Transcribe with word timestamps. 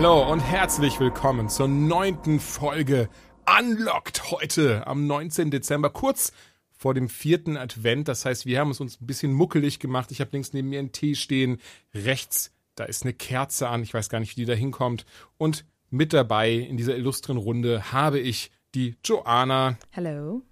Hallo 0.00 0.30
und 0.30 0.38
herzlich 0.38 1.00
willkommen 1.00 1.48
zur 1.48 1.66
neunten 1.66 2.38
Folge 2.38 3.08
Unlocked 3.58 4.30
heute 4.30 4.86
am 4.86 5.08
19. 5.08 5.50
Dezember, 5.50 5.90
kurz 5.90 6.32
vor 6.70 6.94
dem 6.94 7.08
vierten 7.08 7.56
Advent. 7.56 8.06
Das 8.06 8.24
heißt, 8.24 8.46
wir 8.46 8.60
haben 8.60 8.70
es 8.70 8.78
uns 8.78 9.00
ein 9.00 9.08
bisschen 9.08 9.32
muckelig 9.32 9.80
gemacht. 9.80 10.12
Ich 10.12 10.20
habe 10.20 10.30
links 10.30 10.52
neben 10.52 10.68
mir 10.68 10.78
einen 10.78 10.92
Tee 10.92 11.16
stehen, 11.16 11.60
rechts, 11.92 12.52
da 12.76 12.84
ist 12.84 13.02
eine 13.02 13.12
Kerze 13.12 13.68
an. 13.68 13.82
Ich 13.82 13.92
weiß 13.92 14.08
gar 14.08 14.20
nicht, 14.20 14.36
wie 14.36 14.42
die 14.42 14.46
da 14.46 14.52
hinkommt. 14.52 15.04
Und 15.36 15.64
mit 15.90 16.12
dabei 16.12 16.52
in 16.52 16.76
dieser 16.76 16.96
illustren 16.96 17.36
Runde 17.36 17.90
habe 17.90 18.20
ich 18.20 18.52
die 18.76 18.94
Joanna 19.02 19.78
Hello. 19.90 20.42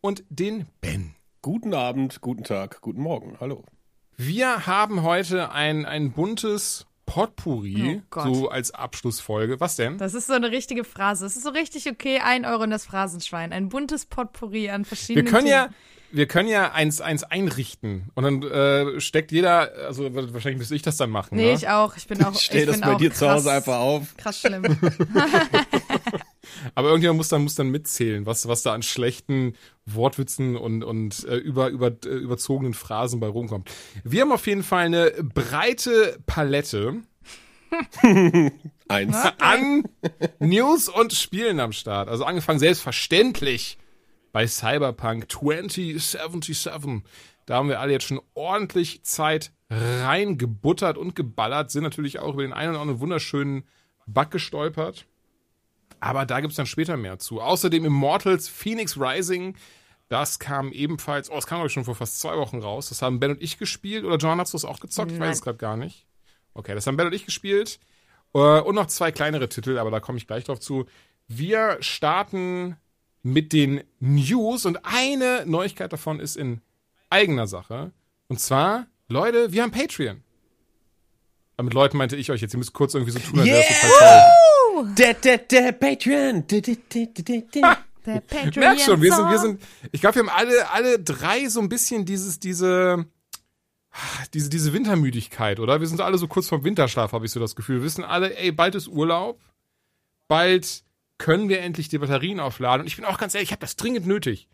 und 0.00 0.24
den 0.28 0.66
Ben. 0.80 1.14
Guten 1.40 1.72
Abend, 1.72 2.20
guten 2.20 2.42
Tag, 2.42 2.80
guten 2.80 3.02
Morgen. 3.02 3.36
Hallo. 3.38 3.62
Wir 4.16 4.66
haben 4.66 5.04
heute 5.04 5.52
ein, 5.52 5.86
ein 5.86 6.10
buntes 6.10 6.87
Potpourri, 7.08 8.02
Oh 8.14 8.20
so 8.20 8.48
als 8.50 8.70
Abschlussfolge. 8.70 9.60
Was 9.60 9.76
denn? 9.76 9.96
Das 9.96 10.12
ist 10.12 10.26
so 10.26 10.34
eine 10.34 10.50
richtige 10.50 10.84
Phrase. 10.84 11.24
Es 11.24 11.36
ist 11.36 11.44
so 11.44 11.50
richtig 11.50 11.88
okay. 11.88 12.20
Ein 12.22 12.44
Euro 12.44 12.64
in 12.64 12.70
das 12.70 12.84
Phrasenschwein. 12.84 13.52
Ein 13.54 13.70
buntes 13.70 14.04
Potpourri 14.04 14.68
an 14.68 14.84
verschiedenen 14.84 15.24
Wir 15.24 15.32
können 15.32 15.46
ja, 15.46 15.70
wir 16.12 16.26
können 16.26 16.50
ja 16.50 16.72
eins, 16.72 17.00
eins 17.00 17.24
einrichten 17.24 18.10
und 18.14 18.24
dann 18.24 18.42
äh, 18.42 19.00
steckt 19.00 19.32
jeder, 19.32 19.72
also 19.86 20.14
wahrscheinlich 20.14 20.58
müsste 20.58 20.74
ich 20.74 20.82
das 20.82 20.98
dann 20.98 21.08
machen. 21.08 21.36
Nee, 21.36 21.46
ne? 21.46 21.52
ich 21.54 21.68
auch. 21.68 21.96
Ich 21.96 22.06
bin 22.06 22.22
auch. 22.22 22.34
Stell 22.38 22.60
ich 22.60 22.66
das 22.66 22.76
bin 22.76 22.88
bei 22.88 22.94
auch 22.94 22.98
dir 22.98 23.08
krass, 23.08 23.18
zu 23.18 23.30
Hause 23.30 23.52
einfach 23.52 23.78
auf. 23.78 24.14
Krass 24.18 24.40
schlimm. 24.40 24.64
Aber 26.74 26.88
irgendjemand 26.88 27.18
muss 27.18 27.28
dann, 27.28 27.42
muss 27.42 27.54
dann 27.54 27.70
mitzählen, 27.70 28.26
was, 28.26 28.48
was 28.48 28.62
da 28.62 28.74
an 28.74 28.82
schlechten 28.82 29.54
Wortwitzen 29.86 30.56
und, 30.56 30.84
und 30.84 31.24
äh, 31.24 31.36
über, 31.36 31.68
über, 31.68 31.88
äh, 31.88 32.08
überzogenen 32.08 32.74
Phrasen 32.74 33.20
bei 33.20 33.28
rumkommt. 33.28 33.70
Wir 34.04 34.22
haben 34.22 34.32
auf 34.32 34.46
jeden 34.46 34.62
Fall 34.62 34.86
eine 34.86 35.12
breite 35.22 36.18
Palette 36.26 37.02
Eins. 38.88 39.16
an 39.38 39.84
News 40.38 40.88
und 40.88 41.12
Spielen 41.12 41.60
am 41.60 41.72
Start. 41.72 42.08
Also 42.08 42.24
angefangen 42.24 42.58
selbstverständlich 42.58 43.78
bei 44.32 44.46
Cyberpunk 44.46 45.30
2077. 45.30 47.02
Da 47.46 47.56
haben 47.56 47.68
wir 47.68 47.80
alle 47.80 47.92
jetzt 47.92 48.06
schon 48.06 48.20
ordentlich 48.34 49.02
Zeit 49.04 49.52
reingebuttert 49.70 50.96
und 50.96 51.14
geballert, 51.14 51.70
sind 51.70 51.82
natürlich 51.82 52.18
auch 52.18 52.34
über 52.34 52.42
den 52.42 52.52
einen 52.52 52.70
oder 52.70 52.80
anderen 52.80 53.00
wunderschönen 53.00 53.64
Bug 54.06 54.30
gestolpert. 54.30 55.06
Aber 56.00 56.26
da 56.26 56.40
gibt's 56.40 56.56
dann 56.56 56.66
später 56.66 56.96
mehr 56.96 57.18
zu. 57.18 57.40
Außerdem 57.40 57.84
Immortals 57.84 58.48
Phoenix 58.48 58.98
Rising. 58.98 59.56
Das 60.08 60.38
kam 60.38 60.72
ebenfalls, 60.72 61.30
oh, 61.30 61.36
es 61.36 61.46
kam 61.46 61.58
glaube 61.58 61.66
ich 61.66 61.72
schon 61.72 61.84
vor 61.84 61.94
fast 61.94 62.18
zwei 62.20 62.36
Wochen 62.36 62.60
raus. 62.60 62.88
Das 62.88 63.02
haben 63.02 63.20
Ben 63.20 63.32
und 63.32 63.42
ich 63.42 63.58
gespielt. 63.58 64.04
Oder 64.04 64.16
John, 64.16 64.40
hast 64.40 64.54
du 64.54 64.56
es 64.56 64.64
auch 64.64 64.80
gezockt? 64.80 65.12
Ich 65.12 65.18
Nein. 65.18 65.28
weiß 65.28 65.36
es 65.38 65.42
gerade 65.42 65.58
gar 65.58 65.76
nicht. 65.76 66.06
Okay, 66.54 66.74
das 66.74 66.86
haben 66.86 66.96
Ben 66.96 67.06
und 67.06 67.12
ich 67.12 67.26
gespielt. 67.26 67.78
Äh, 68.34 68.38
Und 68.38 68.74
noch 68.74 68.86
zwei 68.86 69.12
kleinere 69.12 69.48
Titel, 69.48 69.78
aber 69.78 69.90
da 69.90 70.00
komme 70.00 70.18
ich 70.18 70.26
gleich 70.26 70.44
drauf 70.44 70.60
zu. 70.60 70.86
Wir 71.26 71.76
starten 71.80 72.76
mit 73.22 73.52
den 73.52 73.82
News 74.00 74.64
und 74.64 74.78
eine 74.84 75.44
Neuigkeit 75.46 75.92
davon 75.92 76.20
ist 76.20 76.36
in 76.36 76.60
eigener 77.10 77.46
Sache. 77.46 77.92
Und 78.28 78.40
zwar, 78.40 78.86
Leute, 79.08 79.52
wir 79.52 79.62
haben 79.62 79.70
Patreon. 79.72 80.22
Aber 81.58 81.64
mit 81.64 81.74
Leuten 81.74 81.96
meinte 81.98 82.14
ich 82.14 82.30
euch 82.30 82.40
jetzt, 82.40 82.54
ihr 82.54 82.58
müsst 82.58 82.72
kurz 82.72 82.94
irgendwie 82.94 83.10
so 83.10 83.18
tun, 83.18 83.40
als 83.40 83.48
wäre 83.48 83.64
das 83.68 83.80
total. 83.80 84.94
Der, 84.94 85.14
der, 85.14 85.38
der 85.38 85.72
Patreon. 85.72 86.46
Der, 86.46 86.60
der, 86.60 86.76
der, 86.76 87.06
der, 87.06 87.40
der. 87.42 87.78
Der 88.06 88.20
Patreon. 88.20 88.60
Merk 88.60 88.80
schon, 88.80 89.02
wir 89.02 89.12
sind, 89.12 89.28
wir 89.28 89.38
sind, 89.38 89.62
ich 89.90 90.00
glaube, 90.00 90.14
wir 90.14 90.22
haben 90.22 90.28
alle, 90.28 90.70
alle 90.70 90.98
drei 91.00 91.48
so 91.48 91.60
ein 91.60 91.68
bisschen 91.68 92.04
dieses, 92.04 92.38
diese, 92.38 93.06
diese, 94.34 94.50
diese 94.50 94.72
Wintermüdigkeit, 94.72 95.58
oder? 95.58 95.80
Wir 95.80 95.88
sind 95.88 96.00
alle 96.00 96.16
so 96.16 96.28
kurz 96.28 96.48
vorm 96.48 96.62
Winterschlaf, 96.62 97.10
habe 97.10 97.26
ich 97.26 97.32
so 97.32 97.40
das 97.40 97.56
Gefühl. 97.56 97.78
Wir 97.78 97.82
wissen 97.82 98.04
alle, 98.04 98.36
ey, 98.38 98.52
bald 98.52 98.76
ist 98.76 98.86
Urlaub, 98.86 99.42
bald 100.28 100.84
können 101.18 101.48
wir 101.48 101.60
endlich 101.60 101.88
die 101.88 101.98
Batterien 101.98 102.38
aufladen. 102.38 102.82
Und 102.82 102.86
ich 102.86 102.94
bin 102.94 103.04
auch 103.04 103.18
ganz 103.18 103.34
ehrlich, 103.34 103.48
ich 103.48 103.52
habe 103.52 103.60
das 103.60 103.74
dringend 103.74 104.06
nötig. 104.06 104.48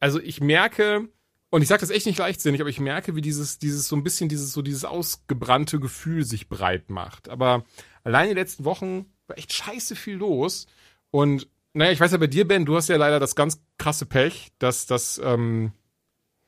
Also 0.00 0.20
ich 0.20 0.40
merke, 0.40 1.06
und 1.50 1.62
ich 1.62 1.68
sage 1.68 1.80
das 1.80 1.90
echt 1.90 2.06
nicht 2.06 2.18
leichtsinnig, 2.18 2.60
aber 2.60 2.70
ich 2.70 2.80
merke, 2.80 3.14
wie 3.16 3.20
dieses, 3.20 3.58
dieses 3.58 3.88
so 3.88 3.96
ein 3.96 4.02
bisschen 4.02 4.28
dieses, 4.28 4.52
so 4.52 4.62
dieses 4.62 4.84
ausgebrannte 4.84 5.78
Gefühl 5.80 6.24
sich 6.24 6.48
breit 6.48 6.90
macht. 6.90 7.28
Aber 7.28 7.64
allein 8.04 8.28
die 8.28 8.34
letzten 8.34 8.64
Wochen 8.64 9.06
war 9.26 9.38
echt 9.38 9.52
scheiße 9.52 9.96
viel 9.96 10.16
los. 10.16 10.66
Und 11.10 11.48
naja, 11.72 11.92
ich 11.92 12.00
weiß 12.00 12.12
ja 12.12 12.18
bei 12.18 12.26
dir, 12.26 12.46
Ben, 12.48 12.64
du 12.64 12.76
hast 12.76 12.88
ja 12.88 12.96
leider 12.96 13.20
das 13.20 13.36
ganz 13.36 13.60
krasse 13.78 14.06
Pech, 14.06 14.48
dass, 14.58 14.86
dass 14.86 15.20
ähm, 15.22 15.72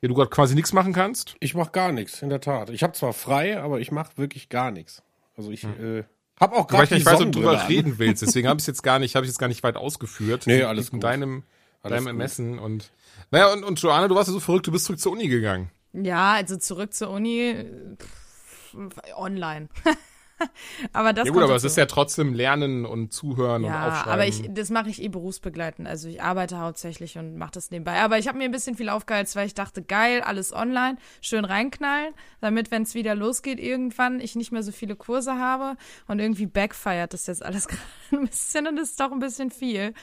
ja, 0.01 0.07
du 0.09 0.15
gerade 0.15 0.29
quasi 0.29 0.55
nichts 0.55 0.73
machen 0.73 0.93
kannst. 0.93 1.35
Ich 1.39 1.55
mach 1.55 1.71
gar 1.71 1.91
nichts, 1.91 2.21
in 2.21 2.29
der 2.29 2.41
Tat. 2.41 2.69
Ich 2.69 2.83
habe 2.83 2.93
zwar 2.93 3.13
frei, 3.13 3.61
aber 3.61 3.79
ich 3.79 3.91
mach 3.91 4.17
wirklich 4.17 4.49
gar 4.49 4.71
nichts. 4.71 5.01
Also 5.35 5.51
ich 5.51 5.63
äh, 5.63 6.03
hab 6.39 6.51
auch 6.53 6.69
Weil 6.71 6.85
gerade 6.85 6.95
nicht 6.95 7.05
weiß, 7.05 7.21
ob 7.21 7.31
du 7.31 7.47
an. 7.47 7.67
reden 7.67 7.99
willst. 7.99 8.21
Deswegen 8.21 8.47
habe 8.47 8.59
ich 8.61 8.67
jetzt 8.67 8.81
gar 8.83 8.99
nicht, 8.99 9.15
habe 9.15 9.25
ich 9.25 9.29
jetzt 9.29 9.39
gar 9.39 9.47
nicht 9.47 9.63
weit 9.63 9.75
ausgeführt. 9.77 10.45
Nee, 10.47 10.59
Das 10.59 10.67
alles 10.67 10.89
in 10.89 10.93
gut. 10.93 11.03
deinem, 11.03 11.43
Alles 11.83 11.95
deinem 11.95 12.03
gut. 12.05 12.07
Ermessen 12.09 12.59
und 12.59 12.91
naja, 13.31 13.53
und, 13.53 13.63
und 13.63 13.81
Joanna, 13.81 14.07
du 14.07 14.15
warst 14.15 14.27
ja 14.27 14.33
so 14.33 14.39
verrückt, 14.39 14.67
du 14.67 14.71
bist 14.71 14.85
zurück 14.85 14.99
zur 14.99 15.11
Uni 15.11 15.27
gegangen. 15.27 15.69
Ja, 15.93 16.33
also 16.33 16.57
zurück 16.57 16.93
zur 16.93 17.09
Uni. 17.09 17.65
Pff, 17.97 18.75
online. 19.15 19.69
aber 20.93 21.13
das 21.13 21.25
Ja 21.25 21.33
gut, 21.33 21.43
aber 21.43 21.55
es 21.55 21.63
ist 21.63 21.77
ja 21.77 21.85
trotzdem 21.85 22.33
Lernen 22.33 22.85
und 22.85 23.11
Zuhören 23.11 23.63
und 23.63 23.71
Ja, 23.71 23.87
Aufschreiben. 23.87 24.11
aber 24.13 24.27
ich, 24.27 24.43
das 24.53 24.69
mache 24.69 24.89
ich 24.89 25.01
eh 25.01 25.07
berufsbegleitend. 25.07 25.87
Also 25.87 26.07
ich 26.07 26.21
arbeite 26.21 26.59
hauptsächlich 26.59 27.17
und 27.17 27.35
mache 27.37 27.51
das 27.51 27.71
nebenbei. 27.71 27.99
Aber 28.01 28.17
ich 28.17 28.27
habe 28.27 28.37
mir 28.37 28.45
ein 28.45 28.51
bisschen 28.51 28.75
viel 28.75 28.89
aufgeheizt, 28.89 29.35
weil 29.35 29.47
ich 29.47 29.53
dachte, 29.53 29.81
geil, 29.81 30.21
alles 30.21 30.53
online, 30.53 30.97
schön 31.21 31.45
reinknallen, 31.45 32.13
damit, 32.41 32.71
wenn 32.71 32.83
es 32.83 32.93
wieder 32.93 33.15
losgeht, 33.15 33.59
irgendwann 33.59 34.19
ich 34.19 34.35
nicht 34.35 34.51
mehr 34.51 34.63
so 34.63 34.71
viele 34.71 34.95
Kurse 34.95 35.35
habe. 35.37 35.75
Und 36.07 36.19
irgendwie 36.19 36.45
backfeiert 36.45 37.13
das 37.13 37.27
jetzt 37.27 37.43
alles 37.43 37.67
gerade 37.67 37.81
ein 38.11 38.27
bisschen 38.27 38.67
und 38.67 38.79
ist 38.79 38.99
doch 38.99 39.11
ein 39.11 39.19
bisschen 39.19 39.51
viel. 39.51 39.93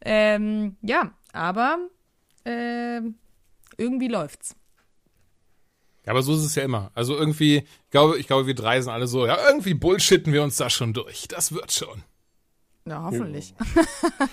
Ähm, 0.00 0.76
ja, 0.82 1.12
aber 1.32 1.78
ähm, 2.48 3.14
irgendwie 3.76 4.08
läuft's. 4.08 4.56
Ja, 6.06 6.12
aber 6.12 6.22
so 6.22 6.34
ist 6.34 6.44
es 6.44 6.54
ja 6.54 6.62
immer. 6.62 6.90
Also 6.94 7.14
irgendwie, 7.16 7.56
ich 7.58 7.90
glaube, 7.90 8.18
ich 8.18 8.26
glaube, 8.26 8.46
wir 8.46 8.54
drei 8.54 8.80
sind 8.80 8.90
alle 8.90 9.06
so, 9.06 9.26
ja, 9.26 9.36
irgendwie 9.46 9.74
bullshitten 9.74 10.32
wir 10.32 10.42
uns 10.42 10.56
da 10.56 10.70
schon 10.70 10.94
durch. 10.94 11.28
Das 11.28 11.52
wird 11.52 11.72
schon. 11.72 12.02
Ja, 12.86 13.02
hoffentlich. 13.02 13.52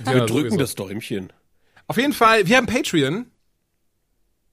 Ja, 0.05 0.13
Wir 0.13 0.25
drücken 0.25 0.57
das 0.57 0.75
Däumchen. 0.75 1.33
Auf 1.87 1.97
jeden 1.97 2.13
Fall, 2.13 2.47
wir 2.47 2.55
haben 2.55 2.67
Patreon. 2.67 3.29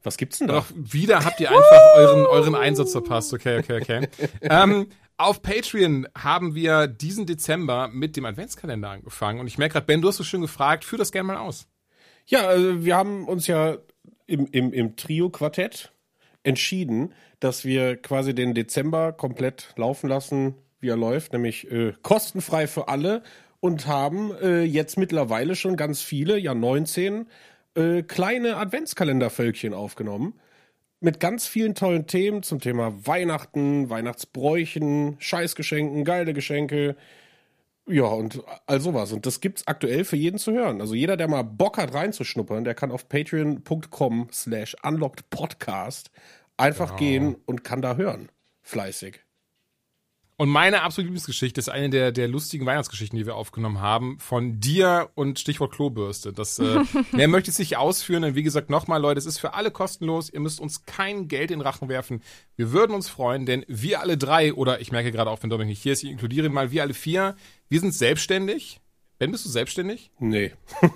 Was 0.03 0.17
gibt's 0.17 0.39
denn 0.39 0.49
da? 0.49 0.55
Doch 0.55 0.67
wieder 0.75 1.25
habt 1.25 1.39
ihr 1.39 1.51
einfach 1.51 1.95
euren, 1.95 2.27
euren 2.27 2.57
Einsatz 2.57 2.91
verpasst. 2.91 3.33
Okay, 3.33 3.61
okay, 3.61 3.81
okay. 3.81 4.09
ähm, 4.41 4.89
auf 5.19 5.41
Patreon 5.41 6.09
haben 6.19 6.57
wir 6.57 6.89
diesen 6.89 7.27
Dezember 7.27 7.87
mit 7.87 8.17
dem 8.17 8.25
Adventskalender 8.25 8.91
angefangen. 8.91 9.39
Und 9.39 9.47
ich 9.47 9.57
merke 9.57 9.75
gerade, 9.75 9.87
Ben, 9.87 10.03
du 10.03 10.09
hast 10.09 10.17
so 10.17 10.25
schön 10.25 10.41
gefragt, 10.41 10.85
führ 10.85 10.99
das 10.99 11.13
gerne 11.13 11.29
mal 11.29 11.37
aus. 11.37 11.69
Ja, 12.27 12.47
also 12.47 12.85
wir 12.85 12.97
haben 12.97 13.27
uns 13.29 13.47
ja 13.47 13.79
im, 14.27 14.47
im, 14.51 14.73
im 14.73 14.97
Trio-Quartett 14.97 15.93
entschieden, 16.43 17.13
dass 17.41 17.65
wir 17.65 17.97
quasi 17.97 18.35
den 18.35 18.55
Dezember 18.55 19.13
komplett 19.13 19.73
laufen 19.77 20.09
lassen, 20.09 20.55
wie 20.81 20.89
er 20.89 20.97
läuft, 20.97 21.33
nämlich 21.33 21.71
äh, 21.71 21.93
kostenfrei 22.03 22.67
für 22.67 22.89
alle 22.89 23.23
und 23.61 23.87
haben 23.87 24.33
äh, 24.43 24.63
jetzt 24.63 24.99
mittlerweile 24.99 25.55
schon 25.55 25.77
ganz 25.77 26.03
viele, 26.03 26.39
ja 26.39 26.55
19, 26.55 27.27
äh, 27.75 28.03
kleine 28.03 28.57
Adventskalendervölkchen 28.57 29.75
aufgenommen. 29.75 30.35
Mit 31.01 31.21
ganz 31.21 31.47
vielen 31.49 31.75
tollen 31.75 32.07
Themen 32.07 32.43
zum 32.43 32.61
Thema 32.61 32.95
Weihnachten, 33.07 33.91
Weihnachtsbräuchen, 33.91 35.17
Scheißgeschenken, 35.19 36.05
geile 36.05 36.33
Geschenke, 36.33 36.97
ja, 37.87 38.05
und 38.05 38.43
all 38.67 38.81
sowas. 38.81 39.13
Und 39.13 39.27
das 39.27 39.41
gibt's 39.41 39.67
aktuell 39.67 40.05
für 40.05 40.17
jeden 40.17 40.39
zu 40.39 40.53
hören. 40.53 40.81
Also 40.81 40.95
jeder, 40.95 41.17
der 41.17 41.29
mal 41.29 41.43
Bock 41.43 41.79
hat 41.79 41.95
reinzuschnuppern, 41.95 42.65
der 42.65 42.75
kann 42.75 42.93
auf 42.93 43.09
patreon.com 43.09 44.29
slash 44.33 44.77
unlockedpodcast 44.83 46.11
einfach 46.57 46.97
gehen 46.97 47.35
und 47.47 47.65
kann 47.65 47.83
da 47.83 47.97
hören. 47.97 48.31
Fleißig. 48.63 49.21
Und 50.39 50.49
meine 50.49 50.83
absolute 50.83 51.07
Lieblingsgeschichte 51.09 51.61
ist 51.61 51.69
eine 51.69 51.89
der, 51.91 52.11
der 52.11 52.27
lustigen 52.27 52.67
Weihnachtsgeschichten, 52.67 53.17
die 53.17 53.27
wir 53.27 53.37
aufgenommen 53.37 53.81
haben, 53.81 54.19
von 54.19 54.59
dir 54.59 55.11
und 55.15 55.39
Stichwort 55.39 55.73
Klobürste. 55.73 56.33
Das, 56.33 56.59
äh, 56.59 56.81
mehr 57.13 57.29
möchte 57.29 57.51
ich 57.53 57.59
nicht 57.59 57.77
ausführen. 57.77 58.25
Und 58.25 58.35
wie 58.35 58.43
gesagt, 58.43 58.69
nochmal, 58.69 59.01
Leute, 59.01 59.19
es 59.19 59.27
ist 59.27 59.39
für 59.39 59.55
alle 59.55 59.71
kostenlos. 59.71 60.31
Ihr 60.31 60.41
müsst 60.41 60.59
uns 60.61 60.85
kein 60.85 61.29
Geld 61.29 61.51
in 61.53 61.59
den 61.61 61.67
Rachen 61.67 61.89
werfen. 61.89 62.23
Wir 62.57 62.73
würden 62.73 62.93
uns 62.95 63.09
freuen, 63.09 63.47
denn 63.47 63.65
wir 63.69 64.01
alle 64.01 64.17
drei, 64.19 64.53
oder 64.55 64.81
ich 64.81 64.91
merke 64.91 65.13
gerade 65.13 65.31
auch, 65.31 65.41
wenn 65.43 65.51
Dominik 65.51 65.71
nicht 65.73 65.83
hier 65.83 65.93
ist, 65.93 66.03
ich 66.03 66.11
inkludiere 66.11 66.47
ihn 66.47 66.53
mal, 66.53 66.73
wir 66.73 66.83
alle 66.83 66.95
vier, 66.95 67.37
wir 67.69 67.79
sind 67.81 67.95
selbstständig. 67.95 68.81
Ben, 69.19 69.31
bist 69.31 69.45
du 69.45 69.51
selbstständig? 69.51 70.11
Nee. 70.19 70.53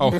Oh. 0.00 0.12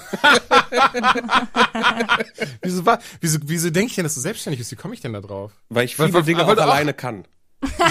wieso, 2.62 2.86
war, 2.86 2.98
wieso, 3.20 3.38
wieso 3.44 3.70
denke 3.70 3.88
ich 3.90 3.94
denn, 3.96 4.04
dass 4.04 4.14
du 4.14 4.20
selbstständig 4.20 4.58
bist? 4.58 4.70
Wie 4.72 4.76
komme 4.76 4.94
ich 4.94 5.00
denn 5.00 5.12
da 5.12 5.20
drauf? 5.20 5.52
Weil 5.68 5.84
ich 5.84 5.98
Weil- 5.98 6.06
viele 6.06 6.18
weil- 6.18 6.24
Dinge 6.24 6.38
weil 6.38 6.44
auch 6.46 6.54
du 6.54 6.60
auch- 6.62 6.66
alleine 6.72 6.94
kann. 6.94 7.24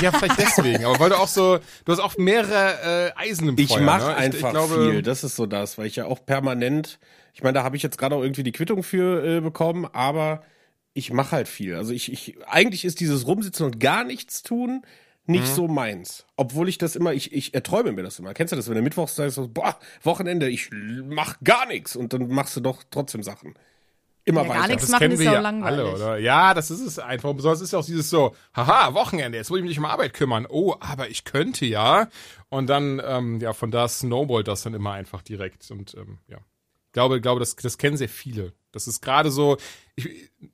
Ja, 0.01 0.11
vielleicht 0.11 0.39
deswegen. 0.39 0.85
Aber 0.85 0.99
weil 0.99 1.09
du 1.09 1.17
auch 1.17 1.27
so, 1.27 1.59
du 1.85 1.91
hast 1.91 1.99
auch 1.99 2.17
mehrere 2.17 3.11
äh, 3.15 3.29
Eisen 3.29 3.49
im 3.49 3.57
Ich 3.57 3.69
Feuer. 3.69 3.81
mache 3.81 4.07
ne? 4.07 4.15
einfach 4.15 4.49
ich 4.49 4.53
glaube, 4.53 4.91
viel. 4.91 5.01
Das 5.01 5.23
ist 5.23 5.35
so 5.35 5.45
das, 5.45 5.77
weil 5.77 5.85
ich 5.87 5.95
ja 5.95 6.05
auch 6.05 6.25
permanent, 6.25 6.99
ich 7.33 7.43
meine, 7.43 7.53
da 7.53 7.63
habe 7.63 7.75
ich 7.77 7.83
jetzt 7.83 7.97
gerade 7.97 8.15
auch 8.15 8.21
irgendwie 8.23 8.43
die 8.43 8.51
Quittung 8.51 8.83
für 8.83 9.23
äh, 9.37 9.41
bekommen, 9.41 9.85
aber 9.91 10.43
ich 10.93 11.11
mache 11.13 11.31
halt 11.31 11.47
viel. 11.47 11.75
Also 11.75 11.93
ich, 11.93 12.11
ich, 12.11 12.35
eigentlich 12.47 12.83
ist 12.85 12.99
dieses 12.99 13.25
Rumsitzen 13.27 13.65
und 13.65 13.79
gar 13.79 14.03
nichts 14.03 14.43
tun 14.43 14.81
nicht 15.27 15.43
Mhm. 15.43 15.55
so 15.55 15.67
meins. 15.67 16.25
Obwohl 16.35 16.67
ich 16.67 16.79
das 16.79 16.95
immer, 16.95 17.13
ich, 17.13 17.31
ich 17.31 17.53
erträume 17.53 17.91
mir 17.91 18.01
das 18.03 18.17
immer. 18.19 18.33
Kennst 18.33 18.51
du 18.51 18.55
das, 18.55 18.67
wenn 18.67 18.75
du 18.75 18.81
mittwochs 18.81 19.15
sagst, 19.15 19.39
boah, 19.53 19.77
Wochenende, 20.01 20.49
ich 20.49 20.69
mach 20.71 21.39
gar 21.43 21.67
nichts 21.67 21.95
und 21.95 22.11
dann 22.11 22.27
machst 22.27 22.55
du 22.55 22.59
doch 22.59 22.83
trotzdem 22.89 23.21
Sachen. 23.21 23.53
Immer 24.23 24.41
Ja, 24.43 24.47
gar 24.47 24.57
weiter. 24.57 24.67
nichts. 24.69 24.81
das 24.83 24.91
machen 24.91 24.99
kennen 24.99 25.13
ist 25.13 25.19
wir 25.19 25.31
ja 25.31 25.39
langweilig. 25.39 25.79
alle, 25.79 25.95
oder? 25.95 26.17
Ja, 26.19 26.53
das 26.53 26.69
ist 26.71 26.81
es 26.81 26.99
einfach. 26.99 27.33
Besonders 27.33 27.61
ist 27.61 27.73
ja 27.73 27.79
auch 27.79 27.85
dieses 27.85 28.09
so, 28.09 28.35
haha, 28.55 28.93
Wochenende, 28.93 29.37
jetzt 29.37 29.49
muss 29.49 29.59
ich 29.59 29.65
mich 29.65 29.79
um 29.79 29.85
Arbeit 29.85 30.13
kümmern. 30.13 30.45
Oh, 30.47 30.75
aber 30.79 31.09
ich 31.09 31.23
könnte 31.23 31.65
ja. 31.65 32.07
Und 32.49 32.67
dann, 32.67 33.01
ähm, 33.03 33.39
ja, 33.39 33.53
von 33.53 33.71
da 33.71 33.87
snowballt 33.87 34.47
das 34.47 34.61
dann 34.63 34.73
immer 34.73 34.91
einfach 34.91 35.21
direkt. 35.21 35.69
Und 35.71 35.95
ähm, 35.95 36.19
ja, 36.27 36.37
ich 36.37 36.93
glaube, 36.93 37.19
glaube, 37.21 37.39
das, 37.39 37.55
das 37.55 37.77
kennen 37.77 37.97
sehr 37.97 38.09
viele. 38.09 38.53
Das 38.73 38.87
ist 38.87 39.01
gerade 39.01 39.31
so, 39.31 39.57
ich, 39.95 40.07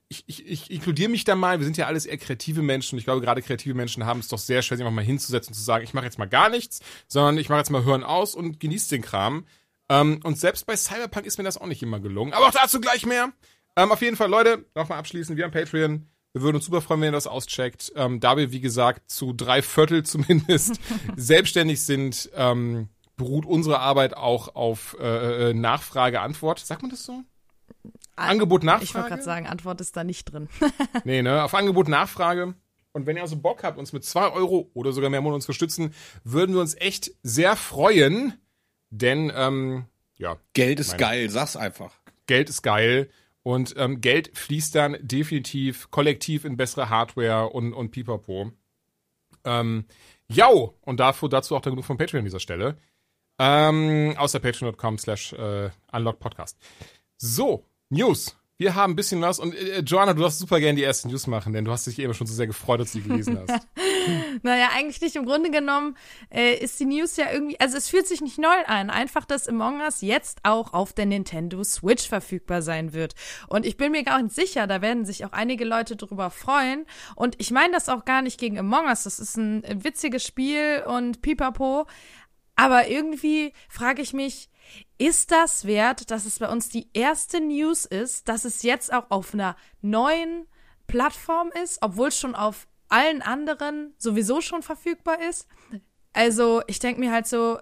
ich, 0.07 0.23
ich, 0.27 0.47
ich 0.49 0.71
inkludiere 0.71 1.09
mich 1.09 1.23
da 1.23 1.35
mal, 1.35 1.59
wir 1.59 1.65
sind 1.65 1.77
ja 1.77 1.87
alles 1.87 2.05
eher 2.05 2.17
kreative 2.17 2.61
Menschen. 2.61 2.95
Und 2.95 2.99
ich 2.99 3.05
glaube, 3.05 3.21
gerade 3.21 3.41
kreative 3.41 3.73
Menschen 3.75 4.05
haben 4.05 4.19
es 4.21 4.27
doch 4.27 4.39
sehr 4.39 4.61
schwer, 4.61 4.77
sich 4.77 4.85
einfach 4.85 4.95
mal 4.95 5.03
hinzusetzen 5.03 5.51
und 5.51 5.55
zu 5.55 5.63
sagen, 5.63 5.83
ich 5.83 5.93
mache 5.93 6.05
jetzt 6.05 6.17
mal 6.19 6.25
gar 6.29 6.49
nichts, 6.49 6.79
sondern 7.07 7.37
ich 7.37 7.49
mache 7.49 7.59
jetzt 7.59 7.69
mal 7.69 7.83
Hören 7.83 8.03
aus 8.03 8.33
und 8.33 8.59
genieße 8.59 8.89
den 8.89 9.01
Kram. 9.01 9.45
Ähm, 9.89 10.19
und 10.23 10.37
selbst 10.37 10.65
bei 10.65 10.75
Cyberpunk 10.75 11.25
ist 11.25 11.37
mir 11.37 11.43
das 11.43 11.57
auch 11.57 11.65
nicht 11.67 11.81
immer 11.83 11.99
gelungen. 11.99 12.33
Aber 12.33 12.47
auch 12.47 12.51
dazu 12.51 12.81
gleich 12.81 13.05
mehr. 13.05 13.31
Ähm, 13.77 13.91
auf 13.91 14.01
jeden 14.01 14.17
Fall, 14.17 14.29
Leute, 14.29 14.65
nochmal 14.75 14.97
abschließend, 14.97 15.37
wir 15.37 15.45
haben 15.45 15.51
Patreon. 15.51 16.07
Wir 16.33 16.41
würden 16.41 16.55
uns 16.57 16.65
super 16.65 16.81
freuen, 16.81 17.01
wenn 17.01 17.09
ihr 17.09 17.13
das 17.13 17.27
auscheckt. 17.27 17.93
Ähm, 17.95 18.19
da 18.19 18.35
wir, 18.35 18.51
wie 18.51 18.59
gesagt, 18.59 19.09
zu 19.09 19.33
drei 19.33 19.61
Viertel 19.61 20.03
zumindest 20.03 20.79
selbstständig 21.15 21.83
sind, 21.83 22.29
ähm, 22.35 22.89
beruht 23.15 23.45
unsere 23.45 23.79
Arbeit 23.79 24.17
auch 24.17 24.55
auf 24.55 24.97
äh, 24.99 25.49
äh, 25.49 25.53
Nachfrage, 25.53 26.21
Antwort. 26.21 26.59
Sagt 26.59 26.81
man 26.81 26.91
das 26.91 27.05
so? 27.05 27.23
Angebot, 28.15 28.63
Nachfrage? 28.63 28.83
Ich 28.83 28.95
wollte 28.95 29.09
gerade 29.09 29.23
sagen, 29.23 29.45
Antwort 29.47 29.79
ist 29.79 29.95
da 29.95 30.03
nicht 30.03 30.25
drin. 30.25 30.49
Nee, 31.03 31.21
ne? 31.21 31.43
Auf 31.43 31.53
Angebot, 31.53 31.87
Nachfrage. 31.87 32.55
Und 32.93 33.05
wenn 33.05 33.15
ihr 33.15 33.21
also 33.21 33.35
Bock 33.35 33.63
habt, 33.63 33.77
uns 33.77 33.93
mit 33.93 34.03
zwei 34.03 34.31
Euro 34.31 34.71
oder 34.73 34.91
sogar 34.91 35.11
mehr 35.11 35.21
Monat 35.21 35.35
uns 35.35 35.45
unterstützen, 35.45 35.93
würden 36.23 36.55
wir 36.55 36.61
uns 36.61 36.73
echt 36.75 37.11
sehr 37.21 37.55
freuen. 37.55 38.33
Denn, 38.89 39.31
ähm, 39.35 39.85
ja, 40.17 40.37
Geld 40.53 40.79
ist 40.79 40.89
Meine- 40.93 40.99
geil, 40.99 41.29
sag's 41.29 41.55
einfach. 41.55 41.93
Geld 42.25 42.49
ist 42.49 42.63
geil. 42.63 43.09
Und 43.47 43.75
ähm, 43.77 44.01
Geld 44.01 44.37
fließt 44.37 44.75
dann 44.75 44.97
definitiv 44.99 45.89
kollektiv 45.89 46.43
in 46.43 46.57
bessere 46.57 46.89
Hardware 46.89 47.47
und, 47.47 47.71
und 47.71 47.91
pipapo. 47.91 48.51
Ähm, 49.45 49.85
jau! 50.27 50.77
Und 50.81 50.99
dafür, 50.99 51.29
dazu 51.29 51.55
auch 51.55 51.61
dann 51.61 51.71
genug 51.71 51.85
von 51.85 51.97
Patreon 51.97 52.19
an 52.19 52.25
dieser 52.25 52.41
Stelle. 52.41 52.77
Ähm, 53.39 54.15
außer 54.17 54.41
patreon.com 54.41 54.97
slash 54.97 55.31
äh, 55.31 55.69
unlockpodcast. 55.93 56.57
So, 57.15 57.63
News. 57.87 58.35
Wir 58.59 58.73
haben 58.73 58.93
ein 58.93 58.95
bisschen 58.95 59.21
was. 59.21 59.37
Und 59.37 59.53
äh, 59.53 59.81
Joanna, 59.81 60.13
du 60.13 60.21
darfst 60.21 60.39
super 60.39 60.59
gerne 60.59 60.75
die 60.75 60.83
ersten 60.83 61.09
News 61.09 61.27
machen, 61.27 61.53
denn 61.53 61.63
du 61.63 61.71
hast 61.71 61.85
dich 61.85 61.99
eben 61.99 62.15
schon 62.15 62.25
so 62.25 62.33
sehr 62.33 62.47
gefreut, 62.47 62.79
als 62.79 62.91
du 62.91 62.99
sie 62.99 63.07
gelesen 63.07 63.39
hast. 63.39 63.67
Naja, 64.41 64.69
eigentlich 64.73 65.01
nicht. 65.01 65.17
Im 65.17 65.25
Grunde 65.25 65.51
genommen 65.51 65.97
äh, 66.29 66.53
ist 66.53 66.79
die 66.79 66.85
News 66.85 67.17
ja 67.17 67.29
irgendwie, 67.29 67.59
also 67.59 67.75
es 67.75 67.89
fühlt 67.89 68.07
sich 68.07 68.21
nicht 68.21 68.37
neu 68.37 68.55
an. 68.65 68.89
Einfach, 68.89 69.25
dass 69.25 69.49
Among 69.49 69.81
Us 69.81 69.99
jetzt 69.99 70.39
auch 70.43 70.71
auf 70.71 70.93
der 70.93 71.05
Nintendo 71.05 71.61
Switch 71.65 72.07
verfügbar 72.07 72.61
sein 72.61 72.93
wird. 72.93 73.15
Und 73.49 73.65
ich 73.65 73.75
bin 73.75 73.91
mir 73.91 74.03
gar 74.03 74.21
nicht 74.21 74.33
sicher, 74.33 74.65
da 74.65 74.81
werden 74.81 75.05
sich 75.05 75.25
auch 75.25 75.33
einige 75.33 75.65
Leute 75.65 75.97
drüber 75.97 76.29
freuen. 76.29 76.85
Und 77.15 77.35
ich 77.37 77.51
meine 77.51 77.73
das 77.73 77.89
auch 77.89 78.05
gar 78.05 78.21
nicht 78.21 78.39
gegen 78.39 78.57
Among 78.57 78.85
Us. 78.85 79.03
Das 79.03 79.19
ist 79.19 79.35
ein 79.35 79.63
witziges 79.83 80.25
Spiel 80.25 80.83
und 80.87 81.21
pipapo. 81.21 81.85
Aber 82.55 82.87
irgendwie 82.87 83.51
frage 83.67 84.01
ich 84.01 84.13
mich, 84.13 84.49
ist 84.97 85.31
das 85.31 85.65
wert, 85.65 86.11
dass 86.11 86.25
es 86.25 86.39
bei 86.39 86.49
uns 86.49 86.69
die 86.69 86.89
erste 86.93 87.39
News 87.39 87.85
ist, 87.85 88.27
dass 88.27 88.45
es 88.45 88.63
jetzt 88.63 88.91
auch 88.91 89.09
auf 89.09 89.33
einer 89.33 89.55
neuen 89.81 90.47
Plattform 90.87 91.51
ist, 91.63 91.79
obwohl 91.81 92.07
es 92.09 92.17
schon 92.17 92.35
auf 92.35 92.67
allen 92.89 93.21
anderen 93.21 93.93
sowieso 93.97 94.41
schon 94.41 94.63
verfügbar 94.63 95.21
ist? 95.21 95.47
Also, 96.13 96.61
ich 96.67 96.79
denke 96.79 96.99
mir 96.99 97.11
halt 97.11 97.27
so, 97.27 97.59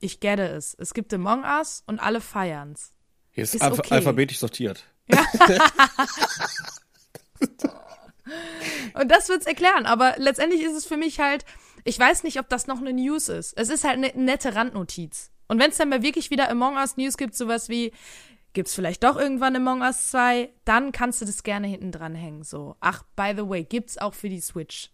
ich 0.00 0.20
gette 0.20 0.48
es. 0.48 0.74
Es 0.78 0.94
gibt 0.94 1.12
Among 1.14 1.44
Us 1.44 1.84
und 1.86 2.00
alle 2.00 2.20
feiern's. 2.20 2.92
Hier 3.30 3.44
ist, 3.44 3.54
Ist 3.54 3.62
alph 3.62 3.78
okay. 3.78 3.94
alphabetisch 3.94 4.38
sortiert. 4.38 4.84
Und 8.94 9.10
das 9.10 9.28
wird's 9.28 9.46
erklären, 9.46 9.86
aber 9.86 10.14
letztendlich 10.18 10.62
ist 10.62 10.76
es 10.76 10.86
für 10.86 10.96
mich 10.96 11.18
halt, 11.18 11.44
ich 11.84 11.98
weiß 11.98 12.22
nicht, 12.22 12.38
ob 12.38 12.48
das 12.48 12.66
noch 12.66 12.78
eine 12.78 12.92
News 12.92 13.28
ist. 13.28 13.52
Es 13.58 13.68
ist 13.68 13.84
halt 13.84 13.96
eine 13.96 14.12
nette 14.14 14.54
Randnotiz. 14.54 15.31
Und 15.52 15.58
wenn 15.58 15.70
es 15.70 15.76
dann 15.76 15.90
mal 15.90 16.02
wirklich 16.02 16.30
wieder 16.30 16.50
Among 16.50 16.76
Us 16.76 16.96
News 16.96 17.18
gibt, 17.18 17.34
sowas 17.34 17.68
wie, 17.68 17.92
gibt's 18.54 18.74
vielleicht 18.74 19.04
doch 19.04 19.18
irgendwann 19.18 19.54
Among 19.54 19.82
Us 19.82 20.10
2, 20.10 20.48
dann 20.64 20.92
kannst 20.92 21.20
du 21.20 21.26
das 21.26 21.42
gerne 21.42 21.66
hinten 21.66 21.92
dran 21.92 22.14
hängen. 22.14 22.42
So, 22.42 22.74
ach, 22.80 23.02
by 23.16 23.34
the 23.36 23.46
way, 23.46 23.62
gibt's 23.62 23.98
auch 23.98 24.14
für 24.14 24.30
die 24.30 24.40
Switch. 24.40 24.90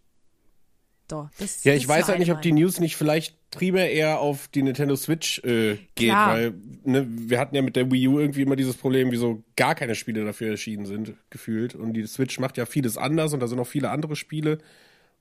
Doch, 1.06 1.31
das 1.38 1.62
Ja, 1.62 1.75
ich 1.75 1.87
weiß 1.87 2.08
halt 2.08 2.19
nicht, 2.19 2.32
ob 2.32 2.43
die 2.43 2.50
News 2.50 2.81
nicht 2.81 2.96
vielleicht 2.96 3.37
primär 3.52 3.93
eher 3.93 4.19
auf 4.19 4.49
die 4.49 4.64
Nintendo 4.64 4.96
Switch 4.96 5.38
äh, 5.44 5.76
geht, 5.94 6.08
Klar. 6.08 6.32
weil 6.32 6.55
ne, 6.82 7.06
wir 7.08 7.38
hatten 7.38 7.54
ja 7.54 7.62
mit 7.62 7.76
der 7.76 7.93
Wii 7.93 8.08
U 8.08 8.19
irgendwie 8.19 8.43
immer 8.43 8.56
dieses 8.56 8.76
Problem, 8.76 9.12
wieso 9.12 9.44
gar 9.54 9.76
keine 9.76 9.94
Spiele 9.94 10.25
dafür 10.25 10.50
erschienen 10.50 10.87
sind, 10.87 11.14
gefühlt. 11.31 11.76
Und 11.76 11.94
die 11.94 12.04
Switch 12.06 12.40
macht 12.40 12.56
ja 12.56 12.66
vieles 12.66 12.96
anders 12.96 13.32
und 13.32 13.38
da 13.38 13.46
sind 13.46 13.61
auch 13.61 13.66
viele 13.69 13.90
andere 13.90 14.16
Spiele. 14.16 14.58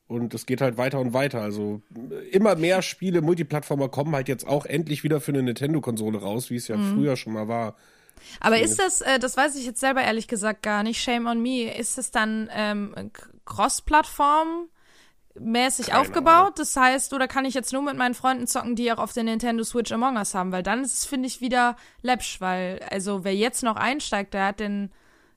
Und 0.08 0.34
es 0.34 0.46
geht 0.46 0.62
halt 0.62 0.78
weiter 0.78 1.00
und 1.00 1.14
weiter. 1.14 1.42
Also 1.42 1.82
immer 2.32 2.56
mehr 2.56 2.82
Spiele, 2.82 3.22
Multiplattformer 3.22 3.90
kommen 3.90 4.16
halt 4.16 4.30
jetzt 4.30 4.48
auch 4.48 4.66
endlich 4.66 5.04
wieder 5.04 5.20
für 5.20 5.32
eine 5.34 5.44
Nintendo-Konsole 5.44 6.20
raus, 6.20 6.50
wie 6.50 6.56
es 6.56 6.68
ja 6.70 6.78
Mhm. 6.78 6.94
früher 6.94 7.18
schon 7.18 7.34
mal 7.34 7.48
war. 7.50 7.76
Aber 8.40 8.58
ist 8.60 8.80
das, 8.80 9.02
äh, 9.02 9.20
das 9.20 9.36
weiß 9.38 9.56
ich 9.58 9.66
jetzt 9.66 9.80
selber 9.80 10.02
ehrlich 10.02 10.28
gesagt 10.28 10.64
gar 10.64 10.82
nicht, 10.84 11.02
shame 11.02 11.28
on 11.28 11.42
me, 11.42 11.76
ist 11.78 11.98
es 11.98 12.10
dann 12.12 12.50
ähm, 12.54 12.94
Cross-Plattform 13.46 14.70
mäßig 15.40 15.88
Keine 15.88 16.00
aufgebaut? 16.00 16.34
Ahnung. 16.34 16.54
Das 16.56 16.76
heißt, 16.76 17.14
oder 17.14 17.28
kann 17.28 17.46
ich 17.46 17.54
jetzt 17.54 17.74
nur 17.74 17.82
mit 17.82 17.96
meinen 17.96 18.16
Freunden 18.16 18.48
zocken, 18.48 18.76
die 18.76 18.92
auch 18.92 18.98
auf 18.98 19.14
der 19.14 19.24
Nintendo 19.24 19.64
Switch 19.64 19.92
Among 19.92 20.16
Us 20.18 20.34
haben? 20.34 20.52
Weil 20.52 20.64
dann 20.64 20.84
ist 20.84 20.94
es, 20.94 21.06
finde 21.06 21.28
ich, 21.28 21.42
wieder 21.42 21.76
läppsch, 22.02 22.42
weil, 22.42 22.80
also 22.90 23.24
wer 23.24 23.36
jetzt 23.36 23.62
noch 23.64 23.76
einsteigt, 23.76 24.34
der 24.34 24.48
hat 24.48 24.60
den, 24.60 24.92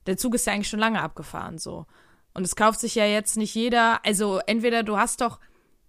der 0.07 0.17
Zug 0.17 0.33
ist 0.35 0.47
ja 0.47 0.53
eigentlich 0.53 0.69
schon 0.69 0.79
lange 0.79 1.01
abgefahren, 1.01 1.57
so. 1.59 1.85
Und 2.33 2.43
es 2.43 2.55
kauft 2.55 2.79
sich 2.79 2.95
ja 2.95 3.05
jetzt 3.05 3.37
nicht 3.37 3.55
jeder, 3.55 4.05
also 4.05 4.39
entweder 4.45 4.83
du 4.83 4.97
hast 4.97 5.21
doch, 5.21 5.39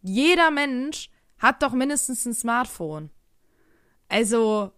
jeder 0.03 0.51
Mensch 0.51 1.11
hat 1.39 1.63
doch 1.63 1.73
mindestens 1.73 2.25
ein 2.25 2.35
Smartphone. 2.35 3.11
Also, 4.09 4.73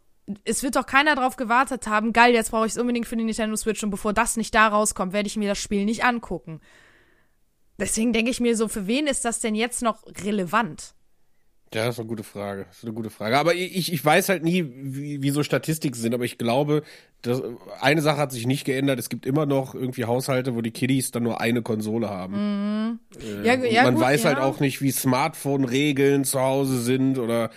es 0.45 0.63
wird 0.63 0.77
doch 0.77 0.87
keiner 0.87 1.15
drauf 1.15 1.37
gewartet 1.37 1.87
haben, 1.87 2.13
geil, 2.13 2.35
jetzt 2.35 2.51
brauche 2.51 2.67
ich 2.67 2.73
es 2.73 2.79
unbedingt 2.79 3.07
für 3.07 3.17
die 3.17 3.25
Nintendo 3.25 3.57
Switch 3.57 3.83
und 3.83 3.91
bevor 3.91 4.13
das 4.13 4.37
nicht 4.37 4.55
da 4.55 4.69
rauskommt, 4.69 5.13
werde 5.13 5.27
ich 5.27 5.37
mir 5.37 5.49
das 5.49 5.59
Spiel 5.59 5.85
nicht 5.85 6.05
angucken. 6.05 6.61
Deswegen 7.79 8.13
denke 8.13 8.31
ich 8.31 8.41
mir 8.41 8.57
so, 8.57 8.69
für 8.69 8.87
wen 8.87 9.07
ist 9.07 9.25
das 9.25 9.41
denn 9.41 9.55
jetzt 9.55 9.83
noch 9.83 10.05
relevant? 10.25 10.95
Ja, 11.73 11.87
das 11.87 11.97
ist 11.97 12.01
eine 12.01 12.09
gute 12.09 12.23
Frage. 12.23 12.67
Das 12.69 12.79
ist 12.79 12.85
eine 12.85 12.93
gute 12.93 13.11
Frage. 13.11 13.37
Aber 13.39 13.55
ich, 13.55 13.93
ich 13.93 14.05
weiß 14.05 14.29
halt 14.29 14.45
nie, 14.45 14.65
wie, 14.65 15.23
wie 15.23 15.31
so 15.31 15.43
Statistiken 15.43 15.97
sind, 15.97 16.15
aber 16.15 16.25
ich 16.25 16.39
glaube, 16.39 16.83
dass, 17.23 17.43
eine 17.81 18.01
Sache 18.01 18.19
hat 18.19 18.33
sich 18.33 18.47
nicht 18.47 18.65
geändert. 18.65 18.99
Es 18.99 19.09
gibt 19.09 19.27
immer 19.27 19.47
noch 19.47 19.75
irgendwie 19.75 20.05
Haushalte, 20.05 20.55
wo 20.55 20.61
die 20.61 20.71
Kiddies 20.71 21.11
dann 21.11 21.25
nur 21.25 21.41
eine 21.41 21.63
Konsole 21.63 22.11
haben. 22.11 23.01
Ja, 23.43 23.55
Und 23.55 23.65
ja, 23.65 23.83
man 23.85 23.95
gut, 23.95 24.05
weiß 24.05 24.23
ja. 24.23 24.31
halt 24.31 24.39
auch 24.39 24.61
nicht, 24.61 24.83
wie 24.83 24.93
Smartphone-Regeln 24.93 26.25
zu 26.25 26.41
Hause 26.41 26.81
sind 26.81 27.19
oder 27.19 27.51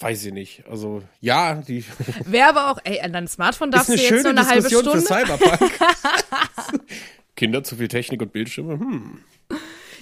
weiß 0.00 0.24
ich 0.26 0.32
nicht. 0.32 0.64
Also 0.68 1.02
ja, 1.20 1.56
die 1.56 1.84
Wäre 2.24 2.48
aber 2.48 2.70
auch, 2.70 2.78
ey, 2.84 3.00
an 3.00 3.12
deinem 3.12 3.28
Smartphone 3.28 3.70
darfst 3.70 3.88
du 3.90 3.94
jetzt 3.94 4.08
schöne 4.08 4.30
eine 4.30 4.46
halbe 4.46 4.68
Diskussion 4.68 5.00
Stunde. 5.00 5.06
für 5.06 5.38
Cyberpunk. 5.38 5.72
Kinder, 7.36 7.62
zu 7.62 7.76
viel 7.76 7.88
Technik 7.88 8.20
und 8.22 8.32
Bildschirme. 8.32 8.78
Hm. 8.80 9.18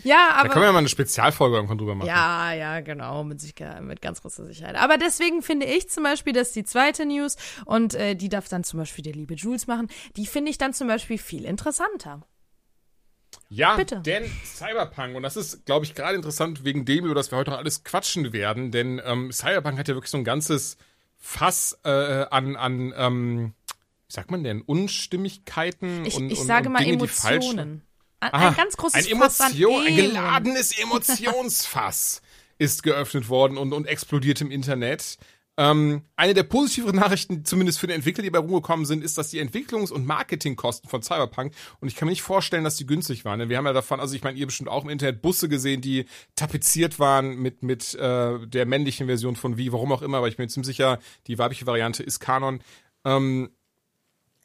Ja, 0.06 0.34
Da 0.36 0.42
können 0.42 0.54
wir 0.54 0.56
aber. 0.56 0.66
ja 0.66 0.72
mal 0.72 0.78
eine 0.78 0.88
Spezialfolge 0.88 1.56
irgendwann 1.56 1.78
drüber 1.78 1.94
machen. 1.94 2.06
Ja, 2.08 2.52
ja, 2.52 2.80
genau, 2.80 3.25
mit, 3.25 3.40
Sicherheit, 3.40 3.82
mit 3.82 4.00
ganz 4.00 4.22
großer 4.22 4.44
Sicherheit. 4.44 4.76
Aber 4.76 4.98
deswegen 4.98 5.42
finde 5.42 5.66
ich 5.66 5.90
zum 5.90 6.04
Beispiel, 6.04 6.32
dass 6.32 6.52
die 6.52 6.64
zweite 6.64 7.04
News, 7.06 7.36
und 7.64 7.94
äh, 7.94 8.14
die 8.14 8.28
darf 8.28 8.48
dann 8.48 8.64
zum 8.64 8.78
Beispiel 8.78 9.02
der 9.02 9.14
liebe 9.14 9.34
Jules 9.34 9.66
machen, 9.66 9.88
die 10.16 10.26
finde 10.26 10.50
ich 10.50 10.58
dann 10.58 10.72
zum 10.72 10.88
Beispiel 10.88 11.18
viel 11.18 11.44
interessanter. 11.44 12.22
Ja, 13.48 13.76
Bitte. 13.76 14.00
denn 14.00 14.25
Cyberpunk, 14.44 15.16
und 15.16 15.22
das 15.22 15.36
ist, 15.36 15.66
glaube 15.66 15.84
ich, 15.84 15.94
gerade 15.94 16.16
interessant 16.16 16.64
wegen 16.64 16.84
dem, 16.84 17.04
über 17.04 17.14
das 17.14 17.30
wir 17.30 17.38
heute 17.38 17.50
noch 17.50 17.58
alles 17.58 17.84
quatschen 17.84 18.32
werden, 18.32 18.70
denn 18.70 19.00
ähm, 19.04 19.30
Cyberpunk 19.32 19.78
hat 19.78 19.88
ja 19.88 19.94
wirklich 19.94 20.10
so 20.10 20.18
ein 20.18 20.25
ganzes 20.25 20.76
Fass 21.16 21.78
äh, 21.84 22.26
an, 22.30 22.56
an 22.56 22.94
ähm, 22.96 23.54
wie 24.08 24.12
sagt 24.12 24.30
man 24.30 24.44
denn, 24.44 24.62
Unstimmigkeiten 24.62 26.04
Ich, 26.04 26.16
und, 26.16 26.30
ich 26.30 26.40
und, 26.40 26.46
sage 26.46 26.66
und 26.66 26.75
mal 26.75 26.84
Dinge, 26.84 26.94
Emotionen. 26.94 27.82
Ein, 28.20 28.32
Aha, 28.32 28.50
ganz 28.50 28.76
großes 28.76 29.11
ein 29.11 29.18
Fass 29.18 29.40
an 29.40 29.52
Emotion, 29.52 29.87
ein 29.87 29.96
geladenes 29.96 30.78
Emotionsfass 30.78 32.23
ist 32.58 32.82
geöffnet 32.82 33.28
worden 33.28 33.58
und, 33.58 33.73
und 33.73 33.87
explodiert 33.87 34.40
im 34.40 34.50
Internet. 34.50 35.18
Ähm, 35.58 36.02
eine 36.16 36.35
der 36.35 36.42
positiveren 36.42 36.96
Nachrichten, 36.96 37.44
zumindest 37.46 37.78
für 37.78 37.87
die 37.87 37.94
Entwickler, 37.94 38.23
die 38.23 38.30
bei 38.30 38.38
rumgekommen 38.38 38.85
sind, 38.85 39.02
ist, 39.02 39.16
dass 39.16 39.30
die 39.30 39.40
Entwicklungs- 39.40 39.90
und 39.90 40.04
Marketingkosten 40.04 40.88
von 40.88 41.02
Cyberpunk, 41.02 41.54
und 41.80 41.88
ich 41.88 41.96
kann 41.96 42.06
mir 42.06 42.12
nicht 42.12 42.23
vorstellen, 42.23 42.62
dass 42.62 42.76
die 42.76 42.87
günstig 42.87 43.25
waren. 43.25 43.38
Denn 43.38 43.49
wir 43.49 43.56
haben 43.56 43.64
ja 43.64 43.73
davon, 43.73 43.99
also 43.99 44.14
ich 44.14 44.23
meine, 44.23 44.38
ihr 44.38 44.44
bestimmt 44.44 44.68
auch 44.68 44.85
im 44.85 44.90
Internet 44.90 45.23
Busse 45.23 45.49
gesehen, 45.49 45.80
die 45.80 46.04
tapeziert 46.35 46.99
waren 46.99 47.37
mit, 47.37 47.62
mit 47.62 47.94
äh, 47.94 48.46
der 48.46 48.66
männlichen 48.66 49.06
Version 49.06 49.35
von 49.35 49.56
Wie, 49.56 49.73
warum 49.73 49.92
auch 49.92 50.02
immer, 50.02 50.18
aber 50.18 50.28
ich 50.28 50.37
bin 50.37 50.44
mir 50.44 50.50
ziemlich 50.50 50.66
sicher, 50.66 50.99
die 51.26 51.38
weibliche 51.38 51.66
Variante 51.66 52.02
ist 52.02 52.20
Kanon. 52.20 52.61
Ähm, 53.06 53.50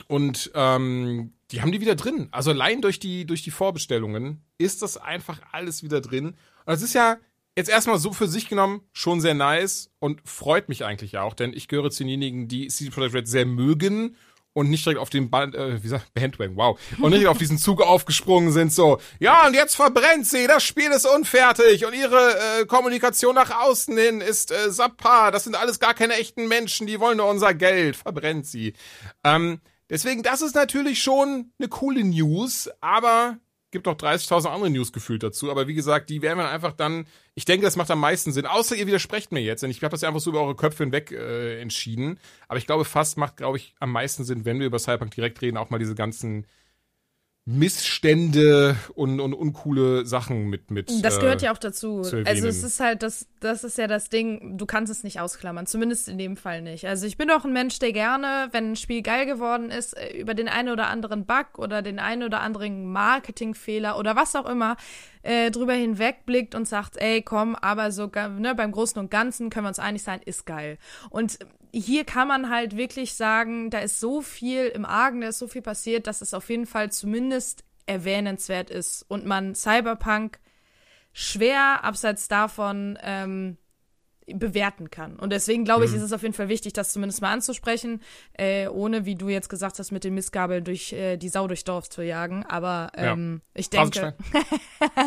und 0.07 0.51
ähm, 0.55 1.33
die 1.51 1.61
haben 1.61 1.71
die 1.71 1.81
wieder 1.81 1.95
drin. 1.95 2.29
Also 2.31 2.51
allein 2.51 2.81
durch 2.81 2.99
die, 2.99 3.25
durch 3.25 3.43
die 3.43 3.51
Vorbestellungen 3.51 4.43
ist 4.57 4.81
das 4.81 4.97
einfach 4.97 5.39
alles 5.51 5.83
wieder 5.83 6.01
drin. 6.01 6.27
Und 6.27 6.37
das 6.65 6.81
ist 6.81 6.93
ja 6.93 7.17
jetzt 7.55 7.69
erstmal 7.69 7.99
so 7.99 8.13
für 8.13 8.27
sich 8.27 8.47
genommen 8.47 8.81
schon 8.93 9.21
sehr 9.21 9.33
nice 9.33 9.91
und 9.99 10.21
freut 10.25 10.69
mich 10.69 10.85
eigentlich 10.85 11.17
auch, 11.17 11.33
denn 11.33 11.53
ich 11.53 11.67
gehöre 11.67 11.91
zu 11.91 12.03
denjenigen, 12.03 12.47
die 12.47 12.67
CD 12.67 12.89
Projekt 12.89 13.13
Red 13.15 13.27
sehr 13.27 13.45
mögen 13.45 14.15
und 14.53 14.69
nicht 14.69 14.85
direkt 14.85 14.99
auf 14.99 15.09
den 15.09 15.29
Band, 15.29 15.55
äh, 15.55 15.81
wie 15.83 15.87
sagt, 15.87 16.13
Bandwagon, 16.13 16.55
wow, 16.57 16.79
und 16.99 17.11
nicht 17.11 17.27
auf 17.27 17.37
diesen 17.37 17.57
Zug 17.57 17.81
aufgesprungen 17.81 18.51
sind, 18.51 18.71
so, 18.71 18.99
ja, 19.19 19.47
und 19.47 19.53
jetzt 19.53 19.75
verbrennt 19.75 20.27
sie, 20.27 20.47
das 20.47 20.63
Spiel 20.63 20.91
ist 20.91 21.05
unfertig 21.05 21.85
und 21.85 21.93
ihre 21.93 22.37
äh, 22.59 22.65
Kommunikation 22.65 23.35
nach 23.35 23.63
außen 23.63 23.97
hin 23.97 24.21
ist 24.21 24.51
äh, 24.51 24.71
subpar, 24.71 25.31
das 25.31 25.45
sind 25.45 25.55
alles 25.55 25.79
gar 25.79 25.93
keine 25.93 26.15
echten 26.15 26.47
Menschen, 26.47 26.87
die 26.87 26.99
wollen 26.99 27.17
nur 27.17 27.29
unser 27.29 27.53
Geld, 27.53 27.95
verbrennt 27.95 28.45
sie. 28.45 28.73
Ähm, 29.23 29.61
deswegen, 29.91 30.23
das 30.23 30.41
ist 30.41 30.55
natürlich 30.55 31.03
schon 31.03 31.51
eine 31.59 31.67
coole 31.67 32.03
News, 32.03 32.69
aber 32.81 33.37
gibt 33.71 33.85
noch 33.85 33.95
30.000 33.95 34.47
andere 34.47 34.69
News 34.69 34.91
gefühlt 34.91 35.23
dazu, 35.23 35.49
aber 35.49 35.67
wie 35.67 35.73
gesagt, 35.73 36.09
die 36.09 36.21
werden 36.21 36.37
wir 36.37 36.49
einfach 36.49 36.73
dann, 36.73 37.05
ich 37.35 37.45
denke, 37.45 37.65
das 37.65 37.77
macht 37.77 37.89
am 37.89 37.99
meisten 37.99 38.31
Sinn, 38.31 38.45
außer 38.45 38.75
ihr 38.75 38.85
widersprecht 38.85 39.31
mir 39.31 39.39
jetzt, 39.41 39.63
denn 39.63 39.71
ich 39.71 39.81
habe 39.81 39.91
das 39.91 40.01
ja 40.01 40.09
einfach 40.09 40.19
so 40.19 40.31
über 40.31 40.41
eure 40.41 40.55
Köpfe 40.55 40.83
hinweg 40.83 41.11
äh, 41.11 41.61
entschieden, 41.61 42.19
aber 42.47 42.57
ich 42.57 42.65
glaube, 42.65 42.85
fast 42.85 43.17
macht, 43.17 43.37
glaube 43.37 43.57
ich, 43.57 43.75
am 43.79 43.91
meisten 43.91 44.23
Sinn, 44.23 44.45
wenn 44.45 44.59
wir 44.59 44.67
über 44.67 44.79
Cyberpunk 44.79 45.11
direkt 45.15 45.41
reden, 45.41 45.57
auch 45.57 45.69
mal 45.69 45.79
diese 45.79 45.95
ganzen 45.95 46.47
Missstände 47.45 48.75
und, 48.93 49.19
und 49.19 49.33
uncoole 49.33 50.05
Sachen 50.05 50.47
mit 50.47 50.69
mit 50.69 50.91
Das 51.03 51.17
äh, 51.17 51.21
gehört 51.21 51.41
ja 51.41 51.51
auch 51.51 51.57
dazu. 51.57 52.03
zu 52.03 52.23
Also 52.23 52.47
es 52.47 52.61
ist 52.61 52.79
halt, 52.79 53.01
das, 53.01 53.27
das 53.39 53.63
ist 53.63 53.79
ja 53.79 53.87
das 53.87 54.09
Ding, 54.09 54.59
du 54.59 54.67
kannst 54.67 54.91
es 54.91 55.03
nicht 55.03 55.19
ausklammern, 55.19 55.65
zumindest 55.65 56.07
in 56.07 56.19
dem 56.19 56.37
Fall 56.37 56.61
nicht. 56.61 56.85
Also 56.85 57.07
ich 57.07 57.17
bin 57.17 57.31
auch 57.31 57.43
ein 57.43 57.51
Mensch, 57.51 57.79
der 57.79 57.93
gerne, 57.93 58.49
wenn 58.51 58.73
ein 58.73 58.75
Spiel 58.75 59.01
geil 59.01 59.25
geworden 59.25 59.71
ist, 59.71 59.97
äh, 59.97 60.15
über 60.19 60.35
den 60.35 60.49
einen 60.49 60.69
oder 60.69 60.87
anderen 60.87 61.25
Bug 61.25 61.57
oder 61.57 61.81
den 61.81 61.97
einen 61.97 62.21
oder 62.21 62.41
anderen 62.41 62.85
Marketingfehler 62.91 63.97
oder 63.97 64.15
was 64.15 64.35
auch 64.35 64.47
immer, 64.47 64.77
äh, 65.23 65.49
drüber 65.49 65.73
hinwegblickt 65.73 66.53
und 66.53 66.67
sagt, 66.67 66.97
ey, 66.97 67.23
komm, 67.23 67.55
aber 67.55 67.91
sogar, 67.91 68.29
ne, 68.29 68.53
beim 68.53 68.71
Großen 68.71 68.99
und 68.99 69.09
Ganzen 69.09 69.49
können 69.49 69.65
wir 69.65 69.69
uns 69.69 69.79
einig 69.79 70.03
sein, 70.03 70.21
ist 70.23 70.45
geil. 70.45 70.77
Und 71.09 71.39
hier 71.73 72.03
kann 72.05 72.27
man 72.27 72.49
halt 72.49 72.75
wirklich 72.77 73.13
sagen, 73.13 73.69
da 73.69 73.79
ist 73.79 73.99
so 73.99 74.21
viel 74.21 74.67
im 74.67 74.85
Argen, 74.85 75.21
da 75.21 75.29
ist 75.29 75.39
so 75.39 75.47
viel 75.47 75.61
passiert, 75.61 76.07
dass 76.07 76.21
es 76.21 76.33
auf 76.33 76.49
jeden 76.49 76.65
Fall 76.65 76.91
zumindest 76.91 77.63
erwähnenswert 77.85 78.69
ist 78.69 79.03
und 79.07 79.25
man 79.25 79.55
Cyberpunk 79.55 80.39
schwer 81.13 81.83
abseits 81.83 82.27
davon 82.27 82.97
ähm, 83.01 83.57
bewerten 84.27 84.89
kann. 84.89 85.17
Und 85.17 85.31
deswegen 85.31 85.65
glaube 85.65 85.85
ich, 85.85 85.93
ist 85.93 86.01
es 86.01 86.13
auf 86.13 86.21
jeden 86.21 86.33
Fall 86.33 86.47
wichtig, 86.47 86.73
das 86.73 86.93
zumindest 86.93 87.21
mal 87.21 87.33
anzusprechen, 87.33 88.01
äh, 88.33 88.67
ohne, 88.67 89.05
wie 89.05 89.15
du 89.15 89.29
jetzt 89.29 89.49
gesagt 89.49 89.79
hast, 89.79 89.91
mit 89.91 90.03
den 90.03 90.13
Missgabeln 90.13 90.63
durch 90.63 90.93
äh, 90.93 91.17
die 91.17 91.29
Sau 91.29 91.47
durchs 91.47 91.63
Dorf 91.63 91.89
zu 91.89 92.01
jagen. 92.01 92.45
Aber 92.45 92.91
ähm, 92.95 93.41
ich 93.53 93.69
denke, 93.69 94.15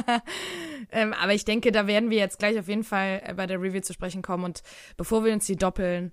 ähm, 0.90 1.14
aber 1.14 1.33
ich 1.33 1.44
denke, 1.44 1.73
da 1.73 1.87
werden 1.87 2.11
wir 2.11 2.18
jetzt 2.18 2.38
gleich 2.38 2.59
auf 2.59 2.68
jeden 2.68 2.85
Fall 2.85 3.23
äh, 3.25 3.35
bei 3.35 3.47
der 3.47 3.61
Review 3.61 3.80
zu 3.80 3.92
sprechen 3.92 4.23
kommen. 4.23 4.44
Und 4.44 4.62
bevor 4.97 5.25
wir 5.25 5.33
uns 5.33 5.47
die 5.47 5.56
doppeln, 5.56 6.12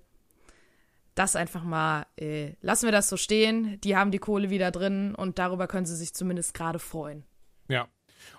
das 1.14 1.36
einfach 1.36 1.62
mal, 1.62 2.06
äh, 2.16 2.54
lassen 2.60 2.86
wir 2.86 2.92
das 2.92 3.08
so 3.08 3.16
stehen. 3.16 3.80
Die 3.82 3.96
haben 3.96 4.10
die 4.10 4.18
Kohle 4.18 4.50
wieder 4.50 4.70
drin 4.70 5.14
und 5.14 5.38
darüber 5.38 5.66
können 5.66 5.86
sie 5.86 5.96
sich 5.96 6.14
zumindest 6.14 6.54
gerade 6.54 6.78
freuen. 6.78 7.24
Ja. 7.68 7.88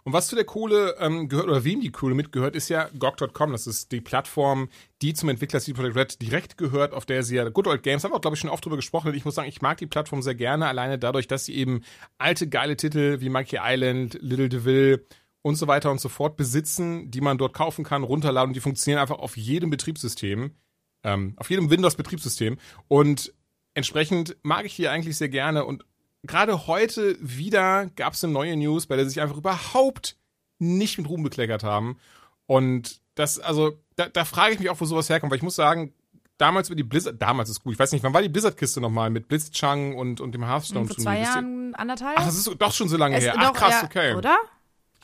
Und 0.04 0.14
was 0.14 0.28
zu 0.28 0.36
der 0.36 0.46
Kohle 0.46 0.96
ähm, 1.00 1.28
gehört, 1.28 1.48
oder 1.48 1.64
wem 1.64 1.82
die 1.82 1.92
Kohle 1.92 2.16
mitgehört, 2.16 2.56
ist 2.56 2.70
ja 2.70 2.90
GOG.com. 2.98 3.52
Das 3.52 3.68
ist 3.68 3.92
die 3.92 4.02
Plattform, 4.02 4.70
die 5.02 5.14
zum 5.14 5.30
Entwickler 5.30 5.60
CD 5.60 5.76
Projekt 5.76 5.96
Red 5.98 6.22
direkt 6.22 6.58
gehört, 6.58 6.94
auf 6.94 7.06
der 7.06 7.24
sie 7.24 7.36
ja 7.36 7.48
Good 7.50 7.68
Old 7.68 7.84
Games, 7.84 8.04
haben 8.04 8.12
wir 8.12 8.16
auch, 8.16 8.22
glaube 8.22 8.36
ich, 8.36 8.40
schon 8.42 8.50
oft 8.50 8.64
drüber 8.64 8.76
gesprochen. 8.78 9.14
Ich 9.14 9.26
muss 9.26 9.36
sagen, 9.36 9.50
ich 9.50 9.62
mag 9.62 9.78
die 9.78 9.88
Plattform 9.88 10.22
sehr 10.22 10.36
gerne, 10.36 10.68
alleine 10.68 10.98
dadurch, 10.98 11.28
dass 11.28 11.46
sie 11.46 11.56
eben 11.56 11.84
alte, 12.18 12.48
geile 12.48 12.78
Titel 12.78 13.20
wie 13.20 13.30
Monkey 13.30 13.60
Island, 13.62 14.18
Little 14.22 14.50
Deville 14.50 15.06
und 15.42 15.56
so 15.56 15.68
weiter 15.68 15.92
und 15.92 16.00
so 16.00 16.10
fort 16.10 16.38
besitzen, 16.38 17.12
die 17.12 17.22
man 17.22 17.38
dort 17.38 17.54
kaufen 17.54 17.84
kann, 17.84 18.04
runterladen 18.04 18.50
und 18.50 18.56
die 18.56 18.62
funktionieren 18.62 19.02
einfach 19.02 19.20
auf 19.20 19.38
jedem 19.38 19.70
Betriebssystem, 19.70 20.56
ähm, 21.04 21.34
auf 21.38 21.50
jedem 21.50 21.70
Windows-Betriebssystem. 21.70 22.58
Und 22.88 23.34
entsprechend 23.74 24.36
mag 24.44 24.66
ich 24.66 24.76
die 24.76 24.88
eigentlich 24.88 25.18
sehr 25.18 25.30
gerne 25.30 25.66
und 25.66 25.86
gerade 26.24 26.68
heute 26.68 27.18
wieder 27.20 27.88
gab 27.96 28.14
es 28.14 28.24
eine 28.24 28.34
neue 28.34 28.56
News, 28.56 28.86
bei 28.88 28.96
der 28.96 29.06
sie 29.06 29.12
sich 29.12 29.22
einfach 29.22 29.38
überhaupt 29.38 30.16
nicht 30.60 30.98
mit 30.98 31.10
Ruhm 31.10 31.24
bekleckert 31.24 31.64
haben. 31.64 31.98
Und 32.46 33.02
das, 33.16 33.40
also, 33.40 33.78
da, 33.96 34.08
da 34.08 34.26
frage 34.26 34.54
ich 34.54 34.60
mich 34.60 34.70
auch, 34.70 34.80
wo 34.80 34.86
sowas 34.86 35.10
herkommt, 35.10 35.32
weil 35.32 35.38
ich 35.38 35.44
muss 35.44 35.56
sagen, 35.56 35.94
damals 36.38 36.70
über 36.70 36.76
die 36.76 36.84
Blizzard, 36.84 37.22
damals 37.22 37.50
ist 37.50 37.64
gut, 37.64 37.74
ich 37.74 37.80
weiß 37.80 37.92
nicht, 37.92 38.04
wann 38.04 38.14
war 38.14 38.22
die 38.22 38.30
Blizzard-Kiste 38.30 38.82
nochmal 38.82 39.10
mit 39.10 39.28
Blitzchung 39.28 39.96
und, 39.98 40.20
und 40.22 40.34
dem 40.34 40.46
Hearthstone 40.46 40.86
Vor 40.88 40.98
zwei 40.98 41.20
Jahren, 41.20 41.76
anderthalb? 41.76 42.18
Ach, 42.18 42.26
das 42.26 42.36
ist 42.38 42.50
doch 42.58 42.72
schon 42.74 42.90
so 42.90 42.98
lange 42.98 43.18
Es- 43.18 43.24
her. 43.24 43.36
Ach, 43.38 43.54
krass, 43.54 43.82
ja, 43.82 43.84
okay. 43.84 44.14
Oder? 44.16 44.38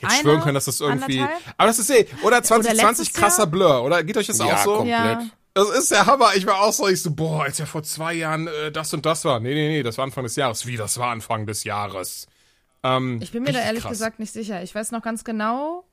Ich 0.02 0.08
hätte 0.08 0.22
schwören 0.22 0.42
können, 0.42 0.54
dass 0.54 0.66
das 0.66 0.80
irgendwie. 0.80 1.20
anderthalb? 1.20 1.54
Aber 1.58 1.68
das 1.68 1.80
ist 1.80 1.90
eh. 1.90 2.08
Oder 2.24 2.42
2020 2.42 2.84
letztes 3.08 3.14
krasser 3.14 3.44
Jahr? 3.44 3.48
Blur, 3.48 3.84
oder? 3.84 4.02
Geht 4.04 4.16
euch 4.16 4.28
das 4.28 4.38
Ja, 4.40 4.46
auch 4.46 4.58
so? 4.64 4.76
komplett. 4.78 4.96
Ja. 4.96 5.30
Das 5.60 5.78
ist 5.78 5.92
der 5.92 6.06
Hammer. 6.06 6.36
Ich 6.36 6.46
war 6.46 6.62
auch 6.62 6.72
so, 6.72 6.88
ich 6.88 7.02
so, 7.02 7.12
boah, 7.12 7.44
als 7.44 7.58
ja 7.58 7.66
vor 7.66 7.84
zwei 7.84 8.14
Jahren 8.14 8.48
äh, 8.48 8.72
das 8.72 8.94
und 8.94 9.06
das 9.06 9.26
war. 9.26 9.40
Nee, 9.40 9.54
nee, 9.54 9.68
nee, 9.70 9.84
das 9.84 9.98
war 9.98 10.06
Anfang 10.06 10.24
des 10.24 10.36
Jahres. 10.36 10.66
Wie, 10.66 10.78
das 10.78 10.98
war 10.98 11.12
Anfang 11.12 11.46
des 11.46 11.64
Jahres. 11.66 12.28
Ähm, 12.84 13.20
Ich 13.22 13.32
bin 13.32 13.44
mir 13.44 13.52
da 13.52 13.60
ehrlich 13.60 13.82
krass. 13.82 13.92
gesagt 13.92 14.20
nicht 14.20 14.32
sicher. 14.32 14.64
Ich 14.64 14.74
weiß 14.74 14.92
noch 14.92 15.02
ganz 15.02 15.24
genau, 15.26 15.84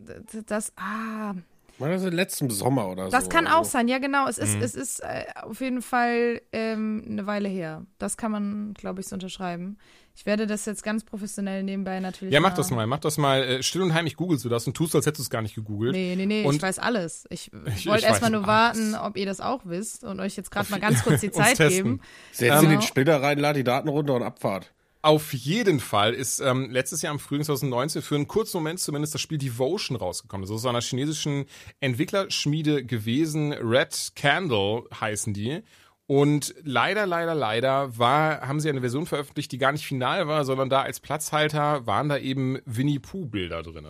äh, 0.00 0.42
das, 0.46 0.72
ah, 0.76 1.32
War 1.78 1.90
das 1.90 2.02
letzten 2.04 2.48
Sommer 2.50 2.88
oder 2.88 3.04
so? 3.06 3.10
das 3.10 3.28
kann 3.28 3.46
auch 3.46 3.64
so? 3.64 3.70
sein. 3.72 3.88
Ja, 3.88 3.98
genau. 3.98 4.26
Es 4.28 4.38
Mhm. 4.38 4.44
ist, 4.44 4.62
es 4.62 4.74
ist 4.74 5.00
äh, 5.00 5.24
auf 5.42 5.60
jeden 5.60 5.82
Fall 5.82 6.40
ähm, 6.52 7.04
eine 7.08 7.26
Weile 7.26 7.48
her. 7.48 7.84
Das 7.98 8.16
kann 8.16 8.32
man, 8.32 8.72
glaube 8.74 9.00
ich, 9.00 9.08
so 9.08 9.14
unterschreiben. 9.14 9.76
Ich 10.18 10.24
werde 10.24 10.46
das 10.46 10.64
jetzt 10.64 10.82
ganz 10.82 11.04
professionell 11.04 11.62
nebenbei 11.62 12.00
natürlich. 12.00 12.32
Ja, 12.32 12.40
mach 12.40 12.54
das 12.54 12.70
mal, 12.70 12.86
mach 12.86 13.00
das 13.00 13.18
mal. 13.18 13.42
Äh, 13.42 13.62
still 13.62 13.82
und 13.82 13.92
heimlich 13.92 14.16
googelst 14.16 14.42
du 14.46 14.48
das 14.48 14.66
und 14.66 14.74
tust, 14.74 14.94
als 14.94 15.04
hättest 15.04 15.18
du 15.18 15.22
es 15.24 15.30
gar 15.30 15.42
nicht 15.42 15.54
gegoogelt. 15.54 15.92
Nee, 15.92 16.14
nee, 16.16 16.24
nee, 16.24 16.44
Und- 16.44 16.54
ich 16.56 16.62
weiß 16.62 16.78
alles. 16.78 17.26
Ich, 17.28 17.50
Ich- 17.76 17.86
wollte 17.86 18.06
erstmal 18.06 18.30
nur 18.30 18.48
alles. 18.48 18.78
warten, 18.80 18.94
ob 18.94 19.18
ihr 19.18 19.26
das 19.26 19.40
auch 19.42 19.60
wisst 19.66 20.04
und 20.04 20.18
euch 20.20 20.34
jetzt 20.36 20.50
gerade 20.50 20.70
mal 20.70 20.80
ganz 20.80 21.02
kurz 21.02 21.20
die 21.20 21.30
Zeit 21.32 21.58
geben. 21.58 22.00
Setz 22.32 22.58
in 22.60 22.64
Ähm, 22.64 22.70
den 22.70 22.82
Splitter 22.82 23.20
rein, 23.22 23.38
lad 23.38 23.56
die 23.56 23.64
Daten 23.64 23.88
runter 23.88 24.14
und 24.14 24.22
Abfahrt. 24.22 24.72
Auf 25.02 25.32
jeden 25.32 25.78
Fall 25.78 26.14
ist 26.14 26.40
ähm, 26.40 26.70
letztes 26.70 27.02
Jahr 27.02 27.12
im 27.12 27.20
Frühling 27.20 27.44
2019 27.44 28.02
für 28.02 28.16
einen 28.16 28.26
kurzen 28.26 28.56
Moment 28.58 28.80
zumindest 28.80 29.14
das 29.14 29.20
Spiel 29.20 29.38
Devotion 29.38 29.96
rausgekommen. 29.96 30.42
Das 30.42 30.50
ist 30.50 30.56
aus 30.56 30.66
einer 30.66 30.80
chinesischen 30.80 31.46
Entwicklerschmiede 31.80 32.84
gewesen. 32.84 33.52
Red 33.52 34.12
Candle 34.16 34.84
heißen 35.00 35.32
die. 35.32 35.62
Und 36.08 36.54
leider, 36.62 37.04
leider, 37.04 37.34
leider 37.34 37.98
war, 37.98 38.40
haben 38.42 38.60
sie 38.60 38.68
eine 38.68 38.80
Version 38.80 39.06
veröffentlicht, 39.06 39.50
die 39.50 39.58
gar 39.58 39.72
nicht 39.72 39.84
final 39.84 40.28
war, 40.28 40.44
sondern 40.44 40.70
da 40.70 40.82
als 40.82 41.00
Platzhalter 41.00 41.86
waren 41.86 42.08
da 42.08 42.16
eben 42.16 42.58
Winnie 42.64 43.00
Pooh 43.00 43.26
Bilder 43.26 43.62
drin. 43.64 43.86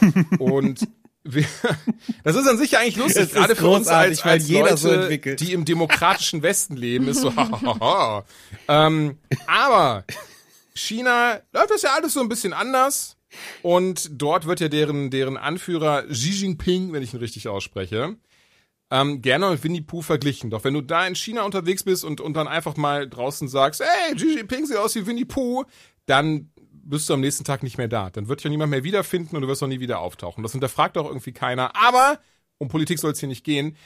Und 0.38 0.86
wir, 1.22 1.46
das 2.22 2.36
ist 2.36 2.46
an 2.46 2.58
sich 2.58 2.72
ja 2.72 2.80
eigentlich 2.80 2.96
lustig, 2.96 3.22
Es 3.22 3.32
gerade 3.32 3.56
für 3.56 3.68
uns 3.68 3.88
als, 3.88 4.22
als 4.24 4.46
jeder 4.46 4.64
Leute, 4.64 4.76
so 4.76 4.90
entwickelt. 4.90 5.40
die 5.40 5.54
im 5.54 5.64
demokratischen 5.64 6.42
Westen 6.42 6.76
leben, 6.76 7.08
ist 7.08 7.22
so, 7.22 7.34
hahaha. 7.36 8.26
ähm, 8.68 9.16
aber 9.46 10.04
China 10.76 11.40
läuft 11.52 11.70
das 11.70 11.82
ja 11.82 11.94
alles 11.94 12.14
so 12.14 12.20
ein 12.20 12.28
bisschen 12.28 12.52
anders. 12.52 13.16
Und 13.62 14.10
dort 14.12 14.46
wird 14.46 14.60
ja 14.60 14.68
deren, 14.68 15.10
deren 15.10 15.36
Anführer 15.36 16.04
Xi 16.04 16.30
Jinping, 16.30 16.92
wenn 16.92 17.02
ich 17.02 17.14
ihn 17.14 17.20
richtig 17.20 17.48
ausspreche, 17.48 18.16
ähm, 18.90 19.22
gerne 19.22 19.50
mit 19.50 19.64
Winnie 19.64 19.80
Pooh 19.80 20.02
verglichen. 20.02 20.50
Doch 20.50 20.62
wenn 20.64 20.74
du 20.74 20.82
da 20.82 21.06
in 21.06 21.16
China 21.16 21.42
unterwegs 21.42 21.82
bist 21.82 22.04
und, 22.04 22.20
und 22.20 22.34
dann 22.34 22.46
einfach 22.46 22.76
mal 22.76 23.08
draußen 23.08 23.48
sagst, 23.48 23.82
hey, 23.82 24.14
Xi 24.14 24.36
Jinping 24.36 24.66
sieht 24.66 24.76
aus 24.76 24.94
wie 24.94 25.06
Winnie 25.06 25.24
Pooh, 25.24 25.64
dann 26.06 26.50
bist 26.86 27.08
du 27.08 27.14
am 27.14 27.20
nächsten 27.20 27.44
Tag 27.44 27.62
nicht 27.62 27.78
mehr 27.78 27.88
da. 27.88 28.10
Dann 28.10 28.28
wird 28.28 28.40
dich 28.40 28.44
ja 28.44 28.50
niemand 28.50 28.70
mehr 28.70 28.84
wiederfinden 28.84 29.36
und 29.36 29.42
du 29.42 29.48
wirst 29.48 29.62
auch 29.62 29.68
nie 29.68 29.80
wieder 29.80 30.00
auftauchen. 30.00 30.42
Das 30.42 30.52
hinterfragt 30.52 30.98
auch 30.98 31.06
irgendwie 31.06 31.32
keiner. 31.32 31.74
Aber 31.74 32.20
um 32.58 32.68
Politik 32.68 32.98
soll 32.98 33.12
es 33.12 33.20
hier 33.20 33.28
nicht 33.28 33.44
gehen. 33.44 33.76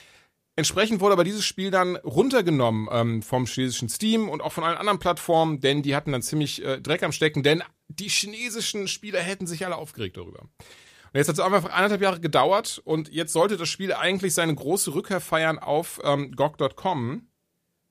Entsprechend 0.59 0.99
wurde 0.99 1.13
aber 1.13 1.23
dieses 1.23 1.45
Spiel 1.45 1.71
dann 1.71 1.95
runtergenommen 1.95 2.89
ähm, 2.91 3.21
vom 3.21 3.45
chinesischen 3.45 3.87
Steam 3.87 4.27
und 4.27 4.41
auch 4.41 4.51
von 4.51 4.65
allen 4.65 4.75
anderen 4.75 4.99
Plattformen, 4.99 5.61
denn 5.61 5.83
die 5.83 5.95
hatten 5.95 6.11
dann 6.11 6.21
ziemlich 6.21 6.61
äh, 6.65 6.81
Dreck 6.81 7.01
am 7.01 7.13
Stecken, 7.13 7.43
denn 7.43 7.63
die 7.87 8.09
chinesischen 8.09 8.89
Spieler 8.89 9.21
hätten 9.21 9.47
sich 9.47 9.65
alle 9.65 9.77
aufgeregt 9.77 10.17
darüber. 10.17 10.41
Und 10.41 11.13
jetzt 11.13 11.29
hat 11.29 11.35
es 11.35 11.39
einfach 11.39 11.71
anderthalb 11.71 12.01
Jahre 12.01 12.19
gedauert 12.19 12.81
und 12.83 13.07
jetzt 13.07 13.31
sollte 13.31 13.55
das 13.55 13.69
Spiel 13.69 13.93
eigentlich 13.93 14.33
seine 14.33 14.53
große 14.53 14.93
Rückkehr 14.93 15.21
feiern 15.21 15.59
auf 15.59 16.01
ähm, 16.03 16.33
GOG.com. 16.35 17.29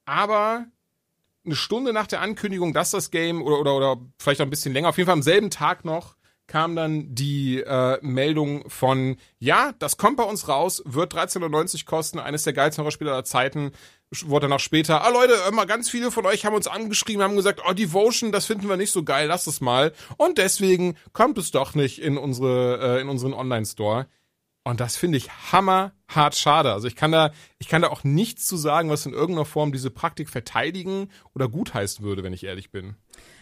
Aber 0.05 0.67
eine 1.47 1.57
Stunde 1.57 1.95
nach 1.95 2.07
der 2.07 2.21
Ankündigung, 2.21 2.75
dass 2.75 2.91
das 2.91 3.11
Game 3.11 3.41
oder, 3.41 3.61
oder, 3.61 3.77
oder 3.77 4.01
vielleicht 4.19 4.43
auch 4.43 4.47
ein 4.47 4.51
bisschen 4.51 4.75
länger, 4.75 4.91
auf 4.91 4.99
jeden 4.99 5.07
Fall 5.07 5.15
am 5.17 5.23
selben 5.23 5.49
Tag 5.49 5.87
noch, 5.87 6.17
kam 6.49 6.75
dann 6.75 7.15
die 7.15 7.61
äh, 7.61 7.99
Meldung 8.03 8.69
von, 8.69 9.17
ja, 9.39 9.73
das 9.79 9.99
kommt 9.99 10.17
bei 10.17 10.25
uns 10.25 10.49
raus, 10.49 10.83
wird 10.85 11.15
13,90 11.15 11.85
kosten, 11.85 12.19
eines 12.19 12.43
der 12.43 12.55
geilsten 12.55 12.83
Horrorspiele 12.83 13.13
aller 13.13 13.25
Zeiten. 13.25 13.71
Wurde 14.25 14.47
dann 14.47 14.55
auch 14.55 14.61
später, 14.61 15.05
ah 15.05 15.11
Leute, 15.11 15.35
immer 15.47 15.67
ganz 15.67 15.91
viele 15.91 16.11
von 16.11 16.25
euch 16.25 16.47
haben 16.47 16.57
uns 16.57 16.67
angeschrieben, 16.67 17.23
haben 17.23 17.37
gesagt, 17.37 17.63
oh, 17.69 17.75
Devotion, 17.75 18.33
das 18.33 18.47
finden 18.47 18.69
wir 18.69 18.79
nicht 18.79 18.91
so 18.91 19.05
geil, 19.05 19.29
lass 19.29 19.47
es 19.47 19.61
mal. 19.61 19.93
Und 20.17 20.39
deswegen 20.39 20.97
kommt 21.13 21.37
es 21.37 21.51
doch 21.51 21.75
nicht 21.75 22.01
in 22.01 22.17
unsere, 22.17 22.97
äh, 22.97 23.01
in 23.03 23.11
unseren 23.11 23.35
Online-Store. 23.35 24.07
Und 24.65 24.81
das 24.81 24.97
finde 24.97 25.19
ich 25.19 25.31
hammerhart 25.31 26.35
schade. 26.35 26.73
Also 26.73 26.89
ich 26.89 26.97
kann 26.97 27.13
da, 27.13 27.33
ich 27.59 27.69
kann 27.69 27.83
da 27.83 27.89
auch 27.89 28.05
nichts 28.05 28.47
zu 28.47 28.57
sagen, 28.57 28.89
was 28.89 29.05
in 29.05 29.13
irgendeiner 29.13 29.47
Form 29.47 29.73
diese 29.73 29.91
Praktik 29.91 30.31
verteidigen 30.31 31.11
oder 31.35 31.49
gutheißen 31.49 32.05
würde, 32.05 32.23
wenn 32.23 32.33
ich 32.33 32.45
ehrlich 32.45 32.71
bin. 32.71 32.97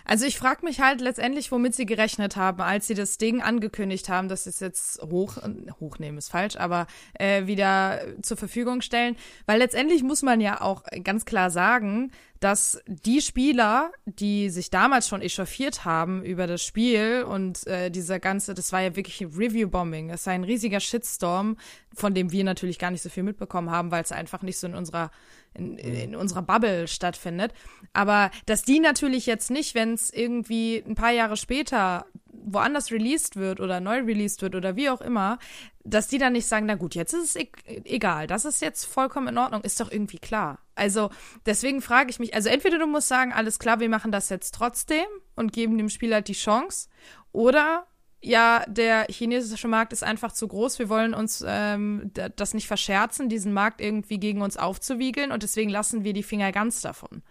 Also 0.07 0.25
ich 0.25 0.39
frage 0.39 0.65
mich 0.65 0.81
halt 0.81 1.01
letztendlich, 1.01 1.51
womit 1.51 1.75
sie 1.75 1.85
gerechnet 1.85 2.37
haben, 2.37 2.63
als 2.63 2.87
sie 2.87 2.95
das 2.95 3.19
Ding 3.19 3.43
angekündigt 3.43 4.09
haben, 4.09 4.29
dass 4.29 4.45
sie 4.45 4.51
es 4.51 4.61
jetzt 4.61 5.03
hoch, 5.03 5.39
hochnehmen 5.81 6.19
ist 6.19 6.31
falsch, 6.31 6.57
aber 6.57 6.87
äh, 7.15 7.47
wieder 7.47 8.01
zur 8.23 8.37
Verfügung 8.37 8.83
stellen. 8.83 9.17
Weil 9.47 9.59
letztendlich 9.59 10.05
muss 10.05 10.23
man 10.23 10.41
ja 10.41 10.61
auch 10.61 10.85
ganz 11.03 11.25
klar 11.25 11.51
sagen, 11.51 12.13
dass 12.41 12.81
die 12.87 13.21
Spieler, 13.21 13.91
die 14.05 14.51
sich 14.51 14.71
damals 14.71 15.09
schon 15.09 15.23
echauffiert 15.23 15.85
haben 15.85 16.23
über 16.23 16.47
das 16.47 16.63
Spiel 16.63 17.25
und 17.29 17.67
äh, 17.67 17.91
dieser 17.91 18.21
ganze, 18.21 18.55
das 18.55 18.73
war 18.73 18.83
ja 18.83 18.95
wirklich 18.95 19.23
Review-Bombing, 19.23 20.09
das 20.09 20.27
war 20.27 20.35
ein 20.35 20.45
riesiger 20.45 20.81
Shitstorm, 20.81 21.57
von 21.95 22.15
dem 22.15 22.31
wir 22.31 22.45
natürlich 22.45 22.79
gar 22.79 22.91
nicht 22.91 23.03
so 23.03 23.09
viel 23.09 23.23
mitbekommen 23.23 23.71
haben, 23.71 23.91
weil 23.91 24.03
es 24.03 24.13
einfach 24.13 24.43
nicht 24.43 24.59
so 24.59 24.67
in 24.67 24.75
unserer 24.75 25.11
in, 25.57 25.79
in 25.79 26.17
unserer 26.17 26.43
Bubble 26.43 26.89
stattfindet. 26.89 27.53
Aber 27.93 28.31
dass 28.47 28.63
die 28.63 28.81
natürlich 28.81 29.27
jetzt 29.27 29.51
nicht, 29.51 29.75
wenn 29.75 29.95
es 29.95 30.11
irgendwie 30.11 30.83
ein 30.87 30.95
paar 30.95 31.13
Jahre 31.13 31.37
später 31.37 32.07
woanders 32.47 32.93
released 32.93 33.37
wird 33.37 33.61
oder 33.61 33.81
neu 33.81 34.01
released 34.01 34.43
wird 34.43 34.55
oder 34.55 34.77
wie 34.77 34.89
auch 34.89 35.01
immer, 35.01 35.39
dass 35.85 36.09
die 36.09 36.19
dann 36.19 36.35
nicht 36.35 36.47
sagen, 36.47 36.67
na 36.67 36.75
gut, 36.75 36.95
jetzt 36.95 37.13
ist 37.13 37.37
es 37.37 37.37
e 37.37 37.49
egal, 37.85 38.27
das 38.27 38.45
ist 38.45 38.63
jetzt 38.63 38.85
vollkommen 38.85 39.29
in 39.29 39.39
Ordnung, 39.39 39.63
ist 39.63 39.81
doch 39.81 39.91
irgendwie 39.91 40.19
klar. 40.19 40.59
Also 40.75 41.11
deswegen 41.45 41.81
frage 41.81 42.11
ich 42.11 42.19
mich, 42.19 42.35
also 42.35 42.49
entweder 42.49 42.79
du 42.79 42.87
musst 42.87 43.09
sagen, 43.09 43.33
alles 43.33 43.59
klar, 43.59 43.81
wir 43.81 43.89
machen 43.89 44.13
das 44.13 44.29
jetzt 44.29 44.55
trotzdem 44.55 45.07
und 45.35 45.53
geben 45.53 45.79
dem 45.79 45.89
Spieler 45.89 46.21
die 46.23 46.35
Chance, 46.35 46.89
oder 47.33 47.87
ja, 48.23 48.65
der 48.67 49.07
chinesische 49.09 49.69
Markt 49.69 49.93
ist 49.93 50.03
einfach 50.03 50.33
zu 50.33 50.49
groß. 50.49 50.79
Wir 50.79 50.89
wollen 50.89 51.15
uns 51.15 51.45
ähm, 51.47 52.11
das 52.37 52.55
nicht 52.55 52.67
verscherzen, 52.67 53.29
diesen 53.29 53.53
Markt 53.53 53.81
irgendwie 53.81 54.19
gegen 54.19 54.43
uns 54.43 54.57
aufzuwiegeln 54.57 55.33
und 55.33 55.43
deswegen 55.43 55.71
lassen 55.71 56.05
wir 56.05 56.13
die 56.13 56.23
Finger 56.23 56.53
ganz 56.53 56.81
davon. 56.81 57.23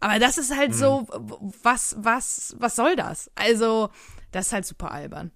Aber 0.00 0.18
das 0.18 0.36
ist 0.38 0.54
halt 0.54 0.70
mhm. 0.70 0.74
so, 0.74 1.06
was, 1.62 1.96
was, 1.98 2.56
was 2.58 2.76
soll 2.76 2.96
das? 2.96 3.30
Also, 3.36 3.90
das 4.32 4.46
ist 4.46 4.52
halt 4.52 4.66
super 4.66 4.90
albern. 4.90 5.30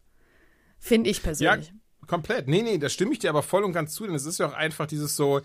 Finde 0.78 1.10
ich 1.10 1.22
persönlich. 1.22 1.68
Ja, 1.68 2.06
komplett. 2.06 2.48
Nee, 2.48 2.62
nee, 2.62 2.78
da 2.78 2.88
stimme 2.88 3.12
ich 3.12 3.18
dir 3.18 3.30
aber 3.30 3.42
voll 3.42 3.64
und 3.64 3.72
ganz 3.72 3.94
zu, 3.94 4.04
denn 4.06 4.14
es 4.14 4.26
ist 4.26 4.38
ja 4.38 4.48
auch 4.48 4.52
einfach 4.52 4.86
dieses 4.86 5.16
so, 5.16 5.40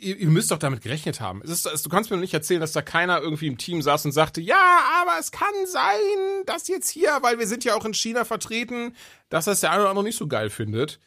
ihr, 0.00 0.16
ihr 0.16 0.28
müsst 0.28 0.50
doch 0.50 0.58
damit 0.58 0.82
gerechnet 0.82 1.20
haben. 1.20 1.42
Es 1.44 1.50
ist, 1.50 1.84
du 1.84 1.90
kannst 1.90 2.10
mir 2.10 2.16
nicht 2.16 2.34
erzählen, 2.34 2.60
dass 2.60 2.72
da 2.72 2.82
keiner 2.82 3.20
irgendwie 3.20 3.46
im 3.46 3.58
Team 3.58 3.82
saß 3.82 4.04
und 4.06 4.12
sagte, 4.12 4.40
ja, 4.40 4.80
aber 5.02 5.18
es 5.20 5.30
kann 5.30 5.48
sein, 5.66 6.44
dass 6.46 6.68
jetzt 6.68 6.90
hier, 6.90 7.18
weil 7.22 7.38
wir 7.38 7.46
sind 7.46 7.64
ja 7.64 7.74
auch 7.74 7.84
in 7.84 7.94
China 7.94 8.24
vertreten, 8.24 8.94
dass 9.28 9.44
das 9.44 9.60
der 9.60 9.72
eine 9.72 9.82
oder 9.82 9.90
andere 9.90 10.04
nicht 10.04 10.18
so 10.18 10.26
geil 10.26 10.50
findet. 10.50 11.00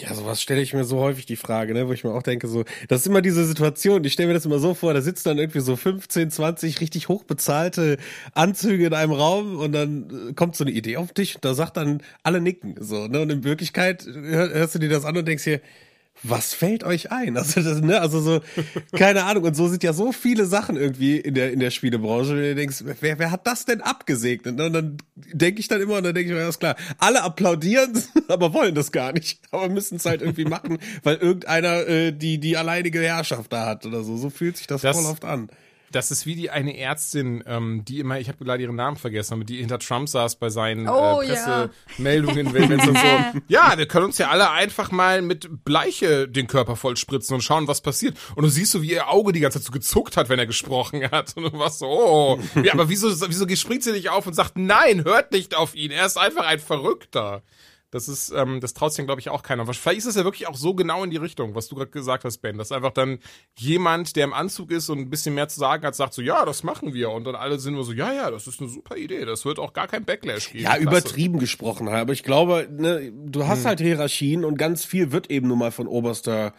Ja, 0.00 0.14
sowas 0.14 0.40
stelle 0.40 0.60
ich 0.60 0.74
mir 0.74 0.84
so 0.84 1.00
häufig 1.00 1.26
die 1.26 1.34
Frage, 1.34 1.74
ne, 1.74 1.88
wo 1.88 1.92
ich 1.92 2.04
mir 2.04 2.12
auch 2.12 2.22
denke, 2.22 2.46
so, 2.46 2.64
das 2.86 3.00
ist 3.00 3.08
immer 3.08 3.20
diese 3.20 3.44
Situation, 3.44 4.04
ich 4.04 4.12
stelle 4.12 4.28
mir 4.28 4.34
das 4.34 4.44
immer 4.44 4.60
so 4.60 4.74
vor, 4.74 4.94
da 4.94 5.00
sitzen 5.00 5.30
dann 5.30 5.38
irgendwie 5.38 5.58
so 5.58 5.74
15, 5.74 6.30
20 6.30 6.80
richtig 6.80 7.08
hochbezahlte 7.08 7.96
Anzüge 8.32 8.86
in 8.86 8.94
einem 8.94 9.10
Raum 9.10 9.58
und 9.58 9.72
dann 9.72 10.28
äh, 10.30 10.32
kommt 10.34 10.54
so 10.54 10.62
eine 10.62 10.70
Idee 10.70 10.98
auf 10.98 11.12
dich 11.12 11.34
und 11.34 11.44
da 11.44 11.52
sagt 11.52 11.78
dann 11.78 12.00
alle 12.22 12.40
nicken, 12.40 12.76
so, 12.78 13.08
ne, 13.08 13.20
und 13.20 13.30
in 13.30 13.42
Wirklichkeit 13.42 14.06
hörst 14.06 14.76
du 14.76 14.78
dir 14.78 14.88
das 14.88 15.04
an 15.04 15.16
und 15.16 15.26
denkst 15.26 15.42
dir, 15.42 15.60
was 16.22 16.54
fällt 16.54 16.84
euch 16.84 17.12
ein? 17.12 17.36
Also, 17.36 17.60
das, 17.60 17.80
ne, 17.80 18.00
also 18.00 18.20
so, 18.20 18.40
keine 18.96 19.24
Ahnung. 19.24 19.44
Und 19.44 19.54
so 19.54 19.68
sind 19.68 19.82
ja 19.82 19.92
so 19.92 20.12
viele 20.12 20.46
Sachen 20.46 20.76
irgendwie 20.76 21.16
in 21.16 21.34
der, 21.34 21.52
in 21.52 21.60
der 21.60 21.70
Spielebranche, 21.70 22.30
wenn 22.30 22.42
du 22.42 22.54
denkst, 22.54 22.82
wer, 23.00 23.18
wer 23.18 23.30
hat 23.30 23.46
das 23.46 23.64
denn 23.64 23.80
abgesegnet? 23.80 24.60
Und 24.60 24.72
dann 24.72 24.98
denke 25.14 25.60
ich 25.60 25.68
dann 25.68 25.80
immer, 25.80 25.96
und 25.98 26.04
dann 26.04 26.14
denke 26.14 26.30
ich 26.30 26.34
mir, 26.36 26.42
ja, 26.42 26.48
ist 26.48 26.58
klar, 26.58 26.76
alle 26.98 27.22
applaudieren, 27.22 28.02
aber 28.28 28.52
wollen 28.52 28.74
das 28.74 28.92
gar 28.92 29.12
nicht. 29.12 29.40
Aber 29.50 29.68
müssen 29.68 29.96
es 29.96 30.04
halt 30.04 30.22
irgendwie 30.22 30.44
machen, 30.44 30.78
weil 31.02 31.16
irgendeiner 31.16 31.86
äh, 31.86 32.12
die, 32.12 32.38
die 32.38 32.56
alleinige 32.56 33.00
Herrschaft 33.00 33.52
da 33.52 33.66
hat 33.66 33.86
oder 33.86 34.02
so. 34.02 34.16
So 34.16 34.30
fühlt 34.30 34.56
sich 34.56 34.66
das, 34.66 34.82
das 34.82 34.96
voll 34.96 35.06
oft 35.06 35.24
an. 35.24 35.48
Das 35.90 36.10
ist 36.10 36.26
wie 36.26 36.34
die 36.34 36.50
eine 36.50 36.78
Ärztin, 36.78 37.42
ähm, 37.46 37.84
die 37.84 38.00
immer, 38.00 38.18
ich 38.18 38.28
habe 38.28 38.44
leider 38.44 38.62
ihren 38.62 38.76
Namen 38.76 38.96
vergessen, 38.96 39.34
aber 39.34 39.44
die 39.44 39.58
hinter 39.58 39.78
Trump 39.78 40.08
saß 40.08 40.36
bei 40.36 40.50
seinen 40.50 40.86
äh, 40.86 40.90
oh, 40.90 41.20
äh, 41.22 41.28
Pressemeldungen, 41.28 42.46
ja. 42.46 42.52
wenn, 42.52 42.68
wenn 42.70 42.80
so, 42.80 42.92
ja, 43.48 43.76
wir 43.76 43.86
können 43.86 44.06
uns 44.06 44.18
ja 44.18 44.28
alle 44.28 44.50
einfach 44.50 44.90
mal 44.90 45.22
mit 45.22 45.64
Bleiche 45.64 46.28
den 46.28 46.46
Körper 46.46 46.76
voll 46.76 46.96
spritzen 46.96 47.34
und 47.34 47.42
schauen, 47.42 47.68
was 47.68 47.80
passiert. 47.80 48.16
Und 48.34 48.44
du 48.44 48.50
siehst 48.50 48.72
so, 48.72 48.82
wie 48.82 48.92
ihr 48.92 49.08
Auge 49.08 49.32
die 49.32 49.40
ganze 49.40 49.58
Zeit 49.58 49.66
so 49.66 49.72
gezuckt 49.72 50.16
hat, 50.16 50.28
wenn 50.28 50.38
er 50.38 50.46
gesprochen 50.46 51.10
hat. 51.10 51.36
Und 51.36 51.52
du 51.52 51.58
warst 51.58 51.78
so, 51.78 51.86
oh, 51.86 52.38
ja, 52.62 52.72
aber 52.72 52.88
wieso, 52.88 53.08
wieso 53.28 53.48
springt 53.56 53.82
sie 53.82 53.92
nicht 53.92 54.10
auf 54.10 54.26
und 54.26 54.34
sagt, 54.34 54.56
nein, 54.56 55.04
hört 55.04 55.32
nicht 55.32 55.54
auf 55.54 55.74
ihn, 55.74 55.90
er 55.90 56.06
ist 56.06 56.18
einfach 56.18 56.46
ein 56.46 56.58
Verrückter. 56.58 57.42
Das 57.90 58.06
ist, 58.06 58.30
ähm, 58.30 58.60
das 58.60 58.74
traut 58.74 58.92
sich, 58.92 59.04
glaube 59.06 59.20
ich, 59.20 59.30
auch 59.30 59.42
keiner. 59.42 59.66
Vielleicht 59.66 59.98
ist 59.98 60.06
es 60.06 60.16
ja 60.16 60.24
wirklich 60.24 60.46
auch 60.46 60.56
so 60.56 60.74
genau 60.74 61.02
in 61.04 61.10
die 61.10 61.16
Richtung, 61.16 61.54
was 61.54 61.68
du 61.68 61.74
gerade 61.74 61.90
gesagt 61.90 62.24
hast, 62.24 62.38
Ben. 62.38 62.58
Dass 62.58 62.70
einfach 62.70 62.92
dann 62.92 63.18
jemand, 63.56 64.14
der 64.16 64.24
im 64.24 64.34
Anzug 64.34 64.70
ist 64.70 64.90
und 64.90 64.98
ein 64.98 65.10
bisschen 65.10 65.34
mehr 65.34 65.48
zu 65.48 65.58
sagen 65.58 65.86
hat, 65.86 65.94
sagt 65.94 66.12
so, 66.12 66.20
ja, 66.20 66.44
das 66.44 66.62
machen 66.62 66.92
wir. 66.92 67.10
Und 67.10 67.24
dann 67.24 67.34
alle 67.34 67.58
sind 67.58 67.74
nur 67.74 67.84
so, 67.84 67.92
ja, 67.92 68.12
ja, 68.12 68.30
das 68.30 68.46
ist 68.46 68.60
eine 68.60 68.68
super 68.68 68.96
Idee. 68.96 69.24
Das 69.24 69.46
wird 69.46 69.58
auch 69.58 69.72
gar 69.72 69.88
kein 69.88 70.04
Backlash 70.04 70.52
geben. 70.52 70.64
Ja, 70.64 70.76
übertrieben 70.76 71.38
gesprochen, 71.38 71.88
aber 71.88 72.12
ich 72.12 72.24
glaube, 72.24 72.68
ne, 72.70 73.10
du 73.12 73.46
hast 73.46 73.60
hm. 73.60 73.66
halt 73.66 73.80
Hierarchien 73.80 74.44
und 74.44 74.58
ganz 74.58 74.84
viel 74.84 75.10
wird 75.10 75.30
eben 75.30 75.48
nun 75.48 75.58
mal 75.58 75.70
von 75.70 75.86
oberster 75.86 76.52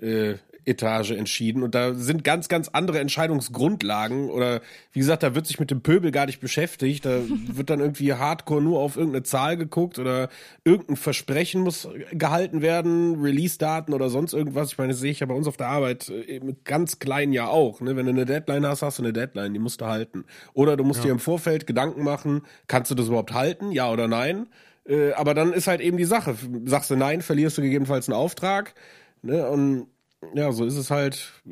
äh, 0.00 0.34
Etage 0.64 1.12
entschieden 1.12 1.62
und 1.62 1.74
da 1.74 1.94
sind 1.94 2.24
ganz, 2.24 2.48
ganz 2.48 2.68
andere 2.68 3.00
Entscheidungsgrundlagen 3.00 4.30
oder 4.30 4.60
wie 4.92 5.00
gesagt, 5.00 5.22
da 5.22 5.34
wird 5.34 5.46
sich 5.46 5.58
mit 5.58 5.70
dem 5.70 5.82
Pöbel 5.82 6.10
gar 6.10 6.26
nicht 6.26 6.40
beschäftigt, 6.40 7.04
da 7.04 7.20
wird 7.52 7.70
dann 7.70 7.80
irgendwie 7.80 8.12
hardcore 8.12 8.62
nur 8.62 8.80
auf 8.80 8.96
irgendeine 8.96 9.22
Zahl 9.24 9.56
geguckt 9.56 9.98
oder 9.98 10.28
irgendein 10.64 10.96
Versprechen 10.96 11.62
muss 11.62 11.88
gehalten 12.12 12.62
werden, 12.62 13.20
Release-Daten 13.20 13.92
oder 13.92 14.08
sonst 14.10 14.32
irgendwas. 14.32 14.72
Ich 14.72 14.78
meine, 14.78 14.92
das 14.92 15.00
sehe 15.00 15.10
ich 15.10 15.20
ja 15.20 15.26
bei 15.26 15.34
uns 15.34 15.46
auf 15.46 15.56
der 15.56 15.68
Arbeit 15.68 16.08
äh, 16.08 16.40
mit 16.40 16.64
ganz 16.64 16.98
kleinen 16.98 17.32
ja 17.32 17.48
auch. 17.48 17.80
Ne? 17.80 17.96
Wenn 17.96 18.06
du 18.06 18.12
eine 18.12 18.26
Deadline 18.26 18.66
hast, 18.66 18.82
hast 18.82 18.98
du 18.98 19.02
eine 19.02 19.12
Deadline, 19.12 19.52
die 19.52 19.60
musst 19.60 19.80
du 19.80 19.86
halten. 19.86 20.24
Oder 20.54 20.76
du 20.76 20.84
musst 20.84 21.00
ja. 21.00 21.06
dir 21.06 21.12
im 21.12 21.18
Vorfeld 21.18 21.66
Gedanken 21.66 22.04
machen, 22.04 22.42
kannst 22.68 22.90
du 22.90 22.94
das 22.94 23.08
überhaupt 23.08 23.32
halten, 23.32 23.72
ja 23.72 23.90
oder 23.90 24.08
nein? 24.08 24.46
Äh, 24.86 25.12
aber 25.12 25.34
dann 25.34 25.52
ist 25.52 25.66
halt 25.66 25.80
eben 25.80 25.96
die 25.96 26.04
Sache. 26.04 26.36
Sagst 26.64 26.90
du 26.90 26.96
nein, 26.96 27.22
verlierst 27.22 27.58
du 27.58 27.62
gegebenenfalls 27.62 28.08
einen 28.08 28.16
Auftrag. 28.16 28.74
Ne? 29.22 29.48
Und 29.48 29.86
ja, 30.34 30.52
so 30.52 30.64
ist 30.64 30.76
es 30.76 30.90
halt 30.90 31.32
äh, 31.46 31.50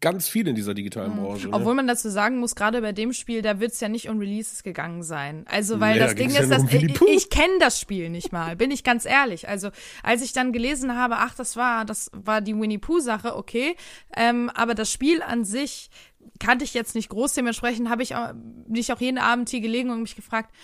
ganz 0.00 0.28
viel 0.28 0.46
in 0.46 0.54
dieser 0.54 0.74
digitalen 0.74 1.16
mhm. 1.16 1.22
Branche. 1.22 1.48
Ne? 1.48 1.54
Obwohl 1.54 1.74
man 1.74 1.86
dazu 1.86 2.08
sagen 2.08 2.38
muss, 2.38 2.54
gerade 2.54 2.80
bei 2.80 2.92
dem 2.92 3.12
Spiel, 3.12 3.42
da 3.42 3.60
wird 3.60 3.72
es 3.72 3.80
ja 3.80 3.88
nicht 3.88 4.08
um 4.08 4.18
Releases 4.18 4.62
gegangen 4.62 5.02
sein. 5.02 5.44
Also, 5.48 5.80
weil 5.80 5.94
nee, 5.94 6.00
das 6.00 6.14
Ding 6.14 6.30
ist, 6.30 6.38
ja 6.38 6.46
dass 6.46 6.62
um 6.62 6.68
ich, 6.68 7.00
ich 7.00 7.30
kenne 7.30 7.58
das 7.60 7.80
Spiel 7.80 8.08
nicht 8.08 8.32
mal, 8.32 8.56
bin 8.56 8.70
ich 8.70 8.84
ganz 8.84 9.04
ehrlich. 9.04 9.48
Also, 9.48 9.70
als 10.02 10.22
ich 10.22 10.32
dann 10.32 10.52
gelesen 10.52 10.94
habe, 10.94 11.16
ach, 11.16 11.34
das 11.34 11.56
war, 11.56 11.84
das 11.84 12.10
war 12.12 12.40
die 12.40 12.58
Winnie 12.58 12.78
Pooh-Sache, 12.78 13.36
okay. 13.36 13.76
Ähm, 14.16 14.50
aber 14.54 14.74
das 14.74 14.92
Spiel 14.92 15.22
an 15.22 15.44
sich 15.44 15.90
kannte 16.38 16.64
ich 16.64 16.74
jetzt 16.74 16.94
nicht 16.94 17.08
groß, 17.08 17.34
dementsprechend 17.34 17.90
habe 17.90 18.02
ich 18.02 18.14
auch, 18.14 18.32
nicht 18.68 18.92
auch 18.92 19.00
jeden 19.00 19.18
Abend 19.18 19.48
hier 19.48 19.60
gelegen 19.60 19.90
und 19.90 20.02
mich 20.02 20.16
gefragt, 20.16 20.54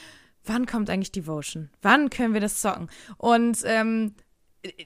wann 0.44 0.66
kommt 0.66 0.90
eigentlich 0.90 1.12
Devotion? 1.12 1.70
Wann 1.83 2.11
können 2.11 2.35
wir 2.35 2.40
das 2.40 2.61
zocken? 2.61 2.88
Und 3.16 3.59
ähm, 3.64 4.14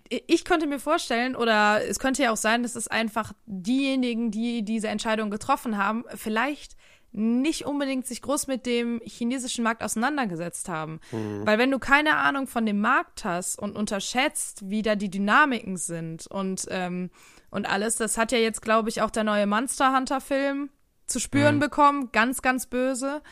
ich 0.09 0.45
könnte 0.45 0.67
mir 0.67 0.79
vorstellen, 0.79 1.37
oder 1.37 1.85
es 1.87 1.99
könnte 1.99 2.23
ja 2.23 2.33
auch 2.33 2.37
sein, 2.37 2.62
dass 2.62 2.75
es 2.75 2.88
einfach 2.88 3.33
diejenigen, 3.47 4.31
die 4.31 4.64
diese 4.64 4.88
Entscheidung 4.88 5.31
getroffen 5.31 5.77
haben, 5.77 6.05
vielleicht 6.14 6.77
nicht 7.12 7.64
unbedingt 7.64 8.07
sich 8.07 8.21
groß 8.21 8.49
mit 8.49 8.67
dem 8.67 9.01
chinesischen 9.05 9.64
Markt 9.64 9.83
auseinandergesetzt 9.83 10.69
haben. 10.69 11.01
Mhm. 11.11 11.47
Weil 11.47 11.59
wenn 11.59 11.71
du 11.71 11.79
keine 11.79 12.17
Ahnung 12.17 12.47
von 12.47 12.67
dem 12.67 12.81
Markt 12.81 13.25
hast 13.25 13.59
und 13.59 13.77
unterschätzt, 13.77 14.69
wie 14.69 14.83
da 14.83 14.95
die 14.95 15.11
Dynamiken 15.11 15.77
sind 15.77 16.27
und, 16.27 16.67
ähm, 16.71 17.11
und 17.51 17.69
alles, 17.69 17.97
das 17.97 18.19
hat 18.19 18.33
ja 18.33 18.38
jetzt, 18.38 18.61
glaube 18.61 18.91
ich, 18.91 19.01
auch 19.01 19.11
der 19.11 19.25
neue 19.25 19.47
Monster 19.47 19.97
Hunter-Film 19.97 20.69
zu 21.07 21.19
spüren 21.19 21.57
mhm. 21.57 21.61
bekommen, 21.61 22.12
ganz, 22.12 22.43
ganz 22.43 22.67
böse 22.67 23.23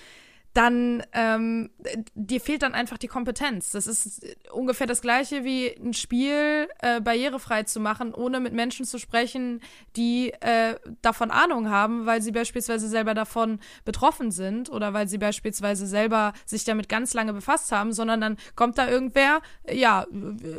dann 0.57 1.03
ähm, 1.13 1.71
dir 2.15 2.41
fehlt 2.41 2.63
dann 2.63 2.73
einfach 2.73 2.97
die 2.97 3.09
Kompetenz. 3.09 3.71
Das 3.73 3.87
ist 3.87 4.25
ungefähr 4.51 4.87
das 4.87 5.03
gleiche 5.03 5.45
wie 5.45 5.69
ein 5.69 5.93
Spiel 5.93 6.69
äh, 6.79 7.01
barrierefrei 7.03 7.65
zu 7.65 7.79
machen, 7.79 8.15
ohne 8.15 8.41
mit 8.41 8.55
Menschen 8.55 8.87
zu 8.87 8.99
sprechen, 8.99 9.61
die 9.97 10.33
äh, 10.41 10.77
davon 11.03 11.31
Ahnung 11.31 11.69
haben, 11.69 12.07
weil 12.07 12.23
sie 12.23 12.33
beispielsweise 12.33 12.89
selber 12.89 13.13
davon 13.13 13.61
betroffen 13.85 14.31
sind 14.31 14.71
oder 14.71 14.95
weil 14.95 15.09
sie 15.09 15.19
beispielsweise 15.19 15.87
selber 15.87 16.33
sich 16.47 16.65
damit 16.65 16.89
ganz 16.89 17.13
lange 17.13 17.35
befasst 17.35 17.71
haben, 17.71 17.93
sondern 17.93 18.23
dann 18.23 18.37
kommt 18.55 18.79
da 18.79 18.89
irgendwer, 18.89 19.43
ja, 19.71 20.07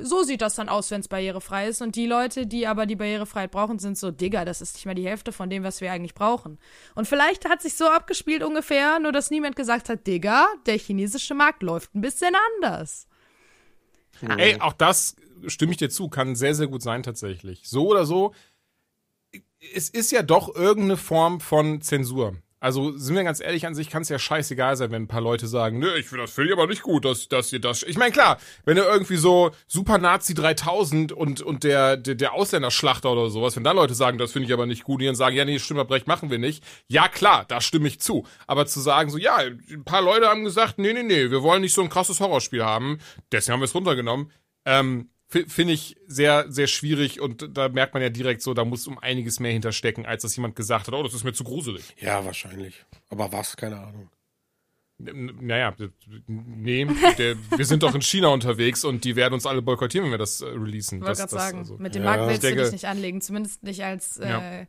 so 0.01 0.21
sieht 0.21 0.43
das 0.43 0.55
dann 0.55 0.69
aus, 0.69 0.91
wenn 0.91 1.01
es 1.01 1.07
barrierefrei 1.07 1.69
ist. 1.69 1.81
Und 1.81 1.95
die 1.95 2.05
Leute, 2.05 2.45
die 2.45 2.67
aber 2.67 2.86
die 2.86 2.95
Barrierefreiheit 2.95 3.49
brauchen, 3.49 3.79
sind 3.79 3.97
so, 3.97 4.12
Digga, 4.12 4.45
das 4.45 4.62
ist 4.62 4.75
nicht 4.75 4.86
mal 4.86 4.93
die 4.93 5.07
Hälfte 5.07 5.31
von 5.31 5.49
dem, 5.49 5.63
was 5.63 5.81
wir 5.81 5.91
eigentlich 5.91 6.13
brauchen. 6.13 6.60
Und 6.93 7.07
vielleicht 7.07 7.49
hat 7.49 7.63
sich 7.63 7.75
so 7.75 7.88
abgespielt 7.89 8.43
ungefähr, 8.43 8.99
nur 8.99 9.12
dass 9.12 9.31
niemand 9.31 9.55
gesagt 9.55 9.87
hat, 9.89 10.08
Digga, 10.08 10.47
der 10.65 10.78
chinesische 10.78 11.34
Markt 11.34 11.63
läuft 11.63 11.95
ein 11.95 12.02
bisschen 12.02 12.34
anders. 12.56 13.08
Ey, 14.38 14.60
auch 14.60 14.73
das 14.73 15.15
stimme 15.45 15.71
ich 15.71 15.78
dir 15.78 15.89
zu, 15.89 16.10
kann 16.10 16.36
sehr, 16.36 16.56
sehr 16.56 16.67
gut 16.67 16.82
sein 16.82 17.04
tatsächlich. 17.04 17.67
So 17.69 17.88
oder 17.88 18.06
so, 18.06 18.34
es 19.73 19.89
ist 19.89 20.12
ja 20.12 20.23
doch 20.23 20.56
irgendeine 20.56 20.97
Form 20.97 21.39
von 21.39 21.82
Zensur. 21.82 22.36
Also 22.67 22.97
sind 22.97 23.15
wir 23.15 23.23
ganz 23.23 23.39
ehrlich, 23.39 23.65
an 23.65 23.75
sich 23.75 23.89
kann 23.89 24.01
es 24.01 24.10
ja 24.10 24.19
scheißegal 24.19 24.75
sein, 24.75 24.91
wenn 24.91 25.03
ein 25.03 25.08
paar 25.08 25.21
Leute 25.21 25.47
sagen, 25.47 25.80
nö, 25.80 25.88
ich 25.95 26.08
finde 26.08 26.25
das 26.25 26.38
ich 26.38 26.51
aber 26.51 26.67
nicht 26.67 26.82
gut, 26.82 27.06
dass, 27.06 27.30
dass 27.30 27.53
ihr 27.53 27.62
das. 27.62 27.82
Ich 27.84 27.97
meine, 27.97 28.12
klar, 28.12 28.39
wenn 28.65 28.75
ihr 28.75 28.84
irgendwie 28.84 29.15
so 29.15 29.51
Super 29.67 29.99
Nazi 29.99 30.34
3000 30.34 31.13
und, 31.13 31.41
und 31.41 31.63
der, 31.63 31.95
der, 31.95 32.15
der 32.15 32.34
Ausländerschlachter 32.34 33.10
oder 33.10 33.30
sowas, 33.30 33.56
wenn 33.56 33.63
da 33.63 33.71
Leute 33.71 33.93
sagen, 33.93 34.17
das 34.17 34.34
finde 34.34 34.47
ich 34.47 34.53
aber 34.53 34.65
nicht 34.65 34.84
gut, 34.84 34.99
die 34.99 35.06
dann 35.06 35.15
sagen, 35.15 35.38
ja, 35.38 35.45
nee, 35.45 35.60
Stimmerbrecht 35.60 36.08
machen 36.08 36.30
wir 36.30 36.39
nicht. 36.39 36.62
Ja, 36.89 37.08
klar, 37.08 37.45
da 37.47 37.62
stimme 37.62 37.88
ich 37.88 38.01
zu. 38.01 38.25
Aber 38.47 38.65
zu 38.65 38.82
sagen, 38.82 39.10
so, 39.12 39.17
ja, 39.17 39.38
ein 39.38 39.86
paar 39.86 40.01
Leute 40.01 40.27
haben 40.27 40.43
gesagt, 40.43 40.77
nee, 40.77 40.91
nee, 40.91 41.03
nee, 41.03 41.32
wir 41.32 41.43
wollen 41.43 41.62
nicht 41.62 41.73
so 41.73 41.82
ein 41.82 41.89
krasses 41.89 42.19
Horrorspiel 42.19 42.65
haben, 42.65 42.99
deswegen 43.32 43.53
haben 43.53 43.62
wir 43.62 43.65
es 43.65 43.75
runtergenommen. 43.75 44.30
Ähm, 44.65 45.10
finde 45.29 45.73
ich 45.73 45.97
sehr, 46.07 46.45
sehr 46.49 46.67
schwierig 46.67 47.19
und 47.19 47.49
da 47.57 47.67
merkt 47.69 47.93
man 47.93 48.01
ja 48.01 48.09
direkt 48.09 48.41
so, 48.41 48.53
da 48.53 48.63
muss 48.63 48.87
um 48.87 48.97
einiges 48.99 49.39
mehr 49.39 49.51
hinterstecken, 49.51 50.05
als 50.05 50.21
dass 50.21 50.35
jemand 50.35 50.55
gesagt 50.55 50.87
hat, 50.87 50.93
oh, 50.93 51.03
das 51.03 51.13
ist 51.13 51.23
mir 51.25 51.33
zu 51.33 51.43
gruselig. 51.43 51.83
Ja, 51.99 52.23
wahrscheinlich. 52.25 52.85
Aber 53.09 53.31
was? 53.33 53.57
Keine 53.57 53.77
Ahnung. 53.79 54.09
N- 54.99 55.37
Naja, 55.41 55.75
nee, 56.27 56.87
der, 57.17 57.35
wir 57.55 57.65
sind 57.65 57.83
doch 57.83 57.93
in 57.93 58.01
China 58.01 58.29
unterwegs 58.29 58.83
und 58.83 59.03
die 59.03 59.15
werden 59.15 59.33
uns 59.35 59.45
alle 59.45 59.61
boykottieren, 59.61 60.05
wenn 60.05 60.11
wir 60.13 60.17
das 60.17 60.41
äh, 60.41 60.45
releasen. 60.47 60.99
Ich 60.99 61.03
wollte 61.05 61.21
Das- 61.21 61.29
gerade 61.31 61.43
sagen, 61.43 61.57
also- 61.59 61.77
mit 61.77 61.93
dem 61.93 62.03
Ja. 62.03 62.09
Markt 62.15 62.27
willst 62.29 62.43
Ich 62.43 62.55
du 62.55 62.63
dich 62.63 62.71
nicht 62.71 62.85
anlegen, 62.85 63.21
zumindest 63.21 63.61
nicht 63.63 63.83
als 63.83 64.17
äh, 64.17 64.29
Ja. 64.29 64.67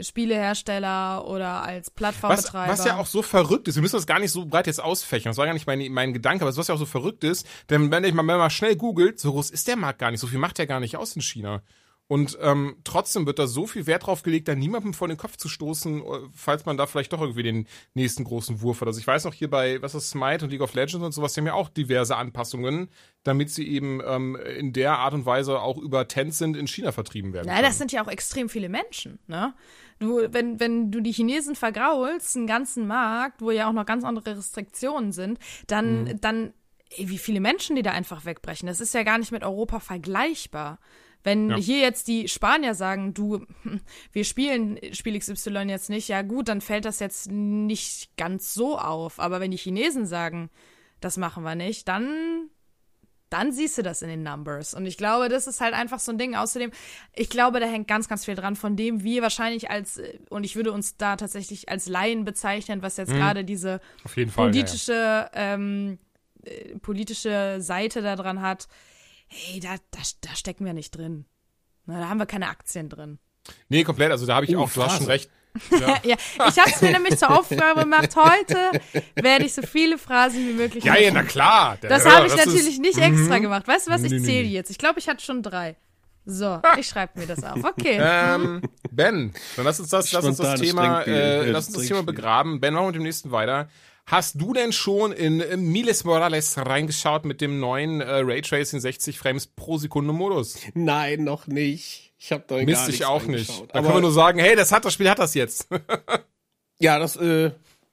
Spielehersteller 0.00 1.26
oder 1.26 1.62
als 1.62 1.88
Was, 1.88 1.94
Plattformbetreiber. 1.94 2.72
was 2.72 2.84
ja 2.84 2.96
auch 2.98 3.06
so 3.06 3.22
verrückt 3.22 3.68
ist, 3.68 3.74
wir 3.76 3.82
müssen 3.82 3.96
das 3.96 4.06
gar 4.06 4.20
nicht 4.20 4.30
so 4.30 4.46
breit 4.46 4.66
jetzt 4.66 4.82
ausfächern, 4.82 5.30
das 5.30 5.38
war 5.38 5.46
gar 5.46 5.54
nicht 5.54 5.66
mein, 5.66 5.90
mein 5.92 6.12
Gedanke, 6.12 6.44
aber 6.44 6.56
was 6.56 6.68
ja 6.68 6.74
auch 6.74 6.78
so 6.78 6.86
verrückt 6.86 7.24
ist, 7.24 7.46
denn 7.70 7.90
wenn 7.90 8.04
ich 8.04 8.12
mal, 8.12 8.20
wenn 8.20 8.26
man 8.26 8.38
mal 8.38 8.50
schnell 8.50 8.76
googelt, 8.76 9.18
so 9.18 9.32
groß 9.32 9.50
ist 9.50 9.66
der 9.68 9.76
Markt 9.76 9.98
gar 9.98 10.10
nicht, 10.10 10.20
so 10.20 10.26
viel 10.26 10.38
macht 10.38 10.58
der 10.58 10.66
gar 10.66 10.80
nicht 10.80 10.96
aus 10.96 11.16
in 11.16 11.22
China. 11.22 11.62
Und 12.08 12.38
ähm, 12.40 12.76
trotzdem 12.84 13.26
wird 13.26 13.38
da 13.38 13.46
so 13.46 13.66
viel 13.66 13.86
Wert 13.86 14.06
drauf 14.06 14.22
gelegt, 14.22 14.48
da 14.48 14.54
niemandem 14.54 14.94
vor 14.94 15.08
den 15.08 15.18
Kopf 15.18 15.36
zu 15.36 15.46
stoßen, 15.46 16.00
äh, 16.00 16.04
falls 16.32 16.64
man 16.64 16.78
da 16.78 16.86
vielleicht 16.86 17.12
doch 17.12 17.20
irgendwie 17.20 17.42
den 17.42 17.68
nächsten 17.92 18.24
großen 18.24 18.62
Wurf 18.62 18.80
hat. 18.80 18.88
Also 18.88 18.98
ich 18.98 19.06
weiß 19.06 19.24
noch 19.24 19.34
hier 19.34 19.50
bei, 19.50 19.82
was 19.82 19.94
ist 19.94 20.08
Smite 20.08 20.46
und 20.46 20.50
League 20.50 20.62
of 20.62 20.72
Legends 20.72 21.04
und 21.04 21.12
sowas, 21.12 21.34
die 21.34 21.40
haben 21.40 21.46
ja 21.46 21.52
auch 21.52 21.68
diverse 21.68 22.16
Anpassungen, 22.16 22.88
damit 23.24 23.50
sie 23.50 23.68
eben 23.68 24.00
ähm, 24.06 24.36
in 24.36 24.72
der 24.72 24.98
Art 24.98 25.12
und 25.12 25.26
Weise 25.26 25.60
auch 25.60 25.76
über 25.76 26.08
Tencent 26.08 26.56
in 26.56 26.66
China 26.66 26.92
vertrieben 26.92 27.34
werden. 27.34 27.48
Nein, 27.48 27.62
das 27.62 27.76
sind 27.76 27.92
ja 27.92 28.02
auch 28.02 28.08
extrem 28.08 28.48
viele 28.48 28.70
Menschen, 28.70 29.18
ne? 29.26 29.52
Du, 29.98 30.22
wenn, 30.32 30.60
wenn 30.60 30.90
du 30.90 31.00
die 31.00 31.12
Chinesen 31.12 31.56
vergraulst, 31.56 32.36
einen 32.36 32.46
ganzen 32.46 32.86
Markt, 32.86 33.42
wo 33.42 33.50
ja 33.50 33.68
auch 33.68 33.72
noch 33.72 33.84
ganz 33.84 34.04
andere 34.04 34.38
Restriktionen 34.38 35.12
sind, 35.12 35.40
dann, 35.66 36.04
Mhm. 36.04 36.20
dann, 36.20 36.54
ey, 36.90 37.10
wie 37.10 37.18
viele 37.18 37.40
Menschen, 37.40 37.76
die 37.76 37.82
da 37.82 37.90
einfach 37.90 38.24
wegbrechen. 38.24 38.66
Das 38.68 38.80
ist 38.80 38.94
ja 38.94 39.02
gar 39.02 39.18
nicht 39.18 39.32
mit 39.32 39.42
Europa 39.42 39.80
vergleichbar. 39.80 40.78
Wenn 41.28 41.50
Ja. 41.50 41.56
hier 41.56 41.78
jetzt 41.80 42.08
die 42.08 42.26
Spanier 42.26 42.74
sagen, 42.74 43.12
du, 43.12 43.44
wir 44.12 44.24
spielen 44.24 44.78
Spiel 44.92 45.18
XY 45.18 45.64
jetzt 45.68 45.90
nicht, 45.90 46.08
ja 46.08 46.22
gut, 46.22 46.48
dann 46.48 46.60
fällt 46.60 46.84
das 46.86 47.00
jetzt 47.00 47.30
nicht 47.30 48.16
ganz 48.16 48.54
so 48.54 48.78
auf. 48.78 49.20
Aber 49.20 49.40
wenn 49.40 49.50
die 49.50 49.58
Chinesen 49.58 50.06
sagen, 50.06 50.48
das 51.00 51.16
machen 51.16 51.44
wir 51.44 51.54
nicht, 51.54 51.86
dann 51.88 52.50
dann 53.30 53.52
siehst 53.52 53.76
du 53.76 53.82
das 53.82 54.00
in 54.00 54.08
den 54.08 54.22
Numbers. 54.22 54.72
Und 54.72 54.86
ich 54.86 54.96
glaube, 54.96 55.28
das 55.28 55.46
ist 55.46 55.60
halt 55.60 55.74
einfach 55.74 55.98
so 55.98 56.12
ein 56.12 56.16
Ding. 56.16 56.34
Außerdem, 56.34 56.70
ich 57.14 57.28
glaube, 57.28 57.60
da 57.60 57.66
hängt 57.66 57.86
ganz, 57.86 58.08
ganz 58.08 58.24
viel 58.24 58.34
dran, 58.34 58.56
von 58.56 58.74
dem 58.74 59.02
wir 59.02 59.20
wahrscheinlich 59.20 59.70
als, 59.70 59.98
äh, 59.98 60.18
und 60.30 60.44
ich 60.44 60.56
würde 60.56 60.72
uns 60.72 60.96
da 60.96 61.16
tatsächlich 61.16 61.68
als 61.68 61.88
Laien 61.88 62.24
bezeichnen, 62.24 62.80
was 62.82 62.96
jetzt 62.96 63.12
gerade 63.12 63.44
diese 63.44 63.80
Fall. 64.06 64.24
ja, 64.24 64.24
ja. 64.24 64.32
politische, 64.32 65.30
ähm, 65.34 65.98
äh, 66.42 66.78
politische 66.78 67.56
Seite 67.60 68.00
da 68.00 68.16
dran 68.16 68.40
hat. 68.40 68.66
Hey, 69.28 69.60
da, 69.60 69.76
da, 69.90 69.98
da 70.22 70.34
stecken 70.36 70.64
wir 70.64 70.72
nicht 70.72 70.96
drin. 70.96 71.26
Na, 71.86 72.00
da 72.00 72.08
haben 72.08 72.18
wir 72.18 72.26
keine 72.26 72.48
Aktien 72.48 72.88
drin. 72.88 73.18
Nee, 73.68 73.84
komplett, 73.84 74.10
also 74.10 74.26
da 74.26 74.34
habe 74.36 74.46
ich 74.46 74.54
Uh, 74.56 74.60
auch, 74.60 74.70
du 74.70 74.82
hast 74.82 74.98
schon 74.98 75.06
recht. 75.06 75.30
Ja, 75.70 75.98
ich 76.04 76.58
habe 76.58 76.70
es 76.70 76.80
mir 76.82 76.92
nämlich 76.92 77.16
zur 77.18 77.36
Aufgabe 77.36 77.80
gemacht, 77.80 78.14
heute 78.14 78.70
werde 79.16 79.44
ich 79.46 79.54
so 79.54 79.62
viele 79.62 79.98
Phrasen 79.98 80.46
wie 80.46 80.52
möglich 80.52 80.84
Ja, 80.84 80.96
ja, 80.96 81.10
na 81.10 81.22
klar. 81.24 81.78
Das 81.80 82.04
Ja, 82.04 82.12
habe 82.16 82.26
ich 82.26 82.34
das 82.34 82.46
natürlich 82.46 82.74
ist- 82.74 82.80
nicht 82.80 82.98
extra 82.98 83.38
gemacht. 83.38 83.66
Weißt 83.66 83.86
du 83.88 83.90
was? 83.90 84.02
Ich 84.04 84.22
zähle 84.24 84.46
jetzt. 84.46 84.70
Ich 84.70 84.78
glaube, 84.78 84.98
ich 85.00 85.08
hatte 85.08 85.24
schon 85.24 85.42
drei. 85.42 85.76
So, 86.26 86.60
ich 86.78 86.86
schreibe 86.86 87.18
mir 87.18 87.26
das 87.26 87.42
auf. 87.42 87.64
Okay. 87.64 87.98
Ähm, 88.00 88.60
Ben, 88.90 89.32
dann 89.56 89.64
lass 89.64 89.80
uns 89.80 89.88
das, 89.88 90.12
lass 90.12 90.24
uns 90.26 90.36
das 90.36 90.60
Thema, 90.60 91.00
äh, 91.02 91.50
lass 91.50 91.68
uns 91.68 91.76
das 91.78 91.86
Thema 91.86 92.02
begraben. 92.02 92.60
Ben, 92.60 92.74
machen 92.74 92.84
wir 92.84 92.88
mit 92.88 92.96
dem 92.96 93.02
nächsten 93.04 93.30
weiter. 93.32 93.68
Hast 94.08 94.40
du 94.40 94.54
denn 94.54 94.72
schon 94.72 95.12
in 95.12 95.36
Miles 95.70 96.04
Morales 96.04 96.56
reingeschaut 96.56 97.26
mit 97.26 97.42
dem 97.42 97.60
neuen 97.60 98.00
äh, 98.00 98.20
Raytracing 98.20 98.80
60 98.80 99.18
Frames 99.18 99.46
pro 99.46 99.76
Sekunde 99.76 100.14
Modus? 100.14 100.56
Nein, 100.72 101.24
noch 101.24 101.46
nicht. 101.46 102.14
Ich 102.18 102.32
habe 102.32 102.42
da 102.46 102.56
gar 102.56 102.64
Mist 102.64 102.86
nichts 102.86 103.00
ich 103.00 103.04
auch 103.04 103.22
nicht. 103.24 103.50
Da 103.50 103.66
können 103.66 103.84
Aber 103.84 103.96
wir 103.96 104.00
nur 104.00 104.12
sagen, 104.12 104.38
hey, 104.38 104.56
das 104.56 104.72
hat 104.72 104.86
das 104.86 104.94
Spiel 104.94 105.10
hat 105.10 105.18
das 105.18 105.34
jetzt. 105.34 105.68
ja, 106.78 106.98
das 106.98 107.16
äh, 107.16 107.50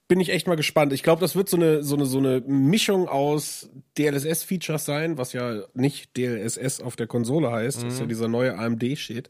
bin 0.08 0.22
ich 0.22 0.30
echt 0.30 0.48
mal 0.48 0.56
gespannt. 0.56 0.94
Ich 0.94 1.04
glaube, 1.04 1.20
das 1.20 1.36
wird 1.36 1.50
so 1.50 1.58
eine 1.58 1.84
so 1.84 1.98
eine 1.98 2.06
so 2.06 2.20
eine 2.20 2.40
Mischung 2.48 3.10
aus 3.10 3.70
DLSS-Features 3.98 4.86
sein, 4.86 5.18
was 5.18 5.34
ja 5.34 5.64
nicht 5.74 6.16
DLSS 6.16 6.80
auf 6.80 6.96
der 6.96 7.08
Konsole 7.08 7.52
heißt. 7.52 7.84
Das 7.84 7.94
ist 7.96 8.00
ja 8.00 8.06
dieser 8.06 8.30
neue 8.30 8.58
AMD-Shit. 8.58 9.30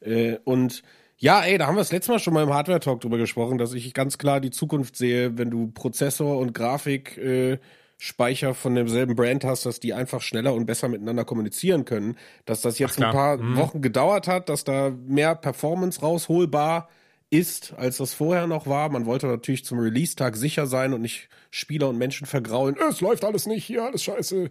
Äh, 0.00 0.38
und 0.42 0.82
ja, 1.18 1.42
ey, 1.42 1.58
da 1.58 1.66
haben 1.66 1.74
wir 1.74 1.80
das 1.80 1.92
letzte 1.92 2.12
Mal 2.12 2.18
schon 2.20 2.34
mal 2.34 2.44
im 2.44 2.52
Hardware-Talk 2.54 3.00
drüber 3.00 3.18
gesprochen, 3.18 3.58
dass 3.58 3.72
ich 3.74 3.92
ganz 3.92 4.18
klar 4.18 4.40
die 4.40 4.50
Zukunft 4.50 4.96
sehe, 4.96 5.36
wenn 5.36 5.50
du 5.50 5.68
Prozessor 5.72 6.38
und 6.38 6.54
Grafik 6.54 7.16
äh, 7.18 7.58
Speicher 8.00 8.54
von 8.54 8.76
demselben 8.76 9.16
Brand 9.16 9.42
hast, 9.44 9.66
dass 9.66 9.80
die 9.80 9.92
einfach 9.92 10.20
schneller 10.22 10.54
und 10.54 10.66
besser 10.66 10.88
miteinander 10.88 11.24
kommunizieren 11.24 11.84
können. 11.84 12.16
Dass 12.44 12.60
das 12.60 12.78
jetzt 12.78 12.98
ein 13.02 13.10
paar 13.12 13.38
Wochen 13.56 13.82
gedauert 13.82 14.28
hat, 14.28 14.48
dass 14.48 14.62
da 14.62 14.90
mehr 14.90 15.34
Performance 15.34 16.00
rausholbar 16.00 16.88
ist, 17.30 17.74
als 17.76 17.96
das 17.96 18.14
vorher 18.14 18.46
noch 18.46 18.68
war. 18.68 18.88
Man 18.88 19.04
wollte 19.04 19.26
natürlich 19.26 19.64
zum 19.64 19.80
Release-Tag 19.80 20.36
sicher 20.36 20.66
sein 20.68 20.94
und 20.94 21.00
nicht 21.02 21.28
Spieler 21.50 21.88
und 21.88 21.98
Menschen 21.98 22.26
vergraulen. 22.28 22.76
"Äh, 22.76 22.84
Es 22.90 23.00
läuft 23.00 23.24
alles 23.24 23.46
nicht, 23.46 23.64
hier 23.64 23.82
alles 23.82 24.04
scheiße. 24.04 24.50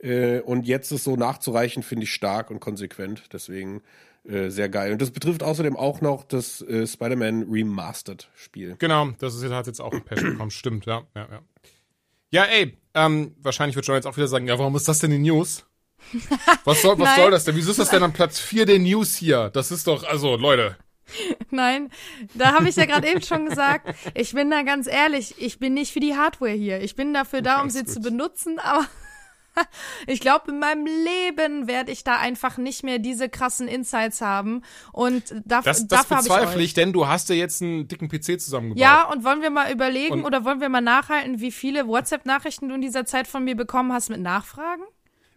Äh, 0.00 0.40
und 0.40 0.66
jetzt 0.66 0.92
es 0.92 1.04
so 1.04 1.16
nachzureichen, 1.16 1.82
finde 1.82 2.04
ich 2.04 2.12
stark 2.12 2.50
und 2.50 2.60
konsequent. 2.60 3.24
Deswegen 3.32 3.80
äh, 4.28 4.50
sehr 4.50 4.68
geil. 4.68 4.92
Und 4.92 5.02
das 5.02 5.10
betrifft 5.10 5.42
außerdem 5.42 5.76
auch 5.76 6.00
noch 6.00 6.24
das 6.24 6.62
äh, 6.62 6.86
Spider-Man 6.86 7.44
Remastered-Spiel. 7.50 8.76
genau, 8.78 9.10
das 9.18 9.34
ist 9.34 9.42
jetzt, 9.42 9.52
hat 9.52 9.66
jetzt 9.66 9.80
auch 9.80 9.92
ein 9.92 10.04
Patch 10.04 10.22
bekommen. 10.22 10.50
Stimmt, 10.50 10.86
ja, 10.86 11.02
ja, 11.14 11.28
ja. 11.30 11.42
Ja, 12.30 12.44
ey, 12.44 12.78
ähm, 12.94 13.34
wahrscheinlich 13.42 13.76
wird 13.76 13.86
John 13.86 13.96
jetzt 13.96 14.06
auch 14.06 14.16
wieder 14.16 14.28
sagen, 14.28 14.46
ja, 14.46 14.58
warum 14.58 14.74
ist 14.76 14.88
das 14.88 15.00
denn 15.00 15.10
die 15.10 15.18
News? 15.18 15.66
Was 16.64 16.82
soll, 16.82 16.98
was 16.98 17.16
soll 17.16 17.30
das 17.30 17.44
denn? 17.44 17.56
Wieso 17.56 17.72
ist 17.72 17.78
das 17.78 17.90
denn 17.90 18.02
an 18.02 18.12
Platz 18.12 18.40
4 18.40 18.64
der 18.64 18.78
News 18.78 19.14
hier? 19.16 19.50
Das 19.50 19.70
ist 19.70 19.86
doch, 19.86 20.04
also, 20.04 20.36
Leute. 20.36 20.76
Nein, 21.50 21.90
da 22.34 22.54
habe 22.54 22.68
ich 22.68 22.76
ja 22.76 22.86
gerade 22.86 23.08
eben 23.08 23.22
schon 23.22 23.46
gesagt, 23.46 23.94
ich 24.14 24.32
bin 24.32 24.50
da 24.50 24.62
ganz 24.62 24.86
ehrlich, 24.86 25.34
ich 25.38 25.58
bin 25.58 25.74
nicht 25.74 25.92
für 25.92 26.00
die 26.00 26.16
Hardware 26.16 26.52
hier. 26.52 26.80
Ich 26.80 26.96
bin 26.96 27.12
dafür 27.12 27.42
da, 27.42 27.60
um 27.60 27.70
sie 27.70 27.80
gut. 27.84 27.90
zu 27.90 28.00
benutzen, 28.00 28.58
aber 28.58 28.86
ich 30.06 30.20
glaube, 30.20 30.50
in 30.50 30.58
meinem 30.58 30.86
Leben 30.86 31.66
werde 31.66 31.92
ich 31.92 32.04
da 32.04 32.16
einfach 32.18 32.56
nicht 32.58 32.82
mehr 32.82 32.98
diese 32.98 33.28
krassen 33.28 33.68
Insights 33.68 34.20
haben. 34.20 34.62
Und 34.92 35.34
daf 35.44 35.64
Das, 35.64 35.86
das 35.86 36.06
dafür 36.08 36.16
ich 36.18 36.22
bezweifle 36.24 36.58
euch. 36.58 36.64
ich, 36.64 36.74
denn 36.74 36.92
du 36.92 37.06
hast 37.06 37.28
ja 37.28 37.34
jetzt 37.34 37.62
einen 37.62 37.88
dicken 37.88 38.08
PC 38.08 38.40
zusammengebaut. 38.40 38.80
Ja, 38.80 39.08
und 39.10 39.24
wollen 39.24 39.42
wir 39.42 39.50
mal 39.50 39.70
überlegen 39.72 40.14
Und- 40.20 40.24
oder 40.24 40.44
wollen 40.44 40.60
wir 40.60 40.68
mal 40.68 40.80
nachhalten, 40.80 41.40
wie 41.40 41.52
viele 41.52 41.86
WhatsApp-Nachrichten 41.86 42.68
du 42.68 42.74
in 42.74 42.80
dieser 42.80 43.04
Zeit 43.04 43.26
von 43.26 43.44
mir 43.44 43.56
bekommen 43.56 43.92
hast 43.92 44.08
mit 44.10 44.20
Nachfragen? 44.20 44.82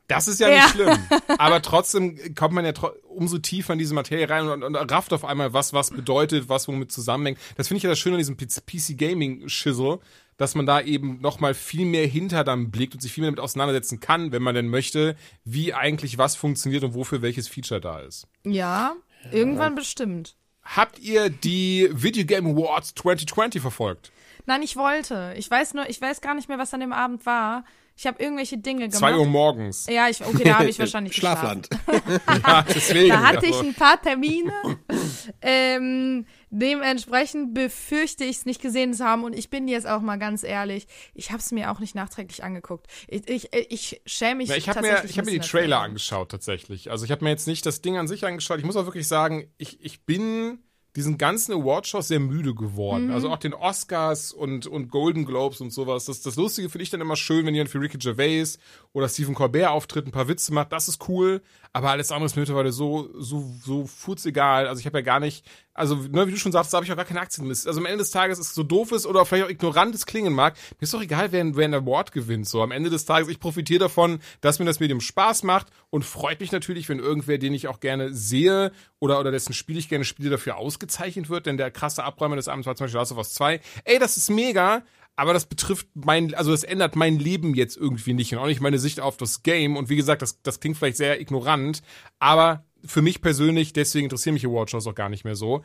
Das 0.07 0.27
ist 0.27 0.39
ja, 0.39 0.49
Ja. 0.49 0.55
nicht 0.65 0.69
schlimm. 0.75 0.97
Aber 1.39 1.63
trotzdem 1.63 2.19
kommt 2.35 2.53
man 2.53 2.63
ja 2.63 2.73
umso 3.07 3.39
tiefer 3.39 3.73
in 3.73 3.79
diese 3.79 3.95
Materie 3.95 4.29
rein 4.29 4.47
und, 4.47 4.63
und 4.63 4.75
rafft 4.75 5.11
auf 5.13 5.25
einmal, 5.25 5.53
was 5.53 5.73
was 5.73 5.89
bedeutet, 5.89 6.47
was 6.47 6.67
womit 6.67 6.91
zusammenhängt. 6.91 7.39
Das 7.57 7.67
finde 7.67 7.77
ich 7.77 7.83
ja 7.83 7.89
das 7.89 7.97
Schöne 7.97 8.15
an 8.15 8.19
diesem 8.19 8.37
PC 8.37 8.95
Gaming 8.97 9.49
Schissel, 9.49 9.97
dass 10.37 10.55
man 10.55 10.65
da 10.65 10.81
eben 10.81 11.21
noch 11.21 11.39
mal 11.39 11.53
viel 11.53 11.85
mehr 11.85 12.07
hinter 12.07 12.43
dann 12.43 12.71
blickt 12.71 12.93
und 12.93 13.01
sich 13.01 13.13
viel 13.13 13.21
mehr 13.21 13.31
damit 13.31 13.39
auseinandersetzen 13.39 13.99
kann, 13.99 14.31
wenn 14.31 14.41
man 14.41 14.55
denn 14.55 14.67
möchte, 14.67 15.15
wie 15.43 15.73
eigentlich 15.73 16.17
was 16.17 16.35
funktioniert 16.35 16.83
und 16.83 16.93
wofür 16.93 17.21
welches 17.21 17.47
Feature 17.47 17.81
da 17.81 17.99
ist. 17.99 18.27
Ja, 18.43 18.95
irgendwann 19.31 19.75
bestimmt. 19.75 20.35
Habt 20.63 20.99
ihr 20.99 21.29
die 21.29 21.89
Video 21.91 22.25
Game 22.25 22.47
Awards 22.47 22.95
2020 22.95 23.61
verfolgt? 23.61 24.11
Nein, 24.47 24.63
ich 24.63 24.75
wollte. 24.75 25.33
Ich 25.37 25.49
weiß 25.49 25.73
nur, 25.75 25.89
ich 25.89 26.01
weiß 26.01 26.21
gar 26.21 26.33
nicht 26.33 26.49
mehr, 26.49 26.57
was 26.57 26.73
an 26.73 26.79
dem 26.79 26.93
Abend 26.93 27.25
war. 27.25 27.63
Ich 27.97 28.05
habe 28.05 28.21
irgendwelche 28.21 28.57
Dinge 28.57 28.89
gemacht. 28.89 28.97
Zwei 28.97 29.15
Uhr 29.15 29.25
morgens. 29.25 29.87
Ja, 29.89 30.09
ich, 30.09 30.23
okay, 30.23 30.43
da 30.43 30.59
habe 30.59 30.69
ich 30.69 30.77
wahrscheinlich 30.79 31.15
Schlafland. 31.15 31.69
Ja, 32.45 32.63
deswegen. 32.63 33.09
Da 33.09 33.21
hatte 33.23 33.45
ich 33.45 33.53
also. 33.53 33.65
ein 33.65 33.73
paar 33.73 34.01
Termine. 34.01 34.51
ähm, 35.41 36.25
dementsprechend 36.49 37.53
befürchte 37.53 38.23
ich 38.23 38.37
es 38.37 38.45
nicht 38.45 38.61
gesehen 38.61 38.93
zu 38.93 39.05
haben. 39.05 39.23
Und 39.23 39.33
ich 39.33 39.49
bin 39.49 39.67
jetzt 39.67 39.87
auch 39.87 40.01
mal 40.01 40.17
ganz 40.17 40.43
ehrlich, 40.43 40.87
ich 41.13 41.31
habe 41.31 41.39
es 41.39 41.51
mir 41.51 41.71
auch 41.71 41.79
nicht 41.79 41.95
nachträglich 41.95 42.43
angeguckt. 42.43 42.87
Ich, 43.07 43.29
ich, 43.29 43.49
ich 43.53 44.01
schäme 44.05 44.35
mich 44.35 44.49
Ja, 44.49 44.55
ich 44.55 44.67
habe 44.67 44.81
mir, 44.81 44.89
tatsächlich 44.89 45.11
ich 45.11 45.17
hab 45.17 45.25
ein 45.25 45.33
mir 45.33 45.39
die 45.39 45.47
Trailer 45.47 45.79
angeschaut 45.79 46.29
tatsächlich. 46.29 46.91
Also 46.91 47.05
ich 47.05 47.11
habe 47.11 47.23
mir 47.23 47.29
jetzt 47.29 47.47
nicht 47.47 47.65
das 47.65 47.81
Ding 47.81 47.97
an 47.97 48.07
sich 48.07 48.25
angeschaut. 48.25 48.59
Ich 48.59 48.65
muss 48.65 48.75
auch 48.75 48.85
wirklich 48.85 49.07
sagen, 49.07 49.49
ich, 49.57 49.83
ich 49.83 50.05
bin 50.05 50.59
diesen 50.95 51.17
ganzen 51.17 51.53
Awardshows 51.53 52.07
sehr 52.07 52.19
müde 52.19 52.55
geworden. 52.55 53.11
Also 53.11 53.29
auch 53.29 53.37
den 53.37 53.53
Oscars 53.53 54.31
und, 54.31 54.65
und 54.65 54.89
Golden 54.89 55.25
Globes 55.25 55.59
und 55.59 55.71
sowas. 55.71 56.05
Das, 56.05 56.21
das 56.21 56.35
Lustige 56.37 56.69
finde 56.69 56.83
ich 56.83 56.89
dann 56.89 57.01
immer 57.01 57.15
schön, 57.15 57.45
wenn 57.45 57.53
jemand 57.53 57.69
für 57.69 57.81
Ricky 57.81 57.97
Gervais 57.97 58.57
oder 58.93 59.09
Stephen 59.09 59.35
Colbert 59.35 59.69
auftritt, 59.69 60.07
ein 60.07 60.11
paar 60.11 60.27
Witze 60.27 60.53
macht. 60.53 60.71
Das 60.71 60.87
ist 60.87 61.07
cool. 61.09 61.41
Aber 61.75 61.89
alles 61.89 62.09
andere 62.09 62.27
ist 62.27 62.37
mir 62.37 62.43
mittlerweile 62.43 62.71
so, 62.71 63.09
so, 63.19 63.51
so 63.61 63.85
furzegal. 63.85 64.65
Also 64.65 64.79
ich 64.79 64.85
habe 64.85 64.99
ja 64.99 65.03
gar 65.03 65.19
nicht, 65.19 65.45
also 65.73 65.95
ne, 65.95 66.25
wie 66.25 66.31
du 66.31 66.37
schon 66.37 66.53
sagst, 66.53 66.71
da 66.71 66.77
habe 66.77 66.85
ich 66.85 66.91
auch 66.93 66.95
gar 66.95 67.03
keine 67.03 67.19
Aktienliste. 67.19 67.67
Also 67.67 67.81
am 67.81 67.85
Ende 67.85 67.97
des 67.97 68.11
Tages 68.11 68.39
ist 68.39 68.47
es 68.47 68.55
so 68.55 68.63
doof 68.63 68.93
ist 68.93 69.05
oder 69.05 69.25
vielleicht 69.25 69.45
auch 69.45 69.49
ignorant 69.49 69.93
es 69.93 70.05
klingen 70.05 70.31
mag. 70.31 70.55
Mir 70.79 70.83
ist 70.83 70.93
doch 70.93 71.01
egal, 71.01 71.33
wer, 71.33 71.53
wer 71.57 71.65
einen 71.65 71.73
Award 71.73 72.13
gewinnt. 72.13 72.47
So 72.47 72.61
am 72.61 72.71
Ende 72.71 72.89
des 72.89 73.03
Tages, 73.03 73.27
ich 73.27 73.41
profitiere 73.41 73.79
davon, 73.79 74.19
dass 74.39 74.59
mir 74.59 74.63
das 74.63 74.79
Medium 74.79 75.01
Spaß 75.01 75.43
macht 75.43 75.67
und 75.89 76.05
freut 76.05 76.39
mich 76.39 76.53
natürlich, 76.53 76.87
wenn 76.87 76.99
irgendwer, 76.99 77.39
den 77.39 77.53
ich 77.53 77.67
auch 77.67 77.81
gerne 77.81 78.13
sehe 78.13 78.71
oder, 78.99 79.19
oder 79.19 79.31
dessen 79.31 79.51
Spiel 79.51 79.77
ich 79.77 79.89
gerne 79.89 80.05
spiele, 80.05 80.29
dafür 80.29 80.55
ausgezeichnet 80.55 81.29
wird. 81.29 81.45
Denn 81.45 81.57
der 81.57 81.71
krasse 81.71 82.05
Abräumer 82.05 82.37
des 82.37 82.47
Abends 82.47 82.67
war 82.67 82.77
zum 82.77 82.85
Beispiel 82.85 82.99
Last 82.99 83.11
of 83.11 83.17
Us 83.17 83.33
2. 83.33 83.59
Ey, 83.83 83.99
das 83.99 84.15
ist 84.15 84.29
mega. 84.29 84.83
Aber 85.15 85.33
das 85.33 85.45
betrifft 85.45 85.87
mein, 85.93 86.33
also 86.33 86.51
das 86.51 86.63
ändert 86.63 86.95
mein 86.95 87.19
Leben 87.19 87.53
jetzt 87.55 87.77
irgendwie 87.77 88.13
nicht 88.13 88.33
und 88.33 88.39
auch 88.39 88.47
nicht 88.47 88.61
meine 88.61 88.79
Sicht 88.79 88.99
auf 88.99 89.17
das 89.17 89.43
Game. 89.43 89.77
Und 89.77 89.89
wie 89.89 89.95
gesagt, 89.95 90.21
das, 90.21 90.41
das 90.41 90.59
klingt 90.59 90.77
vielleicht 90.77 90.97
sehr 90.97 91.21
ignorant, 91.21 91.81
aber 92.19 92.65
für 92.83 93.01
mich 93.01 93.21
persönlich, 93.21 93.73
deswegen 93.73 94.05
interessieren 94.05 94.33
mich 94.33 94.45
Awardshows 94.45 94.87
auch 94.87 94.95
gar 94.95 95.09
nicht 95.09 95.23
mehr 95.23 95.35
so. 95.35 95.63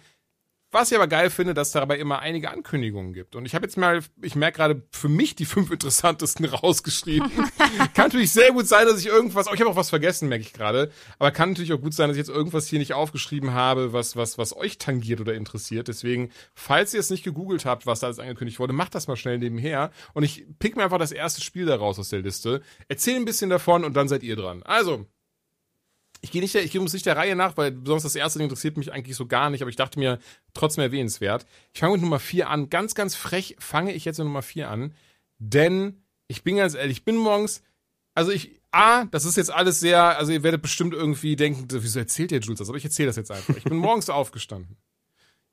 Was 0.72 0.92
ich 0.92 0.96
aber 0.96 1.08
geil 1.08 1.30
finde, 1.30 1.52
dass 1.52 1.68
es 1.68 1.72
dabei 1.72 1.98
immer 1.98 2.20
einige 2.20 2.50
Ankündigungen 2.50 3.12
gibt. 3.12 3.34
Und 3.34 3.44
ich 3.44 3.56
habe 3.56 3.66
jetzt 3.66 3.76
mal, 3.76 4.02
ich 4.22 4.36
merke 4.36 4.58
gerade 4.58 4.82
für 4.92 5.08
mich 5.08 5.34
die 5.34 5.44
fünf 5.44 5.70
interessantesten 5.72 6.44
rausgeschrieben. 6.46 7.28
kann 7.94 8.06
natürlich 8.06 8.32
sehr 8.32 8.52
gut 8.52 8.68
sein, 8.68 8.86
dass 8.86 9.00
ich 9.00 9.06
irgendwas, 9.06 9.48
oh, 9.48 9.52
ich 9.52 9.60
habe 9.60 9.70
auch 9.70 9.76
was 9.76 9.90
vergessen, 9.90 10.28
merke 10.28 10.42
ich 10.42 10.52
gerade. 10.52 10.92
Aber 11.18 11.32
kann 11.32 11.50
natürlich 11.50 11.72
auch 11.72 11.80
gut 11.80 11.92
sein, 11.92 12.08
dass 12.08 12.16
ich 12.16 12.20
jetzt 12.20 12.30
irgendwas 12.30 12.68
hier 12.68 12.78
nicht 12.78 12.94
aufgeschrieben 12.94 13.52
habe, 13.52 13.92
was, 13.92 14.14
was, 14.14 14.38
was 14.38 14.56
euch 14.56 14.78
tangiert 14.78 15.20
oder 15.20 15.34
interessiert. 15.34 15.88
Deswegen, 15.88 16.30
falls 16.54 16.94
ihr 16.94 17.00
es 17.00 17.10
nicht 17.10 17.24
gegoogelt 17.24 17.64
habt, 17.64 17.86
was 17.86 18.00
da 18.00 18.06
alles 18.06 18.20
angekündigt 18.20 18.60
wurde, 18.60 18.72
macht 18.72 18.94
das 18.94 19.08
mal 19.08 19.16
schnell 19.16 19.38
nebenher. 19.38 19.90
Und 20.14 20.22
ich 20.22 20.46
pick 20.60 20.76
mir 20.76 20.84
einfach 20.84 20.98
das 20.98 21.10
erste 21.10 21.40
Spiel 21.40 21.66
da 21.66 21.74
raus 21.74 21.98
aus 21.98 22.10
der 22.10 22.20
Liste, 22.20 22.62
erzähle 22.86 23.16
ein 23.16 23.24
bisschen 23.24 23.50
davon 23.50 23.84
und 23.84 23.94
dann 23.94 24.06
seid 24.06 24.22
ihr 24.22 24.36
dran. 24.36 24.62
Also, 24.62 25.06
ich 26.20 26.30
gehe 26.30 26.42
nicht, 26.42 26.54
der- 26.54 26.62
ich 26.64 26.70
gehe 26.70 26.82
nicht 26.82 27.06
der 27.06 27.16
Reihe 27.16 27.34
nach, 27.36 27.56
weil 27.56 27.70
besonders 27.72 28.02
das 28.02 28.14
erste 28.14 28.38
Ding 28.38 28.46
interessiert 28.46 28.76
mich 28.76 28.92
eigentlich 28.92 29.16
so 29.16 29.26
gar 29.26 29.50
nicht, 29.50 29.62
aber 29.62 29.70
ich 29.70 29.76
dachte 29.76 29.98
mir, 29.98 30.18
trotzdem 30.54 30.82
erwähnenswert. 30.82 31.46
Ich 31.72 31.80
fange 31.80 31.92
mit 31.94 32.02
Nummer 32.02 32.18
4 32.18 32.48
an. 32.50 32.68
Ganz, 32.70 32.94
ganz 32.94 33.14
frech 33.14 33.56
fange 33.58 33.92
ich 33.94 34.04
jetzt 34.04 34.18
mit 34.18 34.26
Nummer 34.26 34.42
4 34.42 34.68
an. 34.70 34.94
Denn 35.38 36.02
ich 36.28 36.42
bin 36.44 36.56
ganz 36.56 36.74
ehrlich, 36.74 36.98
ich 36.98 37.04
bin 37.04 37.16
morgens, 37.16 37.62
also 38.14 38.30
ich, 38.30 38.60
A, 38.72 39.04
das 39.06 39.24
ist 39.24 39.36
jetzt 39.36 39.50
alles 39.50 39.80
sehr, 39.80 40.18
also 40.18 40.30
ihr 40.32 40.42
werdet 40.42 40.62
bestimmt 40.62 40.94
irgendwie 40.94 41.34
denken, 41.36 41.66
wieso 41.70 41.98
erzählt 41.98 42.30
ihr 42.32 42.38
Jules 42.40 42.58
das? 42.58 42.68
Aber 42.68 42.78
ich 42.78 42.84
erzähle 42.84 43.06
das 43.08 43.16
jetzt 43.16 43.30
einfach. 43.30 43.56
Ich 43.56 43.64
bin 43.64 43.76
morgens 43.78 44.10
aufgestanden. 44.10 44.76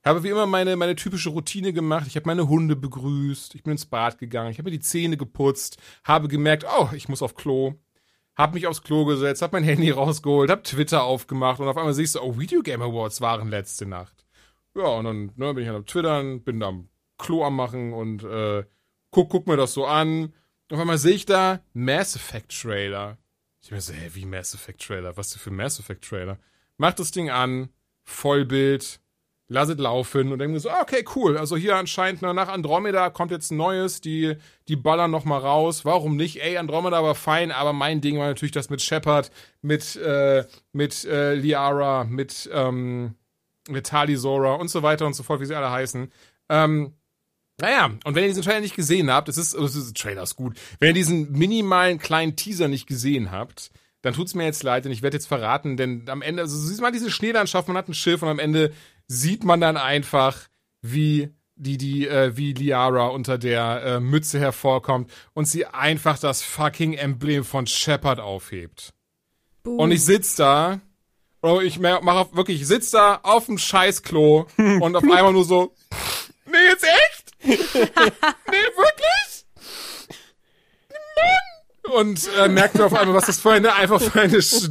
Habe 0.06 0.24
wie 0.24 0.30
immer 0.30 0.46
meine, 0.46 0.76
meine 0.76 0.96
typische 0.96 1.30
Routine 1.30 1.74
gemacht. 1.74 2.06
Ich 2.08 2.16
habe 2.16 2.28
meine 2.28 2.48
Hunde 2.48 2.76
begrüßt, 2.76 3.56
ich 3.56 3.64
bin 3.64 3.72
ins 3.72 3.86
Bad 3.86 4.18
gegangen, 4.20 4.52
ich 4.52 4.58
habe 4.60 4.70
mir 4.70 4.78
die 4.78 4.84
Zähne 4.84 5.18
geputzt, 5.18 5.78
habe 6.04 6.28
gemerkt, 6.28 6.66
oh, 6.80 6.90
ich 6.94 7.10
muss 7.10 7.22
auf 7.22 7.36
Klo 7.36 7.74
hab 8.38 8.54
mich 8.54 8.68
aufs 8.68 8.84
Klo 8.84 9.06
gesetzt, 9.06 9.42
hab 9.42 9.52
mein 9.52 9.64
Handy 9.66 9.90
rausgeholt, 9.90 10.50
hab 10.50 10.64
Twitter 10.64 11.04
aufgemacht 11.04 11.60
und 11.60 11.68
auf 11.68 11.78
einmal 11.78 11.94
siehst 11.94 12.16
du, 12.16 12.22
oh, 12.22 12.40
Video 12.40 12.62
Game 12.62 12.82
Awards 12.82 13.20
waren 13.20 13.50
letzte 13.50 13.86
Nacht. 13.86 14.26
Ja, 14.76 14.86
und 14.86 15.06
dann 15.06 15.32
ne, 15.36 15.54
bin 15.54 15.64
ich 15.64 15.68
halt 15.68 15.78
am 15.78 15.86
Twittern, 15.86 16.42
bin 16.42 16.60
da 16.60 16.68
am 16.68 16.88
Klo 17.18 17.44
am 17.44 17.56
machen 17.56 17.94
und 17.94 18.24
äh, 18.24 18.64
guck, 19.10 19.30
guck 19.30 19.48
mir 19.48 19.58
das 19.58 19.74
so 19.74 19.86
an. 19.86 20.34
Auf 20.72 20.80
einmal 20.80 21.00
sehe 21.00 21.16
ich 21.16 21.26
da 21.26 21.62
Mass 21.74 22.16
Effect 22.16 22.62
Trailer. 22.62 23.18
Ich 23.62 23.72
mir 23.72 23.82
so, 23.82 23.94
hä, 23.94 24.12
wie 24.14 24.26
Mass 24.26 24.54
Effect 24.54 24.86
Trailer? 24.86 25.18
Was 25.18 25.36
für 25.36 25.50
Mass 25.50 25.80
Effect 25.80 26.08
Trailer? 26.08 26.38
Mach 26.78 26.94
das 26.94 27.12
Ding 27.12 27.32
an, 27.32 27.70
Vollbild, 28.04 29.00
lass 29.50 29.70
es 29.70 29.78
laufen 29.78 30.32
und 30.32 30.40
denke 30.40 30.54
mir 30.54 30.60
so, 30.60 30.70
ah, 30.70 30.82
okay, 30.82 31.06
cool. 31.16 31.38
Also 31.38 31.56
hier 31.56 31.76
anscheinend 31.76 32.22
na, 32.22 32.34
nach 32.34 32.50
Andromeda 32.50 33.10
kommt 33.10 33.32
jetzt 33.32 33.52
ein 33.52 33.58
neues, 33.58 34.02
die, 34.02 34.36
die 34.68 34.76
ballern 34.76 35.12
noch 35.12 35.26
mal 35.26 35.40
raus. 35.40 35.86
Warum 35.86 36.16
nicht? 36.16 36.42
Ey, 36.42 36.58
Andromeda 36.58 37.04
war 37.04 37.16
fein, 37.16 37.52
aber 37.52 37.74
mein 37.74 38.02
Ding 38.02 38.18
war 38.18 38.28
natürlich 38.28 38.52
das 38.52 38.70
mit 38.70 38.82
Shepard, 38.82 39.32
mit, 39.62 39.96
äh, 39.96 40.46
mit 40.74 41.06
äh, 41.06 41.36
Liara, 41.36 42.04
mit, 42.04 42.50
ähm, 42.54 43.16
mit 43.70 43.88
Talisora 43.88 44.56
und 44.56 44.70
so 44.70 44.84
weiter 44.84 45.06
und 45.06 45.14
so 45.14 45.24
fort, 45.24 45.40
wie 45.40 45.46
sie 45.46 45.56
alle 45.56 45.72
heißen. 45.72 46.12
Ähm, 46.50 46.94
naja, 47.60 47.92
und 48.04 48.16
wenn 48.16 48.24
ihr 48.24 48.30
diesen 48.30 48.44
Trailer 48.44 48.60
nicht 48.60 48.76
gesehen 48.76 49.10
habt, 49.10 49.30
es 49.30 49.38
ist, 49.38 49.56
das 49.56 49.76
ist 49.76 49.98
Trailer 49.98 50.24
ist 50.24 50.36
gut. 50.36 50.58
Wenn 50.80 50.90
ihr 50.90 50.94
diesen 50.94 51.32
minimalen 51.32 51.98
kleinen 51.98 52.36
Teaser 52.36 52.68
nicht 52.68 52.86
gesehen 52.86 53.32
habt, 53.32 53.72
dann 54.02 54.14
tut's 54.14 54.36
mir 54.36 54.46
jetzt 54.46 54.62
leid, 54.64 54.86
denn 54.86 54.92
ich 54.92 55.02
werde 55.02 55.18
jetzt 55.18 55.28
verraten, 55.28 55.76
denn 55.76 56.08
am 56.08 56.22
Ende, 56.22 56.44
also 56.44 56.56
siehst 56.56 56.82
mal 56.82 56.92
diese 56.92 57.10
Schneelandschaft, 57.10 57.68
man 57.68 57.78
hat 57.78 57.90
ein 57.90 57.96
Schiff 57.96 58.22
und 58.22 58.30
am 58.30 58.40
Ende 58.40 58.72
sieht 59.08 59.44
man 59.44 59.62
dann 59.62 59.78
einfach, 59.78 60.48
wie 60.82 61.30
die, 61.56 61.78
die, 61.78 62.08
äh, 62.08 62.38
wie 62.38 62.54
Liara 62.54 63.08
unter 63.08 63.38
der 63.38 63.84
äh, 63.84 64.00
Mütze 64.00 64.40
hervorkommt 64.40 65.12
und 65.34 65.46
sie 65.46 65.66
einfach 65.66 66.20
das 66.20 66.42
fucking 66.44 66.94
Emblem 66.94 67.44
von 67.44 67.66
Shepard 67.66 68.20
aufhebt. 68.20 68.94
Boom. 69.64 69.80
Und 69.80 69.92
ich 69.92 70.06
sitz 70.06 70.36
da, 70.36 70.80
oh, 71.42 71.60
ich 71.60 71.80
mache 71.80 72.36
wirklich, 72.36 72.62
ich 72.62 72.68
sitz 72.68 72.92
da 72.92 73.20
auf 73.24 73.48
dem 73.48 73.58
Scheißklo 73.58 74.48
und 74.58 74.96
auf 74.96 75.04
einmal 75.04 75.34
nur 75.34 75.46
so, 75.46 75.74
nee, 76.46 76.58
jetzt 76.70 76.84
echt? 76.84 77.32
nee, 77.44 78.68
wirklich? 78.78 79.46
Mann! 81.16 81.96
Und 81.96 82.30
äh, 82.38 82.50
merkte 82.50 82.86
auf 82.86 82.94
einmal, 82.94 83.16
was 83.16 83.28
das 83.28 83.40
für 83.40 83.52
eine, 83.52 83.74
einfach 83.74 84.02
für 84.02 84.22
eine, 84.22 84.42
Sch 84.42 84.70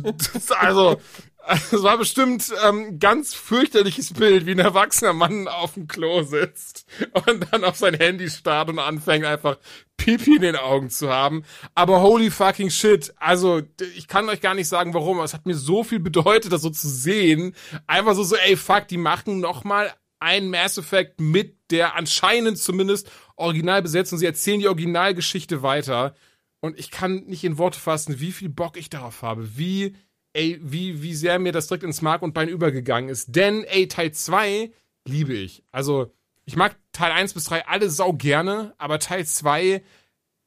also, 0.59 1.01
es 1.49 1.83
war 1.83 1.99
bestimmt 1.99 2.53
ähm, 2.65 2.99
ganz 2.99 3.35
fürchterliches 3.35 4.13
Bild, 4.13 4.47
wie 4.47 4.53
ein 4.53 4.59
erwachsener 4.59 5.13
Mann 5.13 5.49
auf 5.49 5.75
dem 5.75 5.87
Klo 5.87 6.23
sitzt 6.23 6.87
und 7.27 7.47
dann 7.51 7.65
auf 7.65 7.77
sein 7.77 7.95
Handy 7.95 8.29
starrt 8.29 8.69
und 8.69 8.79
anfängt 8.79 9.25
einfach 9.25 9.59
Pipi 9.97 10.37
in 10.37 10.43
den 10.43 10.57
Augen 10.57 10.91
zu 10.91 11.09
haben. 11.09 11.45
Aber 11.75 12.03
holy 12.03 12.31
fucking 12.31 12.71
shit, 12.71 13.15
also 13.19 13.63
ich 13.97 14.09
kann 14.09 14.29
euch 14.29 14.41
gar 14.41 14.55
nicht 14.55 14.69
sagen, 14.69 14.95
warum, 14.95 15.19
aber 15.19 15.25
es 15.25 15.35
hat 15.35 15.47
mir 15.47 15.55
so 15.55 15.85
viel 15.85 16.01
bedeutet, 16.01 16.53
das 16.53 16.63
so 16.63 16.71
zu 16.71 16.89
sehen. 16.89 17.55
Einfach 17.87 18.15
so, 18.15 18.25
so 18.25 18.37
ey, 18.37 18.57
fuck, 18.57 18.89
die 18.89 18.99
machen 18.99 19.41
noch 19.41 19.65
mal 19.65 19.93
ein 20.19 20.49
Mass 20.51 20.79
Effect 20.79 21.21
mit 21.21 21.57
der 21.71 21.95
anscheinend 21.95 22.59
zumindest 22.59 23.11
Originalbesetzung. 23.37 24.19
Sie 24.19 24.27
erzählen 24.27 24.61
die 24.61 24.69
Originalgeschichte 24.69 25.63
weiter. 25.63 26.15
Und 26.61 26.79
ich 26.79 26.91
kann 26.91 27.25
nicht 27.27 27.45
in 27.45 27.59
Worte 27.59 27.79
fassen, 27.79 28.19
wie 28.19 28.33
viel 28.33 28.49
Bock 28.49 28.77
ich 28.77 28.91
darauf 28.91 29.23
habe, 29.23 29.57
wie, 29.57 29.95
ey, 30.37 30.61
wie, 30.63 31.03
wie 31.03 31.15
sehr 31.15 31.39
mir 31.39 31.53
das 31.53 31.67
direkt 31.67 31.85
ins 31.85 32.03
Mark 32.03 32.23
und 32.23 32.35
Bein 32.35 32.49
übergegangen 32.49 33.09
ist. 33.09 33.35
Denn, 33.35 33.65
ey, 33.65 33.89
Teil 33.89 34.13
2 34.13 34.71
liebe 35.07 35.35
ich. 35.35 35.65
Also, 35.73 36.13
ich 36.45 36.57
mag 36.57 36.77
Teil 36.93 37.13
1 37.13 37.35
bis 37.35 37.45
3 37.45 37.67
alle 37.67 37.91
sau 37.91 38.13
gerne, 38.13 38.75
aber 38.79 38.99
Teil 38.99 39.27
2, 39.27 39.83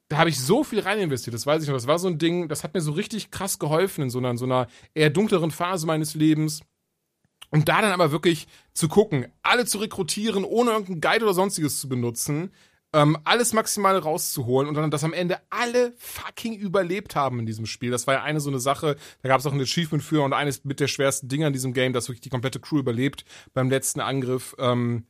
da 0.07 0.17
habe 0.17 0.29
ich 0.29 0.39
so 0.39 0.63
viel 0.63 0.79
rein 0.79 0.99
investiert, 0.99 1.33
das 1.33 1.45
weiß 1.45 1.63
ich 1.63 1.67
noch. 1.67 1.75
Das 1.75 1.87
war 1.87 1.99
so 1.99 2.07
ein 2.07 2.19
Ding, 2.19 2.47
das 2.47 2.63
hat 2.63 2.73
mir 2.73 2.81
so 2.81 2.91
richtig 2.91 3.31
krass 3.31 3.59
geholfen 3.59 4.03
in 4.03 4.09
so 4.09 4.19
einer, 4.19 4.31
in 4.31 4.37
so 4.37 4.45
einer 4.45 4.67
eher 4.93 5.09
dunkleren 5.09 5.51
Phase 5.51 5.87
meines 5.87 6.13
Lebens. 6.13 6.61
Und 7.49 7.67
da 7.67 7.81
dann 7.81 7.91
aber 7.91 8.11
wirklich 8.11 8.47
zu 8.73 8.87
gucken, 8.87 9.27
alle 9.41 9.65
zu 9.65 9.79
rekrutieren, 9.79 10.43
ohne 10.43 10.71
irgendeinen 10.71 11.01
Guide 11.01 11.25
oder 11.25 11.33
sonstiges 11.33 11.79
zu 11.79 11.89
benutzen, 11.89 12.51
ähm, 12.93 13.17
alles 13.23 13.53
Maximale 13.53 13.99
rauszuholen 13.99 14.67
und 14.67 14.75
dann, 14.75 14.91
dass 14.91 15.03
am 15.03 15.13
Ende 15.13 15.37
alle 15.49 15.93
fucking 15.97 16.55
überlebt 16.55 17.15
haben 17.15 17.39
in 17.39 17.45
diesem 17.45 17.65
Spiel. 17.65 17.91
Das 17.91 18.07
war 18.07 18.15
ja 18.15 18.23
eine 18.23 18.39
so 18.39 18.49
eine 18.49 18.59
Sache, 18.59 18.95
da 19.21 19.29
gab 19.29 19.39
es 19.39 19.45
auch 19.45 19.53
ein 19.53 19.61
Achievement 19.61 20.03
für 20.03 20.23
und 20.23 20.33
eines 20.33 20.63
mit 20.63 20.79
der 20.79 20.87
schwersten 20.87 21.27
Dinger 21.27 21.47
in 21.47 21.53
diesem 21.53 21.73
Game, 21.73 21.93
dass 21.93 22.07
wirklich 22.07 22.21
die 22.21 22.29
komplette 22.29 22.59
Crew 22.59 22.79
überlebt 22.79 23.25
beim 23.53 23.69
letzten 23.69 23.99
Angriff. 23.99 24.55
Ähm, 24.57 25.05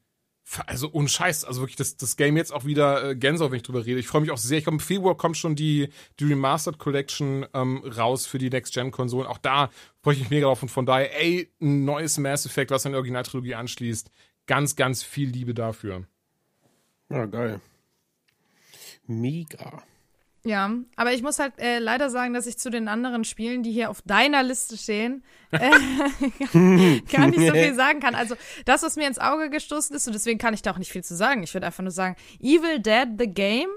also 0.65 0.89
ohne 0.91 1.07
Scheiß, 1.07 1.45
also 1.45 1.61
wirklich 1.61 1.75
das, 1.75 1.95
das 1.95 2.17
Game 2.17 2.35
jetzt 2.35 2.51
auch 2.51 2.65
wieder 2.65 3.11
äh, 3.11 3.15
Gänsehaut, 3.15 3.51
wenn 3.51 3.57
ich 3.57 3.63
drüber 3.63 3.85
rede. 3.85 3.99
Ich 3.99 4.07
freue 4.07 4.21
mich 4.21 4.31
auch 4.31 4.37
sehr. 4.37 4.57
Ich 4.57 4.63
glaube, 4.63 4.77
im 4.77 4.79
Februar 4.79 5.15
kommt 5.15 5.37
schon 5.37 5.55
die, 5.55 5.89
die 6.19 6.25
Remastered 6.25 6.79
Collection 6.79 7.45
ähm, 7.53 7.83
raus 7.85 8.25
für 8.25 8.39
die 8.39 8.49
Next-Gen-Konsolen. 8.49 9.27
Auch 9.27 9.37
da 9.37 9.69
freue 10.01 10.15
ich 10.15 10.21
mich 10.21 10.31
mega 10.31 10.47
drauf 10.47 10.63
und 10.63 10.69
von 10.69 10.85
daher, 10.85 11.15
ey, 11.21 11.51
ein 11.61 11.85
neues 11.85 12.17
Mass 12.17 12.45
Effect, 12.45 12.71
was 12.71 12.85
an 12.85 12.93
die 12.93 12.97
Originaltrilogie 12.97 13.55
anschließt. 13.55 14.09
Ganz, 14.47 14.75
ganz 14.75 15.03
viel 15.03 15.29
Liebe 15.29 15.53
dafür. 15.53 16.05
Ja, 17.09 17.25
geil. 17.25 17.61
Mega. 19.09 19.83
Ja, 20.45 20.71
aber 20.95 21.11
ich 21.11 21.21
muss 21.21 21.37
halt 21.37 21.59
äh, 21.59 21.79
leider 21.79 22.09
sagen, 22.09 22.33
dass 22.33 22.47
ich 22.47 22.57
zu 22.57 22.69
den 22.69 22.87
anderen 22.87 23.25
Spielen, 23.25 23.61
die 23.61 23.71
hier 23.71 23.89
auf 23.89 24.01
deiner 24.03 24.41
Liste 24.41 24.77
stehen, 24.77 25.23
äh, 25.51 25.59
gar 27.11 27.27
nicht 27.27 27.45
so 27.45 27.53
viel 27.53 27.73
sagen 27.75 27.99
kann. 27.99 28.15
Also 28.15 28.35
das, 28.63 28.83
was 28.83 28.95
mir 28.95 29.07
ins 29.07 29.19
Auge 29.19 29.49
gestoßen 29.49 29.93
ist, 29.95 30.07
und 30.07 30.13
deswegen 30.13 30.39
kann 30.39 30.53
ich 30.53 30.61
da 30.61 30.71
auch 30.71 30.77
nicht 30.77 30.91
viel 30.91 31.03
zu 31.03 31.15
sagen. 31.15 31.43
Ich 31.43 31.53
würde 31.53 31.65
einfach 31.65 31.83
nur 31.83 31.91
sagen, 31.91 32.15
Evil 32.39 32.79
Dead 32.79 33.07
the 33.17 33.27
Game. 33.27 33.67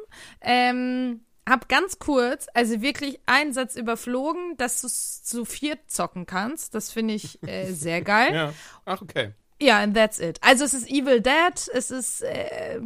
Ähm, 0.41 1.23
hab 1.49 1.69
ganz 1.69 1.99
kurz, 1.99 2.47
also 2.55 2.81
wirklich 2.81 3.19
einen 3.27 3.53
Satz 3.53 3.75
überflogen, 3.75 4.57
dass 4.59 4.81
du 4.83 4.89
zu 4.89 5.45
viert 5.45 5.91
zocken 5.91 6.27
kannst. 6.27 6.77
Das 6.77 6.93
finde 6.93 7.15
ich 7.15 7.43
äh, 7.43 7.73
sehr 7.73 8.01
geil. 8.03 8.33
Ja. 8.33 8.55
Ach, 8.85 9.03
okay. 9.03 9.33
Ja, 9.61 9.79
and 9.79 9.97
that's 9.97 10.21
it. 10.21 10.39
Also 10.43 10.65
es 10.65 10.75
ist 10.75 10.89
Evil 10.89 11.21
Dead, 11.21 11.69
es 11.75 11.91
ist, 11.91 12.23
äh, 12.23 12.81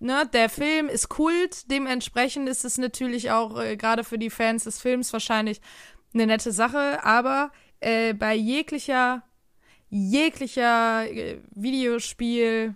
ne, 0.00 0.28
der 0.32 0.48
Film 0.48 0.88
ist 0.88 1.08
Kult, 1.08 1.70
dementsprechend 1.70 2.48
ist 2.48 2.64
es 2.64 2.78
natürlich 2.78 3.30
auch 3.30 3.58
äh, 3.60 3.76
gerade 3.76 4.04
für 4.04 4.18
die 4.18 4.30
Fans 4.30 4.64
des 4.64 4.78
Films 4.80 5.12
wahrscheinlich 5.12 5.60
eine 6.14 6.26
nette 6.26 6.52
Sache, 6.52 7.02
aber 7.04 7.50
äh, 7.80 8.14
bei 8.14 8.34
jeglicher, 8.34 9.22
jeglicher 9.88 11.10
äh, 11.10 11.40
Videospiel, 11.54 12.74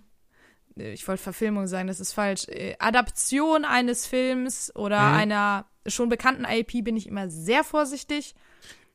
äh, 0.77 0.93
ich 0.93 1.07
wollte 1.07 1.23
Verfilmung 1.23 1.67
sagen, 1.67 1.87
das 1.87 1.99
ist 1.99 2.13
falsch, 2.13 2.47
äh, 2.47 2.75
Adaption 2.79 3.65
eines 3.65 4.05
Films 4.07 4.71
oder 4.75 5.09
Mhm. 5.09 5.15
einer 5.15 5.65
schon 5.87 6.09
bekannten 6.09 6.45
IP 6.45 6.83
bin 6.83 6.95
ich 6.97 7.07
immer 7.07 7.29
sehr 7.29 7.63
vorsichtig, 7.63 8.35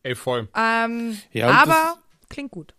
Ey, 0.03 0.15
voll. 0.15 0.49
ähm, 0.55 1.19
Ja, 1.33 1.49
aber 1.49 1.97
klingt 2.29 2.53
gut. 2.53 2.75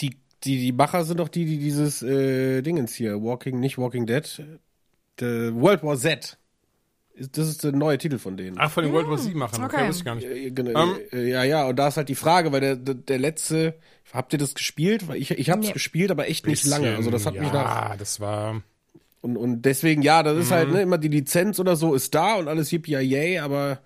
Die, 0.00 0.16
die, 0.42 0.58
die 0.58 0.72
Macher 0.72 1.04
sind 1.04 1.20
doch 1.20 1.28
die, 1.28 1.44
die 1.44 1.58
dieses 1.58 2.02
äh, 2.02 2.60
Dingens 2.62 2.92
hier, 2.94 3.22
Walking, 3.22 3.60
nicht 3.60 3.78
Walking 3.78 4.06
Dead, 4.06 4.42
äh, 5.22 5.54
World 5.54 5.82
War 5.82 5.96
Z. 5.96 6.38
Das 7.32 7.46
ist 7.46 7.62
der 7.62 7.72
neue 7.72 7.98
Titel 7.98 8.18
von 8.18 8.36
denen. 8.36 8.56
Ach, 8.58 8.70
von 8.70 8.84
den 8.84 8.92
World 8.92 9.08
War 9.08 9.18
Z 9.18 9.34
machen. 9.34 9.62
Okay, 9.62 9.76
okay. 9.76 9.88
wusste 9.88 10.00
ich 10.00 10.04
gar 10.04 10.14
nicht. 10.14 10.26
Äh, 10.26 10.50
genau, 10.50 10.82
Ähm. 10.94 10.98
äh, 11.12 11.30
ja, 11.30 11.44
ja, 11.44 11.66
und 11.66 11.76
da 11.76 11.88
ist 11.88 11.96
halt 11.96 12.08
die 12.08 12.14
Frage, 12.14 12.52
weil 12.52 12.60
der, 12.60 12.76
der, 12.76 12.94
der 12.94 13.18
letzte, 13.18 13.74
habt 14.12 14.32
ihr 14.32 14.38
das 14.38 14.54
gespielt? 14.54 15.08
Weil 15.08 15.16
ich, 15.18 15.30
ich 15.30 15.50
hab's 15.50 15.66
Nee. 15.66 15.72
gespielt, 15.72 16.10
aber 16.10 16.28
echt 16.28 16.46
nicht 16.46 16.64
lange. 16.66 16.96
Also 16.96 17.10
das 17.10 17.26
hat 17.26 17.34
ja, 17.34 17.42
mich 17.42 17.52
nach. 17.52 17.96
das 17.96 18.18
war. 18.20 18.62
Und, 19.20 19.36
und 19.36 19.62
deswegen, 19.62 20.02
ja, 20.02 20.22
das 20.22 20.36
ist 20.38 20.50
halt 20.50 20.68
Mhm. 20.68 20.74
ne, 20.74 20.82
immer 20.82 20.98
die 20.98 21.08
Lizenz 21.08 21.60
oder 21.60 21.76
so 21.76 21.94
ist 21.94 22.14
da 22.14 22.34
und 22.36 22.48
alles 22.48 22.72
yippie 22.72 22.96
yay, 22.96 23.38
aber 23.38 23.78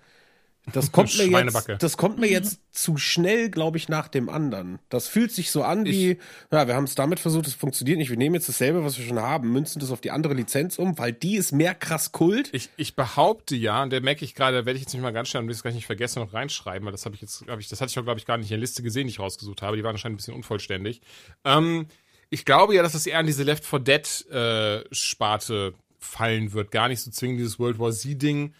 das 0.73 0.91
kommt 0.91 1.17
mir 1.17 1.25
jetzt, 1.25 1.69
das 1.79 1.97
kommt 1.97 2.19
mir 2.19 2.29
jetzt 2.29 2.59
zu 2.71 2.97
schnell, 2.97 3.49
glaube 3.49 3.77
ich, 3.77 3.87
nach 3.87 4.07
dem 4.07 4.29
anderen. 4.29 4.79
Das 4.89 5.07
fühlt 5.07 5.31
sich 5.31 5.51
so 5.51 5.63
an 5.63 5.85
wie, 5.85 6.17
ja, 6.51 6.67
wir 6.67 6.75
haben 6.75 6.83
es 6.83 6.95
damit 6.95 7.19
versucht, 7.19 7.47
es 7.47 7.53
funktioniert 7.53 7.97
nicht. 7.97 8.09
Wir 8.09 8.17
nehmen 8.17 8.35
jetzt 8.35 8.49
dasselbe, 8.49 8.83
was 8.83 8.97
wir 8.97 9.05
schon 9.05 9.19
haben, 9.19 9.51
münzen 9.51 9.79
das 9.79 9.91
auf 9.91 10.01
die 10.01 10.11
andere 10.11 10.33
Lizenz 10.33 10.77
um, 10.77 10.97
weil 10.97 11.13
die 11.13 11.35
ist 11.35 11.51
mehr 11.51 11.73
krass 11.73 12.11
Kult. 12.11 12.49
Ich, 12.53 12.69
ich 12.75 12.95
behaupte 12.95 13.55
ja, 13.55 13.83
und 13.83 13.91
der 13.91 14.01
merke 14.01 14.25
ich 14.25 14.35
gerade, 14.35 14.57
da 14.57 14.65
werde 14.65 14.77
ich 14.77 14.83
jetzt 14.83 14.93
nicht 14.93 15.01
mal 15.01 15.11
ganz 15.11 15.29
schnell, 15.29 15.41
und 15.41 15.47
will 15.47 15.55
es 15.55 15.61
gleich 15.61 15.75
nicht 15.75 15.85
vergessen, 15.85 16.19
noch 16.19 16.33
reinschreiben, 16.33 16.85
weil 16.85 16.91
das 16.91 17.05
habe 17.05 17.15
ich 17.15 17.21
jetzt, 17.21 17.45
glaube 17.45 17.61
ich, 17.61 17.69
das 17.69 17.79
hatte 17.79 17.91
ich 17.91 17.99
auch, 17.99 18.03
glaube 18.03 18.19
ich, 18.19 18.25
gar 18.25 18.37
nicht 18.37 18.47
in 18.47 18.55
der 18.55 18.59
Liste 18.59 18.83
gesehen, 18.83 19.07
die 19.07 19.11
ich 19.11 19.19
rausgesucht 19.19 19.61
habe. 19.61 19.77
Die 19.77 19.83
waren 19.83 19.95
anscheinend 19.95 20.15
ein 20.15 20.17
bisschen 20.17 20.35
unvollständig. 20.35 21.01
Ähm, 21.45 21.87
ich 22.29 22.43
glaube 22.43 22.75
ja, 22.75 22.83
dass 22.83 22.91
das 22.91 23.05
eher 23.05 23.19
an 23.19 23.25
diese 23.25 23.43
Left 23.43 23.65
4 23.65 23.79
Dead 23.79 24.31
äh, 24.31 24.83
Sparte 24.91 25.73
fallen 25.99 26.53
wird. 26.53 26.71
Gar 26.71 26.89
nicht 26.89 27.01
so 27.01 27.11
zwingend 27.11 27.39
dieses 27.39 27.59
World 27.59 27.79
War 27.79 27.91
Z-Ding. 27.91 28.53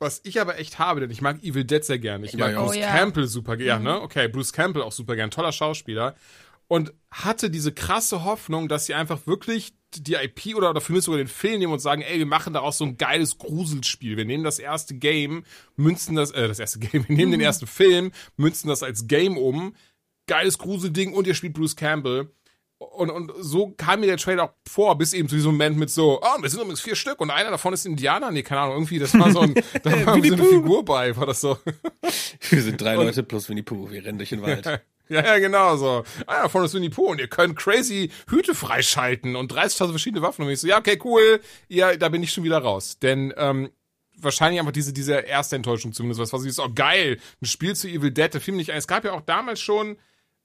Was 0.00 0.20
ich 0.24 0.40
aber 0.40 0.58
echt 0.58 0.78
habe, 0.78 1.00
denn 1.00 1.10
ich 1.10 1.20
mag 1.22 1.42
Evil 1.42 1.64
Dead 1.64 1.84
sehr 1.84 1.98
gerne. 1.98 2.26
Ich 2.26 2.32
Ja, 2.32 2.38
mag 2.38 2.52
ja. 2.52 2.60
Bruce 2.62 2.76
Oh, 2.76 2.78
ja. 2.80 2.90
Campbell 2.90 3.26
super 3.26 3.56
gerne. 3.56 3.84
ne? 3.84 4.00
Okay, 4.00 4.28
Bruce 4.28 4.52
Campbell 4.52 4.82
auch 4.82 4.92
super 4.92 5.16
gern. 5.16 5.30
Toller 5.30 5.52
Schauspieler. 5.52 6.14
Und 6.66 6.92
hatte 7.10 7.50
diese 7.50 7.72
krasse 7.72 8.24
Hoffnung, 8.24 8.68
dass 8.68 8.86
sie 8.86 8.94
einfach 8.94 9.26
wirklich 9.26 9.74
die 9.94 10.14
IP 10.14 10.56
oder, 10.56 10.70
oder 10.70 10.80
für 10.80 10.92
mich 10.92 11.04
sogar 11.04 11.18
den 11.18 11.28
Film 11.28 11.58
nehmen 11.60 11.72
und 11.72 11.78
sagen, 11.78 12.02
ey, 12.02 12.18
wir 12.18 12.26
machen 12.26 12.52
daraus 12.52 12.78
so 12.78 12.84
ein 12.84 12.96
geiles 12.96 13.38
Gruselspiel. 13.38 14.16
Wir 14.16 14.24
nehmen 14.24 14.42
das 14.42 14.58
erste 14.58 14.94
Game, 14.94 15.44
münzen 15.76 16.16
das, 16.16 16.32
äh, 16.32 16.48
das 16.48 16.58
erste 16.58 16.78
Game, 16.80 17.06
wir 17.08 17.14
nehmen 17.16 17.32
den 17.32 17.40
ersten 17.40 17.66
Film, 17.66 18.10
münzen 18.36 18.68
das 18.68 18.82
als 18.82 19.06
Game 19.06 19.36
um. 19.38 19.74
Geiles 20.26 20.58
Gruselding 20.58 21.12
und 21.12 21.26
ihr 21.26 21.34
spielt 21.34 21.52
Bruce 21.52 21.76
Campbell. 21.76 22.30
Und, 22.84 23.10
und 23.10 23.32
so 23.40 23.74
kam 23.76 24.00
mir 24.00 24.06
der 24.06 24.16
Trailer 24.16 24.44
auch 24.44 24.52
vor, 24.68 24.96
bis 24.96 25.12
eben 25.12 25.28
zu 25.28 25.34
diesem 25.34 25.52
Moment 25.52 25.76
mit 25.76 25.90
so, 25.90 26.20
oh, 26.22 26.42
wir 26.42 26.48
sind 26.48 26.60
übrigens 26.60 26.80
vier 26.80 26.96
Stück 26.96 27.20
und 27.20 27.30
einer 27.30 27.50
davon 27.50 27.72
ist 27.72 27.86
Indianer. 27.86 28.30
Nee, 28.30 28.42
keine 28.42 28.62
Ahnung, 28.62 28.74
irgendwie, 28.76 28.98
das 28.98 29.18
war 29.18 29.30
so 29.30 29.40
ein, 29.40 29.54
da 29.82 29.92
war 29.92 30.14
irgendwie 30.14 30.28
so 30.28 30.34
eine 30.34 30.44
Figur 30.44 30.84
bei, 30.84 31.16
war 31.16 31.26
das 31.26 31.40
so. 31.40 31.58
Wir 32.50 32.62
sind 32.62 32.80
drei 32.80 32.94
Leute 32.94 33.22
plus 33.22 33.48
Winnie 33.48 33.62
Pooh, 33.62 33.90
wir 33.90 34.04
rennen 34.04 34.18
durch 34.18 34.30
den 34.30 34.42
Wald. 34.42 34.82
Ja, 35.10 35.22
ja, 35.22 35.38
genau 35.38 35.76
so. 35.76 36.02
Einer 36.26 36.44
davon 36.44 36.64
ist 36.64 36.72
Winnie 36.72 36.88
Pooh 36.88 37.10
und 37.10 37.20
ihr 37.20 37.28
könnt 37.28 37.56
crazy 37.56 38.10
Hüte 38.30 38.54
freischalten 38.54 39.36
und 39.36 39.52
30.000 39.52 39.90
verschiedene 39.90 40.22
Waffen. 40.22 40.46
Und 40.46 40.50
ich 40.50 40.60
so, 40.60 40.66
ja, 40.66 40.78
okay, 40.78 40.98
cool. 41.04 41.42
Ja, 41.68 41.94
da 41.94 42.08
bin 42.08 42.22
ich 42.22 42.32
schon 42.32 42.42
wieder 42.42 42.56
raus. 42.56 42.98
Denn, 43.00 43.34
ähm, 43.36 43.68
wahrscheinlich 44.16 44.60
einfach 44.60 44.72
diese, 44.72 44.92
diese 44.92 45.14
erste 45.14 45.56
Enttäuschung 45.56 45.92
zumindest, 45.92 46.20
was, 46.20 46.32
was 46.32 46.44
ich 46.44 46.54
so, 46.54 46.64
oh, 46.64 46.70
geil, 46.74 47.18
ein 47.42 47.46
Spiel 47.46 47.74
zu 47.76 47.88
Evil 47.88 48.12
Dead, 48.12 48.32
der 48.32 48.40
Film 48.40 48.56
nicht 48.56 48.70
ein. 48.70 48.78
Es 48.78 48.86
gab 48.86 49.04
ja 49.04 49.12
auch 49.12 49.20
damals 49.20 49.60
schon, 49.60 49.96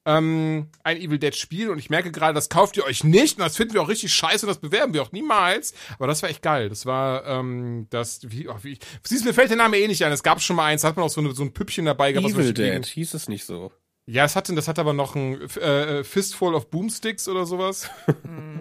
ähm, 0.06 0.70
ein 0.84 0.98
Evil 0.98 1.20
Dead 1.20 1.36
Spiel 1.36 1.70
und 1.70 1.78
ich 1.80 1.90
merke 1.90 2.12
gerade, 2.12 2.34
das 2.34 2.50
kauft 2.50 2.78
ihr 2.78 2.86
euch 2.86 3.04
nicht 3.04 3.38
und 3.38 3.44
das 3.44 3.58
finden 3.58 3.74
wir 3.76 3.82
auch 3.82 3.90
richtig 3.90 4.14
scheiße 4.14 4.46
und 4.46 4.50
das 4.50 4.60
bewerben 4.60 4.94
wir 4.94 5.02
auch 5.04 5.12
niemals. 5.12 5.74
Aber 5.96 6.08
das 6.08 6.22
war 6.24 6.30
echt 6.30 6.42
geil. 6.42 6.70
Das 6.70 6.86
war, 6.86 7.26
ähm, 7.28 7.88
das, 7.90 8.22
wie, 8.32 8.48
oh, 8.48 8.56
wie, 8.64 8.80
siehst 9.04 9.24
du, 9.24 9.28
mir 9.28 9.34
fällt 9.34 9.50
der 9.50 9.58
Name 9.58 9.78
eh 9.78 9.88
nicht 9.88 10.04
ein. 10.06 10.12
Es 10.12 10.24
gab 10.24 10.42
schon 10.42 10.56
mal 10.56 10.66
eins, 10.66 10.82
da 10.82 10.88
hat 10.88 10.96
man 10.96 11.06
auch 11.06 11.10
so, 11.10 11.22
eine, 11.22 11.34
so 11.34 11.44
ein 11.44 11.54
Püppchen 11.54 11.86
dabei 11.86 12.12
gehabt. 12.14 12.26
was 12.34 12.34
Evil 12.34 12.54
Dead, 12.54 12.66
Gegend- 12.72 12.86
hieß 12.88 13.14
es 13.14 13.28
nicht 13.28 13.46
so. 13.46 13.72
ja, 14.08 14.24
es 14.26 14.36
hatte, 14.36 14.56
das 14.56 14.68
hat 14.68 14.80
aber 14.80 14.94
noch 14.94 15.16
ein 15.16 15.40
äh, 15.42 16.04
Fistful 16.04 16.56
of 16.56 16.70
Boomsticks 16.70 17.28
oder 17.28 17.46
sowas. 17.46 17.90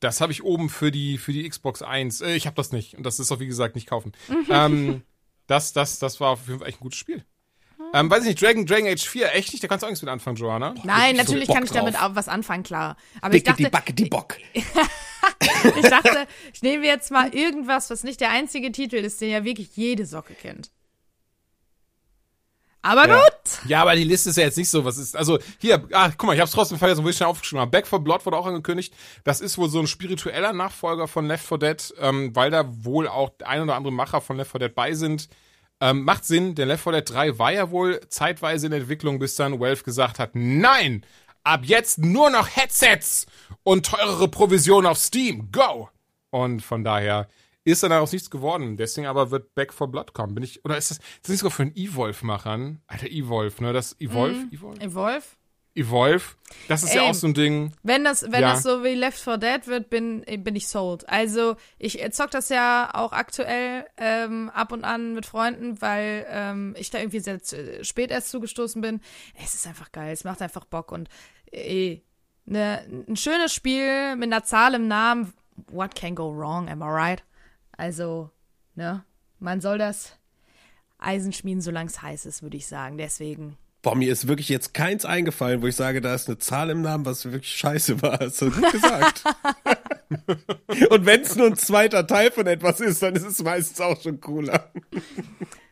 Das 0.00 0.20
habe 0.20 0.32
ich 0.32 0.42
oben 0.42 0.68
für 0.68 0.90
die 0.90 1.16
für 1.16 1.32
die 1.32 1.48
Xbox 1.48 1.80
1. 1.80 2.22
Äh, 2.22 2.34
ich 2.34 2.46
habe 2.46 2.56
das 2.56 2.72
nicht 2.72 2.96
und 2.96 3.04
das 3.04 3.20
ist 3.20 3.30
auch 3.30 3.38
wie 3.38 3.46
gesagt 3.46 3.76
nicht 3.76 3.86
kaufen. 3.88 4.10
ähm, 4.50 5.02
das 5.46 5.72
das 5.72 6.00
das 6.00 6.18
war 6.18 6.30
auf 6.30 6.48
jeden 6.48 6.58
Fall 6.58 6.68
echt 6.68 6.78
ein 6.80 6.82
gutes 6.82 6.98
Spiel. 6.98 7.24
Ähm, 7.94 8.10
weiß 8.10 8.22
ich 8.22 8.28
nicht, 8.30 8.42
Dragon 8.42 8.64
Dragon 8.66 8.86
Age 8.88 9.06
4, 9.06 9.34
echt 9.34 9.52
nicht? 9.52 9.62
Da 9.62 9.68
kannst 9.68 9.82
du 9.82 9.86
auch 9.86 9.90
nichts 9.90 10.02
mit 10.02 10.10
anfangen, 10.10 10.36
Joanna. 10.36 10.74
Nein, 10.84 11.16
so 11.16 11.22
natürlich 11.22 11.46
Bock 11.46 11.56
kann 11.56 11.64
ich 11.64 11.70
damit 11.70 11.94
drauf. 11.94 12.02
auch 12.12 12.14
was 12.14 12.28
anfangen, 12.28 12.62
klar. 12.62 12.96
Aber 13.20 13.34
ich 13.34 13.42
Dicke 13.44 13.56
die 13.56 13.62
dachte, 13.64 13.72
Backe, 13.72 13.92
die 13.92 14.04
Bock. 14.06 14.36
ich 14.54 14.64
dachte, 15.88 16.26
ich 16.54 16.62
nehme 16.62 16.86
jetzt 16.86 17.10
mal 17.10 17.34
irgendwas, 17.34 17.90
was 17.90 18.02
nicht 18.02 18.20
der 18.20 18.30
einzige 18.30 18.72
Titel 18.72 18.96
ist, 18.96 19.20
den 19.20 19.30
ja 19.30 19.44
wirklich 19.44 19.76
jede 19.76 20.06
Socke 20.06 20.34
kennt. 20.34 20.70
Aber 22.84 23.06
Ja. 23.06 23.14
gut. 23.16 23.68
Ja, 23.68 23.82
aber 23.82 23.94
die 23.94 24.02
Liste 24.04 24.30
ist 24.30 24.36
ja 24.36 24.42
jetzt 24.44 24.58
nicht 24.58 24.68
so, 24.68 24.84
was 24.84 24.98
ist, 24.98 25.14
also 25.14 25.38
hier, 25.60 25.86
ah, 25.92 26.10
guck 26.10 26.26
mal, 26.26 26.34
ich 26.34 26.40
hab's 26.40 26.50
trotzdem 26.50 26.78
vergessen, 26.78 27.04
wo 27.04 27.08
ich 27.08 27.16
schnell 27.16 27.28
aufgeschrieben 27.28 27.60
habe. 27.60 27.70
Back 27.70 27.86
4 27.86 28.00
Blood 28.00 28.26
wurde 28.26 28.36
auch 28.36 28.46
angekündigt. 28.46 28.92
Das 29.22 29.40
ist 29.40 29.56
wohl 29.56 29.68
so 29.68 29.78
ein 29.78 29.86
spiritueller 29.86 30.52
Nachfolger 30.52 31.06
von 31.06 31.26
Left 31.26 31.46
4 31.46 31.58
Dead, 31.58 31.94
ähm, 32.00 32.34
weil 32.34 32.50
da 32.50 32.64
wohl 32.84 33.06
auch 33.06 33.30
ein 33.44 33.62
oder 33.62 33.76
andere 33.76 33.92
Macher 33.92 34.20
von 34.20 34.36
Left 34.36 34.50
4 34.50 34.60
Dead 34.60 34.74
bei 34.74 34.94
sind. 34.94 35.28
Ähm, 35.82 36.04
macht 36.04 36.24
Sinn, 36.24 36.54
denn 36.54 36.68
Left 36.68 36.84
4 36.84 36.92
Dead 36.92 37.10
3 37.10 37.38
war 37.40 37.52
ja 37.52 37.72
wohl 37.72 37.98
zeitweise 38.08 38.68
in 38.68 38.72
Entwicklung, 38.72 39.18
bis 39.18 39.34
dann 39.34 39.58
Valve 39.58 39.82
gesagt 39.82 40.20
hat, 40.20 40.30
nein, 40.34 41.04
ab 41.42 41.62
jetzt 41.64 41.98
nur 41.98 42.30
noch 42.30 42.46
Headsets 42.54 43.26
und 43.64 43.84
teurere 43.84 44.28
Provisionen 44.28 44.86
auf 44.86 44.96
Steam, 44.98 45.50
go! 45.50 45.88
Und 46.30 46.62
von 46.62 46.84
daher 46.84 47.26
ist 47.64 47.82
dann 47.82 47.90
daraus 47.90 48.12
nichts 48.12 48.30
geworden. 48.30 48.76
Deswegen 48.76 49.08
aber 49.08 49.32
wird 49.32 49.56
Back 49.56 49.74
4 49.74 49.88
Blood 49.88 50.14
kommen. 50.14 50.36
Bin 50.36 50.44
ich, 50.44 50.64
oder 50.64 50.78
ist 50.78 50.92
das, 50.92 50.98
ist 50.98 51.22
das 51.22 51.30
nicht 51.30 51.40
sogar 51.40 51.50
für 51.50 51.62
einen 51.62 51.74
Evolve-Machern? 51.74 52.80
Alter, 52.86 53.08
Evolve, 53.08 53.60
ne? 53.60 53.72
Das 53.72 54.00
Evolve? 54.00 54.46
Evolve? 54.52 54.80
Evolve. 54.80 55.24
Evolve? 55.74 56.22
Das 56.68 56.82
ist 56.82 56.94
ja 56.94 57.02
Ey. 57.02 57.08
auch 57.10 57.14
so 57.14 57.26
ein 57.26 57.34
Ding. 57.34 57.72
Wenn 57.82 58.04
das, 58.04 58.22
wenn 58.24 58.42
Ja. 58.42 58.52
das 58.52 58.62
so 58.62 58.84
wie 58.84 58.94
Left 58.94 59.18
4 59.18 59.38
Dead 59.38 59.66
wird, 59.66 59.88
bin, 59.90 60.22
bin 60.22 60.54
ich 60.54 60.68
sold. 60.68 61.08
Also 61.08 61.56
ich 61.78 61.98
zock 62.12 62.30
das 62.30 62.50
ja 62.50 62.90
auch 62.92 63.12
aktuell 63.12 63.86
ähm, 63.96 64.50
ab 64.50 64.70
und 64.72 64.84
an 64.84 65.14
mit 65.14 65.24
Freunden, 65.24 65.80
weil 65.80 66.26
ähm, 66.28 66.74
ich 66.78 66.90
da 66.90 66.98
irgendwie 66.98 67.20
sehr 67.20 67.40
spät 67.82 68.10
erst 68.10 68.30
zugestoßen 68.30 68.82
bin. 68.82 69.00
Es 69.42 69.54
ist 69.54 69.66
einfach 69.66 69.92
geil, 69.92 70.12
es 70.12 70.24
macht 70.24 70.42
einfach 70.42 70.66
Bock 70.66 70.92
und 70.92 71.08
äh, 71.50 72.00
ne, 72.44 72.86
ein 73.08 73.16
schönes 73.16 73.54
Spiel 73.54 74.16
mit 74.16 74.32
einer 74.32 74.44
Zahl 74.44 74.74
im 74.74 74.88
Namen. 74.88 75.32
What 75.70 75.94
can 75.94 76.14
go 76.14 76.34
wrong, 76.36 76.68
am 76.68 76.82
I 76.82 76.84
right? 76.86 77.24
Also, 77.76 78.30
ne, 78.74 79.04
man 79.38 79.60
soll 79.60 79.78
das 79.78 80.18
Eisen 80.98 81.32
schmieden, 81.32 81.60
solange 81.62 81.88
es 81.88 82.00
heiß 82.02 82.26
ist, 82.26 82.42
würde 82.42 82.56
ich 82.58 82.66
sagen. 82.66 82.98
Deswegen. 82.98 83.56
Boah, 83.82 83.96
mir 83.96 84.12
ist 84.12 84.28
wirklich 84.28 84.48
jetzt 84.48 84.74
keins 84.74 85.04
eingefallen, 85.04 85.60
wo 85.60 85.66
ich 85.66 85.74
sage, 85.74 86.00
da 86.00 86.14
ist 86.14 86.28
eine 86.28 86.38
Zahl 86.38 86.70
im 86.70 86.82
Namen, 86.82 87.04
was 87.04 87.24
wirklich 87.24 87.50
scheiße 87.52 88.00
war. 88.00 88.20
Hast 88.20 88.40
du 88.40 88.50
gut 88.50 88.70
gesagt. 88.72 89.24
Und 90.90 91.04
wenn 91.04 91.22
es 91.22 91.34
nur 91.34 91.48
ein 91.48 91.56
zweiter 91.56 92.06
Teil 92.06 92.30
von 92.30 92.46
etwas 92.46 92.80
ist, 92.80 93.02
dann 93.02 93.16
ist 93.16 93.24
es 93.24 93.42
meistens 93.42 93.80
auch 93.80 94.00
schon 94.00 94.20
cooler. 94.20 94.70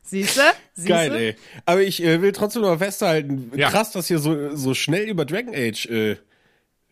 Siehste? 0.03 0.43
Siehste? 0.75 0.89
Geil, 0.89 1.15
ey. 1.15 1.37
Aber 1.67 1.83
ich 1.83 2.03
äh, 2.03 2.21
will 2.21 2.33
trotzdem 2.33 2.63
noch 2.63 2.79
festhalten, 2.79 3.53
Ja. 3.55 3.71
krass, 3.71 3.93
dass 3.93 4.11
ihr 4.11 4.19
so, 4.19 4.57
so 4.57 4.75
schnell 4.75 5.09
über 5.09 5.25
Dragon 5.25 5.55
Age 5.55 5.87
äh, 5.87 6.17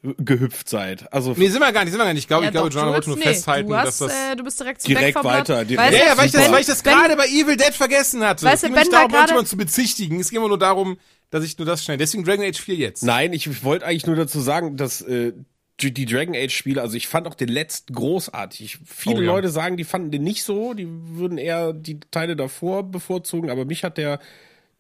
gehüpft 0.03 0.69
seid. 0.69 1.13
Also 1.13 1.35
Nee, 1.37 1.49
sind 1.49 1.61
wir 1.61 1.73
gar 1.73 1.85
nicht, 1.85 1.91
sind 1.91 2.01
wir 2.01 2.05
gar 2.05 2.13
nicht. 2.13 2.23
Ich 2.23 2.29
glaube, 2.29 2.45
Ja, 2.45 2.51
ich 2.51 2.53
glaube, 2.53 2.71
du 2.71 2.81
wollte 2.81 3.09
nur 3.09 3.19
nee, 3.19 3.25
festhalten, 3.25 3.69
du 3.69 3.77
hast, 3.77 4.01
dass 4.01 4.11
das. 4.11 4.33
Äh, 4.33 4.37
du 4.37 4.45
bist 4.45 4.61
direkt, 4.61 4.83
zu 4.83 4.89
Direkt 4.89 5.15
Back 5.15 5.23
4 5.23 5.23
Blood. 5.23 5.35
weiter, 5.49 5.65
direkt. 5.65 5.93
Ja, 5.93 6.07
ja, 6.07 6.17
weil 6.19 6.27
ich 6.27 6.33
das, 6.33 6.53
weil 6.53 6.61
ich 6.61 6.67
das 6.67 6.83
gerade 6.85 7.17
bei 7.17 7.27
Evil 7.27 7.57
Dead 7.57 7.75
vergessen 7.75 8.23
hatte. 8.25 8.45
Weißt 8.47 8.55
es 8.57 8.61
du, 8.63 8.67
geht 8.69 8.77
mir 8.77 8.81
nicht 8.83 8.93
darum, 8.93 9.13
irgendjemanden 9.13 9.51
zu 9.51 9.57
bezichtigen. 9.57 10.21
Es 10.21 10.31
geht 10.31 10.39
immer 10.39 10.49
nur 10.49 10.59
darum, 10.59 10.99
dass 11.31 11.45
ich 11.45 11.59
nur 11.59 11.67
das 11.67 11.85
schnell. 11.85 11.97
Deswegen 11.97 12.25
Dragon 12.25 12.45
Age 12.45 12.61
4 12.61 12.77
jetzt. 12.77 13.03
Nein, 13.03 13.33
ich 13.33 13.65
wollte 13.65 13.87
eigentlich 13.87 14.07
nur 14.07 14.17
dazu 14.17 14.41
sagen, 14.41 14.77
dass 14.77 15.01
äh, 15.03 15.33
die 15.81 15.93
die 15.93 16.07
Dragon 16.07 16.35
Age 16.35 16.53
Spiele, 16.57 16.81
also 16.81 16.97
ich 16.97 17.09
fand 17.09 17.27
auch 17.27 17.35
den 17.35 17.49
letzten 17.49 17.93
großartig. 17.95 18.79
Viele 18.85 19.19
Oh 19.19 19.21
ja. 19.23 19.27
Leute 19.27 19.49
sagen, 19.49 19.77
die 19.77 19.85
fanden 19.85 20.11
den 20.11 20.23
nicht 20.23 20.45
so, 20.45 20.75
die 20.75 20.87
würden 20.89 21.39
eher 21.39 21.73
die 21.73 22.01
Teile 22.11 22.37
davor 22.37 22.83
bevorzugen, 22.85 23.51
aber 23.51 23.65
mich 23.65 23.85
hat 23.85 23.99
der 23.99 24.21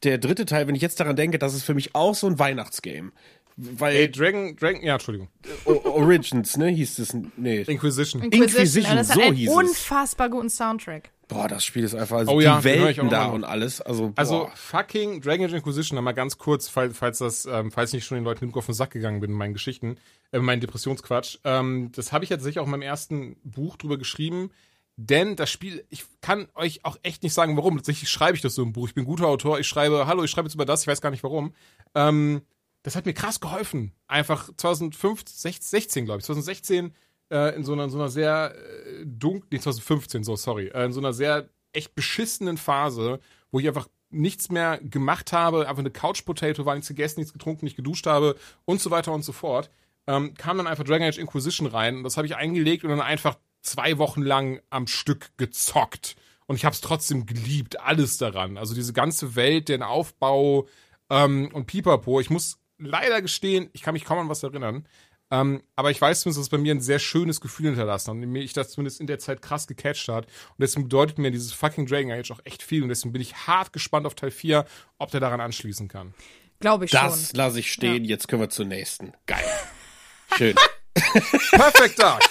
der 0.04 0.18
dritte 0.18 0.46
Teil, 0.46 0.68
wenn 0.68 0.76
ich 0.76 0.82
jetzt 0.82 1.00
daran 1.00 1.16
denke, 1.16 1.40
das 1.40 1.54
ist 1.54 1.64
für 1.64 1.74
mich 1.74 1.96
auch 1.96 2.14
so 2.14 2.28
ein 2.28 2.38
Weihnachtsgame. 2.38 3.10
Weil 3.60 3.96
Ey, 3.96 4.10
Dragon, 4.10 4.54
Dragon, 4.54 4.82
ja, 4.84 4.92
Entschuldigung. 4.94 5.28
O- 5.64 5.80
Origins, 5.84 6.56
ne, 6.56 6.68
hieß 6.68 7.00
es, 7.00 7.16
nee. 7.36 7.62
Inquisition. 7.62 8.22
Inquisition, 8.22 8.92
und 8.92 8.96
das 8.98 9.08
hat 9.10 9.16
so 9.16 9.20
einen 9.22 9.34
hieß 9.34 9.50
es. 9.50 9.54
unfassbar 9.56 10.28
guten 10.30 10.48
Soundtrack. 10.48 11.10
Boah, 11.26 11.48
das 11.48 11.64
Spiel 11.64 11.82
ist 11.82 11.94
einfach, 11.94 12.18
also 12.18 12.32
Oh 12.32 12.38
die 12.38 12.44
ja, 12.44 12.58
ich 12.60 12.64
Welten 12.64 13.06
auch 13.06 13.10
da 13.10 13.26
und 13.26 13.42
alles, 13.42 13.80
also, 13.80 14.10
boah. 14.10 14.12
Also 14.16 14.48
fucking 14.54 15.20
Dragon 15.20 15.46
Age 15.46 15.54
Inquisition, 15.54 15.96
noch 15.96 16.02
mal 16.02 16.12
ganz 16.12 16.38
kurz, 16.38 16.68
falls, 16.68 16.96
falls 16.96 17.18
das, 17.18 17.46
ähm, 17.46 17.72
falls 17.72 17.90
ich 17.90 17.94
nicht 17.94 18.04
schon 18.06 18.16
den 18.16 18.24
Leuten 18.24 18.40
genug 18.40 18.56
auf 18.58 18.66
den 18.66 18.74
Sack 18.74 18.92
gegangen 18.92 19.18
bin 19.20 19.32
in 19.32 19.36
meinen 19.36 19.54
Geschichten, 19.54 19.98
äh, 20.30 20.38
meinen 20.38 20.60
Depressionsquatsch. 20.60 21.38
Ähm, 21.42 21.90
das 21.96 22.12
habe 22.12 22.22
ich 22.22 22.30
jetzt 22.30 22.44
sicher 22.44 22.62
auch 22.62 22.66
in 22.66 22.70
meinem 22.70 22.82
ersten 22.82 23.36
Buch 23.42 23.76
drüber 23.76 23.98
geschrieben. 23.98 24.50
Denn 25.00 25.36
das 25.36 25.50
Spiel, 25.50 25.84
ich 25.90 26.04
kann 26.22 26.48
euch 26.54 26.84
auch 26.84 26.96
echt 27.02 27.22
nicht 27.22 27.32
sagen, 27.34 27.56
warum. 27.56 27.76
Tatsächlich 27.76 28.08
schreibe 28.08 28.34
ich 28.36 28.42
das 28.42 28.54
so 28.54 28.62
im 28.62 28.72
Buch. 28.72 28.88
Ich 28.88 28.94
bin 28.94 29.02
ein 29.04 29.06
guter 29.06 29.26
Autor. 29.28 29.60
Ich 29.60 29.66
schreibe, 29.68 30.06
hallo, 30.06 30.24
ich 30.24 30.30
schreibe 30.30 30.46
jetzt 30.48 30.54
über 30.54 30.64
das, 30.64 30.80
ich 30.82 30.86
weiß 30.88 31.00
gar 31.00 31.10
nicht 31.10 31.22
warum. 31.22 31.54
Ähm, 31.94 32.42
das 32.88 32.96
hat 32.96 33.04
mir 33.04 33.12
krass 33.12 33.38
geholfen. 33.40 33.92
Einfach 34.06 34.48
2015, 34.56 35.52
16, 35.60 36.06
glaube 36.06 36.20
ich, 36.20 36.24
2016 36.24 36.94
äh, 37.30 37.54
in 37.54 37.62
so 37.62 37.74
einer, 37.74 37.84
in 37.84 37.90
so 37.90 37.98
einer 37.98 38.08
sehr 38.08 38.54
äh, 38.54 39.04
dunkel, 39.04 39.46
nee, 39.52 39.58
2015, 39.58 40.24
so, 40.24 40.36
sorry, 40.36 40.68
äh, 40.68 40.86
in 40.86 40.92
so 40.92 41.00
einer 41.00 41.12
sehr 41.12 41.50
echt 41.72 41.94
beschissenen 41.94 42.56
Phase, 42.56 43.20
wo 43.50 43.60
ich 43.60 43.68
einfach 43.68 43.88
nichts 44.08 44.50
mehr 44.50 44.78
gemacht 44.78 45.34
habe, 45.34 45.68
einfach 45.68 45.80
eine 45.80 45.90
Couch 45.90 46.24
Potato 46.24 46.64
war, 46.64 46.76
nichts 46.76 46.88
gegessen, 46.88 47.20
nichts 47.20 47.34
getrunken, 47.34 47.66
nicht 47.66 47.76
geduscht 47.76 48.06
habe 48.06 48.36
und 48.64 48.80
so 48.80 48.90
weiter 48.90 49.12
und 49.12 49.22
so 49.22 49.32
fort, 49.32 49.68
ähm, 50.06 50.32
kam 50.32 50.56
dann 50.56 50.66
einfach 50.66 50.84
Dragon 50.84 51.06
Age 51.06 51.18
Inquisition 51.18 51.66
rein 51.66 51.98
und 51.98 52.04
das 52.04 52.16
habe 52.16 52.26
ich 52.26 52.36
eingelegt 52.36 52.84
und 52.84 52.90
dann 52.90 53.02
einfach 53.02 53.36
zwei 53.60 53.98
Wochen 53.98 54.22
lang 54.22 54.62
am 54.70 54.86
Stück 54.86 55.36
gezockt. 55.36 56.16
Und 56.46 56.56
ich 56.56 56.64
habe 56.64 56.72
es 56.72 56.80
trotzdem 56.80 57.26
geliebt, 57.26 57.80
alles 57.80 58.16
daran. 58.16 58.56
Also 58.56 58.74
diese 58.74 58.94
ganze 58.94 59.36
Welt, 59.36 59.68
den 59.68 59.82
Aufbau 59.82 60.66
ähm, 61.10 61.50
und 61.52 61.66
Pipapo. 61.66 62.20
Ich 62.20 62.30
muss 62.30 62.57
leider 62.78 63.22
gestehen, 63.22 63.70
ich 63.72 63.82
kann 63.82 63.94
mich 63.94 64.04
kaum 64.04 64.18
an 64.18 64.28
was 64.28 64.42
erinnern. 64.42 64.86
Ähm, 65.30 65.62
aber 65.76 65.90
ich 65.90 66.00
weiß 66.00 66.22
zumindest, 66.22 66.38
dass 66.38 66.46
es 66.46 66.50
bei 66.50 66.58
mir 66.58 66.74
ein 66.74 66.80
sehr 66.80 66.98
schönes 66.98 67.40
Gefühl 67.40 67.66
hinterlassen 67.66 68.08
hat 68.08 68.14
und 68.14 68.32
mir 68.32 68.42
ich 68.42 68.54
das 68.54 68.70
zumindest 68.70 69.00
in 69.00 69.06
der 69.06 69.18
Zeit 69.18 69.42
krass 69.42 69.66
gecatcht 69.66 70.08
hat. 70.08 70.24
Und 70.26 70.60
deswegen 70.60 70.84
bedeutet 70.84 71.18
mir 71.18 71.30
dieses 71.30 71.52
fucking 71.52 71.86
Dragon 71.86 72.10
Age 72.10 72.30
auch 72.30 72.40
echt 72.44 72.62
viel. 72.62 72.82
Und 72.82 72.88
deswegen 72.88 73.12
bin 73.12 73.20
ich 73.20 73.46
hart 73.46 73.72
gespannt 73.72 74.06
auf 74.06 74.14
Teil 74.14 74.30
4, 74.30 74.64
ob 74.96 75.10
der 75.10 75.20
daran 75.20 75.40
anschließen 75.40 75.88
kann. 75.88 76.14
Glaube 76.60 76.86
ich 76.86 76.90
das 76.90 77.28
schon. 77.28 77.36
lasse 77.36 77.60
ich 77.60 77.70
stehen, 77.70 78.04
jetzt 78.04 78.26
können 78.28 78.42
wir 78.42 78.50
zur 78.50 78.64
nächsten. 78.64 79.12
Geil. 79.26 79.44
Schön. 80.36 80.56
Perfect 81.50 81.98
Dark. 81.98 82.24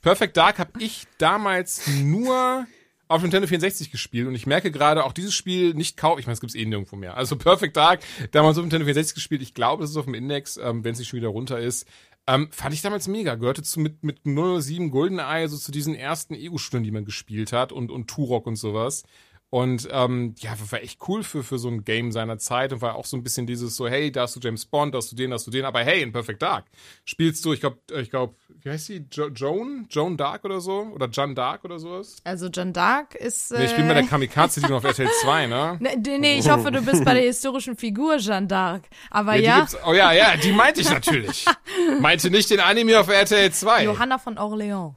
Perfect 0.00 0.36
Dark 0.36 0.58
habe 0.58 0.72
ich 0.78 1.06
damals 1.18 1.86
nur 1.88 2.66
auf 3.12 3.22
Nintendo 3.22 3.46
64 3.46 3.90
gespielt 3.90 4.26
und 4.26 4.34
ich 4.34 4.46
merke 4.46 4.70
gerade, 4.70 5.04
auch 5.04 5.12
dieses 5.12 5.34
Spiel 5.34 5.74
nicht 5.74 5.96
kaufen. 5.96 6.20
Ich 6.20 6.26
meine, 6.26 6.34
es 6.34 6.40
gibt's 6.40 6.54
eh 6.54 6.64
nirgendwo 6.64 6.96
mehr. 6.96 7.16
Also 7.16 7.36
Perfect 7.36 7.76
Dark, 7.76 8.00
damals 8.32 8.56
auf 8.56 8.62
Nintendo 8.62 8.86
64 8.86 9.14
gespielt. 9.14 9.42
Ich 9.42 9.54
glaube, 9.54 9.84
es 9.84 9.90
ist 9.90 9.96
auf 9.96 10.06
dem 10.06 10.14
Index, 10.14 10.56
ähm, 10.56 10.84
wenn 10.84 10.92
es 10.92 10.98
nicht 10.98 11.08
schon 11.08 11.18
wieder 11.18 11.28
runter 11.28 11.58
ist. 11.58 11.86
Ähm, 12.26 12.48
fand 12.52 12.74
ich 12.74 12.82
damals 12.82 13.08
mega. 13.08 13.34
Gehörte 13.34 13.62
zu 13.62 13.80
mit, 13.80 14.04
mit 14.04 14.20
007 14.24 14.90
GoldenEye, 14.90 15.48
so 15.48 15.56
zu 15.56 15.72
diesen 15.72 15.94
ersten 15.94 16.34
Ego-Stunden, 16.34 16.84
die 16.84 16.92
man 16.92 17.04
gespielt 17.04 17.52
hat 17.52 17.72
und, 17.72 17.90
und 17.90 18.08
Turok 18.08 18.46
und 18.46 18.56
sowas. 18.56 19.04
Und 19.52 19.86
ähm, 19.92 20.34
ja, 20.38 20.52
war 20.70 20.82
echt 20.82 20.98
cool 21.08 21.22
für, 21.22 21.42
für 21.42 21.58
so 21.58 21.68
ein 21.68 21.84
Game 21.84 22.10
seiner 22.10 22.38
Zeit 22.38 22.72
und 22.72 22.80
war 22.80 22.94
auch 22.94 23.04
so 23.04 23.18
ein 23.18 23.22
bisschen 23.22 23.46
dieses 23.46 23.76
so, 23.76 23.86
hey, 23.86 24.10
da 24.10 24.22
hast 24.22 24.34
du 24.34 24.40
James 24.40 24.64
Bond, 24.64 24.94
da 24.94 24.96
hast 24.96 25.12
du 25.12 25.16
den, 25.16 25.28
da 25.28 25.34
hast 25.34 25.46
du 25.46 25.50
den, 25.50 25.66
aber 25.66 25.80
hey, 25.80 26.00
in 26.00 26.10
Perfect 26.10 26.40
Dark 26.40 26.64
spielst 27.04 27.44
du, 27.44 27.52
ich 27.52 27.60
glaube, 27.60 27.76
ich 28.00 28.08
glaube, 28.08 28.34
wie 28.62 28.70
heißt 28.70 28.86
sie? 28.86 29.04
Jo 29.12 29.28
Joan? 29.28 29.86
Joan 29.90 30.16
Dark 30.16 30.46
oder 30.46 30.62
so? 30.62 30.90
Oder 30.94 31.06
John 31.08 31.34
Dark 31.34 31.66
oder 31.66 31.78
sowas? 31.78 32.16
Also 32.24 32.46
John 32.46 32.72
Dark 32.72 33.14
ist. 33.14 33.52
Äh, 33.52 33.58
Nee, 33.58 33.64
ich 33.66 33.76
bin 33.76 33.86
bei 33.88 33.92
der 33.92 34.04
Kamikaze, 34.04 34.60
die 34.62 34.68
noch 34.68 34.78
auf 34.78 34.84
RTL 34.84 35.10
2, 35.20 35.46
ne? 35.48 35.76
Nee, 35.80 36.18
nee, 36.18 36.38
ich 36.38 36.48
hoffe, 36.48 36.70
du 36.70 36.80
bist 36.80 37.04
bei 37.04 37.12
der 37.12 37.24
historischen 37.24 37.76
Figur 37.76 38.16
Jeanne 38.16 38.46
d'Arc. 38.46 38.84
Aber 39.10 39.34
Ja, 39.34 39.58
ja, 39.58 39.66
die 39.66 39.76
oh 39.86 39.92
ja, 39.92 40.12
ja, 40.12 40.34
die 40.38 40.52
meinte 40.52 40.80
ich 40.80 40.88
natürlich. 40.88 41.44
Meinte 42.00 42.30
nicht 42.30 42.48
den 42.48 42.60
Anime 42.60 42.98
auf 42.98 43.08
RTL 43.08 43.52
2. 43.52 43.84
Johanna 43.84 44.16
von 44.16 44.38
Orléans. 44.38 44.94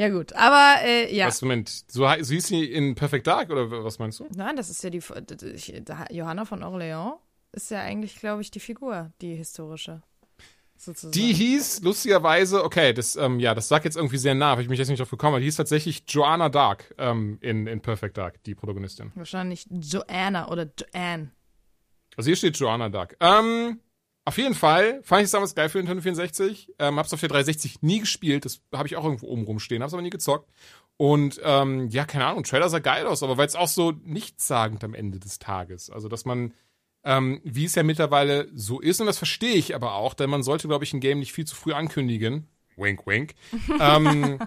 Ja 0.00 0.08
gut, 0.08 0.32
aber 0.32 0.82
äh, 0.82 1.14
ja. 1.14 1.26
Was, 1.26 1.42
Moment, 1.42 1.68
so, 1.68 2.08
so 2.20 2.32
hieß 2.32 2.46
sie 2.46 2.64
in 2.64 2.94
Perfect 2.94 3.26
Dark 3.26 3.50
oder 3.50 3.70
was 3.84 3.98
meinst 3.98 4.18
du? 4.18 4.26
Nein, 4.34 4.56
das 4.56 4.70
ist 4.70 4.82
ja 4.82 4.88
die 4.88 5.02
Johanna 6.16 6.46
von 6.46 6.62
Orléans 6.64 7.18
ist 7.52 7.70
ja 7.70 7.82
eigentlich, 7.82 8.18
glaube 8.18 8.40
ich, 8.40 8.50
die 8.50 8.60
Figur, 8.60 9.12
die 9.20 9.34
historische. 9.34 10.00
Sozusagen. 10.78 11.12
Die 11.12 11.34
hieß 11.34 11.82
lustigerweise, 11.82 12.64
okay, 12.64 12.94
das, 12.94 13.14
ähm, 13.16 13.40
ja, 13.40 13.54
das 13.54 13.68
sagt 13.68 13.84
jetzt 13.84 13.96
irgendwie 13.98 14.16
sehr 14.16 14.34
nah, 14.34 14.56
weil 14.56 14.62
ich 14.62 14.70
mich 14.70 14.78
jetzt 14.78 14.88
nicht 14.88 15.00
drauf 15.00 15.10
gekommen 15.10 15.34
habe. 15.34 15.40
Die 15.40 15.48
hieß 15.48 15.56
tatsächlich 15.56 16.04
Joanna 16.08 16.48
Dark 16.48 16.94
ähm, 16.96 17.36
in, 17.42 17.66
in 17.66 17.82
Perfect 17.82 18.16
Dark, 18.16 18.42
die 18.44 18.54
Protagonistin. 18.54 19.12
Wahrscheinlich 19.16 19.66
Joanna 19.68 20.48
oder 20.48 20.66
Joanne. 20.78 21.32
Also 22.16 22.28
hier 22.28 22.36
steht 22.36 22.56
Joanna 22.56 22.88
Dark. 22.88 23.18
Ähm, 23.20 23.80
auf 24.30 24.38
jeden 24.38 24.54
Fall 24.54 25.00
fand 25.02 25.22
ich 25.22 25.24
es 25.24 25.32
damals 25.32 25.56
geil 25.56 25.68
für 25.68 25.78
Nintendo 25.78 26.02
64. 26.02 26.72
Ähm, 26.78 27.00
hab's 27.00 27.12
auf 27.12 27.18
der 27.18 27.30
360 27.30 27.82
nie 27.82 27.98
gespielt. 27.98 28.44
Das 28.44 28.60
habe 28.72 28.86
ich 28.86 28.94
auch 28.94 29.02
irgendwo 29.02 29.26
oben 29.26 29.42
rumstehen, 29.42 29.82
hab's 29.82 29.92
aber 29.92 30.02
nie 30.02 30.10
gezockt. 30.10 30.48
Und 30.96 31.40
ähm, 31.42 31.88
ja, 31.88 32.04
keine 32.04 32.26
Ahnung, 32.26 32.44
Trailer 32.44 32.68
sah 32.68 32.78
geil 32.78 33.08
aus, 33.08 33.24
aber 33.24 33.38
weil 33.38 33.48
es 33.48 33.56
auch 33.56 33.66
so 33.66 33.90
nichtssagend 34.04 34.84
am 34.84 34.94
Ende 34.94 35.18
des 35.18 35.40
Tages. 35.40 35.90
Also, 35.90 36.06
dass 36.06 36.24
man, 36.24 36.54
ähm, 37.02 37.40
wie 37.42 37.64
es 37.64 37.74
ja 37.74 37.82
mittlerweile 37.82 38.48
so 38.54 38.78
ist, 38.78 39.00
und 39.00 39.08
das 39.08 39.18
verstehe 39.18 39.54
ich 39.54 39.74
aber 39.74 39.94
auch, 39.94 40.14
denn 40.14 40.30
man 40.30 40.44
sollte, 40.44 40.68
glaube 40.68 40.84
ich, 40.84 40.92
ein 40.92 41.00
Game 41.00 41.18
nicht 41.18 41.32
viel 41.32 41.44
zu 41.44 41.56
früh 41.56 41.72
ankündigen. 41.72 42.46
Wink, 42.76 43.04
wink. 43.08 43.34
ähm, 43.80 44.38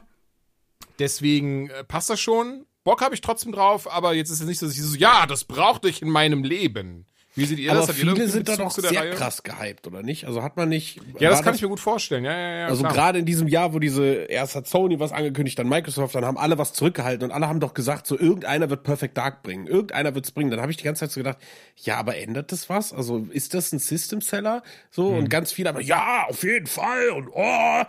deswegen 0.98 1.70
äh, 1.72 1.84
passt 1.84 2.10
das 2.10 2.22
schon. 2.22 2.66
Bock 2.86 3.02
habe 3.02 3.16
ich 3.16 3.22
trotzdem 3.22 3.52
drauf, 3.52 3.92
aber 3.92 4.14
jetzt 4.14 4.30
ist 4.30 4.40
es 4.40 4.48
nicht 4.48 4.60
so, 4.60 4.66
dass 4.66 4.78
ich 4.78 4.82
so, 4.82 4.96
ja, 4.96 5.26
das 5.26 5.44
brauchte 5.44 5.90
ich 5.90 6.02
in 6.02 6.10
meinem 6.10 6.46
Leben. 6.46 7.06
Wie 7.36 7.46
seht 7.46 7.58
ihr 7.60 7.72
Aber 7.72 7.80
das? 7.88 7.96
Viele 7.96 8.28
sind 8.28 8.48
da 8.48 8.56
der 8.56 8.70
sehr 8.70 9.02
Reihe? 9.02 9.12
krass 9.12 9.42
gehypt, 9.42 9.88
oder 9.88 10.04
nicht? 10.04 10.26
Also 10.28 10.44
hat 10.44 10.56
man 10.56 10.70
nicht. 10.70 11.02
Ja, 11.20 11.32
das 11.32 11.42
kann 11.42 11.56
ich 11.56 11.62
mir 11.62 11.68
gut 11.68 11.80
vorstellen. 11.80 12.24
Ja, 12.26 12.32
ja, 12.32 12.56
ja. 12.60 12.68
Also 12.68 12.84
gerade 12.84 13.18
in 13.18 13.26
diesem 13.26 13.48
Jahr, 13.48 13.74
wo 13.74 13.80
diese, 13.80 14.06
erst 14.06 14.56
hat 14.56 14.68
Sony 14.68 15.00
was 15.00 15.12
angekündigt, 15.12 15.58
dann 15.58 15.68
Microsoft, 15.68 16.14
dann 16.14 16.26
haben 16.26 16.38
alle 16.38 16.58
was 16.60 16.74
zurückgehalten 16.74 17.24
und 17.26 17.32
alle 17.32 17.48
haben 17.48 17.60
doch 17.60 17.74
gesagt, 17.74 18.06
so 18.06 18.18
irgendeiner 18.20 18.70
wird 18.70 18.84
Perfect 18.84 19.18
Dark 19.18 19.42
bringen, 19.42 19.66
irgendeiner 19.66 20.14
wird's 20.14 20.32
bringen. 20.32 20.52
Dann 20.52 20.62
habe 20.62 20.72
ich 20.72 20.78
die 20.78 20.84
ganze 20.84 21.02
Zeit 21.02 21.12
so 21.12 21.20
gedacht, 21.20 21.38
ja, 21.78 21.98
aber 21.98 22.18
ändert 22.18 22.52
das 22.52 22.70
was? 22.70 22.94
Also 22.94 23.26
ist 23.32 23.54
das 23.56 23.72
ein 23.72 23.80
System 23.80 24.22
Seller? 24.22 24.62
So 24.92 25.10
Hm. 25.10 25.18
und 25.18 25.30
ganz 25.30 25.52
viele 25.52 25.70
aber 25.70 25.82
ja, 25.82 26.26
auf 26.30 26.44
jeden 26.44 26.68
Fall 26.68 27.10
und 27.10 27.30
oh 27.34 27.84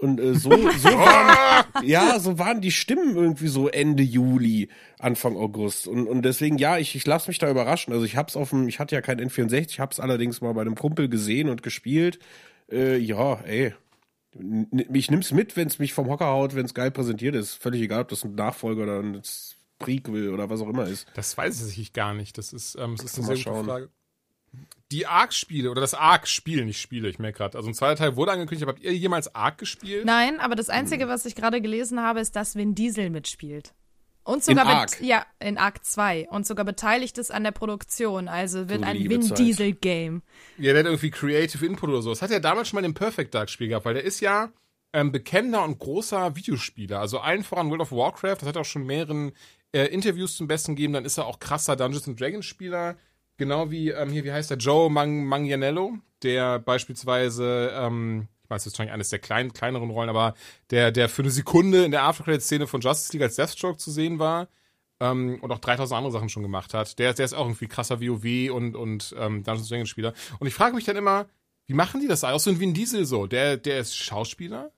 und 0.00 0.18
äh, 0.18 0.34
so, 0.34 0.50
so 0.50 0.88
waren, 0.88 1.66
ja, 1.82 2.18
so 2.18 2.38
waren 2.38 2.62
die 2.62 2.70
Stimmen 2.70 3.16
irgendwie 3.16 3.48
so 3.48 3.68
Ende 3.68 4.02
Juli, 4.02 4.68
Anfang 4.98 5.36
August. 5.36 5.86
Und, 5.86 6.08
und 6.08 6.22
deswegen, 6.22 6.56
ja, 6.56 6.78
ich, 6.78 6.96
ich 6.96 7.06
lasse 7.06 7.28
mich 7.28 7.38
da 7.38 7.50
überraschen. 7.50 7.92
Also 7.92 8.06
ich 8.06 8.16
hab's 8.16 8.34
auf 8.34 8.50
dem, 8.50 8.66
ich 8.66 8.78
hatte 8.78 8.94
ja 8.94 9.02
kein 9.02 9.20
N64, 9.20 9.68
ich 9.68 9.80
hab's 9.80 10.00
allerdings 10.00 10.40
mal 10.40 10.54
bei 10.54 10.62
einem 10.62 10.74
Kumpel 10.74 11.08
gesehen 11.10 11.50
und 11.50 11.62
gespielt. 11.62 12.18
Äh, 12.70 12.96
ja, 12.96 13.40
ey, 13.44 13.74
ich 14.92 15.10
nimm's 15.10 15.32
mit, 15.32 15.56
wenn's 15.56 15.78
mich 15.78 15.92
vom 15.92 16.08
Hocker 16.08 16.28
haut, 16.28 16.54
wenn's 16.54 16.72
geil 16.72 16.90
präsentiert 16.90 17.34
ist. 17.34 17.54
Völlig 17.54 17.82
egal, 17.82 18.02
ob 18.02 18.08
das 18.08 18.24
ein 18.24 18.34
Nachfolger 18.34 18.84
oder 18.84 19.00
ein 19.00 19.20
Prequel 19.78 20.30
oder 20.30 20.48
was 20.48 20.62
auch 20.62 20.68
immer 20.68 20.86
ist. 20.86 21.08
Das 21.14 21.36
weiß 21.36 21.76
ich 21.76 21.92
gar 21.92 22.14
nicht. 22.14 22.38
Das 22.38 22.52
ist, 22.54 22.76
ähm, 22.76 22.96
das 22.96 23.06
ist 23.06 23.18
eine 23.18 23.26
sehr 23.26 23.36
gute 23.36 23.42
schauen. 23.42 23.66
Frage. 23.66 23.90
Die 24.92 25.06
Ark-Spiele 25.06 25.70
oder 25.70 25.80
das 25.80 25.94
Ark-Spiel, 25.94 26.64
nicht 26.64 26.80
Spiele, 26.80 27.08
ich 27.08 27.18
merke 27.18 27.38
gerade. 27.38 27.56
Also 27.56 27.68
ein 27.70 27.74
zweiter 27.74 27.96
Teil 27.96 28.16
wurde 28.16 28.32
angekündigt, 28.32 28.64
aber 28.64 28.72
habt 28.72 28.82
ihr 28.84 28.92
jemals 28.94 29.34
Ark 29.34 29.58
gespielt? 29.58 30.04
Nein, 30.04 30.40
aber 30.40 30.56
das 30.56 30.68
Einzige, 30.68 31.04
Hm. 31.04 31.10
was 31.10 31.24
ich 31.26 31.34
gerade 31.36 31.60
gelesen 31.60 32.00
habe, 32.00 32.20
ist, 32.20 32.34
dass 32.36 32.56
Vin 32.56 32.74
Diesel 32.74 33.10
mitspielt. 33.10 33.72
Und 34.24 34.44
sogar 34.44 34.64
In 34.64 34.70
Ark? 34.70 35.00
ja, 35.00 35.24
in 35.38 35.56
Arc 35.58 35.84
2 35.84 36.28
und 36.30 36.46
sogar 36.46 36.64
beteiligt 36.64 37.18
ist 37.18 37.30
an 37.32 37.42
der 37.42 37.52
Produktion. 37.52 38.28
Also 38.28 38.68
wird 38.68 38.82
Du 38.82 38.86
ein 38.86 38.96
liebe 38.96 39.14
Vin 39.14 39.22
Zeit. 39.22 39.38
Diesel 39.38 39.72
Game. 39.72 40.22
Ja, 40.58 40.72
der 40.72 40.80
hat 40.80 40.86
irgendwie 40.86 41.10
Creative 41.10 41.64
Input 41.64 41.88
oder 41.88 42.02
so. 42.02 42.10
Das 42.10 42.20
hat 42.20 42.30
er 42.30 42.40
damals 42.40 42.68
schon 42.68 42.80
mal 42.80 42.84
im 42.84 42.92
Perfect 42.94 43.34
Dark 43.34 43.48
Spiel 43.48 43.68
gehabt, 43.68 43.86
weil 43.86 43.94
der 43.94 44.04
ist 44.04 44.20
ja 44.20 44.50
ähm, 44.92 45.10
bekennender 45.12 45.64
und 45.64 45.78
großer 45.78 46.36
Videospieler. 46.36 47.00
Also 47.00 47.18
allen 47.20 47.44
voran 47.44 47.70
World 47.70 47.80
of 47.82 47.92
Warcraft, 47.92 48.36
das 48.40 48.48
hat 48.48 48.56
er 48.56 48.60
auch 48.62 48.66
schon 48.66 48.84
mehreren 48.84 49.32
äh, 49.72 49.86
Interviews 49.86 50.36
zum 50.36 50.48
Besten 50.48 50.76
gegeben. 50.76 50.92
Dann 50.92 51.04
ist 51.04 51.16
er 51.16 51.26
auch 51.26 51.38
krasser 51.40 51.76
Dungeons 51.76 52.06
and 52.08 52.20
Dragons 52.20 52.44
Spieler. 52.44 52.96
Genau 53.40 53.70
wie, 53.70 53.88
ähm, 53.88 54.10
hier, 54.10 54.22
wie 54.24 54.32
heißt 54.32 54.50
der? 54.50 54.58
Joe 54.58 54.90
Mang 54.90 55.24
Manganiello, 55.24 55.96
der 56.22 56.58
beispielsweise, 56.58 57.72
ähm, 57.74 58.28
ich 58.44 58.50
weiß, 58.50 58.66
ist 58.66 58.74
wahrscheinlich 58.74 58.92
eines 58.92 59.08
der 59.08 59.18
kleinen, 59.18 59.54
kleineren 59.54 59.88
Rollen, 59.88 60.10
aber 60.10 60.34
der, 60.68 60.92
der 60.92 61.08
für 61.08 61.22
eine 61.22 61.30
Sekunde 61.30 61.86
in 61.86 61.90
der 61.90 62.02
Aftercredit-Szene 62.02 62.66
von 62.66 62.82
Justice 62.82 63.14
League 63.14 63.22
als 63.22 63.36
Deathstroke 63.36 63.78
zu 63.78 63.90
sehen 63.90 64.18
war 64.18 64.48
ähm, 65.00 65.38
und 65.40 65.50
auch 65.52 65.58
3000 65.58 65.96
andere 65.96 66.12
Sachen 66.12 66.28
schon 66.28 66.42
gemacht 66.42 66.74
hat. 66.74 66.98
Der, 66.98 67.14
der 67.14 67.24
ist 67.24 67.32
auch 67.32 67.46
irgendwie 67.46 67.66
krasser 67.66 68.02
WoW 68.02 68.50
und, 68.50 68.76
und 68.76 69.14
ähm, 69.18 69.42
Dungeons 69.42 69.70
Dragons 69.70 69.88
Spieler. 69.88 70.12
Und 70.38 70.46
ich 70.46 70.52
frage 70.52 70.74
mich 70.74 70.84
dann 70.84 70.96
immer, 70.96 71.26
wie 71.66 71.72
machen 71.72 72.02
die 72.02 72.08
das? 72.08 72.24
Auch 72.24 72.40
so 72.40 72.50
ein 72.50 72.60
Vin 72.60 72.74
Diesel 72.74 73.06
so. 73.06 73.26
Der, 73.26 73.56
der 73.56 73.78
ist 73.78 73.96
Schauspieler, 73.96 74.70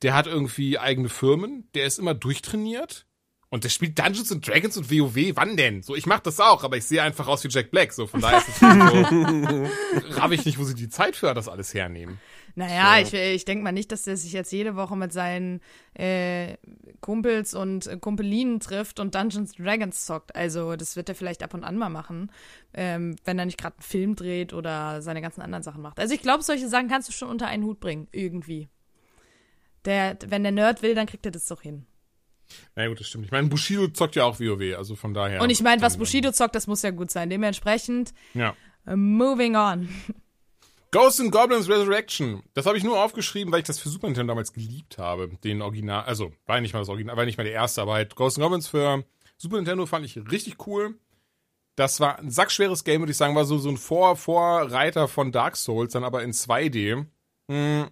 der 0.00 0.14
hat 0.14 0.26
irgendwie 0.26 0.78
eigene 0.78 1.10
Firmen, 1.10 1.68
der 1.74 1.84
ist 1.84 1.98
immer 1.98 2.14
durchtrainiert 2.14 3.04
Und 3.52 3.64
der 3.64 3.68
spielt 3.68 3.98
Dungeons 3.98 4.32
and 4.32 4.48
Dragons 4.48 4.78
und 4.78 4.90
WoW, 4.90 5.36
wann 5.36 5.58
denn? 5.58 5.82
So, 5.82 5.94
ich 5.94 6.06
mach 6.06 6.20
das 6.20 6.40
auch, 6.40 6.64
aber 6.64 6.78
ich 6.78 6.86
sehe 6.86 7.02
einfach 7.02 7.28
aus 7.28 7.44
wie 7.44 7.48
Jack 7.48 7.70
Black, 7.70 7.92
so 7.92 8.06
von 8.06 8.22
daher 8.22 8.38
ist 8.38 8.48
es 8.48 8.58
so, 8.58 8.66
raff 10.18 10.32
ich 10.32 10.46
nicht, 10.46 10.58
wo 10.58 10.64
sie 10.64 10.74
die 10.74 10.88
Zeit 10.88 11.16
für 11.16 11.34
das 11.34 11.48
alles 11.48 11.74
hernehmen. 11.74 12.18
Naja, 12.54 12.98
ich, 12.98 13.12
ich 13.12 13.44
denke 13.44 13.62
mal 13.62 13.72
nicht, 13.72 13.92
dass 13.92 14.04
der 14.04 14.16
sich 14.16 14.32
jetzt 14.32 14.52
jede 14.52 14.74
Woche 14.74 14.96
mit 14.96 15.12
seinen 15.12 15.60
äh, 15.92 16.56
Kumpels 17.02 17.52
und 17.52 17.88
äh, 17.88 17.98
Kumpelinen 17.98 18.58
trifft 18.58 18.98
und 19.00 19.14
Dungeons 19.14 19.52
Dragons 19.52 20.06
zockt. 20.06 20.34
Also 20.34 20.74
das 20.74 20.96
wird 20.96 21.10
er 21.10 21.14
vielleicht 21.14 21.42
ab 21.42 21.52
und 21.52 21.62
an 21.62 21.76
mal 21.76 21.90
machen, 21.90 22.32
ähm, 22.72 23.16
wenn 23.26 23.38
er 23.38 23.44
nicht 23.44 23.58
gerade 23.58 23.76
einen 23.76 23.82
Film 23.82 24.16
dreht 24.16 24.54
oder 24.54 25.02
seine 25.02 25.20
ganzen 25.20 25.42
anderen 25.42 25.62
Sachen 25.62 25.82
macht. 25.82 26.00
Also 26.00 26.14
ich 26.14 26.22
glaube, 26.22 26.42
solche 26.42 26.68
Sachen 26.68 26.88
kannst 26.88 27.10
du 27.10 27.12
schon 27.12 27.28
unter 27.28 27.48
einen 27.48 27.64
Hut 27.64 27.80
bringen, 27.80 28.08
irgendwie. 28.12 28.70
Der, 29.84 30.16
wenn 30.26 30.42
der 30.42 30.52
Nerd 30.52 30.80
will, 30.80 30.94
dann 30.94 31.06
kriegt 31.06 31.26
er 31.26 31.32
das 31.32 31.44
doch 31.44 31.60
hin. 31.60 31.84
Na 32.76 32.86
gut, 32.88 33.00
das 33.00 33.06
stimmt. 33.08 33.24
Ich 33.26 33.30
meine, 33.30 33.48
Bushido 33.48 33.88
zockt 33.88 34.16
ja 34.16 34.24
auch 34.24 34.40
WoW, 34.40 34.76
also 34.76 34.96
von 34.96 35.14
daher. 35.14 35.40
Und 35.42 35.50
ich 35.50 35.62
meine, 35.62 35.82
was 35.82 35.96
Bushido 35.96 36.32
zockt, 36.32 36.54
das 36.54 36.66
muss 36.66 36.82
ja 36.82 36.90
gut 36.90 37.10
sein. 37.10 37.30
Dementsprechend, 37.30 38.12
Ja. 38.34 38.54
äh, 38.86 38.96
moving 38.96 39.56
on. 39.56 39.88
Ghosts 40.90 41.20
and 41.20 41.32
Goblins 41.32 41.68
Resurrection. 41.68 42.42
Das 42.52 42.66
habe 42.66 42.76
ich 42.76 42.84
nur 42.84 43.02
aufgeschrieben, 43.02 43.50
weil 43.52 43.60
ich 43.60 43.66
das 43.66 43.78
für 43.78 43.88
Super 43.88 44.08
Nintendo 44.08 44.32
damals 44.32 44.52
geliebt 44.52 44.98
habe. 44.98 45.28
Den 45.42 45.62
Original, 45.62 46.04
also 46.04 46.32
war 46.46 46.60
nicht 46.60 46.74
mal 46.74 46.80
das 46.80 46.88
Original, 46.90 47.16
war 47.16 47.24
nicht 47.24 47.38
mal 47.38 47.44
der 47.44 47.54
erste, 47.54 47.80
aber 47.80 47.94
halt 47.94 48.14
Ghosts 48.14 48.38
and 48.38 48.42
Goblins 48.44 48.68
für 48.68 49.02
Super 49.38 49.56
Nintendo 49.56 49.86
fand 49.86 50.04
ich 50.04 50.16
richtig 50.30 50.66
cool. 50.66 50.94
Das 51.76 52.00
war 52.00 52.18
ein 52.18 52.30
sackschweres 52.30 52.84
Game, 52.84 53.00
würde 53.00 53.12
ich 53.12 53.16
sagen, 53.16 53.34
war 53.34 53.46
so, 53.46 53.56
so 53.56 53.70
ein 53.70 53.78
Vor 53.78 54.16
Vorreiter 54.16 55.08
von 55.08 55.32
Dark 55.32 55.56
Souls, 55.56 55.94
dann 55.94 56.04
aber 56.04 56.22
in 56.22 56.32
2D. 56.32 57.06
Hm. 57.50 57.86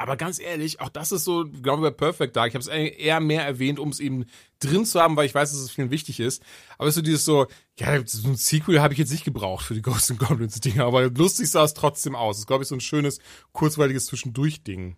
Aber 0.00 0.16
ganz 0.16 0.38
ehrlich, 0.38 0.80
auch 0.80 0.90
das 0.90 1.10
ist 1.10 1.24
so, 1.24 1.44
glaube 1.44 1.84
ich, 1.84 1.90
bei 1.92 1.96
Perfect 1.96 2.36
Dark. 2.36 2.48
Ich 2.48 2.54
habe 2.54 2.62
es 2.62 2.68
eher 2.68 3.18
mehr 3.18 3.44
erwähnt, 3.44 3.80
um 3.80 3.88
es 3.88 3.98
eben 3.98 4.26
drin 4.60 4.84
zu 4.84 5.00
haben, 5.00 5.16
weil 5.16 5.26
ich 5.26 5.34
weiß, 5.34 5.50
dass 5.50 5.58
es 5.58 5.72
vielen 5.72 5.90
wichtig 5.90 6.20
ist. 6.20 6.40
Aber 6.78 6.88
so 6.92 7.02
dieses 7.02 7.24
so, 7.24 7.48
ja, 7.76 8.00
so 8.06 8.28
ein 8.28 8.36
Sequel 8.36 8.80
habe 8.80 8.92
ich 8.94 8.98
jetzt 9.00 9.10
nicht 9.10 9.24
gebraucht 9.24 9.64
für 9.66 9.74
die 9.74 9.82
Ghosts 9.82 10.12
and 10.12 10.20
Goblins 10.20 10.60
Dinger, 10.60 10.84
aber 10.84 11.10
lustig 11.10 11.50
sah 11.50 11.64
es 11.64 11.74
trotzdem 11.74 12.14
aus. 12.14 12.36
Das 12.36 12.40
ist, 12.42 12.46
glaube 12.46 12.62
ich, 12.62 12.68
so 12.68 12.76
ein 12.76 12.80
schönes, 12.80 13.18
kurzweiliges 13.52 14.06
Zwischendurch-Ding. 14.06 14.96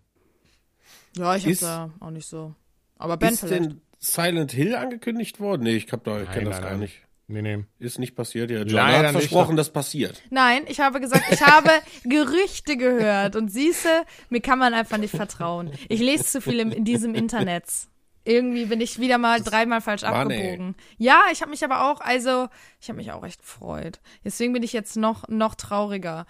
Ja, 1.17 1.35
ich 1.35 1.47
Ist- 1.47 1.63
hab's 1.63 1.89
da 1.99 2.05
auch 2.05 2.11
nicht 2.11 2.27
so. 2.27 2.53
Aber 2.97 3.17
Ben 3.17 3.33
Ist 3.33 3.39
vielleicht. 3.39 3.65
denn 3.65 3.81
Silent 3.97 4.51
Hill 4.51 4.75
angekündigt 4.75 5.39
worden? 5.39 5.63
Nee, 5.63 5.77
ich 5.77 5.91
hab 5.91 6.03
da, 6.03 6.21
ich 6.21 6.29
kenne 6.29 6.45
das 6.45 6.55
nein, 6.57 6.61
gar 6.63 6.71
nein. 6.71 6.79
nicht. 6.81 7.01
Nee, 7.31 7.41
nee. 7.41 7.63
Ist 7.79 7.97
nicht 7.97 8.15
passiert, 8.15 8.51
ja. 8.51 8.59
John 8.59 8.69
Leider 8.71 9.07
hat 9.07 9.15
nicht, 9.15 9.29
versprochen, 9.29 9.55
das 9.55 9.71
passiert. 9.71 10.21
Nein, 10.29 10.63
ich 10.67 10.81
habe 10.81 10.99
gesagt, 10.99 11.23
ich 11.31 11.41
habe 11.41 11.69
Gerüchte 12.03 12.75
gehört. 12.75 13.37
Und 13.37 13.49
siehste, 13.49 13.87
mir 14.29 14.41
kann 14.41 14.59
man 14.59 14.73
einfach 14.73 14.97
nicht 14.97 15.15
vertrauen. 15.15 15.71
Ich 15.87 16.01
lese 16.01 16.25
zu 16.25 16.41
viel 16.41 16.59
in 16.59 16.83
diesem 16.83 17.15
Internet. 17.15 17.63
Irgendwie 18.23 18.65
bin 18.65 18.81
ich 18.81 18.99
wieder 18.99 19.17
mal 19.17 19.41
dreimal 19.41 19.81
falsch 19.81 20.03
Mann, 20.03 20.29
ey. 20.29 20.39
abgebogen. 20.39 20.75
Ja, 20.97 21.23
ich 21.31 21.41
habe 21.41 21.49
mich 21.51 21.63
aber 21.63 21.89
auch, 21.89 22.01
also, 22.01 22.49
ich 22.79 22.89
habe 22.89 22.97
mich 22.97 23.11
auch 23.11 23.25
echt 23.25 23.41
gefreut. 23.41 23.99
Deswegen 24.23 24.53
bin 24.53 24.61
ich 24.61 24.73
jetzt 24.73 24.97
noch, 24.97 25.27
noch 25.29 25.55
trauriger. 25.55 26.25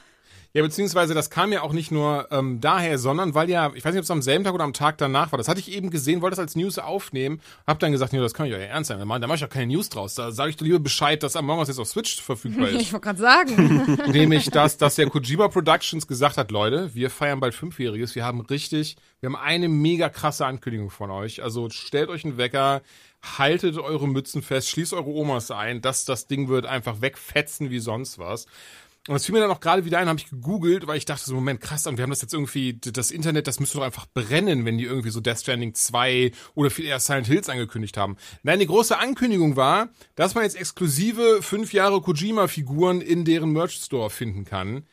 Ja, 0.54 0.62
beziehungsweise 0.64 1.14
das 1.14 1.30
kam 1.30 1.54
ja 1.54 1.62
auch 1.62 1.72
nicht 1.72 1.92
nur 1.92 2.28
ähm, 2.30 2.60
daher, 2.60 2.98
sondern 2.98 3.34
weil 3.34 3.50
ja, 3.50 3.72
ich 3.74 3.86
weiß 3.86 3.94
nicht, 3.94 4.00
ob 4.00 4.04
es 4.04 4.12
am 4.12 4.22
selben 4.22 4.44
Tag 4.44 4.54
oder 4.54 4.66
am 4.66 4.74
Tag 4.74 4.98
danach 4.98 5.32
war. 5.32 5.38
Das 5.38 5.48
hatte 5.48 5.62
ich 5.62 5.72
eben 5.72 5.90
gesehen, 5.92 6.22
wollte 6.22 6.36
das 6.36 6.40
als 6.40 6.56
News 6.58 6.78
aufnehmen, 6.78 7.40
hab 7.66 7.80
dann 7.80 7.94
gesagt, 7.94 8.12
nee, 8.12 8.20
das 8.20 8.34
kann 8.34 8.48
ich 8.48 8.52
ja 8.52 8.58
ernst 8.58 8.90
sein. 8.90 9.00
Da 9.00 9.06
mache 9.06 9.36
ich 9.36 9.46
auch 9.46 9.50
keine 9.50 9.68
News 9.68 9.88
draus. 9.88 10.16
Da 10.16 10.32
sage 10.34 10.50
ich 10.50 10.58
dir 10.58 10.66
lieber 10.66 10.80
Bescheid, 10.80 11.24
dass 11.24 11.38
Among 11.38 11.60
Us 11.60 11.70
jetzt 11.70 11.80
auf 11.80 11.88
Switch 11.88 12.22
verfügbar 12.22 12.68
ist. 12.70 12.82
Ich 12.82 12.92
wollte 12.92 13.06
gerade 13.06 13.20
sagen. 13.20 13.98
Nämlich, 14.12 14.50
dass, 14.50 14.76
dass 14.78 14.98
ja 14.98 15.06
Kojima 15.06 15.48
Productions 15.48 16.06
gesagt 16.06 16.38
hat, 16.38 16.52
Leute, 16.52 16.94
wir 16.94 17.10
feiern 17.10 17.40
bald 17.40 17.56
Fünfjähriges, 17.56 18.16
wir 18.16 18.26
haben 18.26 18.42
richtig, 18.42 18.98
wir 19.22 19.28
haben 19.28 19.38
eine 19.38 19.70
mega 19.70 20.10
krasse 20.10 20.46
Ankündigung 20.46 20.90
von 20.90 21.12
euch. 21.12 21.42
Also 21.42 21.70
stellt 21.70 22.10
euch 22.10 22.26
einen 22.26 22.36
Wecker, 22.36 22.82
haltet 23.22 23.78
eure 23.78 24.08
Mützen 24.08 24.42
fest, 24.42 24.70
schließt 24.70 24.94
eure 24.94 25.10
Omas 25.10 25.50
ein, 25.50 25.82
dass 25.82 26.04
das 26.04 26.28
Ding 26.28 26.50
wird 26.50 26.66
einfach 26.66 27.00
wegfetzen 27.00 27.70
wie 27.70 27.80
sonst 27.80 28.20
was. 28.20 28.48
Und 29.08 29.16
es 29.16 29.26
fiel 29.26 29.34
mir 29.34 29.42
dann 29.42 29.50
auch 29.50 29.60
gerade 29.60 29.84
wieder 29.84 29.98
ein, 29.98 30.08
habe 30.08 30.20
ich 30.20 30.30
gegoogelt, 30.30 30.86
weil 30.86 30.98
ich 30.98 31.06
dachte 31.06 31.26
so, 31.26 31.34
Moment, 31.34 31.60
krass, 31.60 31.88
und 31.88 31.98
wir 31.98 32.04
haben 32.04 32.12
das 32.12 32.22
jetzt 32.22 32.34
irgendwie, 32.34 32.80
das 32.80 33.10
Internet, 33.10 33.48
das 33.48 33.60
müsste 33.60 33.80
doch 33.80 33.86
einfach 33.86 34.06
brennen, 34.14 34.64
wenn 34.64 34.78
die 34.78 34.84
irgendwie 34.84 35.10
so 35.10 35.22
Death 35.22 35.40
Stranding 35.40 35.74
2 35.74 36.32
oder 36.54 36.70
viel 36.70 36.86
eher 36.86 37.00
Silent 37.00 37.26
Hills 37.26 37.50
angekündigt 37.50 37.98
haben. 37.98 38.18
Nein, 38.44 38.60
die 38.60 38.68
große 38.68 39.00
Ankündigung 39.00 39.56
war, 39.56 39.90
dass 40.16 40.36
man 40.36 40.44
jetzt 40.44 40.56
exklusive 40.56 41.42
fünf 41.42 41.74
Jahre 41.74 42.00
Kojima-Figuren 42.00 43.02
in 43.02 43.26
deren 43.26 43.52
Merch-Store 43.54 44.12
finden 44.12 44.46
kann. 44.46 44.84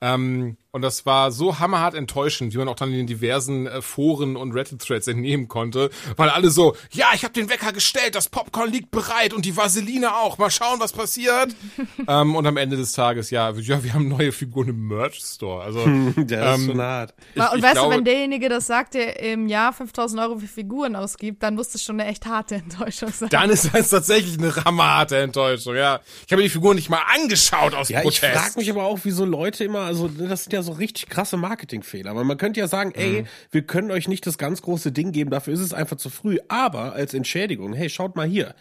Ähm, 0.00 0.56
und 0.72 0.80
das 0.82 1.04
war 1.04 1.30
so 1.32 1.58
hammerhart 1.58 1.94
enttäuschend, 1.94 2.54
wie 2.54 2.58
man 2.58 2.66
auch 2.68 2.76
dann 2.76 2.90
in 2.90 2.96
den 2.98 3.06
diversen 3.06 3.66
äh, 3.66 3.82
Foren 3.82 4.36
und 4.36 4.52
Reddit-Threads 4.52 5.06
entnehmen 5.06 5.46
konnte, 5.46 5.90
weil 6.16 6.30
alle 6.30 6.50
so, 6.50 6.74
ja, 6.90 7.08
ich 7.14 7.24
habe 7.24 7.34
den 7.34 7.50
Wecker 7.50 7.72
gestellt, 7.72 8.14
das 8.14 8.28
Popcorn 8.30 8.70
liegt 8.72 8.90
bereit 8.90 9.34
und 9.34 9.44
die 9.44 9.54
Vaseline 9.56 10.14
auch, 10.16 10.38
mal 10.38 10.50
schauen, 10.50 10.80
was 10.80 10.92
passiert. 10.92 11.54
ähm, 12.08 12.34
und 12.34 12.46
am 12.46 12.56
Ende 12.56 12.78
des 12.78 12.92
Tages, 12.92 13.30
ja, 13.30 13.50
ja, 13.50 13.84
wir 13.84 13.92
haben 13.92 14.08
neue 14.08 14.32
Figuren 14.32 14.68
im 14.68 14.88
Merch-Store. 14.88 15.62
Also, 15.62 15.80
Das 16.16 16.56
ist 16.56 16.62
Ähm, 16.64 16.66
schon 16.70 16.80
hart. 16.80 17.14
ich, 17.34 17.42
und 17.42 17.58
ich 17.58 17.62
weißt 17.62 17.72
glaube, 17.74 17.90
du, 17.90 17.96
wenn 17.98 18.04
derjenige 18.06 18.48
das 18.48 18.66
sagt, 18.66 18.94
der 18.94 19.20
im 19.20 19.48
Jahr 19.48 19.74
5000 19.74 20.22
Euro 20.22 20.38
für 20.38 20.46
Figuren 20.46 20.96
ausgibt, 20.96 21.42
dann 21.42 21.54
muss 21.54 21.68
das 21.70 21.82
schon 21.82 22.00
eine 22.00 22.08
echt 22.10 22.24
harte 22.24 22.54
Enttäuschung 22.54 23.10
sein. 23.12 23.28
dann 23.28 23.50
ist 23.50 23.68
das 23.74 23.90
tatsächlich 23.90 24.38
eine 24.38 24.54
hammerharte 24.64 25.18
Enttäuschung, 25.18 25.74
ja. 25.76 26.00
Ich 26.26 26.32
habe 26.32 26.36
mir 26.40 26.44
die 26.48 26.48
Figuren 26.54 26.76
nicht 26.76 26.88
mal 26.88 27.02
angeschaut 27.14 27.74
aus 27.74 27.90
Ja, 27.90 27.98
ich 27.98 28.04
Protest. 28.20 28.38
frage 28.40 28.58
mich 28.58 28.70
aber 28.70 28.84
auch, 28.84 29.00
wieso 29.02 29.26
Leute 29.26 29.64
immer, 29.64 29.80
also 29.80 30.08
das 30.08 30.44
sind 30.44 30.52
ja 30.54 30.61
so 30.62 30.72
richtig 30.72 31.08
krasse 31.08 31.36
Marketingfehler. 31.36 32.14
Weil 32.16 32.24
man 32.24 32.36
könnte 32.38 32.60
ja 32.60 32.68
sagen, 32.68 32.92
ey, 32.94 33.24
wir 33.50 33.62
können 33.62 33.90
euch 33.90 34.08
nicht 34.08 34.26
das 34.26 34.38
ganz 34.38 34.62
große 34.62 34.92
Ding 34.92 35.12
geben, 35.12 35.30
dafür 35.30 35.54
ist 35.54 35.60
es 35.60 35.72
einfach 35.72 35.96
zu 35.96 36.10
früh. 36.10 36.38
Aber 36.48 36.92
als 36.92 37.14
Entschädigung, 37.14 37.72
hey, 37.72 37.88
schaut 37.90 38.16
mal 38.16 38.26
hier. 38.26 38.54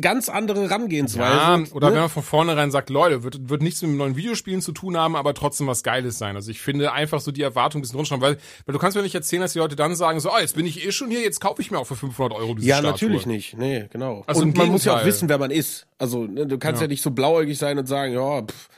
Ganz 0.00 0.30
andere 0.30 0.62
Herangehensweise. 0.62 1.30
Ja, 1.36 1.62
oder 1.74 1.88
ne? 1.88 1.94
wenn 1.96 2.00
man 2.00 2.08
von 2.08 2.22
vornherein 2.22 2.70
sagt, 2.70 2.88
Leute, 2.88 3.22
wird, 3.22 3.50
wird 3.50 3.60
nichts 3.60 3.82
mit 3.82 3.90
neuen 3.90 4.16
Videospielen 4.16 4.62
zu 4.62 4.72
tun 4.72 4.96
haben, 4.96 5.14
aber 5.14 5.34
trotzdem 5.34 5.66
was 5.66 5.82
Geiles 5.82 6.16
sein. 6.16 6.36
Also 6.36 6.50
ich 6.50 6.60
finde 6.62 6.90
einfach 6.92 7.20
so 7.20 7.32
die 7.32 7.42
Erwartung 7.42 7.80
ein 7.80 7.82
bisschen 7.82 7.96
runterschrauben, 7.96 8.22
weil, 8.22 8.38
weil 8.64 8.72
du 8.72 8.78
kannst 8.78 8.96
mir 8.96 9.02
nicht 9.02 9.14
erzählen, 9.14 9.42
dass 9.42 9.52
die 9.52 9.58
Leute 9.58 9.76
dann 9.76 9.94
sagen, 9.94 10.20
so, 10.20 10.30
ah, 10.30 10.40
jetzt 10.40 10.56
bin 10.56 10.64
ich 10.64 10.86
eh 10.86 10.90
schon 10.90 11.10
hier, 11.10 11.20
jetzt 11.20 11.40
kaufe 11.42 11.60
ich 11.60 11.70
mir 11.70 11.78
auch 11.78 11.86
für 11.86 11.96
500 11.96 12.38
Euro 12.38 12.54
diese 12.54 12.66
Ja, 12.66 12.76
Statue. 12.78 12.92
natürlich 12.92 13.26
nicht. 13.26 13.58
Nee, 13.58 13.88
genau. 13.92 14.24
Also 14.26 14.40
und 14.40 14.56
man 14.56 14.68
muss 14.68 14.86
ja 14.86 14.92
auch 14.92 14.96
Gegenteil. 14.96 15.12
wissen, 15.14 15.28
wer 15.28 15.38
man 15.38 15.50
ist. 15.50 15.86
Also, 15.98 16.24
ne, 16.24 16.46
du 16.46 16.56
kannst 16.58 16.80
ja. 16.80 16.86
Ja. 16.86 16.88
nicht 16.88 17.02
so 17.02 17.10
blauäugig 17.10 17.58
sein 17.58 17.78
und 17.78 17.86
sagen, 17.86 18.14
ja, 18.14 18.40
pff, 18.40 18.68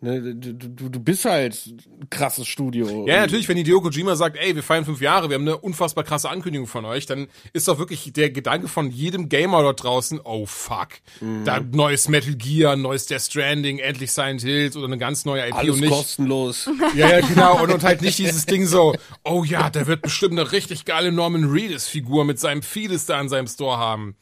ne, 0.00 0.34
du, 0.34 0.54
du, 0.54 0.88
du 0.88 1.00
bist 1.00 1.24
halt 1.24 1.56
ein 1.66 2.08
krasses 2.10 2.46
Studio. 2.46 3.06
Ja, 3.06 3.20
natürlich, 3.20 3.48
wenn 3.48 3.56
Hideo 3.56 3.80
Kojima 3.80 4.16
sagt, 4.16 4.36
ey, 4.36 4.54
wir 4.54 4.62
feiern 4.62 4.84
fünf 4.84 5.00
Jahre, 5.00 5.28
wir 5.28 5.34
haben 5.34 5.42
eine 5.42 5.56
unfassbar 5.58 6.04
krasse 6.04 6.28
Ankündigung 6.30 6.66
von 6.66 6.84
euch, 6.84 7.06
dann 7.06 7.28
ist 7.52 7.68
doch 7.68 7.78
wirklich 7.78 8.12
der 8.12 8.30
Gedanke 8.30 8.68
von 8.68 8.90
jedem 8.90 9.28
Gamer 9.28 9.62
dort 9.62 9.82
draußen, 9.82 10.20
oh 10.24 10.46
fuck, 10.46 10.88
Mhm. 11.20 11.44
da 11.44 11.60
neues 11.60 12.08
Metal 12.08 12.34
Gear, 12.34 12.76
neues 12.76 13.06
Death 13.06 13.22
Stranding, 13.22 13.78
endlich 13.78 14.12
Silent 14.12 14.42
Hills 14.42 14.76
oder 14.76 14.86
eine 14.86 14.98
ganz 14.98 15.24
neue 15.24 15.46
IP 15.46 15.54
Alles 15.54 15.74
und 15.74 15.80
nicht, 15.80 15.90
kostenlos. 15.90 16.68
Ja, 16.96 17.08
ja, 17.10 17.20
genau. 17.26 17.62
Und, 17.62 17.72
und 17.72 17.82
halt 17.84 18.02
nicht 18.02 18.18
dieses 18.18 18.46
Ding 18.46 18.66
so, 18.66 18.94
oh 19.24 19.44
ja, 19.44 19.70
der 19.70 19.86
wird 19.86 20.02
bestimmt 20.02 20.32
eine 20.38 20.50
richtig 20.52 20.84
geile 20.84 21.12
Norman 21.12 21.44
Reedus-Figur 21.50 22.24
mit 22.24 22.38
seinem 22.40 22.62
Fedes 22.62 23.06
da 23.06 23.20
in 23.20 23.28
seinem 23.28 23.46
Store 23.46 23.76
haben. 23.78 24.16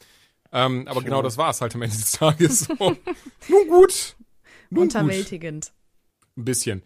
Ähm, 0.51 0.89
aber 0.89 1.03
genau 1.03 1.20
das 1.22 1.37
war 1.37 1.51
es 1.51 1.61
halt 1.61 1.74
am 1.74 1.83
Ende 1.83 1.97
des 1.97 2.12
Tages. 2.12 2.61
So. 2.79 2.97
Nun 3.49 3.68
gut. 3.68 4.16
Nun 4.71 4.89
gut. 4.89 4.95
Unterwältigend. 4.95 5.73
Ein 6.37 6.45
bisschen. 6.45 6.83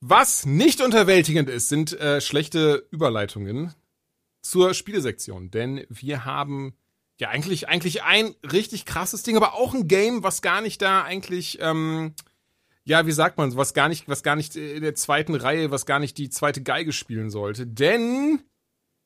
Was 0.00 0.46
nicht 0.46 0.80
unterwältigend 0.80 1.48
ist, 1.48 1.68
sind 1.68 1.98
äh, 1.98 2.20
schlechte 2.20 2.86
Überleitungen 2.90 3.74
zur 4.42 4.74
Spielesektion. 4.74 5.50
Denn 5.50 5.86
wir 5.88 6.24
haben 6.24 6.74
ja 7.18 7.30
eigentlich, 7.30 7.68
eigentlich 7.68 8.02
ein 8.02 8.34
richtig 8.42 8.84
krasses 8.84 9.22
Ding, 9.22 9.36
aber 9.36 9.54
auch 9.54 9.74
ein 9.74 9.88
Game, 9.88 10.22
was 10.22 10.42
gar 10.42 10.60
nicht 10.60 10.82
da 10.82 11.02
eigentlich, 11.02 11.58
ähm, 11.60 12.14
ja, 12.84 13.06
wie 13.06 13.12
sagt 13.12 13.38
man, 13.38 13.56
was 13.56 13.74
gar 13.74 13.88
nicht, 13.88 14.06
was 14.06 14.22
gar 14.22 14.36
nicht 14.36 14.54
in 14.54 14.82
der 14.82 14.94
zweiten 14.94 15.34
Reihe, 15.34 15.70
was 15.70 15.86
gar 15.86 15.98
nicht 15.98 16.18
die 16.18 16.30
zweite 16.30 16.62
Geige 16.62 16.92
spielen 16.92 17.30
sollte. 17.30 17.66
Denn 17.66 18.40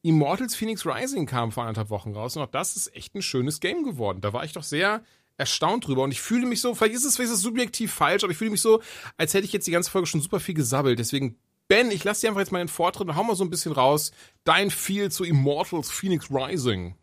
Immortals 0.02 0.54
Phoenix 0.54 0.86
Rising 0.86 1.26
kam 1.26 1.52
vor 1.52 1.64
anderthalb 1.64 1.90
Wochen 1.90 2.14
raus 2.14 2.36
und 2.36 2.42
auch 2.42 2.50
das 2.50 2.76
ist 2.76 2.94
echt 2.96 3.14
ein 3.14 3.22
schönes 3.22 3.60
Game 3.60 3.84
geworden. 3.84 4.20
Da 4.22 4.32
war 4.32 4.44
ich 4.44 4.52
doch 4.52 4.62
sehr 4.62 5.02
erstaunt 5.40 5.86
drüber 5.86 6.02
und 6.02 6.12
ich 6.12 6.20
fühle 6.20 6.46
mich 6.46 6.60
so, 6.60 6.74
vielleicht 6.74 6.94
ist 6.94 7.04
es, 7.04 7.16
vielleicht 7.16 7.32
ist 7.32 7.38
es 7.38 7.42
subjektiv 7.42 7.92
falsch, 7.92 8.22
aber 8.22 8.30
ich 8.30 8.38
fühle 8.38 8.50
mich 8.50 8.60
so, 8.60 8.80
als 9.16 9.34
hätte 9.34 9.46
ich 9.46 9.52
jetzt 9.52 9.66
die 9.66 9.72
ganze 9.72 9.90
Folge 9.90 10.06
schon 10.06 10.20
super 10.20 10.38
viel 10.38 10.54
gesabbelt. 10.54 10.98
Deswegen, 10.98 11.36
Ben, 11.66 11.90
ich 11.90 12.04
lasse 12.04 12.20
dir 12.20 12.28
einfach 12.28 12.40
jetzt 12.40 12.52
mal 12.52 12.58
den 12.58 12.68
Vortritt 12.68 13.08
und 13.08 13.16
hau 13.16 13.24
mal 13.24 13.36
so 13.36 13.44
ein 13.44 13.50
bisschen 13.50 13.72
raus. 13.72 14.12
Dein 14.44 14.70
Feel 14.70 15.10
zu 15.10 15.24
Immortals 15.24 15.90
Phoenix 15.90 16.30
Rising. 16.30 16.94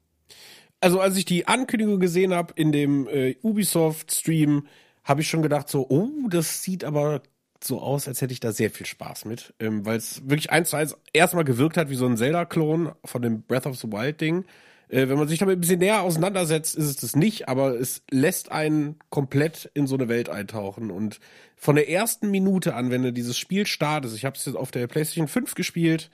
Also 0.79 0.99
als 0.99 1.17
ich 1.17 1.25
die 1.25 1.47
Ankündigung 1.47 1.99
gesehen 1.99 2.33
habe 2.33 2.53
in 2.55 2.71
dem 2.71 3.07
äh, 3.07 3.35
Ubisoft-Stream, 3.41 4.67
habe 5.03 5.21
ich 5.21 5.29
schon 5.29 5.41
gedacht 5.41 5.69
so, 5.69 5.87
oh, 5.89 6.27
das 6.29 6.61
sieht 6.61 6.83
aber 6.83 7.23
so 7.63 7.81
aus, 7.81 8.07
als 8.07 8.21
hätte 8.21 8.33
ich 8.33 8.39
da 8.39 8.51
sehr 8.51 8.69
viel 8.69 8.85
Spaß 8.85 9.25
mit, 9.25 9.53
ähm, 9.59 9.85
weil 9.85 9.97
es 9.97 10.21
wirklich 10.29 10.51
eins 10.51 10.69
zu 10.69 10.75
eins 10.75 10.95
erstmal 11.13 11.45
gewirkt 11.45 11.77
hat 11.77 11.89
wie 11.89 11.95
so 11.95 12.05
ein 12.05 12.17
Zelda-Klon 12.17 12.91
von 13.03 13.21
dem 13.21 13.41
Breath 13.41 13.65
of 13.65 13.77
the 13.77 13.87
Wild-Ding. 13.87 14.45
Äh, 14.89 15.09
wenn 15.09 15.17
man 15.17 15.27
sich 15.27 15.39
damit 15.39 15.57
ein 15.57 15.61
bisschen 15.61 15.79
näher 15.79 16.01
auseinandersetzt, 16.01 16.75
ist 16.75 16.85
es 16.85 16.95
das 16.97 17.15
nicht, 17.15 17.49
aber 17.49 17.79
es 17.79 18.03
lässt 18.09 18.51
einen 18.51 18.95
komplett 19.09 19.69
in 19.73 19.87
so 19.87 19.95
eine 19.95 20.07
Welt 20.07 20.29
eintauchen 20.29 20.91
und 20.91 21.19
von 21.55 21.75
der 21.75 21.89
ersten 21.89 22.29
Minute 22.29 22.75
an, 22.75 22.91
wenn 22.91 23.03
du 23.03 23.11
dieses 23.11 23.37
Spiel 23.37 23.65
startest, 23.65 24.15
ich 24.15 24.25
habe 24.25 24.37
es 24.37 24.45
jetzt 24.45 24.55
auf 24.55 24.71
der 24.71 24.87
PlayStation 24.87 25.27
5 25.27 25.55
gespielt, 25.55 26.09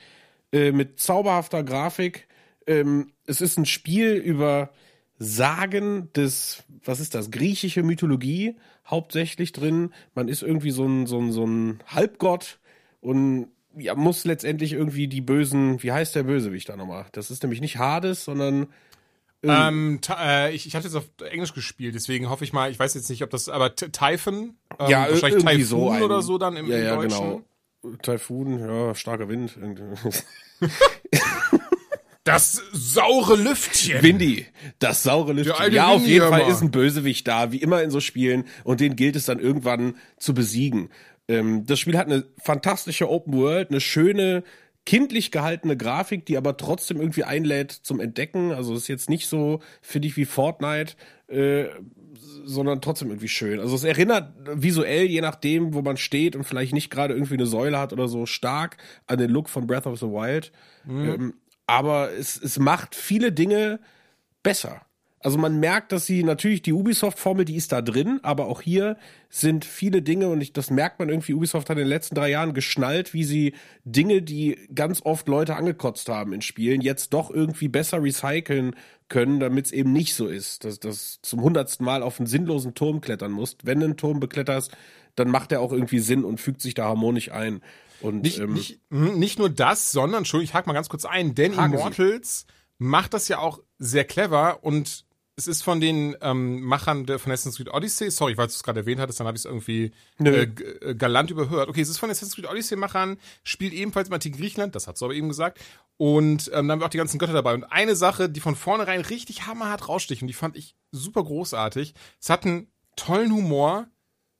äh, 0.51 0.71
mit 0.71 0.99
zauberhafter 0.99 1.63
Grafik, 1.63 2.27
ähm, 2.65 3.11
es 3.25 3.41
ist 3.41 3.57
ein 3.57 3.65
Spiel 3.65 4.13
über 4.13 4.71
Sagen 5.19 6.11
des, 6.13 6.63
was 6.83 6.99
ist 6.99 7.13
das, 7.15 7.31
griechische 7.31 7.83
Mythologie 7.83 8.55
hauptsächlich 8.85 9.51
drin. 9.51 9.93
Man 10.15 10.27
ist 10.27 10.43
irgendwie 10.43 10.71
so 10.71 10.85
ein, 10.85 11.05
so 11.05 11.19
ein, 11.19 11.31
so 11.31 11.45
ein 11.45 11.79
Halbgott 11.87 12.59
und 12.99 13.47
ja, 13.77 13.95
muss 13.95 14.25
letztendlich 14.25 14.73
irgendwie 14.73 15.07
die 15.07 15.21
bösen, 15.21 15.81
wie 15.83 15.91
heißt 15.91 16.15
der 16.15 16.23
Bösewicht 16.23 16.69
da 16.69 16.75
nochmal? 16.75 17.05
Das 17.11 17.31
ist 17.31 17.43
nämlich 17.43 17.61
nicht 17.61 17.77
Hades, 17.77 18.23
sondern 18.25 18.67
Ähm, 19.45 19.99
äh, 20.21 20.53
ich, 20.55 20.65
ich 20.67 20.73
hatte 20.75 20.87
jetzt 20.87 20.95
auf 20.95 21.03
Englisch 21.29 21.53
gespielt, 21.53 21.95
deswegen 21.95 22.29
hoffe 22.29 22.45
ich 22.45 22.53
mal, 22.53 22.71
ich 22.71 22.79
weiß 22.79 22.93
jetzt 22.93 23.09
nicht, 23.09 23.23
ob 23.23 23.29
das, 23.29 23.49
aber 23.49 23.75
Typhon, 23.75 24.55
ähm, 24.79 24.89
Ja, 24.89 25.01
wahrscheinlich 25.09 25.43
irgendwie 25.43 25.63
Typhoon 25.63 25.65
so 25.65 25.89
ein- 25.91 26.01
oder 26.03 26.21
so 26.21 26.37
dann 26.37 26.55
im, 26.55 26.67
ja, 26.67 26.77
im 26.77 26.83
ja, 26.85 26.95
Deutschen. 26.95 27.09
genau. 27.19 27.97
Taifun, 28.01 28.59
ja, 28.59 28.95
starker 28.95 29.27
Wind. 29.27 29.57
Das 32.25 32.61
saure 32.71 33.35
Lüftchen. 33.35 34.01
Windy, 34.01 34.45
das 34.79 35.03
saure 35.03 35.33
Lüftchen. 35.33 35.73
Ja, 35.73 35.87
auf 35.89 36.07
jeden 36.07 36.29
Fall 36.29 36.49
ist 36.49 36.61
ein 36.61 36.71
Bösewicht 36.71 37.27
da, 37.27 37.51
wie 37.51 37.57
immer 37.57 37.83
in 37.83 37.91
so 37.91 37.99
Spielen, 37.99 38.45
und 38.63 38.79
den 38.79 38.95
gilt 38.95 39.17
es 39.17 39.25
dann 39.25 39.39
irgendwann 39.39 39.97
zu 40.19 40.33
besiegen. 40.33 40.89
Ähm, 41.27 41.65
das 41.65 41.79
Spiel 41.79 41.97
hat 41.97 42.07
eine 42.07 42.25
fantastische 42.37 43.09
Open 43.09 43.33
World, 43.33 43.69
eine 43.69 43.79
schöne, 43.79 44.43
kindlich 44.85 45.31
gehaltene 45.31 45.77
Grafik, 45.77 46.25
die 46.25 46.37
aber 46.37 46.57
trotzdem 46.57 46.99
irgendwie 46.99 47.23
einlädt 47.23 47.71
zum 47.71 47.99
Entdecken. 47.99 48.51
Also 48.51 48.75
ist 48.75 48.87
jetzt 48.87 49.09
nicht 49.09 49.27
so, 49.27 49.61
finde 49.81 50.07
ich, 50.07 50.17
wie 50.17 50.25
Fortnite, 50.25 50.95
äh, 51.27 51.65
sondern 52.45 52.81
trotzdem 52.81 53.09
irgendwie 53.09 53.29
schön. 53.29 53.59
Also 53.59 53.75
es 53.75 53.83
erinnert 53.83 54.33
visuell, 54.53 55.05
je 55.05 55.21
nachdem, 55.21 55.73
wo 55.73 55.81
man 55.81 55.97
steht 55.97 56.35
und 56.35 56.43
vielleicht 56.43 56.73
nicht 56.73 56.89
gerade 56.89 57.13
irgendwie 57.13 57.35
eine 57.35 57.45
Säule 57.45 57.79
hat 57.79 57.93
oder 57.93 58.07
so, 58.07 58.25
stark 58.25 58.77
an 59.07 59.19
den 59.19 59.29
Look 59.29 59.49
von 59.49 59.67
Breath 59.67 59.87
of 59.87 59.99
the 59.99 60.07
Wild. 60.07 60.51
Ähm, 61.05 61.33
aber 61.65 62.11
es, 62.11 62.41
es 62.41 62.59
macht 62.59 62.95
viele 62.95 63.31
Dinge 63.31 63.79
besser. 64.43 64.81
Also 65.23 65.37
man 65.37 65.59
merkt, 65.59 65.93
dass 65.93 66.05
sie 66.05 66.23
natürlich 66.23 66.61
die 66.61 66.73
Ubisoft-Formel, 66.73 67.45
die 67.45 67.55
ist 67.55 67.71
da 67.71 67.81
drin, 67.81 68.19
aber 68.23 68.47
auch 68.47 68.61
hier 68.61 68.97
sind 69.29 69.63
viele 69.63 70.01
Dinge 70.01 70.27
und 70.27 70.41
ich, 70.41 70.51
das 70.51 70.69
merkt 70.69 70.99
man 70.99 71.07
irgendwie, 71.07 71.33
Ubisoft 71.33 71.69
hat 71.69 71.77
in 71.77 71.83
den 71.83 71.87
letzten 71.87 72.15
drei 72.15 72.29
Jahren 72.29 72.53
geschnallt, 72.53 73.13
wie 73.13 73.23
sie 73.23 73.53
Dinge, 73.85 74.21
die 74.21 74.59
ganz 74.75 75.01
oft 75.03 75.27
Leute 75.29 75.55
angekotzt 75.55 76.09
haben 76.09 76.33
in 76.33 76.41
Spielen, 76.41 76.81
jetzt 76.81 77.13
doch 77.13 77.31
irgendwie 77.31 77.69
besser 77.69 78.03
recyceln 78.03 78.75
können, 79.07 79.39
damit 79.39 79.67
es 79.67 79.71
eben 79.71 79.93
nicht 79.93 80.13
so 80.13 80.27
ist, 80.27 80.65
dass 80.65 80.79
das 80.79 81.19
zum 81.21 81.41
hundertsten 81.41 81.85
Mal 81.85 82.03
auf 82.03 82.19
einen 82.19 82.27
sinnlosen 82.27 82.73
Turm 82.73 82.99
klettern 82.99 83.31
musst. 83.31 83.65
Wenn 83.65 83.79
du 83.79 83.85
einen 83.85 83.97
Turm 83.97 84.19
bekletterst, 84.19 84.75
dann 85.15 85.29
macht 85.29 85.51
der 85.51 85.61
auch 85.61 85.71
irgendwie 85.71 85.99
Sinn 85.99 86.25
und 86.25 86.41
fügt 86.41 86.61
sich 86.61 86.73
da 86.73 86.85
harmonisch 86.85 87.31
ein. 87.31 87.61
Und 88.01 88.23
Nicht, 88.23 88.39
ähm, 88.39 88.53
nicht, 88.53 88.81
mh, 88.89 89.13
nicht 89.13 89.39
nur 89.39 89.49
das, 89.49 89.91
sondern, 89.93 90.19
Entschuldigung, 90.19 90.49
ich 90.49 90.53
hake 90.53 90.67
mal 90.67 90.73
ganz 90.73 90.89
kurz 90.89 91.05
ein, 91.05 91.33
denn 91.33 91.53
Sie. 91.53 91.59
Immortals 91.77 92.45
macht 92.77 93.13
das 93.13 93.29
ja 93.29 93.37
auch 93.39 93.61
sehr 93.79 94.03
clever 94.03 94.63
und 94.63 95.05
es 95.35 95.47
ist 95.47 95.63
von 95.63 95.81
den 95.81 96.15
ähm, 96.21 96.61
Machern 96.61 97.05
der, 97.05 97.17
von 97.17 97.31
Assassin's 97.31 97.57
Creed 97.57 97.73
Odyssey, 97.73 98.11
sorry, 98.11 98.37
weil 98.37 98.47
du 98.47 98.51
es 98.51 98.63
gerade 98.63 98.81
erwähnt 98.81 99.01
hattest, 99.01 99.19
dann 99.19 99.27
habe 99.27 99.35
ich 99.35 99.41
es 99.41 99.45
irgendwie 99.45 99.91
äh, 100.19 100.43
äh, 100.43 100.95
galant 100.95 101.31
überhört. 101.31 101.69
Okay, 101.69 101.81
es 101.81 101.89
ist 101.89 101.97
von 101.97 102.09
Assassin's 102.09 102.35
Creed 102.35 102.49
Odyssey 102.49 102.77
Machern, 102.77 103.17
spielt 103.43 103.73
ebenfalls 103.73 104.09
im 104.09 104.13
antiken 104.13 104.39
Griechenland, 104.39 104.75
das 104.75 104.87
hat 104.87 104.99
du 105.01 105.05
aber 105.05 105.15
eben 105.15 105.29
gesagt. 105.29 105.59
Und 105.97 106.47
ähm, 106.47 106.67
dann 106.67 106.71
haben 106.71 106.79
wir 106.81 106.85
auch 106.85 106.91
die 106.91 106.97
ganzen 106.97 107.17
Götter 107.17 107.33
dabei. 107.33 107.53
Und 107.53 107.63
eine 107.63 107.95
Sache, 107.95 108.29
die 108.29 108.39
von 108.39 108.55
vornherein 108.55 109.01
richtig 109.01 109.47
hammerhart 109.47 109.87
raussticht, 109.87 110.21
und 110.21 110.27
die 110.27 110.33
fand 110.33 110.55
ich 110.55 110.75
super 110.91 111.23
großartig, 111.23 111.95
es 112.19 112.29
hat 112.29 112.45
einen 112.45 112.71
tollen 112.95 113.31
Humor, 113.31 113.87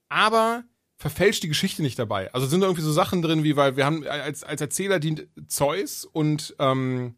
aber 0.09 0.63
verfälscht 0.95 1.43
die 1.43 1.47
Geschichte 1.47 1.81
nicht 1.81 1.97
dabei. 1.97 2.31
Also 2.33 2.45
sind 2.47 2.61
da 2.61 2.67
irgendwie 2.67 2.83
so 2.83 2.93
Sachen 2.93 3.21
drin, 3.21 3.43
wie, 3.43 3.55
weil 3.55 3.77
wir 3.77 3.85
haben 3.85 4.05
als, 4.07 4.43
als 4.43 4.61
Erzähler 4.61 4.99
dient 4.99 5.27
Zeus 5.47 6.05
und 6.05 6.55
ähm, 6.59 7.17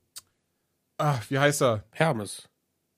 ah, 0.97 1.19
wie 1.27 1.39
heißt 1.39 1.61
er? 1.61 1.83
Hermes. 1.91 2.49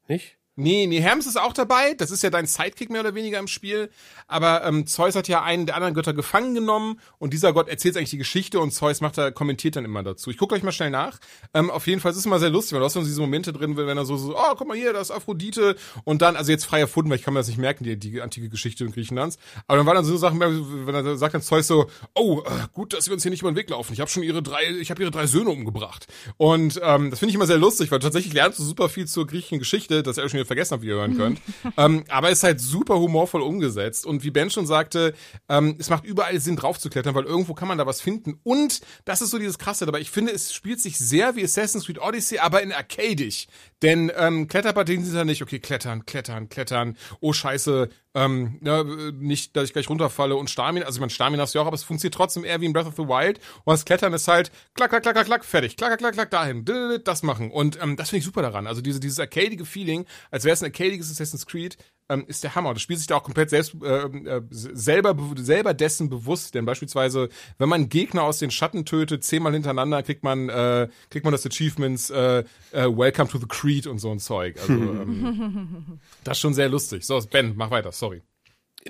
Nicht? 0.07 0.37
Nee, 0.59 0.87
nee, 0.87 0.99
Hermes 0.99 1.27
ist 1.27 1.39
auch 1.39 1.53
dabei. 1.53 1.93
Das 1.93 2.09
ist 2.09 2.23
ja 2.23 2.31
dein 2.31 2.47
Sidekick 2.47 2.89
mehr 2.89 3.01
oder 3.01 3.13
weniger 3.13 3.37
im 3.37 3.47
Spiel. 3.47 3.91
Aber 4.27 4.65
ähm, 4.65 4.87
Zeus 4.87 5.15
hat 5.15 5.27
ja 5.27 5.43
einen 5.43 5.67
der 5.67 5.75
anderen 5.75 5.93
Götter 5.93 6.13
gefangen 6.13 6.55
genommen 6.55 6.99
und 7.19 7.31
dieser 7.31 7.53
Gott 7.53 7.67
erzählt 7.67 7.95
eigentlich 7.95 8.09
die 8.09 8.17
Geschichte 8.17 8.59
und 8.59 8.71
Zeus 8.71 8.99
macht 8.99 9.19
da, 9.19 9.29
kommentiert 9.29 9.75
dann 9.75 9.85
immer 9.85 10.01
dazu. 10.01 10.31
Ich 10.31 10.37
gucke 10.37 10.55
gleich 10.55 10.63
mal 10.63 10.71
schnell 10.71 10.89
nach. 10.89 11.19
Ähm, 11.53 11.69
auf 11.69 11.85
jeden 11.85 12.01
Fall 12.01 12.11
ist 12.11 12.17
es 12.17 12.25
immer 12.25 12.39
sehr 12.39 12.49
lustig, 12.49 12.73
weil 12.73 12.79
du 12.79 12.85
hast 12.85 12.93
so 12.93 13.03
diese 13.03 13.21
Momente 13.21 13.53
drin, 13.53 13.77
wenn 13.77 13.97
er 13.97 14.05
so, 14.05 14.17
so, 14.17 14.35
oh, 14.35 14.55
guck 14.57 14.67
mal 14.67 14.75
hier, 14.75 14.93
da 14.93 14.99
ist 14.99 15.11
Aphrodite 15.11 15.75
und 16.05 16.23
dann, 16.23 16.35
also 16.35 16.51
jetzt 16.51 16.65
frei 16.65 16.79
erfunden, 16.79 17.11
weil 17.11 17.19
ich 17.19 17.23
kann 17.23 17.35
mir 17.35 17.41
das 17.41 17.49
nicht 17.49 17.59
merken, 17.59 17.83
die, 17.83 17.95
die 17.95 18.19
antike 18.19 18.49
Geschichte 18.49 18.83
in 18.83 18.91
Griechenlands. 18.91 19.37
Aber 19.67 19.77
dann 19.77 19.85
waren 19.85 19.95
dann 19.95 20.05
so 20.05 20.17
Sachen, 20.17 20.39
wenn 20.39 20.95
er 20.95 21.17
sagt 21.17 21.35
dann 21.35 21.43
Zeus 21.43 21.67
so, 21.67 21.85
oh, 22.15 22.41
äh, 22.47 22.49
gut, 22.73 22.93
dass 22.93 23.05
wir 23.05 23.13
uns 23.13 23.21
hier 23.21 23.29
nicht 23.29 23.41
über 23.41 23.51
den 23.51 23.57
Weg 23.57 23.69
laufen. 23.69 23.93
Ich 23.93 23.99
habe 23.99 24.09
schon 24.09 24.23
ihre 24.23 24.41
drei, 24.41 24.63
ich 24.81 24.89
habe 24.89 25.03
ihre 25.03 25.11
drei 25.11 25.27
Söhne 25.27 25.51
umgebracht. 25.51 26.07
Und 26.37 26.79
ähm, 26.81 27.11
das 27.11 27.19
finde 27.19 27.29
ich 27.29 27.35
immer 27.35 27.45
sehr 27.45 27.59
lustig, 27.59 27.91
weil 27.91 27.99
tatsächlich 27.99 28.33
lernst 28.33 28.57
du 28.57 28.63
super 28.63 28.89
viel 28.89 29.05
zur 29.07 29.27
griechischen 29.27 29.59
Geschichte, 29.59 30.01
das 30.01 30.17
ihr 30.17 30.27
schon 30.27 30.46
vergessen 30.47 30.73
habt, 30.73 30.83
wie 30.83 30.87
ihr 30.87 30.95
hören 30.95 31.17
könnt. 31.17 31.41
ähm, 31.77 32.03
aber 32.09 32.29
es 32.29 32.39
ist 32.39 32.43
halt 32.43 32.61
super 32.61 32.99
humorvoll 32.99 33.41
umgesetzt. 33.41 34.05
Und 34.05 34.23
wie 34.23 34.31
Ben 34.31 34.49
schon 34.49 34.65
sagte, 34.65 35.13
ähm, 35.49 35.75
es 35.79 35.89
macht 35.89 36.05
überall 36.05 36.39
Sinn, 36.39 36.55
drauf 36.55 36.79
zu 36.79 36.89
klettern, 36.89 37.15
weil 37.15 37.25
irgendwo 37.25 37.53
kann 37.53 37.67
man 37.67 37.77
da 37.77 37.85
was 37.85 38.01
finden. 38.01 38.39
Und 38.43 38.81
das 39.05 39.21
ist 39.21 39.29
so 39.29 39.37
dieses 39.37 39.59
Krasse 39.59 39.85
dabei. 39.85 39.99
Ich 39.99 40.11
finde, 40.11 40.31
es 40.31 40.53
spielt 40.53 40.79
sich 40.79 40.97
sehr 40.97 41.35
wie 41.35 41.43
Assassin's 41.43 41.85
Creed 41.85 42.01
Odyssey, 42.01 42.39
aber 42.39 42.61
in 42.61 42.71
arcadisch. 42.71 43.47
Denn 43.81 44.11
ähm, 44.17 44.47
Kletterpartien 44.47 45.03
sind 45.03 45.15
ja 45.15 45.25
nicht, 45.25 45.41
okay, 45.41 45.59
klettern, 45.59 46.05
klettern, 46.05 46.49
klettern. 46.49 46.97
Oh 47.19 47.33
scheiße, 47.33 47.89
ähm, 48.17 48.59
ja, 48.63 48.83
nicht, 48.83 49.55
dass 49.55 49.65
ich 49.65 49.73
gleich 49.73 49.89
runterfalle 49.89 50.35
und 50.35 50.49
Stamina, 50.49 50.87
also 50.87 50.97
ich 50.97 51.01
meine, 51.01 51.11
Stamina 51.11 51.43
hast 51.43 51.53
du 51.53 51.59
ja 51.59 51.63
auch, 51.63 51.67
aber 51.67 51.75
es 51.75 51.83
funktioniert 51.83 52.15
trotzdem 52.15 52.43
eher 52.43 52.59
wie 52.59 52.65
in 52.65 52.73
Breath 52.73 52.87
of 52.87 52.95
the 52.95 53.03
Wild. 53.03 53.39
Und 53.63 53.73
das 53.73 53.85
Klettern 53.85 54.11
ist 54.13 54.27
halt 54.27 54.51
klack, 54.73 54.89
klack, 54.89 55.03
klack, 55.03 55.13
klack, 55.13 55.27
klack, 55.27 55.45
fertig, 55.45 55.77
klack, 55.77 55.99
klack, 55.99 56.13
klack, 56.13 56.31
klack, 56.31 56.65
dahin, 56.65 56.65
das 57.03 57.21
machen. 57.21 57.51
Und 57.51 57.79
ähm, 57.79 57.95
das 57.95 58.09
finde 58.09 58.19
ich 58.19 58.25
super 58.25 58.41
daran. 58.41 58.65
Also 58.65 58.81
diese, 58.81 58.99
dieses 58.99 59.19
arcadige 59.19 59.65
Feeling, 59.65 60.05
als 60.31 60.45
wäre 60.45 60.53
es 60.55 60.63
ein 60.63 60.65
arcadiges 60.65 61.11
Assassin's 61.11 61.45
Creed, 61.45 61.77
ähm, 62.09 62.25
ist 62.27 62.43
der 62.43 62.55
Hammer. 62.55 62.73
Das 62.73 62.81
spielt 62.81 62.99
sich 62.99 63.07
da 63.07 63.15
auch 63.17 63.23
komplett 63.23 63.49
selbst, 63.49 63.75
äh, 63.83 64.05
äh, 64.05 64.41
selber, 64.49 65.13
be- 65.13 65.41
selber 65.41 65.73
dessen 65.73 66.09
bewusst. 66.09 66.55
Denn 66.55 66.65
beispielsweise, 66.65 67.29
wenn 67.57 67.69
man 67.69 67.89
Gegner 67.89 68.23
aus 68.23 68.39
den 68.39 68.51
Schatten 68.51 68.85
tötet, 68.85 69.23
zehnmal 69.23 69.53
hintereinander, 69.53 70.03
kriegt 70.03 70.23
man, 70.23 70.49
äh, 70.49 70.87
kriegt 71.09 71.25
man 71.25 71.31
das 71.31 71.45
Achievements 71.45 72.09
äh, 72.09 72.43
äh, 72.71 72.85
Welcome 72.85 73.29
to 73.29 73.37
the 73.39 73.47
Creed 73.47 73.87
und 73.87 73.99
so 73.99 74.11
ein 74.11 74.19
Zeug. 74.19 74.57
Also 74.59 74.73
ähm, 74.73 75.99
das 76.23 76.37
ist 76.37 76.41
schon 76.41 76.53
sehr 76.53 76.69
lustig. 76.69 77.05
So, 77.05 77.19
Ben, 77.29 77.53
mach 77.55 77.71
weiter, 77.71 77.91
sorry. 77.91 78.21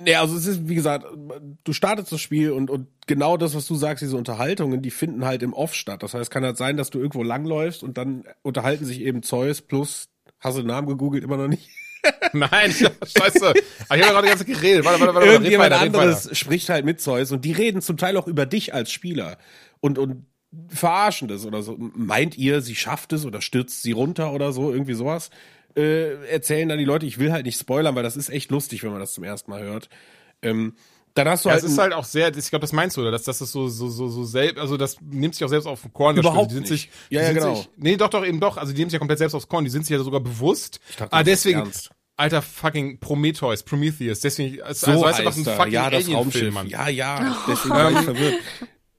Nee, 0.00 0.14
also 0.14 0.36
es 0.36 0.46
ist, 0.46 0.68
wie 0.68 0.76
gesagt, 0.76 1.06
du 1.64 1.72
startest 1.72 2.12
das 2.12 2.20
Spiel 2.20 2.52
und, 2.52 2.70
und 2.70 2.86
genau 3.08 3.36
das, 3.36 3.56
was 3.56 3.66
du 3.66 3.74
sagst, 3.74 4.00
diese 4.00 4.16
Unterhaltungen, 4.16 4.80
die 4.80 4.92
finden 4.92 5.24
halt 5.24 5.42
im 5.42 5.52
Off 5.52 5.74
statt. 5.74 6.04
Das 6.04 6.14
heißt, 6.14 6.22
es 6.22 6.30
kann 6.30 6.44
halt 6.44 6.56
sein, 6.56 6.76
dass 6.76 6.90
du 6.90 6.98
irgendwo 7.00 7.24
langläufst 7.24 7.82
und 7.82 7.98
dann 7.98 8.22
unterhalten 8.42 8.84
sich 8.84 9.00
eben 9.00 9.24
Zeus 9.24 9.60
plus, 9.60 10.08
hast 10.38 10.56
du 10.56 10.62
den 10.62 10.68
Namen 10.68 10.86
gegoogelt, 10.86 11.24
immer 11.24 11.36
noch 11.36 11.48
nicht? 11.48 11.68
Nein, 12.32 12.72
scheiße. 12.72 13.46
Aber 13.46 13.54
ich 13.98 14.02
habe 14.02 14.12
gerade 14.12 14.22
die 14.22 14.28
ganze 14.28 14.46
Zeit 14.46 14.54
geredet. 14.54 14.84
Warte, 14.84 15.00
warte, 15.00 15.14
warte. 15.14 15.28
Irgendjemand 15.28 15.70
weiter, 15.70 15.80
anderes 15.82 16.36
spricht 16.36 16.68
halt 16.68 16.84
mit 16.84 17.00
Zeus 17.00 17.32
und 17.32 17.44
die 17.44 17.52
reden 17.52 17.80
zum 17.82 17.96
Teil 17.96 18.16
auch 18.16 18.26
über 18.26 18.46
dich 18.46 18.74
als 18.74 18.90
Spieler 18.90 19.38
und, 19.80 19.98
und 19.98 20.26
verarschen 20.68 21.28
das 21.28 21.44
oder 21.44 21.62
so. 21.62 21.76
Meint 21.78 22.36
ihr, 22.38 22.60
sie 22.60 22.74
schafft 22.74 23.12
es 23.12 23.24
oder 23.24 23.40
stürzt 23.40 23.82
sie 23.82 23.92
runter 23.92 24.32
oder 24.32 24.52
so, 24.52 24.72
irgendwie 24.72 24.94
sowas? 24.94 25.30
Äh, 25.76 26.26
erzählen 26.26 26.68
dann 26.68 26.78
die 26.78 26.84
Leute, 26.84 27.06
ich 27.06 27.18
will 27.18 27.32
halt 27.32 27.46
nicht 27.46 27.60
spoilern, 27.60 27.94
weil 27.94 28.02
das 28.02 28.16
ist 28.16 28.30
echt 28.30 28.50
lustig, 28.50 28.82
wenn 28.82 28.90
man 28.90 29.00
das 29.00 29.12
zum 29.12 29.24
ersten 29.24 29.50
Mal 29.50 29.62
hört. 29.62 29.88
Ähm, 30.42 30.74
dann 31.14 31.28
hast 31.28 31.44
du 31.44 31.48
Ja, 31.48 31.54
halt, 31.54 31.64
es 31.64 31.72
ist 31.72 31.78
halt 31.78 31.92
auch 31.92 32.04
sehr, 32.04 32.34
ich 32.36 32.50
glaube, 32.50 32.60
das 32.60 32.72
meinst 32.72 32.96
du, 32.96 33.00
oder? 33.00 33.10
Dass 33.10 33.24
das 33.24 33.40
ist 33.40 33.52
so, 33.52 33.68
so, 33.68 33.88
so, 33.88 34.08
so 34.08 34.24
selbst, 34.24 34.58
also 34.58 34.76
das 34.76 34.96
nimmt 35.00 35.34
sich 35.34 35.44
auch 35.44 35.48
selbst 35.48 35.66
auf 35.66 35.82
den 35.82 35.92
Korn. 35.92 36.16
das 36.16 36.24
Überhaupt 36.24 36.50
die 36.50 36.54
sind 36.54 36.70
nicht. 36.70 36.82
Sich, 36.82 36.90
Ja, 37.10 37.20
die 37.20 37.26
ja, 37.26 37.26
sind 37.26 37.34
genau. 37.34 37.54
Sich, 37.56 37.68
nee, 37.76 37.96
doch, 37.96 38.08
doch, 38.08 38.24
eben 38.24 38.40
doch. 38.40 38.56
Also 38.56 38.72
die 38.72 38.78
nehmen 38.78 38.90
sich 38.90 38.94
ja 38.94 38.98
komplett 39.00 39.18
selbst 39.18 39.34
aufs 39.34 39.48
Korn. 39.48 39.64
Die 39.64 39.70
sind 39.70 39.84
sich 39.84 39.96
ja 39.96 40.02
sogar 40.02 40.20
bewusst. 40.20 40.80
Ich 40.90 40.96
dachte, 40.96 41.12
ah, 41.12 41.18
das 41.22 41.26
deswegen, 41.26 41.58
ernst. 41.60 41.90
Alter 42.18 42.42
fucking 42.42 42.98
Prometheus, 42.98 43.62
Prometheus. 43.62 44.20
Deswegen, 44.20 44.60
also, 44.62 44.86
so 44.86 45.04
also 45.04 45.22
einfach 45.22 45.36
ein 45.36 45.44
fucking 45.44 45.72
ja, 45.72 45.88
das 45.88 46.08
Raumschiff. 46.08 46.52
Mann. 46.52 46.68
Ja, 46.68 46.88
ja, 46.88 47.36
deswegen 47.48 47.74
war 47.74 47.90
ich 47.92 47.98
verwirrt. 47.98 48.34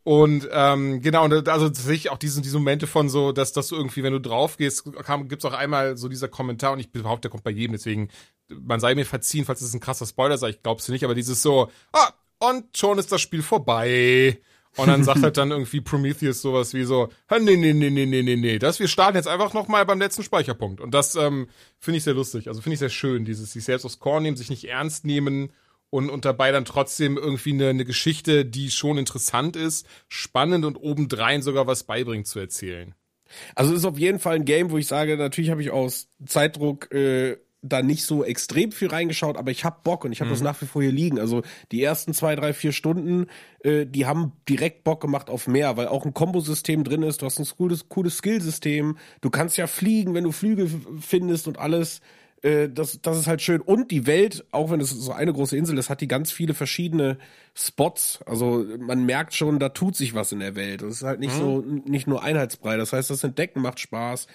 Und 0.04 0.48
ähm, 0.52 1.02
genau, 1.02 1.26
und 1.26 1.48
also 1.48 1.68
tatsächlich 1.68 2.10
auch 2.10 2.18
diese, 2.18 2.42
diese 2.42 2.58
Momente 2.58 2.88
von 2.88 3.10
so, 3.10 3.32
dass, 3.32 3.54
dass 3.54 3.68
du 3.68 3.76
irgendwie, 3.76 4.02
wenn 4.02 4.14
du 4.14 4.20
drauf 4.20 4.58
gehst, 4.58 4.92
kam, 5.04 5.28
gibt's 5.28 5.46
auch 5.46 5.54
einmal 5.54 5.98
so 5.98 6.08
dieser 6.08 6.30
Kommentar 6.30 6.72
und 6.72 6.80
ich 6.80 6.92
behaupte, 6.92 7.24
der 7.24 7.32
kommt 7.32 7.44
bei 7.44 7.52
jedem, 7.52 7.74
deswegen, 7.74 8.10
man 8.48 8.80
sei 8.80 8.96
mir 8.96 9.06
verziehen, 9.06 9.46
falls 9.46 9.62
es 9.62 9.74
ein 9.74 9.82
krasser 9.82 10.08
Spoiler 10.08 10.38
sei, 10.38 10.50
ich 10.50 10.64
glaub's 10.64 10.88
nicht, 10.88 11.04
aber 11.04 11.14
dieses 11.14 11.44
so, 11.44 11.70
ah, 11.92 12.12
und 12.40 12.76
schon 12.76 12.98
ist 12.98 13.12
das 13.12 13.22
Spiel 13.22 13.44
vorbei. 13.44 14.40
Und 14.78 14.88
dann 14.88 15.04
sagt 15.04 15.24
halt 15.24 15.38
dann 15.38 15.52
irgendwie 15.52 15.82
Prometheus 15.82 16.42
sowas 16.42 16.74
wie 16.74 16.84
so, 16.84 17.10
"Ha, 17.30 17.40
nee, 17.40 17.56
nee, 17.58 17.74
nee, 17.74 17.90
nee, 17.90 18.06
nee, 18.06 18.22
nee, 18.22 18.36
nee, 18.36 18.60
das, 18.60 18.80
wir 18.80 18.88
starten 18.88 19.18
jetzt 19.18 19.28
einfach 19.28 19.54
nochmal 19.54 19.86
beim 19.86 20.00
letzten 20.00 20.24
Speicherpunkt. 20.24 20.80
Und 20.80 20.94
das 20.94 21.16
ähm, 21.16 21.48
finde 21.80 21.98
ich 21.98 22.04
sehr 22.04 22.14
lustig, 22.14 22.48
also 22.48 22.62
finde 22.62 22.74
ich 22.76 22.80
sehr 22.80 22.90
schön, 22.90 23.26
dieses 23.26 23.54
sich 23.54 23.64
selbst 23.64 23.86
aufs 23.86 24.00
Korn 24.00 24.24
nehmen, 24.24 24.38
sich 24.38 24.50
nicht 24.50 24.66
ernst 24.66 25.06
nehmen 25.06 25.52
und, 25.90 26.10
und 26.10 26.26
dabei 26.26 26.52
dann 26.52 26.66
trotzdem 26.66 27.18
irgendwie 27.18 27.54
eine, 27.54 27.70
eine 27.70 27.86
Geschichte, 27.86 28.46
die 28.46 28.70
schon 28.72 28.98
interessant 28.98 29.56
ist, 29.56 29.88
spannend 30.08 30.66
und 30.66 30.78
obendrein 30.78 31.42
sogar 31.42 31.68
was 31.68 31.84
beibringt 31.84 32.28
zu 32.28 32.40
erzählen. 32.40 32.94
Also 33.56 33.72
es 33.74 33.80
ist 33.80 33.86
auf 33.86 33.98
jeden 33.98 34.20
Fall 34.20 34.36
ein 34.36 34.46
Game, 34.46 34.72
wo 34.72 34.78
ich 34.78 34.88
sage, 34.88 35.18
natürlich 35.18 35.52
habe 35.52 35.62
ich 35.62 35.72
aus 35.72 36.10
Zeitdruck 36.26 36.92
äh, 36.92 37.38
da 37.62 37.82
nicht 37.82 38.04
so 38.04 38.24
extrem 38.24 38.72
viel 38.72 38.88
reingeschaut, 38.88 39.38
aber 39.38 39.52
ich 39.52 39.66
hab 39.66 39.84
Bock 39.84 40.06
und 40.06 40.14
ich 40.14 40.22
habe 40.22 40.30
das 40.30 40.42
nach 40.42 40.62
wie 40.62 40.66
vor 40.66 40.82
hier 40.82 40.92
liegen. 40.92 41.20
Also 41.20 41.42
die 41.72 41.84
ersten 41.84 42.14
zwei, 42.14 42.36
drei, 42.36 42.54
vier 42.54 42.72
Stunden, 42.72 43.28
äh, 43.64 43.86
die 43.86 44.06
haben 44.06 44.32
direkt 44.48 44.84
Bock 44.86 45.02
gemacht 45.02 45.30
auf 45.30 45.48
mehr, 45.48 45.76
weil 45.76 45.88
auch 45.88 46.06
ein 46.06 46.14
Kombosystem 46.14 46.84
drin 46.84 47.04
ist. 47.04 47.22
Du 47.22 47.26
hast 47.26 47.40
ein 47.40 47.46
cooles, 47.58 47.90
cooles 47.90 48.18
Skillsystem. 48.18 48.98
Du 49.20 49.30
kannst 49.30 49.58
ja 49.58 49.68
fliegen, 49.68 50.14
wenn 50.14 50.24
du 50.24 50.32
Flügel 50.32 50.70
findest 51.02 51.48
und 51.48 51.58
alles. 51.58 52.00
Äh, 52.42 52.70
das, 52.70 53.02
das 53.02 53.18
ist 53.18 53.28
halt 53.28 53.42
schön. 53.42 53.60
Und 53.60 53.92
die 53.92 54.08
Welt, 54.08 54.46
auch 54.52 54.72
wenn 54.72 54.80
es 54.80 54.92
so 54.92 55.12
eine 55.12 55.34
große 55.34 55.58
Insel 55.58 55.78
ist, 55.78 55.90
hat 55.90 56.00
die 56.00 56.08
ganz 56.08 56.32
viele 56.32 56.54
verschiedene 56.54 57.18
Spots. 57.54 58.20
Also 58.26 58.66
man 58.80 59.06
merkt 59.06 59.34
schon, 59.34 59.60
da 59.60 59.70
tut 59.70 59.98
sich 59.98 60.14
was 60.14 60.32
in 60.32 60.40
der 60.40 60.56
Welt. 60.56 60.82
Das 60.82 60.94
ist 60.94 61.04
halt 61.04 61.20
nicht 61.20 61.34
so, 61.34 61.60
nicht 61.60 62.08
nur 62.08 62.24
einheitsbrei. 62.24 62.78
Das 62.78 62.94
heißt, 62.94 63.10
das 63.10 63.26
Entdecken 63.26 63.62
macht 63.62 63.82
Spaß, 63.82 64.28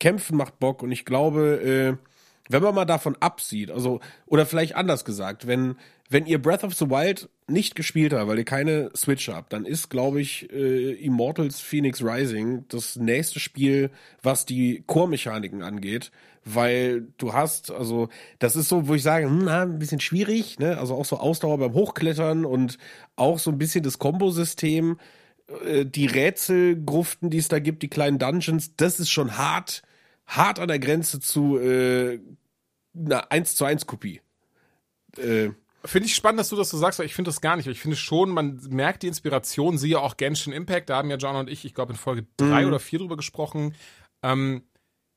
Kämpfen 0.00 0.36
macht 0.36 0.58
Bock. 0.58 0.82
Und 0.82 0.90
ich 0.90 1.04
glaube, 1.04 1.98
äh, 2.00 2.11
wenn 2.48 2.62
man 2.62 2.74
mal 2.74 2.84
davon 2.84 3.16
absieht, 3.20 3.70
also, 3.70 4.00
oder 4.26 4.46
vielleicht 4.46 4.74
anders 4.74 5.04
gesagt, 5.04 5.46
wenn, 5.46 5.76
wenn 6.10 6.26
ihr 6.26 6.40
Breath 6.40 6.64
of 6.64 6.74
the 6.74 6.90
Wild 6.90 7.28
nicht 7.46 7.74
gespielt 7.74 8.12
habt, 8.12 8.28
weil 8.28 8.38
ihr 8.38 8.44
keine 8.44 8.90
Switch 8.96 9.28
habt, 9.28 9.52
dann 9.52 9.64
ist, 9.64 9.90
glaube 9.90 10.20
ich, 10.20 10.52
äh, 10.52 10.92
Immortals 10.92 11.60
Phoenix 11.60 12.02
Rising 12.02 12.64
das 12.68 12.96
nächste 12.96 13.40
Spiel, 13.40 13.90
was 14.22 14.44
die 14.44 14.82
Core-Mechaniken 14.86 15.62
angeht, 15.62 16.10
weil 16.44 17.06
du 17.18 17.32
hast, 17.32 17.70
also, 17.70 18.08
das 18.38 18.56
ist 18.56 18.68
so, 18.68 18.88
wo 18.88 18.94
ich 18.94 19.02
sage, 19.02 19.26
hm, 19.26 19.44
na, 19.44 19.62
ein 19.62 19.78
bisschen 19.78 20.00
schwierig, 20.00 20.58
ne, 20.58 20.78
also 20.78 20.94
auch 20.94 21.04
so 21.04 21.18
Ausdauer 21.18 21.58
beim 21.58 21.74
Hochklettern 21.74 22.44
und 22.44 22.78
auch 23.16 23.38
so 23.38 23.50
ein 23.50 23.58
bisschen 23.58 23.84
das 23.84 23.98
Kombosystem, 23.98 24.98
äh, 25.64 25.86
die 25.86 26.06
Rätselgruften, 26.06 27.30
die 27.30 27.38
es 27.38 27.48
da 27.48 27.60
gibt, 27.60 27.82
die 27.82 27.88
kleinen 27.88 28.18
Dungeons, 28.18 28.74
das 28.76 28.98
ist 28.98 29.10
schon 29.10 29.38
hart, 29.38 29.82
hart 30.36 30.58
an 30.58 30.68
der 30.68 30.78
Grenze 30.78 31.20
zu 31.20 31.58
äh, 31.58 32.20
einer 32.94 33.30
1 33.32 33.54
zu 33.56 33.64
1 33.64 33.86
Kopie. 33.86 34.20
Äh, 35.16 35.50
Finde 35.84 36.06
ich 36.06 36.14
spannend, 36.14 36.38
dass 36.38 36.48
du 36.48 36.56
das 36.56 36.70
so 36.70 36.78
sagst, 36.78 36.98
weil 37.00 37.06
ich 37.06 37.14
finde 37.14 37.30
das 37.30 37.40
gar 37.40 37.56
nicht. 37.56 37.66
Ich 37.66 37.80
finde 37.80 37.96
schon, 37.96 38.30
man 38.30 38.60
merkt 38.70 39.02
die 39.02 39.08
Inspiration, 39.08 39.78
siehe 39.78 39.98
auch 40.00 40.16
Genshin 40.16 40.52
Impact, 40.52 40.90
da 40.90 40.96
haben 40.98 41.10
ja 41.10 41.16
John 41.16 41.34
und 41.34 41.50
ich, 41.50 41.64
ich 41.64 41.74
glaube 41.74 41.92
in 41.92 41.98
Folge 41.98 42.24
drei 42.36 42.66
oder 42.68 42.78
vier 42.78 43.00
drüber 43.00 43.16
gesprochen. 43.16 43.74
Ähm, 44.22 44.62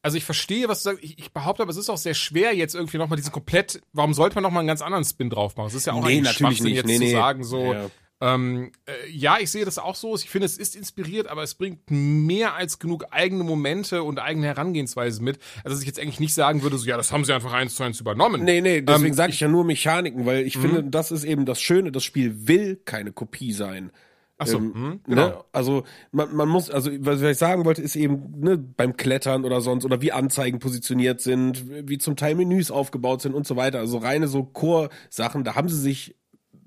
also 0.01 0.17
ich 0.17 0.23
verstehe, 0.25 0.67
was 0.67 0.81
du 0.83 0.89
sagst. 0.89 1.03
Ich, 1.03 1.19
ich 1.19 1.31
behaupte 1.33 1.61
aber, 1.63 1.69
es 1.71 1.77
ist 1.77 1.89
auch 1.89 1.97
sehr 1.97 2.13
schwer, 2.15 2.55
jetzt 2.55 2.73
irgendwie 2.75 2.97
nochmal 2.97 3.17
diesen 3.17 3.31
komplett, 3.31 3.81
warum 3.93 4.13
sollte 4.15 4.35
man 4.35 4.43
nochmal 4.43 4.61
einen 4.61 4.67
ganz 4.67 4.81
anderen 4.81 5.05
Spin 5.05 5.29
drauf 5.29 5.55
machen? 5.55 5.67
Es 5.67 5.75
ist 5.75 5.85
ja 5.85 5.93
auch 5.93 6.03
Nee, 6.03 6.21
natürlich 6.21 6.61
nicht. 6.61 6.75
jetzt 6.75 6.87
Nee, 6.87 6.97
zu 6.97 7.03
nee. 7.03 7.11
sagen, 7.11 7.43
so, 7.43 7.73
Ja. 7.73 7.89
Ähm, 8.25 8.71
äh, 8.85 9.09
ja, 9.11 9.37
ich 9.39 9.51
sehe 9.51 9.65
das 9.65 9.77
auch 9.77 9.95
so. 9.95 10.15
Ich 10.15 10.29
finde, 10.29 10.45
es 10.45 10.57
ist 10.57 10.75
inspiriert, 10.75 11.27
aber 11.27 11.43
es 11.43 11.53
bringt 11.55 11.91
mehr 11.91 12.55
als 12.55 12.79
genug 12.79 13.05
eigene 13.11 13.43
Momente 13.43 14.01
und 14.03 14.19
eigene 14.19 14.47
Herangehensweise 14.47 15.21
mit. 15.21 15.37
Also, 15.63 15.75
dass 15.75 15.81
ich 15.81 15.87
jetzt 15.87 15.99
eigentlich 15.99 16.19
nicht 16.19 16.33
sagen 16.33 16.63
würde, 16.63 16.77
so, 16.77 16.87
ja, 16.87 16.97
das 16.97 17.11
haben 17.11 17.23
sie 17.25 17.33
einfach 17.33 17.53
eins 17.53 17.75
zu 17.75 17.83
eins 17.83 17.99
übernommen. 17.99 18.43
Nee, 18.43 18.61
nee, 18.61 18.81
deswegen 18.81 19.09
Ähm, 19.09 19.13
sage 19.13 19.33
ich 19.33 19.39
ja 19.39 19.47
nur 19.47 19.63
Mechaniken, 19.63 20.25
weil 20.25 20.45
ich 20.45 20.57
finde, 20.57 20.83
das 20.83 21.11
ist 21.11 21.23
eben 21.23 21.45
das 21.45 21.61
Schöne, 21.61 21.91
das 21.91 22.03
Spiel 22.03 22.47
will 22.47 22.77
keine 22.85 23.11
Kopie 23.11 23.53
sein. 23.53 23.91
Achso, 24.37 24.57
Ähm, 24.57 24.73
hm, 24.73 24.89
Ne? 24.89 24.99
genau. 25.07 25.45
Also 25.53 25.83
man, 26.11 26.35
man 26.35 26.49
muss, 26.49 26.69
also 26.69 26.91
was 26.99 27.21
ich 27.21 27.37
sagen 27.37 27.63
wollte, 27.63 27.81
ist 27.81 27.95
eben 27.95 28.33
ne, 28.39 28.57
beim 28.57 28.97
Klettern 28.97 29.45
oder 29.45 29.61
sonst 29.61 29.85
oder 29.85 30.01
wie 30.01 30.11
Anzeigen 30.11 30.59
positioniert 30.59 31.21
sind, 31.21 31.63
wie 31.87 31.97
zum 31.99 32.17
Teil 32.17 32.35
Menüs 32.35 32.69
aufgebaut 32.71 33.21
sind 33.21 33.33
und 33.33 33.47
so 33.47 33.55
weiter. 33.55 33.79
Also 33.79 33.97
reine 33.97 34.27
so 34.27 34.43
Core-Sachen, 34.43 35.45
da 35.45 35.55
haben 35.55 35.69
sie 35.69 35.79
sich 35.79 36.15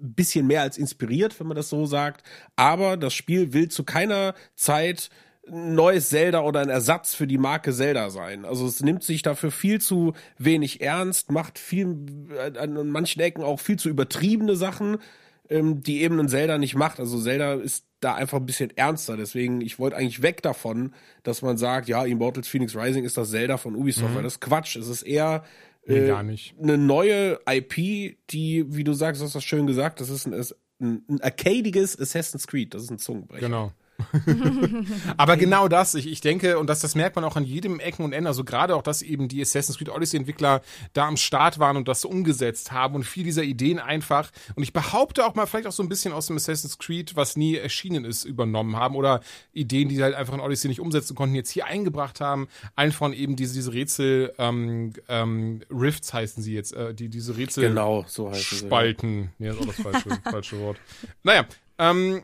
ein 0.01 0.15
bisschen 0.15 0.47
mehr 0.47 0.63
als 0.63 0.79
inspiriert, 0.79 1.39
wenn 1.41 1.47
man 1.47 1.57
das 1.57 1.69
so 1.69 1.87
sagt. 1.87 2.23
Aber 2.57 2.97
das 2.97 3.15
Spiel 3.15 3.53
will 3.53 3.69
zu 3.69 3.85
keiner 3.85 4.35
Zeit 4.55 5.11
ein 5.51 5.75
neues 5.75 6.11
Zelda 6.11 6.41
oder 6.41 6.61
ein 6.61 6.69
Ersatz 6.69 7.15
für 7.15 7.27
die 7.27 7.39
Marke 7.39 7.73
Zelda 7.73 8.11
sein. 8.11 8.45
Also 8.45 8.67
es 8.67 8.83
nimmt 8.83 9.03
sich 9.03 9.23
dafür 9.23 9.51
viel 9.51 9.81
zu 9.81 10.13
wenig 10.37 10.81
ernst, 10.81 11.31
macht 11.31 11.59
viel 11.59 11.97
äh, 12.31 12.59
an 12.59 12.91
manchen 12.91 13.21
Ecken 13.21 13.43
auch 13.43 13.61
viel 13.61 13.79
zu 13.79 13.89
übertriebene 13.89 14.57
Sachen, 14.57 14.99
ähm, 15.49 15.83
die 15.83 16.03
eben 16.03 16.21
ein 16.21 16.29
Zelda 16.29 16.59
nicht 16.59 16.75
macht. 16.75 17.01
Also 17.01 17.21
Zelda 17.21 17.55
ist 17.55 17.85
da 18.01 18.15
einfach 18.15 18.39
ein 18.39 18.47
bisschen 18.47 18.77
ernster. 18.77 19.17
Deswegen, 19.17 19.61
ich 19.61 19.79
wollte 19.79 19.97
eigentlich 19.97 20.23
weg 20.23 20.43
davon, 20.43 20.93
dass 21.23 21.43
man 21.43 21.57
sagt, 21.57 21.89
ja, 21.89 22.05
Immortals 22.05 22.49
Phoenix 22.49 22.77
Rising 22.77 23.05
ist 23.05 23.17
das 23.17 23.31
Zelda 23.31 23.57
von 23.57 23.75
Ubisoft, 23.75 24.15
weil 24.15 24.23
das 24.23 24.35
ist 24.35 24.41
Quatsch. 24.41 24.77
Es 24.77 24.89
ist 24.89 25.03
eher 25.03 25.45
Nee, 25.89 26.01
äh, 26.01 26.07
gar 26.07 26.23
nicht. 26.23 26.55
eine 26.63 26.77
neue 26.79 27.41
IP, 27.49 28.19
die, 28.31 28.67
wie 28.69 28.85
du 28.85 28.93
sagst, 28.93 29.21
du 29.21 29.25
hast 29.25 29.35
das 29.35 29.45
schön 29.45 29.67
gesagt, 29.67 30.01
das 30.01 30.11
ist 30.11 30.27
ein, 30.27 30.35
ein, 30.81 31.03
ein 31.09 31.21
arcadiges 31.23 31.99
Assassin's 31.99 32.47
Creed. 32.47 32.75
Das 32.75 32.83
ist 32.83 32.91
ein 32.91 32.99
Zungenbrecher. 32.99 33.47
Genau. 33.47 33.73
Aber 35.17 35.37
genau 35.37 35.69
das, 35.69 35.95
ich, 35.95 36.07
ich 36.07 36.21
denke, 36.21 36.59
und 36.59 36.69
das, 36.69 36.81
das 36.81 36.95
merkt 36.95 37.17
man 37.17 37.25
auch 37.25 37.37
an 37.37 37.45
jedem 37.45 37.81
Ecken 37.81 38.05
und 38.05 38.13
Enden, 38.13 38.27
also 38.27 38.45
gerade 38.45 38.77
auch, 38.77 38.83
dass 38.83 39.03
eben 39.03 39.29
die 39.29 39.41
Assassin's 39.41 39.79
Creed 39.79 39.91
Odyssey 39.91 40.17
Entwickler 40.17 40.63
da 40.93 41.07
am 41.07 41.17
Start 41.17 41.59
waren 41.59 41.77
und 41.77 41.89
das 41.89 42.03
so 42.03 42.09
umgesetzt 42.09 42.73
haben 42.73 42.95
und 42.95 43.05
viel 43.05 43.25
dieser 43.25 43.43
Ideen 43.43 43.79
einfach, 43.79 44.31
und 44.55 44.63
ich 44.63 44.73
behaupte 44.73 45.25
auch 45.27 45.35
mal 45.35 45.47
vielleicht 45.47 45.67
auch 45.67 45.73
so 45.73 45.83
ein 45.83 45.89
bisschen 45.89 46.13
aus 46.13 46.27
dem 46.27 46.37
Assassin's 46.37 46.79
Creed, 46.79 47.17
was 47.17 47.37
nie 47.37 47.57
erschienen 47.57 48.05
ist, 48.05 48.25
übernommen 48.25 48.77
haben 48.77 48.97
oder 48.97 49.21
Ideen, 49.53 49.89
die 49.89 50.03
halt 50.03 50.15
einfach 50.15 50.35
in 50.35 50.41
Odyssey 50.41 50.69
nicht 50.69 50.81
umsetzen 50.81 51.15
konnten, 51.15 51.35
jetzt 51.35 51.51
hier 51.51 51.67
eingebracht 51.67 52.21
haben. 52.21 52.49
Allen 52.77 52.93
von 52.93 53.13
eben 53.13 53.37
diese, 53.37 53.55
diese 53.55 53.73
Rätsel, 53.73 54.33
ähm, 54.39 54.93
ähm, 55.09 55.61
Rifts 55.71 56.13
heißen 56.13 56.43
sie 56.43 56.55
jetzt, 56.55 56.73
äh, 56.73 56.95
die, 56.95 57.09
diese 57.09 57.37
Rätsel. 57.37 57.69
Genau, 57.69 58.05
so 58.07 58.29
ja. 58.29 58.35
Spalten. 58.35 59.33
Nee, 59.39 59.49
das 59.49 59.57
ist 59.57 59.63
auch 59.63 59.67
das 59.67 59.81
falsche, 59.81 60.21
falsche 60.31 60.61
Wort. 60.61 60.79
Naja, 61.23 61.47
ähm, 61.79 62.23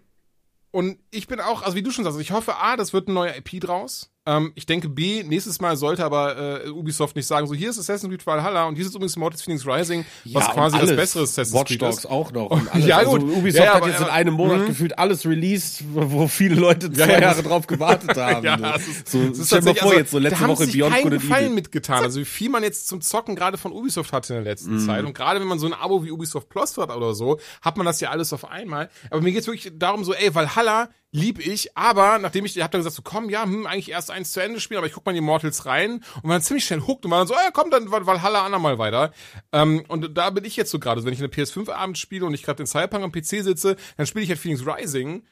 und 0.75 0.99
ich 1.13 1.29
bin 1.29 1.39
auch, 1.39 1.63
also 1.63 1.77
wie 1.77 1.85
du 1.85 1.93
schon 1.93 2.03
sagst, 2.03 2.19
ich 2.19 2.33
hoffe, 2.33 2.57
A, 2.57 2.75
das 2.75 2.93
wird 2.93 3.07
ein 3.07 3.15
neuer 3.15 3.37
IP 3.37 3.61
draus. 3.61 4.11
Ähm, 4.27 4.53
ich 4.55 4.65
denke, 4.65 4.89
B, 4.89 5.23
nächstes 5.23 5.61
Mal 5.61 5.77
sollte 5.77 6.03
aber 6.03 6.65
äh, 6.65 6.69
Ubisoft 6.71 7.15
nicht 7.15 7.27
sagen, 7.27 7.47
so 7.47 7.53
hier 7.55 7.69
ist 7.69 7.79
Assassin's 7.79 8.11
Creed 8.11 8.27
Valhalla 8.27 8.65
und 8.67 8.75
hier 8.75 8.87
ist 8.87 8.95
übrigens 8.95 9.17
Immortals 9.17 9.43
Phoenix 9.43 9.67
Rising, 9.67 10.07
was 10.25 10.45
Ja, 10.45 10.49
und 10.49 10.55
quasi 10.55 10.79
das 10.79 10.87
alles. 10.89 10.97
bessere 10.97 11.23
Assassin's 11.25 11.53
Watch 11.53 11.69
Creed 11.73 11.83
Dogs 11.83 11.99
ist. 11.99 12.07
auch 12.07 12.33
noch. 12.33 12.47
Und 12.51 12.73
alles. 12.73 12.87
Ja, 12.87 12.97
also 12.99 13.11
gut. 13.19 13.23
Ubisoft 13.25 13.65
Ja, 13.67 13.75
hat 13.75 13.83
aber- 13.83 13.91
jetzt 13.91 14.01
in 14.01 14.07
einem 14.07 14.33
Monat 14.35 14.61
Mhm. 14.63 14.67
gefühlt 14.69 14.99
alles 14.99 15.27
released, 15.27 15.85
wo 15.93 16.27
viele 16.27 16.55
Leute 16.55 16.91
zwei 16.91 17.01
Ja, 17.03 17.07
ja, 17.13 17.21
Jahre 17.21 17.43
das- 17.43 17.45
drauf 17.45 17.67
gewartet 17.67 18.17
haben. 18.17 18.45
Ja, 18.47 18.57
so, 18.57 18.63
das 18.65 18.89
ist, 18.89 19.09
so, 19.11 19.29
das 19.29 19.39
ist 19.41 19.47
stell 19.49 19.61
dir 19.61 19.67
mal 19.67 19.75
vor, 19.75 19.89
also, 19.89 19.99
jetzt 19.99 20.11
so 20.13 20.19
letzte 20.19 20.39
da 20.39 20.43
haben 20.47 20.51
Woche 20.53 20.67
Beyond 20.69 20.93
keinen 20.95 21.03
Good 21.11 21.21
Gefallen 21.21 21.55
mitgetan. 21.55 22.03
Also 22.03 22.21
wie 22.21 22.25
viel 22.25 22.49
man 22.49 22.63
jetzt 22.63 22.89
zum 22.89 23.03
Zocken 23.03 23.37
gerade 23.37 23.59
von 23.59 23.73
Ubisoft 23.73 24.11
hatte 24.15 24.33
in 24.35 24.43
der 24.45 24.53
letzten 24.53 24.77
Mhm. 24.77 24.87
Zeit 24.87 25.05
und 25.05 25.13
gerade 25.13 25.39
wenn 25.39 25.47
man 25.49 25.59
so 25.59 25.67
ein 25.67 25.75
Abo 25.75 26.03
wie 26.03 26.11
Ubisoft 26.11 26.49
Plus 26.49 26.75
hat 26.79 26.89
oder 26.97 27.15
so, 27.15 27.39
hat 27.61 27.77
man 27.77 27.85
das 27.85 28.01
ja 28.01 28.09
alles 28.09 28.33
auf 28.33 28.51
einmal. 28.51 28.89
Aber 29.11 29.21
mir 29.21 29.33
geht's 29.33 29.47
wirklich 29.47 29.71
darum 29.79 30.03
so, 30.03 30.15
ey, 30.15 30.35
Valhalla 30.35 30.89
lieb 31.15 31.39
ich, 31.39 31.77
aber 31.77 32.19
nachdem 32.19 32.45
ich, 32.45 32.61
habt 32.61 32.75
dann 32.75 32.81
gesagt 32.81 32.97
so, 32.97 33.03
komm, 33.03 33.31
ja, 33.31 33.45
hm, 33.45 33.67
eigentlich 33.67 33.93
erst 33.93 34.11
eins 34.11 34.33
zu 34.33 34.41
Ende 34.41 34.59
spielen, 34.59 34.79
aber 34.79 34.89
ich 34.89 34.93
guck 34.93 35.07
mal 35.07 35.13
in 35.13 35.15
die 35.15 35.19
Immortals 35.21 35.65
rein 35.65 36.05
und 36.17 36.25
man 36.25 36.33
dann 36.33 36.43
ziemlich 36.43 36.65
schnell 36.65 36.81
huckt 36.81 37.05
und 37.05 37.11
man 37.11 37.21
dann 37.21 37.29
so, 37.29 37.35
ja, 37.35 37.51
komm, 37.53 37.71
dann 37.71 37.89
Valhalla 37.91 38.45
andermal 38.45 38.79
weiter. 38.79 39.13
Ähm, 39.53 39.85
und 39.87 40.19
da 40.19 40.31
bin 40.31 40.45
ich 40.45 40.57
jetzt 40.57 40.73
so 40.73 40.81
gerade, 40.81 41.01
so, 41.01 41.07
wenn 41.07 41.15
ich 41.15 41.21
eine 41.21 41.29
PS5 41.29 41.71
Abend 41.71 41.99
spiele 41.99 42.27
und 42.27 42.35
ich 42.35 42.43
gerade 42.43 42.57
den 42.57 42.67
Cyberpunk 42.67 43.05
am 43.05 43.13
PC 43.13 43.45
sitze, 43.45 43.77
dann 43.97 44.07
spiele 44.07 44.25
ich 44.25 44.29
halt 44.29 44.41
Phoenix 44.41 44.67
Rising 44.67 45.23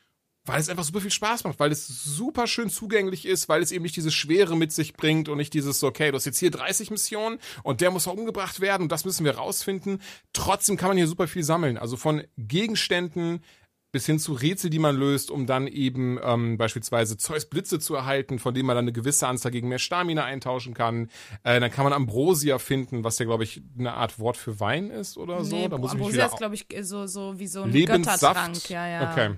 weil 0.44 0.60
es 0.60 0.68
einfach 0.68 0.84
super 0.84 1.00
viel 1.00 1.10
Spaß 1.10 1.44
macht, 1.44 1.60
weil 1.60 1.70
es 1.70 1.86
super 1.86 2.46
schön 2.46 2.68
zugänglich 2.68 3.26
ist, 3.26 3.48
weil 3.48 3.62
es 3.62 3.70
eben 3.70 3.84
nicht 3.84 3.94
diese 3.94 4.10
Schwere 4.10 4.56
mit 4.56 4.72
sich 4.72 4.94
bringt 4.94 5.28
und 5.28 5.38
nicht 5.38 5.54
dieses 5.54 5.82
okay, 5.84 6.10
du 6.10 6.16
hast 6.16 6.24
jetzt 6.24 6.38
hier 6.38 6.50
30 6.50 6.90
Missionen 6.90 7.38
und 7.62 7.80
der 7.80 7.90
muss 7.90 8.08
auch 8.08 8.14
umgebracht 8.14 8.60
werden 8.60 8.82
und 8.82 8.92
das 8.92 9.04
müssen 9.04 9.24
wir 9.24 9.36
rausfinden. 9.36 10.02
Trotzdem 10.32 10.76
kann 10.76 10.88
man 10.88 10.96
hier 10.96 11.06
super 11.06 11.28
viel 11.28 11.44
sammeln. 11.44 11.78
Also 11.78 11.96
von 11.96 12.24
Gegenständen 12.36 13.44
bis 13.92 14.06
hin 14.06 14.18
zu 14.18 14.32
Rätsel, 14.32 14.70
die 14.70 14.78
man 14.78 14.96
löst, 14.96 15.30
um 15.30 15.46
dann 15.46 15.66
eben 15.66 16.18
ähm, 16.22 16.56
beispielsweise 16.56 17.18
Zeus 17.18 17.44
Blitze 17.44 17.78
zu 17.78 17.94
erhalten, 17.94 18.38
von 18.38 18.54
denen 18.54 18.66
man 18.66 18.74
dann 18.74 18.86
eine 18.86 18.92
gewisse 18.92 19.28
Anzahl 19.28 19.52
gegen 19.52 19.68
mehr 19.68 19.78
Stamina 19.78 20.24
eintauschen 20.24 20.72
kann. 20.72 21.10
Äh, 21.44 21.60
dann 21.60 21.70
kann 21.70 21.84
man 21.84 21.92
Ambrosia 21.92 22.58
finden, 22.58 23.04
was 23.04 23.18
ja, 23.18 23.26
glaube 23.26 23.44
ich, 23.44 23.62
eine 23.78 23.92
Art 23.92 24.18
Wort 24.18 24.38
für 24.38 24.58
Wein 24.58 24.90
ist 24.90 25.18
oder 25.18 25.44
so. 25.44 25.54
Nee, 25.54 25.68
da 25.68 25.76
muss 25.76 25.92
Ambrosia 25.92 26.26
ist, 26.26 26.38
glaube 26.38 26.54
ich, 26.54 26.66
so, 26.80 27.06
so 27.06 27.38
wie 27.38 27.46
so 27.46 27.62
ein 27.62 27.70
Lebenssaft. 27.70 28.20
Göttertrank. 28.20 28.70
Ja, 28.70 28.88
ja. 28.88 29.12
Okay. 29.12 29.34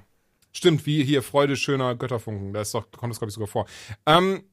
Stimmt, 0.52 0.86
wie 0.86 1.02
hier 1.02 1.24
Freude 1.24 1.56
schöner 1.56 1.96
Götterfunken. 1.96 2.52
Da 2.52 2.60
ist 2.60 2.72
doch, 2.74 2.88
kommt 2.92 3.10
das, 3.10 3.18
glaube 3.18 3.30
ich, 3.30 3.34
sogar 3.34 3.48
vor. 3.48 3.66
Ähm, 4.06 4.44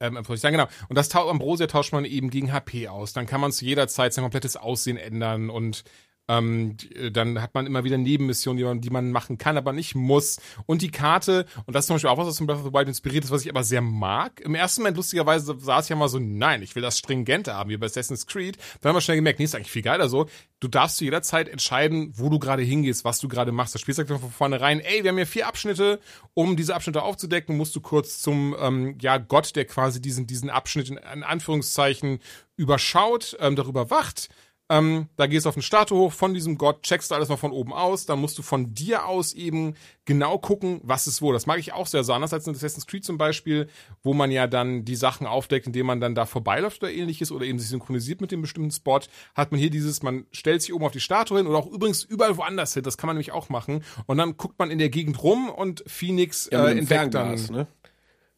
ähm, 0.00 0.18
sagen, 0.22 0.56
genau. 0.56 0.68
Und 0.90 0.96
das 0.96 1.14
Ambrosia 1.14 1.66
tauscht 1.66 1.94
man 1.94 2.04
eben 2.04 2.28
gegen 2.28 2.52
HP 2.52 2.88
aus. 2.88 3.14
Dann 3.14 3.26
kann 3.26 3.40
man 3.40 3.52
zu 3.52 3.64
jeder 3.64 3.88
Zeit 3.88 4.12
sein 4.12 4.22
komplettes 4.22 4.56
Aussehen 4.56 4.98
ändern 4.98 5.48
und 5.48 5.84
ähm, 6.30 6.76
die- 6.76 7.12
dann 7.12 7.42
hat 7.42 7.54
man 7.54 7.66
immer 7.66 7.84
wieder 7.84 7.98
Nebenmissionen, 7.98 8.58
die 8.58 8.64
man, 8.64 8.80
die 8.80 8.90
man 8.90 9.10
machen 9.10 9.38
kann, 9.38 9.56
aber 9.56 9.72
nicht 9.72 9.94
muss. 9.94 10.40
Und 10.66 10.82
die 10.82 10.90
Karte, 10.90 11.46
und 11.66 11.74
das 11.74 11.84
ist 11.84 11.86
zum 11.88 11.96
Beispiel 11.96 12.10
auch 12.10 12.18
was, 12.18 12.26
was 12.28 12.38
von 12.38 12.46
Breath 12.46 12.58
of 12.58 12.66
the 12.66 12.72
Wild 12.72 12.88
inspiriert 12.88 13.24
ist, 13.24 13.30
was 13.30 13.42
ich 13.42 13.50
aber 13.50 13.64
sehr 13.64 13.80
mag. 13.80 14.40
Im 14.40 14.54
ersten 14.54 14.82
Moment, 14.82 14.96
lustigerweise, 14.96 15.56
saß 15.58 15.84
ich 15.86 15.90
ja 15.90 15.96
mal 15.96 16.08
so, 16.08 16.18
nein, 16.18 16.62
ich 16.62 16.74
will 16.74 16.82
das 16.82 16.98
Stringente 16.98 17.54
haben, 17.54 17.70
wie 17.70 17.76
bei 17.76 17.86
Assassin's 17.86 18.26
Creed. 18.26 18.56
Dann 18.80 18.90
haben 18.90 18.96
wir 18.96 19.00
schnell 19.00 19.16
gemerkt, 19.16 19.38
nee, 19.38 19.44
ist 19.44 19.54
eigentlich 19.54 19.70
viel 19.70 19.82
geiler 19.82 20.08
so. 20.08 20.26
Du 20.60 20.68
darfst 20.68 20.98
zu 20.98 21.04
jeder 21.04 21.20
entscheiden, 21.50 22.12
wo 22.16 22.28
du 22.28 22.38
gerade 22.38 22.62
hingehst, 22.62 23.04
was 23.04 23.18
du 23.18 23.28
gerade 23.28 23.50
machst. 23.52 23.74
Das 23.74 23.80
Spiel 23.80 23.94
sagt 23.94 24.08
von 24.10 24.20
vornherein, 24.30 24.80
ey, 24.80 25.02
wir 25.02 25.10
haben 25.10 25.16
hier 25.16 25.26
vier 25.26 25.46
Abschnitte. 25.46 26.00
Um 26.34 26.56
diese 26.56 26.74
Abschnitte 26.74 27.02
aufzudecken, 27.02 27.56
musst 27.56 27.74
du 27.74 27.80
kurz 27.80 28.20
zum 28.20 28.54
ähm, 28.60 28.96
ja, 29.00 29.18
Gott, 29.18 29.56
der 29.56 29.64
quasi 29.64 30.00
diesen, 30.00 30.26
diesen 30.26 30.50
Abschnitt 30.50 30.90
in, 30.90 30.98
in 31.14 31.22
Anführungszeichen 31.22 32.20
überschaut, 32.56 33.36
ähm, 33.40 33.56
darüber 33.56 33.90
wacht. 33.90 34.28
Ähm, 34.70 35.08
da 35.16 35.26
gehst 35.26 35.46
du 35.46 35.48
auf 35.48 35.56
den 35.56 35.62
Statue 35.62 35.98
hoch 35.98 36.12
von 36.12 36.32
diesem 36.32 36.56
Gott, 36.56 36.84
checkst 36.84 37.10
du 37.10 37.16
alles 37.16 37.28
mal 37.28 37.36
von 37.36 37.50
oben 37.50 37.72
aus, 37.72 38.06
dann 38.06 38.20
musst 38.20 38.38
du 38.38 38.42
von 38.42 38.72
dir 38.72 39.06
aus 39.06 39.32
eben 39.32 39.74
genau 40.04 40.38
gucken, 40.38 40.80
was 40.84 41.08
ist 41.08 41.20
wo. 41.20 41.32
Das 41.32 41.46
mag 41.46 41.58
ich 41.58 41.72
auch 41.72 41.88
sehr, 41.88 42.04
so 42.04 42.12
anders 42.12 42.32
als 42.32 42.46
in 42.46 42.54
Assassin's 42.54 42.86
Creed 42.86 43.04
zum 43.04 43.18
Beispiel, 43.18 43.68
wo 44.04 44.14
man 44.14 44.30
ja 44.30 44.46
dann 44.46 44.84
die 44.84 44.94
Sachen 44.94 45.26
aufdeckt, 45.26 45.66
indem 45.66 45.86
man 45.86 46.00
dann 46.00 46.14
da 46.14 46.24
vorbeiläuft 46.24 46.84
oder 46.84 46.92
ähnliches 46.92 47.32
oder 47.32 47.46
eben 47.46 47.58
sich 47.58 47.68
synchronisiert 47.68 48.20
mit 48.20 48.30
dem 48.30 48.42
bestimmten 48.42 48.70
Spot, 48.70 49.00
hat 49.34 49.50
man 49.50 49.58
hier 49.58 49.70
dieses, 49.70 50.04
man 50.04 50.26
stellt 50.30 50.62
sich 50.62 50.72
oben 50.72 50.84
auf 50.84 50.92
die 50.92 51.00
Statue 51.00 51.38
hin 51.38 51.48
oder 51.48 51.58
auch 51.58 51.66
übrigens 51.66 52.04
überall 52.04 52.36
woanders 52.36 52.72
hin, 52.72 52.84
das 52.84 52.96
kann 52.96 53.08
man 53.08 53.16
nämlich 53.16 53.32
auch 53.32 53.48
machen 53.48 53.82
und 54.06 54.18
dann 54.18 54.36
guckt 54.36 54.56
man 54.60 54.70
in 54.70 54.78
der 54.78 54.88
Gegend 54.88 55.20
rum 55.20 55.50
und 55.50 55.82
Phoenix 55.88 56.48
Ja, 56.52 56.68
äh, 56.68 56.78
entdeckt 56.78 57.14
dann 57.14 57.34
ne? 57.50 57.66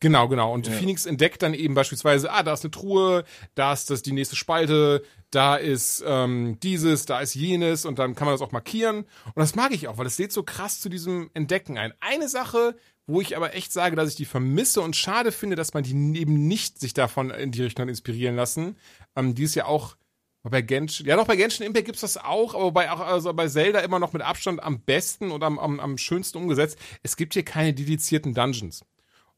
Genau, 0.03 0.27
genau. 0.27 0.53
Und 0.53 0.67
Phoenix 0.67 1.07
entdeckt 1.07 1.43
dann 1.43 1.55
eben 1.55 1.75
beispielsweise, 1.75 2.33
ah, 2.33 2.43
da 2.43 2.55
ist 2.55 2.65
eine 2.65 2.73
Truhe, 2.73 3.23
da 3.55 3.73
ist 3.73 3.89
das 3.89 4.03
die 4.03 4.11
nächste 4.11 4.35
Spalte, 4.35 5.05
da 5.31 5.55
ist 5.55 6.03
ähm, 6.05 6.59
dieses, 6.61 7.07
da 7.07 7.21
ist 7.21 7.37
jenes 7.37 7.85
und 7.85 8.01
dann 8.01 8.17
kann 8.17 8.27
man 8.27 8.35
das 8.35 8.43
auch 8.43 8.51
markieren. 8.51 9.05
Und 9.27 9.37
das 9.37 9.55
mag 9.55 9.71
ich 9.71 9.87
auch, 9.87 9.99
weil 9.99 10.07
es 10.07 10.19
lädt 10.19 10.33
so 10.33 10.43
krass 10.43 10.81
zu 10.81 10.89
diesem 10.89 11.31
Entdecken 11.35 11.79
ein. 11.79 11.95
Eine 12.01 12.29
Sache, 12.29 12.75
wo 13.07 13.21
ich 13.21 13.37
aber 13.37 13.55
echt 13.55 13.73
sage, 13.73 13.95
dass 13.95 14.09
ich 14.09 14.17
die 14.17 14.25
vermisse 14.25 14.81
und 14.81 14.97
schade 14.97 15.31
finde, 15.31 15.55
dass 15.55 15.73
man 15.73 15.85
die 15.85 15.93
eben 16.21 16.49
nicht 16.49 16.81
sich 16.81 16.95
davon 16.95 17.31
in 17.31 17.53
die 17.53 17.63
Richtung 17.63 17.89
inspirieren 17.89 18.35
lassen. 18.35 18.77
Ähm, 19.15 19.37
die 19.37 19.45
ist 19.45 19.55
ja 19.55 19.67
auch 19.67 19.95
bei 20.43 20.63
Genshin, 20.63 21.07
ja 21.07 21.15
doch 21.15 21.29
bei 21.29 21.37
Genshin 21.37 21.65
Impact 21.65 21.87
gibt's 21.87 22.01
das 22.01 22.17
auch, 22.17 22.57
aber 22.57 22.73
bei, 22.73 22.91
also 22.91 23.33
bei 23.35 23.47
Zelda 23.47 23.79
immer 23.79 24.01
noch 24.01 24.13
mit 24.13 24.23
Abstand 24.23 24.61
am 24.61 24.81
besten 24.81 25.31
und 25.31 25.45
am, 25.45 25.61
am, 25.61 25.79
am 25.79 25.97
schönsten 25.97 26.39
umgesetzt. 26.39 26.77
Es 27.05 27.17
gibt 27.17 27.35
hier 27.35 27.45
keine 27.45 27.73
dedizierten 27.73 28.35
Dungeons. 28.35 28.85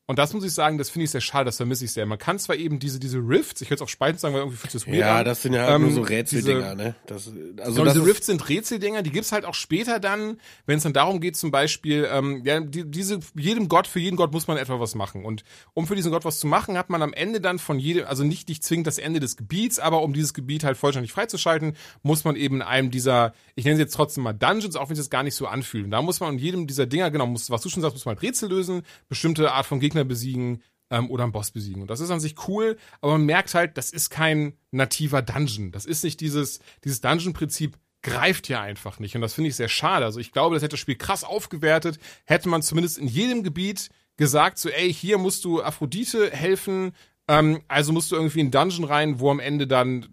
Und 0.07 0.19
das 0.19 0.35
muss 0.35 0.45
ich 0.45 0.53
sagen, 0.53 0.77
das 0.77 0.91
finde 0.91 1.05
ich 1.05 1.11
sehr 1.13 1.23
schade, 1.23 1.47
das 1.47 1.57
vermisse 1.57 1.87
ich 1.87 1.93
sehr. 1.93 2.05
Man 2.05 2.19
kann 2.19 2.39
zwar 2.39 2.57
eben 2.57 2.79
diese, 2.79 3.01
diese 3.01 3.17
Rifts, 3.19 3.63
ich 3.63 3.69
würde 3.71 3.77
es 3.77 3.81
auch 3.83 3.89
Spalten 3.89 4.19
sagen, 4.19 4.35
weil 4.35 4.43
irgendwie 4.43 4.59
fühlt 4.59 4.71
sich 4.73 4.83
das 4.83 4.87
weird 4.93 5.01
Ja, 5.01 5.19
an. 5.21 5.25
das 5.25 5.41
sind 5.41 5.55
ja 5.55 5.63
halt 5.63 5.77
Ähm, 5.77 5.83
nur 5.83 5.93
so 5.93 6.03
Rätseldinger, 6.03 6.75
diese- 6.75 6.77
ne? 6.77 6.95
Das, 7.07 7.33
also 7.65 7.81
Genau, 7.83 7.93
diese 7.95 8.07
Rifts 8.07 8.27
sind 8.27 8.47
Rätseldinger, 8.47 9.01
die 9.03 9.11
gibt's 9.11 9.33
halt 9.33 9.47
auch 9.47 9.55
später 9.55 10.01
dann, 10.01 10.39
wenn 10.67 10.77
es 10.77 10.83
dann 10.83 10.93
darum 10.93 11.21
geht, 11.21 11.37
zum 11.37 11.51
Beispiel, 11.51 12.07
ähm, 12.13 12.43
ja, 12.45 12.61
die, 12.61 12.85
diese, 12.91 13.21
jedem 13.35 13.69
Gott, 13.69 13.87
für 13.87 13.99
jeden 13.99 14.17
Gott 14.19 14.31
muss 14.33 14.47
man 14.47 14.59
etwa 14.59 14.79
was 14.79 14.95
machen. 14.95 15.25
Und 15.25 15.43
um 15.73 15.87
für 15.87 15.97
diesen 15.97 16.13
Gott 16.13 16.27
was 16.27 16.39
zu 16.39 16.47
machen, 16.47 16.77
hat 16.77 16.91
man 16.91 17.01
am 17.01 17.15
Ende 17.15 17.41
dann 17.41 17.59
von 17.59 17.79
jedem, 17.79 18.05
also 18.07 18.25
nicht, 18.25 18.49
nicht 18.51 18.63
zwingend 18.63 18.87
das 18.87 18.99
Ende 18.99 19.21
des 19.21 19.39
Gebiets, 19.39 19.79
aber 19.79 20.03
um 20.03 20.13
dieses 20.13 20.35
Gebiet 20.35 20.65
halt 20.65 20.77
vollständig 20.77 21.13
freizuschalten, 21.13 21.79
muss 22.03 22.25
man 22.25 22.37
eben 22.37 22.57
in 22.57 22.63
einem 22.63 22.91
dieser, 22.91 23.33
ich 23.55 23.65
nenne 23.65 23.77
sie 23.77 23.83
jetzt 23.85 23.95
trotzdem 23.95 24.23
mal 24.25 24.35
Dungeons, 24.35 24.77
auch 24.77 24.91
wenn 24.91 24.95
es 24.95 24.99
das 25.01 25.09
gar 25.09 25.23
nicht 25.23 25.35
so 25.35 25.47
anfühlt. 25.47 25.87
Und 25.87 25.93
da 25.93 26.03
muss 26.03 26.21
man 26.21 26.35
in 26.35 26.39
jedem 26.39 26.67
dieser 26.67 26.85
Dinger, 26.85 27.11
genau, 27.11 27.27
muss, 27.27 27.49
was 27.49 27.63
du 27.63 27.71
schon 27.71 27.81
sagst, 27.81 27.95
muss 27.95 28.05
man 28.05 28.17
halt 28.17 28.23
Rätsel 28.23 28.51
lösen, 28.51 28.83
bestimmte 29.09 29.51
Art 29.53 29.65
von 29.65 29.81
Gegner 29.81 29.94
besiegen, 30.03 30.61
ähm, 30.91 31.11
oder 31.11 31.25
einen 31.25 31.33
Boss 31.33 31.51
besiegen. 31.51 31.83
Und 31.83 31.91
das 31.91 32.01
ist 32.01 32.11
an 32.11 32.21
sich 32.21 32.49
cool, 32.49 32.77
aber 33.01 33.13
man 33.13 33.27
merkt 33.27 33.55
halt, 33.55 33.77
das 33.77 33.91
ist 33.91 34.11
kein 34.11 34.55
nativer 34.71 35.23
Dungeon. 35.23 35.73
Das 35.73 35.87
ist 35.87 36.05
nicht 36.05 36.21
dieses, 36.21 36.61
dieses 36.85 37.01
Dungeon-Prinzip 37.01 37.77
greift 38.03 38.49
ja 38.49 38.61
einfach 38.61 38.99
nicht. 38.99 39.15
Und 39.15 39.23
das 39.23 39.35
finde 39.35 39.49
ich 39.49 39.57
sehr 39.57 39.69
schade. 39.69 40.05
Also 40.05 40.21
ich 40.21 40.31
glaube, 40.31 40.55
das 40.55 40.63
hätte 40.63 40.75
das 40.75 40.81
Spiel 40.81 40.97
krass 40.97 41.25
aufgewertet, 41.25 41.99
hätte 42.27 42.49
man 42.49 42.63
zumindest 42.63 42.99
in 42.99 43.09
jedem 43.09 43.43
Gebiet 43.43 43.89
gesagt, 44.17 44.59
so, 44.59 44.69
ey, 44.69 44.93
hier 44.93 45.19
musst 45.19 45.45
du 45.45 45.63
Aphrodite 45.63 46.31
helfen, 46.31 46.93
ähm, 47.27 47.63
also 47.67 47.93
musst 47.93 48.13
du 48.13 48.17
irgendwie 48.17 48.41
in 48.41 48.47
einen 48.47 48.51
Dungeon 48.53 48.85
rein, 48.85 49.21
wo 49.21 49.31
am 49.31 49.41
Ende 49.41 49.67
dann 49.67 50.07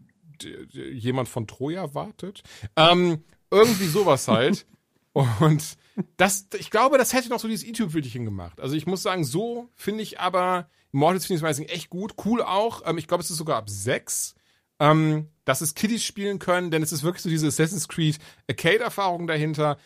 jemand 0.74 1.30
von 1.30 1.46
Troja 1.46 1.94
wartet. 1.94 2.42
Ähm, 2.76 3.24
irgendwie 3.52 3.88
sowas 3.88 4.28
halt. 4.28 4.66
Und 5.14 5.78
das, 6.18 6.48
ich 6.58 6.70
glaube, 6.70 6.98
das 6.98 7.14
hätte 7.14 7.30
noch 7.30 7.40
so 7.40 7.48
dieses 7.48 7.66
i-Tüpfelchen 7.66 8.26
gemacht. 8.26 8.60
Also 8.60 8.76
ich 8.76 8.86
muss 8.86 9.04
sagen, 9.04 9.24
so 9.24 9.70
finde 9.76 10.04
ich 10.04 10.20
aber 10.20 10.70
Immortals 10.94 11.26
Phoenix 11.26 11.44
Rising 11.44 11.66
echt 11.66 11.90
gut. 11.90 12.16
Cool 12.26 12.42
auch. 12.42 12.84
Ähm, 12.86 12.98
ich 12.98 13.08
glaube, 13.08 13.24
es 13.24 13.32
ist 13.32 13.38
sogar 13.38 13.58
ab 13.58 13.70
sechs, 13.70 14.36
ähm, 14.80 15.30
dass 15.46 15.62
es 15.62 15.76
Kiddies 15.76 16.04
spielen 16.04 16.40
können, 16.40 16.72
denn 16.72 16.84
es 16.84 16.92
ist 16.92 17.04
wirklich 17.04 17.24
so 17.24 17.30
diese 17.30 17.48
Assassin's 17.48 17.88
Creed 17.88 18.18
Arcade-Erfahrung 18.50 19.28
dahinter. 19.28 19.78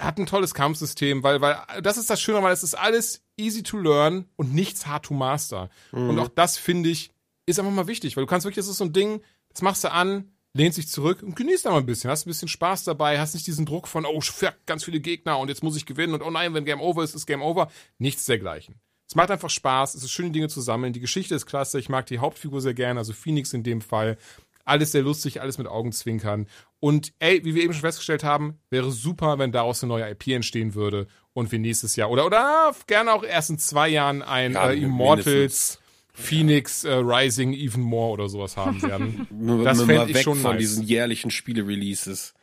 Hat 0.00 0.18
ein 0.18 0.26
tolles 0.26 0.54
Kampfsystem, 0.54 1.22
weil, 1.22 1.40
weil 1.40 1.58
das 1.82 1.98
ist 1.98 2.08
das 2.08 2.20
Schöne, 2.20 2.42
weil 2.42 2.52
es 2.52 2.62
ist 2.62 2.74
alles 2.74 3.22
easy 3.36 3.62
to 3.62 3.78
learn 3.78 4.26
und 4.36 4.54
nichts 4.54 4.86
hard 4.86 5.06
to 5.06 5.14
master. 5.14 5.70
Und 5.90 6.18
auch 6.20 6.28
das 6.28 6.56
finde 6.56 6.88
ich 6.88 7.10
ist 7.48 7.58
einfach 7.58 7.72
mal 7.72 7.86
wichtig, 7.86 8.16
weil 8.16 8.24
du 8.24 8.28
kannst 8.28 8.44
wirklich, 8.44 8.62
das 8.62 8.68
ist 8.68 8.78
so 8.78 8.84
ein 8.84 8.92
Ding, 8.92 9.22
das 9.52 9.62
machst 9.62 9.82
du 9.82 9.90
an, 9.90 10.30
lehnst 10.58 10.76
dich 10.76 10.88
zurück 10.88 11.22
und 11.22 11.36
genießt 11.36 11.64
da 11.64 11.70
mal 11.70 11.78
ein 11.78 11.86
bisschen, 11.86 12.10
hast 12.10 12.26
ein 12.26 12.30
bisschen 12.30 12.48
Spaß 12.48 12.84
dabei, 12.84 13.18
hast 13.18 13.34
nicht 13.34 13.46
diesen 13.46 13.64
Druck 13.64 13.88
von, 13.88 14.04
oh, 14.04 14.20
fuck, 14.20 14.54
ganz 14.66 14.84
viele 14.84 15.00
Gegner 15.00 15.38
und 15.38 15.48
jetzt 15.48 15.62
muss 15.62 15.76
ich 15.76 15.86
gewinnen 15.86 16.14
und 16.14 16.22
oh 16.22 16.30
nein, 16.30 16.52
wenn 16.52 16.64
Game 16.64 16.80
Over 16.80 17.04
ist, 17.04 17.14
ist 17.14 17.26
Game 17.26 17.42
Over. 17.42 17.70
Nichts 17.98 18.26
dergleichen. 18.26 18.80
Es 19.06 19.14
macht 19.14 19.30
einfach 19.30 19.48
Spaß, 19.48 19.94
es 19.94 20.02
ist 20.02 20.10
schön, 20.10 20.26
die 20.26 20.32
Dinge 20.32 20.48
zu 20.48 20.60
sammeln, 20.60 20.92
die 20.92 21.00
Geschichte 21.00 21.34
ist 21.34 21.46
klasse, 21.46 21.78
ich 21.78 21.88
mag 21.88 22.06
die 22.06 22.18
Hauptfigur 22.18 22.60
sehr 22.60 22.74
gerne, 22.74 23.00
also 23.00 23.14
Phoenix 23.14 23.54
in 23.54 23.62
dem 23.62 23.80
Fall. 23.80 24.18
Alles 24.64 24.92
sehr 24.92 25.00
lustig, 25.00 25.40
alles 25.40 25.56
mit 25.56 25.66
Augenzwinkern. 25.66 26.46
Und 26.78 27.14
ey, 27.20 27.42
wie 27.42 27.54
wir 27.54 27.62
eben 27.62 27.72
schon 27.72 27.80
festgestellt 27.80 28.22
haben, 28.22 28.58
wäre 28.68 28.90
super, 28.90 29.38
wenn 29.38 29.50
daraus 29.50 29.82
eine 29.82 29.88
neue 29.88 30.10
IP 30.10 30.28
entstehen 30.28 30.74
würde 30.74 31.06
und 31.32 31.50
wir 31.52 31.58
nächstes 31.58 31.96
Jahr 31.96 32.10
oder 32.10 32.26
oder 32.26 32.74
gerne 32.86 33.12
auch 33.14 33.24
erst 33.24 33.48
in 33.48 33.58
zwei 33.58 33.88
Jahren 33.88 34.22
ein 34.22 34.56
äh, 34.56 34.74
Immortals 34.74 35.80
Phoenix 36.18 36.84
äh, 36.84 36.92
Rising 36.92 37.52
Even 37.52 37.82
More 37.82 38.12
oder 38.12 38.28
sowas 38.28 38.56
haben 38.56 38.82
werden. 38.82 39.26
Das 39.64 39.78
nur 39.78 39.86
fänd 39.86 39.98
mal 39.98 40.08
ich 40.10 40.16
weg 40.16 40.22
schon 40.22 40.38
von 40.38 40.52
nice. 40.52 40.60
diesen 40.60 40.82
jährlichen 40.84 41.30
Spiele-Releases. 41.30 42.34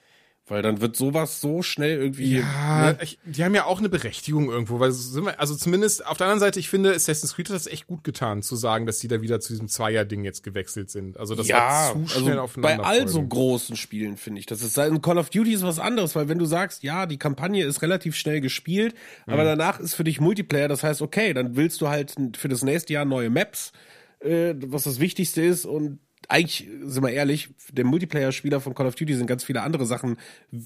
Weil 0.48 0.62
dann 0.62 0.80
wird 0.80 0.96
sowas 0.96 1.41
so 1.41 1.64
schnell 1.64 1.98
irgendwie. 1.98 2.38
Ja, 2.38 2.91
ne? 2.91 2.98
ich, 3.02 3.18
die 3.26 3.43
haben 3.43 3.56
ja 3.56 3.66
auch 3.66 3.80
eine 3.80 3.89
Berechtigung 3.89 4.48
irgendwo, 4.52 4.80
weil 4.80 4.91
sind 4.91 5.26
wir, 5.26 5.39
also 5.39 5.56
zumindest 5.56 6.06
auf 6.06 6.18
der 6.18 6.28
anderen 6.28 6.39
Seite, 6.39 6.60
ich 6.60 6.70
finde, 6.70 6.93
Assassin's 6.93 7.34
Creed 7.34 7.50
hat 7.50 7.56
das 7.56 7.66
echt 7.66 7.88
gut 7.88 8.04
getan, 8.04 8.43
zu 8.43 8.56
sagen, 8.56 8.86
dass 8.86 9.00
die 9.00 9.08
da 9.08 9.22
wieder 9.24 9.39
zu 9.39 9.54
diesem 9.54 9.68
Zweier-Ding 9.68 10.24
jetzt 10.24 10.43
gewechselt 10.43 10.91
sind. 10.91 11.18
Also 11.18 11.34
das 11.34 11.50
war 11.50 11.93
zu 11.93 12.08
schnell 12.08 12.34
also 12.34 12.41
aufeinander. 12.41 12.84
bei 12.84 12.88
all 12.88 13.08
so 13.08 13.24
großen 13.26 13.76
Spielen 13.76 14.18
finde 14.18 14.39
ich, 14.39 14.46
das 14.46 14.62
ist 14.62 14.78
ein 14.78 15.02
Call 15.02 15.18
of 15.18 15.32
Duty 15.32 15.52
ist 15.52 15.64
was 15.64 15.80
anderes, 15.80 16.16
weil 16.16 16.30
wenn 16.30 16.38
du 16.38 16.46
sagst, 16.46 16.84
ja, 16.84 17.08
die 17.08 17.18
Kampagne 17.18 17.66
ist 17.66 17.82
relativ 17.82 18.16
schnell 18.16 18.39
gespielt, 18.39 18.93
aber 19.26 19.41
Mhm. 19.41 19.48
danach 19.48 19.80
ist 19.80 19.96
für 19.96 20.04
dich 20.04 20.22
Multiplayer, 20.22 20.68
das 20.68 20.84
heißt, 20.84 21.02
okay, 21.02 21.34
dann 21.34 21.56
willst 21.56 21.82
du 21.82 21.88
halt 21.89 22.14
für 22.38 22.50
das 22.50 22.64
nächste 22.64 22.93
Jahr 22.93 23.06
neue 23.06 23.32
Maps, 23.32 23.72
äh, 24.20 24.54
was 24.68 24.84
das 24.84 25.00
Wichtigste 25.00 25.41
ist 25.41 25.66
und 25.66 25.98
eigentlich, 26.30 26.68
sind 26.84 27.04
wir 27.04 27.12
ehrlich, 27.12 27.50
der 27.72 27.86
Multiplayer-Spieler 27.86 28.62
von 28.62 28.74
Call 28.76 28.88
of 28.88 28.96
Duty 28.96 29.14
sind 29.16 29.28
ganz 29.28 29.44
viele 29.44 29.62
andere 29.62 29.86
Sachen 29.86 30.18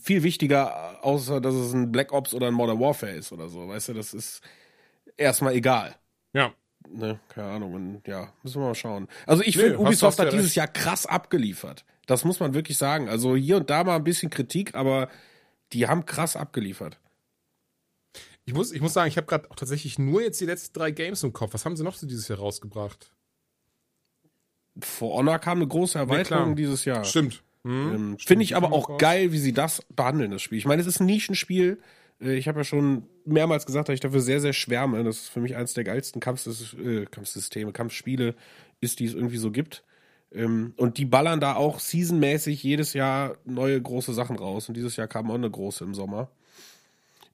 viel 0.01 0.23
wichtiger, 0.23 1.03
außer 1.03 1.41
dass 1.41 1.55
es 1.55 1.73
ein 1.73 1.91
Black 1.91 2.11
Ops 2.11 2.33
oder 2.33 2.47
ein 2.47 2.53
Modern 2.53 2.79
Warfare 2.79 3.11
ist 3.13 3.31
oder 3.31 3.49
so, 3.49 3.67
weißt 3.67 3.89
du, 3.89 3.93
das 3.93 4.13
ist 4.13 4.41
erstmal 5.17 5.53
egal. 5.55 5.95
Ja. 6.33 6.53
Ne, 6.87 7.19
keine 7.29 7.49
Ahnung. 7.51 7.73
Und 7.73 8.07
ja, 8.07 8.33
müssen 8.41 8.61
wir 8.61 8.67
mal 8.67 8.75
schauen. 8.75 9.07
Also 9.27 9.43
ich 9.43 9.55
Nee, 9.55 9.63
finde, 9.63 9.79
Ubisoft 9.79 10.17
hat 10.19 10.31
dieses 10.33 10.47
recht. 10.47 10.55
Jahr 10.55 10.67
krass 10.67 11.05
abgeliefert. 11.05 11.85
Das 12.07 12.23
muss 12.25 12.39
man 12.39 12.53
wirklich 12.53 12.77
sagen. 12.77 13.09
Also 13.09 13.35
hier 13.35 13.57
und 13.57 13.69
da 13.69 13.83
mal 13.83 13.97
ein 13.97 14.03
bisschen 14.03 14.29
Kritik, 14.31 14.73
aber 14.75 15.09
die 15.73 15.87
haben 15.87 16.05
krass 16.05 16.35
abgeliefert. 16.35 16.99
Ich 18.45 18.53
muss, 18.53 18.71
ich 18.71 18.81
muss 18.81 18.93
sagen, 18.93 19.07
ich 19.09 19.17
habe 19.17 19.27
gerade 19.27 19.51
auch 19.51 19.55
tatsächlich 19.55 19.99
nur 19.99 20.21
jetzt 20.23 20.41
die 20.41 20.45
letzten 20.45 20.73
drei 20.73 20.89
Games 20.91 21.21
im 21.21 21.33
Kopf. 21.33 21.53
Was 21.53 21.65
haben 21.65 21.75
sie 21.77 21.83
noch 21.83 21.95
so 21.95 22.07
dieses 22.07 22.27
Jahr 22.27 22.39
rausgebracht? 22.39 23.11
For 24.81 25.17
Honor 25.17 25.39
kam 25.39 25.57
eine 25.59 25.67
große 25.67 25.97
Erweiterung 25.97 26.43
klar. 26.45 26.55
dieses 26.55 26.85
Jahr. 26.85 27.03
Stimmt. 27.03 27.43
Hm, 27.63 27.71
Ähm, 27.73 28.05
stimmt, 28.17 28.23
finde 28.27 28.43
ich 28.43 28.55
aber 28.55 28.71
auch 28.71 28.89
raus. 28.89 28.97
geil, 28.99 29.31
wie 29.33 29.37
sie 29.39 29.53
das 29.53 29.81
behandeln, 29.95 30.31
das 30.31 30.41
Spiel. 30.41 30.57
Ich 30.57 30.65
meine, 30.65 30.81
es 30.81 30.87
ist 30.87 30.99
ein 31.01 31.05
Nischenspiel. 31.07 31.79
Äh, 32.21 32.35
Ich 32.35 32.47
habe 32.47 32.59
ja 32.59 32.63
schon 32.63 33.03
mehrmals 33.25 33.65
gesagt, 33.65 33.89
dass 33.89 33.93
ich 33.93 33.99
dafür 33.99 34.21
sehr, 34.21 34.39
sehr 34.39 34.53
schwärme. 34.53 35.03
Das 35.03 35.17
ist 35.17 35.29
für 35.29 35.41
mich 35.41 35.55
eines 35.55 35.73
der 35.73 35.83
geilsten 35.83 36.21
Kampfsys 36.21 36.73
äh, 36.75 37.05
Kampfsysteme, 37.05 37.73
Kampfspiele 37.73 38.35
ist, 38.79 38.99
die 38.99 39.05
es 39.05 39.13
irgendwie 39.13 39.37
so 39.37 39.51
gibt. 39.51 39.83
Ähm, 40.31 40.73
und 40.77 40.97
die 40.97 41.05
ballern 41.05 41.39
da 41.41 41.55
auch 41.55 41.79
seasonmäßig 41.79 42.63
jedes 42.63 42.93
Jahr 42.93 43.37
neue 43.45 43.81
große 43.81 44.13
Sachen 44.13 44.37
raus. 44.37 44.69
Und 44.69 44.77
dieses 44.77 44.95
Jahr 44.95 45.07
kam 45.07 45.29
auch 45.29 45.35
eine 45.35 45.49
große 45.51 45.83
im 45.83 45.93
Sommer. 45.95 46.29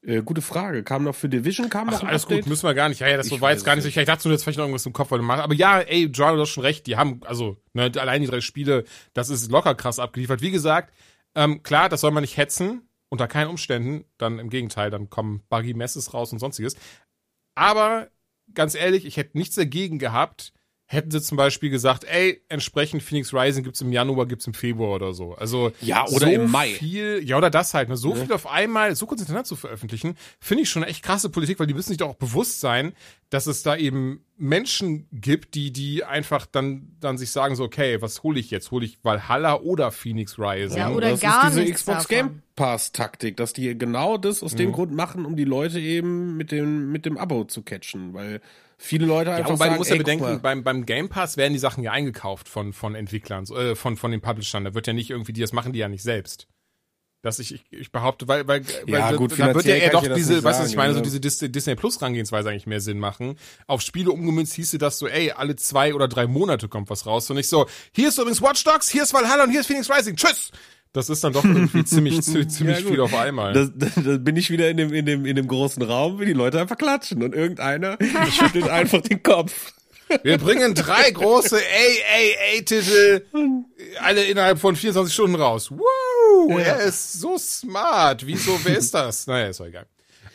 Äh, 0.05 0.21
gute 0.21 0.41
Frage. 0.41 0.83
Kam 0.83 1.03
noch 1.03 1.15
für 1.15 1.29
Division, 1.29 1.69
kam 1.69 1.87
noch 1.87 1.95
Ach, 1.95 2.01
ein 2.03 2.09
alles 2.09 2.23
Update? 2.23 2.41
gut, 2.43 2.49
müssen 2.49 2.67
wir 2.67 2.73
gar 2.75 2.89
nicht. 2.89 2.99
Ja, 2.99 3.07
ja, 3.07 3.17
das 3.17 3.27
Ich 3.27 3.41
war 3.41 3.51
jetzt 3.51 3.65
gar 3.65 3.75
nicht 3.75 3.83
so. 3.83 3.89
Ich 3.89 4.05
dachte 4.05 4.27
nur, 4.27 4.33
jetzt 4.33 4.43
vielleicht 4.43 4.57
noch 4.57 4.65
irgendwas 4.65 4.85
im 4.85 4.93
Kopf, 4.93 5.11
weil 5.11 5.19
du 5.19 5.25
machst. 5.25 5.43
Aber 5.43 5.53
ja, 5.53 5.79
ey, 5.79 6.05
John, 6.05 6.35
du 6.35 6.41
hast 6.41 6.49
schon 6.49 6.63
recht. 6.63 6.85
Die 6.87 6.95
haben, 6.95 7.21
also, 7.25 7.57
ne, 7.73 7.91
allein 7.97 8.21
die 8.21 8.27
drei 8.27 8.41
Spiele, 8.41 8.83
das 9.13 9.29
ist 9.29 9.49
locker 9.51 9.73
krass 9.73 9.97
abgeliefert. 9.99 10.41
Wie 10.41 10.51
gesagt, 10.51 10.93
ähm, 11.33 11.63
klar, 11.63 11.89
das 11.89 12.01
soll 12.01 12.11
man 12.11 12.21
nicht 12.21 12.37
hetzen. 12.37 12.87
Unter 13.09 13.27
keinen 13.27 13.49
Umständen. 13.49 14.05
Dann 14.17 14.39
im 14.39 14.49
Gegenteil, 14.49 14.91
dann 14.91 15.09
kommen 15.09 15.41
Buggy 15.49 15.73
Messes 15.73 16.13
raus 16.13 16.31
und 16.31 16.39
sonstiges. 16.39 16.75
Aber 17.55 18.09
ganz 18.53 18.75
ehrlich, 18.75 19.05
ich 19.05 19.17
hätte 19.17 19.37
nichts 19.37 19.55
dagegen 19.55 19.97
gehabt, 19.97 20.53
hätten 20.87 21.09
sie 21.09 21.19
zum 21.21 21.35
Beispiel 21.35 21.71
gesagt, 21.71 22.03
ey, 22.03 22.43
entsprechend 22.47 23.01
Phoenix 23.01 23.33
Rising 23.33 23.63
gibt's 23.63 23.81
im 23.81 23.91
Januar, 23.91 24.27
gibt's 24.27 24.45
im 24.45 24.53
Februar 24.53 24.91
oder 24.95 25.13
so. 25.13 25.33
Also 25.33 25.71
Ja, 25.81 26.05
oder 26.07 26.27
so 26.27 26.31
im 26.33 26.51
Mai. 26.51 26.67
Viel, 26.69 27.21
ja, 27.25 27.37
oder 27.37 27.49
das 27.49 27.73
halt. 27.73 27.89
Ne? 27.89 27.97
So 27.97 28.13
viel 28.13 28.31
auf 28.31 28.45
einmal, 28.47 28.95
so 28.95 29.07
kurz 29.07 29.21
hintereinander 29.21 29.47
zu 29.47 29.55
veröffentlichen, 29.55 30.15
finde 30.39 30.61
ich 30.63 30.69
schon 30.69 30.83
eine 30.83 30.91
echt 30.91 31.01
krasse 31.03 31.29
Politik, 31.29 31.59
weil 31.59 31.65
die 31.67 31.73
müssen 31.73 31.89
sich 31.89 31.97
doch 31.97 32.09
auch 32.09 32.15
bewusst 32.15 32.59
sein, 32.59 32.93
dass 33.31 33.47
es 33.47 33.63
da 33.63 33.75
eben 33.75 34.23
Menschen 34.37 35.07
gibt, 35.11 35.55
die, 35.55 35.71
die 35.73 36.03
einfach 36.03 36.45
dann, 36.45 36.95
dann 36.99 37.17
sich 37.17 37.31
sagen 37.31 37.55
so, 37.55 37.63
okay, 37.63 37.99
was 38.01 38.21
hole 38.21 38.39
ich 38.39 38.51
jetzt? 38.51 38.69
Hole 38.69 38.85
ich 38.85 38.99
Valhalla 39.03 39.59
oder 39.61 39.91
Phoenix 39.91 40.37
Rising? 40.37 40.77
Ja, 40.77 40.91
oder 40.91 41.09
das 41.11 41.21
gar 41.21 41.47
ist 41.47 41.57
diese 41.57 41.73
Xbox 41.73 42.03
davon. 42.07 42.15
Game 42.15 42.41
Pass 42.55 42.91
Taktik, 42.91 43.37
dass 43.37 43.53
die 43.53 43.75
genau 43.77 44.17
das 44.17 44.43
aus 44.43 44.53
Mhm. 44.53 44.57
dem 44.57 44.71
Grund 44.73 44.91
machen, 44.93 45.25
um 45.25 45.35
die 45.35 45.43
Leute 45.45 45.79
eben 45.79 46.37
mit 46.37 46.51
dem 46.51 46.91
mit 46.91 47.05
dem 47.05 47.17
Abo 47.17 47.43
zu 47.45 47.63
catchen, 47.63 48.13
weil 48.13 48.39
viele 48.77 49.05
Leute 49.05 49.31
Ja, 49.31 49.37
einfach 49.37 49.51
wobei 49.51 49.65
sagen, 49.65 49.73
du 49.73 49.79
musst 49.79 49.91
ja 49.91 49.97
bedenken, 49.97 50.41
beim, 50.41 50.63
beim 50.63 50.85
Game 50.85 51.09
Pass 51.09 51.37
werden 51.37 51.53
die 51.53 51.59
Sachen 51.59 51.83
ja 51.83 51.91
eingekauft 51.91 52.47
von, 52.47 52.73
von 52.73 52.95
Entwicklern, 52.95 53.45
äh, 53.45 53.75
von, 53.75 53.97
von 53.97 54.11
den 54.11 54.21
Publishern. 54.21 54.63
Da 54.63 54.73
wird 54.73 54.87
ja 54.87 54.93
nicht 54.93 55.09
irgendwie, 55.09 55.33
die 55.33 55.41
das 55.41 55.53
machen 55.53 55.73
die 55.73 55.79
ja 55.79 55.89
nicht 55.89 56.03
selbst. 56.03 56.47
Dass 57.21 57.39
ich, 57.39 57.55
ich, 57.55 57.65
ich 57.71 57.91
behaupte, 57.91 58.27
weil, 58.27 58.47
weil, 58.47 58.61
Ja, 58.85 59.09
weil 59.09 59.17
gut, 59.17 59.39
da 59.39 59.55
wird 59.55 59.65
ja 59.65 59.75
eher 59.75 59.89
doch 59.89 60.03
diese, 60.13 60.43
weißt 60.43 60.59
du, 60.59 60.63
was 60.63 60.69
ich 60.69 60.75
meine, 60.75 60.93
so 60.93 60.99
ja. 60.99 61.03
diese 61.03 61.19
Dis 61.19 61.39
Disney 61.39 61.75
Plus 61.75 61.99
Rangehensweise 62.01 62.49
eigentlich 62.49 62.67
mehr 62.67 62.81
Sinn 62.81 62.99
machen. 62.99 63.39
Auf 63.65 63.81
Spiele 63.81 64.11
umgemünzt 64.11 64.53
hieße 64.53 64.77
das 64.77 64.99
so, 64.99 65.07
ey, 65.07 65.31
alle 65.31 65.55
zwei 65.55 65.95
oder 65.95 66.07
drei 66.07 66.27
Monate 66.27 66.67
kommt 66.67 66.89
was 66.91 67.07
raus 67.07 67.27
und 67.31 67.37
nicht 67.37 67.49
so, 67.49 67.65
hier 67.93 68.09
ist 68.09 68.19
übrigens 68.19 68.43
Watch 68.43 68.63
Dogs, 68.63 68.89
hier 68.89 69.01
ist 69.01 69.13
Valhalla 69.13 69.45
und 69.45 69.49
hier 69.49 69.61
ist 69.61 69.67
Phoenix 69.67 69.89
Rising, 69.89 70.15
tschüss! 70.15 70.51
Das 70.95 71.09
ist 71.09 71.21
dann 71.25 71.33
doch 71.33 71.43
irgendwie 71.43 71.83
ziemlich, 71.85 72.21
ziemlich, 72.21 72.57
gut. 72.57 72.91
viel 72.91 73.01
auf 73.01 73.13
einmal. 73.13 73.51
Da, 73.51 73.65
da, 73.65 74.01
da 74.01 74.17
bin 74.17 74.37
ich 74.37 74.49
wieder 74.49 74.69
in 74.69 74.77
dem, 74.77 74.93
in, 74.93 75.05
dem, 75.05 75.25
in 75.25 75.35
dem 75.35 75.45
großen 75.45 75.83
Raum, 75.83 76.21
wie 76.21 76.25
die 76.25 76.33
Leute 76.33 76.57
einfach 76.61 76.77
klatschen 76.77 77.21
und 77.21 77.35
irgendeiner 77.35 77.97
schüttelt 78.31 78.69
einfach 78.69 79.01
den 79.01 79.21
Kopf. 79.21 79.73
Wir 80.23 80.37
bringen 80.37 80.73
drei 80.73 81.11
große 81.11 81.57
AAA-Titel 82.57 83.25
alle 83.99 84.23
innerhalb 84.23 84.57
von 84.57 84.77
24 84.77 85.13
Stunden 85.13 85.35
raus. 85.35 85.69
Wow, 85.69 86.57
er 86.59 86.79
ist 86.79 87.19
so 87.19 87.37
smart. 87.37 88.25
Wieso, 88.25 88.57
wer 88.63 88.77
ist 88.77 88.93
das? 88.93 89.27
Naja, 89.27 89.47
ist 89.49 89.59
doch 89.59 89.65
egal. 89.65 89.87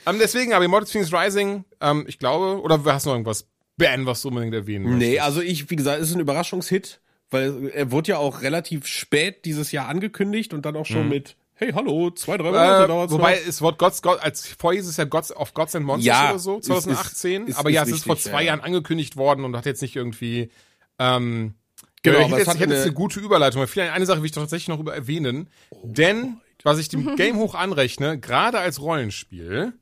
Ähm, 0.04 0.18
deswegen, 0.20 0.52
aber 0.52 0.66
Immortal 0.66 0.88
Phoenix 0.88 1.10
Rising, 1.10 1.64
ähm, 1.80 2.04
ich 2.06 2.18
glaube, 2.18 2.60
oder 2.60 2.84
hast 2.84 3.06
du 3.06 3.10
noch 3.10 3.14
irgendwas, 3.14 3.46
Ben, 3.78 4.04
was 4.04 4.20
du 4.20 4.28
unbedingt 4.28 4.54
erwähnen 4.54 4.84
möchtest? 4.84 5.10
Nee, 5.10 5.20
also 5.20 5.40
ich, 5.40 5.70
wie 5.70 5.76
gesagt, 5.76 6.02
es 6.02 6.10
ist 6.10 6.16
ein 6.16 6.20
Überraschungshit, 6.20 7.00
weil 7.30 7.68
er 7.74 7.90
wurde 7.90 8.12
ja 8.12 8.18
auch 8.18 8.42
relativ 8.42 8.86
spät 8.86 9.44
dieses 9.44 9.72
Jahr 9.72 9.88
angekündigt 9.88 10.52
und 10.54 10.64
dann 10.66 10.76
auch 10.76 10.86
schon 10.86 11.08
mit, 11.08 11.36
hey, 11.54 11.72
hallo, 11.72 12.10
zwei, 12.10 12.36
drei 12.36 12.50
Monate 12.50 12.84
Äh, 12.84 12.88
dauert's 12.88 13.12
wobei 13.12 13.36
noch. 13.36 13.46
es 13.48 13.60
Wort 13.62 13.78
Gods, 13.78 14.02
God, 14.02 14.20
als 14.20 14.46
vorher 14.58 14.80
hieß 14.80 14.88
es 14.88 14.96
ja 14.96 15.04
Gods 15.04 15.34
of 15.34 15.54
Gods 15.54 15.74
and 15.76 15.86
Monsters 15.86 16.06
Ja, 16.06 16.30
oder 16.30 16.38
so, 16.38 16.58
ist- 16.58 16.66
2018. 16.66 17.42
ist- 17.44 17.48
ist- 17.50 17.56
aber 17.58 17.70
ja, 17.70 17.82
ist 17.82 17.88
es 17.90 17.94
ist 17.98 18.04
vor 18.04 18.16
richtig, 18.16 18.32
zwei 18.32 18.40
ja. 18.42 18.48
Jahren 18.48 18.60
angekündigt 18.60 19.16
worden 19.16 19.44
und 19.44 19.56
hat 19.56 19.66
jetzt 19.66 19.82
nicht 19.82 19.96
irgendwie. 19.96 20.50
Ähm, 20.98 21.54
Genau, 22.02 22.18
ich 22.20 22.24
hätte 22.28 22.36
jetzt, 22.38 22.54
ich 22.54 22.60
hätte 22.60 22.72
jetzt 22.72 22.82
eine- 22.84 22.92
gute 22.94 23.20
Überleitung. 23.20 23.66
Vielleicht 23.66 23.92
eine 23.92 24.06
Sache 24.06 24.20
will 24.20 24.24
ich 24.26 24.32
doch 24.32 24.40
tatsächlich 24.40 24.68
noch 24.68 24.80
über 24.80 24.94
erwähnen, 24.94 25.50
Oh 25.68 25.80
denn 25.84 26.38
was 26.62 26.78
ich 26.78 26.88
dem 26.88 27.14
Game 27.16 27.36
hoch 27.36 27.54
anrechne, 27.54 28.18
gerade 28.18 28.58
als 28.58 28.80
Rollenspiel, 28.80 29.74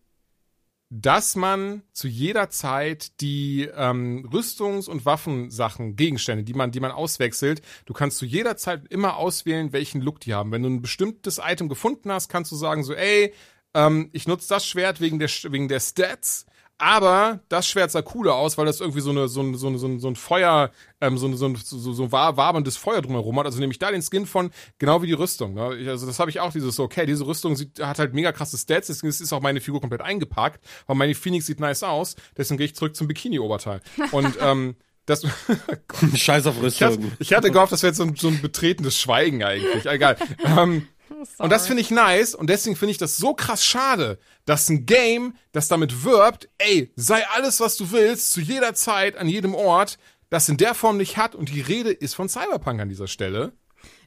dass 0.91 1.37
man 1.37 1.83
zu 1.93 2.09
jeder 2.09 2.49
Zeit 2.49 3.21
die 3.21 3.69
ähm, 3.75 4.27
Rüstungs- 4.33 4.89
und 4.89 5.05
Waffensachen, 5.05 5.97
Gegenstände, 5.97 6.45
die 6.45 6.55
man, 6.55 6.71
die 6.71 6.81
man 6.81 6.93
auswechselt, 6.93 7.61
du 7.85 7.93
kannst 7.93 8.19
zu 8.19 8.25
jeder 8.25 8.57
Zeit 8.57 8.87
immer 8.89 9.17
auswählen, 9.17 9.73
welchen 9.73 10.01
Look 10.01 10.21
die 10.21 10.33
haben. 10.33 10.51
Wenn 10.51 10.63
du 10.63 10.71
ein 10.71 10.83
bestimmtes 10.83 11.41
Item 11.45 11.69
gefunden 11.69 12.11
hast, 12.11 12.29
kannst 12.29 12.51
du 12.53 12.57
sagen 12.57 12.85
so, 12.85 12.95
ey, 12.95 13.35
ähm, 13.75 14.09
ich 14.13 14.27
nutze 14.27 14.49
das 14.49 14.67
Schwert 14.67 15.01
wegen 15.01 15.19
der, 15.19 15.29
wegen 15.29 15.69
der 15.69 15.81
Stats, 15.81 16.47
aber 16.79 17.41
das 17.49 17.67
Schwert 17.67 17.91
sah 17.91 18.03
cooler 18.03 18.35
aus, 18.35 18.57
weil 18.57 18.67
das 18.67 18.81
irgendwie 18.81 19.01
so 19.01 19.11
eine 19.11 19.29
so 19.29 19.43
ein, 19.43 19.55
so 19.57 19.69
ein, 19.69 19.79
so 19.79 19.87
ein, 19.87 20.01
so 20.01 20.09
ein 20.09 20.17
Feuer, 20.17 20.71
ähm, 21.01 21.19
so 21.19 21.27
ein, 21.27 21.37
so 21.37 21.47
ein 21.47 21.57
so, 21.57 21.93
so 21.93 22.13
war 22.13 22.37
waberndes 22.37 22.77
Feuer 22.77 23.03
drumherum 23.03 23.39
hat. 23.39 23.47
Also 23.47 23.59
nehme 23.59 23.73
ich 23.73 23.79
da 23.79 23.91
den 23.91 24.03
Skin 24.03 24.27
von, 24.27 24.51
genau 24.79 25.03
wie 25.03 25.09
die 25.09 25.13
Rüstung. 25.13 25.55
Ne? 25.55 25.77
Ich, 25.77 25.89
also 25.89 26.07
das 26.07 26.19
habe 26.21 26.31
ich 26.31 26.41
auch 26.41 26.53
dieses 26.53 26.77
so, 26.77 26.85
okay, 26.85 27.05
diese 27.05 27.27
Rüstung 27.27 27.57
sieht, 27.57 27.81
hat 27.81 27.99
halt 27.99 28.15
mega 28.15 28.33
krasse 28.33 28.57
Stats, 28.57 28.87
deswegen 28.87 29.09
ist 29.09 29.33
auch 29.33 29.41
meine 29.41 29.61
Figur 29.61 29.81
komplett 29.81 30.03
eingepackt, 30.03 30.65
weil 30.87 30.97
meine 30.97 31.15
Phoenix 31.15 31.47
sieht 31.47 31.61
nice 31.61 31.83
aus, 31.83 32.15
deswegen 32.37 32.59
gehe 32.59 32.67
ich 32.67 32.75
zurück 32.75 32.95
zum 32.95 33.09
Bikini-Oberteil. 33.09 33.81
Und 34.13 34.39
ähm, 34.41 34.77
das, 35.09 35.27
Scheiß 36.15 36.47
auf 36.47 36.63
ich, 36.63 36.83
hatte, 36.83 36.99
Rüstung. 36.99 37.13
ich 37.19 37.33
hatte 37.33 37.51
gehofft, 37.51 37.73
das 37.73 37.83
wäre 37.83 37.91
jetzt 37.91 37.97
so 37.97 38.05
ein, 38.05 38.15
so 38.15 38.29
ein 38.29 38.43
betretenes 38.43 38.99
Schweigen 38.99 39.43
eigentlich. 39.43 39.87
Egal. 39.87 40.17
ähm, 40.45 40.87
und 41.39 41.51
das 41.51 41.67
finde 41.67 41.81
ich 41.81 41.91
nice 41.91 42.35
und 42.35 42.49
deswegen 42.49 42.77
finde 42.77 42.93
ich 42.93 42.99
das 42.99 43.17
so 43.17 43.35
krass 43.35 43.65
schade, 43.65 44.19
dass 44.45 44.69
ein 44.69 44.87
Game, 44.87 45.35
das 45.53 45.69
damit 45.69 46.05
wirbt, 46.05 46.49
ey, 46.59 46.93
sei 46.97 47.27
alles, 47.35 47.61
was 47.61 47.77
du 47.77 47.91
willst, 47.93 48.33
zu 48.33 48.41
jeder 48.41 48.75
Zeit, 48.75 49.17
an 49.17 49.29
jedem 49.29 49.55
Ort, 49.55 49.99
das 50.31 50.49
in 50.49 50.57
der 50.57 50.75
Form 50.75 50.97
nicht 50.97 51.17
hat 51.17 51.35
und 51.35 51.49
die 51.49 51.61
Rede 51.61 51.91
ist 51.91 52.15
von 52.15 52.29
Cyberpunk 52.29 52.81
an 52.81 52.89
dieser 52.89 53.09
Stelle. 53.09 53.53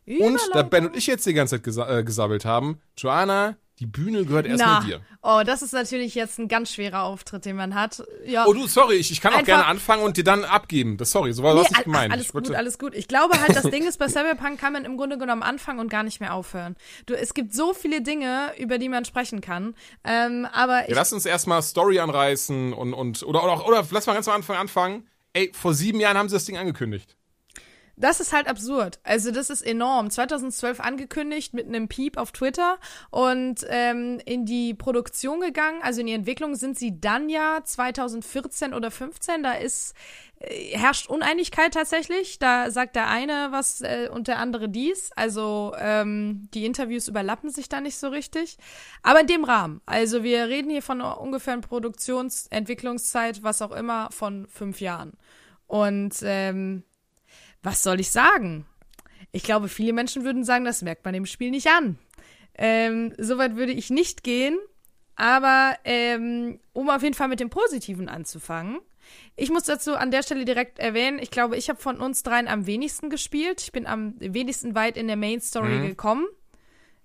Und 0.05 0.39
da 0.53 0.63
Ben 0.63 0.87
und 0.87 0.97
ich 0.97 1.07
jetzt 1.07 1.25
die 1.25 1.33
ganze 1.33 1.57
Zeit 1.57 1.63
gesa 1.63 1.99
äh, 1.99 2.03
gesabbelt 2.03 2.45
haben, 2.45 2.81
Joanna, 2.97 3.57
die 3.81 3.85
Bühne 3.87 4.23
gehört 4.25 4.45
erstmal 4.45 4.83
dir. 4.85 5.01
oh, 5.23 5.41
das 5.45 5.61
ist 5.61 5.73
natürlich 5.73 6.15
jetzt 6.15 6.37
ein 6.39 6.47
ganz 6.47 6.71
schwerer 6.71 7.01
Auftritt, 7.03 7.43
den 7.45 7.55
man 7.57 7.75
hat. 7.75 8.01
Ja. 8.25 8.45
Oh 8.47 8.53
du, 8.53 8.67
sorry, 8.67 8.95
ich, 8.95 9.11
ich 9.11 9.19
kann 9.19 9.33
auch 9.33 9.39
Einfach- 9.39 9.45
gerne 9.47 9.65
anfangen 9.65 10.03
und 10.03 10.15
dir 10.15 10.23
dann 10.23 10.45
abgeben. 10.45 10.97
Das 10.97 11.11
sorry, 11.11 11.33
so 11.33 11.41
war 11.43 11.55
das 11.55 11.63
Nee, 11.63 11.69
nicht 11.69 11.77
al- 11.79 11.83
gemeint. 11.83 12.13
alles 12.13 12.31
gut, 12.31 12.51
alles 12.55 12.77
gut. 12.79 12.93
Ich 12.95 13.07
glaube 13.09 13.41
halt, 13.41 13.55
das 13.55 13.63
Ding 13.63 13.85
ist, 13.85 13.97
bei 13.97 14.07
Cyberpunk 14.07 14.59
kann 14.59 14.71
man 14.71 14.85
im 14.85 14.95
Grunde 14.97 15.17
genommen 15.17 15.43
anfangen 15.43 15.79
und 15.79 15.89
gar 15.89 16.03
nicht 16.03 16.21
mehr 16.21 16.33
aufhören. 16.33 16.75
Du, 17.07 17.15
es 17.15 17.33
gibt 17.33 17.53
so 17.53 17.73
viele 17.73 18.01
Dinge, 18.01 18.51
über 18.59 18.77
die 18.77 18.87
man 18.87 19.03
sprechen 19.03 19.41
kann. 19.41 19.73
Ähm, 20.03 20.47
aber 20.53 20.81
Ja, 20.83 20.89
ich, 20.89 20.95
lass 20.95 21.11
uns 21.11 21.25
erstmal 21.25 21.61
Story 21.63 21.99
anreißen 21.99 22.71
und, 22.73 22.93
und 22.93 23.23
oder, 23.23 23.43
oder, 23.43 23.67
oder 23.67 23.87
lass 23.89 24.05
mal 24.05 24.13
ganz 24.13 24.27
am 24.27 24.35
Anfang 24.35 24.57
anfangen. 24.57 25.07
Ey, 25.33 25.51
vor 25.53 25.73
sieben 25.73 25.99
Jahren 25.99 26.17
haben 26.17 26.29
sie 26.29 26.35
das 26.35 26.45
Ding 26.45 26.57
angekündigt. 26.57 27.17
Das 27.95 28.19
ist 28.19 28.33
halt 28.33 28.47
absurd. 28.47 28.99
Also 29.03 29.31
das 29.31 29.49
ist 29.49 29.61
enorm. 29.61 30.09
2012 30.09 30.79
angekündigt 30.79 31.53
mit 31.53 31.67
einem 31.67 31.87
Piep 31.87 32.17
auf 32.17 32.31
Twitter 32.31 32.77
und 33.09 33.65
ähm, 33.69 34.19
in 34.25 34.45
die 34.45 34.73
Produktion 34.73 35.39
gegangen, 35.39 35.81
also 35.81 36.01
in 36.01 36.07
die 36.07 36.13
Entwicklung 36.13 36.55
sind 36.55 36.77
sie 36.77 36.99
dann 36.99 37.29
ja 37.29 37.61
2014 37.63 38.73
oder 38.73 38.91
15. 38.91 39.43
Da 39.43 39.53
ist 39.53 39.93
äh, 40.39 40.77
herrscht 40.77 41.07
Uneinigkeit 41.09 41.73
tatsächlich. 41.73 42.39
Da 42.39 42.71
sagt 42.71 42.95
der 42.95 43.07
eine 43.07 43.49
was 43.51 43.81
äh, 43.81 44.09
und 44.11 44.27
der 44.27 44.39
andere 44.39 44.69
dies. 44.69 45.11
Also 45.15 45.73
ähm, 45.77 46.49
die 46.53 46.65
Interviews 46.65 47.07
überlappen 47.07 47.49
sich 47.49 47.69
da 47.69 47.81
nicht 47.81 47.97
so 47.97 48.07
richtig. 48.09 48.57
Aber 49.03 49.21
in 49.21 49.27
dem 49.27 49.43
Rahmen. 49.43 49.81
Also 49.85 50.23
wir 50.23 50.47
reden 50.47 50.69
hier 50.69 50.81
von 50.81 51.01
ungefähr 51.01 51.57
Produktionsentwicklungszeit, 51.57 53.43
was 53.43 53.61
auch 53.61 53.71
immer, 53.71 54.09
von 54.11 54.47
fünf 54.47 54.81
Jahren. 54.81 55.13
Und 55.67 56.15
ähm, 56.23 56.83
was 57.63 57.83
soll 57.83 57.99
ich 57.99 58.11
sagen? 58.11 58.65
Ich 59.31 59.43
glaube, 59.43 59.69
viele 59.69 59.93
Menschen 59.93 60.23
würden 60.23 60.43
sagen, 60.43 60.65
das 60.65 60.81
merkt 60.81 61.05
man 61.05 61.13
dem 61.13 61.25
Spiel 61.25 61.51
nicht 61.51 61.67
an. 61.67 61.97
Ähm, 62.55 63.13
Soweit 63.17 63.55
würde 63.55 63.71
ich 63.71 63.89
nicht 63.89 64.23
gehen. 64.23 64.57
Aber 65.15 65.77
ähm, 65.83 66.59
um 66.73 66.89
auf 66.89 67.03
jeden 67.03 67.13
Fall 67.13 67.27
mit 67.27 67.39
dem 67.39 67.49
Positiven 67.49 68.09
anzufangen. 68.09 68.79
Ich 69.35 69.49
muss 69.49 69.63
dazu 69.63 69.95
an 69.95 70.09
der 70.09 70.23
Stelle 70.23 70.45
direkt 70.45 70.79
erwähnen, 70.79 71.19
ich 71.19 71.31
glaube, 71.31 71.57
ich 71.57 71.69
habe 71.69 71.79
von 71.79 71.99
uns 71.99 72.23
dreien 72.23 72.47
am 72.47 72.65
wenigsten 72.65 73.09
gespielt. 73.09 73.61
Ich 73.61 73.71
bin 73.71 73.85
am 73.85 74.15
wenigsten 74.19 74.73
weit 74.73 74.97
in 74.97 75.07
der 75.07 75.17
Main 75.17 75.41
Story 75.41 75.87
gekommen. 75.87 76.25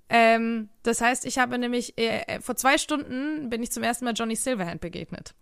Ähm, 0.08 0.68
das 0.82 1.00
heißt, 1.00 1.26
ich 1.26 1.38
habe 1.38 1.58
nämlich 1.58 1.98
äh, 1.98 2.40
vor 2.40 2.56
zwei 2.56 2.78
Stunden 2.78 3.50
bin 3.50 3.62
ich 3.62 3.72
zum 3.72 3.82
ersten 3.82 4.04
Mal 4.04 4.14
Johnny 4.14 4.36
Silverhand 4.36 4.80
begegnet. 4.80 5.34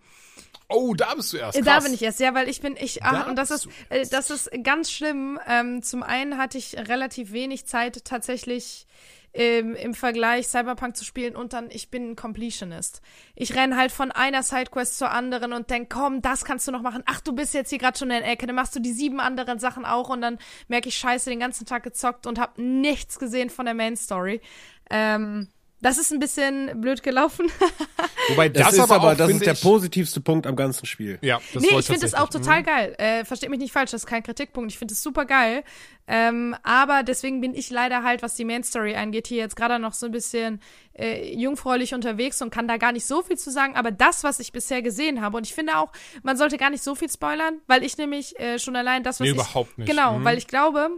Oh, 0.68 0.94
da 0.94 1.14
bist 1.14 1.32
du 1.32 1.36
erst. 1.36 1.58
Krass. 1.58 1.64
Da 1.64 1.80
bin 1.80 1.94
ich 1.94 2.02
erst, 2.02 2.20
ja, 2.20 2.34
weil 2.34 2.48
ich 2.48 2.60
bin, 2.60 2.76
ich, 2.78 3.02
ah, 3.02 3.12
Da 3.12 3.22
und 3.24 3.36
das 3.36 3.50
ist, 3.50 3.68
äh, 3.90 4.06
das 4.06 4.30
ist 4.30 4.50
ganz 4.62 4.90
schlimm. 4.90 5.38
Ähm, 5.46 5.82
zum 5.82 6.02
einen 6.02 6.38
hatte 6.38 6.58
ich 6.58 6.76
relativ 6.76 7.32
wenig 7.32 7.66
Zeit 7.66 8.04
tatsächlich 8.04 8.86
ähm, 9.34 9.74
im 9.74 9.94
Vergleich 9.94 10.46
Cyberpunk 10.46 10.96
zu 10.96 11.04
spielen 11.04 11.36
und 11.36 11.52
dann, 11.52 11.68
ich 11.70 11.90
bin 11.90 12.12
ein 12.12 12.16
Completionist. 12.16 13.02
Ich 13.34 13.54
renn 13.54 13.76
halt 13.76 13.90
von 13.90 14.12
einer 14.12 14.42
Sidequest 14.42 14.96
zur 14.96 15.10
anderen 15.10 15.52
und 15.52 15.70
denk, 15.70 15.92
komm, 15.92 16.22
das 16.22 16.44
kannst 16.44 16.68
du 16.68 16.72
noch 16.72 16.82
machen. 16.82 17.02
Ach, 17.06 17.20
du 17.20 17.32
bist 17.32 17.52
jetzt 17.52 17.70
hier 17.70 17.78
gerade 17.78 17.98
schon 17.98 18.10
in 18.10 18.20
der 18.20 18.30
Ecke, 18.30 18.46
dann 18.46 18.54
machst 18.54 18.74
du 18.76 18.80
die 18.80 18.92
sieben 18.92 19.20
anderen 19.20 19.58
Sachen 19.58 19.84
auch 19.84 20.08
und 20.08 20.20
dann 20.20 20.38
merke 20.68 20.88
ich, 20.88 20.96
scheiße, 20.96 21.28
den 21.28 21.40
ganzen 21.40 21.66
Tag 21.66 21.82
gezockt 21.82 22.26
und 22.26 22.38
hab 22.38 22.58
nichts 22.58 23.18
gesehen 23.18 23.50
von 23.50 23.66
der 23.66 23.74
Main 23.74 23.96
Story. 23.96 24.40
Ähm, 24.88 25.48
das 25.84 25.98
ist 25.98 26.10
ein 26.12 26.18
bisschen 26.18 26.80
blöd 26.80 27.02
gelaufen. 27.02 27.46
Wobei 28.30 28.48
das, 28.48 28.68
Das, 28.68 28.72
ist 28.72 28.80
aber, 28.80 28.94
aber, 28.94 29.12
auch, 29.12 29.16
das 29.18 29.30
ist 29.30 29.44
der 29.44 29.52
ich, 29.52 29.60
positivste 29.60 30.22
Punkt 30.22 30.46
am 30.46 30.56
ganzen 30.56 30.86
Spiel. 30.86 31.18
Ja, 31.20 31.42
das 31.52 31.62
nee, 31.62 31.78
ich 31.78 31.84
finde 31.84 32.06
es 32.06 32.14
auch 32.14 32.30
total 32.30 32.62
geil. 32.62 32.94
Äh, 32.96 33.26
versteht 33.26 33.50
mich 33.50 33.58
nicht 33.58 33.72
falsch, 33.72 33.90
das 33.90 34.04
ist 34.04 34.06
kein 34.06 34.22
Kritikpunkt. 34.22 34.72
Ich 34.72 34.78
finde 34.78 34.94
es 34.94 35.02
super 35.02 35.26
geil. 35.26 35.62
Ähm, 36.06 36.56
aber 36.62 37.02
deswegen 37.02 37.42
bin 37.42 37.54
ich 37.54 37.68
leider 37.68 38.02
halt, 38.02 38.22
was 38.22 38.34
die 38.34 38.46
Main 38.46 38.64
Story 38.64 38.94
angeht, 38.94 39.26
hier 39.26 39.36
jetzt 39.38 39.56
gerade 39.56 39.78
noch 39.78 39.92
so 39.92 40.06
ein 40.06 40.12
bisschen 40.12 40.62
äh, 40.98 41.34
jungfräulich 41.34 41.92
unterwegs 41.92 42.40
und 42.40 42.48
kann 42.48 42.66
da 42.66 42.78
gar 42.78 42.92
nicht 42.92 43.04
so 43.04 43.20
viel 43.20 43.36
zu 43.36 43.50
sagen. 43.50 43.76
Aber 43.76 43.90
das, 43.90 44.24
was 44.24 44.40
ich 44.40 44.52
bisher 44.52 44.80
gesehen 44.80 45.20
habe, 45.20 45.36
und 45.36 45.46
ich 45.46 45.52
finde 45.52 45.76
auch, 45.76 45.92
man 46.22 46.38
sollte 46.38 46.56
gar 46.56 46.70
nicht 46.70 46.82
so 46.82 46.94
viel 46.94 47.10
spoilern, 47.10 47.60
weil 47.66 47.84
ich 47.84 47.98
nämlich 47.98 48.40
äh, 48.40 48.58
schon 48.58 48.74
allein 48.74 49.02
das, 49.02 49.16
was 49.20 49.24
Nee, 49.24 49.30
ich. 49.32 49.34
überhaupt 49.34 49.76
nicht. 49.76 49.86
Genau, 49.90 50.18
Mhm. 50.18 50.24
weil 50.24 50.38
ich 50.38 50.46
glaube, 50.46 50.88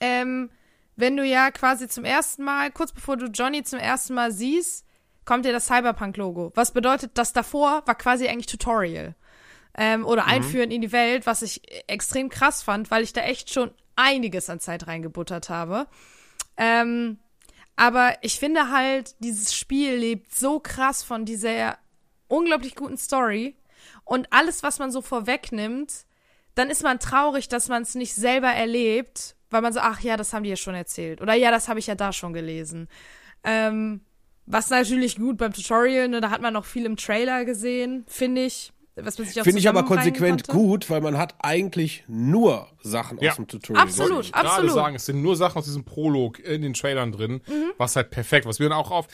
ähm, 0.00 0.50
wenn 0.96 1.16
du 1.16 1.24
ja 1.24 1.50
quasi 1.50 1.88
zum 1.88 2.04
ersten 2.04 2.44
Mal, 2.44 2.70
kurz 2.70 2.92
bevor 2.92 3.16
du 3.16 3.26
Johnny 3.26 3.62
zum 3.62 3.78
ersten 3.78 4.14
Mal 4.14 4.32
siehst, 4.32 4.84
kommt 5.24 5.44
dir 5.44 5.52
das 5.52 5.66
Cyberpunk-Logo. 5.66 6.52
Was 6.54 6.72
bedeutet, 6.72 7.12
das 7.14 7.32
davor 7.32 7.82
war 7.86 7.94
quasi 7.94 8.28
eigentlich 8.28 8.46
Tutorial. 8.46 9.14
Ähm, 9.76 10.06
oder 10.06 10.26
Einführen 10.26 10.70
in 10.70 10.82
die 10.82 10.92
Welt, 10.92 11.26
was 11.26 11.42
ich 11.42 11.60
extrem 11.88 12.28
krass 12.28 12.62
fand, 12.62 12.92
weil 12.92 13.02
ich 13.02 13.12
da 13.12 13.22
echt 13.22 13.52
schon 13.52 13.72
einiges 13.96 14.48
an 14.48 14.60
Zeit 14.60 14.86
reingebuttert 14.86 15.48
habe. 15.48 15.88
Ähm, 16.56 17.18
aber 17.74 18.14
ich 18.22 18.38
finde 18.38 18.70
halt, 18.70 19.16
dieses 19.18 19.52
Spiel 19.52 19.96
lebt 19.96 20.32
so 20.32 20.60
krass 20.60 21.02
von 21.02 21.24
dieser 21.24 21.76
unglaublich 22.28 22.76
guten 22.76 22.96
Story 22.96 23.56
und 24.04 24.32
alles, 24.32 24.62
was 24.62 24.78
man 24.78 24.92
so 24.92 25.02
vorwegnimmt, 25.02 26.04
dann 26.54 26.70
ist 26.70 26.84
man 26.84 27.00
traurig, 27.00 27.48
dass 27.48 27.68
man 27.68 27.82
es 27.82 27.96
nicht 27.96 28.14
selber 28.14 28.48
erlebt, 28.48 29.34
weil 29.54 29.62
man 29.62 29.72
so, 29.72 29.80
ach 29.80 30.00
ja, 30.00 30.16
das 30.16 30.32
haben 30.32 30.42
die 30.42 30.50
ja 30.50 30.56
schon 30.56 30.74
erzählt. 30.74 31.22
Oder 31.22 31.34
ja, 31.34 31.50
das 31.50 31.68
habe 31.68 31.78
ich 31.78 31.86
ja 31.86 31.94
da 31.94 32.12
schon 32.12 32.32
gelesen. 32.32 32.88
Ähm, 33.44 34.00
was 34.46 34.68
natürlich 34.68 35.16
gut 35.16 35.38
beim 35.38 35.52
Tutorial, 35.52 36.08
ne, 36.08 36.20
da 36.20 36.30
hat 36.30 36.42
man 36.42 36.52
noch 36.52 36.64
viel 36.66 36.84
im 36.84 36.96
Trailer 36.96 37.44
gesehen, 37.44 38.04
finde 38.08 38.44
ich. 38.44 38.72
Finde 38.96 39.58
ich 39.58 39.68
aber 39.68 39.82
konsequent 39.84 40.46
gut, 40.46 40.88
weil 40.88 41.00
man 41.00 41.18
hat 41.18 41.34
eigentlich 41.40 42.04
nur 42.06 42.68
Sachen 42.82 43.18
Ja. 43.20 43.30
aus 43.30 43.36
dem 43.36 43.48
Tutorial. 43.48 43.82
Absolut. 43.84 44.10
Wollte 44.12 44.26
ich 44.26 44.32
gerade 44.32 44.48
absolut. 44.48 44.72
sagen, 44.72 44.94
es 44.96 45.06
sind 45.06 45.20
nur 45.22 45.34
Sachen 45.36 45.58
aus 45.58 45.64
diesem 45.64 45.84
Prolog 45.84 46.38
in 46.38 46.62
den 46.62 46.74
Trailern 46.74 47.10
drin, 47.10 47.40
Mhm. 47.48 47.72
was 47.76 47.96
halt 47.96 48.10
perfekt, 48.10 48.46
was 48.46 48.60
mir 48.60 48.68
dann 48.68 48.78
auch 48.78 48.92
auf, 48.92 49.08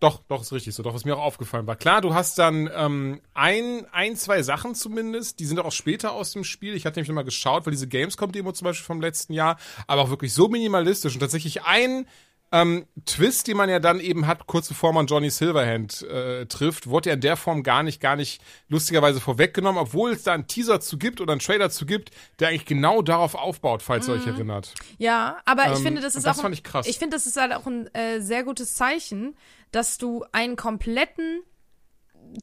doch, 0.00 0.20
doch, 0.28 0.42
ist 0.42 0.52
richtig 0.52 0.74
so, 0.74 0.82
doch, 0.82 0.94
was 0.94 1.04
mir 1.04 1.16
auch 1.16 1.22
aufgefallen 1.22 1.66
war. 1.66 1.76
Klar, 1.76 2.02
du 2.02 2.12
hast 2.14 2.38
dann 2.38 2.70
ähm, 2.74 3.20
ein, 3.32 3.86
ein, 3.92 4.14
zwei 4.16 4.42
Sachen 4.42 4.74
zumindest, 4.74 5.40
die 5.40 5.46
sind 5.46 5.58
auch 5.58 5.72
später 5.72 6.12
aus 6.12 6.32
dem 6.32 6.44
Spiel. 6.44 6.74
Ich 6.74 6.84
hatte 6.84 6.98
nämlich 6.98 7.08
nochmal 7.08 7.24
geschaut, 7.24 7.64
weil 7.64 7.70
diese 7.70 7.88
Gamescom-Demo 7.88 8.52
zum 8.52 8.66
Beispiel 8.66 8.84
vom 8.84 9.00
letzten 9.00 9.32
Jahr, 9.32 9.56
aber 9.86 10.02
auch 10.02 10.10
wirklich 10.10 10.34
so 10.34 10.48
minimalistisch 10.48 11.14
und 11.14 11.20
tatsächlich 11.20 11.62
ein 11.64 12.06
ähm, 12.52 12.86
Twist, 13.06 13.48
den 13.48 13.56
man 13.56 13.68
ja 13.68 13.80
dann 13.80 13.98
eben 13.98 14.26
hat, 14.28 14.46
kurz 14.46 14.68
bevor 14.68 14.92
man 14.92 15.06
Johnny 15.06 15.30
Silverhand 15.30 16.02
äh, 16.02 16.46
trifft, 16.46 16.86
wurde 16.86 17.08
ja 17.08 17.14
in 17.14 17.20
der 17.20 17.36
Form 17.36 17.64
gar 17.64 17.82
nicht, 17.82 18.00
gar 18.00 18.14
nicht 18.14 18.40
lustigerweise 18.68 19.20
vorweggenommen, 19.20 19.80
obwohl 19.80 20.12
es 20.12 20.22
da 20.22 20.32
einen 20.32 20.46
Teaser 20.46 20.80
zu 20.80 20.96
gibt 20.96 21.20
oder 21.20 21.32
einen 21.32 21.40
Trailer 21.40 21.70
zu 21.70 21.86
gibt, 21.86 22.12
der 22.38 22.48
eigentlich 22.48 22.64
genau 22.64 23.02
darauf 23.02 23.34
aufbaut, 23.34 23.82
falls 23.82 24.06
ihr 24.06 24.14
euch 24.14 24.26
erinnert. 24.28 24.74
Ja, 24.98 25.38
aber 25.44 25.64
ich 25.72 25.78
Ähm, 25.78 25.82
finde, 25.82 26.00
das 26.02 26.14
ist 26.14 26.24
das 26.24 26.38
auch. 26.38 26.42
fand 26.42 26.54
ich 26.54 26.62
krass. 26.62 26.86
Ich 26.86 26.98
finde, 26.98 27.16
das 27.16 27.26
ist 27.26 27.36
halt 27.36 27.52
auch 27.52 27.66
ein 27.66 27.92
äh, 27.94 28.20
sehr 28.20 28.44
gutes 28.44 28.74
Zeichen, 28.74 29.34
dass 29.72 29.98
du 29.98 30.24
einen 30.32 30.56
kompletten 30.56 31.42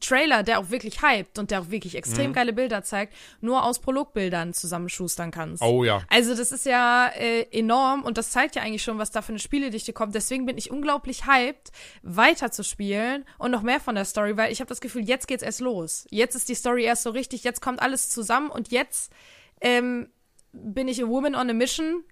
Trailer, 0.00 0.42
der 0.42 0.58
auch 0.60 0.70
wirklich 0.70 1.02
hypt 1.02 1.38
und 1.38 1.50
der 1.50 1.60
auch 1.60 1.68
wirklich 1.70 1.94
extrem 1.94 2.30
Mhm. 2.30 2.34
geile 2.34 2.52
Bilder 2.54 2.82
zeigt, 2.82 3.14
nur 3.42 3.64
aus 3.64 3.80
Prologbildern 3.80 4.54
zusammenschustern 4.54 5.30
kannst. 5.30 5.62
Oh 5.62 5.84
ja. 5.84 6.02
Also 6.08 6.34
das 6.34 6.52
ist 6.52 6.64
ja 6.64 7.08
äh, 7.08 7.42
enorm 7.50 8.02
und 8.02 8.16
das 8.16 8.30
zeigt 8.30 8.56
ja 8.56 8.62
eigentlich 8.62 8.82
schon, 8.82 8.96
was 8.98 9.10
da 9.10 9.20
für 9.20 9.30
eine 9.32 9.38
Spieledichte 9.38 9.92
kommt. 9.92 10.14
Deswegen 10.14 10.46
bin 10.46 10.56
ich 10.56 10.70
unglaublich 10.70 11.26
hyped, 11.26 11.70
weiter 12.02 12.50
zu 12.50 12.64
spielen 12.64 13.26
und 13.38 13.50
noch 13.50 13.62
mehr 13.62 13.78
von 13.78 13.94
der 13.94 14.06
Story, 14.06 14.36
weil 14.38 14.50
ich 14.52 14.60
habe 14.60 14.68
das 14.70 14.80
Gefühl, 14.80 15.04
jetzt 15.06 15.28
geht's 15.28 15.42
erst 15.42 15.60
los. 15.60 16.06
Jetzt 16.10 16.34
ist 16.34 16.48
die 16.48 16.54
Story 16.54 16.84
erst 16.84 17.02
so 17.02 17.10
richtig, 17.10 17.44
jetzt 17.44 17.60
kommt 17.60 17.82
alles 17.82 18.08
zusammen 18.08 18.48
und 18.50 18.70
jetzt 18.72 19.12
ähm, 19.60 20.08
bin 20.52 20.88
ich 20.88 21.02
a 21.02 21.06
woman 21.06 21.34
on 21.34 21.50
a 21.50 21.52
mission 21.52 22.04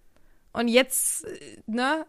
und 0.52 0.68
jetzt, 0.68 1.24
äh, 1.24 1.62
ne, 1.66 2.04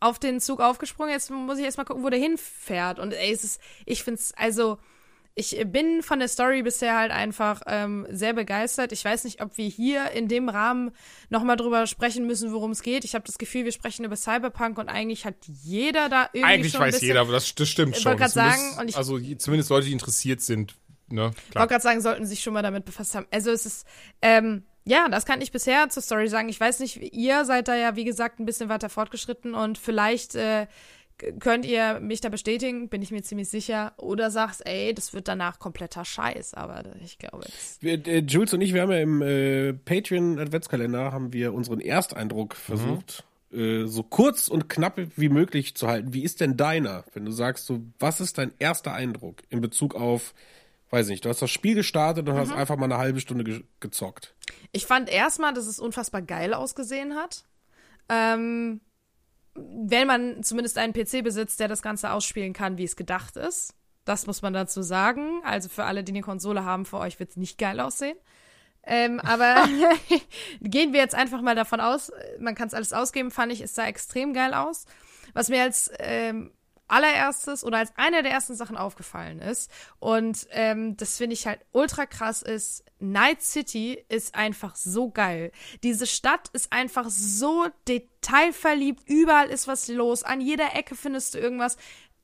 auf 0.00 0.18
den 0.18 0.40
Zug 0.40 0.60
aufgesprungen. 0.60 1.12
Jetzt 1.12 1.30
muss 1.30 1.58
ich 1.58 1.64
erstmal 1.64 1.86
gucken, 1.86 2.02
wo 2.02 2.08
der 2.10 2.18
hinfährt. 2.18 2.98
Und 2.98 3.12
ey, 3.12 3.32
es 3.32 3.44
ist, 3.44 3.60
ich 3.86 4.02
find's, 4.02 4.32
also, 4.36 4.78
ich 5.36 5.56
bin 5.66 6.02
von 6.02 6.18
der 6.18 6.26
Story 6.28 6.62
bisher 6.62 6.98
halt 6.98 7.12
einfach 7.12 7.62
ähm, 7.66 8.06
sehr 8.10 8.32
begeistert. 8.32 8.90
Ich 8.92 9.04
weiß 9.04 9.24
nicht, 9.24 9.40
ob 9.40 9.56
wir 9.56 9.68
hier 9.68 10.10
in 10.10 10.26
dem 10.26 10.48
Rahmen 10.48 10.90
nochmal 11.28 11.56
drüber 11.56 11.86
sprechen 11.86 12.26
müssen, 12.26 12.52
worum 12.52 12.72
es 12.72 12.82
geht. 12.82 13.04
Ich 13.04 13.14
habe 13.14 13.24
das 13.24 13.38
Gefühl, 13.38 13.64
wir 13.64 13.72
sprechen 13.72 14.04
über 14.04 14.16
Cyberpunk 14.16 14.76
und 14.78 14.88
eigentlich 14.88 15.24
hat 15.24 15.36
jeder 15.46 16.08
da 16.08 16.28
irgendwie 16.32 16.44
Eigentlich 16.52 16.72
schon 16.72 16.80
ein 16.82 16.88
weiß 16.88 16.94
bisschen, 16.96 17.08
jeder, 17.08 17.20
aber 17.20 17.32
das, 17.32 17.54
das 17.54 17.68
stimmt 17.68 17.94
Ich 17.96 18.02
schon. 18.02 18.10
wollte 18.10 18.22
grad 18.22 18.32
sagen, 18.32 18.60
und 18.80 18.88
ich- 18.88 18.96
also 18.96 19.18
zumindest 19.36 19.70
Leute, 19.70 19.86
die 19.86 19.92
interessiert 19.92 20.40
sind, 20.40 20.74
ne? 21.08 21.30
Ich 21.36 21.50
Klar. 21.52 21.62
wollte 21.62 21.72
gerade 21.74 21.82
sagen, 21.82 22.00
sollten 22.00 22.26
sich 22.26 22.40
schon 22.42 22.52
mal 22.52 22.62
damit 22.62 22.84
befasst 22.84 23.14
haben. 23.14 23.26
Also 23.30 23.50
es 23.52 23.64
ist, 23.66 23.86
ähm, 24.22 24.64
ja, 24.90 25.08
das 25.08 25.24
kann 25.24 25.40
ich 25.40 25.52
bisher 25.52 25.88
zur 25.88 26.02
Story 26.02 26.26
sagen. 26.26 26.48
Ich 26.48 26.58
weiß 26.58 26.80
nicht, 26.80 27.14
ihr 27.14 27.44
seid 27.44 27.68
da 27.68 27.76
ja, 27.76 27.94
wie 27.94 28.04
gesagt, 28.04 28.40
ein 28.40 28.44
bisschen 28.44 28.68
weiter 28.68 28.88
fortgeschritten 28.88 29.54
und 29.54 29.78
vielleicht 29.78 30.34
äh, 30.34 30.66
könnt 31.38 31.64
ihr 31.64 32.00
mich 32.00 32.20
da 32.20 32.28
bestätigen, 32.28 32.88
bin 32.88 33.00
ich 33.00 33.12
mir 33.12 33.22
ziemlich 33.22 33.48
sicher. 33.48 33.92
Oder 33.98 34.32
sagst, 34.32 34.66
ey, 34.66 34.92
das 34.92 35.14
wird 35.14 35.28
danach 35.28 35.60
kompletter 35.60 36.04
Scheiß. 36.04 36.54
Aber 36.54 36.82
ich 37.04 37.18
glaube, 37.18 37.44
Wir, 37.78 38.04
äh, 38.04 38.18
Jules 38.18 38.52
und 38.52 38.62
ich, 38.62 38.74
wir 38.74 38.82
haben 38.82 38.90
ja 38.90 38.98
im 38.98 39.22
äh, 39.22 39.74
Patreon 39.74 40.40
Adventskalender 40.40 41.12
haben 41.12 41.32
wir 41.32 41.54
unseren 41.54 41.80
Ersteindruck 41.80 42.56
versucht, 42.56 43.22
äh, 43.52 43.84
so 43.84 44.02
kurz 44.02 44.48
und 44.48 44.68
knapp 44.68 45.00
wie 45.14 45.28
möglich 45.28 45.76
zu 45.76 45.86
halten. 45.86 46.12
Wie 46.12 46.24
ist 46.24 46.40
denn 46.40 46.56
deiner, 46.56 47.04
wenn 47.14 47.24
du 47.24 47.30
sagst, 47.30 47.66
so, 47.66 47.80
was 48.00 48.20
ist 48.20 48.38
dein 48.38 48.50
erster 48.58 48.92
Eindruck 48.92 49.42
in 49.50 49.60
Bezug 49.60 49.94
auf, 49.94 50.34
weiß 50.90 51.08
nicht, 51.08 51.24
du 51.24 51.28
hast 51.28 51.40
das 51.40 51.50
Spiel 51.50 51.74
gestartet 51.74 52.28
und 52.28 52.36
hast 52.36 52.52
einfach 52.52 52.76
mal 52.76 52.84
eine 52.84 52.98
halbe 52.98 53.20
Stunde 53.20 53.44
ge 53.44 53.64
gezockt. 53.80 54.34
Ich 54.72 54.86
fand 54.86 55.08
erstmal, 55.08 55.54
dass 55.54 55.66
es 55.66 55.78
unfassbar 55.78 56.22
geil 56.22 56.54
ausgesehen 56.54 57.14
hat. 57.14 57.44
Ähm, 58.08 58.80
wenn 59.54 60.06
man 60.06 60.42
zumindest 60.42 60.78
einen 60.78 60.92
PC 60.92 61.22
besitzt, 61.22 61.60
der 61.60 61.68
das 61.68 61.82
Ganze 61.82 62.12
ausspielen 62.12 62.52
kann, 62.52 62.78
wie 62.78 62.84
es 62.84 62.96
gedacht 62.96 63.36
ist. 63.36 63.74
Das 64.04 64.26
muss 64.26 64.42
man 64.42 64.52
dazu 64.52 64.82
sagen. 64.82 65.42
Also 65.44 65.68
für 65.68 65.84
alle, 65.84 66.02
die 66.02 66.12
eine 66.12 66.22
Konsole 66.22 66.64
haben, 66.64 66.84
für 66.84 66.98
euch 66.98 67.18
wird 67.20 67.30
es 67.30 67.36
nicht 67.36 67.58
geil 67.58 67.80
aussehen. 67.80 68.16
Ähm, 68.82 69.20
aber 69.20 69.68
gehen 70.60 70.92
wir 70.92 71.00
jetzt 71.00 71.14
einfach 71.14 71.42
mal 71.42 71.54
davon 71.54 71.80
aus, 71.80 72.10
man 72.38 72.54
kann 72.54 72.68
es 72.68 72.74
alles 72.74 72.92
ausgeben, 72.92 73.30
fand 73.30 73.52
ich, 73.52 73.60
es 73.60 73.74
sah 73.74 73.86
extrem 73.86 74.32
geil 74.32 74.54
aus. 74.54 74.86
Was 75.34 75.48
mir 75.48 75.62
als 75.62 75.90
ähm, 75.98 76.52
allererstes 76.90 77.64
oder 77.64 77.78
als 77.78 77.92
eine 77.96 78.22
der 78.22 78.32
ersten 78.32 78.54
Sachen 78.54 78.76
aufgefallen 78.76 79.40
ist 79.40 79.70
und 79.98 80.46
ähm, 80.50 80.96
das 80.96 81.16
finde 81.16 81.34
ich 81.34 81.46
halt 81.46 81.60
ultra 81.72 82.06
krass 82.06 82.42
ist, 82.42 82.84
Night 82.98 83.42
City 83.42 84.04
ist 84.08 84.34
einfach 84.34 84.76
so 84.76 85.10
geil. 85.10 85.52
Diese 85.82 86.06
Stadt 86.06 86.48
ist 86.52 86.72
einfach 86.72 87.08
so 87.08 87.66
detailverliebt, 87.88 89.08
überall 89.08 89.48
ist 89.48 89.68
was 89.68 89.88
los, 89.88 90.22
an 90.22 90.40
jeder 90.40 90.74
Ecke 90.74 90.94
findest 90.94 91.34
du 91.34 91.38
irgendwas. 91.38 91.76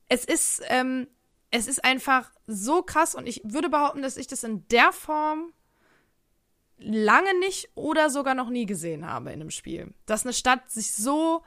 Es 0.07 0.23
ist, 0.23 0.61
ähm, 0.67 1.07
es 1.51 1.67
ist 1.67 1.83
einfach 1.83 2.31
so 2.45 2.83
krass 2.83 3.15
und 3.15 3.27
ich 3.27 3.41
würde 3.43 3.69
behaupten, 3.69 4.01
dass 4.01 4.17
ich 4.17 4.27
das 4.27 4.43
in 4.43 4.67
der 4.69 4.91
Form 4.91 5.53
lange 6.77 7.37
nicht 7.39 7.69
oder 7.75 8.09
sogar 8.09 8.35
noch 8.35 8.49
nie 8.49 8.65
gesehen 8.65 9.07
habe 9.07 9.31
in 9.31 9.41
einem 9.41 9.51
Spiel. 9.51 9.93
Dass 10.05 10.25
eine 10.25 10.33
Stadt 10.33 10.69
sich 10.69 10.93
so 10.93 11.43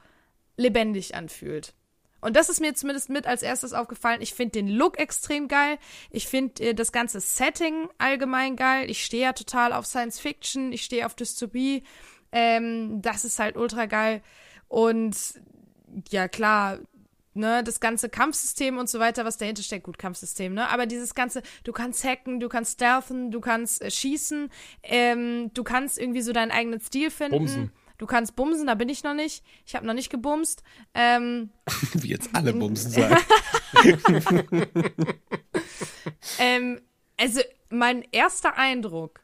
lebendig 0.56 1.14
anfühlt. 1.14 1.74
Und 2.20 2.36
das 2.36 2.48
ist 2.48 2.60
mir 2.60 2.74
zumindest 2.74 3.08
mit 3.08 3.26
als 3.26 3.42
erstes 3.42 3.72
aufgefallen. 3.72 4.20
Ich 4.22 4.34
finde 4.34 4.52
den 4.52 4.68
Look 4.68 4.98
extrem 4.98 5.48
geil. 5.48 5.78
Ich 6.10 6.28
finde 6.28 6.62
äh, 6.62 6.74
das 6.74 6.92
ganze 6.92 7.20
Setting 7.20 7.88
allgemein 7.98 8.56
geil. 8.56 8.90
Ich 8.90 9.04
stehe 9.04 9.22
ja 9.22 9.32
total 9.32 9.72
auf 9.72 9.86
Science 9.86 10.20
Fiction. 10.20 10.72
Ich 10.72 10.82
stehe 10.82 11.06
auf 11.06 11.14
Dystopie. 11.14 11.84
Ähm, 12.32 13.02
das 13.02 13.24
ist 13.24 13.38
halt 13.38 13.56
ultra 13.56 13.86
geil. 13.86 14.22
Und 14.68 15.16
ja, 16.10 16.28
klar, 16.28 16.78
ne, 17.34 17.62
das 17.64 17.80
ganze 17.80 18.08
Kampfsystem 18.08 18.78
und 18.78 18.88
so 18.88 18.98
weiter, 18.98 19.24
was 19.24 19.36
dahinter 19.36 19.62
steckt, 19.62 19.84
gut, 19.84 19.98
Kampfsystem, 19.98 20.54
ne, 20.54 20.68
aber 20.68 20.86
dieses 20.86 21.14
ganze, 21.14 21.42
du 21.64 21.72
kannst 21.72 22.04
hacken, 22.04 22.40
du 22.40 22.48
kannst 22.48 22.74
stealthen, 22.74 23.30
du 23.30 23.40
kannst 23.40 23.82
äh, 23.82 23.90
schießen, 23.90 24.50
ähm, 24.82 25.50
du 25.54 25.64
kannst 25.64 25.98
irgendwie 25.98 26.22
so 26.22 26.32
deinen 26.32 26.50
eigenen 26.50 26.80
Stil 26.80 27.10
finden. 27.10 27.38
Bumsen. 27.38 27.72
Du 28.00 28.06
kannst 28.06 28.34
bumsen, 28.34 28.66
da 28.66 28.74
bin 28.76 28.88
ich 28.88 29.04
noch 29.04 29.12
nicht. 29.12 29.44
Ich 29.66 29.76
habe 29.76 29.86
noch 29.86 29.92
nicht 29.92 30.08
gebumst. 30.08 30.62
Ähm, 30.94 31.50
Wie 31.92 32.08
jetzt 32.08 32.30
alle 32.32 32.54
Bumsen 32.54 32.92
sagen. 32.92 33.18
ähm, 36.38 36.80
also 37.18 37.42
mein 37.68 38.02
erster 38.10 38.56
Eindruck, 38.56 39.20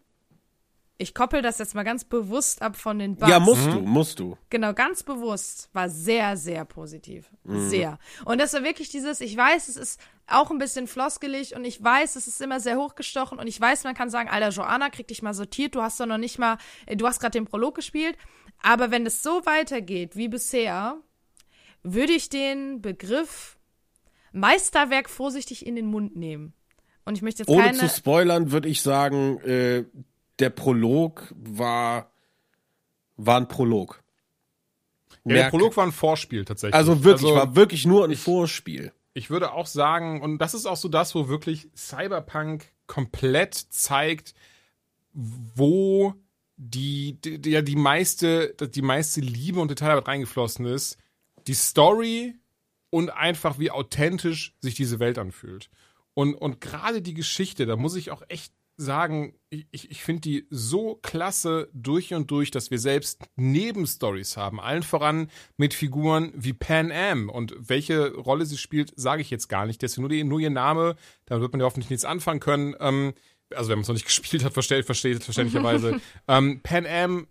ich 0.99 1.15
koppel 1.15 1.41
das 1.41 1.57
jetzt 1.57 1.75
mal 1.75 1.85
ganz 1.85 2.05
bewusst 2.05 2.61
ab 2.61 2.77
von 2.77 2.99
den 2.99 3.17
Bugs. 3.17 3.31
ja, 3.31 3.41
musst 3.41 3.67
du, 3.67 3.81
musst 3.81 4.19
du. 4.19 4.37
Genau, 4.51 4.75
ganz 4.75 5.03
bewusst 5.03 5.71
war 5.73 5.89
sehr, 5.89 6.37
sehr 6.37 6.67
positiv. 6.67 7.31
Sehr. 7.45 7.99
Und 8.27 8.43
das 8.43 8.53
war 8.53 8.63
wirklich 8.63 8.91
dieses, 8.91 9.23
ich 9.23 9.35
weiß, 9.35 9.69
es 9.69 9.77
ist 9.77 10.01
auch 10.27 10.51
ein 10.51 10.59
bisschen 10.59 10.87
floskelig 10.87 11.55
und 11.55 11.65
ich 11.65 11.83
weiß, 11.83 12.17
es 12.17 12.27
ist 12.27 12.43
immer 12.43 12.61
sehr 12.61 12.77
hochgestochen 12.77 13.39
und 13.39 13.47
ich 13.47 13.59
weiß, 13.59 13.85
man 13.85 13.95
kann 13.95 14.11
sagen, 14.11 14.29
Alter, 14.29 14.51
Joanna, 14.51 14.91
krieg 14.91 15.09
dich 15.09 15.23
mal 15.23 15.35
sortiert, 15.35 15.75
du 15.75 15.83
hast 15.83 15.99
doch 15.99 16.07
noch 16.07 16.19
nicht 16.19 16.39
mal, 16.39 16.59
äh, 16.85 16.97
du 16.97 17.07
hast 17.07 17.21
gerade 17.21 17.39
den 17.39 17.47
Prolog 17.47 17.75
gespielt. 17.75 18.19
Aber 18.63 18.91
wenn 18.91 19.07
es 19.07 19.23
so 19.23 19.45
weitergeht 19.45 20.17
wie 20.17 20.29
bisher, 20.29 20.97
würde 21.83 22.13
ich 22.13 22.29
den 22.29 22.83
Begriff 22.83 23.59
Meisterwerk 24.33 25.09
vorsichtig 25.09 25.65
in 25.67 25.77
den 25.77 25.87
Mund 25.87 26.17
nehmen. 26.17 26.53
Und 27.05 27.17
ich 27.17 27.23
möchte 27.23 27.43
jetzt 27.43 27.49
Ohne 27.49 27.65
keine. 27.65 27.79
zu 27.79 27.89
spoilern, 27.89 28.51
würde 28.51 28.69
ich 28.69 28.83
sagen, 28.83 29.39
äh, 29.41 29.85
der 30.39 30.51
Prolog 30.51 31.33
war, 31.37 32.11
war 33.17 33.41
ein 33.41 33.49
Prolog. 33.49 34.03
Ja, 35.25 35.35
der 35.35 35.51
Prolog 35.51 35.77
war 35.77 35.87
ein 35.87 35.93
Vorspiel 35.93 36.45
tatsächlich. 36.45 36.75
Also 36.75 37.05
wirklich, 37.05 37.31
Also, 37.31 37.37
war 37.37 37.57
wirklich 37.57 37.87
nur 37.87 38.05
ein 38.05 38.15
Vorspiel. 38.17 38.93
ich 39.15 39.31
würde 39.31 39.53
auch 39.53 39.67
sagen, 39.67 40.21
und 40.21 40.39
das 40.39 40.55
ist 40.55 40.67
auch 40.67 40.77
so 40.77 40.89
das, 40.89 41.15
wo 41.15 41.29
wirklich 41.29 41.69
Cyberpunk 41.77 42.67
komplett 42.87 43.55
zeigt, 43.55 44.35
wo 45.13 46.15
die, 46.57 47.19
die, 47.21 47.41
die- 47.41 47.51
ja, 47.51 47.63
die 47.63 47.77
meiste, 47.77 48.55
die 48.75 48.83
meiste 48.83 49.21
Liebe 49.21 49.61
und 49.61 49.71
Detailarbeit 49.71 50.09
reingeflossen 50.09 50.67
ist. 50.67 50.97
Die 51.47 51.55
Story 51.55 52.35
und 52.91 53.11
einfach 53.11 53.59
wie 53.59 53.71
authentisch 53.71 54.55
sich 54.61 54.75
diese 54.75 54.99
Welt 54.99 55.19
anfühlt. 55.19 55.71
Und, 56.15 56.35
und 56.35 56.61
gerade 56.61 57.03
die 57.03 57.15
Geschichte, 57.15 57.67
da 57.67 57.77
muss 57.77 57.95
ich 57.95 58.11
auch 58.11 58.23
echt 58.29 58.53
sagen, 58.79 59.35
ich, 59.49 59.91
ich, 59.91 60.03
finde 60.03 60.21
die 60.23 60.47
so 60.51 60.97
klasse 60.97 61.71
durch 61.73 62.13
und 62.13 62.31
durch, 62.31 62.51
dass 62.51 62.71
wir 62.71 62.79
selbst 62.79 63.23
Nebenstories 63.37 64.37
haben. 64.37 64.61
Allen 64.61 64.83
voran 64.83 65.31
mit 65.57 65.73
Figuren 65.73 66.33
wie 66.35 66.53
Pan 66.53 66.93
Am. 66.93 67.31
Und 67.31 67.55
welche 67.59 68.15
Rolle 68.15 68.45
sie 68.45 68.59
spielt, 68.59 68.93
sage 68.97 69.23
ich 69.23 69.31
jetzt 69.31 69.49
gar 69.49 69.67
nicht. 69.67 69.81
Deswegen 69.83 70.03
nur, 70.03 70.11
die, 70.11 70.25
nur 70.25 70.41
ihr 70.41 70.51
Name, 70.51 70.97
da 71.25 71.41
wird 71.41 71.53
man 71.53 71.61
ja 71.61 71.67
hoffentlich 71.67 71.91
nichts 71.91 72.05
anfangen 72.05 72.41
können. 72.41 72.75
Ähm, 72.81 73.15
also 73.55 73.71
wenn 73.71 73.79
man 73.79 73.83
es 73.83 73.89
noch 73.89 73.95
nicht 73.95 74.07
gespielt 74.07 74.45
hat, 74.45 74.53
versteht, 74.53 74.87
versteht 74.87 75.25
verständlicherweise. 75.25 76.01
ähm, 76.29 76.61
Pan 76.63 76.87
Am 76.87 77.27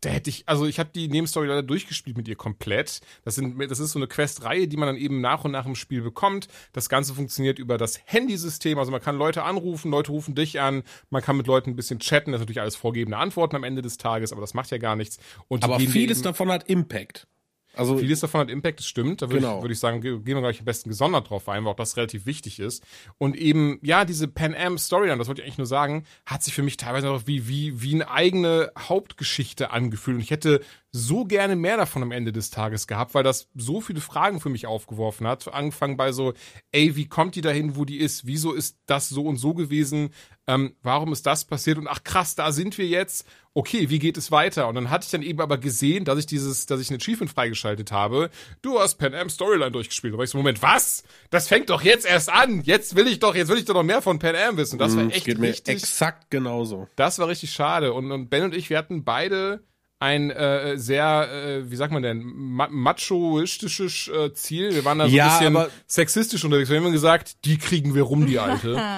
da 0.00 0.08
hätte 0.08 0.30
ich, 0.30 0.48
also 0.48 0.64
ich 0.66 0.78
habe 0.78 0.90
die 0.94 1.08
Nebenstory 1.08 1.46
leider 1.46 1.62
durchgespielt 1.62 2.16
mit 2.16 2.26
ihr 2.26 2.36
komplett. 2.36 3.00
Das, 3.24 3.34
sind, 3.34 3.60
das 3.70 3.80
ist 3.80 3.92
so 3.92 3.98
eine 3.98 4.08
Questreihe, 4.08 4.66
die 4.66 4.76
man 4.76 4.86
dann 4.86 4.96
eben 4.96 5.20
nach 5.20 5.44
und 5.44 5.50
nach 5.50 5.66
im 5.66 5.74
Spiel 5.74 6.00
bekommt. 6.00 6.48
Das 6.72 6.88
Ganze 6.88 7.14
funktioniert 7.14 7.58
über 7.58 7.76
das 7.76 8.00
Handysystem. 8.06 8.78
Also 8.78 8.90
man 8.90 9.02
kann 9.02 9.16
Leute 9.16 9.42
anrufen, 9.42 9.90
Leute 9.90 10.12
rufen 10.12 10.34
dich 10.34 10.60
an, 10.60 10.82
man 11.10 11.22
kann 11.22 11.36
mit 11.36 11.46
Leuten 11.46 11.70
ein 11.70 11.76
bisschen 11.76 11.98
chatten. 11.98 12.32
Das 12.32 12.40
ist 12.40 12.44
natürlich 12.44 12.62
alles 12.62 12.76
vorgebende 12.76 13.18
Antworten 13.18 13.56
am 13.56 13.64
Ende 13.64 13.82
des 13.82 13.98
Tages, 13.98 14.32
aber 14.32 14.40
das 14.40 14.54
macht 14.54 14.70
ja 14.70 14.78
gar 14.78 14.96
nichts. 14.96 15.18
Und 15.48 15.64
Aber 15.64 15.78
vieles 15.78 16.18
eben- 16.18 16.24
davon 16.24 16.50
hat 16.50 16.68
Impact. 16.68 17.26
Also 17.74 17.98
Vieles 17.98 18.20
davon 18.20 18.40
hat 18.40 18.50
Impact, 18.50 18.80
das 18.80 18.86
stimmt. 18.86 19.22
Da 19.22 19.28
würde 19.28 19.40
Genau. 19.42 19.56
ich, 19.58 19.62
würde 19.62 19.72
ich 19.74 19.78
sagen, 19.78 20.00
ge- 20.00 20.18
gehen 20.18 20.34
wir 20.34 20.40
gleich 20.40 20.58
am 20.58 20.64
besten 20.64 20.88
gesondert 20.88 21.30
drauf 21.30 21.48
ein, 21.48 21.64
weil 21.64 21.72
auch 21.72 21.76
das 21.76 21.96
relativ 21.96 22.26
wichtig 22.26 22.58
ist. 22.58 22.82
Und 23.18 23.36
eben, 23.36 23.78
ja, 23.82 24.04
diese 24.04 24.26
Pan 24.28 24.54
Am 24.54 24.76
Storyline, 24.76 25.18
das 25.18 25.28
wollte 25.28 25.40
ich 25.42 25.46
eigentlich 25.46 25.58
nur 25.58 25.66
sagen, 25.66 26.04
hat 26.26 26.42
sich 26.42 26.52
für 26.54 26.62
mich 26.64 26.76
teilweise 26.76 27.08
auch 27.10 27.22
wie, 27.26 27.46
wie, 27.48 27.80
wie 27.80 27.94
eine 27.94 28.10
eigene 28.10 28.72
Hauptgeschichte 28.78 29.70
angefühlt. 29.70 30.16
Und 30.16 30.22
ich 30.22 30.30
hätte 30.30 30.60
so 30.92 31.24
gerne 31.24 31.54
mehr 31.54 31.76
davon 31.76 32.02
am 32.02 32.10
Ende 32.10 32.32
des 32.32 32.50
Tages 32.50 32.88
gehabt, 32.88 33.14
weil 33.14 33.22
das 33.22 33.48
so 33.54 33.80
viele 33.80 34.00
Fragen 34.00 34.40
für 34.40 34.48
mich 34.48 34.66
aufgeworfen 34.66 35.26
hat. 35.26 35.52
Angefangen 35.54 35.96
bei 35.96 36.10
so, 36.10 36.34
ey, 36.72 36.96
wie 36.96 37.06
kommt 37.06 37.36
die 37.36 37.40
dahin, 37.40 37.76
wo 37.76 37.84
die 37.84 37.98
ist? 37.98 38.26
Wieso 38.26 38.52
ist 38.52 38.78
das 38.86 39.08
so 39.08 39.22
und 39.24 39.36
so 39.36 39.54
gewesen? 39.54 40.10
Ähm, 40.48 40.74
warum 40.82 41.12
ist 41.12 41.26
das 41.26 41.44
passiert? 41.44 41.78
Und 41.78 41.86
ach 41.86 42.02
krass, 42.02 42.34
da 42.34 42.50
sind 42.50 42.76
wir 42.76 42.86
jetzt. 42.88 43.24
Okay, 43.52 43.90
wie 43.90 43.98
geht 43.98 44.16
es 44.16 44.30
weiter? 44.30 44.68
Und 44.68 44.76
dann 44.76 44.90
hatte 44.90 45.04
ich 45.06 45.10
dann 45.10 45.22
eben 45.22 45.40
aber 45.40 45.58
gesehen, 45.58 46.04
dass 46.04 46.18
ich 46.20 46.26
dieses, 46.26 46.66
dass 46.66 46.80
ich 46.80 46.88
ein 46.90 46.96
Achievement 46.96 47.32
freigeschaltet 47.32 47.90
habe. 47.90 48.30
Du 48.62 48.78
hast 48.78 48.94
Pan 48.94 49.12
Am 49.12 49.28
Storyline 49.28 49.72
durchgespielt. 49.72 50.14
Da 50.14 50.18
war 50.18 50.24
ich 50.24 50.30
so, 50.30 50.38
Moment, 50.38 50.62
was? 50.62 51.02
Das 51.30 51.48
fängt 51.48 51.68
doch 51.68 51.82
jetzt 51.82 52.06
erst 52.06 52.30
an. 52.30 52.62
Jetzt 52.62 52.94
will 52.94 53.08
ich 53.08 53.18
doch, 53.18 53.34
jetzt 53.34 53.48
will 53.48 53.58
ich 53.58 53.64
doch 53.64 53.74
noch 53.74 53.82
mehr 53.82 54.02
von 54.02 54.20
Pan 54.20 54.36
Am 54.36 54.56
wissen. 54.56 54.78
Das 54.78 54.96
war 54.96 55.04
es 55.06 55.14
echt 55.14 55.26
geht 55.26 55.38
mir 55.38 55.48
richtig. 55.48 55.74
exakt 55.82 56.30
genauso. 56.30 56.86
Das 56.94 57.18
war 57.18 57.26
richtig 57.26 57.50
schade. 57.50 57.92
Und, 57.92 58.12
und 58.12 58.28
Ben 58.30 58.44
und 58.44 58.54
ich, 58.54 58.70
wir 58.70 58.78
hatten 58.78 59.02
beide 59.02 59.64
ein 60.00 60.30
äh, 60.30 60.76
sehr, 60.78 61.28
äh, 61.30 61.70
wie 61.70 61.76
sagt 61.76 61.92
man 61.92 62.02
denn, 62.02 62.22
ma 62.24 62.68
machoistisches 62.70 64.08
äh, 64.08 64.32
Ziel. 64.32 64.74
Wir 64.74 64.84
waren 64.84 64.98
da 64.98 65.08
so 65.08 65.14
Ja, 65.14 65.38
ein 65.38 65.52
bisschen 65.52 65.66
sexistisch 65.86 66.44
unterwegs. 66.44 66.70
Wir 66.70 66.78
haben 66.78 66.84
immer 66.84 66.92
gesagt, 66.92 67.44
die 67.44 67.58
kriegen 67.58 67.94
wir 67.94 68.02
rum, 68.02 68.26
die 68.26 68.38
Alte. 68.38 68.76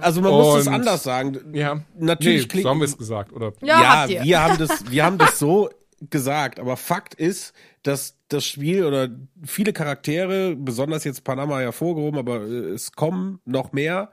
Also 0.00 0.22
man 0.22 0.30
muss 0.32 0.60
es 0.60 0.66
Und- 0.66 0.72
anders 0.72 1.02
sagen. 1.02 1.38
ja. 1.52 1.82
Natürlich 1.98 2.42
nee, 2.44 2.48
klingt- 2.48 2.62
so 2.64 2.70
haben 2.70 2.78
wir 2.80 2.86
es 2.86 2.96
gesagt, 2.96 3.32
oder? 3.34 3.52
Ja, 3.60 3.80
Ja, 3.82 4.00
habt 4.02 4.10
ihr. 4.10 4.22
wir 4.22 4.42
haben 4.42 4.56
das, 4.58 4.90
wir 4.90 5.04
haben 5.04 5.18
das 5.18 5.38
so 5.38 5.68
gesagt, 6.08 6.58
aber 6.58 6.78
Fakt 6.78 7.12
ist, 7.14 7.52
dass 7.82 8.16
das 8.28 8.46
Spiel 8.46 8.84
oder 8.86 9.08
viele 9.44 9.74
Charaktere, 9.74 10.56
besonders 10.56 11.04
jetzt 11.04 11.22
Panama 11.24 11.58
hervorgehoben, 11.60 12.18
aber 12.18 12.42
äh, 12.46 12.70
es 12.70 12.92
kommen 12.92 13.40
noch 13.44 13.72
mehr, 13.72 14.10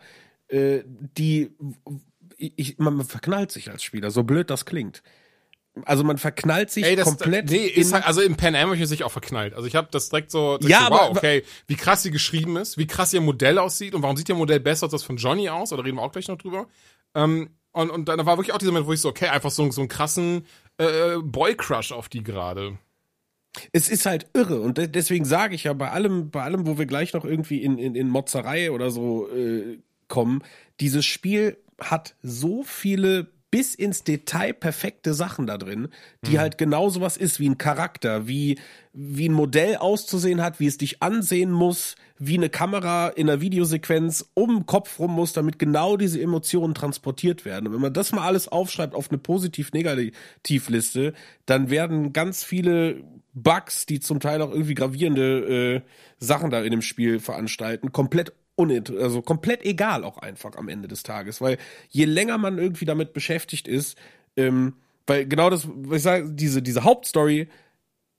äh, 0.49 0.79
die 0.85 1.51
ich, 2.37 2.77
man 2.79 3.01
verknallt 3.05 3.51
sich 3.51 3.71
als 3.71 3.81
Spieler, 3.83 4.11
so 4.11 4.23
blöd 4.23 4.49
das 4.49 4.65
klingt. 4.65 5.01
Also 5.85 6.03
man 6.03 6.17
verknallt 6.17 6.71
sich 6.71 6.83
Ey, 6.85 6.95
das, 6.95 7.05
komplett. 7.05 7.49
nee, 7.49 7.65
ist 7.65 7.93
halt, 7.93 8.05
also 8.05 8.21
im 8.21 8.35
Pan 8.35 8.55
Am 8.55 8.69
habe 8.69 8.77
ich 8.77 8.87
sich 8.87 9.03
auch 9.03 9.11
verknallt. 9.11 9.53
Also 9.53 9.67
ich 9.67 9.75
habe 9.75 9.87
das 9.91 10.09
direkt 10.09 10.31
so, 10.31 10.57
direkt 10.57 10.71
Ja, 10.71 10.79
so 10.87 10.93
aber- 10.93 11.09
wow, 11.11 11.17
okay, 11.17 11.43
wie 11.67 11.75
krass 11.75 12.03
sie 12.03 12.11
geschrieben 12.11 12.57
ist, 12.57 12.77
wie 12.77 12.87
krass 12.87 13.13
ihr 13.13 13.21
Modell 13.21 13.57
aussieht 13.59 13.93
und 13.95 14.01
warum 14.03 14.17
sieht 14.17 14.29
ihr 14.29 14.35
Modell 14.35 14.59
besser 14.59 14.83
als 14.85 14.91
das 14.91 15.03
von 15.03 15.17
Johnny 15.17 15.49
aus, 15.49 15.71
oder 15.73 15.83
reden 15.83 15.97
wir 15.97 16.01
auch 16.03 16.11
gleich 16.11 16.27
noch 16.27 16.37
drüber. 16.37 16.67
Ähm, 17.15 17.49
und, 17.71 17.89
und 17.91 18.09
dann 18.09 18.25
war 18.25 18.37
wirklich 18.37 18.53
auch 18.53 18.57
dieser 18.57 18.71
Moment, 18.71 18.87
wo 18.87 18.93
ich 18.93 19.01
so, 19.01 19.09
okay, 19.09 19.27
einfach 19.27 19.51
so, 19.51 19.69
so 19.71 19.81
einen 19.81 19.87
krassen 19.87 20.45
äh, 20.77 21.17
Boy-Crush 21.21 21.91
auf 21.91 22.09
die 22.09 22.23
gerade. 22.23 22.77
es 23.71 23.89
ist 23.89 24.05
halt 24.05 24.27
irre 24.33 24.59
und 24.61 24.77
de- 24.77 24.87
deswegen 24.87 25.25
sage 25.25 25.55
ich 25.55 25.63
ja 25.63 25.73
bei 25.73 25.89
allem, 25.91 26.29
bei 26.29 26.43
allem, 26.43 26.67
wo 26.67 26.77
wir 26.77 26.85
gleich 26.85 27.13
noch 27.13 27.25
irgendwie 27.25 27.61
in, 27.63 27.77
in, 27.77 27.95
in 27.95 28.09
Motzerei 28.09 28.71
oder 28.71 28.91
so 28.91 29.27
äh, 29.29 29.79
kommen, 30.07 30.43
dieses 30.79 31.05
Spiel 31.05 31.57
hat 31.79 32.15
so 32.21 32.63
viele 32.63 33.27
bis 33.49 33.75
ins 33.75 34.03
Detail 34.03 34.53
perfekte 34.53 35.13
Sachen 35.13 35.47
da 35.47 35.57
drin, 35.57 35.87
die 36.21 36.39
halt 36.39 36.57
genau 36.57 36.89
sowas 36.89 37.15
ist 37.15 37.39
wie 37.39 37.49
ein 37.49 37.57
Charakter, 37.57 38.27
wie, 38.27 38.59
wie 38.91 39.29
ein 39.29 39.33
Modell 39.33 39.77
auszusehen 39.77 40.41
hat, 40.41 40.59
wie 40.59 40.67
es 40.67 40.77
dich 40.77 41.01
ansehen 41.01 41.51
muss, 41.51 41.95
wie 42.19 42.35
eine 42.35 42.49
Kamera 42.49 43.07
in 43.07 43.29
einer 43.29 43.39
Videosequenz 43.39 44.29
um 44.33 44.55
den 44.55 44.65
Kopf 44.65 44.99
rum 44.99 45.11
muss, 45.11 45.33
damit 45.33 45.59
genau 45.59 45.95
diese 45.95 46.21
Emotionen 46.21 46.73
transportiert 46.73 47.45
werden. 47.45 47.67
Und 47.67 47.73
wenn 47.73 47.81
man 47.81 47.93
das 47.93 48.11
mal 48.11 48.25
alles 48.25 48.49
aufschreibt 48.49 48.93
auf 48.93 49.09
eine 49.09 49.17
Positiv-Negativ-Liste, 49.17 51.13
dann 51.45 51.69
werden 51.69 52.11
ganz 52.11 52.43
viele 52.43 53.03
Bugs, 53.33 53.85
die 53.85 53.99
zum 53.99 54.19
Teil 54.19 54.41
auch 54.41 54.51
irgendwie 54.51 54.73
gravierende 54.73 55.75
äh, 55.75 55.81
Sachen 56.19 56.49
da 56.49 56.61
in 56.61 56.71
dem 56.71 56.81
Spiel 56.81 57.19
veranstalten, 57.19 57.91
komplett 57.91 58.33
also 58.57 59.21
komplett 59.21 59.63
egal 59.65 60.03
auch 60.03 60.17
einfach 60.17 60.55
am 60.55 60.67
Ende 60.69 60.88
des 60.88 61.03
Tages, 61.03 61.41
weil 61.41 61.57
je 61.89 62.05
länger 62.05 62.38
man 62.38 62.57
irgendwie 62.57 62.85
damit 62.85 63.13
beschäftigt 63.13 63.67
ist, 63.67 63.97
ähm, 64.35 64.73
weil 65.05 65.25
genau 65.27 65.49
das, 65.49 65.67
was 65.67 65.97
ich 65.97 66.03
sage, 66.03 66.29
diese 66.31 66.61
diese 66.61 66.84
Hauptstory, 66.84 67.47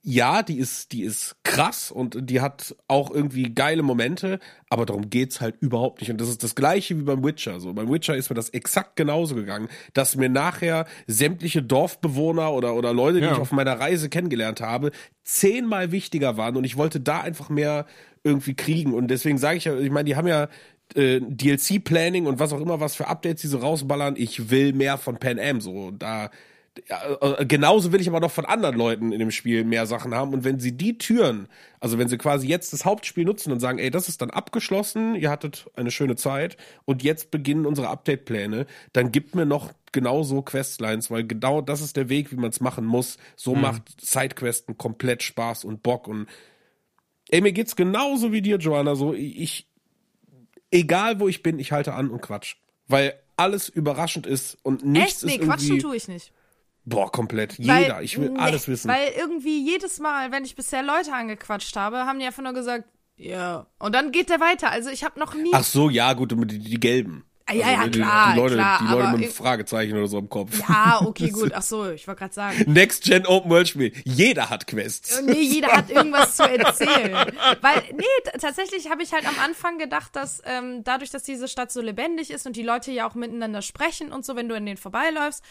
ja, 0.02 0.43
die 0.44 0.59
ist 0.59 0.93
die 0.93 1.02
ist 1.02 1.36
krass 1.43 1.90
und 1.90 2.31
die 2.31 2.40
hat 2.40 2.74
auch 2.86 3.10
irgendwie 3.10 3.52
geile 3.52 3.82
Momente, 3.82 4.39
aber 4.70 4.86
darum 4.86 5.10
geht's 5.10 5.40
halt 5.40 5.56
überhaupt 5.60 6.01
nicht 6.01 6.10
und 6.10 6.20
das 6.20 6.28
ist 6.28 6.43
das 6.44 6.55
gleiche 6.55 6.97
wie 6.98 7.02
beim 7.02 7.23
Witcher, 7.24 7.59
so 7.59 7.74
beim 7.74 7.90
Witcher 7.93 8.16
ist 8.16 8.31
mir 8.31 8.36
das 8.36 8.48
exakt 8.51 8.94
genauso 8.94 9.35
gegangen, 9.35 9.69
dass 9.94 10.15
mir 10.16 10.28
nachher 10.28 10.86
sämtliche 11.09 11.62
Dorfbewohner 11.65 12.52
oder 12.52 12.74
oder 12.77 12.94
Leute, 12.94 13.20
die 13.20 13.27
Ja. 13.27 13.32
ich 13.32 13.39
auf 13.39 13.51
meiner 13.51 13.78
Reise 13.81 14.09
kennengelernt 14.09 14.60
habe, 14.60 14.93
zehnmal 15.24 15.90
wichtiger 15.90 16.36
waren 16.36 16.56
und 16.56 16.65
ich 16.65 16.77
wollte 16.77 17.01
da 17.01 17.20
einfach 17.20 17.51
mehr 17.51 17.85
irgendwie 18.24 18.55
kriegen. 18.55 18.95
Und 18.95 19.09
deswegen 19.09 19.39
sage 19.39 19.59
ich 19.59 19.65
ja, 19.65 19.78
ich 19.78 19.90
meine, 19.90 20.05
die 20.05 20.16
haben 20.16 20.28
ja 20.28 20.49
äh, 20.95 21.20
DLC-Planning 21.20 22.27
und 22.27 22.39
was 22.39 22.53
auch 22.53 22.61
immer, 22.61 22.81
was 22.81 22.97
für 22.97 23.09
Updates 23.09 23.43
die 23.43 23.49
so 23.49 23.59
rausballern. 23.59 24.15
Ich 24.16 24.51
will 24.51 24.73
mehr 24.73 24.99
von 24.99 25.19
Pan 25.19 25.39
Am. 25.39 25.61
So, 25.61 25.90
da 25.90 26.31
ja, 26.89 27.39
äh, 27.39 27.47
genauso 27.47 27.93
will 27.93 28.01
ich 28.01 28.09
aber 28.09 28.20
noch 28.20 28.31
von 28.31 28.45
anderen 28.45 28.77
Leuten 28.77 29.12
in 29.12 29.19
dem 29.19 29.31
Spiel 29.31 29.65
mehr 29.65 29.86
Sachen 29.86 30.15
haben. 30.15 30.32
Und 30.32 30.45
wenn 30.45 30.59
sie 30.59 30.73
die 30.73 30.99
Türen, 30.99 31.49
also 31.81 31.99
wenn 31.99 32.09
sie 32.09 32.19
quasi 32.19 32.47
jetzt 32.47 32.73
das 32.73 32.85
Hauptspiel 32.85 33.24
nutzen 33.24 33.53
und 33.53 33.61
sagen, 33.61 33.78
ey, 33.78 33.90
das 33.90 34.09
ist 34.09 34.23
dann 34.23 34.31
abgeschlossen, 34.31 35.15
ihr 35.15 35.31
hattet 35.31 35.66
eine 35.74 35.90
schöne 35.90 36.16
Zeit 36.16 36.57
und 36.85 37.03
jetzt 37.03 37.31
beginnen 37.31 37.66
unsere 37.66 37.89
Update-Pläne, 37.89 38.66
dann 38.93 39.12
gibt 39.12 39.35
mir 39.35 39.47
noch 39.47 39.73
genauso 39.93 40.43
Questlines, 40.43 41.11
weil 41.11 41.24
genau 41.24 41.61
das 41.61 41.81
ist 41.81 41.97
der 41.97 42.09
Weg, 42.09 42.31
wie 42.31 42.36
man 42.36 42.51
es 42.51 42.61
machen 42.61 42.85
muss. 42.85 43.16
So 43.36 43.55
macht 43.55 44.01
Sidequesten 44.01 44.77
komplett 44.77 45.23
Spaß 45.23 45.65
und 45.65 45.82
Bock 45.82 46.09
und 46.09 46.27
Ey, 47.30 47.40
mir 47.40 47.52
geht's 47.52 47.76
genauso 47.76 48.32
wie 48.32 48.42
dir, 48.42 48.56
Joanna. 48.56 48.94
So, 48.94 49.12
ich, 49.14 49.66
egal 50.70 51.20
wo 51.20 51.28
ich 51.28 51.42
bin, 51.42 51.59
ich 51.59 51.72
halte 51.72 51.94
an 51.94 52.10
und 52.10 52.20
quatsch. 52.20 52.56
Weil 52.86 53.18
alles 53.36 53.68
überraschend 53.68 54.26
ist 54.26 54.59
und 54.62 54.84
nichts 54.84 55.22
Echt? 55.22 55.24
Nee, 55.24 55.30
ist 55.30 55.34
irgendwie. 55.36 55.48
quatschen 55.48 55.78
tue 55.78 55.96
ich 55.96 56.09
nicht. 56.09 56.32
Boah, 56.84 57.12
komplett. 57.12 57.59
Weil- 57.59 57.82
Jeder. 57.82 58.02
Ich 58.02 58.18
will 58.18 58.30
nee, 58.30 58.38
alles 58.38 58.66
wissen. 58.66 58.88
Weil 58.88 59.12
irgendwie 59.16 59.62
jedes 59.62 59.98
Mal, 60.00 60.32
wenn 60.32 60.44
ich 60.44 60.56
bisher 60.56 60.82
Leute 60.82 61.12
angequatscht 61.12 61.76
habe, 61.76 61.98
haben 61.98 62.18
die 62.18 62.24
einfach 62.24 62.42
nur 62.42 62.55
gesagt, 62.55 62.84
ja. 63.16 63.66
Und 63.78 63.94
dann 63.94 64.12
geht 64.12 64.30
der 64.30 64.40
weiter. 64.40 64.70
Also 64.70 64.90
ich 64.90 65.05
habe 65.05 65.18
noch 65.18 65.34
nie. 65.34 65.50
Ach 65.52 65.64
so, 65.64 65.90
ja, 65.90 66.12
gut, 66.14 66.32
die, 66.32 66.59
die 66.59 66.80
gelben. 66.80 67.24
Ah, 67.49 67.55
ja, 67.55 67.70
ja, 67.70 67.89
die, 67.89 67.99
klar, 67.99 68.33
die 68.35 68.39
Leute, 68.41 68.55
klar, 68.57 68.79
die 68.83 68.93
Leute 68.93 69.09
mit 69.09 69.23
einem 69.23 69.33
Fragezeichen 69.33 69.97
oder 69.97 70.07
so 70.07 70.19
im 70.19 70.29
Kopf. 70.29 70.51
ah, 70.69 71.01
okay, 71.05 71.31
gut. 71.33 71.53
Ach 71.55 71.62
so, 71.62 71.91
ich 71.91 72.07
wollte 72.07 72.19
gerade 72.19 72.35
sagen. 72.35 72.65
Next 72.66 73.05
Gen 73.05 73.27
Open 73.27 73.51
World 73.51 73.69
Spiel. 73.69 73.93
Jeder 74.05 74.51
hat 74.51 74.66
Quests. 74.66 75.23
Nee, 75.23 75.41
jeder 75.41 75.69
hat 75.69 75.91
irgendwas 75.91 76.37
zu 76.37 76.43
erzählen. 76.43 77.15
Weil, 77.62 77.83
nee, 77.95 78.05
tatsächlich 78.39 78.91
habe 78.91 79.03
ich 79.03 79.15
halt 79.15 79.27
am 79.27 79.39
Anfang 79.43 79.79
gedacht, 79.79 80.15
dass 80.15 80.43
ähm, 80.45 80.85
dadurch, 80.85 81.11
dass 81.11 81.23
diese 81.23 81.49
Stadt 81.49 81.73
so 81.73 81.81
lebendig 81.81 82.31
ist 82.31 82.47
und 82.47 82.55
die 82.55 82.62
Leute 82.62 82.93
ja 82.93 83.09
auch 83.09 83.15
miteinander 83.15 83.62
sprechen 83.62 84.12
und 84.12 84.27
so, 84.27 84.37
wenn 84.37 84.49
du 84.49 84.55
an 84.55 84.66
denen 84.66 84.77
vorbeiläufst. 84.77 85.43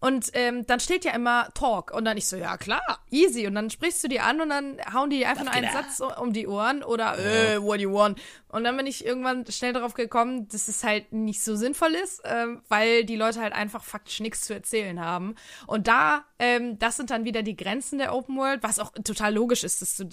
Und 0.00 0.30
ähm, 0.32 0.66
dann 0.66 0.80
steht 0.80 1.04
ja 1.04 1.12
immer 1.12 1.48
Talk. 1.52 1.92
Und 1.92 2.06
dann 2.06 2.16
ich 2.16 2.26
so, 2.26 2.36
ja 2.36 2.56
klar, 2.56 2.80
easy. 3.10 3.46
Und 3.46 3.54
dann 3.54 3.68
sprichst 3.68 4.02
du 4.02 4.08
die 4.08 4.20
an 4.20 4.40
und 4.40 4.48
dann 4.48 4.78
hauen 4.92 5.10
die 5.10 5.18
dir 5.18 5.28
einfach 5.28 5.44
nur 5.44 5.52
einen 5.52 5.70
Satz 5.70 6.00
um 6.00 6.32
die 6.32 6.46
Ohren 6.46 6.82
oder 6.82 7.18
äh, 7.18 7.62
what 7.62 7.78
do 7.78 7.82
you 7.82 7.92
want? 7.92 8.18
Und 8.48 8.64
dann 8.64 8.76
bin 8.78 8.86
ich 8.86 9.04
irgendwann 9.04 9.44
schnell 9.46 9.74
darauf 9.74 9.92
gekommen, 9.92 10.48
dass 10.48 10.68
es 10.68 10.82
halt 10.82 11.12
nicht 11.12 11.42
so 11.42 11.54
sinnvoll 11.54 11.94
ist, 11.94 12.22
ähm, 12.24 12.62
weil 12.68 13.04
die 13.04 13.16
Leute 13.16 13.40
halt 13.40 13.52
einfach 13.52 13.84
faktisch 13.84 14.20
nichts 14.20 14.40
zu 14.42 14.54
erzählen 14.54 15.00
haben. 15.00 15.34
Und 15.66 15.86
da, 15.86 16.24
ähm, 16.38 16.78
das 16.78 16.96
sind 16.96 17.10
dann 17.10 17.24
wieder 17.24 17.42
die 17.42 17.56
Grenzen 17.56 17.98
der 17.98 18.14
Open 18.14 18.36
World, 18.38 18.62
was 18.62 18.78
auch 18.78 18.92
total 19.04 19.34
logisch 19.34 19.64
ist. 19.64 19.82
Dass 19.82 19.96
du, 19.96 20.08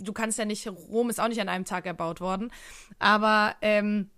du 0.00 0.12
kannst 0.12 0.38
ja 0.38 0.44
nicht, 0.44 0.68
Rom 0.68 1.08
ist 1.08 1.18
auch 1.18 1.28
nicht 1.28 1.40
an 1.40 1.48
einem 1.48 1.64
Tag 1.64 1.86
erbaut 1.86 2.20
worden. 2.20 2.52
Aber 2.98 3.56
ähm, 3.62 4.10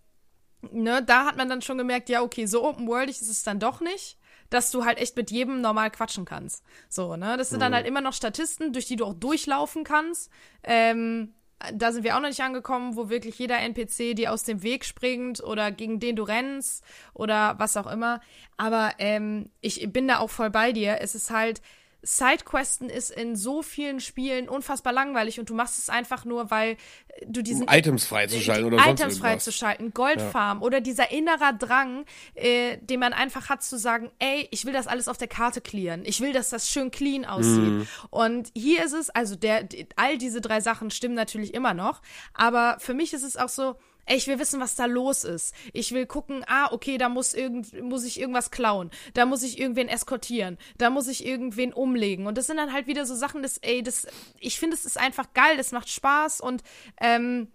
ne, 0.71 1.03
da 1.03 1.27
hat 1.27 1.37
man 1.37 1.49
dann 1.49 1.63
schon 1.63 1.79
gemerkt, 1.79 2.09
ja, 2.09 2.23
okay, 2.23 2.47
so 2.47 2.65
open 2.65 2.87
worldig 2.87 3.21
ist 3.21 3.29
es 3.29 3.43
dann 3.43 3.59
doch 3.59 3.81
nicht, 3.81 4.19
dass 4.53 4.71
du 4.71 4.85
halt 4.85 4.99
echt 4.99 5.17
mit 5.17 5.31
jedem 5.31 5.61
normal 5.61 5.91
quatschen 5.91 6.25
kannst. 6.25 6.65
So, 6.89 7.17
ne? 7.17 7.37
Das 7.37 7.51
sind 7.51 7.61
dann 7.61 7.75
halt 7.75 7.87
immer 7.87 8.01
noch 8.01 8.13
Statisten, 8.13 8.73
durch 8.73 8.87
die 8.87 8.97
du 8.97 9.05
auch 9.05 9.15
durchlaufen 9.15 9.85
kannst. 9.85 10.31
Ähm, 10.63 11.35
da 11.73 11.93
sind 11.93 12.03
wir 12.03 12.17
auch 12.17 12.21
noch 12.21 12.29
nicht 12.29 12.43
angekommen, 12.43 12.97
wo 12.97 13.09
wirklich 13.09 13.39
jeder 13.39 13.59
NPC 13.59 14.17
dir 14.17 14.33
aus 14.33 14.43
dem 14.43 14.63
Weg 14.63 14.85
springt 14.85 15.43
oder 15.43 15.71
gegen 15.71 16.01
den 16.01 16.17
du 16.17 16.25
rennst 16.25 16.85
oder 17.15 17.55
was 17.59 17.77
auch 17.77 17.87
immer. 17.87 18.21
Aber 18.57 18.93
ähm, 18.99 19.51
ich 19.61 19.93
bin 19.93 20.09
da 20.09 20.19
auch 20.19 20.31
voll 20.31 20.51
bei 20.51 20.73
dir. 20.73 20.99
Es 21.01 21.15
ist 21.15 21.31
halt, 21.31 21.63
Sidequesten 22.03 22.91
ist 22.91 23.11
in 23.11 23.37
so 23.37 23.63
vielen 23.63 24.01
Spielen 24.01 24.49
unfassbar 24.49 24.93
langweilig 24.93 25.39
und 25.39 25.49
du 25.49 25.55
machst 25.55 25.79
es 25.79 25.89
einfach 25.89 26.25
nur, 26.25 26.51
weil 26.51 26.77
du 27.27 27.43
diesen 27.43 27.69
Items 27.69 28.05
freizuschalten 28.07 28.67
oder 28.67 28.79
sonst 28.79 28.89
Items 28.89 29.01
irgendwas. 29.15 29.19
freizuschalten, 29.19 29.95
Goldfarm 29.95 30.63
oder 30.63 30.81
dieser 30.81 31.13
innerer 31.13 31.53
Drang, 31.53 32.05
äh, 32.35 32.79
den 32.79 32.99
man 32.99 33.13
einfach 33.13 33.49
hat 33.49 33.63
zu 33.63 33.79
sagen, 33.79 34.11
ey, 34.19 34.49
ich 34.51 34.65
will 34.65 34.73
das 34.73 34.89
alles 34.89 35.07
auf 35.07 35.17
der 35.17 35.29
Karte 35.29 35.61
clearen. 35.61 36.05
Ich 36.05 36.21
will, 36.21 36.33
dass 36.33 36.51
das 36.51 36.69
schön 36.69 36.91
clean 36.91 37.25
aussieht. 37.25 37.57
Mhm. 37.57 37.89
Und 38.11 38.51
hier 38.55 38.85
ist 38.85 38.95
es, 38.95 39.11
also 39.11 39.37
der, 39.37 39.69
all 39.95 40.19
diese 40.19 40.41
drei 40.41 40.61
Sachen 40.61 40.91
stimmen 40.91 41.15
natürlich 41.15 41.55
immer 41.55 41.73
noch, 41.73 42.03
aber 42.35 42.77
für 42.81 42.95
mich 42.95 43.13
ist 43.13 43.23
es 43.23 43.37
auch 43.37 43.49
so, 43.49 43.77
ich 44.07 44.27
will 44.27 44.39
wissen, 44.39 44.61
was 44.61 44.75
da 44.75 44.87
los 44.87 45.25
ist. 45.25 45.55
Ich 45.73 45.93
will 45.93 46.07
gucken, 46.07 46.45
ah, 46.49 46.73
okay, 46.73 46.99
da 46.99 47.09
muss, 47.09 47.35
irgend, 47.35 47.81
muss 47.83 48.05
ich 48.05 48.19
irgendwas 48.19 48.51
klauen. 48.51 48.91
Da 49.15 49.27
muss 49.27 49.43
ich 49.43 49.59
irgendwen 49.59 49.89
eskortieren. 49.89 50.59
Da 50.79 50.91
muss 50.91 51.07
ich 51.09 51.25
irgendwen 51.25 51.73
umlegen. 51.73 52.27
Und 52.27 52.37
das 52.37 52.47
sind 52.47 52.57
dann 52.57 52.73
halt 52.73 52.87
wieder 52.87 53.07
so 53.07 53.15
Sachen, 53.15 53.43
das, 53.43 53.59
ey, 53.59 53.83
das, 53.83 54.07
ich 54.41 54.59
finde, 54.59 54.77
es 54.77 54.85
ist 54.85 54.99
einfach 54.99 55.33
geil, 55.35 55.57
das 55.57 55.73
macht 55.73 55.89
Spaß 55.89 56.41
und 56.41 56.63
ähm, 57.01 57.49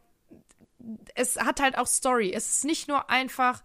es 1.16 1.38
hat 1.38 1.60
halt 1.60 1.78
auch 1.78 1.88
Story. 1.88 2.32
Es 2.34 2.50
ist 2.50 2.66
nicht 2.66 2.88
nur 2.88 3.10
einfach, 3.10 3.64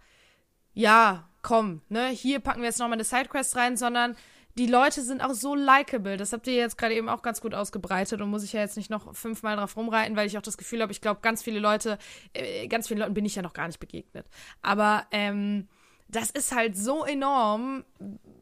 ja, 0.73 1.29
komm, 1.41 1.81
ne, 1.89 2.07
hier 2.09 2.39
packen 2.39 2.61
wir 2.61 2.67
jetzt 2.67 2.79
nochmal 2.79 2.97
eine 2.97 3.03
Sidequest 3.03 3.55
rein, 3.55 3.77
sondern 3.77 4.17
die 4.57 4.67
Leute 4.67 5.01
sind 5.01 5.21
auch 5.21 5.33
so 5.33 5.55
likable. 5.55 6.17
Das 6.17 6.31
habt 6.31 6.45
ihr 6.47 6.53
jetzt 6.53 6.77
gerade 6.77 6.93
eben 6.93 7.09
auch 7.09 7.23
ganz 7.23 7.41
gut 7.41 7.53
ausgebreitet 7.55 8.21
und 8.21 8.29
muss 8.29 8.43
ich 8.43 8.53
ja 8.53 8.61
jetzt 8.61 8.77
nicht 8.77 8.89
noch 8.89 9.15
fünfmal 9.15 9.57
drauf 9.57 9.75
rumreiten, 9.75 10.15
weil 10.15 10.27
ich 10.27 10.37
auch 10.37 10.43
das 10.43 10.57
Gefühl 10.57 10.81
habe, 10.81 10.91
ich 10.91 11.01
glaube, 11.01 11.21
ganz 11.21 11.41
viele 11.41 11.59
Leute, 11.59 11.97
äh, 12.33 12.67
ganz 12.67 12.87
vielen 12.87 12.99
Leuten 12.99 13.15
bin 13.15 13.25
ich 13.25 13.35
ja 13.35 13.41
noch 13.41 13.53
gar 13.53 13.67
nicht 13.67 13.79
begegnet. 13.79 14.27
Aber 14.61 15.07
ähm, 15.11 15.67
das 16.07 16.29
ist 16.29 16.53
halt 16.53 16.77
so 16.77 17.03
enorm, 17.03 17.83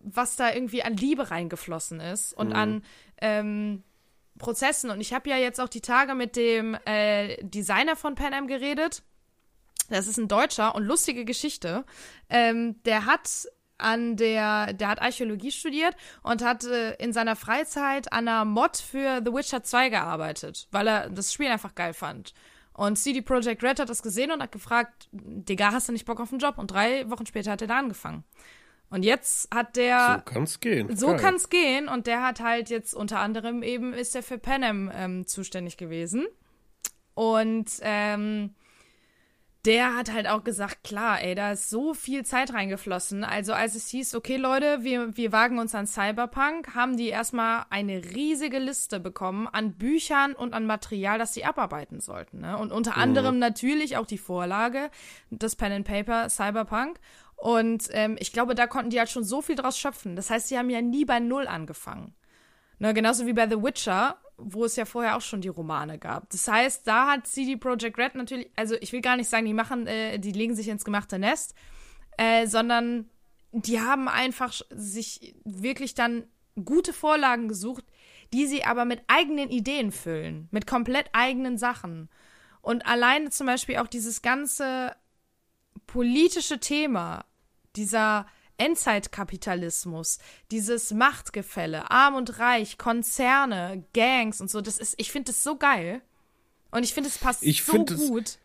was 0.01 0.35
da 0.35 0.53
irgendwie 0.53 0.83
an 0.83 0.97
Liebe 0.97 1.31
reingeflossen 1.31 2.01
ist 2.01 2.33
und 2.33 2.49
mhm. 2.49 2.55
an 2.55 2.83
ähm, 3.21 3.83
Prozessen. 4.37 4.89
Und 4.89 4.99
ich 4.99 5.13
habe 5.13 5.29
ja 5.29 5.37
jetzt 5.37 5.61
auch 5.61 5.69
die 5.69 5.81
Tage 5.81 6.13
mit 6.13 6.35
dem 6.35 6.75
äh, 6.85 7.41
Designer 7.41 7.95
von 7.95 8.15
Pan 8.15 8.33
Am 8.33 8.47
geredet. 8.47 9.03
Das 9.89 10.07
ist 10.07 10.17
ein 10.17 10.27
Deutscher 10.27 10.75
und 10.75 10.83
lustige 10.83 11.25
Geschichte. 11.25 11.85
Ähm, 12.29 12.81
der 12.83 13.05
hat 13.05 13.47
an 13.81 14.15
der, 14.15 14.73
der 14.73 14.87
hat 14.87 15.01
Archäologie 15.01 15.51
studiert 15.51 15.95
und 16.23 16.43
hat 16.43 16.63
äh, 16.63 16.93
in 16.95 17.13
seiner 17.13 17.35
Freizeit 17.35 18.11
an 18.13 18.27
einer 18.27 18.45
Mod 18.45 18.77
für 18.77 19.21
The 19.25 19.33
Witcher 19.33 19.63
2 19.63 19.89
gearbeitet, 19.89 20.67
weil 20.71 20.87
er 20.87 21.09
das 21.09 21.33
Spiel 21.33 21.47
einfach 21.47 21.75
geil 21.75 21.93
fand. 21.93 22.33
Und 22.73 22.97
CD 22.97 23.21
Projekt 23.21 23.63
Red 23.63 23.79
hat 23.79 23.89
das 23.89 24.01
gesehen 24.01 24.31
und 24.31 24.41
hat 24.41 24.51
gefragt, 24.51 25.09
Digga, 25.11 25.71
hast 25.71 25.89
du 25.89 25.93
nicht 25.93 26.05
Bock 26.05 26.19
auf 26.19 26.31
einen 26.31 26.39
Job? 26.39 26.57
Und 26.57 26.71
drei 26.71 27.09
Wochen 27.09 27.25
später 27.25 27.51
hat 27.51 27.61
er 27.61 27.67
da 27.67 27.77
angefangen. 27.77 28.23
Und 28.89 29.03
jetzt 29.03 29.53
hat 29.53 29.77
der. 29.77 30.23
So 30.25 30.33
kann's 30.33 30.59
gehen. 30.59 30.95
So 30.95 31.07
Geil. 31.07 31.17
kann's 31.17 31.49
gehen. 31.49 31.87
Und 31.87 32.07
der 32.07 32.21
hat 32.21 32.41
halt 32.41 32.69
jetzt 32.69 32.93
unter 32.93 33.19
anderem 33.19 33.63
eben 33.63 33.93
ist 33.93 34.15
er 34.15 34.23
für 34.23 34.37
Panem 34.37 34.91
ähm, 34.93 35.25
zuständig 35.25 35.77
gewesen. 35.77 36.27
Und 37.13 37.71
ähm, 37.81 38.53
der 39.65 39.95
hat 39.95 40.11
halt 40.11 40.27
auch 40.27 40.43
gesagt, 40.43 40.83
klar, 40.83 41.21
ey, 41.21 41.35
da 41.35 41.51
ist 41.51 41.69
so 41.69 41.93
viel 41.93 42.25
Zeit 42.25 42.51
reingeflossen. 42.53 43.23
Also 43.23 43.53
als 43.53 43.75
es 43.75 43.89
hieß, 43.89 44.15
okay, 44.15 44.37
Leute, 44.37 44.79
wir, 44.81 45.15
wir 45.15 45.31
wagen 45.31 45.59
uns 45.59 45.75
an 45.75 45.85
Cyberpunk, 45.85 46.73
haben 46.73 46.97
die 46.97 47.09
erstmal 47.09 47.65
eine 47.69 48.03
riesige 48.03 48.57
Liste 48.57 48.99
bekommen 48.99 49.47
an 49.47 49.73
Büchern 49.73 50.33
und 50.33 50.53
an 50.53 50.65
Material, 50.65 51.19
das 51.19 51.35
sie 51.35 51.45
abarbeiten 51.45 51.99
sollten. 51.99 52.39
Ne? 52.39 52.57
Und 52.57 52.71
unter 52.71 52.95
mhm. 52.95 53.01
anderem 53.01 53.39
natürlich 53.39 53.97
auch 53.97 54.07
die 54.07 54.17
Vorlage, 54.17 54.89
das 55.29 55.55
Pen 55.55 55.71
and 55.71 55.87
Paper 55.87 56.29
Cyberpunk. 56.29 56.99
Und 57.35 57.87
ähm, 57.91 58.17
ich 58.19 58.33
glaube, 58.33 58.55
da 58.55 58.65
konnten 58.65 58.89
die 58.89 58.99
halt 58.99 59.09
schon 59.09 59.23
so 59.23 59.43
viel 59.43 59.55
draus 59.55 59.77
schöpfen. 59.77 60.15
Das 60.15 60.31
heißt, 60.31 60.47
sie 60.47 60.57
haben 60.57 60.69
ja 60.71 60.81
nie 60.81 61.05
bei 61.05 61.19
Null 61.19 61.47
angefangen. 61.47 62.15
Ne, 62.79 62.95
genauso 62.95 63.27
wie 63.27 63.33
bei 63.33 63.47
The 63.47 63.61
Witcher 63.61 64.17
wo 64.43 64.65
es 64.65 64.75
ja 64.75 64.85
vorher 64.85 65.15
auch 65.15 65.21
schon 65.21 65.41
die 65.41 65.47
Romane 65.47 65.97
gab. 65.99 66.29
Das 66.29 66.47
heißt, 66.47 66.87
da 66.87 67.11
hat 67.11 67.27
CD 67.27 67.55
Projekt 67.57 67.97
Red 67.97 68.15
natürlich, 68.15 68.49
also 68.55 68.75
ich 68.81 68.91
will 68.91 69.01
gar 69.01 69.17
nicht 69.17 69.29
sagen, 69.29 69.45
die 69.45 69.53
machen, 69.53 69.87
äh, 69.87 70.19
die 70.19 70.31
legen 70.31 70.55
sich 70.55 70.67
ins 70.67 70.85
gemachte 70.85 71.19
Nest, 71.19 71.55
äh, 72.17 72.47
sondern 72.47 73.09
die 73.51 73.81
haben 73.81 74.07
einfach 74.07 74.53
sich 74.69 75.35
wirklich 75.43 75.93
dann 75.93 76.23
gute 76.63 76.93
Vorlagen 76.93 77.47
gesucht, 77.47 77.85
die 78.33 78.47
sie 78.47 78.63
aber 78.63 78.85
mit 78.85 79.01
eigenen 79.07 79.49
Ideen 79.49 79.91
füllen, 79.91 80.47
mit 80.51 80.67
komplett 80.67 81.09
eigenen 81.13 81.57
Sachen. 81.57 82.09
Und 82.61 82.85
alleine 82.85 83.29
zum 83.29 83.47
Beispiel 83.47 83.77
auch 83.77 83.87
dieses 83.87 84.21
ganze 84.21 84.95
politische 85.87 86.59
Thema, 86.59 87.25
dieser 87.75 88.25
Endzeitkapitalismus, 88.61 90.19
dieses 90.51 90.91
Machtgefälle, 90.91 91.89
arm 91.89 92.15
und 92.15 92.39
reich, 92.39 92.77
Konzerne, 92.77 93.83
Gangs 93.93 94.39
und 94.39 94.49
so, 94.49 94.61
das 94.61 94.77
ist, 94.77 94.95
ich 94.97 95.11
finde 95.11 95.31
das 95.31 95.43
so 95.43 95.57
geil. 95.57 96.01
Und 96.71 96.83
ich 96.83 96.93
finde, 96.93 97.09
es 97.09 97.17
passt 97.17 97.43
ich 97.43 97.63
so 97.63 97.83
gut. 97.83 98.37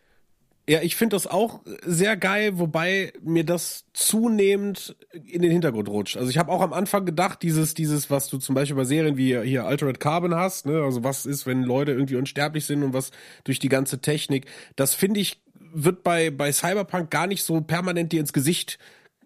Ja, 0.69 0.81
ich 0.81 0.97
finde 0.97 1.15
das 1.15 1.27
auch 1.27 1.61
sehr 1.85 2.17
geil, 2.17 2.59
wobei 2.59 3.13
mir 3.21 3.45
das 3.45 3.85
zunehmend 3.93 4.97
in 5.13 5.41
den 5.41 5.51
Hintergrund 5.51 5.87
rutscht. 5.87 6.17
Also 6.17 6.29
ich 6.29 6.37
habe 6.37 6.51
auch 6.51 6.59
am 6.59 6.73
Anfang 6.73 7.05
gedacht, 7.05 7.41
dieses, 7.41 7.73
dieses, 7.73 8.09
was 8.09 8.27
du 8.27 8.37
zum 8.37 8.53
Beispiel 8.53 8.75
bei 8.75 8.83
Serien 8.83 9.15
wie 9.15 9.39
hier 9.43 9.65
Altered 9.65 10.01
Carbon 10.01 10.35
hast, 10.35 10.65
ne, 10.65 10.81
also 10.83 11.05
was 11.05 11.25
ist, 11.25 11.45
wenn 11.45 11.63
Leute 11.63 11.93
irgendwie 11.93 12.17
unsterblich 12.17 12.65
sind 12.65 12.83
und 12.83 12.91
was 12.91 13.11
durch 13.45 13.59
die 13.59 13.69
ganze 13.69 13.99
Technik, 13.99 14.47
das 14.75 14.93
finde 14.93 15.21
ich, 15.21 15.41
wird 15.73 16.03
bei, 16.03 16.31
bei 16.31 16.51
Cyberpunk 16.51 17.11
gar 17.11 17.27
nicht 17.27 17.43
so 17.43 17.61
permanent 17.61 18.11
dir 18.11 18.19
ins 18.19 18.33
Gesicht 18.33 18.77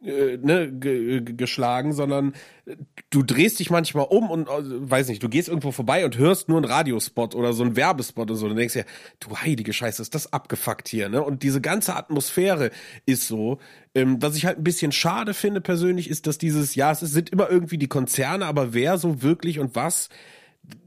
äh, 0.03 0.37
ne, 0.37 0.71
geschlagen, 0.71 1.93
sondern 1.93 2.33
du 3.09 3.23
drehst 3.23 3.59
dich 3.59 3.69
manchmal 3.69 4.07
um 4.09 4.29
und 4.29 4.47
äh, 4.47 4.89
weiß 4.89 5.09
nicht, 5.09 5.21
du 5.21 5.29
gehst 5.29 5.47
irgendwo 5.47 5.71
vorbei 5.71 6.05
und 6.05 6.17
hörst 6.17 6.49
nur 6.49 6.57
einen 6.57 6.65
Radiospot 6.65 7.35
oder 7.35 7.53
so 7.53 7.63
einen 7.63 7.75
Werbespot 7.75 8.29
oder 8.29 8.39
so 8.39 8.47
und 8.47 8.55
denkst 8.55 8.73
dir, 8.73 8.85
du 9.19 9.37
heilige 9.37 9.73
Scheiße, 9.73 10.01
ist 10.01 10.15
das 10.15 10.33
abgefuckt 10.33 10.87
hier, 10.87 11.09
ne? 11.09 11.23
Und 11.23 11.43
diese 11.43 11.61
ganze 11.61 11.95
Atmosphäre 11.95 12.71
ist 13.05 13.27
so. 13.27 13.59
Ähm, 13.93 14.21
was 14.21 14.35
ich 14.35 14.45
halt 14.45 14.57
ein 14.57 14.63
bisschen 14.63 14.91
schade 14.91 15.33
finde 15.33 15.61
persönlich, 15.61 16.09
ist, 16.09 16.25
dass 16.27 16.37
dieses, 16.37 16.75
ja, 16.75 16.91
es 16.91 17.01
sind 17.01 17.29
immer 17.29 17.49
irgendwie 17.49 17.77
die 17.77 17.87
Konzerne, 17.87 18.45
aber 18.45 18.73
wer 18.73 18.97
so 18.97 19.21
wirklich 19.21 19.59
und 19.59 19.75
was, 19.75 20.09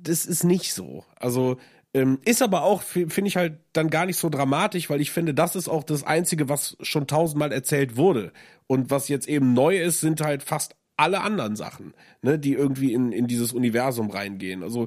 das 0.03 0.27
ist 0.27 0.45
nicht 0.45 0.73
so. 0.73 1.05
Also 1.17 1.59
ähm, 1.95 2.19
ist 2.25 2.43
aber 2.43 2.65
auch, 2.65 2.83
finde 2.83 3.27
ich 3.27 3.37
halt 3.37 3.59
dann 3.73 3.89
gar 3.89 4.05
nicht 4.05 4.17
so 4.19 4.29
dramatisch, 4.29 4.91
weil 4.91 5.01
ich 5.01 5.13
finde, 5.13 5.33
das 5.33 5.55
ist 5.55 5.69
auch 5.69 5.85
das 5.85 6.03
Einzige, 6.03 6.49
was 6.49 6.77
schon 6.81 7.07
tausendmal 7.07 7.53
erzählt 7.53 7.97
wurde. 7.97 8.33
Und 8.67 8.91
was 8.91 9.09
jetzt 9.09 9.29
eben 9.29 9.53
neu 9.53 9.79
ist, 9.79 10.01
sind 10.01 10.21
halt 10.21 10.43
fast 10.43 10.77
alle 10.97 11.21
anderen 11.21 11.57
Sachen, 11.57 11.95
ne, 12.23 12.39
die 12.39 12.53
irgendwie 12.53 12.93
in, 12.93 13.13
in 13.13 13.27
dieses 13.27 13.53
Universum 13.53 14.11
reingehen. 14.11 14.63
Also 14.63 14.87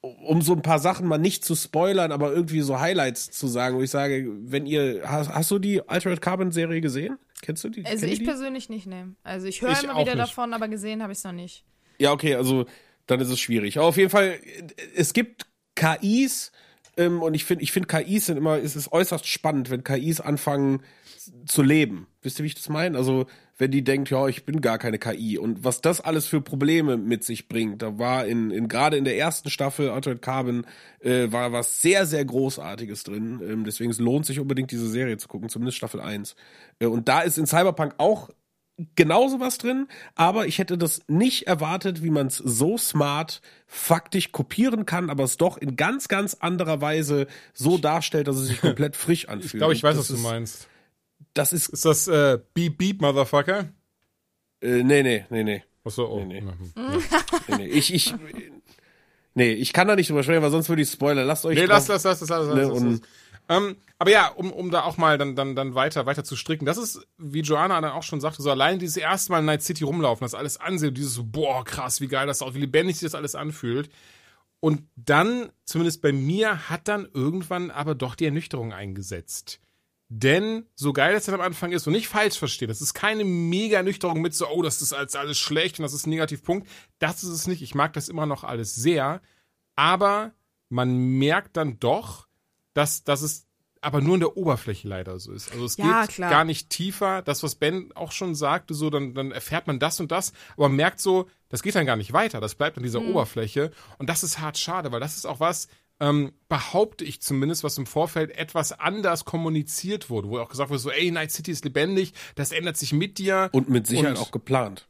um 0.00 0.42
so 0.42 0.52
ein 0.52 0.62
paar 0.62 0.78
Sachen 0.78 1.08
mal 1.08 1.18
nicht 1.18 1.44
zu 1.44 1.56
spoilern, 1.56 2.12
aber 2.12 2.32
irgendwie 2.32 2.60
so 2.60 2.78
Highlights 2.78 3.32
zu 3.32 3.48
sagen, 3.48 3.76
wo 3.76 3.82
ich 3.82 3.90
sage, 3.90 4.28
wenn 4.42 4.64
ihr, 4.64 5.02
hast, 5.04 5.30
hast 5.30 5.50
du 5.50 5.58
die 5.58 5.86
Altered 5.88 6.20
Carbon 6.20 6.52
Serie 6.52 6.80
gesehen? 6.80 7.18
Kennst 7.42 7.64
du 7.64 7.68
die? 7.68 7.84
Also 7.84 8.06
ich 8.06 8.20
die? 8.20 8.24
persönlich 8.24 8.68
nicht, 8.68 8.86
ne. 8.86 9.14
Also 9.24 9.46
ich 9.46 9.60
höre 9.60 9.70
immer 9.82 9.94
wieder 9.94 10.14
nicht. 10.14 10.18
davon, 10.18 10.52
aber 10.52 10.68
gesehen 10.68 11.02
habe 11.02 11.12
ich 11.12 11.18
es 11.18 11.24
noch 11.24 11.32
nicht. 11.32 11.64
Ja, 11.98 12.12
okay, 12.12 12.36
also 12.36 12.66
dann 13.06 13.20
ist 13.20 13.28
es 13.28 13.40
schwierig. 13.40 13.78
Aber 13.78 13.88
auf 13.88 13.96
jeden 13.96 14.10
Fall, 14.10 14.38
es 14.94 15.12
gibt 15.12 15.46
KIs, 15.74 16.52
ähm, 16.96 17.22
und 17.22 17.34
ich 17.34 17.44
finde, 17.44 17.64
ich 17.64 17.72
finde 17.72 17.88
KIs 17.88 18.26
sind 18.26 18.36
immer, 18.36 18.58
es 18.58 18.76
ist 18.76 18.92
äußerst 18.92 19.26
spannend, 19.26 19.70
wenn 19.70 19.82
KIs 19.82 20.20
anfangen 20.20 20.82
zu 21.46 21.62
leben. 21.62 22.06
Wisst 22.22 22.38
ihr, 22.38 22.42
wie 22.44 22.48
ich 22.48 22.54
das 22.54 22.68
meine? 22.68 22.96
Also, 22.96 23.26
wenn 23.56 23.70
die 23.70 23.82
denkt, 23.82 24.10
ja, 24.10 24.28
ich 24.28 24.44
bin 24.44 24.60
gar 24.60 24.78
keine 24.78 24.98
KI 24.98 25.36
und 25.38 25.64
was 25.64 25.80
das 25.80 26.00
alles 26.00 26.26
für 26.26 26.40
Probleme 26.40 26.96
mit 26.96 27.24
sich 27.24 27.48
bringt. 27.48 27.82
Da 27.82 27.98
war 27.98 28.26
in, 28.26 28.50
in 28.50 28.68
gerade 28.68 28.96
in 28.96 29.04
der 29.04 29.18
ersten 29.18 29.50
Staffel 29.50 29.90
Altered 29.90 30.22
Carbon 30.22 30.66
äh, 31.00 31.30
war 31.32 31.52
was 31.52 31.82
sehr, 31.82 32.06
sehr 32.06 32.24
Großartiges 32.24 33.02
drin. 33.02 33.40
Ähm, 33.42 33.64
deswegen 33.64 33.92
lohnt 34.02 34.26
sich 34.26 34.38
unbedingt 34.38 34.70
diese 34.70 34.88
Serie 34.88 35.16
zu 35.16 35.26
gucken, 35.26 35.48
zumindest 35.48 35.76
Staffel 35.76 36.00
1. 36.00 36.36
Äh, 36.78 36.86
und 36.86 37.08
da 37.08 37.20
ist 37.20 37.38
in 37.38 37.46
Cyberpunk 37.46 37.94
auch 37.98 38.30
genauso 38.94 39.40
was 39.40 39.58
drin, 39.58 39.88
aber 40.14 40.46
ich 40.46 40.58
hätte 40.58 40.78
das 40.78 41.02
nicht 41.08 41.46
erwartet, 41.46 42.02
wie 42.02 42.10
man 42.10 42.28
es 42.28 42.36
so 42.36 42.78
smart 42.78 43.40
faktisch 43.66 44.30
kopieren 44.30 44.86
kann, 44.86 45.10
aber 45.10 45.24
es 45.24 45.36
doch 45.36 45.56
in 45.56 45.76
ganz, 45.76 46.08
ganz 46.08 46.34
anderer 46.34 46.80
Weise 46.80 47.26
so 47.54 47.76
darstellt, 47.76 48.28
dass 48.28 48.36
es 48.36 48.46
sich 48.46 48.60
komplett 48.60 48.94
frisch 48.94 49.28
anfühlt. 49.28 49.54
Ich 49.54 49.58
glaube, 49.58 49.72
ich 49.72 49.82
weiß, 49.82 49.96
das 49.96 50.12
was 50.12 50.16
du 50.16 50.22
meinst. 50.22 50.68
Das 51.38 51.52
ist. 51.52 51.68
Ist 51.68 51.84
das 51.84 52.08
äh, 52.08 52.40
Beep 52.52 52.78
Beep, 52.78 53.00
Motherfucker? 53.00 53.68
Äh, 54.60 54.82
nee, 54.82 55.04
nee, 55.04 55.24
nee, 55.30 55.44
nee. 55.44 55.62
Achso, 55.84 56.04
oh. 56.04 56.24
Nee, 56.24 56.40
nee. 56.40 56.52
nee, 57.46 57.56
nee. 57.56 57.66
Ich, 57.66 57.94
ich, 57.94 58.12
nee, 59.34 59.52
ich 59.52 59.72
kann 59.72 59.86
da 59.86 59.94
nicht 59.94 60.10
drüber 60.10 60.24
sprechen, 60.24 60.42
weil 60.42 60.50
sonst 60.50 60.68
würde 60.68 60.82
ich 60.82 60.90
spoilern. 60.90 61.28
Lasst 61.28 61.46
euch. 61.46 61.56
Nee, 61.56 61.66
lass, 61.66 61.86
lass, 61.86 62.02
lass, 62.02 62.20
lass, 62.22 62.28
lass, 62.28 62.46
ne, 62.48 62.62
lass, 62.64 62.82
lass. 62.82 63.00
Ähm, 63.50 63.76
aber 64.00 64.10
ja, 64.10 64.26
um, 64.28 64.52
um 64.52 64.72
da 64.72 64.82
auch 64.82 64.96
mal 64.96 65.16
dann, 65.16 65.36
dann, 65.36 65.54
dann 65.54 65.76
weiter, 65.76 66.06
weiter 66.06 66.24
zu 66.24 66.34
stricken. 66.34 66.66
Das 66.66 66.76
ist, 66.76 67.06
wie 67.18 67.42
Joanna 67.42 67.80
dann 67.80 67.92
auch 67.92 68.02
schon 68.02 68.20
sagte, 68.20 68.42
so 68.42 68.50
allein 68.50 68.80
dieses 68.80 68.96
erste 68.96 69.30
Mal 69.30 69.38
in 69.38 69.44
Night 69.44 69.62
City 69.62 69.84
rumlaufen, 69.84 70.24
das 70.24 70.34
alles 70.34 70.56
ansehen, 70.56 70.92
dieses 70.92 71.14
so, 71.14 71.22
boah, 71.22 71.64
krass, 71.64 72.00
wie 72.00 72.08
geil 72.08 72.26
das 72.26 72.42
auch, 72.42 72.54
wie 72.54 72.60
lebendig 72.60 72.96
sich 72.96 73.06
das 73.06 73.14
alles 73.14 73.36
anfühlt. 73.36 73.90
Und 74.58 74.82
dann, 74.96 75.50
zumindest 75.64 76.02
bei 76.02 76.10
mir, 76.10 76.68
hat 76.68 76.88
dann 76.88 77.06
irgendwann 77.14 77.70
aber 77.70 77.94
doch 77.94 78.16
die 78.16 78.24
Ernüchterung 78.24 78.72
eingesetzt. 78.72 79.60
Denn 80.10 80.64
so 80.74 80.94
geil 80.94 81.12
das 81.12 81.26
dann 81.26 81.34
am 81.34 81.42
Anfang 81.42 81.70
ist 81.72 81.86
und 81.86 81.92
nicht 81.92 82.08
falsch 82.08 82.38
verstehen, 82.38 82.68
das 82.68 82.80
ist 82.80 82.94
keine 82.94 83.24
mega 83.24 83.76
Ernüchterung 83.76 84.22
mit 84.22 84.34
so, 84.34 84.48
oh, 84.48 84.62
das 84.62 84.80
ist 84.80 84.94
alles, 84.94 85.14
alles 85.16 85.38
schlecht 85.38 85.78
und 85.78 85.82
das 85.82 85.92
ist 85.92 86.06
ein 86.06 86.10
Negativpunkt. 86.10 86.66
Das 86.98 87.22
ist 87.22 87.28
es 87.28 87.46
nicht. 87.46 87.60
Ich 87.60 87.74
mag 87.74 87.92
das 87.92 88.08
immer 88.08 88.24
noch 88.24 88.42
alles 88.42 88.74
sehr. 88.74 89.20
Aber 89.76 90.32
man 90.70 90.96
merkt 90.96 91.56
dann 91.56 91.78
doch, 91.78 92.26
dass, 92.72 93.04
dass 93.04 93.20
es 93.20 93.46
aber 93.80 94.00
nur 94.00 94.14
in 94.14 94.20
der 94.20 94.36
Oberfläche 94.36 94.88
leider 94.88 95.18
so 95.20 95.32
ist. 95.32 95.52
Also 95.52 95.64
es 95.64 95.76
ja, 95.76 96.02
geht 96.02 96.16
klar. 96.16 96.30
gar 96.30 96.44
nicht 96.44 96.70
tiefer. 96.70 97.22
Das, 97.22 97.42
was 97.42 97.54
Ben 97.54 97.92
auch 97.94 98.12
schon 98.12 98.34
sagte, 98.34 98.74
so, 98.74 98.90
dann, 98.90 99.14
dann 99.14 99.30
erfährt 99.30 99.66
man 99.66 99.78
das 99.78 100.00
und 100.00 100.10
das, 100.10 100.32
aber 100.54 100.68
man 100.68 100.76
merkt 100.76 101.00
so, 101.00 101.28
das 101.48 101.62
geht 101.62 101.74
dann 101.74 101.86
gar 101.86 101.96
nicht 101.96 102.12
weiter. 102.12 102.40
Das 102.40 102.54
bleibt 102.54 102.76
an 102.76 102.82
dieser 102.82 103.00
mhm. 103.00 103.10
Oberfläche. 103.10 103.70
Und 103.98 104.08
das 104.08 104.22
ist 104.22 104.40
hart 104.40 104.58
schade, 104.58 104.90
weil 104.90 105.00
das 105.00 105.16
ist 105.16 105.26
auch 105.26 105.40
was, 105.40 105.68
ähm, 106.00 106.32
behaupte 106.48 107.04
ich 107.04 107.20
zumindest, 107.20 107.64
was 107.64 107.76
im 107.78 107.86
Vorfeld 107.86 108.30
etwas 108.36 108.72
anders 108.72 109.24
kommuniziert 109.24 110.10
wurde, 110.10 110.28
wo 110.28 110.38
auch 110.38 110.48
gesagt 110.48 110.70
wurde, 110.70 110.78
so, 110.78 110.90
ey, 110.90 111.10
Night 111.10 111.32
City 111.32 111.50
ist 111.50 111.64
lebendig, 111.64 112.12
das 112.36 112.52
ändert 112.52 112.76
sich 112.76 112.92
mit 112.92 113.18
dir. 113.18 113.48
Und 113.52 113.68
mit 113.68 113.86
Sicherheit 113.86 114.16
Und- 114.16 114.22
auch 114.22 114.30
geplant. 114.30 114.86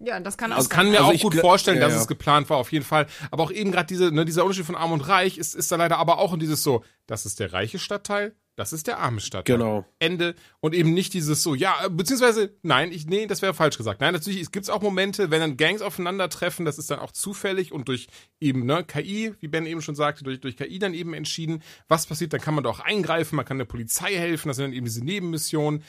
Ja, 0.00 0.18
das 0.20 0.36
kann 0.36 0.52
auch 0.52 0.56
Also 0.56 0.68
sein. 0.68 0.76
kann 0.76 0.90
mir 0.90 1.02
Also 1.02 1.12
auch 1.16 1.20
gut 1.22 1.34
vorstellen, 1.36 1.78
ja, 1.78 1.84
dass 1.84 1.94
ja. 1.94 2.00
es 2.00 2.08
geplant 2.08 2.50
war, 2.50 2.58
auf 2.58 2.72
jeden 2.72 2.84
Fall. 2.84 3.06
Aber 3.30 3.44
auch 3.44 3.50
eben 3.52 3.70
gerade 3.72 3.86
diese, 3.86 4.10
ne, 4.10 4.24
dieser 4.24 4.42
Unterschied 4.44 4.66
von 4.66 4.74
Arm 4.74 4.92
und 4.92 5.00
Reich 5.02 5.38
ist, 5.38 5.54
ist 5.54 5.70
da 5.72 5.76
leider 5.76 5.98
aber 5.98 6.18
auch 6.18 6.32
in 6.34 6.40
dieses 6.40 6.62
so, 6.62 6.84
das 7.06 7.24
ist 7.26 7.40
der 7.40 7.52
reiche 7.52 7.78
Stadtteil, 7.78 8.34
das 8.56 8.72
ist 8.72 8.86
der 8.86 8.98
arme 8.98 9.20
Stadtteil. 9.20 9.56
Genau. 9.56 9.84
Ende. 9.98 10.34
Und 10.60 10.74
eben 10.74 10.94
nicht 10.94 11.12
dieses 11.12 11.42
so, 11.42 11.54
ja, 11.54 11.74
äh, 11.84 11.90
beziehungsweise, 11.90 12.54
nein, 12.62 12.92
ich, 12.92 13.06
nee, 13.06 13.26
das 13.26 13.42
wäre 13.42 13.54
falsch 13.54 13.76
gesagt. 13.76 14.00
Nein, 14.00 14.12
natürlich, 14.12 14.40
es 14.40 14.52
gibt 14.52 14.70
auch 14.70 14.82
Momente, 14.82 15.30
wenn 15.30 15.40
dann 15.40 15.56
Gangs 15.56 15.82
aufeinandertreffen, 15.82 16.64
das 16.64 16.78
ist 16.78 16.90
dann 16.90 17.00
auch 17.00 17.12
zufällig 17.12 17.72
und 17.72 17.88
durch 17.88 18.08
eben, 18.40 18.64
ne, 18.64 18.84
KI, 18.84 19.34
wie 19.40 19.48
Ben 19.48 19.66
eben 19.66 19.82
schon 19.82 19.94
sagte, 19.94 20.24
durch, 20.24 20.40
durch 20.40 20.56
KI 20.56 20.78
dann 20.78 20.94
eben 20.94 21.14
entschieden, 21.14 21.62
was 21.88 22.06
passiert, 22.06 22.32
dann 22.32 22.40
kann 22.40 22.54
man 22.54 22.64
da 22.64 22.70
auch 22.70 22.80
eingreifen, 22.80 23.36
man 23.36 23.44
kann 23.44 23.58
der 23.58 23.64
Polizei 23.64 24.14
helfen, 24.14 24.48
das 24.48 24.56
sind 24.56 24.66
dann 24.66 24.72
eben 24.72 24.86
diese 24.86 25.04
Nebenmissionen. 25.04 25.82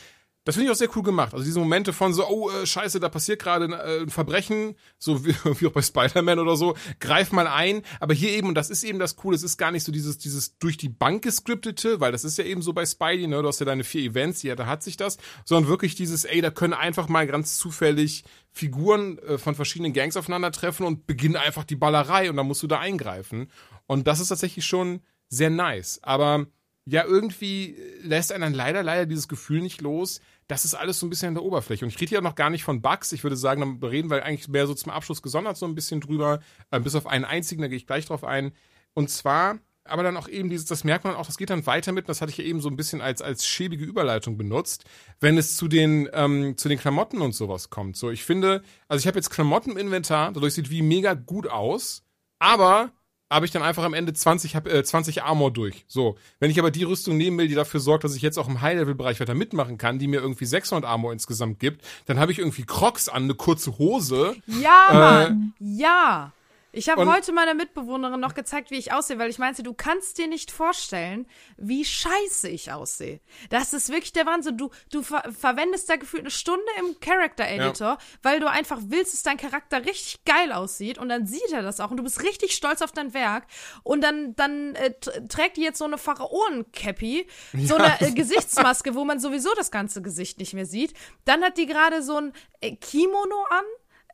Das 0.45 0.55
finde 0.55 0.67
ich 0.67 0.71
auch 0.71 0.77
sehr 0.77 0.95
cool 0.95 1.01
gemacht. 1.01 1.33
Also 1.33 1.43
diese 1.43 1.59
Momente 1.59 1.91
von 1.91 2.13
so, 2.13 2.27
oh, 2.27 2.51
äh, 2.51 2.67
scheiße, 2.67 2.99
da 2.99 3.09
passiert 3.09 3.41
gerade 3.41 3.65
ein, 3.65 3.73
äh, 3.73 4.03
ein 4.03 4.09
Verbrechen, 4.09 4.75
so 4.99 5.25
wie, 5.25 5.33
wie 5.59 5.65
auch 5.65 5.71
bei 5.71 5.81
Spider-Man 5.81 6.37
oder 6.37 6.55
so, 6.55 6.75
greif 6.99 7.31
mal 7.31 7.47
ein. 7.47 7.81
Aber 7.99 8.13
hier 8.13 8.29
eben, 8.29 8.49
und 8.49 8.55
das 8.55 8.69
ist 8.69 8.83
eben 8.83 8.99
das 8.99 9.15
Coole, 9.15 9.35
es 9.35 9.41
ist 9.41 9.57
gar 9.57 9.71
nicht 9.71 9.83
so 9.83 9.91
dieses, 9.91 10.19
dieses 10.19 10.59
durch 10.59 10.77
die 10.77 10.87
Bank 10.87 11.23
gescriptete, 11.23 11.99
weil 11.99 12.11
das 12.11 12.23
ist 12.23 12.37
ja 12.37 12.43
eben 12.43 12.61
so 12.61 12.73
bei 12.73 12.85
Spidey, 12.85 13.25
ne, 13.25 13.41
du 13.41 13.47
hast 13.47 13.59
ja 13.59 13.65
deine 13.65 13.83
vier 13.83 14.03
Events, 14.03 14.43
ja, 14.43 14.55
da 14.55 14.67
hat 14.67 14.83
sich 14.83 14.97
das, 14.97 15.17
sondern 15.45 15.67
wirklich 15.67 15.95
dieses, 15.95 16.25
ey, 16.25 16.41
da 16.41 16.51
können 16.51 16.73
einfach 16.73 17.09
mal 17.09 17.25
ganz 17.25 17.57
zufällig 17.57 18.23
Figuren 18.51 19.17
äh, 19.19 19.39
von 19.39 19.55
verschiedenen 19.55 19.93
Gangs 19.93 20.15
aufeinandertreffen 20.15 20.85
und 20.85 21.07
beginnen 21.07 21.37
einfach 21.37 21.63
die 21.63 21.75
Ballerei 21.75 22.29
und 22.29 22.37
dann 22.37 22.45
musst 22.45 22.61
du 22.61 22.67
da 22.67 22.79
eingreifen. 22.79 23.49
Und 23.87 24.05
das 24.05 24.19
ist 24.19 24.27
tatsächlich 24.27 24.65
schon 24.65 25.01
sehr 25.27 25.49
nice. 25.49 25.99
Aber 26.03 26.45
ja, 26.87 27.03
irgendwie 27.03 27.77
lässt 28.01 28.31
einen 28.31 28.41
dann 28.41 28.53
leider, 28.53 28.83
leider 28.83 29.07
dieses 29.07 29.27
Gefühl 29.27 29.61
nicht 29.61 29.81
los. 29.81 30.21
Das 30.47 30.65
ist 30.65 30.75
alles 30.75 30.99
so 30.99 31.05
ein 31.05 31.09
bisschen 31.09 31.29
an 31.29 31.33
der 31.33 31.43
Oberfläche. 31.43 31.85
Und 31.85 31.89
ich 31.89 31.99
rede 31.99 32.09
hier 32.09 32.21
noch 32.21 32.35
gar 32.35 32.49
nicht 32.49 32.63
von 32.63 32.81
Bugs. 32.81 33.11
Ich 33.11 33.23
würde 33.23 33.35
sagen, 33.35 33.79
da 33.79 33.87
reden 33.87 34.09
wir 34.09 34.23
eigentlich 34.23 34.47
mehr 34.47 34.67
so 34.67 34.73
zum 34.73 34.91
Abschluss 34.91 35.21
gesondert 35.21 35.57
so 35.57 35.65
ein 35.65 35.75
bisschen 35.75 36.01
drüber. 36.01 36.39
Äh, 36.71 36.79
bis 36.79 36.95
auf 36.95 37.07
einen 37.07 37.25
einzigen, 37.25 37.61
da 37.61 37.67
gehe 37.67 37.77
ich 37.77 37.87
gleich 37.87 38.05
drauf 38.05 38.23
ein. 38.23 38.51
Und 38.93 39.09
zwar, 39.09 39.59
aber 39.85 40.03
dann 40.03 40.17
auch 40.17 40.27
eben 40.27 40.49
dieses, 40.49 40.65
das 40.65 40.83
merkt 40.83 41.03
man 41.05 41.15
auch, 41.15 41.25
das 41.25 41.37
geht 41.37 41.49
dann 41.49 41.65
weiter 41.65 41.91
mit, 41.91 42.09
das 42.09 42.21
hatte 42.21 42.31
ich 42.31 42.37
ja 42.37 42.43
eben 42.43 42.59
so 42.59 42.69
ein 42.69 42.75
bisschen 42.75 43.01
als, 43.01 43.21
als 43.21 43.45
schäbige 43.45 43.85
Überleitung 43.85 44.37
benutzt, 44.37 44.85
wenn 45.19 45.37
es 45.37 45.57
zu 45.57 45.67
den, 45.67 46.09
ähm, 46.13 46.57
zu 46.57 46.69
den 46.69 46.79
Klamotten 46.79 47.21
und 47.21 47.33
sowas 47.33 47.69
kommt. 47.69 47.95
So, 47.95 48.09
ich 48.09 48.23
finde, 48.23 48.63
also 48.87 49.01
ich 49.01 49.07
habe 49.07 49.17
jetzt 49.17 49.29
Klamotten 49.29 49.71
im 49.71 49.77
Inventar, 49.77 50.31
dadurch 50.31 50.55
sieht 50.55 50.69
wie 50.69 50.81
mega 50.81 51.13
gut 51.13 51.47
aus, 51.47 52.03
aber 52.39 52.91
habe 53.29 53.45
ich 53.45 53.51
dann 53.51 53.63
einfach 53.63 53.83
am 53.83 53.93
Ende 53.93 54.13
20, 54.13 54.55
hab, 54.55 54.67
äh, 54.67 54.83
20 54.83 55.23
Armor 55.23 55.51
durch. 55.51 55.85
So, 55.87 56.17
wenn 56.39 56.51
ich 56.51 56.59
aber 56.59 56.71
die 56.71 56.83
Rüstung 56.83 57.17
nehmen 57.17 57.37
will, 57.37 57.47
die 57.47 57.55
dafür 57.55 57.79
sorgt, 57.79 58.03
dass 58.03 58.15
ich 58.15 58.21
jetzt 58.21 58.37
auch 58.37 58.47
im 58.47 58.61
High-Level-Bereich 58.61 59.19
weiter 59.19 59.33
mitmachen 59.33 59.77
kann, 59.77 59.99
die 59.99 60.07
mir 60.07 60.21
irgendwie 60.21 60.45
600 60.45 60.89
Armor 60.89 61.11
insgesamt 61.11 61.59
gibt, 61.59 61.83
dann 62.05 62.19
habe 62.19 62.31
ich 62.31 62.39
irgendwie 62.39 62.63
Crocs 62.63 63.09
an, 63.09 63.23
eine 63.23 63.35
kurze 63.35 63.77
Hose. 63.77 64.35
Ja, 64.47 64.89
Mann. 64.93 65.53
Ja. 65.59 66.31
Ich 66.75 66.89
habe 66.89 67.05
heute 67.05 67.31
meiner 67.31 67.53
Mitbewohnerin 67.53 68.19
noch 68.19 68.33
gezeigt, 68.33 68.69
wie 68.69 68.77
ich 68.77 68.91
aussehe, 68.91 69.17
weil 69.17 69.29
ich 69.29 69.39
meinte, 69.39 69.63
du 69.63 69.73
kannst 69.73 70.17
dir 70.17 70.27
nicht 70.27 70.51
vorstellen, 70.51 71.25
wie 71.55 71.85
scheiße 71.85 72.49
ich 72.49 72.71
aussehe. 72.71 73.21
Das 73.49 73.73
ist 73.73 73.89
wirklich 73.89 74.11
der 74.11 74.25
Wahnsinn. 74.25 74.57
Du, 74.57 74.69
du 74.91 75.01
ver 75.01 75.23
verwendest 75.31 75.89
da 75.89 75.95
gefühlt 75.95 76.23
eine 76.23 76.31
Stunde 76.31 76.65
im 76.79 76.99
Character 76.99 77.47
Editor, 77.47 77.97
weil 78.23 78.41
du 78.41 78.49
einfach 78.49 78.79
willst, 78.87 79.13
dass 79.13 79.23
dein 79.23 79.37
Charakter 79.37 79.85
richtig 79.85 80.25
geil 80.25 80.51
aussieht 80.51 80.97
und 80.97 81.07
dann 81.07 81.25
sieht 81.25 81.51
er 81.53 81.61
das 81.61 81.79
auch 81.79 81.91
und 81.91 81.97
du 81.97 82.03
bist 82.03 82.23
richtig 82.23 82.53
stolz 82.53 82.81
auf 82.81 82.91
dein 82.91 83.13
Werk 83.13 83.45
und 83.83 84.01
dann, 84.01 84.35
dann 84.35 84.75
äh, 84.75 84.93
trägt 85.29 85.55
die 85.55 85.61
jetzt 85.61 85.77
so 85.77 85.85
eine 85.85 85.97
Pharaonen-Cappy, 85.97 87.27
so 87.63 87.75
eine 87.75 88.01
äh, 88.01 88.11
Gesichtsmaske, 88.11 88.95
wo 88.95 89.05
man 89.05 89.19
sowieso 89.19 89.53
das 89.55 89.71
ganze 89.71 90.01
Gesicht 90.01 90.39
nicht 90.39 90.53
mehr 90.53 90.65
sieht. 90.65 90.93
Dann 91.23 91.41
hat 91.41 91.57
die 91.57 91.67
gerade 91.67 92.03
so 92.03 92.17
ein 92.17 92.33
äh, 92.59 92.75
Kimono 92.75 93.45
an. 93.49 93.63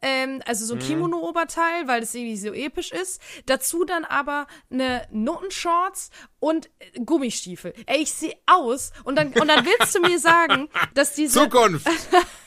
Ähm, 0.01 0.41
also 0.45 0.65
so 0.65 0.73
ein 0.73 0.79
Kimono-Oberteil, 0.79 1.87
weil 1.87 2.01
das 2.01 2.15
irgendwie 2.15 2.37
so 2.37 2.53
episch 2.53 2.91
ist. 2.91 3.21
Dazu 3.45 3.83
dann 3.85 4.03
aber 4.03 4.47
eine 4.71 5.07
Nuttenshorts 5.11 6.09
und 6.39 6.69
äh, 6.79 6.99
Gummistiefel. 7.01 7.73
Ey, 7.85 8.01
ich 8.01 8.13
sehe 8.13 8.35
aus 8.47 8.91
und 9.03 9.15
dann, 9.15 9.27
und 9.27 9.47
dann 9.47 9.65
willst 9.65 9.93
du 9.95 9.99
mir 10.01 10.19
sagen, 10.19 10.69
dass 10.93 11.13
diese, 11.13 11.39
Zukunft! 11.41 11.87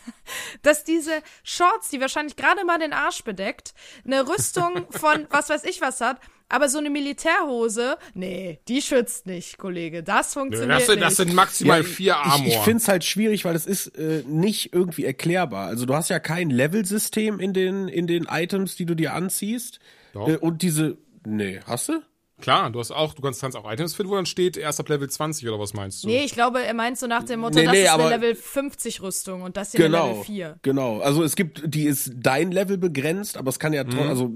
dass 0.62 0.84
diese 0.84 1.22
Shorts, 1.42 1.90
die 1.90 2.00
wahrscheinlich 2.00 2.36
gerade 2.36 2.64
mal 2.64 2.78
den 2.78 2.92
Arsch 2.92 3.22
bedeckt, 3.22 3.74
eine 4.04 4.28
Rüstung 4.28 4.86
von 4.90 5.26
was 5.30 5.48
weiß 5.48 5.64
ich 5.64 5.80
was 5.80 6.00
hat, 6.00 6.20
aber 6.54 6.68
so 6.68 6.78
eine 6.78 6.88
Militärhose, 6.88 7.96
nee, 8.14 8.60
die 8.68 8.80
schützt 8.80 9.26
nicht, 9.26 9.58
Kollege. 9.58 10.04
Das 10.04 10.34
funktioniert 10.34 10.70
Das 10.70 10.86
sind, 10.86 10.96
nicht. 10.96 11.06
das 11.06 11.16
sind 11.16 11.34
maximal 11.34 11.78
Ja, 11.78 11.84
vier 11.84 12.16
Armor. 12.16 12.46
Ich, 12.46 12.54
ich 12.54 12.60
finde 12.60 12.78
es 12.78 12.86
halt 12.88 13.02
schwierig, 13.04 13.44
weil 13.44 13.56
es 13.56 13.66
ist 13.66 13.88
äh, 13.98 14.22
nicht 14.28 14.72
irgendwie 14.72 15.04
erklärbar. 15.04 15.66
Also 15.66 15.84
du 15.84 15.94
hast 15.94 16.10
ja 16.10 16.20
kein 16.20 16.50
Level-System 16.50 17.40
in 17.40 17.52
den, 17.52 17.88
in 17.88 18.06
den 18.06 18.26
Items, 18.30 18.76
die 18.76 18.86
du 18.86 18.94
dir 18.94 19.14
anziehst. 19.14 19.80
Doch. 20.12 20.28
Äh, 20.28 20.36
und 20.36 20.62
diese. 20.62 20.96
Nee, 21.26 21.58
hast 21.66 21.88
du? 21.88 22.02
Klar, 22.44 22.68
du 22.70 22.78
hast 22.78 22.90
auch, 22.90 23.14
du 23.14 23.22
kannst, 23.22 23.40
kannst 23.40 23.56
auch 23.56 23.70
Items 23.72 23.94
finden, 23.94 24.12
wo 24.12 24.16
dann 24.16 24.26
steht, 24.26 24.58
erst 24.58 24.78
ab 24.78 24.90
Level 24.90 25.08
20 25.08 25.48
oder 25.48 25.58
was 25.58 25.72
meinst 25.72 26.04
du? 26.04 26.08
Nee, 26.08 26.24
ich 26.26 26.32
glaube, 26.34 26.62
er 26.62 26.74
meint 26.74 26.98
so 26.98 27.06
nach 27.06 27.22
dem 27.22 27.40
Motto, 27.40 27.58
Nee, 27.58 27.64
das 27.64 27.72
nee, 27.72 27.82
ist 27.84 27.88
eine 27.88 28.02
aber- 28.02 28.10
Level 28.10 28.34
50 28.34 29.00
Rüstung 29.00 29.40
und 29.40 29.56
das 29.56 29.72
hier 29.72 29.80
eine 29.86 29.88
Genau, 29.94 30.08
Level 30.10 30.24
4. 30.24 30.58
genau. 30.60 31.00
Also 31.00 31.22
es 31.22 31.36
gibt, 31.36 31.62
die 31.64 31.84
ist 31.84 32.12
dein 32.16 32.52
Level 32.52 32.76
begrenzt, 32.76 33.38
aber 33.38 33.48
es 33.48 33.58
kann 33.58 33.72
ja, 33.72 33.82
Mhm. 33.82 33.98
also 33.98 34.30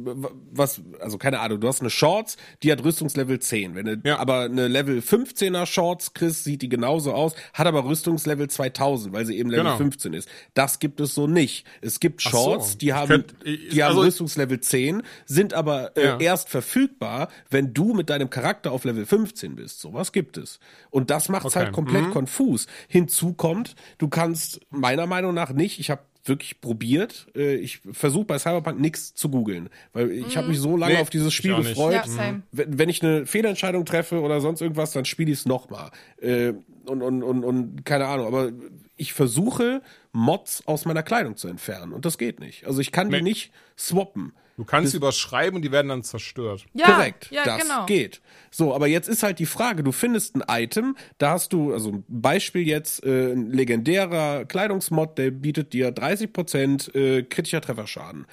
was, 0.52 0.80
also 1.00 1.18
keine 1.18 1.40
Ahnung. 1.40 1.60
Du 1.60 1.68
hast 1.68 1.80
eine 1.82 1.90
Shorts, 1.90 2.38
die 2.62 2.72
hat 2.72 2.82
Rüstungslevel 2.82 3.40
10. 3.40 3.74
Wenn 3.74 3.84
du 3.84 4.00
Ja. 4.04 4.18
aber 4.18 4.44
eine 4.44 4.68
Level 4.68 5.02
15er 5.02 5.66
Shorts 5.66 6.14
kriegst, 6.14 6.44
sieht 6.44 6.62
die 6.62 6.70
genauso 6.70 7.12
aus, 7.12 7.34
hat 7.52 7.66
aber 7.66 7.84
Rüstungslevel 7.84 8.48
2000, 8.48 9.12
weil 9.12 9.26
sie 9.26 9.36
eben 9.36 9.50
Level 9.50 9.64
Genau. 9.64 9.76
15 9.76 10.14
ist. 10.14 10.30
Das 10.54 10.78
gibt 10.78 10.98
es 11.00 11.14
so 11.14 11.26
nicht. 11.26 11.66
Es 11.82 12.00
gibt 12.00 12.22
Ach 12.26 12.30
so. 12.30 12.38
Shorts, 12.38 12.78
die 12.78 12.94
haben, 12.94 13.08
könnt- 13.08 13.34
ich- 13.44 13.68
die 13.68 13.82
haben 13.82 13.90
also- 13.90 14.00
Rüstungslevel 14.00 14.60
10, 14.60 15.02
sind 15.26 15.52
aber 15.52 15.94
äh, 15.98 16.04
Ja. 16.06 16.18
erst 16.20 16.48
verfügbar, 16.48 17.28
wenn 17.50 17.74
du 17.74 17.97
mit 17.98 18.08
deinem 18.08 18.30
Charakter 18.30 18.72
auf 18.72 18.84
Level 18.84 19.04
15 19.04 19.54
bist. 19.56 19.80
Sowas 19.80 20.12
gibt 20.12 20.38
es. 20.38 20.58
Und 20.88 21.10
das 21.10 21.28
macht 21.28 21.44
es 21.46 21.54
Okay. 21.54 21.64
halt 21.66 21.74
komplett 21.74 22.06
Mhm. 22.06 22.10
konfus. 22.12 22.66
Hinzu 22.88 23.34
kommt, 23.34 23.74
du 23.98 24.08
kannst 24.08 24.60
meiner 24.70 25.06
Meinung 25.06 25.34
nach 25.34 25.52
nicht, 25.52 25.78
ich 25.78 25.90
habe 25.90 26.00
wirklich 26.24 26.60
probiert, 26.60 27.26
äh, 27.34 27.54
ich 27.56 27.80
versuche 27.92 28.24
bei 28.26 28.38
Cyberpunk 28.38 28.78
nichts 28.80 29.14
zu 29.14 29.30
googeln, 29.30 29.70
weil 29.94 30.10
ich 30.10 30.36
habe 30.36 30.48
mich 30.48 30.58
so 30.58 30.76
lange 30.76 30.94
Nee, 30.94 31.00
auf 31.00 31.08
dieses 31.10 31.32
Spiel 31.32 31.54
gefreut. 31.56 32.02
Ja. 32.06 32.40
Wenn, 32.52 32.78
wenn 32.78 32.88
ich 32.90 33.02
eine 33.02 33.24
Fehlentscheidung 33.26 33.84
treffe 33.86 34.20
oder 34.20 34.40
sonst 34.40 34.60
irgendwas, 34.60 34.92
dann 34.92 35.04
spiele 35.06 35.30
ich 35.32 35.38
es 35.38 35.46
nochmal. 35.46 35.90
Äh, 36.20 36.52
und, 36.84 37.02
und, 37.02 37.22
und, 37.22 37.44
und 37.44 37.84
keine 37.84 38.06
Ahnung, 38.06 38.26
aber 38.26 38.50
ich 38.96 39.12
versuche, 39.14 39.80
Mods 40.12 40.62
aus 40.66 40.84
meiner 40.84 41.02
Kleidung 41.02 41.36
zu 41.36 41.48
entfernen 41.48 41.92
und 41.92 42.04
das 42.04 42.18
geht 42.18 42.40
nicht. 42.40 42.66
Also 42.66 42.80
ich 42.80 42.92
kann 42.92 43.08
Nee. 43.08 43.18
die 43.18 43.22
nicht 43.22 43.52
swappen. 43.78 44.32
Du 44.58 44.64
kannst 44.64 44.90
sie 44.90 44.96
überschreiben 44.96 45.54
und 45.54 45.62
die 45.62 45.70
werden 45.70 45.86
dann 45.86 46.02
zerstört. 46.02 46.66
Ja, 46.74 46.86
Korrekt, 46.86 47.30
ja, 47.30 47.44
das 47.44 47.62
genau. 47.62 47.86
geht. 47.86 48.20
So, 48.50 48.74
aber 48.74 48.88
jetzt 48.88 49.08
ist 49.08 49.22
halt 49.22 49.38
die 49.38 49.46
Frage, 49.46 49.84
du 49.84 49.92
findest 49.92 50.34
ein 50.34 50.42
Item, 50.48 50.96
da 51.18 51.30
hast 51.30 51.52
du, 51.52 51.72
also 51.72 51.92
ein 51.92 52.04
Beispiel 52.08 52.66
jetzt, 52.66 53.04
äh, 53.04 53.32
ein 53.32 53.52
legendärer 53.52 54.46
Kleidungsmod, 54.46 55.16
der 55.16 55.30
bietet 55.30 55.72
dir 55.72 55.94
30% 55.94 56.92
äh, 56.92 57.22
kritischer 57.22 57.60
Trefferschaden. 57.60 58.26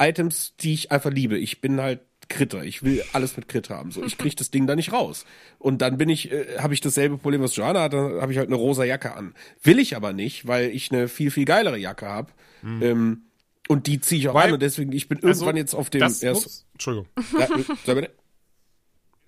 Items, 0.00 0.56
die 0.58 0.74
ich 0.74 0.90
einfach 0.90 1.12
liebe. 1.12 1.38
Ich 1.38 1.60
bin 1.60 1.80
halt 1.80 2.00
Kritter. 2.28 2.64
Ich 2.64 2.82
will 2.82 3.04
alles 3.12 3.36
mit 3.36 3.46
Crit 3.46 3.70
haben. 3.70 3.92
So, 3.92 4.02
ich 4.02 4.18
krieg 4.18 4.34
das 4.36 4.50
Ding 4.50 4.66
da 4.66 4.74
nicht 4.74 4.92
raus. 4.92 5.24
Und 5.60 5.82
dann 5.82 5.98
bin 5.98 6.08
ich, 6.08 6.32
äh, 6.32 6.58
habe 6.58 6.74
ich 6.74 6.80
dasselbe 6.80 7.16
Problem, 7.16 7.42
was 7.42 7.54
Joanna 7.54 7.82
hat, 7.82 7.92
dann 7.92 8.20
habe 8.20 8.32
ich 8.32 8.38
halt 8.38 8.48
eine 8.48 8.56
rosa 8.56 8.82
Jacke 8.82 9.14
an. 9.14 9.34
Will 9.62 9.78
ich 9.78 9.94
aber 9.94 10.12
nicht, 10.12 10.48
weil 10.48 10.70
ich 10.70 10.90
eine 10.90 11.06
viel, 11.06 11.30
viel 11.30 11.44
geilere 11.44 11.78
Jacke 11.78 12.06
habe. 12.06 12.32
Ähm, 12.62 13.22
und 13.70 13.86
die 13.86 14.00
ziehe 14.00 14.20
ich 14.20 14.28
auch 14.28 14.34
Weil- 14.34 14.48
an 14.48 14.52
und 14.54 14.62
deswegen, 14.62 14.92
ich 14.92 15.08
bin 15.08 15.18
Also, 15.18 15.28
irgendwann 15.44 15.56
jetzt 15.56 15.74
auf 15.74 15.88
dem 15.90 16.00
das, 16.00 16.22
erst. 16.22 16.46
ups, 16.46 16.66
Entschuldigung. 16.74 17.08
Ja, 17.38 17.46
bitte. 17.94 18.10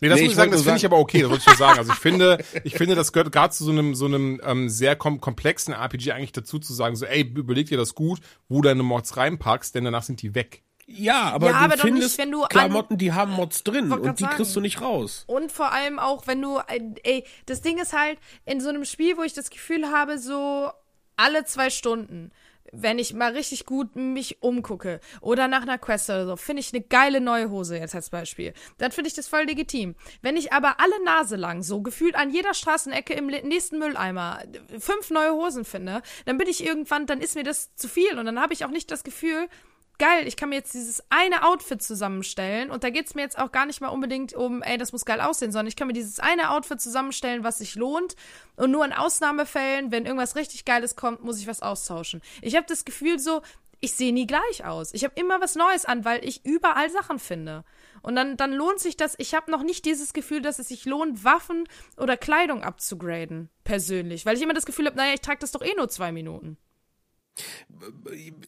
Nee, 0.01 0.09
das 0.09 0.17
Nee, 0.19 0.23
muss 0.25 0.33
ich 0.33 0.37
sagen, 0.37 0.51
das 0.51 0.63
finde 0.63 0.79
ich 0.79 0.85
aber 0.85 0.99
okay, 0.99 1.21
das 1.21 1.31
wollte 1.31 1.43
ich 1.43 1.47
nur 1.47 1.57
sagen. 1.57 1.79
Also 1.79 1.93
ich 1.93 1.99
finde, 2.01 2.45
ich 2.65 2.75
finde, 2.75 2.97
das 2.97 3.13
gehört 3.13 3.31
gerade 3.31 3.55
zu 3.55 3.63
so 3.65 3.71
einem, 3.71 3.95
so 3.95 4.07
einem 4.07 4.41
ähm, 4.45 4.69
sehr 4.69 4.97
kom 4.97 5.21
komplexen 5.21 5.73
RPG 5.73 6.11
eigentlich 6.11 6.33
dazu 6.33 6.59
zu 6.59 6.73
sagen, 6.75 6.97
so, 6.97 7.07
ey, 7.07 7.21
überleg 7.23 7.69
dir 7.69 7.79
das 7.79 7.95
gut, 7.95 8.19
wo 8.49 8.63
deine 8.63 8.83
Mods 8.83 9.17
reinpackst, 9.17 9.77
denn 9.77 9.85
danach 9.85 10.03
sind 10.03 10.21
die 10.21 10.35
weg. 10.35 10.63
Ja, 10.87 11.31
aber 11.31 11.47
Ja, 11.47 11.53
du 11.53 11.59
aber 11.59 11.77
doch 11.77 11.85
nicht, 11.85 11.93
findest 11.93 12.19
wenn 12.19 12.33
du 12.33 12.43
an- 12.43 12.49
Klamotten, 12.49 12.99
die 12.99 13.13
haben 13.13 13.31
Mods 13.35 13.63
drin 13.63 13.93
und 13.93 14.19
die 14.19 14.25
sagen. 14.25 14.35
kriegst 14.37 14.57
du 14.57 14.61
nicht 14.61 14.81
raus. 14.81 15.23
Und 15.29 15.53
vor 15.53 15.71
allem 15.71 16.01
auch, 16.01 16.27
wenn 16.27 16.43
du, 16.43 16.59
äh, 16.67 16.81
ey, 17.05 17.25
das 17.47 17.61
Ding 17.63 17.79
ist 17.81 17.93
halt, 17.93 18.19
in 18.45 18.61
so 18.61 18.71
einem 18.71 18.85
Spiel, 18.85 19.17
wo 19.17 19.23
ich 19.23 19.35
das 19.35 19.51
Gefühl 19.51 19.87
habe, 19.93 20.19
so 20.19 20.69
alle 21.17 21.45
zwei 21.45 21.71
Stunden, 21.71 22.33
wenn 22.71 22.99
ich 22.99 23.15
mal 23.15 23.33
richtig 23.33 23.67
gut 23.67 23.97
mich 23.97 24.43
umgucke 24.43 25.01
oder 25.21 25.49
nach 25.49 25.63
einer 25.63 25.79
Quest 25.79 26.09
oder 26.11 26.27
so, 26.27 26.37
finde 26.37 26.61
ich 26.61 26.73
eine 26.73 26.83
geile 26.83 27.21
neue 27.21 27.51
Hose 27.51 27.77
jetzt 27.77 27.95
als 27.95 28.11
Beispiel. 28.11 28.55
Dann 28.79 28.93
finde 28.93 29.09
ich 29.09 29.15
das 29.15 29.29
voll 29.29 29.45
legitim. 29.45 29.95
Wenn 30.23 30.37
ich 30.37 30.53
aber 30.53 30.81
alle 30.81 31.05
Nase 31.05 31.37
lang 31.37 31.63
so 31.63 31.83
gefühlt 31.83 32.15
an 32.15 32.31
jeder 32.31 32.55
Straßenecke 32.55 33.15
im 33.15 33.27
nächsten 33.27 33.79
Mülleimer 33.79 34.43
fünf 34.79 35.11
neue 35.11 35.33
Hosen 35.33 35.65
finde, 35.65 36.03
dann 36.25 36.39
bin 36.39 36.49
ich 36.49 36.65
irgendwann, 36.65 37.07
dann 37.07 37.21
ist 37.21 37.35
mir 37.35 37.45
das 37.45 37.75
zu 37.75 37.89
viel 37.89 38.19
und 38.19 38.27
dann 38.27 38.41
habe 38.41 38.53
ich 38.53 38.65
auch 38.65 38.71
nicht 38.71 38.91
das 38.91 39.05
Gefühl, 39.05 39.49
geil, 39.99 40.27
ich 40.27 40.37
kann 40.37 40.49
mir 40.49 40.57
jetzt 40.57 40.75
dieses 40.75 41.03
eine 41.11 41.47
Outfit 41.47 41.83
zusammenstellen 41.83 42.71
und 42.71 42.85
da 42.85 42.91
geht's 42.91 43.15
mir 43.15 43.23
jetzt 43.23 43.39
auch 43.39 43.53
gar 43.53 43.67
nicht 43.67 43.81
mal 43.81 43.89
unbedingt 43.89 44.35
um, 44.35 44.63
ey, 44.63 44.79
das 44.79 44.93
muss 44.93 45.05
geil 45.05 45.21
aussehen, 45.21 45.53
sondern 45.53 45.69
ich 45.69 45.77
kann 45.77 45.87
mir 45.87 45.93
dieses 45.93 46.19
eine 46.19 46.51
Outfit 46.51 46.81
zusammenstellen, 46.81 47.45
was 47.45 47.59
sich 47.59 47.75
lohnt 47.75 48.17
und 48.57 48.71
nur 48.71 48.85
in 48.85 48.93
Ausnahmefällen, 48.93 49.93
wenn 49.93 50.07
irgendwas 50.07 50.37
richtig 50.37 50.65
Geiles 50.65 50.97
kommt, 50.97 51.23
muss 51.23 51.39
ich 51.39 51.47
was 51.47 51.63
austauschen. 51.63 52.21
Ich 52.41 52.57
habe 52.57 52.67
das 52.69 52.85
Gefühl 52.85 53.19
so, 53.19 53.43
ich 53.85 53.95
sehe 53.95 54.13
nie 54.13 54.29
gleich 54.29 54.65
aus. 54.65 54.95
Ich 54.95 55.03
habe 55.03 55.15
immer 55.17 55.41
was 55.41 55.57
Neues 55.57 55.85
an, 55.85 56.05
weil 56.05 56.25
ich 56.25 56.47
überall 56.47 56.89
Sachen 56.89 57.19
finde. 57.19 57.65
Und 58.01 58.15
dann, 58.15 58.37
dann 58.37 58.53
lohnt 58.53 58.79
sich 58.79 58.97
das. 58.97 59.17
Ich 59.19 59.35
habe 59.35 59.51
noch 59.51 59.65
nicht 59.65 59.85
dieses 59.85 60.13
Gefühl, 60.13 60.41
dass 60.41 60.61
es 60.61 60.69
sich 60.69 60.85
lohnt, 60.85 61.25
Waffen 61.25 61.69
oder 61.97 62.17
Kleidung 62.17 62.63
abzugraden, 62.63 63.51
persönlich. 63.65 64.25
Weil 64.25 64.37
ich 64.37 64.43
immer 64.43 64.55
das 64.55 64.67
Gefühl 64.67 64.87
habe, 64.87 64.97
naja, 64.97 65.15
ich 65.15 65.21
trage 65.21 65.41
das 65.41 65.51
doch 65.51 65.63
eh 65.63 65.75
nur 65.77 65.89
zwei 65.89 66.13
Minuten. 66.13 66.59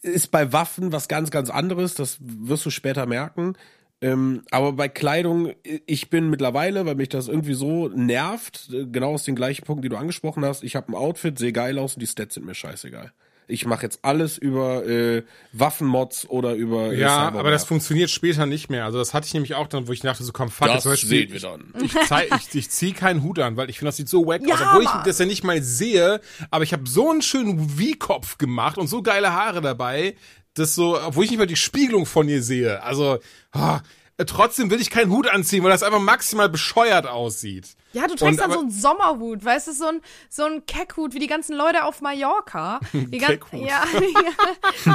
Ist 0.01 0.31
bei 0.31 0.53
Waffen 0.53 0.91
was 0.91 1.07
ganz, 1.07 1.31
ganz 1.31 1.49
anderes, 1.49 1.95
das 1.95 2.17
wirst 2.19 2.65
du 2.65 2.69
später 2.69 3.05
merken. 3.05 3.55
Ähm, 4.01 4.43
aber 4.51 4.73
bei 4.73 4.89
Kleidung, 4.89 5.53
ich 5.63 6.09
bin 6.09 6.29
mittlerweile, 6.29 6.85
weil 6.85 6.95
mich 6.95 7.09
das 7.09 7.27
irgendwie 7.27 7.53
so 7.53 7.87
nervt, 7.87 8.69
genau 8.69 9.13
aus 9.13 9.23
den 9.23 9.35
gleichen 9.35 9.65
Punkten, 9.65 9.83
die 9.83 9.89
du 9.89 9.97
angesprochen 9.97 10.43
hast, 10.43 10.63
ich 10.63 10.75
habe 10.75 10.91
ein 10.91 10.95
Outfit, 10.95 11.39
sehe 11.39 11.53
geil 11.53 11.79
aus 11.79 11.95
und 11.95 12.01
die 12.01 12.07
Stats 12.07 12.35
sind 12.35 12.45
mir 12.45 12.55
scheißegal. 12.55 13.13
Ich 13.47 13.65
mache 13.65 13.83
jetzt 13.83 13.99
alles 14.01 14.37
über 14.37 14.85
äh, 14.87 15.23
Waffenmods 15.53 16.27
oder 16.29 16.53
über 16.55 16.91
äh, 16.93 16.99
Ja, 16.99 17.09
Cyberware. 17.25 17.39
aber 17.39 17.51
das 17.51 17.63
funktioniert 17.65 18.09
später 18.09 18.45
nicht 18.45 18.69
mehr. 18.69 18.85
Also 18.85 18.97
das 18.97 19.13
hatte 19.13 19.27
ich 19.27 19.33
nämlich 19.33 19.53
auch 19.55 19.67
dann, 19.67 19.87
wo 19.87 19.91
ich 19.91 19.99
dachte 20.01 20.23
so, 20.23 20.31
komm, 20.33 20.49
fuck, 20.49 20.67
Das 20.67 20.83
zum 20.83 20.93
Beispiel, 20.93 21.09
sehen 21.09 21.31
wir 21.33 21.39
dann. 21.39 21.73
Ich, 21.83 21.93
zeig, 22.07 22.29
ich, 22.49 22.55
ich 22.55 22.69
zieh 22.71 22.93
keinen 22.93 23.21
Hut 23.23 23.39
an, 23.39 23.55
weil 23.57 23.69
ich 23.69 23.77
finde, 23.79 23.89
das 23.89 23.97
sieht 23.97 24.09
so 24.09 24.25
wack 24.25 24.41
Ja, 24.47 24.55
aus, 24.55 24.61
obwohl 24.61 24.83
ich 24.83 24.89
Mann. 24.93 25.03
das 25.05 25.19
ja 25.19 25.25
nicht 25.25 25.43
mal 25.43 25.61
sehe. 25.61 26.21
Aber 26.49 26.63
ich 26.63 26.73
habe 26.73 26.87
so 26.89 27.09
einen 27.11 27.21
schönen 27.21 27.69
V-Kopf 27.69 28.37
gemacht 28.37 28.77
und 28.77 28.87
so 28.87 29.01
geile 29.03 29.33
Haare 29.33 29.61
dabei, 29.61 30.15
dass 30.55 30.73
so, 30.73 30.99
obwohl 30.99 31.25
ich 31.25 31.29
nicht 31.31 31.39
mal 31.39 31.45
die 31.47 31.55
Spiegelung 31.55 32.05
von 32.05 32.27
ihr 32.29 32.41
sehe. 32.41 32.81
Also, 32.81 33.19
äh, 33.53 33.77
trotzdem 34.25 34.69
will 34.71 34.79
ich 34.79 34.89
keinen 34.89 35.11
Hut 35.11 35.27
anziehen, 35.27 35.63
weil 35.63 35.71
das 35.71 35.83
einfach 35.83 35.99
maximal 35.99 36.47
bescheuert 36.49 37.05
aussieht. 37.07 37.75
Ja, 37.91 38.05
du 38.07 38.11
Und 38.11 38.19
trägst 38.19 38.39
dann 38.39 38.45
aber- 38.45 38.53
so 38.55 38.59
einen 38.61 38.71
Sommerhut, 38.71 39.43
weißt 39.43 39.67
du, 39.67 39.71
so 39.73 39.85
ein, 39.87 40.01
so 40.29 40.43
ein 40.45 40.65
Keckhut 40.65 41.13
wie 41.13 41.19
die 41.19 41.27
ganzen 41.27 41.55
Leute 41.55 41.83
auf 41.85 42.01
Mallorca. 42.01 42.79
Die 42.93 43.17
gan- 43.17 43.31
Keckhut. 43.39 43.61
Ja, 43.67 43.83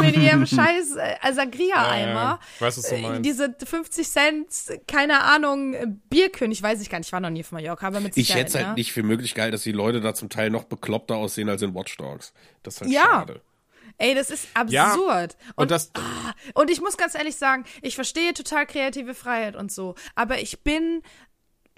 mit 0.00 0.16
ihrem 0.16 0.46
scheiß 0.46 0.96
äh, 0.96 1.32
Sangria-Eimer. 1.32 2.14
Ja, 2.14 2.40
ich 2.56 2.60
weiß, 2.60 2.78
was 2.78 2.88
du 2.88 2.94
Äh, 2.96 3.00
meinst. 3.02 3.24
Diese 3.24 3.54
50 3.64 4.08
Cent, 4.08 4.46
keine 4.86 5.22
Ahnung, 5.22 6.00
Bierkönig, 6.10 6.62
weiß 6.62 6.80
ich 6.80 6.90
gar 6.90 6.98
nicht, 6.98 7.08
ich 7.08 7.12
war 7.12 7.20
noch 7.20 7.30
nie 7.30 7.40
auf 7.40 7.52
Mallorca, 7.52 7.86
aber 7.86 8.00
mit 8.00 8.16
Ich 8.16 8.26
Sicherheit, 8.28 8.40
hätte 8.46 8.48
es 8.50 8.54
halt 8.56 8.68
ne? 8.68 8.74
nicht 8.74 8.92
für 8.92 9.02
möglich 9.02 9.34
geil, 9.34 9.50
dass 9.50 9.62
die 9.62 9.72
Leute 9.72 10.00
da 10.00 10.14
zum 10.14 10.28
Teil 10.28 10.50
noch 10.50 10.64
bekloppter 10.64 11.16
aussehen 11.16 11.48
als 11.48 11.62
in 11.62 11.74
Watch 11.74 11.96
Dogs. 11.96 12.32
Das 12.62 12.74
ist 12.76 12.80
halt 12.82 12.90
Ja. 12.90 13.02
schade. 13.02 13.40
Ey, 14.00 14.14
das 14.14 14.30
ist 14.30 14.48
Ja, 14.70 14.92
absurd. 14.92 15.36
Und 15.56 15.70
das, 15.70 15.92
Und 16.54 16.70
ich 16.70 16.80
muss 16.80 16.96
ganz 16.96 17.14
ehrlich 17.14 17.36
sagen, 17.36 17.64
ich 17.82 17.94
verstehe 17.94 18.32
total 18.32 18.66
kreative 18.66 19.14
Freiheit 19.14 19.56
und 19.56 19.70
so, 19.70 19.94
aber 20.14 20.40
ich 20.40 20.62
bin 20.62 21.02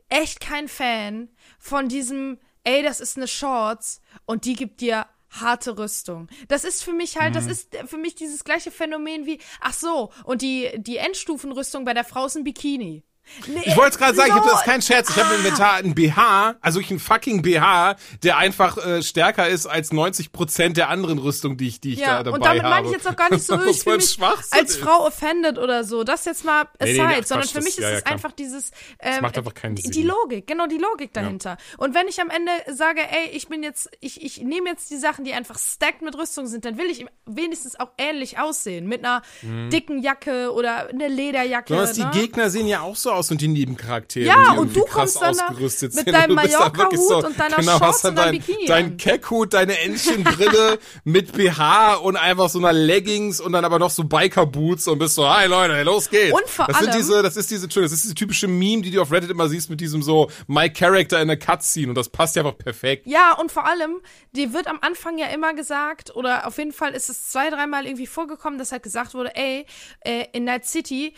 echt 0.09 0.39
kein 0.41 0.69
Fan 0.69 1.29
von 1.59 1.89
diesem, 1.89 2.39
ey, 2.63 2.83
das 2.83 3.01
ist 3.01 3.17
eine 3.17 3.27
Shorts 3.27 4.01
und 4.25 4.45
die 4.45 4.55
gibt 4.55 4.81
dir 4.81 5.07
harte 5.31 5.77
Rüstung. 5.79 6.29
Das 6.47 6.63
ist 6.63 6.85
für 6.85 6.93
mich 6.93 7.19
halt, 7.19 7.35
das 7.35 7.47
ist 7.47 7.77
für 7.87 7.97
mich 7.97 8.15
dieses 8.15 8.45
gleiche 8.45 8.71
Phänomen 8.71 9.27
wie, 9.27 9.41
ach 9.61 9.73
so, 9.73 10.13
und 10.25 10.43
die, 10.43 10.71
die 10.77 10.99
Endstufenrüstung 10.99 11.85
bei 11.85 11.95
der 11.95 12.05
Frau 12.05 12.27
ist 12.27 12.37
ein 12.37 12.45
Bikini. 12.45 13.03
Nee, 13.47 13.63
Ich 13.65 13.77
wollte 13.77 13.93
es 13.93 13.99
gerade 13.99 14.15
sagen, 14.15 14.29
ich 14.31 14.35
so, 14.35 14.41
hab, 14.43 14.51
das 14.51 14.61
ist 14.61 14.65
kein 14.67 14.83
Scherz. 14.83 15.09
Ich 15.11 15.17
habe 15.17 15.35
im 15.35 15.41
Inventar 15.41 15.75
einen 15.75 15.95
BH, 15.95 16.57
also 16.61 16.81
ich 16.81 16.91
einen 16.91 16.99
fucking 17.01 17.41
BH, 17.43 17.97
der 18.23 18.37
einfach 18.37 18.77
äh, 18.85 19.03
stärker 19.03 19.49
ist 19.49 19.67
als 19.67 19.93
90 19.93 20.33
Prozent 20.33 20.77
der 20.77 20.91
anderen 20.91 21.19
Rüstung, 21.19 21.57
die 21.57 21.69
ich, 21.69 21.81
die 21.81 21.95
ich 21.95 22.01
Ja, 22.01 22.19
da 22.19 22.23
dabei 22.25 22.37
und 22.37 22.45
damit 22.45 22.63
habe. 22.63 22.75
meine 22.75 22.87
ich 22.89 22.93
jetzt 22.93 23.09
auch 23.09 23.17
gar 23.17 23.31
nicht 23.33 23.45
so, 23.45 23.55
ich 23.65 23.83
fühle 23.83 23.97
mich 23.97 24.19
als. 24.51 24.77
Frau 24.77 25.07
offended 25.07 25.57
oder 25.59 25.85
so. 25.85 26.05
Das 26.05 26.25
jetzt 26.27 26.45
mal 26.45 26.69
aside, 26.79 26.99
Nee, 27.03 27.07
nee, 27.07 27.17
nee, 27.21 27.23
sondern 27.23 27.47
Quatsch, 27.49 27.53
für 27.53 27.63
mich 27.63 27.77
das- 27.77 27.79
ist 27.79 27.83
ja, 27.85 27.91
ja, 27.91 27.97
es 27.97 28.05
klar. 28.05 28.15
einfach 28.15 28.33
dieses 28.33 28.71
ähm, 29.01 29.23
macht 29.23 29.39
einfach 29.39 29.55
keinen 29.55 29.77
die, 29.77 29.83
Sinn. 29.83 29.93
die 29.93 30.03
Logik, 30.03 30.47
genau 30.47 30.67
die 30.67 30.79
Logik 30.79 31.13
dahinter. 31.15 31.57
Und 31.79 31.95
wenn 31.95 32.09
ich 32.09 32.21
am 32.21 32.29
Ende 32.29 32.53
sage, 32.75 33.01
ey, 33.01 33.31
ich 33.33 33.49
bin 33.49 33.63
jetzt, 33.63 33.89
ich, 34.01 34.23
ich 34.23 34.43
nehme 34.43 34.69
jetzt 34.69 34.91
die 34.91 34.97
Sachen, 34.99 35.25
die 35.25 35.33
einfach 35.33 35.59
stacked 35.59 36.03
mit 36.03 36.17
Rüstung 36.19 36.47
sind, 36.49 36.65
dann 36.67 36.77
will 36.77 36.87
ich 36.91 37.07
wenigstens 37.25 37.79
auch 37.81 37.91
ähnlich 37.99 38.39
aussehen. 38.39 38.87
Mit 38.89 39.05
einer 39.05 39.23
dicken 39.43 40.03
Jacke 40.03 40.53
oder 40.53 40.89
einer 40.89 41.09
Lederjacke. 41.09 41.73
Besonders 41.73 41.97
ne? 41.97 42.05
Mhm. 42.07 42.11
die 42.13 42.19
Gegner 42.21 42.51
sehen 42.51 42.67
ja 42.67 42.81
auch 42.83 42.97
so 42.97 43.11
aus 43.13 43.22
und 43.31 43.41
die 43.41 43.49
Nebencharaktere. 43.49 44.27
Ja, 44.27 44.53
die 44.55 44.59
und 44.59 44.75
du 44.77 44.85
kommst 44.85 45.21
dann 45.21 45.37
da 45.37 45.47
ausgerüstet 45.47 45.95
mit 45.95 46.05
sind. 46.05 46.15
deinem 46.15 46.35
Mallorca-Hut 46.35 47.25
und 47.25 47.39
deiner 47.39 47.57
genau, 47.57 47.79
Shorts 47.79 48.05
und 48.05 48.17
deinem 48.17 48.33
dein, 48.33 48.41
Bikini 48.47 48.67
dein. 48.67 48.97
Keckhut, 48.97 49.55
deine 49.55 49.79
Entchenbrille 49.81 50.79
mit 51.05 51.33
BH 51.33 51.95
und 51.97 52.17
einfach 52.17 52.49
so 52.49 52.59
einer 52.59 52.73
Leggings 52.73 53.41
und 53.41 53.53
dann 53.53 53.65
aber 53.65 53.79
noch 53.79 53.91
so 53.91 54.05
Biker-Boots 54.05 54.89
und 54.89 54.99
bist 54.99 55.15
so, 55.15 55.29
hi 55.29 55.47
Leute, 55.47 55.83
los 55.83 56.11
geht's. 56.11 56.33
Und 56.33 56.49
vor 56.49 56.67
das 56.67 56.79
sind 56.79 56.89
allem- 56.91 56.99
diese, 56.99 57.23
das 57.23 57.37
ist 57.37 57.51
diese, 57.51 57.69
das 57.69 57.93
ist 57.93 58.05
diese 58.05 58.15
typische 58.15 58.49
Meme, 58.49 58.83
die 58.83 58.91
du 58.91 59.01
auf 59.01 59.13
Reddit 59.13 59.31
immer 59.31 59.49
siehst 59.49 59.71
mit 59.71 59.81
diesem 59.81 60.03
so, 60.03 60.31
my 60.47 60.69
character 60.71 61.21
in 61.21 61.31
a 61.31 61.37
cutscene 61.37 61.89
und 61.89 61.95
das 61.97 62.09
passt 62.09 62.37
ja 62.37 62.43
einfach 62.45 62.59
perfekt. 62.59 63.07
Ja, 63.07 63.33
und 63.35 63.53
vor 63.53 63.67
allem, 63.67 64.01
dir 64.33 64.53
wird 64.53 64.67
am 64.67 64.79
Anfang 64.81 65.19
ja 65.19 65.27
immer 65.27 65.55
gesagt, 65.55 66.15
oder 66.17 66.47
auf 66.47 66.59
jeden 66.59 66.73
Fall 66.73 66.93
ist 66.95 67.09
es 67.11 67.31
zwei, 67.31 67.51
dreimal 67.51 67.87
irgendwie 67.87 68.07
vorgekommen, 68.07 68.59
dass 68.59 68.73
halt 68.73 68.83
gesagt 68.83 69.15
wurde, 69.15 69.35
ey, 69.37 69.67
äh, 70.01 70.25
in 70.33 70.45
Night 70.45 70.65
City 70.67 71.15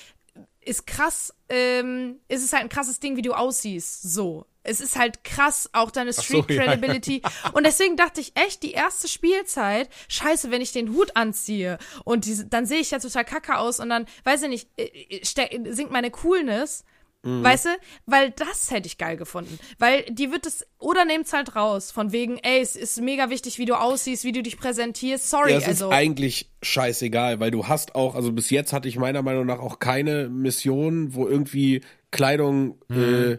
ist 0.64 0.86
krass, 0.86 1.34
ähm, 1.48 2.20
ist 2.28 2.44
es 2.44 2.52
halt 2.52 2.64
ein 2.64 2.68
krasses 2.68 3.00
Ding, 3.00 3.16
wie 3.16 3.22
du 3.22 3.32
aussiehst. 3.32 4.02
So. 4.02 4.46
Es 4.66 4.80
ist 4.80 4.96
halt 4.96 5.24
krass, 5.24 5.68
auch 5.74 5.90
deine 5.90 6.12
so, 6.12 6.22
Street 6.22 6.50
ja. 6.50 6.64
Credibility. 6.64 7.22
Und 7.52 7.64
deswegen 7.66 7.96
dachte 7.96 8.20
ich 8.20 8.32
echt, 8.34 8.62
die 8.62 8.72
erste 8.72 9.08
Spielzeit, 9.08 9.90
scheiße, 10.08 10.50
wenn 10.50 10.62
ich 10.62 10.72
den 10.72 10.94
Hut 10.94 11.16
anziehe 11.16 11.78
und 12.04 12.24
diese, 12.24 12.46
dann 12.46 12.64
sehe 12.64 12.80
ich 12.80 12.90
ja 12.90 12.98
total 12.98 13.26
kacke 13.26 13.58
aus 13.58 13.78
und 13.78 13.90
dann, 13.90 14.06
weiß 14.24 14.42
ich 14.44 14.48
nicht, 14.48 14.68
äh, 14.78 14.84
äh, 14.84 15.72
sinkt 15.72 15.92
meine 15.92 16.10
Coolness. 16.10 16.84
Weißt 17.24 17.64
du? 17.64 17.70
Weil 18.06 18.30
das 18.32 18.70
hätte 18.70 18.86
ich 18.86 18.98
geil 18.98 19.16
gefunden. 19.16 19.58
Weil 19.78 20.02
die 20.10 20.30
wird 20.30 20.46
es, 20.46 20.66
oder 20.78 21.04
nehmt's 21.04 21.32
halt 21.32 21.56
raus, 21.56 21.90
von 21.90 22.12
wegen, 22.12 22.38
ey, 22.38 22.60
es 22.60 22.76
ist 22.76 23.00
mega 23.00 23.30
wichtig, 23.30 23.58
wie 23.58 23.64
du 23.64 23.74
aussiehst, 23.74 24.24
wie 24.24 24.32
du 24.32 24.42
dich 24.42 24.58
präsentierst. 24.58 25.30
Sorry, 25.30 25.52
Ja, 25.52 25.58
es 25.58 25.66
also. 25.66 25.88
ist 25.88 25.92
eigentlich 25.94 26.50
scheißegal, 26.62 27.40
weil 27.40 27.50
du 27.50 27.66
hast 27.68 27.94
auch, 27.94 28.14
also 28.14 28.30
bis 28.32 28.50
jetzt 28.50 28.72
hatte 28.72 28.88
ich 28.88 28.96
meiner 28.98 29.22
Meinung 29.22 29.46
nach 29.46 29.58
auch 29.58 29.78
keine 29.78 30.28
Mission, 30.28 31.14
wo 31.14 31.26
irgendwie 31.26 31.80
Kleidung, 32.10 32.78
Mhm. 32.88 33.02
äh, 33.02 33.38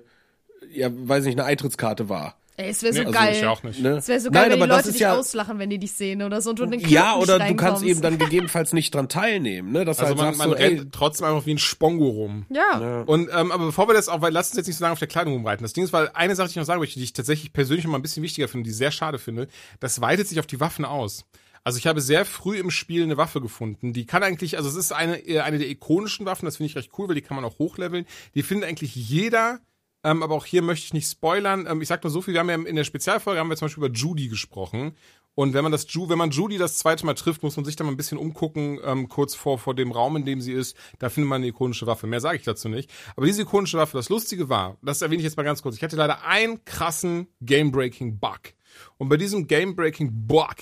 ja, 0.72 0.90
weiß 0.91 1.26
nicht, 1.26 1.38
eine 1.40 1.45
Eintrittskarte 1.48 2.10
war. 2.10 2.38
Ey, 2.57 2.69
es 2.69 2.84
wäre 2.84 2.94
so 2.94 2.99
Nee, 2.99 3.06
also 3.07 3.19
geil. 3.19 3.36
ich 3.38 3.45
auch 3.45 3.64
nicht. 3.64 3.80
Ne? 3.82 3.90
Es 3.98 4.07
wäre 4.07 4.19
so 4.19 4.32
geil, 4.32 4.41
Nein, 4.44 4.52
wenn 4.52 4.57
die 4.57 4.64
aber 4.64 4.68
das 4.68 4.77
Leute 4.77 4.88
ist 4.90 4.94
dich 4.95 5.02
ja, 5.02 5.18
auslachen, 5.18 5.60
wenn 5.60 5.69
die 5.69 5.77
dich 5.80 5.94
sehen 5.94 6.22
oder 6.22 6.41
so 6.41 6.52
und 6.52 6.60
du 6.60 6.64
in 6.64 6.72
den 6.72 6.80
Club 6.80 6.91
ja, 6.91 7.15
nicht 7.15 7.23
oder 7.23 7.40
du 7.40 7.56
kannst 7.56 7.84
eben 7.84 8.02
dann 8.02 8.18
gegebenenfalls 8.19 8.73
nicht 8.73 8.94
dran 8.94 9.10
teilnehmen, 9.10 9.72
ne? 9.72 9.86
Dass 9.86 9.99
Also 9.99 10.10
halt 10.10 10.18
man, 10.18 10.26
sagst 10.27 10.40
man 10.40 10.49
so, 10.49 10.56
ey, 10.56 10.77
rennt 10.77 10.94
trotzdem 10.94 11.27
einfach 11.27 11.45
wie 11.45 11.53
ein 11.53 11.57
Spongo 11.60 12.07
rum. 12.07 12.45
Ja. 12.49 13.02
Und 13.06 13.30
ähm, 13.34 13.52
aber 13.52 13.65
bevor 13.65 13.88
wir 13.88 13.94
das 13.94 14.10
auch, 14.10 14.22
weil 14.22 14.32
lass 14.34 14.49
uns 14.49 14.57
jetzt 14.57 14.68
nicht 14.68 14.77
so 14.77 14.84
lange 14.84 14.94
auf 14.94 14.99
der 14.99 15.07
Kleidung 15.07 15.34
rumreiten. 15.34 15.64
Das 15.64 15.73
Ding 15.73 15.84
ist, 15.84 15.94
weil 15.94 16.10
eine 16.14 16.36
Sache, 16.36 16.48
die 16.48 16.52
ich 16.52 16.57
noch 16.57 16.65
sagen 16.65 16.80
möchte, 16.80 16.99
die 16.99 17.06
ich 17.06 17.14
tatsächlich 17.14 17.53
persönlich 17.53 17.86
noch 17.86 17.91
mal 17.91 17.99
ein 17.99 18.02
bisschen 18.03 18.23
wichtiger 18.23 18.48
finde, 18.48 18.65
die 18.65 18.72
ich 18.72 18.77
sehr 18.77 18.91
schade 18.91 19.19
finde, 19.19 19.48
das 19.80 20.02
weitet 20.02 20.27
sich 20.27 20.40
auf 20.40 20.48
die 20.48 20.60
Waffen 20.60 20.86
aus. 20.86 21.26
Also 21.64 21.80
ich 21.80 21.88
habe 21.88 21.99
sehr 21.99 22.26
früh 22.26 22.60
im 22.60 22.69
Spiel 22.69 23.02
eine 23.02 23.18
Waffe 23.18 23.41
gefunden. 23.41 23.91
Die 23.91 24.06
kann 24.06 24.22
eigentlich, 24.22 24.56
also 24.57 24.69
es 24.69 24.76
ist 24.76 24.91
eine 24.94 25.18
äh, 25.27 25.40
eine 25.40 25.57
der 25.57 25.68
ikonischen 25.68 26.26
Waffen. 26.27 26.45
Das 26.45 26.57
finde 26.57 26.69
ich 26.69 26.76
recht 26.76 26.91
cool, 26.99 27.07
weil 27.07 27.15
die 27.15 27.22
kann 27.22 27.36
man 27.36 27.44
auch 27.44 27.57
hochleveln. 27.57 28.06
Die 28.36 28.44
findet 28.44 28.69
eigentlich 28.69 28.94
jeder. 28.95 29.60
Ähm, 30.06 30.22
aber 30.22 30.36
auch 30.36 30.45
hier 30.45 30.61
möchte 30.61 30.86
ich 30.86 30.94
nicht 30.94 31.10
spoilern. 31.10 31.65
Ähm, 31.68 31.82
ich 31.82 31.88
sag 31.88 32.03
nur 32.03 32.11
so 32.11 32.22
viel, 32.22 32.36
wir 32.36 32.40
haben 32.40 32.49
ja 32.49 32.56
in 32.56 32.76
der 32.76 32.84
Spezialfolge 32.84 33.40
haben 33.40 33.49
wir 33.49 33.57
zum 33.57 33.65
Beispiel 33.65 33.84
über 33.84 33.94
Judy 33.94 34.27
gesprochen. 34.27 34.95
Und 35.34 35.53
wenn 35.53 35.64
man 35.64 35.72
das 35.72 35.91
Ju, 35.91 36.07
wenn 36.07 36.19
man 36.19 36.30
Judy 36.30 36.60
das 36.60 36.77
zweite 36.77 37.07
Mal 37.07 37.15
trifft, 37.15 37.41
muss 37.41 37.57
man 37.57 37.65
sich 37.65 37.76
da 37.76 37.84
mal 37.84 37.90
ein 37.90 37.98
bisschen 37.98 38.19
umgucken, 38.19 38.80
ähm, 38.86 39.10
kurz 39.10 39.34
vor, 39.34 39.57
vor 39.57 39.73
dem 39.73 39.91
Raum, 39.91 40.15
in 40.15 40.23
dem 40.23 40.41
sie 40.41 40.53
ist. 40.53 40.77
Da 40.99 41.10
findet 41.10 41.27
man 41.27 41.38
eine 41.41 41.48
ikonische 41.48 41.88
Waffe. 41.88 42.06
Mehr 42.06 42.22
sage 42.22 42.38
ich 42.38 42.44
dazu 42.44 42.69
nicht. 42.69 42.91
Aber 43.15 43.26
diese 43.26 43.41
ikonische 43.41 43.80
Waffe, 43.80 43.98
das 43.98 44.10
Lustige 44.10 44.48
war, 44.48 44.77
das 44.84 45.02
erwähne 45.02 45.18
ich 45.18 45.26
jetzt 45.26 45.38
mal 45.38 45.44
ganz 45.44 45.64
kurz. 45.64 45.76
Ich 45.76 45.84
hatte 45.84 45.95
leider 45.95 46.23
einen 46.23 46.64
krassen 46.65 47.27
Game-Breaking-Bug. 47.41 48.53
Und 48.98 49.10
bei 49.10 49.18
diesem 49.18 49.48
Game-Breaking-Bug 49.48 50.56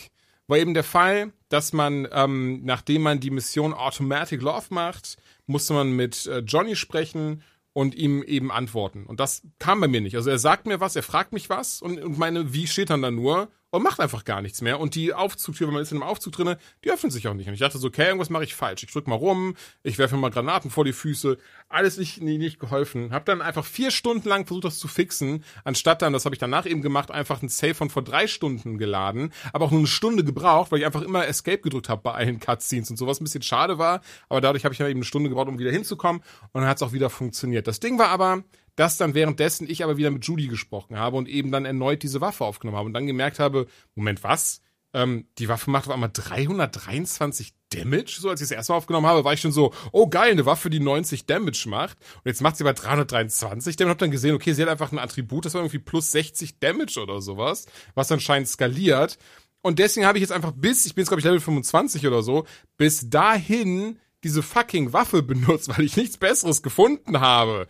war 0.47 0.57
eben 0.57 0.73
der 0.73 0.83
Fall, 0.85 1.33
dass 1.49 1.73
man, 1.73 2.07
ähm, 2.13 2.61
nachdem 2.63 3.01
man 3.01 3.19
die 3.19 3.29
Mission 3.29 3.73
Automatic 3.73 4.41
Love 4.41 4.67
macht, 4.69 5.17
musste 5.47 5.73
man 5.73 5.91
mit 5.91 6.27
äh, 6.27 6.39
Johnny 6.39 6.77
sprechen 6.77 7.43
und 7.73 7.95
ihm 7.95 8.23
eben 8.23 8.51
antworten. 8.51 9.05
Und 9.05 9.19
das 9.19 9.41
kam 9.59 9.81
bei 9.81 9.87
mir 9.87 10.01
nicht. 10.01 10.15
Also 10.15 10.29
er 10.29 10.37
sagt 10.37 10.67
mir 10.67 10.79
was, 10.79 10.95
er 10.95 11.03
fragt 11.03 11.33
mich 11.33 11.49
was 11.49 11.81
und, 11.81 11.99
und 11.99 12.17
meine, 12.17 12.53
wie 12.53 12.67
steht 12.67 12.89
dann 12.89 13.01
da 13.01 13.11
nur 13.11 13.49
und 13.73 13.81
macht 13.81 13.99
einfach 13.99 14.23
gar 14.23 14.43
nichts 14.43 14.61
mehr. 14.61 14.79
Und 14.79 14.93
die 14.93 15.15
Aufzugtür, 15.15 15.65
wenn 15.65 15.73
man 15.73 15.81
ist 15.81 15.91
in 15.91 15.97
einem 15.97 16.07
Aufzug 16.07 16.33
drinne, 16.33 16.59
die 16.83 16.91
öffnet 16.91 17.11
sich 17.11 17.27
auch 17.27 17.33
nicht. 17.33 17.47
Und 17.47 17.55
ich 17.55 17.59
dachte 17.59 17.79
so, 17.79 17.87
okay, 17.87 18.05
irgendwas 18.05 18.29
mache 18.29 18.43
ich 18.43 18.53
falsch. 18.53 18.83
Ich 18.83 18.91
drück 18.91 19.07
mal 19.07 19.15
rum, 19.15 19.55
ich 19.81 19.97
werfe 19.97 20.15
mal 20.15 20.29
Granaten 20.29 20.69
vor 20.69 20.85
die 20.85 20.93
Füße. 20.93 21.39
Alles 21.69 21.97
nicht, 21.97 22.21
nie, 22.21 22.37
nicht 22.37 22.59
geholfen. 22.59 23.11
Hab 23.11 23.25
dann 23.25 23.41
einfach 23.41 23.65
vier 23.65 23.89
Stunden 23.89 24.29
lang 24.29 24.45
versucht, 24.45 24.65
das 24.65 24.77
zu 24.77 24.87
fixen, 24.87 25.43
anstatt 25.63 26.03
dann, 26.03 26.13
das 26.13 26.25
habe 26.25 26.35
ich 26.35 26.39
danach 26.39 26.67
eben 26.67 26.83
gemacht, 26.83 27.09
einfach 27.09 27.41
ein 27.41 27.49
Save 27.49 27.73
von 27.73 27.89
vor 27.89 28.03
drei 28.03 28.27
Stunden 28.27 28.77
geladen, 28.77 29.33
aber 29.53 29.65
auch 29.65 29.71
nur 29.71 29.79
eine 29.79 29.87
Stunde 29.87 30.23
gebraucht, 30.23 30.71
weil 30.71 30.77
ich 30.77 30.85
einfach 30.85 31.01
immer 31.01 31.25
Escape 31.25 31.57
gedrückt 31.57 31.89
habe 31.89 32.03
bei 32.03 32.11
allen 32.11 32.39
Cutscenes 32.39 32.91
und 32.91 32.97
sowas 32.97 33.21
ein 33.21 33.23
bisschen 33.23 33.41
schade 33.41 33.79
war. 33.79 34.01
Aber 34.29 34.39
dadurch 34.39 34.65
habe 34.65 34.73
ich 34.73 34.77
dann 34.77 34.87
eben 34.87 34.99
eine 34.99 35.05
Stunde 35.05 35.29
gebraucht, 35.29 35.47
um 35.47 35.57
wieder 35.57 35.71
hinzukommen. 35.71 36.21
Und 36.51 36.61
dann 36.61 36.67
hat 36.67 36.77
es 36.77 36.83
auch 36.83 36.93
wieder 36.93 37.09
funktioniert. 37.09 37.65
Das 37.65 37.79
Ding 37.79 37.97
war 37.97 38.09
aber, 38.09 38.43
dass 38.75 38.97
dann 38.97 39.13
währenddessen 39.13 39.69
ich 39.69 39.83
aber 39.83 39.97
wieder 39.97 40.11
mit 40.11 40.25
Judy 40.25 40.47
gesprochen 40.47 40.97
habe 40.97 41.17
und 41.17 41.27
eben 41.27 41.51
dann 41.51 41.65
erneut 41.65 42.03
diese 42.03 42.21
Waffe 42.21 42.45
aufgenommen 42.45 42.77
habe 42.77 42.87
und 42.87 42.93
dann 42.93 43.07
gemerkt 43.07 43.39
habe, 43.39 43.67
Moment, 43.95 44.23
was? 44.23 44.61
Ähm, 44.95 45.27
die 45.39 45.49
Waffe 45.49 45.71
macht 45.71 45.87
auf 45.87 45.93
einmal 45.93 46.11
323 46.13 47.53
Damage? 47.69 48.17
So, 48.19 48.29
als 48.29 48.41
ich 48.41 48.49
das 48.49 48.55
erste 48.55 48.73
Mal 48.73 48.77
aufgenommen 48.77 49.07
habe, 49.07 49.23
war 49.23 49.33
ich 49.33 49.41
schon 49.41 49.51
so, 49.51 49.73
oh 49.91 50.07
geil, 50.07 50.31
eine 50.31 50.45
Waffe, 50.45 50.69
die 50.69 50.79
90 50.79 51.25
Damage 51.25 51.65
macht. 51.67 51.97
Und 52.17 52.25
jetzt 52.25 52.41
macht 52.41 52.57
sie 52.57 52.63
aber 52.63 52.73
323 52.73 53.75
Damage. 53.75 53.91
Hab 53.91 53.97
dann 53.97 54.11
gesehen, 54.11 54.35
okay, 54.35 54.53
sie 54.53 54.61
hat 54.61 54.69
einfach 54.69 54.91
ein 54.91 54.99
Attribut, 54.99 55.45
das 55.45 55.55
war 55.55 55.61
irgendwie 55.61 55.79
plus 55.79 56.11
60 56.11 56.59
Damage 56.59 56.99
oder 57.01 57.21
sowas, 57.21 57.65
was 57.95 58.11
anscheinend 58.11 58.47
skaliert. 58.47 59.17
Und 59.61 59.79
deswegen 59.79 60.05
habe 60.05 60.17
ich 60.17 60.21
jetzt 60.21 60.31
einfach 60.31 60.51
bis, 60.51 60.85
ich 60.85 60.93
bin 60.93 61.03
jetzt 61.03 61.09
glaube 61.09 61.21
ich 61.21 61.25
Level 61.25 61.39
25 61.39 62.05
oder 62.05 62.21
so, 62.21 62.45
bis 62.77 63.09
dahin 63.09 63.97
diese 64.23 64.43
fucking 64.43 64.93
Waffe 64.93 65.23
benutzt, 65.23 65.69
weil 65.75 65.85
ich 65.85 65.97
nichts 65.97 66.17
Besseres 66.17 66.61
gefunden 66.61 67.19
habe. 67.19 67.67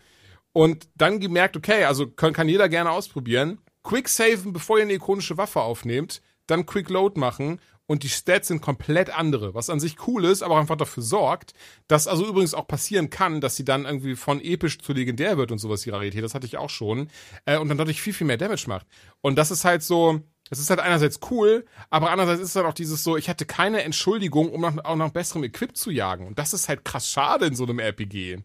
Und 0.54 0.88
dann 0.96 1.20
gemerkt, 1.20 1.58
okay, 1.58 1.86
also 1.86 2.08
kann, 2.08 2.34
kann 2.34 2.48
jeder 2.48 2.70
gerne 2.70 2.92
ausprobieren. 2.92 3.60
Quick 3.84 4.08
saven, 4.08 4.54
bevor 4.54 4.78
ihr 4.78 4.84
eine 4.84 4.94
ikonische 4.94 5.38
Waffe 5.38 5.62
aufnehmt, 5.62 6.22
dann 6.48 6.66
Quick 6.66 6.90
Load 6.90 7.20
machen 7.20 7.60
und 7.86 8.04
die 8.04 8.10
Stats 8.10 8.48
sind 8.48 8.62
komplett 8.62 9.10
andere, 9.10 9.54
was 9.54 9.70
an 9.70 9.80
sich 9.80 10.08
cool 10.08 10.26
ist, 10.26 10.42
aber 10.42 10.58
einfach 10.58 10.78
dafür 10.78 11.04
sorgt, 11.04 11.54
dass 11.88 12.08
also 12.08 12.26
übrigens 12.26 12.54
auch 12.54 12.68
passieren 12.68 13.10
kann, 13.10 13.42
dass 13.42 13.56
sie 13.56 13.66
dann 13.66 13.86
irgendwie 13.86 14.16
von 14.16 14.40
episch 14.40 14.80
zu 14.80 14.94
legendär 14.94 15.38
wird 15.38 15.52
und 15.52 15.58
sowas, 15.58 15.82
die 15.82 15.90
Rarität, 15.90 16.24
das 16.24 16.34
hatte 16.34 16.46
ich 16.46 16.58
auch 16.58 16.70
schon, 16.70 17.10
äh, 17.46 17.58
und 17.58 17.68
dann 17.68 17.78
dadurch 17.78 18.02
viel, 18.02 18.14
viel 18.14 18.28
mehr 18.28 18.38
Damage 18.38 18.66
macht. 18.68 18.88
Und 19.22 19.38
das 19.38 19.52
ist 19.52 19.66
halt 19.66 19.84
so, 19.84 20.22
das 20.50 20.60
ist 20.60 20.70
halt 20.70 20.80
einerseits 20.80 21.20
cool, 21.30 21.66
aber 21.90 22.12
andererseits 22.12 22.50
ist 22.50 22.56
halt 22.56 22.66
auch 22.66 22.74
dieses 22.74 23.04
so, 23.04 23.18
ich 23.18 23.28
hatte 23.28 23.46
keine 23.46 23.84
Entschuldigung, 23.84 24.52
um 24.52 24.62
nach, 24.62 24.78
auch 24.86 24.96
nach 24.96 25.12
besserem 25.12 25.44
Equip 25.44 25.76
zu 25.76 25.92
jagen. 25.92 26.28
Und 26.28 26.40
das 26.40 26.54
ist 26.54 26.70
halt 26.70 26.86
krass 26.86 27.10
schade 27.10 27.46
in 27.46 27.56
so 27.56 27.64
einem 27.64 27.80
RPG. 27.80 28.40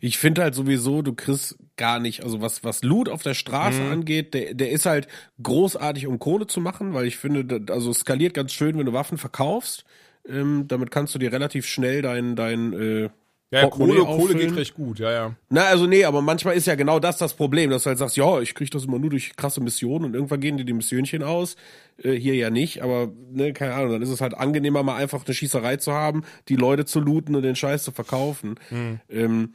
Ich 0.00 0.18
finde 0.18 0.42
halt 0.42 0.54
sowieso, 0.54 1.02
du 1.02 1.12
kriegst 1.14 1.56
gar 1.76 2.00
nicht, 2.00 2.22
also 2.24 2.40
was, 2.40 2.64
was 2.64 2.82
Loot 2.82 3.08
auf 3.08 3.22
der 3.22 3.34
Straße 3.34 3.82
Mhm. 3.82 3.90
angeht, 3.90 4.34
der, 4.34 4.54
der 4.54 4.70
ist 4.70 4.86
halt 4.86 5.08
großartig, 5.42 6.06
um 6.06 6.18
Kohle 6.18 6.46
zu 6.46 6.60
machen, 6.60 6.94
weil 6.94 7.06
ich 7.06 7.16
finde, 7.16 7.60
also 7.72 7.90
es 7.90 8.00
skaliert 8.00 8.34
ganz 8.34 8.52
schön, 8.52 8.78
wenn 8.78 8.86
du 8.86 8.92
Waffen 8.92 9.18
verkaufst. 9.18 9.84
Ähm, 10.28 10.64
damit 10.68 10.90
kannst 10.90 11.14
du 11.14 11.18
dir 11.18 11.32
relativ 11.32 11.66
schnell 11.66 12.02
dein, 12.02 12.36
dein 12.36 12.72
äh, 12.72 13.08
Ja, 13.50 13.62
Portemonnaie 13.62 14.04
Kohle, 14.04 14.16
Kohle 14.18 14.34
geht 14.34 14.56
recht 14.56 14.74
gut, 14.74 14.98
ja, 14.98 15.10
ja. 15.10 15.34
Na, 15.48 15.64
also 15.64 15.86
nee, 15.86 16.04
aber 16.04 16.20
manchmal 16.20 16.54
ist 16.54 16.66
ja 16.66 16.74
genau 16.74 16.98
das 16.98 17.16
das 17.16 17.32
Problem, 17.32 17.70
dass 17.70 17.84
du 17.84 17.88
halt 17.88 17.98
sagst, 17.98 18.16
ja, 18.18 18.40
ich 18.40 18.54
krieg 18.54 18.70
das 18.70 18.84
immer 18.84 18.98
nur 18.98 19.08
durch 19.08 19.36
krasse 19.36 19.62
Missionen 19.62 20.04
und 20.04 20.14
irgendwann 20.14 20.40
gehen 20.40 20.58
dir 20.58 20.64
die 20.64 20.74
Missionchen 20.74 21.22
aus. 21.22 21.56
Äh, 22.02 22.12
hier 22.12 22.34
ja 22.34 22.50
nicht, 22.50 22.82
aber 22.82 23.10
ne, 23.32 23.54
keine 23.54 23.74
Ahnung, 23.74 23.92
dann 23.92 24.02
ist 24.02 24.10
es 24.10 24.20
halt 24.20 24.34
angenehmer, 24.34 24.82
mal 24.82 24.96
einfach 24.96 25.24
eine 25.24 25.34
Schießerei 25.34 25.76
zu 25.76 25.92
haben, 25.92 26.24
die 26.48 26.56
Leute 26.56 26.84
zu 26.84 27.00
looten 27.00 27.34
und 27.34 27.42
den 27.42 27.56
Scheiß 27.56 27.84
zu 27.84 27.92
verkaufen. 27.92 28.56
Ähm, 29.08 29.54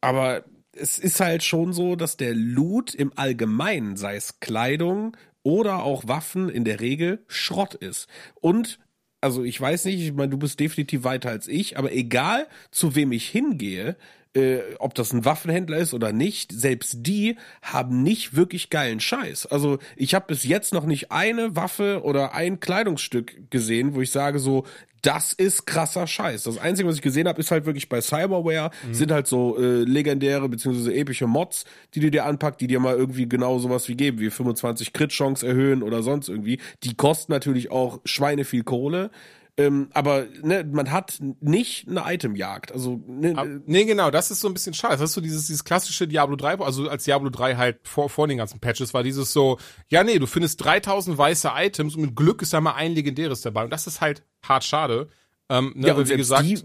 aber 0.00 0.44
es 0.72 0.98
ist 0.98 1.20
halt 1.20 1.42
schon 1.42 1.72
so, 1.72 1.96
dass 1.96 2.16
der 2.16 2.34
Loot 2.34 2.94
im 2.94 3.12
Allgemeinen, 3.16 3.96
sei 3.96 4.16
es 4.16 4.38
Kleidung 4.40 5.16
oder 5.42 5.82
auch 5.82 6.06
Waffen, 6.06 6.48
in 6.48 6.64
der 6.64 6.80
Regel 6.80 7.24
Schrott 7.26 7.74
ist. 7.74 8.08
Und 8.40 8.78
also 9.22 9.44
ich 9.44 9.58
weiß 9.58 9.86
nicht, 9.86 10.00
ich 10.00 10.12
meine, 10.12 10.30
du 10.30 10.36
bist 10.36 10.60
definitiv 10.60 11.04
weiter 11.04 11.30
als 11.30 11.48
ich, 11.48 11.78
aber 11.78 11.92
egal 11.92 12.46
zu 12.70 12.94
wem 12.94 13.12
ich 13.12 13.28
hingehe, 13.28 13.96
äh, 14.34 14.58
ob 14.78 14.94
das 14.94 15.12
ein 15.12 15.24
Waffenhändler 15.24 15.78
ist 15.78 15.94
oder 15.94 16.12
nicht, 16.12 16.52
selbst 16.52 16.98
die 17.00 17.36
haben 17.62 18.02
nicht 18.02 18.34
wirklich 18.34 18.68
geilen 18.68 19.00
Scheiß. 19.00 19.46
Also 19.46 19.78
ich 19.96 20.14
habe 20.14 20.26
bis 20.28 20.44
jetzt 20.44 20.72
noch 20.72 20.86
nicht 20.86 21.12
eine 21.12 21.54
Waffe 21.54 22.02
oder 22.02 22.34
ein 22.34 22.58
Kleidungsstück 22.58 23.50
gesehen, 23.50 23.94
wo 23.94 24.00
ich 24.00 24.10
sage 24.10 24.38
so, 24.38 24.64
das 25.02 25.32
ist 25.32 25.66
krasser 25.66 26.06
Scheiß. 26.06 26.44
Das 26.44 26.58
Einzige, 26.58 26.88
was 26.88 26.96
ich 26.96 27.02
gesehen 27.02 27.26
habe, 27.28 27.40
ist 27.40 27.50
halt 27.50 27.66
wirklich 27.66 27.88
bei 27.88 28.00
Cyberware, 28.00 28.70
sind 28.92 29.10
halt 29.10 29.26
so 29.26 29.58
äh, 29.58 29.82
legendäre 29.82 30.48
beziehungsweise 30.48 30.94
epische 30.94 31.26
Mods, 31.26 31.64
die 31.94 32.00
du 32.00 32.10
dir 32.10 32.24
anpackt, 32.24 32.60
die 32.60 32.68
dir 32.68 32.78
mal 32.78 32.96
irgendwie 32.96 33.28
genau 33.28 33.58
sowas 33.58 33.88
wie 33.88 33.96
geben, 33.96 34.20
wie 34.20 34.30
25 34.30 34.92
Crit-Chance 34.92 35.46
erhöhen 35.46 35.82
oder 35.82 36.02
sonst 36.02 36.28
irgendwie. 36.28 36.60
Die 36.84 36.94
kosten 36.94 37.32
natürlich 37.32 37.70
auch 37.72 38.00
Schweine 38.04 38.44
viel 38.44 38.62
Kohle. 38.62 39.10
Ähm, 39.58 39.90
aber 39.92 40.26
ne, 40.42 40.64
man 40.64 40.90
hat 40.90 41.18
nicht 41.40 41.86
eine 41.86 42.04
Itemjagd. 42.06 42.72
Also 42.72 43.02
ne, 43.06 43.60
Nee, 43.66 43.84
genau, 43.84 44.10
das 44.10 44.30
ist 44.30 44.40
so 44.40 44.48
ein 44.48 44.54
bisschen 44.54 44.72
schade. 44.72 44.96
Das 44.96 45.10
ist 45.10 45.12
so 45.12 45.20
dieses, 45.20 45.46
dieses 45.46 45.64
klassische 45.64 46.08
Diablo 46.08 46.36
3, 46.36 46.60
also 46.60 46.88
als 46.88 47.04
Diablo 47.04 47.28
3 47.28 47.56
halt 47.56 47.86
vor, 47.86 48.08
vor 48.08 48.26
den 48.28 48.38
ganzen 48.38 48.60
Patches 48.60 48.94
war 48.94 49.02
dieses 49.02 49.32
so, 49.32 49.58
ja 49.88 50.04
nee, 50.04 50.18
du 50.18 50.26
findest 50.26 50.64
3000 50.64 51.18
weiße 51.18 51.50
Items 51.54 51.94
und 51.96 52.00
mit 52.00 52.16
Glück 52.16 52.40
ist 52.40 52.54
da 52.54 52.62
mal 52.62 52.74
ein 52.74 52.92
legendäres 52.92 53.42
dabei. 53.42 53.64
Und 53.64 53.70
das 53.70 53.86
ist 53.86 54.00
halt 54.00 54.22
hart 54.42 54.64
schade. 54.64 55.08
Ähm, 55.50 55.72
ne, 55.76 55.88
ja, 55.88 55.92
aber 55.92 56.08
wie 56.08 56.16
gesagt, 56.16 56.44
die, 56.44 56.62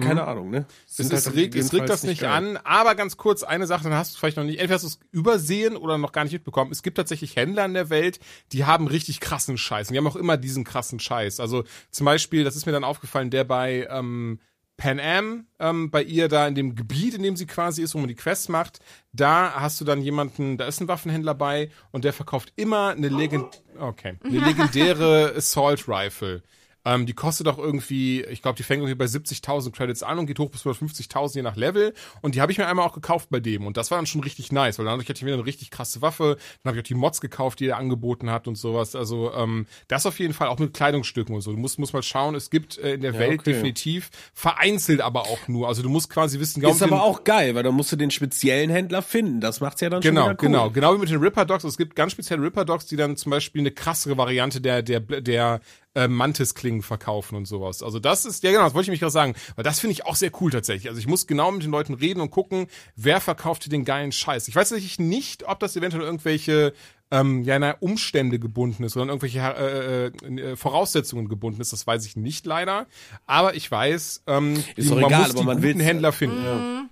keine 0.00 0.26
Ahnung, 0.26 0.50
ne? 0.50 0.66
es, 0.88 1.10
halt 1.26 1.36
regt, 1.36 1.54
es 1.54 1.72
regt 1.72 1.88
das 1.88 2.02
nicht 2.02 2.22
geil. 2.22 2.32
an, 2.32 2.56
aber 2.64 2.96
ganz 2.96 3.16
kurz 3.16 3.44
eine 3.44 3.66
Sache, 3.66 3.84
dann 3.84 3.94
hast 3.94 4.14
du 4.14 4.18
vielleicht 4.18 4.36
noch 4.36 4.44
nicht, 4.44 4.58
entweder 4.58 4.74
hast 4.74 4.82
du 4.82 4.88
es 4.88 4.98
übersehen 5.12 5.76
oder 5.76 5.98
noch 5.98 6.10
gar 6.10 6.24
nicht 6.24 6.32
mitbekommen. 6.32 6.72
Es 6.72 6.82
gibt 6.82 6.96
tatsächlich 6.96 7.36
Händler 7.36 7.64
in 7.64 7.74
der 7.74 7.90
Welt, 7.90 8.18
die 8.52 8.64
haben 8.64 8.88
richtig 8.88 9.20
krassen 9.20 9.56
Scheiß. 9.56 9.88
Und 9.88 9.92
die 9.92 9.98
haben 9.98 10.06
auch 10.06 10.16
immer 10.16 10.36
diesen 10.36 10.64
krassen 10.64 10.98
Scheiß. 10.98 11.38
Also 11.38 11.64
zum 11.90 12.06
Beispiel, 12.06 12.42
das 12.42 12.56
ist 12.56 12.66
mir 12.66 12.72
dann 12.72 12.82
aufgefallen, 12.82 13.30
der 13.30 13.44
bei 13.44 13.86
ähm, 13.88 14.40
Pan 14.76 14.98
Am, 14.98 15.46
ähm, 15.60 15.90
bei 15.90 16.02
ihr 16.02 16.28
da 16.28 16.48
in 16.48 16.56
dem 16.56 16.74
Gebiet, 16.74 17.14
in 17.14 17.22
dem 17.22 17.36
sie 17.36 17.46
quasi 17.46 17.82
ist, 17.82 17.94
wo 17.94 17.98
man 17.98 18.08
die 18.08 18.16
Quest 18.16 18.48
macht, 18.48 18.80
da 19.12 19.54
hast 19.54 19.80
du 19.80 19.84
dann 19.84 20.02
jemanden, 20.02 20.58
da 20.58 20.66
ist 20.66 20.80
ein 20.80 20.88
Waffenhändler 20.88 21.34
bei 21.34 21.70
und 21.92 22.04
der 22.04 22.12
verkauft 22.12 22.52
immer 22.56 22.90
eine, 22.90 23.08
Legend 23.08 23.62
okay, 23.78 24.16
eine 24.24 24.38
legendäre 24.44 25.34
Assault 25.36 25.88
Rifle. 25.88 26.42
Ähm, 26.84 27.06
die 27.06 27.14
kostet 27.14 27.48
auch 27.48 27.58
irgendwie, 27.58 28.22
ich 28.24 28.42
glaube, 28.42 28.56
die 28.56 28.62
fängt 28.62 28.80
irgendwie 28.82 28.94
bei 28.94 29.06
70.000 29.06 29.72
Credits 29.72 30.02
an 30.02 30.18
und 30.18 30.26
geht 30.26 30.38
hoch 30.38 30.50
bis 30.50 30.62
150.000 30.62 31.36
je 31.36 31.42
nach 31.42 31.56
Level. 31.56 31.94
Und 32.20 32.34
die 32.34 32.40
habe 32.40 32.52
ich 32.52 32.58
mir 32.58 32.66
einmal 32.66 32.86
auch 32.86 32.92
gekauft 32.92 33.28
bei 33.30 33.40
dem. 33.40 33.66
Und 33.66 33.76
das 33.76 33.90
war 33.90 33.98
dann 33.98 34.06
schon 34.06 34.22
richtig 34.22 34.52
nice, 34.52 34.78
weil 34.78 34.86
dann 34.86 35.00
hatte 35.00 35.12
ich 35.12 35.24
wieder 35.24 35.34
eine 35.34 35.46
richtig 35.46 35.70
krasse 35.70 36.02
Waffe. 36.02 36.36
Dann 36.62 36.70
habe 36.70 36.78
ich 36.78 36.84
auch 36.84 36.88
die 36.88 36.94
Mods 36.94 37.20
gekauft, 37.20 37.60
die 37.60 37.68
er 37.68 37.78
angeboten 37.78 38.30
hat 38.30 38.48
und 38.48 38.56
sowas. 38.56 38.94
Also 38.94 39.32
ähm, 39.32 39.66
das 39.88 40.06
auf 40.06 40.18
jeden 40.18 40.34
Fall 40.34 40.48
auch 40.48 40.58
mit 40.58 40.74
Kleidungsstücken 40.74 41.34
und 41.34 41.40
so. 41.40 41.52
Du 41.52 41.58
musst, 41.58 41.78
musst 41.78 41.92
mal 41.92 42.02
schauen, 42.02 42.34
es 42.34 42.50
gibt 42.50 42.78
äh, 42.78 42.94
in 42.94 43.00
der 43.00 43.18
Welt 43.18 43.40
okay. 43.40 43.52
definitiv 43.52 44.10
vereinzelt 44.32 45.00
aber 45.00 45.22
auch 45.22 45.48
nur. 45.48 45.68
Also 45.68 45.82
du 45.82 45.88
musst 45.88 46.10
quasi 46.10 46.40
wissen, 46.40 46.62
Ist 46.62 46.82
aber 46.82 47.02
auch 47.02 47.24
geil, 47.24 47.54
weil 47.54 47.62
dann 47.62 47.74
musst 47.74 47.92
du 47.92 47.96
den 47.96 48.10
speziellen 48.10 48.70
Händler 48.70 49.02
finden. 49.02 49.40
Das 49.40 49.60
macht's 49.60 49.80
ja 49.80 49.90
dann 49.90 50.00
Genau, 50.00 50.22
schon 50.22 50.30
wieder 50.30 50.42
cool. 50.42 50.48
genau. 50.48 50.70
Genau 50.70 50.94
wie 50.94 50.98
mit 50.98 51.10
den 51.10 51.18
Ripper 51.18 51.44
Dogs. 51.44 51.64
Es 51.64 51.76
gibt 51.76 51.96
ganz 51.96 52.12
spezielle 52.12 52.42
Ripper 52.42 52.64
Dogs, 52.64 52.86
die 52.86 52.96
dann 52.96 53.16
zum 53.16 53.30
Beispiel 53.30 53.60
eine 53.60 53.70
krassere 53.70 54.16
Variante 54.16 54.60
der, 54.60 54.82
der, 54.82 55.00
der 55.00 55.60
äh, 55.94 56.08
Mantis-Klingen 56.08 56.82
verkaufen 56.82 57.36
und 57.36 57.46
sowas. 57.46 57.82
Also 57.82 57.98
das 57.98 58.24
ist, 58.24 58.42
ja 58.42 58.50
genau, 58.50 58.64
das 58.64 58.74
wollte 58.74 58.86
ich 58.86 58.90
mich 58.90 59.00
gerade 59.00 59.12
sagen. 59.12 59.34
Weil 59.56 59.64
das 59.64 59.80
finde 59.80 59.92
ich 59.92 60.06
auch 60.06 60.16
sehr 60.16 60.30
cool 60.40 60.50
tatsächlich. 60.50 60.88
Also 60.88 60.98
ich 60.98 61.06
muss 61.06 61.26
genau 61.26 61.50
mit 61.52 61.62
den 61.62 61.70
Leuten 61.70 61.94
reden 61.94 62.20
und 62.20 62.30
gucken, 62.30 62.66
wer 62.96 63.20
verkauft 63.20 63.64
hier 63.64 63.70
den 63.70 63.84
geilen 63.84 64.12
Scheiß. 64.12 64.48
Ich 64.48 64.56
weiß 64.56 64.70
tatsächlich 64.70 64.98
nicht, 64.98 65.46
ob 65.46 65.60
das 65.60 65.76
eventuell 65.76 66.04
irgendwelche 66.04 66.72
ähm, 67.10 67.42
ja, 67.42 67.58
na, 67.58 67.76
Umstände 67.80 68.38
gebunden 68.38 68.82
ist 68.82 68.96
oder 68.96 69.04
an 69.04 69.08
irgendwelche 69.10 69.38
äh, 69.38 70.06
äh, 70.06 70.52
äh, 70.52 70.56
Voraussetzungen 70.56 71.28
gebunden 71.28 71.60
ist. 71.60 71.72
Das 71.72 71.86
weiß 71.86 72.06
ich 72.06 72.16
nicht 72.16 72.46
leider. 72.46 72.86
Aber 73.26 73.54
ich 73.54 73.70
weiß, 73.70 74.24
ähm, 74.26 74.54
Ist 74.54 74.76
die, 74.76 74.88
doch 74.88 74.96
man 74.96 75.04
egal, 75.04 75.20
muss 75.20 75.30
aber 75.30 75.40
die 75.40 75.46
man 75.46 75.62
guten 75.62 75.80
Händler 75.80 76.12
finden. 76.12 76.42
Ja. 76.44 76.88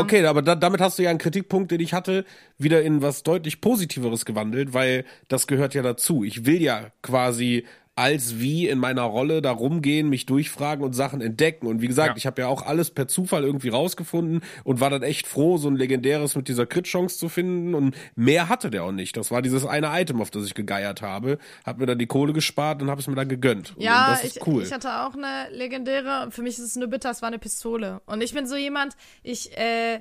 Okay, 0.00 0.24
aber 0.24 0.40
da, 0.40 0.54
damit 0.54 0.80
hast 0.80 0.98
du 0.98 1.02
ja 1.02 1.10
einen 1.10 1.18
Kritikpunkt, 1.18 1.70
den 1.70 1.80
ich 1.80 1.92
hatte, 1.92 2.24
wieder 2.58 2.82
in 2.82 3.02
was 3.02 3.22
deutlich 3.22 3.60
Positiveres 3.60 4.24
gewandelt, 4.24 4.72
weil 4.72 5.04
das 5.28 5.46
gehört 5.46 5.74
ja 5.74 5.82
dazu. 5.82 6.24
Ich 6.24 6.46
will 6.46 6.62
ja 6.62 6.90
quasi 7.02 7.66
als 7.96 8.40
wie 8.40 8.66
in 8.68 8.78
meiner 8.78 9.02
Rolle 9.02 9.40
da 9.40 9.52
rumgehen, 9.52 10.08
mich 10.08 10.26
durchfragen 10.26 10.84
und 10.84 10.94
Sachen 10.94 11.20
entdecken. 11.20 11.66
Und 11.68 11.80
wie 11.80 11.86
gesagt, 11.86 12.10
Ja. 12.10 12.16
ich 12.16 12.26
habe 12.26 12.42
ja 12.42 12.48
auch 12.48 12.62
alles 12.62 12.90
per 12.90 13.06
Zufall 13.06 13.44
irgendwie 13.44 13.68
rausgefunden 13.68 14.42
und 14.64 14.80
war 14.80 14.90
dann 14.90 15.02
echt 15.04 15.28
froh, 15.28 15.58
so 15.58 15.68
ein 15.68 15.76
legendäres 15.76 16.34
mit 16.34 16.48
dieser 16.48 16.66
Crit-Chance 16.66 17.18
zu 17.18 17.28
finden. 17.28 17.74
Und 17.74 17.94
mehr 18.16 18.48
hatte 18.48 18.70
der 18.70 18.82
auch 18.84 18.90
nicht. 18.92 19.16
Das 19.16 19.30
war 19.30 19.42
dieses 19.42 19.64
eine 19.64 19.88
Item, 20.00 20.20
auf 20.20 20.30
das 20.32 20.44
ich 20.44 20.54
gegeiert 20.54 21.02
habe. 21.02 21.38
Hab 21.64 21.78
mir 21.78 21.86
dann 21.86 21.98
die 21.98 22.06
Kohle 22.06 22.32
gespart 22.32 22.82
und 22.82 22.90
habe 22.90 23.00
es 23.00 23.06
mir 23.06 23.14
dann 23.14 23.28
gegönnt. 23.28 23.76
Und 23.76 23.82
Ja, 23.82 24.08
das 24.10 24.24
ist 24.24 24.36
ich, 24.38 24.46
cool. 24.46 24.62
ich 24.64 24.72
hatte 24.72 25.02
auch 25.06 25.14
eine 25.14 25.48
legendäre. 25.56 26.28
Für 26.30 26.42
mich 26.42 26.54
ist 26.58 26.64
es 26.64 26.76
nur 26.76 26.88
bitter, 26.88 27.10
es 27.10 27.22
war 27.22 27.28
eine 27.28 27.38
Pistole. 27.38 28.00
Und 28.06 28.22
ich 28.22 28.34
bin 28.34 28.46
so 28.46 28.56
jemand, 28.56 28.94
ich 29.22 29.56
äh, 29.56 30.00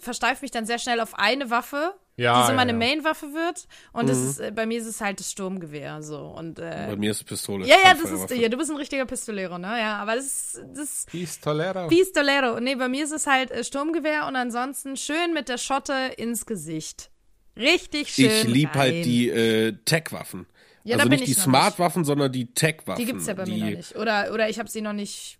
versteife 0.00 0.42
mich 0.42 0.50
dann 0.50 0.66
sehr 0.66 0.78
schnell 0.78 1.00
auf 1.00 1.14
eine 1.18 1.50
Waffe, 1.50 1.94
Ja, 2.16 2.42
die 2.42 2.48
so 2.50 2.54
meine 2.54 2.72
ja. 2.72 2.78
Main-Waffe 2.78 3.32
wird. 3.32 3.66
Und 3.92 4.08
das 4.08 4.18
Mhm. 4.18 4.28
ist, 4.30 4.38
äh, 4.40 4.52
bei 4.54 4.66
mir 4.66 4.78
ist 4.80 4.86
es 4.86 5.00
halt 5.00 5.18
das 5.20 5.30
Sturmgewehr. 5.30 6.02
So. 6.02 6.18
Und, 6.18 6.58
äh, 6.58 6.86
Bei 6.90 6.96
mir 6.96 7.10
ist 7.10 7.24
Pistole. 7.24 7.66
ja, 7.66 7.76
ja, 7.84 7.94
das 7.94 8.10
ist, 8.10 8.30
ja, 8.30 8.48
du 8.48 8.56
bist 8.56 8.70
ein 8.70 8.76
richtiger 8.76 9.06
Pistolero, 9.06 9.58
ne? 9.58 9.78
Ja, 9.78 9.96
aber 9.98 10.16
das 10.16 10.26
ist, 10.26 10.60
das 10.74 10.84
ist 10.84 11.10
Pistolero. 11.10 11.88
Pistolero. 11.88 12.60
Nee, 12.60 12.74
bei 12.76 12.88
mir 12.88 13.04
ist 13.04 13.12
es 13.12 13.26
halt 13.26 13.50
äh, 13.50 13.64
Sturmgewehr 13.64 14.26
und 14.26 14.36
ansonsten 14.36 14.96
schön 14.96 15.32
mit 15.34 15.48
der 15.48 15.58
Schotte 15.58 16.12
ins 16.16 16.46
Gesicht. 16.46 17.10
Richtig 17.56 18.08
schön. 18.14 18.26
Ich 18.30 18.44
lieb 18.44 18.70
rein. 18.70 18.78
halt 18.80 19.04
die 19.04 19.28
äh, 19.28 19.72
Tech-Waffen. 19.84 20.46
Ja, 20.84 20.96
da 20.96 21.02
also 21.04 21.10
nicht 21.10 21.26
die 21.26 21.34
Smart-Waffen, 21.34 22.04
sondern 22.04 22.32
die 22.32 22.52
Tech-Waffen. 22.54 23.04
Die 23.04 23.10
gibt's 23.10 23.26
ja 23.26 23.34
bei 23.34 23.44
die, 23.44 23.52
mir 23.52 23.58
noch 23.70 23.76
nicht. 23.76 23.96
Oder, 23.96 24.32
oder 24.32 24.48
ich 24.48 24.58
habe 24.58 24.68
sie 24.68 24.80
noch 24.80 24.92
nicht. 24.92 25.38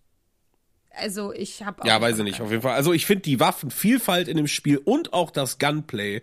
Also 0.95 1.33
ich 1.33 1.63
habe 1.63 1.87
Ja, 1.87 2.01
weiß 2.01 2.19
ich 2.19 2.25
nicht, 2.25 2.41
auf 2.41 2.51
jeden 2.51 2.63
Fall. 2.63 2.75
Also 2.75 2.93
ich 2.93 3.07
finde 3.07 3.23
die 3.23 3.41
Waffenvielfalt 3.41 4.29
in 4.29 4.37
dem 4.37 4.47
Spiel 4.47 4.79
und 4.79 5.13
auch 5.13 5.31
das 5.31 5.59
Gunplay 5.59 6.23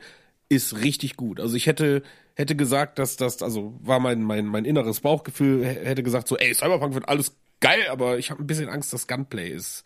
ist 0.49 0.81
richtig 0.81 1.15
gut. 1.15 1.39
Also 1.39 1.55
ich 1.55 1.67
hätte 1.67 2.03
hätte 2.35 2.55
gesagt, 2.55 2.99
dass 2.99 3.17
das, 3.17 3.41
also 3.43 3.77
war 3.81 3.99
mein 3.99 4.21
mein 4.23 4.45
mein 4.45 4.65
inneres 4.65 5.01
Bauchgefühl, 5.01 5.65
hätte 5.65 6.03
gesagt 6.03 6.27
so, 6.27 6.37
ey, 6.37 6.53
Cyberpunk 6.53 6.93
wird 6.93 7.09
alles 7.09 7.35
geil, 7.59 7.87
aber 7.89 8.17
ich 8.17 8.31
habe 8.31 8.41
ein 8.43 8.47
bisschen 8.47 8.69
Angst, 8.69 8.93
das 8.93 9.07
Gunplay 9.07 9.49
ist 9.49 9.83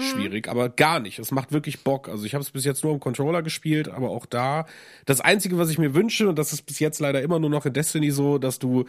schwierig, 0.00 0.48
aber 0.48 0.68
gar 0.68 1.00
nicht. 1.00 1.18
Es 1.18 1.30
macht 1.30 1.52
wirklich 1.52 1.84
Bock. 1.84 2.08
Also 2.08 2.24
ich 2.24 2.34
habe 2.34 2.42
es 2.42 2.50
bis 2.50 2.64
jetzt 2.64 2.84
nur 2.84 2.92
im 2.92 3.00
Controller 3.00 3.42
gespielt, 3.42 3.88
aber 3.88 4.10
auch 4.10 4.26
da. 4.26 4.66
Das 5.04 5.20
Einzige, 5.20 5.58
was 5.58 5.70
ich 5.70 5.78
mir 5.78 5.94
wünsche, 5.94 6.28
und 6.28 6.38
das 6.38 6.52
ist 6.52 6.62
bis 6.62 6.78
jetzt 6.78 6.98
leider 7.00 7.22
immer 7.22 7.38
nur 7.38 7.50
noch 7.50 7.66
in 7.66 7.72
Destiny 7.72 8.10
so, 8.10 8.38
dass 8.38 8.58
du 8.58 8.84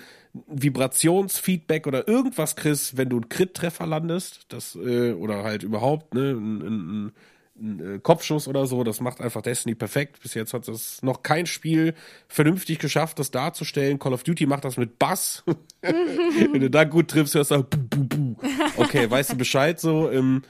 Vibrationsfeedback 0.47 1.87
oder 1.87 2.07
irgendwas 2.07 2.55
kriegst, 2.55 2.97
wenn 2.97 3.09
du 3.09 3.17
einen 3.17 3.29
Crit-Treffer 3.29 3.85
landest, 3.85 4.45
das, 4.49 4.75
äh, 4.75 5.13
oder 5.13 5.43
halt 5.43 5.63
überhaupt, 5.63 6.13
ne, 6.13 6.31
ein, 6.31 6.61
ein, 6.61 7.05
ein 7.05 7.11
äh, 7.59 7.99
Kopfschuss 7.99 8.47
oder 8.47 8.65
so, 8.65 8.83
das 8.83 9.01
macht 9.01 9.21
einfach 9.21 9.41
Destiny 9.41 9.75
perfekt. 9.75 10.21
Bis 10.21 10.33
jetzt 10.33 10.53
hat 10.53 10.67
das 10.67 11.01
noch 11.01 11.23
kein 11.23 11.45
Spiel 11.45 11.93
vernünftig 12.27 12.79
geschafft, 12.79 13.19
das 13.19 13.31
darzustellen. 13.31 13.99
Call 13.99 14.13
of 14.13 14.23
Duty 14.23 14.45
macht 14.45 14.65
das 14.65 14.77
mit 14.77 14.99
Bass. 14.99 15.43
Wenn 15.81 16.61
du 16.61 16.69
da 16.69 16.83
gut 16.83 17.09
triffst, 17.09 17.35
hörst 17.35 17.51
du 17.51 17.63
buh, 17.63 17.77
buh, 17.89 18.03
buh. 18.03 18.35
Okay, 18.77 19.09
weißt 19.09 19.33
du 19.33 19.35
Bescheid 19.35 19.79
so. 19.79 20.11
Ähm, 20.11 20.43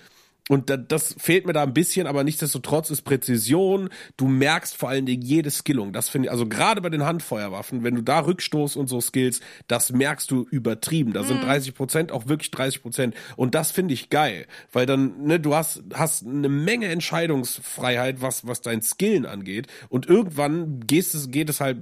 und 0.49 0.69
da, 0.69 0.77
das 0.77 1.15
fehlt 1.17 1.45
mir 1.45 1.53
da 1.53 1.63
ein 1.63 1.73
bisschen, 1.73 2.07
aber 2.07 2.23
nichtsdestotrotz 2.23 2.89
ist 2.89 3.01
Präzision. 3.01 3.89
Du 4.15 4.27
merkst 4.27 4.75
vor 4.75 4.89
allen 4.89 5.05
Dingen 5.05 5.21
jede 5.21 5.51
Skillung. 5.51 5.93
Das 5.93 6.09
finde 6.09 6.27
ich, 6.27 6.31
also 6.31 6.47
gerade 6.47 6.81
bei 6.81 6.89
den 6.89 7.03
Handfeuerwaffen, 7.03 7.83
wenn 7.83 7.95
du 7.95 8.01
da 8.01 8.19
Rückstoß 8.19 8.75
und 8.75 8.87
so 8.87 9.01
skills, 9.01 9.41
das 9.67 9.91
merkst 9.91 10.31
du 10.31 10.47
übertrieben. 10.49 11.13
Da 11.13 11.23
sind 11.23 11.43
30 11.43 11.75
Prozent 11.75 12.11
auch 12.11 12.27
wirklich 12.27 12.51
30 12.51 12.81
Prozent. 12.81 13.15
Und 13.35 13.55
das 13.55 13.71
finde 13.71 13.93
ich 13.93 14.09
geil, 14.09 14.47
weil 14.71 14.85
dann, 14.85 15.23
ne, 15.23 15.39
du 15.39 15.53
hast, 15.53 15.83
hast 15.93 16.25
eine 16.25 16.49
Menge 16.49 16.87
Entscheidungsfreiheit, 16.87 18.21
was, 18.21 18.47
was 18.47 18.61
dein 18.61 18.81
Skillen 18.81 19.25
angeht. 19.25 19.67
Und 19.89 20.07
irgendwann 20.07 20.79
gehst 20.81 21.13
es, 21.15 21.29
geht 21.29 21.49
es 21.49 21.59
halt 21.59 21.79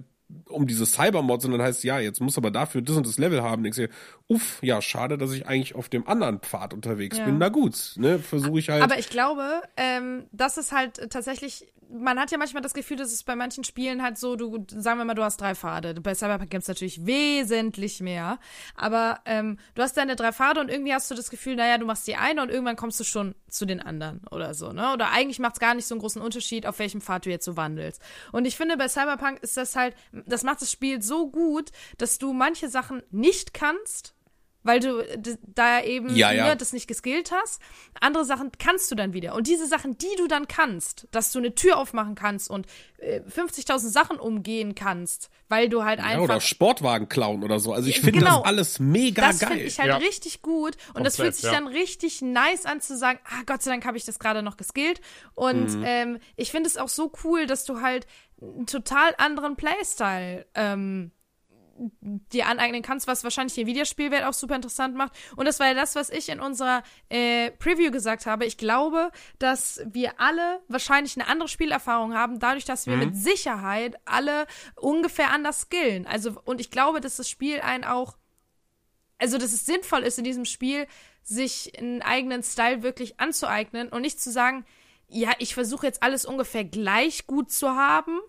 um 0.50 0.66
diese 0.68 0.86
Cybermods 0.86 1.46
und 1.46 1.52
dann 1.52 1.62
heißt 1.62 1.84
ja, 1.84 2.00
jetzt 2.00 2.20
muss 2.22 2.38
aber 2.38 2.52
dafür 2.52 2.82
das 2.82 2.98
und 2.98 3.06
das 3.08 3.18
Level 3.18 3.44
haben. 3.44 3.64
Denkst 3.64 3.78
du, 3.78 3.90
uff, 4.28 4.60
ja, 4.62 4.82
schade, 4.82 5.18
dass 5.18 5.32
ich 5.32 5.48
eigentlich 5.48 5.76
auf 5.76 5.90
dem 5.90 6.08
anderen 6.08 6.40
Pfad 6.40 6.74
unterwegs 6.74 7.18
Ja. 7.18 7.26
bin. 7.26 7.38
Na 7.38 7.50
gut, 7.50 7.94
ne, 7.98 8.20
versuche 8.20 8.60
ich 8.60 8.70
halt. 8.70 8.84
Aber 8.84 8.98
ich 8.98 9.10
glaube, 9.10 9.62
ähm, 9.78 10.26
das 10.32 10.58
ist 10.58 10.72
halt 10.72 11.10
tatsächlich, 11.12 11.72
man 11.92 12.20
hat 12.20 12.32
ja 12.32 12.40
manchmal 12.40 12.64
das 12.64 12.74
Gefühl, 12.74 12.98
dass 12.98 13.14
es 13.14 13.24
bei 13.24 13.36
manchen 13.36 13.64
Spielen 13.64 14.02
halt 14.02 14.18
so, 14.18 14.36
du, 14.36 14.66
sagen 14.70 14.98
wir 15.00 15.06
mal, 15.06 15.14
du 15.14 15.24
hast 15.24 15.40
drei 15.40 15.54
Pfade. 15.54 15.94
Bei 16.02 16.16
Cyberpunk 16.16 16.50
gibt 16.50 16.64
es 16.64 16.68
natürlich 16.68 17.06
wesentlich 17.06 18.02
mehr. 18.02 18.40
Aber 18.76 19.20
ähm, 19.26 19.60
du 19.76 19.84
hast 19.84 19.96
deine 19.96 20.16
drei 20.16 20.32
Pfade 20.32 20.60
und 20.60 20.70
irgendwie 20.70 20.94
hast 20.94 21.12
du 21.12 21.16
das 21.16 21.30
Gefühl, 21.30 21.56
naja, 21.56 21.78
du 21.78 21.86
machst 21.86 22.08
die 22.08 22.16
eine 22.16 22.42
und 22.42 22.50
irgendwann 22.50 22.76
kommst 22.76 23.00
du 23.00 23.04
schon 23.04 23.36
zu 23.50 23.66
den 23.66 23.80
anderen 23.82 24.22
oder 24.32 24.54
so, 24.54 24.74
ne? 24.74 24.92
Oder 24.94 25.12
eigentlich 25.12 25.40
macht 25.40 25.54
es 25.54 25.60
gar 25.60 25.76
nicht 25.76 25.86
so 25.86 25.94
einen 25.96 26.02
großen 26.02 26.22
Unterschied, 26.22 26.66
auf 26.66 26.80
welchem 26.80 27.02
Pfad 27.02 27.26
du 27.26 27.30
jetzt 27.30 27.46
so 27.46 27.56
wandelst. 27.56 28.02
Und 28.32 28.46
ich 28.46 28.58
finde, 28.58 28.78
bei 28.78 28.88
Cyberpunk 28.90 29.40
ist 29.44 29.56
das 29.56 29.76
halt, 29.76 29.96
das 30.26 30.44
macht 30.44 30.62
das 30.62 30.72
Spiel 30.72 31.02
so 31.02 31.30
gut, 31.30 31.72
dass 31.98 32.18
du 32.18 32.34
manche 32.34 32.70
Sachen 32.70 33.04
nicht 33.12 33.54
kannst, 33.54 34.15
weil 34.66 34.82
du 34.82 35.02
d- 35.16 35.38
da 35.44 35.82
eben 35.82 36.14
Ja, 36.14 36.32
ja. 36.34 36.48
Ne, 36.50 36.58
das 36.58 36.74
nicht 36.74 36.88
geskillt 36.88 37.32
hast. 37.32 37.62
Andere 38.02 38.26
Sachen 38.26 38.52
kannst 38.60 38.92
du 38.92 38.96
dann 38.96 39.14
wieder. 39.14 39.34
Und 39.36 39.48
diese 39.48 39.66
Sachen, 39.68 39.98
die 39.98 40.14
du 40.18 40.28
dann 40.28 40.50
kannst, 40.50 41.08
dass 41.12 41.32
du 41.32 41.40
eine 41.40 41.56
Tür 41.56 41.78
aufmachen 41.78 42.16
kannst 42.16 42.50
und 42.50 42.68
äh, 42.98 43.22
50.000 43.22 43.78
Sachen 43.90 44.18
umgehen 44.20 44.76
kannst, 44.76 45.30
weil 45.48 45.70
du 45.70 45.86
halt 45.86 46.00
ja, 46.00 46.06
einfach 46.06 46.24
oder 46.24 46.42
Sportwagen 46.42 47.08
klauen 47.08 47.44
oder 47.44 47.60
so. 47.60 47.72
Also 47.72 47.88
ich 47.88 48.02
finde 48.02 48.20
Genau. 48.20 48.40
das 48.40 48.46
alles 48.46 48.80
mega 48.80 49.22
das 49.28 49.40
finde 49.40 49.56
geil. 49.58 49.66
ich 49.68 49.80
halt 49.80 49.90
Ja. 49.90 49.98
richtig 49.98 50.42
gut 50.42 50.76
und 50.94 51.06
das 51.06 51.16
fühlt 51.16 51.28
Komplett, 51.28 51.36
sich 51.36 51.44
ja. 51.46 51.52
dann 51.54 51.68
richtig 51.68 52.22
nice 52.22 52.66
an 52.66 52.82
zu 52.82 52.98
sagen, 52.98 53.20
ah 53.26 53.44
Gott 53.46 53.62
sei 53.62 53.72
Dank 53.72 53.86
habe 53.86 53.96
ich 53.98 54.04
das 54.06 54.20
gerade 54.20 54.42
noch 54.42 54.58
geskillt 54.58 55.00
und 55.36 55.76
Mhm. 55.78 55.84
ähm, 55.86 56.20
ich 56.36 56.50
finde 56.52 56.68
es 56.68 56.76
auch 56.78 56.90
so 56.90 57.12
cool, 57.24 57.46
dass 57.46 57.66
du 57.66 57.82
halt 57.82 58.08
einen 58.42 58.66
total 58.66 59.14
anderen 59.20 59.56
Playstyle 59.56 60.46
ähm, 60.56 61.12
dir 61.78 62.48
aneignen 62.48 62.82
kannst, 62.82 63.08
was 63.08 63.24
wahrscheinlich 63.24 63.56
die 63.56 63.66
Videospielwelt 63.66 64.24
auch 64.24 64.34
super 64.34 64.56
interessant 64.56 64.96
macht. 64.96 65.14
Und 65.36 65.46
das 65.46 65.60
war 65.60 65.68
ja 65.68 65.74
das, 65.74 65.96
was 65.96 66.10
ich 66.10 66.30
in 66.30 66.40
unserer 66.40 66.84
äh, 67.10 67.52
Preview 67.52 67.92
gesagt 67.92 68.26
habe. 68.26 68.46
Ich 68.46 68.58
glaube, 68.58 69.12
dass 69.40 69.82
wir 69.86 70.20
alle 70.20 70.62
wahrscheinlich 70.68 71.18
eine 71.18 71.28
andere 71.28 71.50
Spielerfahrung 71.50 72.14
haben, 72.14 72.40
dadurch, 72.40 72.66
dass 72.66 72.88
wir 72.88 72.96
mit 72.96 73.16
Sicherheit 73.16 73.98
alle 74.06 74.48
ungefähr 74.76 75.32
anders 75.32 75.62
skillen. 75.62 76.08
Also, 76.08 76.40
und 76.46 76.62
ich 76.62 76.72
glaube, 76.72 77.02
dass 77.02 77.18
das 77.18 77.30
Spiel 77.30 77.60
einen 77.60 77.84
auch 77.84 78.16
also 79.18 79.38
dass 79.38 79.54
es 79.54 79.66
sinnvoll 79.66 80.02
ist 80.02 80.18
in 80.18 80.24
diesem 80.24 80.46
Spiel, 80.46 80.88
sich 81.24 81.78
einen 81.80 82.02
eigenen 82.02 82.44
Style 82.44 82.84
wirklich 82.84 83.20
anzueignen 83.20 83.90
und 83.90 84.02
nicht 84.02 84.20
zu 84.20 84.32
sagen, 84.32 84.66
ja, 85.08 85.32
ich 85.40 85.54
versuche 85.54 85.86
jetzt 85.86 86.04
alles 86.04 86.26
ungefähr 86.26 86.64
gleich 86.64 87.28
gut 87.28 87.52
zu 87.52 87.70
haben, 87.70 88.20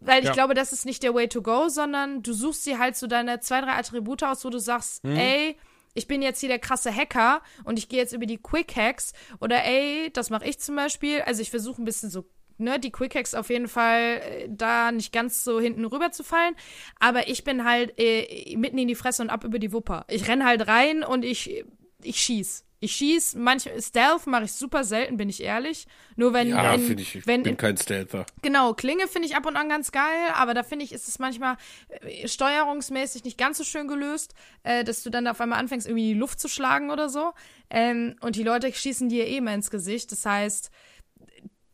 weil 0.00 0.20
ich 0.22 0.28
Ja. 0.28 0.32
glaube, 0.32 0.54
das 0.54 0.72
ist 0.72 0.84
nicht 0.86 1.02
der 1.02 1.14
Way 1.14 1.28
to 1.28 1.42
go, 1.42 1.68
sondern 1.68 2.22
du 2.22 2.32
suchst 2.32 2.64
dir 2.66 2.78
halt 2.78 2.96
so 2.96 3.06
deine 3.06 3.40
zwei, 3.40 3.60
drei 3.60 3.72
Attribute 3.72 4.22
aus, 4.24 4.44
wo 4.44 4.50
du 4.50 4.58
sagst, 4.58 5.04
ey, 5.04 5.56
ich 5.94 6.06
bin 6.06 6.22
jetzt 6.22 6.40
hier 6.40 6.48
der 6.48 6.58
krasse 6.60 6.94
Hacker 6.94 7.42
und 7.64 7.78
ich 7.78 7.88
gehe 7.88 7.98
jetzt 7.98 8.12
über 8.12 8.26
die 8.26 8.38
Quick 8.38 8.76
Hacks 8.76 9.12
oder 9.40 9.64
ey, 9.64 10.10
das 10.12 10.30
mache 10.30 10.44
ich 10.46 10.58
zum 10.60 10.76
Beispiel. 10.76 11.22
Also 11.22 11.42
ich 11.42 11.50
versuche 11.50 11.82
ein 11.82 11.84
bisschen 11.84 12.10
so 12.10 12.24
ne, 12.58 12.78
die 12.78 12.90
Quick 12.92 13.14
Hacks 13.16 13.34
auf 13.34 13.50
jeden 13.50 13.68
Fall 13.68 14.20
äh, 14.22 14.48
da 14.50 14.92
nicht 14.92 15.12
ganz 15.12 15.42
so 15.44 15.58
hinten 15.60 15.84
rüber 15.84 16.10
zu 16.12 16.22
fallen. 16.22 16.54
Aber 17.00 17.28
ich 17.28 17.42
bin 17.44 17.64
halt 17.64 17.94
äh, 17.98 18.56
mitten 18.56 18.78
in 18.78 18.86
die 18.88 18.94
Fresse 18.94 19.22
und 19.22 19.30
ab 19.30 19.44
über 19.44 19.58
die 19.58 19.72
Wupper. 19.72 20.04
Ich 20.08 20.28
renn 20.28 20.44
halt 20.44 20.66
rein 20.68 21.02
und 21.02 21.24
ich, 21.24 21.64
ich 22.02 22.20
schieß. 22.20 22.64
Ich 22.80 22.92
schieß, 22.92 23.34
manche 23.34 23.82
Stealth 23.82 24.26
mache 24.28 24.44
ich 24.44 24.52
super 24.52 24.84
selten, 24.84 25.16
bin 25.16 25.28
ich 25.28 25.42
ehrlich. 25.42 25.86
Nur 26.14 26.32
wenn, 26.32 26.48
ja, 26.50 26.72
wenn, 26.72 26.80
finde 26.80 27.02
ich. 27.02 27.16
Ich 27.16 27.26
wenn 27.26 27.42
bin 27.42 27.56
kein 27.56 27.76
Stealther. 27.76 28.24
Genau, 28.42 28.72
Klinge 28.74 29.08
finde 29.08 29.26
ich 29.26 29.34
ab 29.34 29.46
und 29.46 29.56
an 29.56 29.68
ganz 29.68 29.90
geil, 29.90 30.28
aber 30.34 30.54
da 30.54 30.62
finde 30.62 30.84
ich, 30.84 30.92
ist 30.92 31.08
es 31.08 31.18
manchmal 31.18 31.56
äh, 32.02 32.28
steuerungsmäßig 32.28 33.24
nicht 33.24 33.36
ganz 33.36 33.58
so 33.58 33.64
schön 33.64 33.88
gelöst, 33.88 34.34
äh, 34.62 34.84
dass 34.84 35.02
du 35.02 35.10
dann 35.10 35.26
auf 35.26 35.40
einmal 35.40 35.58
anfängst, 35.58 35.88
irgendwie 35.88 36.10
in 36.10 36.14
die 36.14 36.20
Luft 36.20 36.38
zu 36.38 36.48
schlagen 36.48 36.90
oder 36.90 37.08
so. 37.08 37.32
Ähm, 37.68 38.14
und 38.20 38.36
die 38.36 38.44
Leute 38.44 38.72
schießen 38.72 39.08
dir 39.08 39.26
eh 39.26 39.38
immer 39.38 39.54
ins 39.54 39.70
Gesicht. 39.70 40.12
Das 40.12 40.24
heißt, 40.24 40.70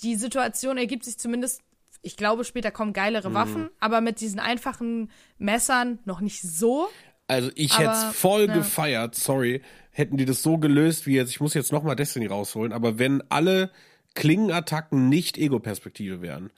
die 0.01 0.17
Situation 0.17 0.79
ergibt 0.79 1.05
sich 1.05 1.19
zumindest, 1.19 1.61
ich 2.01 2.17
glaube, 2.17 2.45
später 2.45 2.71
kommen 2.71 2.93
geilere 2.93 3.31
Mhm. 3.31 3.35
Waffen, 3.35 3.71
aber 3.81 4.01
mit 4.01 4.21
diesen 4.21 4.41
einfachen 4.41 5.11
Messern 5.39 5.99
noch 6.05 6.21
nicht 6.21 6.43
so. 6.43 6.89
Also 7.27 7.51
ich 7.55 7.79
hätte 7.79 7.93
es 7.93 8.17
voll 8.17 8.47
ja. 8.49 8.55
gefeiert, 8.55 9.15
sorry, 9.15 9.63
hätten 9.91 10.17
die 10.17 10.27
das 10.27 10.43
so 10.43 10.59
gelöst 10.59 11.07
wie 11.07 11.15
jetzt, 11.15 11.31
ich 11.31 11.41
muss 11.41 11.55
jetzt 11.55 11.73
nochmal 11.73 11.97
Destiny 11.97 12.27
rausholen, 12.27 12.73
aber 12.73 12.99
wenn 12.99 13.23
alle 13.31 13.71
Klingenattacken 14.15 15.09
nicht 15.09 15.39
Ego-Perspektive 15.39 16.21
wären. 16.21 16.51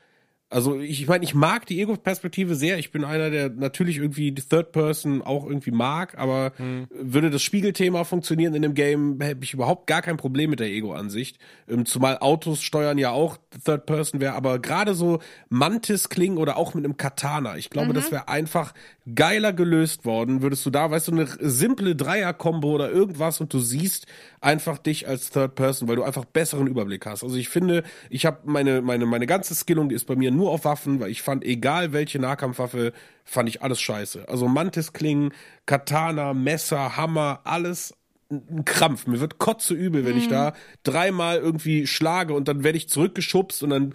Also 0.48 0.78
ich 0.78 1.08
meine, 1.08 1.24
ich 1.24 1.34
mag 1.34 1.66
die 1.66 1.80
Ego-Perspektive 1.80 2.54
sehr. 2.54 2.78
Ich 2.78 2.92
bin 2.92 3.04
einer, 3.04 3.30
der 3.30 3.50
natürlich 3.50 3.96
irgendwie 3.96 4.30
die 4.30 4.42
Third 4.42 4.70
Person 4.70 5.20
auch 5.22 5.44
irgendwie 5.44 5.72
mag, 5.72 6.16
aber 6.18 6.52
würde 6.90 7.30
das 7.30 7.42
Spiegelthema 7.42 8.04
funktionieren 8.04 8.54
in 8.54 8.62
dem 8.62 8.74
Game, 8.74 9.20
hätte 9.20 9.42
ich 9.42 9.54
überhaupt 9.54 9.88
gar 9.88 10.02
kein 10.02 10.16
Problem 10.16 10.50
mit 10.50 10.60
der 10.60 10.68
Ego-Ansicht. 10.68 11.38
Ähm, 11.68 11.84
Zumal 11.84 12.18
Autos 12.18 12.62
steuern 12.62 12.96
ja 12.96 13.10
auch 13.10 13.38
Third 13.64 13.86
Person 13.86 14.20
wäre, 14.20 14.34
aber 14.34 14.60
gerade 14.60 14.94
so 14.94 15.18
Mantis-Klingen 15.48 16.38
oder 16.38 16.56
auch 16.56 16.74
mit 16.74 16.84
einem 16.84 16.96
Katana. 16.96 17.56
Ich 17.56 17.68
glaube, 17.68 17.92
das 17.92 18.12
wäre 18.12 18.28
einfach 18.28 18.72
geiler 19.14 19.52
gelöst 19.52 20.04
worden. 20.04 20.42
Würdest 20.42 20.64
du 20.64 20.70
da, 20.70 20.90
weißt 20.90 21.08
du, 21.08 21.12
eine 21.12 21.26
simple 21.40 21.96
Dreier-Kombo 21.96 22.72
oder 22.72 22.90
irgendwas 22.90 23.40
und 23.40 23.52
du 23.52 23.58
siehst 23.58 24.06
einfach 24.40 24.78
dich 24.78 25.08
als 25.08 25.30
Third 25.30 25.54
Person, 25.56 25.88
weil 25.88 25.96
du 25.96 26.04
einfach 26.04 26.24
besseren 26.24 26.66
Überblick 26.66 27.04
hast. 27.06 27.24
Also 27.24 27.36
ich 27.36 27.48
finde, 27.48 27.82
ich 28.10 28.26
habe 28.26 28.38
meine, 28.44 28.80
meine, 28.82 29.06
meine 29.06 29.26
ganze 29.26 29.54
Skillung, 29.54 29.88
die 29.88 29.94
ist 29.94 30.06
bei 30.06 30.14
mir 30.14 30.30
nur 30.36 30.50
auf 30.50 30.64
Waffen, 30.64 31.00
weil 31.00 31.10
ich 31.10 31.22
fand, 31.22 31.44
egal 31.44 31.92
welche 31.92 32.18
Nahkampfwaffe, 32.18 32.92
fand 33.24 33.48
ich 33.48 33.62
alles 33.62 33.80
scheiße. 33.80 34.28
Also 34.28 34.46
Mantis-Klingen, 34.48 35.32
Katana, 35.66 36.34
Messer, 36.34 36.96
Hammer, 36.96 37.40
alles 37.44 37.94
ein 38.30 38.64
Krampf. 38.64 39.06
Mir 39.06 39.20
wird 39.20 39.38
kotze 39.38 39.74
übel, 39.74 40.04
wenn 40.04 40.18
ich 40.18 40.28
da 40.28 40.52
dreimal 40.82 41.38
irgendwie 41.38 41.86
schlage 41.86 42.34
und 42.34 42.48
dann 42.48 42.64
werde 42.64 42.78
ich 42.78 42.88
zurückgeschubst 42.88 43.62
und 43.62 43.70
dann, 43.70 43.94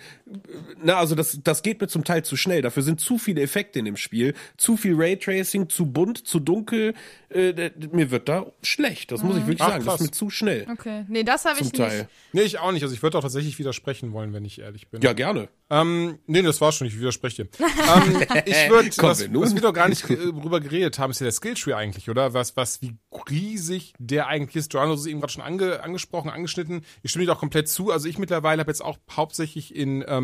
na, 0.84 0.98
also 0.98 1.16
das, 1.16 1.40
das 1.44 1.62
geht 1.64 1.82
mir 1.82 1.88
zum 1.88 2.04
Teil 2.04 2.24
zu 2.24 2.38
schnell. 2.38 2.62
Dafür 2.62 2.84
sind 2.84 3.00
zu 3.00 3.18
viele 3.18 3.42
Effekte 3.42 3.80
in 3.80 3.86
dem 3.86 3.98
Spiel, 3.98 4.34
zu 4.58 4.78
viel 4.78 4.96
Raytracing, 4.96 5.70
zu 5.70 5.86
bunt, 5.86 6.26
zu 6.28 6.40
dunkel. 6.40 6.94
Äh, 7.30 7.72
mir 7.92 8.12
wird 8.12 8.30
da 8.30 8.52
schlecht. 8.62 9.12
Das 9.12 9.24
muss 9.24 9.38
ich 9.38 9.44
wirklich 9.44 9.62
Ach, 9.62 9.70
sagen. 9.70 9.86
Das 9.86 9.94
krass. 9.94 10.02
ist 10.02 10.08
mir 10.08 10.12
zu 10.12 10.30
schnell. 10.30 10.68
Okay. 10.72 11.06
Nee, 11.08 11.24
das 11.24 11.46
habe 11.46 11.60
ich 11.60 11.68
Zum 11.68 11.74
Teil. 11.74 12.00
nicht. 12.00 12.10
Nee, 12.34 12.42
ich 12.42 12.60
auch 12.60 12.72
nicht. 12.72 12.84
Also 12.84 12.94
ich 12.94 13.04
würde 13.04 13.18
auch 13.18 13.22
tatsächlich 13.22 13.58
widersprechen 13.60 14.12
wollen, 14.14 14.34
wenn 14.34 14.46
ich 14.46 14.60
ehrlich 14.60 14.90
bin. 14.90 15.02
Ja, 15.02 15.14
gerne. 15.14 15.50
Ähm, 15.70 16.20
nee, 16.28 16.42
das 16.42 16.60
war 16.60 16.72
schon, 16.72 16.88
ich 16.88 17.00
widerspreche. 17.00 17.44
ähm, 17.60 18.22
ich 18.46 18.70
würde, 18.70 18.90
was, 18.98 19.34
was 19.34 19.56
wir 19.56 19.62
doch 19.62 19.74
gar 19.74 19.88
nicht 19.88 20.10
äh, 20.10 20.16
drüber 20.18 20.60
geredet 20.60 21.00
haben, 21.00 21.12
ist 21.12 21.22
ja 21.22 21.26
der 21.26 21.32
Skilltree 21.32 21.74
eigentlich, 21.74 22.10
oder? 22.10 22.34
Was, 22.34 22.58
was, 22.58 22.82
wie 22.82 22.98
riesig 23.30 23.94
der 23.98 24.28
eigentlich 24.28 24.58
ist. 24.58 24.74
Joanna, 24.74 24.88
du 24.88 24.94
hast 24.94 25.02
es 25.02 25.06
eben 25.06 25.22
gerade 25.22 25.32
schon 25.32 25.44
ange, 25.44 25.82
angesprochen, 25.84 26.30
angeschnitten. 26.30 26.84
Ich 27.04 27.12
stimme 27.12 27.26
dir 27.26 27.32
auch 27.32 27.40
komplett 27.40 27.70
zu. 27.70 27.92
Also 27.92 28.08
ich 28.10 28.18
mittlerweile 28.18 28.60
habe 28.60 28.72
jetzt 28.72 28.84
auch 28.84 28.98
hauptsächlich 29.10 29.74
in, 29.74 30.04
ähm, 30.08 30.21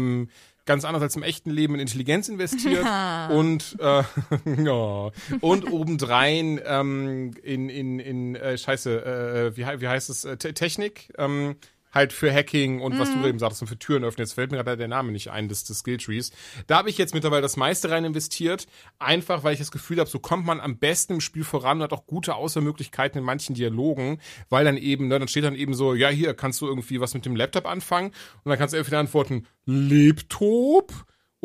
ganz 0.65 0.84
anders 0.84 1.02
als 1.02 1.15
im 1.15 1.24
echten 1.24 1.49
Leben 1.49 1.76
in 1.76 1.80
Intelligenz 1.80 2.28
investiert 2.30 2.86
und 3.32 3.78
äh, 3.80 4.03
ja, 4.64 5.11
und 5.41 5.72
obendrein 5.72 6.60
ähm, 6.65 7.32
in 7.41 7.69
in 7.69 7.99
in 7.99 8.36
äh, 8.36 8.57
Scheiße 8.57 9.06
äh, 9.53 9.57
wie 9.57 9.65
hei- 9.65 9.80
wie 9.82 9.88
heißt 9.88 10.10
es 10.10 10.26
äh, 10.26 10.36
Te- 10.38 10.53
Technik 10.53 11.14
ähm, 11.18 11.56
halt 11.98 12.14
für 12.14 12.34
Hacking 12.34 12.80
und 12.80 12.98
was 12.98 13.10
Mhm. 13.10 13.22
du 13.22 13.28
eben 13.28 13.40
sagst 13.40 13.61
und 13.61 13.68
für 13.68 13.78
Türen 13.78 14.06
öffnen. 14.06 14.26
Jetzt 14.26 14.34
fällt 14.34 14.52
mir 14.52 14.57
gerade 14.57 14.78
der 14.78 14.88
Name 14.88 15.11
nicht 15.11 15.30
ein 15.32 15.49
des, 15.49 15.65
des 15.65 15.80
Skilltrees. 15.80 16.32
Da 16.68 16.78
habe 16.78 16.90
ich 16.90 16.98
jetzt 16.98 17.14
mittlerweile 17.14 17.41
das 17.41 17.57
meiste 17.57 17.90
rein 17.91 18.06
investiert, 18.06 18.68
einfach 18.99 19.44
weil 19.44 19.52
ich 19.53 19.60
das 19.60 19.72
Gefühl 19.72 19.99
habe, 19.99 20.10
so 20.10 20.19
kommt 20.19 20.45
man 20.45 20.61
am 20.61 20.78
besten 20.78 21.15
im 21.15 21.22
Spiel 21.22 21.44
voran 21.44 21.78
und 21.78 21.84
hat 21.84 21.91
auch 21.91 22.06
gute 22.06 22.36
Auswahlmöglichkeiten 22.36 23.19
in 23.19 23.26
manchen 23.26 23.56
Dialogen, 23.56 24.19
weil 24.48 24.64
dann 24.64 24.78
eben, 24.78 25.10
ne, 25.10 25.19
dann 25.19 25.28
steht 25.28 25.44
dann 25.44 25.56
eben 25.56 25.74
so, 25.74 25.94
ja, 25.94 26.07
hier 26.07 26.34
kannst 26.34 26.61
du 26.61 26.68
irgendwie 26.68 27.02
was 27.02 27.14
mit 27.14 27.26
dem 27.26 27.36
Laptop 27.36 27.65
anfangen 27.65 28.07
und 28.44 28.49
dann 28.49 28.57
kannst 28.57 28.74
du 28.74 28.78
entweder 28.78 28.99
antworten, 28.99 29.45
Lebtop 29.65 30.94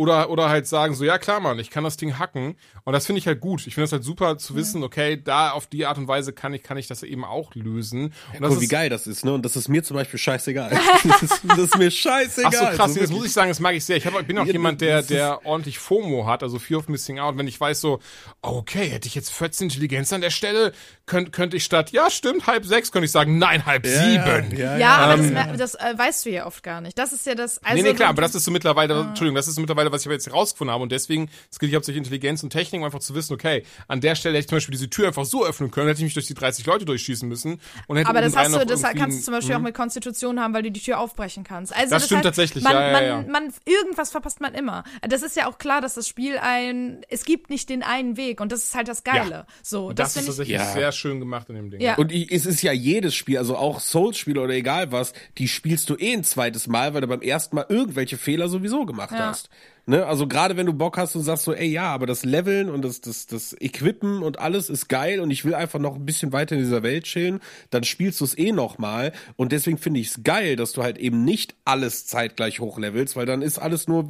oder, 0.02 0.30
oder 0.30 0.48
halt 0.48 0.66
sagen 0.66 0.94
so, 0.94 1.04
ja 1.04 1.18
klar, 1.18 1.40
Mann, 1.40 1.58
ich 1.58 1.70
kann 1.70 1.84
das 1.84 1.96
Ding 1.96 2.18
hacken. 2.18 2.56
Und 2.84 2.92
das 2.92 3.06
finde 3.06 3.20
ich 3.20 3.26
halt 3.26 3.40
gut. 3.40 3.66
Ich 3.66 3.74
finde 3.74 3.84
das 3.84 3.92
halt 3.92 4.02
super 4.04 4.36
zu 4.38 4.56
wissen, 4.56 4.82
okay, 4.82 5.20
da 5.22 5.50
auf 5.50 5.66
die 5.68 5.86
Art 5.86 5.98
und 5.98 6.08
Weise 6.08 6.32
kann 6.32 6.52
ich, 6.52 6.62
kann 6.64 6.76
ich 6.76 6.88
das 6.88 7.02
eben 7.04 7.24
auch 7.24 7.54
lösen. 7.54 8.12
Und 8.34 8.42
das 8.42 8.50
Guck, 8.50 8.60
wie 8.60 8.64
ist, 8.64 8.70
geil 8.70 8.88
das 8.90 9.06
ist, 9.06 9.24
ne? 9.24 9.32
Und 9.32 9.44
das 9.44 9.54
ist 9.56 9.68
mir 9.68 9.82
zum 9.84 9.96
Beispiel 9.96 10.18
scheißegal. 10.18 10.70
das, 11.04 11.22
ist, 11.22 11.40
das 11.46 11.58
ist 11.58 11.78
mir 11.78 11.90
scheißegal. 11.90 12.52
Ach 12.54 12.70
so 12.72 12.76
krass, 12.76 12.94
So 12.94 13.00
das 13.00 13.10
muss 13.10 13.26
ich 13.26 13.32
sagen, 13.32 13.48
das 13.50 13.60
mag 13.60 13.74
ich 13.74 13.84
sehr. 13.84 13.96
Ich, 13.96 14.06
hab, 14.06 14.20
ich 14.20 14.26
bin 14.26 14.36
auch 14.38 14.44
jemand, 14.46 14.80
der, 14.80 14.98
das 14.98 15.06
der 15.06 15.46
ordentlich 15.46 15.78
FOMO 15.78 16.26
hat, 16.26 16.42
also 16.42 16.58
Fear 16.58 16.80
of 16.80 16.88
Missing 16.88 17.20
Out. 17.20 17.38
Wenn 17.38 17.46
ich 17.46 17.60
weiß 17.60 17.80
so, 17.80 18.00
okay, 18.42 18.88
hätte 18.88 19.06
ich 19.08 19.14
jetzt 19.14 19.30
14 19.32 19.66
Intelligenz 19.68 20.12
an 20.12 20.20
der 20.20 20.30
Stelle, 20.30 20.72
könnte 21.06 21.30
könnte 21.30 21.56
ich 21.56 21.64
statt, 21.64 21.90
ja 21.92 22.10
stimmt, 22.10 22.46
halb 22.46 22.64
sechs, 22.64 22.90
könnte 22.90 23.06
ich 23.06 23.12
sagen, 23.12 23.38
nein, 23.38 23.64
halb 23.66 23.86
Ja, 23.86 23.92
sieben. 24.02 24.56
Ja, 24.58 24.72
Ja, 24.72 24.78
ja. 24.78 24.96
aber 24.96 25.16
das, 25.18 25.30
mer- 25.30 25.56
das 25.56 25.74
äh, 25.76 25.94
weißt 25.96 26.26
du 26.26 26.30
ja 26.30 26.46
oft 26.46 26.62
gar 26.62 26.80
nicht. 26.80 26.98
Das 26.98 27.12
ist 27.12 27.26
ja 27.26 27.34
das. 27.34 27.58
Also 27.62 27.76
nee, 27.76 27.82
nee, 27.88 27.94
klar, 27.94 28.08
du- 28.08 28.10
aber 28.14 28.22
das 28.22 28.34
ist 28.34 28.44
so 28.44 28.50
mittlerweile, 28.50 28.98
Entschuldigung, 29.00 29.36
das 29.36 29.46
ist 29.46 29.54
so 29.54 29.60
mittlerweile, 29.60 29.91
was 29.92 30.02
ich 30.02 30.06
aber 30.08 30.14
jetzt 30.14 30.26
herausgefunden 30.26 30.72
habe. 30.72 30.82
Und 30.82 30.92
deswegen, 30.92 31.28
es 31.50 31.58
gilt 31.58 31.74
hauptsächlich 31.74 31.98
Intelligenz 31.98 32.42
und 32.42 32.50
Technik, 32.50 32.80
um 32.80 32.84
einfach 32.84 33.00
zu 33.00 33.14
wissen, 33.14 33.34
okay, 33.34 33.62
an 33.88 34.00
der 34.00 34.14
Stelle 34.14 34.34
hätte 34.36 34.44
ich 34.44 34.48
zum 34.48 34.56
Beispiel 34.56 34.72
diese 34.72 34.90
Tür 34.90 35.08
einfach 35.08 35.24
so 35.24 35.44
öffnen 35.44 35.70
können, 35.70 35.88
hätte 35.88 35.98
ich 35.98 36.04
mich 36.04 36.14
durch 36.14 36.26
die 36.26 36.34
30 36.34 36.66
Leute 36.66 36.84
durchschießen 36.84 37.28
müssen 37.28 37.60
und 37.86 37.96
hätte 37.96 38.08
Aber 38.08 38.20
das 38.20 38.36
hast 38.36 38.54
du, 38.54 38.64
das 38.66 38.82
kannst 38.82 39.20
du 39.20 39.22
zum 39.24 39.34
Beispiel 39.34 39.54
auch 39.54 39.60
mit 39.60 39.74
Konstitution 39.74 40.40
haben, 40.40 40.54
weil 40.54 40.62
du 40.62 40.70
die 40.70 40.80
Tür 40.80 40.98
aufbrechen 40.98 41.44
kannst. 41.44 41.74
Also 41.76 41.90
Das 41.90 42.06
stimmt 42.06 42.18
heißt, 42.18 42.24
tatsächlich, 42.24 42.64
man, 42.64 42.72
ja, 42.72 42.86
ja, 42.86 42.92
man, 42.92 43.04
ja. 43.04 43.30
man, 43.30 43.52
irgendwas 43.66 44.10
verpasst 44.10 44.40
man 44.40 44.54
immer. 44.54 44.84
Das 45.08 45.22
ist 45.22 45.36
ja 45.36 45.48
auch 45.48 45.58
klar, 45.58 45.80
dass 45.80 45.94
das 45.94 46.08
Spiel 46.08 46.38
ein, 46.38 47.02
es 47.08 47.24
gibt 47.24 47.50
nicht 47.50 47.68
den 47.68 47.82
einen 47.82 48.16
Weg 48.16 48.40
und 48.40 48.52
das 48.52 48.64
ist 48.64 48.74
halt 48.74 48.88
das 48.88 49.04
Geile. 49.04 49.46
So, 49.62 49.88
Und 49.88 49.98
das, 49.98 50.14
das, 50.14 50.28
ist 50.28 50.36
finde 50.36 50.52
ich. 50.52 50.56
tatsächlich 50.58 50.74
Ja. 50.74 50.80
sehr 50.80 50.92
schön 50.92 51.20
gemacht 51.20 51.48
in 51.48 51.56
dem 51.56 51.70
Ding. 51.70 51.80
Ja. 51.80 51.96
Und 51.96 52.12
ich, 52.12 52.30
es 52.32 52.46
ist 52.46 52.62
ja 52.62 52.72
jedes 52.72 53.14
Spiel, 53.14 53.38
also 53.38 53.56
auch 53.56 53.80
Souls-Spiele 53.80 54.40
oder 54.40 54.54
egal 54.54 54.92
was, 54.92 55.12
die 55.38 55.48
spielst 55.48 55.90
du 55.90 55.96
eh 55.96 56.12
ein 56.12 56.24
zweites 56.24 56.66
Mal, 56.66 56.94
weil 56.94 57.00
du 57.02 57.06
beim 57.06 57.22
ersten 57.22 57.56
Mal 57.56 57.66
irgendwelche 57.68 58.16
Fehler 58.16 58.48
sowieso 58.48 58.86
gemacht 58.86 59.12
Ja. 59.12 59.26
hast. 59.26 59.48
Ne? 59.86 60.06
Also 60.06 60.28
gerade 60.28 60.56
wenn 60.56 60.66
du 60.66 60.72
Bock 60.72 60.96
hast 60.96 61.16
und 61.16 61.22
sagst 61.22 61.44
so, 61.44 61.52
ey 61.52 61.68
ja, 61.68 61.92
aber 61.92 62.06
das 62.06 62.24
Leveln 62.24 62.70
und 62.70 62.82
das, 62.82 63.00
das, 63.00 63.26
das 63.26 63.56
Equippen 63.60 64.22
und 64.22 64.38
alles 64.38 64.70
ist 64.70 64.88
geil 64.88 65.20
und 65.20 65.30
ich 65.30 65.44
will 65.44 65.54
einfach 65.54 65.80
noch 65.80 65.96
ein 65.96 66.06
bisschen 66.06 66.32
weiter 66.32 66.54
in 66.54 66.60
dieser 66.60 66.82
Welt 66.82 67.04
chillen, 67.04 67.40
dann 67.70 67.82
spielst 67.82 68.20
du 68.20 68.24
es 68.24 68.38
eh 68.38 68.52
noch 68.52 68.78
mal. 68.78 69.12
Und 69.36 69.50
deswegen 69.52 69.78
finde 69.78 70.00
ich 70.00 70.08
es 70.08 70.22
geil, 70.22 70.54
dass 70.56 70.72
du 70.72 70.82
halt 70.82 70.98
eben 70.98 71.24
nicht 71.24 71.56
alles 71.64 72.06
zeitgleich 72.06 72.60
hochlevelst, 72.60 73.16
weil 73.16 73.26
dann 73.26 73.42
ist 73.42 73.58
alles 73.58 73.88
nur 73.88 74.08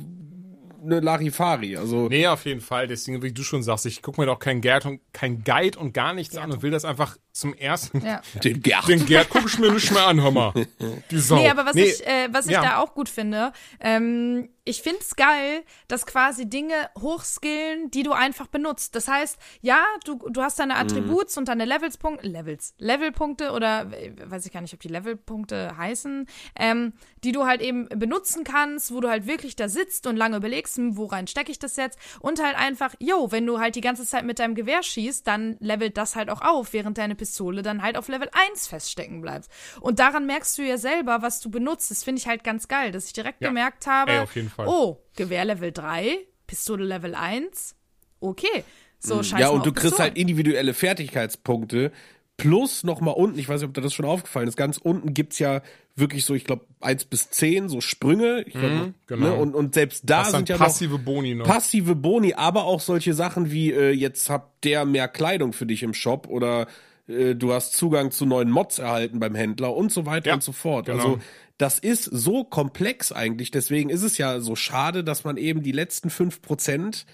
eine 0.85 1.01
Larifari. 1.01 1.77
Also 1.77 2.09
Nee, 2.09 2.27
auf 2.27 2.45
jeden 2.45 2.61
Fall. 2.61 2.87
Deswegen, 2.87 3.23
wie 3.23 3.33
du 3.33 3.43
schon 3.43 3.63
sagst, 3.63 3.87
ich 3.87 4.03
gucke 4.03 4.21
mir 4.21 4.27
doch 4.27 4.39
kein 4.39 4.61
Guide 4.61 4.89
und, 4.89 5.01
kein 5.13 5.43
Guide 5.45 5.79
und 5.79 5.95
gar 5.95 6.13
nichts 6.13 6.37
an 6.37 6.51
und 6.53 6.63
will 6.63 6.71
das 6.71 6.85
einfach 6.85 7.17
zum 7.33 7.55
ersten. 7.55 8.05
Ja. 8.05 8.21
den 8.45 8.61
Gerd. 8.61 8.89
Den 8.89 9.07
Gerd 9.07 9.31
gucke 9.31 9.47
ich 9.49 9.59
mir 9.59 9.73
nicht 9.73 9.91
mehr 9.91 10.07
an, 10.07 10.21
hör 10.21 10.31
mal. 10.31 10.53
Die 11.11 11.19
Sau. 11.19 11.37
Nee, 11.37 11.49
aber 11.49 11.65
was 11.65 11.75
Nee, 11.75 11.85
ich, 11.85 12.07
äh, 12.07 12.29
was 12.31 12.47
ich 12.47 12.53
ja. 12.53 12.63
da 12.63 12.79
auch 12.79 12.95
gut 12.95 13.09
finde, 13.09 13.53
ähm, 13.81 14.49
ich 14.65 14.83
find's 14.83 15.17
geil, 15.17 15.65
dass 15.89 16.07
quasi 16.07 16.49
Dinge 16.49 16.75
hochskillen, 17.01 17.91
die 17.91 18.05
du 18.05 18.13
einfach 18.13 18.47
benutzt. 18.47 18.95
Das 18.95 19.09
heißt, 19.09 19.37
ja, 19.61 19.85
du, 20.05 20.19
du 20.31 20.41
hast 20.41 20.59
deine 20.59 20.77
Attributs 20.77 21.37
und 21.37 21.49
deine 21.49 21.65
Levelspunkte, 21.65 22.29
Levels, 22.29 22.75
Levelpunkte 22.79 23.51
oder 23.51 23.93
äh, 23.93 24.13
weiß 24.25 24.47
ich 24.47 24.53
gar 24.53 24.61
nicht, 24.61 24.75
ob 24.75 24.81
die 24.81 24.89
Levelpunkte 24.89 25.77
heißen, 25.77 26.27
ähm, 26.57 26.93
die 27.25 27.33
du 27.33 27.45
halt 27.45 27.61
eben 27.61 27.89
benutzen 27.89 28.45
kannst, 28.45 28.93
wo 28.93 29.01
du 29.01 29.09
halt 29.09 29.27
wirklich 29.27 29.57
da 29.57 29.69
sitzt 29.69 30.07
und 30.07 30.17
lange 30.17 30.37
überlegst, 30.37 30.77
hm, 30.77 30.97
wo 30.97 31.07
rein 31.07 31.27
stecke 31.27 31.51
ich 31.51 31.59
das 31.59 31.77
jetzt 31.77 31.99
und 32.21 32.41
halt 32.41 32.57
einfach, 32.57 32.95
yo, 33.01 33.33
wenn 33.33 33.47
du 33.47 33.59
halt 33.59 33.75
die 33.75 33.81
ganze 33.81 34.07
Zeit 34.07 34.25
mit 34.25 34.39
deinem 34.39 34.55
Gewehr 34.55 34.83
schießt, 34.83 35.27
dann 35.27 35.57
levelt 35.59 35.97
das 35.97 36.15
halt 36.15 36.31
auch 36.31 36.41
auf, 36.41 36.73
während 36.73 36.99
deine 36.99 37.17
Pistole 37.23 37.63
dann 37.63 37.83
halt 37.83 37.97
auf 37.97 38.09
Level 38.09 38.29
1 38.51 38.67
feststecken 38.67 39.21
bleibt. 39.21 39.47
Und 39.81 40.01
daran 40.01 40.27
merkst 40.27 40.59
du 40.59 40.63
ja 40.63 40.77
selber, 40.77 41.23
was 41.23 41.41
du 41.41 41.51
benutzt. 41.51 41.91
Das 41.93 42.03
finde 42.03 42.19
ich 42.21 42.27
halt 42.27 42.43
ganz 42.43 42.67
geil, 42.67 42.91
dass 42.91 43.07
ich 43.07 43.13
direkt 43.13 43.41
Ja. 43.41 43.49
gemerkt 43.49 43.87
habe, 43.87 44.11
Ey, 44.13 44.19
auf 44.19 44.35
jeden 44.35 44.51
Fall. 44.51 44.67
oh, 44.69 44.99
Gewehr 45.15 45.45
Level 45.45 45.71
3, 45.71 46.19
Pistole 46.49 46.85
Level 46.85 47.15
1, 47.15 47.77
okay. 48.21 48.65
So, 48.99 49.23
scheiß 49.23 49.39
Ja, 49.41 49.49
und 49.51 49.65
du 49.67 49.71
kriegst 49.73 49.91
Pistolen. 49.97 50.11
halt 50.11 50.19
individuelle 50.19 50.75
Fertigkeitspunkte. 50.75 51.93
Plus 52.39 52.83
noch 52.83 53.01
mal 53.01 53.11
unten, 53.13 53.39
ich 53.39 53.49
weiß 53.49 53.61
nicht, 53.61 53.69
ob 53.69 53.75
dir 53.75 53.83
das 53.83 53.93
schon 53.95 54.07
aufgefallen 54.07 54.49
ist, 54.49 54.57
ganz 54.57 54.79
unten 54.79 55.15
gibt's 55.15 55.39
ja 55.39 55.61
wirklich 55.95 56.25
so, 56.25 56.35
ich 56.35 56.45
glaube, 56.45 56.65
eins 56.81 57.05
bis 57.05 57.31
zehn 57.31 57.69
so 57.69 57.81
Sprünge. 57.81 58.43
Ich 58.47 58.55
glaub, 58.55 58.93
genau. 59.07 59.27
ne, 59.29 59.35
und, 59.35 59.55
und 59.55 59.75
selbst 59.75 60.05
da 60.09 60.25
sind 60.25 60.49
ja 60.49 60.57
passive 60.57 60.99
Boni 60.99 61.35
noch. 61.35 61.47
noch 61.47 61.55
passive 61.55 61.95
Boni, 61.95 62.33
aber 62.35 62.65
auch 62.65 62.81
solche 62.81 63.13
Sachen 63.15 63.53
wie, 63.53 63.71
äh, 63.73 63.91
jetzt 63.91 64.31
habt 64.31 64.65
der 64.65 64.85
mehr 64.87 65.07
Kleidung 65.09 65.53
für 65.53 65.67
dich 65.67 65.83
im 65.83 65.93
Shop 65.95 66.27
oder 66.27 66.67
äh, 67.09 67.35
du 67.35 67.53
hast 67.53 67.77
Zugang 67.77 68.11
zu 68.11 68.27
neuen 68.27 68.51
Mods 68.51 68.79
erhalten 68.79 69.21
beim 69.21 69.35
Händler 69.35 69.75
und 69.75 69.93
so 69.93 70.07
weiter 70.07 70.29
Ja, 70.29 70.35
und 70.35 70.43
so 70.43 70.53
fort. 70.53 70.87
genau. 70.87 70.99
Also 70.99 71.19
das 71.59 71.79
ist 71.79 72.05
so 72.05 72.45
komplex 72.45 73.13
eigentlich, 73.13 73.51
deswegen 73.51 73.89
ist 73.91 74.03
es 74.03 74.19
ja 74.19 74.41
so 74.41 74.57
schade, 74.57 75.05
dass 75.05 75.25
man 75.25 75.37
eben 75.37 75.63
die 75.63 75.73
letzten 75.73 76.11
fünf 76.11 76.43
Prozent 76.43 77.07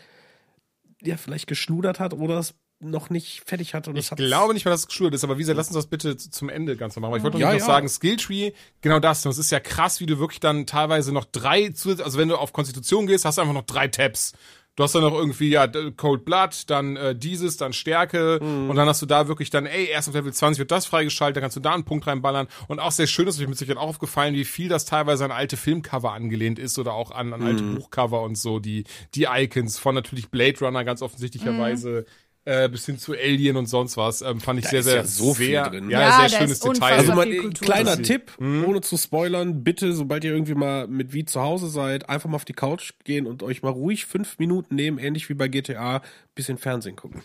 ja 1.02 1.16
vielleicht 1.16 1.46
geschludert 1.46 2.00
hat 2.00 2.14
oder 2.14 2.38
es 2.38 2.54
noch 2.80 3.10
nicht 3.10 3.42
fertig 3.44 3.74
hat. 3.74 3.88
Und 3.88 3.96
es 3.96 4.10
Ich 4.10 4.16
glaube 4.16 4.54
nicht, 4.54 4.64
weil 4.64 4.70
das 4.72 4.86
geschult 4.86 5.12
ist, 5.12 5.24
aber 5.24 5.36
wie 5.36 5.40
gesagt, 5.42 5.56
lass 5.56 5.66
uns 5.66 5.74
das 5.74 5.88
bitte 5.88 6.16
zum 6.16 6.48
Ende 6.48 6.76
ganz 6.76 6.94
normal 6.94 7.10
machen. 7.10 7.18
Ich 7.18 7.24
wollte 7.24 7.38
Ja, 7.38 7.52
noch 7.52 7.58
ja. 7.58 7.64
sagen, 7.64 7.88
Skilltree, 7.88 8.52
genau 8.82 9.00
das. 9.00 9.24
Es 9.26 9.36
ist 9.36 9.50
ja 9.50 9.58
krass, 9.58 9.98
wie 10.00 10.06
du 10.06 10.18
wirklich 10.20 10.38
dann 10.38 10.64
teilweise 10.64 11.12
noch 11.12 11.24
drei, 11.24 11.66
also 11.74 12.18
wenn 12.18 12.28
du 12.28 12.36
auf 12.36 12.52
Konstitution 12.52 13.06
gehst, 13.08 13.24
hast 13.24 13.38
du 13.38 13.42
einfach 13.42 13.54
noch 13.54 13.66
drei 13.66 13.88
Tabs. 13.88 14.32
Du 14.78 14.84
hast 14.84 14.94
dann 14.94 15.02
noch 15.02 15.12
irgendwie, 15.12 15.48
ja, 15.48 15.66
Cold 15.96 16.24
Blood, 16.24 16.70
dann 16.70 16.94
äh, 16.96 17.12
dieses, 17.16 17.56
dann 17.56 17.72
Stärke 17.72 18.38
Mhm. 18.40 18.70
und 18.70 18.76
dann 18.76 18.86
hast 18.86 19.02
du 19.02 19.06
da 19.06 19.26
wirklich 19.26 19.50
dann, 19.50 19.66
ey, 19.66 19.86
erst 19.86 20.08
auf 20.08 20.14
Level 20.14 20.32
20 20.32 20.60
wird 20.60 20.70
das 20.70 20.86
freigeschaltet, 20.86 21.34
dann 21.36 21.42
kannst 21.42 21.56
du 21.56 21.60
da 21.60 21.74
einen 21.74 21.82
Punkt 21.84 22.06
reinballern. 22.06 22.46
Und 22.68 22.78
auch 22.78 22.92
sehr 22.92 23.08
schön, 23.08 23.26
ist 23.26 23.40
mir 23.40 23.48
mit 23.48 23.58
Sicherheit 23.58 23.78
auch 23.82 23.88
aufgefallen, 23.88 24.34
wie 24.34 24.44
viel 24.44 24.68
das 24.68 24.84
teilweise 24.84 25.24
an 25.24 25.32
alte 25.32 25.56
Filmcover 25.56 26.12
angelehnt 26.12 26.60
ist 26.60 26.78
oder 26.78 26.92
auch 26.92 27.10
an, 27.10 27.32
an 27.32 27.42
alte 27.42 27.64
Mhm. 27.64 27.74
Buchcover 27.74 28.22
und 28.22 28.38
so, 28.38 28.60
die, 28.60 28.84
die 29.16 29.26
Icons 29.28 29.78
von 29.80 29.96
natürlich 29.96 30.28
Blade 30.30 30.60
Runner 30.60 30.84
ganz 30.84 31.02
offensichtlicherweise. 31.02 32.04
Äh, 32.48 32.68
bis 32.70 32.86
hin 32.86 32.98
zu 32.98 33.12
Alien 33.12 33.56
und 33.56 33.66
sonst 33.66 33.98
was, 33.98 34.22
ähm, 34.22 34.40
fand 34.40 34.58
ich 34.60 34.64
Da 34.64 34.70
sehr, 34.70 34.80
ist 34.80 34.86
sehr, 34.86 34.96
ja 34.96 35.04
so 35.04 35.34
viel 35.34 35.46
sehr, 35.48 35.68
drin. 35.68 35.90
Ja, 35.90 36.00
Ja, 36.00 36.10
sehr 36.20 36.28
da 36.30 36.36
schönes 36.38 36.52
ist 36.52 36.64
Detail. 36.64 36.96
Also 36.96 37.12
mal, 37.14 37.50
kleiner. 37.50 38.00
Tipp, 38.00 38.32
Mhm. 38.38 38.64
ohne 38.64 38.80
zu 38.80 38.96
spoilern, 38.96 39.62
bitte, 39.64 39.92
sobald 39.92 40.24
ihr 40.24 40.32
irgendwie 40.32 40.54
mal 40.54 40.86
mit 40.88 41.12
wie 41.12 41.26
zu 41.26 41.42
Hause 41.42 41.68
seid, 41.68 42.08
einfach 42.08 42.30
mal 42.30 42.36
auf 42.36 42.46
die 42.46 42.54
Couch 42.54 42.92
gehen 43.04 43.26
und 43.26 43.42
euch 43.42 43.60
mal 43.62 43.68
ruhig 43.70 44.06
fünf 44.06 44.38
Minuten 44.38 44.76
nehmen, 44.76 44.98
ähnlich 44.98 45.28
wie 45.28 45.34
bei 45.34 45.48
GTA, 45.48 46.00
bisschen 46.34 46.56
Fernsehen 46.56 46.96
gucken. 46.96 47.22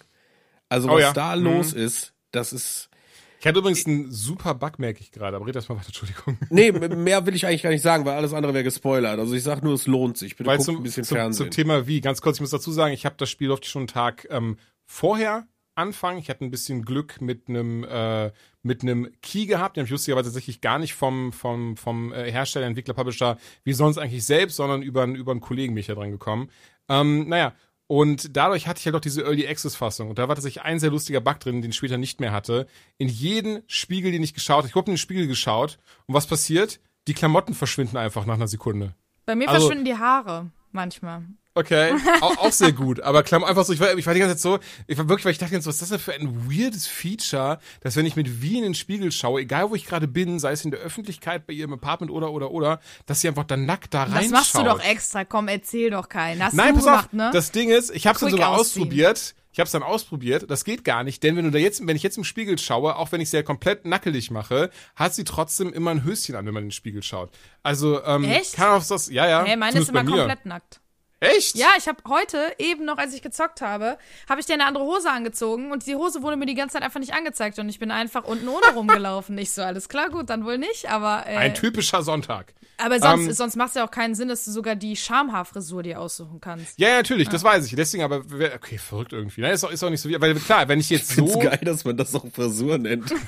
Also 0.68 0.90
Oh 0.90 0.96
was 0.96 1.02
ja. 1.02 1.14
da 1.14 1.36
Mhm. 1.38 1.44
los 1.44 1.72
ist, 1.74 2.14
das 2.32 2.52
ist. 2.52 2.90
Ich 3.40 3.48
hatte 3.48 3.60
übrigens 3.60 3.86
einen 3.86 4.10
super 4.10 4.54
Bug, 4.56 4.80
merke 4.80 5.02
ich 5.02 5.12
gerade, 5.12 5.36
aber 5.36 5.46
red 5.46 5.56
erst 5.56 5.68
mal 5.70 5.76
weiter, 5.76 5.88
Entschuldigung. 5.88 6.38
Nee, 6.50 6.72
mehr 6.72 7.26
will 7.26 7.36
ich 7.36 7.46
eigentlich 7.46 7.64
gar 7.64 7.72
nicht 7.72 7.82
sagen, 7.82 8.06
weil 8.06 8.16
alles 8.16 8.34
andere 8.34 8.54
wäre 8.54 8.64
gespoilert. 8.64 9.20
Also 9.20 9.34
ich 9.36 9.44
sag 9.44 9.64
nur, 9.64 9.74
es 9.74 9.86
lohnt 9.86 10.18
sich. 10.18 10.36
Bitte 10.38 10.50
Weil 10.50 10.58
guckt 10.58 10.66
zum, 10.66 10.78
ein 10.78 10.84
bisschen 10.84 11.04
zum, 11.04 11.18
Fernsehen. 11.18 11.46
zum 11.46 11.52
Thema 11.52 11.86
wie, 11.86 12.00
ganz 12.02 12.22
kurz, 12.22 12.38
ich 12.38 12.42
muss 12.42 12.52
dazu 12.52 12.72
sagen, 12.72 12.94
ich 12.94 13.06
habe 13.06 13.16
das 13.18 13.30
Spiel 13.30 13.50
durfte 13.50 13.66
ich 13.66 13.72
schon 13.72 13.82
einen 13.82 13.88
Tag 13.88 14.28
ähm, 14.30 14.58
vorher 14.94 15.48
anfangen. 15.76 16.20
Ich 16.20 16.30
hatte 16.30 16.46
ein 16.46 16.52
bisschen 16.52 16.86
Glück 16.86 17.20
mit 17.20 17.50
einem 17.50 17.84
äh, 17.84 18.32
mit 18.62 18.84
einem 18.84 19.10
Key 19.22 19.46
gehabt, 19.48 19.76
den 19.76 19.82
habe 19.82 19.86
ich 19.88 19.92
lustigerweise 19.92 20.30
tatsächlich 20.30 20.62
gar 20.62 20.78
nicht 20.78 20.94
vom 20.94 21.34
vom 21.34 21.76
vom 21.78 22.14
äh, 22.14 22.32
Hersteller, 22.32 22.68
Entwickler, 22.68 22.94
Publisher, 22.94 23.38
wie 23.64 23.74
sonst 23.74 23.98
eigentlich 23.98 24.26
selbst, 24.26 24.56
sondern 24.58 24.84
über 24.84 25.04
einen 25.04 25.16
über 25.16 25.32
einen 25.32 25.42
Kollegen 25.42 25.74
bin 25.74 25.82
ich 25.82 25.88
da 25.88 25.96
dran 25.96 26.12
gekommen. 26.12 26.50
Ähm, 26.90 27.28
naja, 27.28 27.54
und 27.88 28.38
dadurch 28.38 28.68
hatte 28.68 28.80
ich 28.80 28.86
halt 28.86 28.96
auch 28.96 29.02
diese 29.02 29.24
Early 29.24 29.48
Access 29.48 29.76
Fassung. 29.76 30.10
Und 30.10 30.20
da 30.20 30.28
war 30.28 30.36
tatsächlich 30.36 30.64
ein 30.64 30.80
sehr 30.80 30.92
lustiger 30.92 31.22
Bug 31.22 31.40
drin, 31.40 31.62
den 31.62 31.72
ich 31.72 31.78
später 31.78 31.98
nicht 31.98 32.20
mehr 32.20 32.32
hatte. 32.32 32.68
In 32.98 33.10
jeden 33.10 33.64
Spiegel, 33.68 34.12
den 34.12 34.24
ich 34.24 34.34
geschaut 34.34 34.58
habe, 34.58 34.68
ich 34.68 34.76
habe 34.76 34.86
in 34.88 34.94
den 34.94 34.98
Spiegel 34.98 35.28
geschaut. 35.28 35.80
Und 36.06 36.14
was 36.14 36.28
passiert? 36.28 36.80
Die 37.08 37.14
Klamotten 37.14 37.54
verschwinden 37.54 37.98
einfach 37.98 38.26
nach 38.26 38.36
einer 38.36 38.48
Sekunde. 38.48 38.94
Bei 39.26 39.36
mir 39.36 39.50
Also- 39.50 39.62
verschwinden 39.68 39.86
die 39.86 39.98
Haare 39.98 40.52
manchmal. 40.72 41.24
Okay, 41.56 41.94
auch, 42.22 42.38
auch 42.38 42.52
sehr 42.52 42.72
gut. 42.72 43.00
Aber 43.02 43.22
Klamm 43.22 43.44
einfach 43.44 43.64
so, 43.64 43.74
ich 43.74 43.80
war, 43.80 43.96
ich 43.96 44.06
war 44.08 44.14
die 44.14 44.20
ganze 44.20 44.36
Zeit 44.36 44.42
so, 44.42 44.60
ich 44.88 44.98
war 44.98 45.08
wirklich, 45.08 45.26
weil 45.26 45.34
ich 45.34 45.38
dachte 45.38 45.54
jetzt, 45.54 45.68
was 45.68 45.76
ist 45.76 45.84
das 45.84 45.90
denn 45.90 46.00
für 46.00 46.14
ein 46.14 46.50
weirdes 46.50 46.88
Feature, 46.88 47.60
dass 47.82 47.96
wenn 47.96 48.08
ich 48.08 48.16
mit 48.16 48.42
Wie 48.42 48.58
in 48.58 48.64
den 48.64 48.74
Spiegel 48.74 49.12
schaue, 49.12 49.42
egal 49.42 49.70
wo 49.70 49.76
ich 49.76 49.86
gerade 49.86 50.08
bin, 50.08 50.40
sei 50.40 50.52
es 50.54 50.66
in 50.66 50.72
der 50.72 50.80
Öffentlichkeit, 50.80 51.46
bei 51.46 51.54
ihrem 51.54 51.74
Apartment 51.74 52.12
oder, 52.12 52.32
oder, 52.32 52.50
oder, 52.52 52.80
dass 53.06 53.22
sie 53.22 53.28
einfach 53.28 53.44
dann 53.44 53.66
nackt 53.66 53.94
da 53.94 54.04
reinschaut. 54.04 54.24
Das 54.24 54.32
machst 54.32 54.58
du 54.58 54.64
doch 54.64 54.84
extra. 54.84 55.26
Komm, 55.26 55.48
erzähl 55.48 55.92
doch 55.92 56.10
keinen. 56.10 56.44
Hast 56.44 56.54
Nein, 56.54 56.70
du 56.70 56.76
pass 56.76 56.86
gemacht, 56.86 57.06
auf, 57.06 57.14
ne? 57.14 57.30
das 57.32 57.52
Ding 57.52 57.70
ist, 57.70 57.92
ich 57.92 58.08
habe 58.08 58.16
es 58.16 58.22
dann 58.22 58.30
Quick 58.30 58.40
sogar 58.40 58.58
ausziehen. 58.58 58.84
ausprobiert. 58.84 59.36
Ich 59.52 59.60
habe 59.60 59.68
es 59.68 59.72
dann 59.72 59.84
ausprobiert. 59.84 60.50
Das 60.50 60.66
geht 60.66 60.84
gar 60.84 61.04
nicht, 61.04 61.22
denn 61.22 61.36
wenn 61.36 61.46
du 61.46 61.52
da 61.52 61.60
jetzt, 61.60 61.86
wenn 61.86 61.96
ich 61.96 62.02
jetzt 62.02 62.18
im 62.18 62.24
Spiegel 62.24 62.58
schaue, 62.58 62.96
auch 62.96 63.12
wenn 63.12 63.22
ich 63.22 63.30
sie 63.30 63.38
ja 63.38 63.44
komplett 63.44 63.86
nackelig 63.86 64.32
mache, 64.32 64.72
hat 64.96 65.14
sie 65.14 65.26
trotzdem 65.26 65.72
immer 65.72 65.92
ein 65.92 66.04
Höschen 66.04 66.36
an, 66.36 66.48
wenn 66.48 66.56
man 66.56 66.64
in 66.64 66.70
den 66.70 66.74
Spiegel 66.74 67.04
schaut. 67.04 67.30
Also 67.62 68.04
ähm, 68.04 68.24
Echt? 68.24 68.54
kann 68.54 68.72
auch 68.72 68.84
das, 68.84 69.12
ja 69.12 69.30
ja. 69.30 69.44
hey, 69.44 69.56
meine 69.56 69.80
ist 69.80 69.90
immer 69.90 70.04
komplett 70.04 70.48
nackt. 70.48 70.82
Echt? 71.24 71.56
Ja, 71.56 71.68
ich 71.78 71.88
habe 71.88 71.98
heute 72.08 72.54
eben 72.60 72.86
noch, 72.86 72.98
als 72.98 73.14
ich 73.14 73.22
gezockt 73.22 73.62
habe, 73.62 73.98
habe 74.30 74.40
ich 74.42 74.46
dir 74.46 74.54
eine 74.54 74.66
andere 74.66 74.84
Hose 74.84 75.10
angezogen 75.10 75.72
und 75.72 75.86
die 75.88 75.96
Hose 75.96 76.22
wurde 76.22 76.38
mir 76.38 76.46
die 76.46 76.56
ganze 76.56 76.74
Zeit 76.74 76.84
einfach 76.84 77.00
nicht 77.00 77.14
angezeigt 77.14 77.58
und 77.60 77.70
ich 77.70 77.80
bin 77.80 77.92
einfach 77.92 78.24
unten 78.24 78.48
ohne 78.48 78.68
rumgelaufen. 78.76 79.38
Ich 79.38 79.52
so, 79.52 79.62
alles 79.62 79.90
klar, 79.90 80.10
gut, 80.10 80.30
dann 80.30 80.46
wohl 80.46 80.58
nicht, 80.58 80.90
aber 80.90 81.24
äh, 81.28 81.38
Ein 81.38 81.54
typischer 81.54 82.04
Sonntag. 82.04 82.54
aber 82.78 83.00
sonst, 83.00 83.26
ähm, 83.28 83.34
sonst 83.34 83.56
macht 83.56 83.70
es 83.70 83.76
ja 83.76 83.86
auch 83.86 83.92
keinen 83.92 84.16
Sinn, 84.16 84.28
dass 84.30 84.46
du 84.46 84.52
sogar 84.52 84.76
die 84.76 84.96
Schamhaarfrisur 84.96 85.84
dir 85.84 86.00
aussuchen 86.00 86.40
kannst. 86.42 86.78
Ja, 86.80 86.90
ja, 86.90 86.96
natürlich, 86.98 87.30
das 87.30 87.44
weiß 87.44 87.66
ich. 87.66 87.76
Deswegen 87.76 88.04
aber, 88.04 88.24
okay, 88.56 88.78
verrückt 88.78 89.14
irgendwie. 89.14 89.42
Ne? 89.42 89.52
Ist, 89.52 89.64
auch, 89.64 89.72
ist 89.72 89.84
auch 89.84 89.90
nicht 89.90 90.02
so 90.02 90.10
wie, 90.10 90.20
weil 90.20 90.36
klar, 90.36 90.68
wenn 90.68 90.80
ich 90.80 90.90
jetzt 90.90 91.12
Ich 91.12 91.18
so. 91.18 91.40
geil, 91.40 91.60
dass 91.64 91.86
man 91.86 91.96
das 91.98 92.14
auch 92.16 92.26
Frisur 92.34 92.78
nennt. 92.78 93.14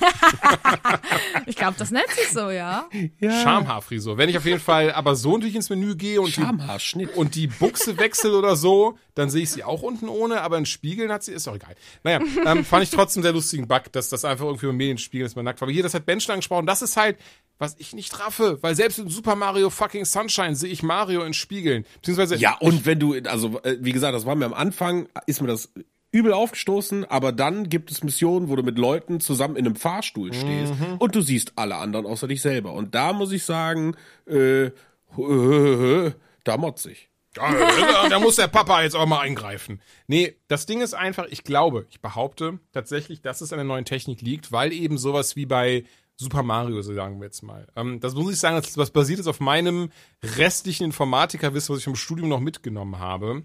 Ich 1.46 1.56
glaube, 1.56 1.74
das 1.78 1.90
nennt 1.90 2.08
sich 2.10 2.28
so, 2.30 2.50
ja. 2.50 2.88
Schamhaarfrisur. 3.20 4.18
Wenn 4.18 4.28
ich 4.28 4.36
auf 4.36 4.44
jeden 4.44 4.60
Fall 4.60 4.92
aber 4.92 5.14
so 5.14 5.32
natürlich 5.32 5.54
ins 5.54 5.70
Menü 5.70 5.94
gehe 5.94 6.20
und 6.20 6.28
die, 6.28 6.32
Schamhaarschnitt. 6.40 7.14
und 7.16 7.34
die 7.34 7.46
Buchse 7.46 7.85
wechsel 7.98 8.34
oder 8.34 8.56
so, 8.56 8.98
dann 9.14 9.30
sehe 9.30 9.42
ich 9.42 9.50
sie 9.50 9.64
auch 9.64 9.82
unten 9.82 10.08
ohne, 10.08 10.40
aber 10.42 10.58
in 10.58 10.66
Spiegeln 10.66 11.12
hat 11.12 11.22
sie, 11.22 11.32
ist 11.32 11.46
doch 11.46 11.54
egal. 11.54 11.74
Naja, 12.04 12.20
ähm, 12.44 12.64
fand 12.64 12.82
ich 12.82 12.90
trotzdem 12.90 13.22
sehr 13.22 13.32
lustigen 13.32 13.68
Bug, 13.68 13.92
dass 13.92 14.08
das 14.08 14.24
einfach 14.24 14.46
irgendwie 14.46 14.66
im 14.66 14.76
Medienspiegel 14.76 15.26
ist, 15.26 15.36
man 15.36 15.44
nackt 15.44 15.60
war. 15.60 15.66
Aber 15.66 15.72
hier, 15.72 15.82
das 15.82 15.94
hat 15.94 16.06
Ben 16.06 16.20
schon 16.20 16.32
angesprochen, 16.34 16.66
das 16.66 16.82
ist 16.82 16.96
halt, 16.96 17.16
was 17.58 17.76
ich 17.78 17.94
nicht 17.94 18.18
raffe, 18.20 18.58
weil 18.62 18.74
selbst 18.74 18.98
in 18.98 19.08
Super 19.08 19.36
Mario 19.36 19.70
fucking 19.70 20.04
Sunshine 20.04 20.54
sehe 20.54 20.70
ich 20.70 20.82
Mario 20.82 21.22
in 21.22 21.32
Spiegeln. 21.32 21.86
Beziehungsweise, 21.96 22.36
Ja, 22.36 22.56
und 22.60 22.84
wenn 22.86 22.98
du, 22.98 23.14
also 23.24 23.60
äh, 23.62 23.76
wie 23.80 23.92
gesagt, 23.92 24.14
das 24.14 24.26
war 24.26 24.34
mir 24.34 24.46
am 24.46 24.54
Anfang, 24.54 25.08
ist 25.26 25.40
mir 25.40 25.48
das 25.48 25.70
übel 26.12 26.32
aufgestoßen, 26.32 27.04
aber 27.04 27.32
dann 27.32 27.68
gibt 27.68 27.90
es 27.90 28.02
Missionen, 28.02 28.48
wo 28.48 28.56
du 28.56 28.62
mit 28.62 28.78
Leuten 28.78 29.20
zusammen 29.20 29.56
in 29.56 29.66
einem 29.66 29.76
Fahrstuhl 29.76 30.32
stehst 30.32 30.72
und 30.98 31.14
du 31.14 31.20
siehst 31.20 31.52
alle 31.56 31.76
anderen 31.76 32.06
außer 32.06 32.26
dich 32.28 32.40
selber. 32.40 32.72
Und 32.72 32.94
da 32.94 33.12
muss 33.12 33.32
ich 33.32 33.44
sagen, 33.44 33.94
äh, 34.26 34.70
da 36.44 36.56
motz 36.56 36.86
ich. 36.86 37.10
da, 38.10 38.18
muss 38.18 38.36
der 38.36 38.48
Papa 38.48 38.82
jetzt 38.82 38.96
auch 38.96 39.06
mal 39.06 39.20
eingreifen. 39.20 39.80
Nee, 40.06 40.36
das 40.48 40.66
Ding 40.66 40.80
ist 40.80 40.94
einfach, 40.94 41.26
ich 41.30 41.44
glaube, 41.44 41.86
ich 41.90 42.00
behaupte 42.00 42.58
tatsächlich, 42.72 43.20
dass 43.20 43.40
es 43.40 43.52
an 43.52 43.58
der 43.58 43.64
neuen 43.64 43.84
Technik 43.84 44.20
liegt, 44.22 44.52
weil 44.52 44.72
eben 44.72 44.98
sowas 44.98 45.36
wie 45.36 45.46
bei 45.46 45.84
Super 46.16 46.42
Mario, 46.42 46.80
so 46.80 46.94
sagen 46.94 47.20
wir 47.20 47.26
jetzt 47.26 47.42
mal. 47.42 47.66
Ähm, 47.76 48.00
das 48.00 48.14
muss 48.14 48.32
ich 48.32 48.40
sagen, 48.40 48.56
das, 48.56 48.78
was 48.78 48.90
basiert 48.90 49.20
ist 49.20 49.26
auf 49.26 49.40
meinem 49.40 49.90
restlichen 50.22 50.84
Informatikerwissen, 50.84 51.74
was 51.74 51.80
ich 51.80 51.84
vom 51.84 51.96
Studium 51.96 52.28
noch 52.28 52.40
mitgenommen 52.40 52.98
habe, 52.98 53.44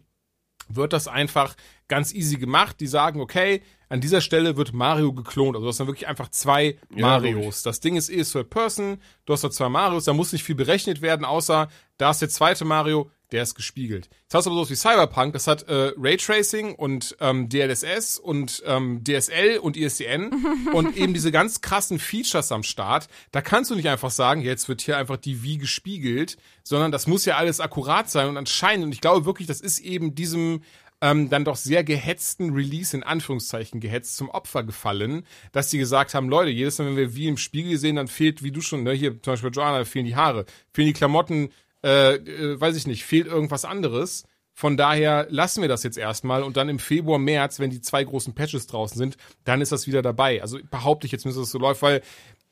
wird 0.70 0.94
das 0.94 1.08
einfach 1.08 1.56
ganz 1.90 2.14
easy 2.14 2.38
gemacht. 2.38 2.80
Die 2.80 2.88
sagen, 2.88 3.20
okay, 3.20 3.62
an 3.90 4.00
dieser 4.00 4.22
Stelle 4.22 4.56
wird 4.56 4.72
Mario 4.72 5.12
geklont. 5.12 5.56
Also 5.56 5.66
du 5.66 5.70
hast 5.70 5.80
dann 5.82 5.88
wirklich 5.88 6.08
einfach 6.08 6.30
zwei 6.30 6.78
Marios. 6.90 7.62
Das 7.64 7.82
Ding 7.82 7.98
ist 7.98 8.10
eh 8.10 8.24
Third 8.24 8.50
Person, 8.50 9.02
du 9.26 9.34
hast 9.34 9.44
da 9.44 9.52
zwei 9.52 9.68
Marios, 9.68 10.06
da 10.06 10.14
muss 10.14 10.32
nicht 10.32 10.44
viel 10.44 10.56
berechnet 10.56 11.02
werden, 11.02 11.26
außer 11.26 11.68
da 11.98 12.12
ist 12.12 12.22
der 12.22 12.30
zweite 12.30 12.64
Mario, 12.64 13.12
der 13.32 13.44
ist 13.44 13.56
gespiegelt. 13.56 14.10
Jetzt 14.24 14.34
hast 14.34 14.46
du 14.46 14.50
aber 14.50 14.58
sowas 14.58 14.70
wie 14.70 14.76
Cyberpunk, 14.76 15.34
das 15.34 15.48
hat 15.48 15.64
äh, 15.64 15.94
Raytracing 15.98 16.76
und 16.76 17.16
ähm, 17.20 17.50
DLSS 17.50 18.20
und 18.20 18.62
ähm, 18.66 19.04
DSL 19.04 19.58
und 19.58 19.78
ISDN 19.78 20.32
und 20.74 20.98
eben 20.98 21.14
diese 21.14 21.32
ganz 21.32 21.62
krassen 21.62 22.00
Features 22.00 22.52
am 22.52 22.64
Start. 22.64 23.08
Da 23.32 23.42
kannst 23.42 23.72
du 23.72 23.76
nicht 23.76 23.90
einfach 23.90 24.12
sagen, 24.12 24.42
jetzt 24.42 24.68
wird 24.68 24.82
hier 24.82 24.98
einfach 24.98 25.18
die 25.18 25.44
Wie 25.44 25.58
gespiegelt, 25.58 26.38
sondern 26.64 26.92
das 26.92 27.08
muss 27.08 27.26
ja 27.26 27.38
alles 27.38 27.60
akkurat 27.60 28.10
sein 28.10 28.28
und 28.28 28.38
anscheinend, 28.38 28.86
und 28.86 28.92
ich 28.92 29.02
glaube 29.02 29.26
wirklich, 29.26 29.48
das 29.48 29.62
ist 29.62 29.80
eben 29.80 30.16
diesem 30.16 30.62
ähm, 31.02 31.30
dann 31.30 31.44
doch 31.44 31.56
sehr 31.56 31.84
gehetzten 31.84 32.52
Release, 32.54 32.96
in 32.96 33.04
Anführungszeichen 33.04 33.80
gehetzt, 33.80 34.16
zum 34.16 34.30
Opfer 34.30 34.64
gefallen, 34.64 35.26
dass 35.52 35.70
die 35.70 35.80
gesagt 35.80 36.14
haben, 36.14 36.30
Leute, 36.30 36.52
jedes 36.52 36.78
Mal, 36.78 36.88
wenn 36.88 36.98
wir 36.98 37.16
wie 37.16 37.28
im 37.28 37.38
Spiegel 37.38 37.78
sehen, 37.78 37.96
dann 37.96 38.08
fehlt, 38.08 38.44
wie 38.44 38.52
du 38.52 38.62
schon, 38.62 38.84
ne, 38.84 38.92
hier 38.94 39.22
zum 39.22 39.34
Beispiel 39.34 39.52
Joanna, 39.52 39.84
fehlen 39.84 40.06
die 40.06 40.16
Haare, 40.16 40.46
fehlen 40.72 40.88
die 40.88 40.94
Klamotten, 40.94 41.50
äh, 41.84 42.16
äh, 42.16 42.60
weiß 42.60 42.76
ich 42.76 42.88
nicht, 42.88 43.04
fehlt 43.06 43.28
irgendwas 43.28 43.66
anderes. 43.66 44.24
Von 44.54 44.76
daher 44.78 45.28
lassen 45.30 45.62
wir 45.62 45.70
das 45.70 45.84
jetzt 45.84 45.98
erstmal 45.98 46.44
und 46.44 46.58
dann 46.58 46.70
im 46.70 46.78
Februar, 46.80 47.18
März, 47.20 47.60
wenn 47.60 47.70
die 47.70 47.82
zwei 47.82 48.04
großen 48.04 48.36
Patches 48.36 48.68
draußen 48.68 48.98
sind, 48.98 49.16
dann 49.46 49.62
ist 49.62 49.72
das 49.72 49.88
wieder 49.88 50.02
dabei. 50.02 50.42
Also 50.42 50.60
behaupte 50.70 51.06
ich 51.08 51.12
jetzt, 51.14 51.26
dass 51.26 51.36
das 51.36 51.50
so 51.52 51.58
läuft, 51.58 51.82
weil 51.82 52.02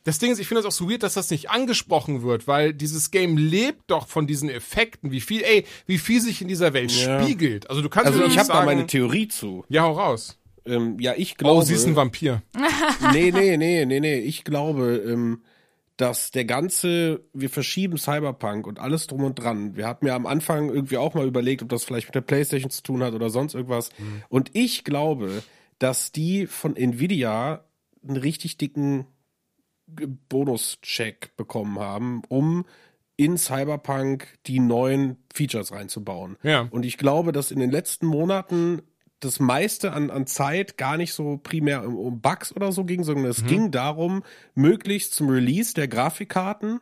das 0.06 0.18
Ding 0.18 0.32
ist, 0.32 0.40
ich 0.40 0.48
finde 0.48 0.64
das 0.64 0.74
auch 0.74 0.76
so 0.76 0.90
weird, 0.90 1.04
dass 1.04 1.14
das 1.16 1.30
nicht 1.30 1.50
angesprochen 1.52 2.24
wird, 2.24 2.48
weil 2.48 2.74
dieses 2.74 3.12
Game 3.12 3.38
lebt 3.38 3.92
doch 3.92 4.08
von 4.08 4.28
diesen 4.28 4.50
Effekten, 4.50 5.12
wie 5.12 5.20
viel, 5.20 5.42
ey, 5.44 5.66
wie 5.88 5.98
viel 5.98 6.22
sich 6.22 6.42
in 6.42 6.48
dieser 6.48 6.74
Welt 6.74 6.92
Ja. 6.92 7.22
spiegelt. 7.22 7.70
Also 7.70 7.82
du 7.82 7.90
kannst 7.90 8.08
Also 8.14 8.24
ich 8.24 8.38
habe 8.40 8.48
da 8.48 8.64
meine 8.64 8.88
Theorie 8.88 9.28
zu. 9.28 9.66
Ja, 9.68 9.84
hau 9.84 9.92
raus. 9.92 10.40
Ähm, 10.66 10.98
ja, 11.00 11.14
ich 11.18 11.36
glaube. 11.36 11.58
Oh, 11.60 11.62
sie 11.62 11.74
ist 11.74 11.86
ein 11.86 11.96
Vampir. 11.98 12.42
nee, 13.14 13.32
nee, 13.32 13.58
nee, 13.58 13.86
nee, 13.86 14.00
nee. 14.00 14.20
Ich 14.20 14.44
glaube, 14.46 15.04
ähm, 15.06 15.42
dass 16.00 16.32
der 16.32 16.46
ganze, 16.46 17.26
wir 17.34 17.50
verschieben 17.50 17.98
Cyberpunk 17.98 18.66
und 18.68 18.80
alles 18.80 19.08
drum 19.08 19.26
und 19.26 19.36
dran. 19.36 19.76
Wir 19.76 19.86
hatten 19.86 20.08
ja 20.08 20.16
am 20.16 20.28
Anfang 20.28 20.70
irgendwie 20.70 20.96
auch 20.96 21.14
mal 21.14 21.28
überlegt, 21.28 21.62
ob 21.62 21.68
das 21.68 21.84
vielleicht 21.84 22.08
mit 22.08 22.16
der 22.16 22.22
Playstation 22.22 22.72
zu 22.72 22.82
tun 22.84 23.04
hat 23.04 23.14
oder 23.14 23.30
sonst 23.30 23.54
irgendwas. 23.54 23.90
Und 24.30 24.52
ich 24.54 24.86
glaube, 24.86 25.44
dass 25.78 26.14
die 26.14 26.48
von 26.48 26.78
Nvidia 26.78 27.66
einen 28.02 28.16
richtig 28.16 28.58
dicken 28.58 29.08
Bonuscheck 29.88 31.36
bekommen 31.36 31.80
haben, 31.80 32.22
um 32.30 32.66
in 33.18 33.38
Cyberpunk 33.38 34.38
die 34.48 34.62
neuen 34.62 35.18
Features 35.34 35.74
reinzubauen. 35.74 36.38
Ja. 36.44 36.70
Und 36.72 36.86
ich 36.86 36.98
glaube, 36.98 37.34
dass 37.34 37.52
in 37.52 37.60
den 37.60 37.72
letzten 37.72 38.06
Monaten 38.06 38.84
das 39.20 39.40
meiste 39.40 39.94
an, 39.94 40.10
an 40.10 40.28
Zeit 40.28 40.78
gar 40.78 40.98
nicht 40.98 41.14
so 41.14 41.38
primär 41.38 41.86
um, 41.86 41.98
um 41.98 42.22
Bugs 42.22 42.56
oder 42.56 42.72
so 42.72 42.86
ging, 42.86 43.04
sondern 43.04 43.26
es 43.26 43.46
ging 43.46 43.72
darum, 43.72 44.24
möglichst 44.56 45.14
zum 45.14 45.30
Release 45.30 45.74
der 45.74 45.88
Grafikkarten 45.88 46.80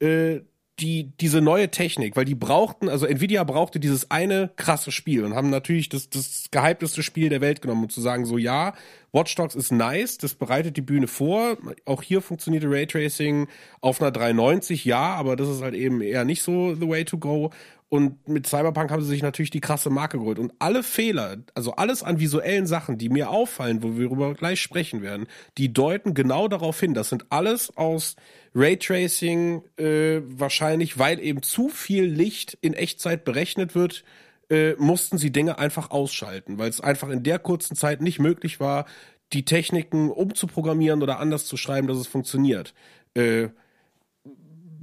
äh, 0.00 0.40
die, 0.78 1.12
diese 1.20 1.40
neue 1.40 1.70
Technik, 1.70 2.16
weil 2.16 2.26
die 2.26 2.34
brauchten, 2.34 2.90
also 2.90 3.06
Nvidia 3.06 3.44
brauchte 3.44 3.80
dieses 3.80 4.10
eine 4.10 4.50
krasse 4.56 4.92
Spiel 4.92 5.24
und 5.24 5.34
haben 5.34 5.48
natürlich 5.48 5.88
das, 5.88 6.10
das 6.10 6.48
gehypteste 6.50 7.02
Spiel 7.02 7.30
der 7.30 7.40
Welt 7.40 7.62
genommen, 7.62 7.84
um 7.84 7.88
zu 7.88 8.02
sagen, 8.02 8.26
so 8.26 8.36
ja, 8.36 8.74
Watch 9.10 9.34
Dogs 9.36 9.54
ist 9.54 9.72
nice, 9.72 10.18
das 10.18 10.34
bereitet 10.34 10.76
die 10.76 10.82
Bühne 10.82 11.06
vor. 11.06 11.56
Auch 11.86 12.02
hier 12.02 12.20
funktionierte 12.20 12.70
Raytracing 12.70 13.48
auf 13.80 14.02
einer 14.02 14.10
390, 14.10 14.84
ja, 14.84 15.14
aber 15.14 15.36
das 15.36 15.48
ist 15.48 15.62
halt 15.62 15.74
eben 15.74 16.02
eher 16.02 16.26
nicht 16.26 16.42
so 16.42 16.74
the 16.74 16.88
way 16.88 17.06
to 17.06 17.16
go. 17.16 17.50
Und 17.88 18.26
mit 18.26 18.48
Cyberpunk 18.48 18.90
haben 18.90 19.02
sie 19.02 19.08
sich 19.08 19.22
natürlich 19.22 19.52
die 19.52 19.60
krasse 19.60 19.90
Marke 19.90 20.18
geholt. 20.18 20.40
Und 20.40 20.52
alle 20.58 20.82
Fehler, 20.82 21.36
also 21.54 21.72
alles 21.72 22.02
an 22.02 22.18
visuellen 22.18 22.66
Sachen, 22.66 22.98
die 22.98 23.08
mir 23.08 23.30
auffallen, 23.30 23.82
wo 23.82 23.96
wir 23.96 24.06
darüber 24.06 24.34
gleich 24.34 24.60
sprechen 24.60 25.02
werden, 25.02 25.26
die 25.56 25.72
deuten 25.72 26.12
genau 26.12 26.48
darauf 26.48 26.80
hin. 26.80 26.94
Das 26.94 27.10
sind 27.10 27.26
alles 27.30 27.76
aus 27.76 28.16
Raytracing, 28.56 29.62
äh, 29.76 30.20
wahrscheinlich, 30.24 30.98
weil 30.98 31.20
eben 31.20 31.42
zu 31.42 31.68
viel 31.68 32.06
Licht 32.06 32.58
in 32.60 32.74
Echtzeit 32.74 33.24
berechnet 33.24 33.76
wird, 33.76 34.02
äh, 34.50 34.74
mussten 34.78 35.18
sie 35.18 35.30
Dinge 35.30 35.58
einfach 35.58 35.90
ausschalten, 35.90 36.58
weil 36.58 36.70
es 36.70 36.80
einfach 36.80 37.08
in 37.08 37.22
der 37.22 37.38
kurzen 37.38 37.76
Zeit 37.76 38.00
nicht 38.00 38.18
möglich 38.18 38.58
war, 38.58 38.86
die 39.32 39.44
Techniken 39.44 40.10
umzuprogrammieren 40.10 41.02
oder 41.02 41.20
anders 41.20 41.46
zu 41.46 41.56
schreiben, 41.56 41.86
dass 41.86 41.98
es 41.98 42.06
funktioniert. 42.06 42.74
Äh, 43.14 43.48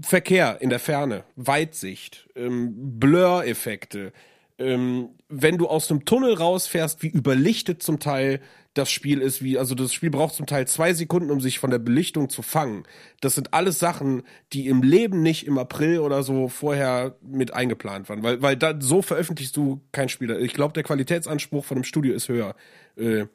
Verkehr 0.04 0.62
in 0.62 0.70
der 0.70 0.80
Ferne, 0.80 1.24
Weitsicht, 1.36 2.30
ähm, 2.36 3.00
Blur-Effekte. 3.00 4.12
Ähm, 4.60 5.10
wenn 5.30 5.58
du 5.58 5.68
aus 5.68 5.90
einem 5.90 6.06
Tunnel 6.06 6.34
rausfährst, 6.34 7.02
wie 7.02 7.08
überlichtet 7.08 7.82
zum 7.82 8.00
Teil 8.00 8.40
das 8.74 8.92
Spiel 8.92 9.22
ist, 9.22 9.44
wie, 9.44 9.58
also 9.58 9.76
das 9.76 9.94
Spiel 9.94 10.10
braucht 10.10 10.36
zum 10.36 10.46
Teil 10.46 10.68
zwei 10.68 10.94
Sekunden, 10.94 11.32
um 11.32 11.42
sich 11.42 11.60
von 11.60 11.70
der 11.70 11.80
Belichtung 11.80 12.30
zu 12.30 12.42
fangen. 12.42 12.84
Das 13.22 13.36
sind 13.36 13.54
alles 13.54 13.80
Sachen, 13.80 14.24
die 14.52 14.68
im 14.68 14.82
Leben 14.82 15.22
nicht 15.22 15.46
im 15.48 15.58
April 15.58 16.00
oder 16.00 16.24
so 16.24 16.50
vorher 16.50 17.16
mit 17.22 17.54
eingeplant 17.54 18.10
waren, 18.10 18.24
weil, 18.24 18.42
weil 18.42 18.58
da, 18.58 18.76
so 18.80 19.02
veröffentlichst 19.02 19.56
du 19.56 19.82
kein 19.92 20.10
Spiel. 20.10 20.32
Ich 20.42 20.54
glaube, 20.54 20.74
der 20.74 20.84
Qualitätsanspruch 20.84 21.66
von 21.66 21.78
dem 21.78 21.84
Studio 21.84 22.14
ist 22.14 22.30
höher. 22.30 22.56
Äh, 22.98 23.26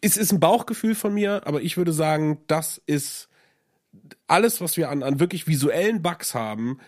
es 0.00 0.16
ist 0.16 0.32
ein 0.32 0.40
Bauchgefühl 0.40 0.94
von 0.94 1.14
mir, 1.14 1.46
aber 1.46 1.62
ich 1.62 1.76
würde 1.76 1.92
sagen, 1.92 2.38
das 2.46 2.82
ist 2.86 3.28
alles, 4.26 4.60
was 4.60 4.76
wir 4.76 4.90
an, 4.90 5.02
an 5.02 5.20
wirklich 5.20 5.46
visuellen 5.46 6.02
Bugs 6.02 6.34
haben, 6.34 6.78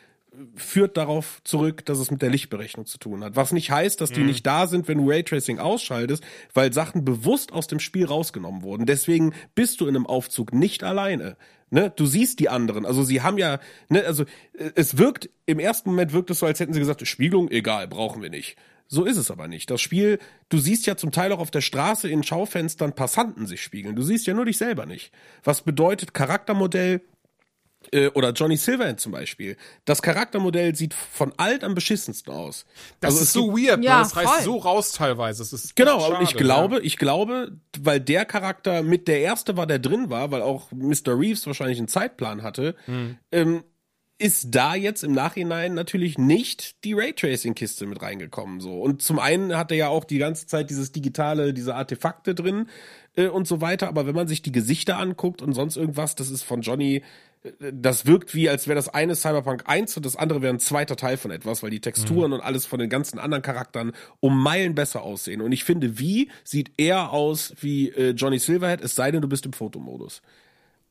führt 0.54 0.96
darauf 0.96 1.40
zurück, 1.44 1.84
dass 1.86 1.98
es 1.98 2.10
mit 2.10 2.20
der 2.22 2.30
Lichtberechnung 2.30 2.86
zu 2.86 2.98
tun 2.98 3.24
hat. 3.24 3.36
Was 3.36 3.52
nicht 3.52 3.70
heißt, 3.70 4.00
dass 4.00 4.12
die 4.12 4.22
nicht 4.22 4.46
da 4.46 4.66
sind, 4.66 4.86
wenn 4.88 4.98
du 4.98 5.10
Raytracing 5.10 5.58
ausschaltest, 5.58 6.22
weil 6.52 6.72
Sachen 6.72 7.04
bewusst 7.04 7.52
aus 7.52 7.66
dem 7.66 7.80
Spiel 7.80 8.04
rausgenommen 8.04 8.62
wurden. 8.62 8.86
Deswegen 8.86 9.32
bist 9.54 9.80
du 9.80 9.86
in 9.86 9.96
einem 9.96 10.06
Aufzug 10.06 10.52
nicht 10.52 10.84
alleine. 10.84 11.36
Ne? 11.70 11.92
Du 11.96 12.06
siehst 12.06 12.38
die 12.38 12.48
anderen. 12.48 12.84
Also 12.84 13.02
sie 13.02 13.22
haben 13.22 13.38
ja, 13.38 13.58
ne, 13.88 14.04
also 14.04 14.24
äh, 14.52 14.70
es 14.74 14.98
wirkt, 14.98 15.30
im 15.46 15.58
ersten 15.58 15.90
Moment 15.90 16.12
wirkt 16.12 16.30
es 16.30 16.38
so, 16.38 16.46
als 16.46 16.60
hätten 16.60 16.72
sie 16.72 16.80
gesagt, 16.80 17.06
Spiegelung, 17.06 17.50
egal, 17.50 17.88
brauchen 17.88 18.22
wir 18.22 18.30
nicht. 18.30 18.56
So 18.88 19.04
ist 19.04 19.16
es 19.16 19.30
aber 19.30 19.48
nicht. 19.48 19.70
Das 19.70 19.80
Spiel, 19.80 20.18
du 20.48 20.58
siehst 20.58 20.86
ja 20.86 20.96
zum 20.96 21.10
Teil 21.12 21.32
auch 21.32 21.40
auf 21.40 21.50
der 21.50 21.60
Straße 21.60 22.08
in 22.08 22.22
Schaufenstern 22.22 22.92
Passanten 22.94 23.46
sich 23.46 23.62
spiegeln. 23.62 23.96
Du 23.96 24.02
siehst 24.02 24.26
ja 24.26 24.34
nur 24.34 24.44
dich 24.44 24.58
selber 24.58 24.86
nicht. 24.86 25.12
Was 25.42 25.62
bedeutet 25.62 26.14
Charaktermodell 26.14 27.00
äh, 27.92 28.08
oder 28.08 28.30
Johnny 28.32 28.56
Silverhand 28.56 29.00
zum 29.00 29.10
Beispiel? 29.12 29.56
Das 29.84 30.02
Charaktermodell 30.02 30.74
sieht 30.76 30.94
von 30.94 31.32
alt 31.36 31.64
am 31.64 31.74
beschissensten 31.74 32.32
aus. 32.32 32.64
Das 33.00 33.14
Also 33.14 33.22
ist 33.24 33.32
so 33.32 33.52
weird, 33.56 33.82
Ja? 33.82 33.98
Das 34.00 34.14
reißt 34.16 34.44
so 34.44 34.56
raus 34.58 34.92
teilweise. 34.92 35.42
Das 35.42 35.52
ist 35.52 35.74
Genau, 35.74 35.98
echt 35.98 36.06
aber 36.12 36.22
ich 36.22 36.30
schade, 36.30 36.44
glaube, 36.44 36.74
ja. 36.76 36.82
ich 36.82 36.96
glaube, 36.96 37.52
weil 37.80 37.98
der 38.00 38.24
Charakter 38.24 38.82
mit 38.82 39.08
der 39.08 39.20
erste 39.20 39.56
war, 39.56 39.66
der 39.66 39.78
drin 39.80 40.10
war, 40.10 40.30
weil 40.30 40.42
auch 40.42 40.70
Mr. 40.70 41.18
Reeves 41.18 41.46
wahrscheinlich 41.46 41.78
einen 41.78 41.88
Zeitplan 41.88 42.42
hatte, 42.42 42.76
Hm. 42.86 43.16
ähm, 43.32 43.64
ist 44.18 44.54
da 44.54 44.74
jetzt 44.74 45.04
im 45.04 45.12
Nachhinein 45.12 45.74
natürlich 45.74 46.16
nicht 46.16 46.82
die 46.84 46.94
Raytracing-Kiste 46.94 47.86
mit 47.86 48.00
reingekommen. 48.00 48.60
So. 48.60 48.80
Und 48.80 49.02
zum 49.02 49.18
einen 49.18 49.56
hat 49.56 49.70
er 49.70 49.76
ja 49.76 49.88
auch 49.88 50.04
die 50.04 50.18
ganze 50.18 50.46
Zeit 50.46 50.70
dieses 50.70 50.92
digitale, 50.92 51.52
diese 51.52 51.74
Artefakte 51.74 52.34
drin 52.34 52.68
äh, 53.16 53.26
und 53.26 53.46
so 53.46 53.60
weiter. 53.60 53.88
Aber 53.88 54.06
wenn 54.06 54.14
man 54.14 54.26
sich 54.26 54.40
die 54.40 54.52
Gesichter 54.52 54.98
anguckt 54.98 55.42
und 55.42 55.52
sonst 55.52 55.76
irgendwas, 55.76 56.14
das 56.14 56.30
ist 56.30 56.44
von 56.44 56.62
Johnny, 56.62 57.02
äh, 57.42 57.50
das 57.74 58.06
wirkt 58.06 58.34
wie, 58.34 58.48
als 58.48 58.66
wäre 58.66 58.76
das 58.76 58.88
eine 58.88 59.16
Cyberpunk 59.16 59.64
1 59.66 59.98
und 59.98 60.06
das 60.06 60.16
andere 60.16 60.40
wäre 60.40 60.54
ein 60.54 60.60
zweiter 60.60 60.96
Teil 60.96 61.18
von 61.18 61.30
etwas, 61.30 61.62
weil 61.62 61.70
die 61.70 61.80
Texturen 61.80 62.32
und 62.32 62.40
alles 62.40 62.64
von 62.64 62.78
den 62.78 62.88
ganzen 62.88 63.18
anderen 63.18 63.42
Charakteren 63.42 63.92
um 64.20 64.42
Meilen 64.42 64.74
besser 64.74 65.02
aussehen. 65.02 65.42
Und 65.42 65.52
ich 65.52 65.64
finde, 65.64 65.98
wie 65.98 66.30
sieht 66.42 66.72
eher 66.78 67.12
aus 67.12 67.54
wie 67.60 67.90
äh, 67.90 68.12
Johnny 68.12 68.38
Silverhead, 68.38 68.80
es 68.80 68.94
sei 68.94 69.10
denn, 69.10 69.20
du 69.20 69.28
bist 69.28 69.44
im 69.44 69.52
Fotomodus. 69.52 70.22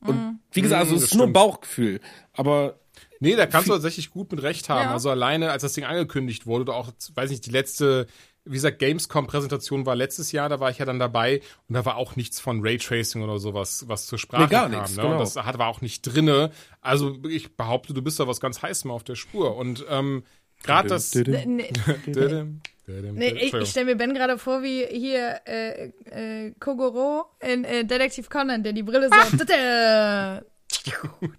Und 0.02 0.40
wie 0.52 0.62
gesagt, 0.62 0.82
also 0.82 0.94
Mm, 0.94 0.98
es 0.98 1.04
ist 1.06 1.16
nur 1.16 1.24
stimmt. 1.24 1.34
Bauchgefühl. 1.34 2.00
Aber 2.34 2.80
Nee, 3.20 3.36
da 3.36 3.46
kannst 3.46 3.70
du 3.70 3.74
tatsächlich 3.74 4.10
gut 4.12 4.32
mit 4.32 4.44
Recht 4.44 4.70
haben. 4.70 4.86
Ja. 4.86 4.94
Also 4.94 5.10
alleine, 5.10 5.52
als 5.52 5.62
das 5.62 5.74
Ding 5.74 5.84
angekündigt 5.86 6.46
wurde, 6.46 6.64
oder 6.64 6.76
auch, 6.76 6.92
weiß 7.14 7.30
nicht, 7.30 7.46
die 7.46 7.52
letzte, 7.52 8.08
wie 8.44 8.54
gesagt, 8.54 8.80
Gamescom-Präsentation 8.80 9.86
war 9.86 9.96
letztes 9.96 10.32
Jahr, 10.32 10.50
da 10.50 10.60
war 10.60 10.70
ich 10.70 10.78
ja 10.78 10.86
dann 10.86 11.00
dabei 11.00 11.42
und 11.68 11.76
da 11.76 11.86
war 11.86 11.96
auch 11.98 12.16
nichts 12.16 12.40
von 12.40 12.62
Raytracing 12.62 13.24
oder 13.24 13.40
sowas, 13.40 13.86
was 13.88 14.06
zur 14.06 14.20
Sprache 14.20 14.44
Nee, 14.44 14.50
gar 14.50 14.70
kam. 14.70 14.80
nichts, 14.80 14.96
ne? 14.96 15.02
genau. 15.04 15.14
Und 15.14 15.20
das 15.20 15.36
hat, 15.36 15.58
war 15.58 15.68
auch 15.68 15.82
nicht 15.82 16.02
drinne. 16.02 16.52
Also 16.82 17.18
ich 17.28 17.56
behaupte, 17.56 17.94
du 17.94 18.02
bist 18.02 18.20
da 18.20 18.28
was 18.28 18.40
ganz 18.40 18.62
Heißem 18.62 18.92
auf 18.92 19.04
der 19.04 19.16
Spur. 19.16 19.56
Und 19.56 19.86
ähm, 19.90 20.24
gerade 20.64 20.90
das. 20.90 21.16
Nee, 21.16 21.72
ich, 23.42 23.54
ich 23.54 23.70
stelle 23.70 23.86
mir 23.88 23.96
Ben 23.96 24.14
gerade 24.14 24.38
vor, 24.38 24.62
wie 24.62 24.86
hier 24.86 25.42
äh, 25.48 25.88
äh, 26.06 26.52
Kogoro 26.60 27.26
in 27.40 27.64
äh, 27.64 27.84
Detektiv 27.86 28.30
Conan, 28.30 28.62
der 28.62 28.74
die 28.74 28.84
Brille 28.84 29.10
so. 29.10 29.16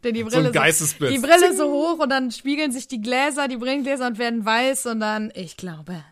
der 0.05 0.13
die 0.13 0.23
Brille 0.23 0.43
So 0.43 0.47
ein 0.47 0.53
Geistesblitz. 0.53 1.13
die 1.13 1.19
Brille 1.19 1.57
so 1.57 1.71
hoch 1.71 1.99
und 1.99 2.11
dann 2.11 2.31
spiegeln 2.31 2.73
sich 2.73 2.89
die 2.89 3.01
Gläser, 3.01 3.49
die 3.49 3.57
Brillengläser 3.57 4.07
und 4.07 4.19
werden 4.19 4.45
weiß 4.45 4.87
und 4.87 5.01
dann, 5.01 5.33
ich 5.35 5.57
glaube, 5.57 6.03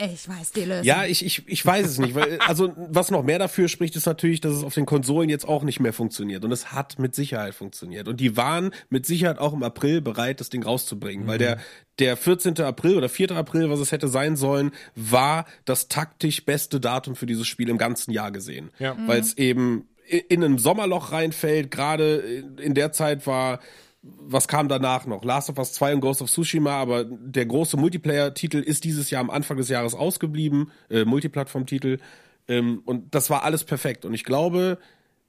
ich 0.00 0.28
weiß 0.28 0.52
die 0.52 0.64
Lösung. 0.64 0.84
Ja, 0.84 1.04
ich, 1.06 1.24
ich, 1.24 1.42
ich 1.48 1.66
weiß 1.66 1.84
es 1.84 1.98
nicht. 1.98 2.14
Weil, 2.14 2.38
also, 2.46 2.72
was 2.76 3.10
noch 3.10 3.24
mehr 3.24 3.40
dafür 3.40 3.66
spricht, 3.66 3.96
ist 3.96 4.06
natürlich, 4.06 4.40
dass 4.40 4.54
es 4.54 4.62
auf 4.62 4.74
den 4.74 4.86
Konsolen 4.86 5.28
jetzt 5.28 5.46
auch 5.46 5.64
nicht 5.64 5.80
mehr 5.80 5.92
funktioniert. 5.92 6.44
Und 6.44 6.52
es 6.52 6.70
hat 6.70 7.00
mit 7.00 7.16
Sicherheit 7.16 7.54
funktioniert. 7.54 8.06
Und 8.06 8.20
die 8.20 8.36
waren 8.36 8.70
mit 8.90 9.06
Sicherheit 9.06 9.38
auch 9.38 9.52
im 9.52 9.64
April 9.64 10.00
bereit, 10.00 10.38
das 10.38 10.50
Ding 10.50 10.62
rauszubringen. 10.62 11.26
Weil 11.26 11.38
der, 11.38 11.58
der 11.98 12.16
14. 12.16 12.60
April 12.60 12.96
oder 12.96 13.08
4. 13.08 13.32
April, 13.32 13.70
was 13.70 13.80
es 13.80 13.90
hätte 13.90 14.06
sein 14.06 14.36
sollen, 14.36 14.70
war 14.94 15.46
das 15.64 15.88
taktisch 15.88 16.44
beste 16.44 16.78
Datum 16.78 17.16
für 17.16 17.26
dieses 17.26 17.48
Spiel 17.48 17.68
im 17.68 17.78
ganzen 17.78 18.12
Jahr 18.12 18.30
gesehen. 18.30 18.70
Ja. 18.78 18.96
Weil 19.06 19.18
es 19.18 19.36
eben 19.36 19.88
in, 20.08 20.42
in 20.42 20.44
ein 20.44 20.58
Sommerloch 20.58 21.12
reinfällt. 21.12 21.70
Gerade 21.70 22.16
in 22.60 22.74
der 22.74 22.92
Zeit 22.92 23.26
war 23.26 23.60
was 24.02 24.48
kam 24.48 24.68
danach 24.68 25.06
noch? 25.06 25.24
Last 25.24 25.50
of 25.50 25.58
Us 25.58 25.72
2 25.72 25.94
und 25.94 26.00
Ghost 26.00 26.22
of 26.22 26.30
Tsushima, 26.30 26.72
aber 26.72 27.04
der 27.04 27.46
große 27.46 27.76
Multiplayer-Titel 27.76 28.58
ist 28.58 28.84
dieses 28.84 29.10
Jahr 29.10 29.20
am 29.20 29.30
Anfang 29.30 29.56
des 29.56 29.68
Jahres 29.68 29.94
ausgeblieben, 29.94 30.70
äh, 30.88 31.04
Multiplattform-Titel. 31.04 31.98
Ähm, 32.46 32.82
und 32.84 33.14
das 33.14 33.28
war 33.30 33.42
alles 33.42 33.64
perfekt. 33.64 34.04
Und 34.04 34.14
ich 34.14 34.24
glaube, 34.24 34.78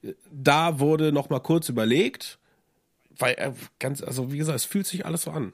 äh, 0.04 0.14
da 0.32 0.80
wurde 0.80 1.12
noch 1.12 1.30
mal 1.30 1.40
kurz 1.40 1.70
überlegt, 1.70 2.38
weil 3.18 3.34
äh, 3.36 3.52
ganz, 3.80 4.02
also 4.02 4.32
wie 4.32 4.38
gesagt, 4.38 4.56
es 4.56 4.66
fühlt 4.66 4.88
sich 4.88 5.06
alles 5.06 5.24
so 5.24 5.32
an. 5.32 5.54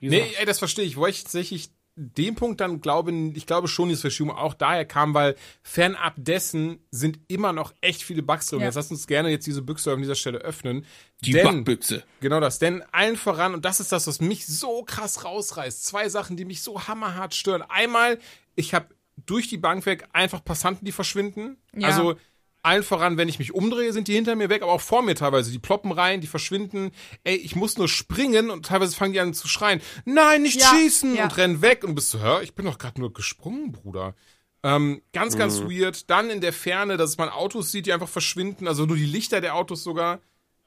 Nee, 0.00 0.24
ey, 0.38 0.44
das 0.44 0.58
verstehe 0.58 0.84
ich. 0.84 0.96
Wo 0.96 1.06
ich 1.06 1.22
tatsächlich 1.22 1.70
den 1.94 2.34
Punkt 2.34 2.60
dann 2.60 2.80
glaube, 2.80 3.12
ich 3.12 3.46
glaube 3.46 3.68
schon, 3.68 3.90
die 3.90 3.96
Verschiebung 3.96 4.34
auch 4.34 4.54
daher 4.54 4.84
kam, 4.84 5.12
weil 5.12 5.36
fernab 5.62 6.14
dessen 6.16 6.78
sind 6.90 7.18
immer 7.28 7.52
noch 7.52 7.74
echt 7.80 8.02
viele 8.02 8.22
Bugs 8.22 8.46
drin. 8.48 8.60
Ja. 8.60 8.66
Jetzt 8.66 8.76
lass 8.76 8.90
uns 8.90 9.06
gerne 9.06 9.28
jetzt 9.28 9.46
diese 9.46 9.62
Büchse 9.62 9.92
an 9.92 10.00
dieser 10.00 10.14
Stelle 10.14 10.38
öffnen. 10.38 10.86
die 11.22 11.32
denn, 11.32 11.44
Backbüchse. 11.44 12.02
Genau 12.20 12.40
das. 12.40 12.58
Denn 12.58 12.82
allen 12.92 13.16
voran, 13.16 13.54
und 13.54 13.64
das 13.64 13.80
ist 13.80 13.92
das, 13.92 14.06
was 14.06 14.20
mich 14.20 14.46
so 14.46 14.84
krass 14.84 15.24
rausreißt, 15.24 15.84
zwei 15.84 16.08
Sachen, 16.08 16.36
die 16.36 16.44
mich 16.44 16.62
so 16.62 16.88
hammerhart 16.88 17.34
stören. 17.34 17.62
Einmal, 17.62 18.18
ich 18.54 18.72
habe 18.72 18.86
durch 19.26 19.48
die 19.48 19.58
Bank 19.58 19.84
weg 19.84 20.08
einfach 20.12 20.42
Passanten, 20.42 20.84
die 20.84 20.92
verschwinden. 20.92 21.58
Ja. 21.76 21.88
Also 21.88 22.16
allen 22.62 22.82
voran, 22.82 23.16
wenn 23.16 23.28
ich 23.28 23.38
mich 23.38 23.52
umdrehe, 23.52 23.92
sind 23.92 24.08
die 24.08 24.14
hinter 24.14 24.36
mir 24.36 24.48
weg, 24.48 24.62
aber 24.62 24.72
auch 24.72 24.80
vor 24.80 25.02
mir 25.02 25.14
teilweise. 25.14 25.50
Die 25.50 25.58
ploppen 25.58 25.90
rein, 25.92 26.20
die 26.20 26.26
verschwinden. 26.26 26.92
Ey, 27.24 27.36
ich 27.36 27.56
muss 27.56 27.76
nur 27.76 27.88
springen 27.88 28.50
und 28.50 28.66
teilweise 28.66 28.94
fangen 28.94 29.12
die 29.12 29.20
an 29.20 29.34
zu 29.34 29.48
schreien. 29.48 29.80
Nein, 30.04 30.42
nicht 30.42 30.60
Ja, 30.60 30.68
schießen! 30.68 31.16
ja. 31.16 31.24
Und 31.24 31.36
rennen 31.36 31.60
weg. 31.62 31.82
Und 31.82 31.90
du 31.90 31.94
bist 31.96 32.10
so, 32.10 32.20
hör, 32.20 32.42
ich 32.42 32.54
bin 32.54 32.64
doch 32.66 32.78
gerade 32.78 33.00
nur 33.00 33.12
gesprungen, 33.12 33.72
Bruder. 33.72 34.14
Ähm, 34.62 35.02
ganz, 35.12 35.36
ganz 35.36 35.60
weird. 35.62 36.08
Dann 36.08 36.30
in 36.30 36.40
der 36.40 36.52
Ferne, 36.52 36.96
dass 36.96 37.18
man 37.18 37.28
Autos 37.28 37.72
sieht, 37.72 37.86
die 37.86 37.92
einfach 37.92 38.08
verschwinden. 38.08 38.68
Also 38.68 38.86
nur 38.86 38.96
die 38.96 39.06
Lichter 39.06 39.40
der 39.40 39.56
Autos 39.56 39.82
sogar. 39.82 40.20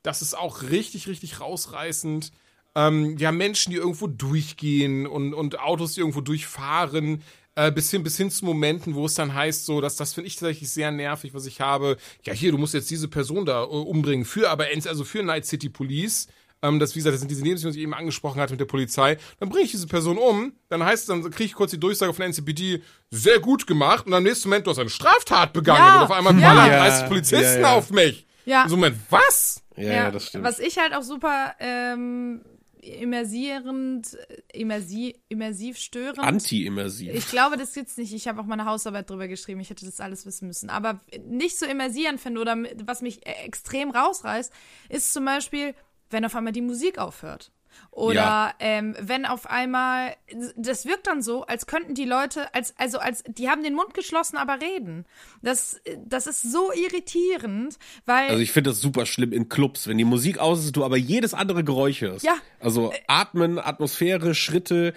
Das 0.03 0.22
ist 0.22 0.38
auch 0.38 0.63
richtig, 0.63 1.07
richtig 1.07 1.39
rausreißend. 1.39 2.31
Ähm, 2.76 3.17
wir 3.17 3.30
haben 3.30 3.38
Menschen, 3.38 3.72
die 3.72 3.77
irgendwo 3.77 4.07
durchgehen 4.07 5.07
und, 5.07 5.34
und 5.34 5.59
Autos, 5.59 5.93
die 5.93 6.01
irgendwo 6.01 6.19
durchfahren. 6.22 7.23
Äh, 7.57 7.72
bis, 7.72 7.90
hin, 7.90 8.03
bis 8.03 8.18
hin 8.18 8.30
zu 8.30 8.44
Momenten, 8.44 8.95
wo 8.95 9.06
es 9.06 9.14
dann 9.14 9.34
heißt, 9.34 9.65
so, 9.65 9.80
dass 9.80 9.95
das 9.95 10.14
finde 10.14 10.27
ich 10.27 10.36
tatsächlich 10.36 10.69
sehr 10.69 10.91
nervig, 10.91 11.34
was 11.34 11.45
ich 11.45 11.61
habe. 11.61 11.95
Ja, 12.23 12.34
hier, 12.34 12.52
du 12.52 12.57
musst 12.57 12.73
jetzt 12.73 12.90
diese 12.91 13.07
Person 13.07 13.45
da 13.45 13.64
äh, 13.64 13.68
umbringen. 13.68 14.26
Für 14.26 14.49
aber 14.49 14.65
also 14.86 15.06
für 15.06 15.23
Night 15.23 15.45
City 15.45 15.69
Police. 15.69 16.27
Ähm, 16.61 16.80
das, 16.80 16.95
wie 16.95 16.99
gesagt, 16.99 17.14
das 17.14 17.22
sind 17.22 17.30
diese 17.30 17.44
Nebenmissionen, 17.44 17.73
die 17.73 17.80
ich 17.80 17.84
eben 17.84 17.94
angesprochen 17.94 18.41
hatte 18.41 18.53
mit 18.53 18.60
der 18.60 18.65
Polizei. 18.65 19.18
Dann 19.40 19.48
bringe 19.48 19.64
ich 19.64 19.72
diese 19.72 19.88
Person 19.88 20.18
um. 20.18 20.53
Dann 20.68 20.84
heißt 20.84 21.03
es, 21.03 21.07
dann 21.07 21.22
kriege 21.32 21.45
ich 21.45 21.53
kurz 21.53 21.72
die 21.72 21.80
Durchsage 21.80 22.14
von 22.14 22.26
NCPD, 22.26 22.82
sehr 23.10 23.40
gut 23.40 23.68
gemacht. 23.68 24.06
Und 24.06 24.14
am 24.14 24.23
nächsten 24.23 24.49
Moment, 24.49 24.68
du 24.68 24.72
hast 24.72 24.80
eine 24.80 24.90
Straftat 24.90 25.53
begangen. 25.53 25.80
Ja, 25.80 25.98
und 25.98 26.03
auf 26.03 26.11
einmal 26.11 26.38
ja. 26.38 26.53
ballern 26.53 26.72
Ja, 26.72 26.90
30 26.90 27.07
Polizisten 27.07 27.61
ja, 27.61 27.69
ja. 27.69 27.73
auf 27.73 27.90
mich. 27.90 28.27
Ja. 28.45 28.68
So 28.68 28.76
Moment, 28.76 28.98
was? 29.10 29.64
Ja, 29.77 29.91
ja, 29.91 30.11
das 30.11 30.27
stimmt. 30.27 30.44
Was 30.44 30.60
ich 30.60 30.77
halt 30.77 30.94
auch 30.94 31.03
super 31.03 31.53
ähm, 31.60 32.41
immersierend, 32.85 34.17
immersiv, 34.53 35.15
immersiv 35.27 35.77
störend. 35.77 36.19
Anti-immersiv. 36.19 37.13
Ich 37.13 37.29
glaube, 37.29 37.57
das 37.57 37.73
gibt's 37.73 37.97
nicht. 37.97 38.13
Ich 38.13 38.27
habe 38.27 38.39
auch 38.41 38.45
meine 38.45 38.65
Hausarbeit 38.65 39.09
drüber 39.09 39.27
geschrieben. 39.27 39.59
Ich 39.59 39.69
hätte 39.69 39.85
das 39.85 39.99
alles 39.99 40.25
wissen 40.25 40.47
müssen. 40.47 40.69
Aber 40.69 41.01
nicht 41.25 41.57
so 41.57 41.65
immersierend 41.65 42.19
finde 42.19 42.41
oder 42.41 42.55
was 42.85 43.01
mich 43.01 43.25
äh, 43.25 43.31
extrem 43.45 43.91
rausreißt, 43.91 44.53
ist 44.89 45.13
zum 45.13 45.25
Beispiel, 45.25 45.73
wenn 46.09 46.25
auf 46.25 46.35
einmal 46.35 46.53
die 46.53 46.61
Musik 46.61 46.97
aufhört. 46.97 47.51
Oder 47.91 48.14
Ja. 48.15 48.53
ähm, 48.60 48.95
wenn 48.99 49.26
auf 49.26 49.49
einmal, 49.49 50.15
das 50.57 50.85
wirkt 50.85 51.07
dann 51.07 51.22
so, 51.22 51.45
als 51.45 51.65
könnten 51.65 51.93
die 51.93 52.03
Leute, 52.06 52.53
als, 52.53 52.73
also 52.77 52.99
als, 52.99 53.23
die 53.27 53.49
haben 53.49 53.64
den 53.64 53.73
Mund 53.73 53.93
geschlossen, 53.93 54.35
aber 54.38 54.60
reden. 54.61 55.06
Das, 55.41 55.80
das 56.06 56.27
ist 56.27 56.41
so 56.41 56.72
irritierend, 56.73 57.77
weil. 58.06 58.30
Also 58.30 58.41
ich 58.41 58.52
finde 58.52 58.72
das 58.72 58.81
super 58.81 59.06
schlimm 59.06 59.31
in 59.31 59.47
Clubs, 59.47 59.88
wenn 59.88 59.97
die 59.97 60.03
Musik 60.03 60.39
aus 60.39 60.60
ist, 60.65 60.76
du 60.76 60.84
aber 60.84 60.97
jedes 60.97 61.34
andere 61.34 61.64
Geräusch 61.64 62.02
hörst. 62.02 62.26
Ja. 62.26 62.35
Also 62.60 62.91
Atmen, 63.07 63.60
Atmosphäre, 63.60 64.35
Schritte, 64.35 64.93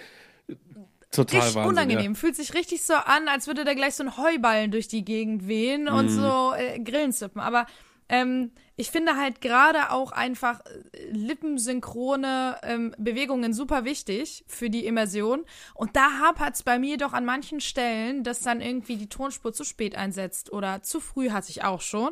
total 1.11 1.39
richtig 1.39 1.55
Wahnsinn. 1.55 1.69
unangenehm. 1.71 2.15
Fühlt 2.15 2.35
sich 2.35 2.53
richtig 2.53 2.83
so 2.83 2.93
an, 2.93 3.27
als 3.27 3.47
würde 3.47 3.63
da 3.63 3.73
gleich 3.73 3.95
so 3.95 4.03
ein 4.03 4.17
Heuballen 4.17 4.71
durch 4.71 4.87
die 4.87 5.03
Gegend 5.05 5.47
wehen 5.47 5.83
Mhm. 5.83 5.93
und 5.93 6.09
so 6.09 6.53
äh, 6.55 6.79
Grillen 6.79 7.11
zippen. 7.13 7.39
Aber 7.41 7.65
ähm, 8.09 8.51
ich 8.79 8.91
finde 8.91 9.17
halt 9.17 9.41
gerade 9.41 9.91
auch 9.91 10.13
einfach 10.13 10.61
äh, 10.61 11.11
lippensynchrone 11.11 12.59
ähm, 12.63 12.95
Bewegungen 12.97 13.51
super 13.51 13.83
wichtig 13.83 14.45
für 14.47 14.69
die 14.69 14.85
Immersion. 14.85 15.43
Und 15.73 15.97
da 15.97 16.19
hapert's 16.21 16.63
bei 16.63 16.79
mir 16.79 16.95
doch 16.95 17.11
an 17.11 17.25
manchen 17.25 17.59
Stellen, 17.59 18.23
dass 18.23 18.39
dann 18.39 18.61
irgendwie 18.61 18.95
die 18.95 19.09
Tonspur 19.09 19.51
zu 19.51 19.65
spät 19.65 19.97
einsetzt 19.97 20.53
oder 20.53 20.81
zu 20.81 21.01
früh 21.01 21.31
hatte 21.31 21.49
ich 21.49 21.65
auch 21.65 21.81
schon. 21.81 22.11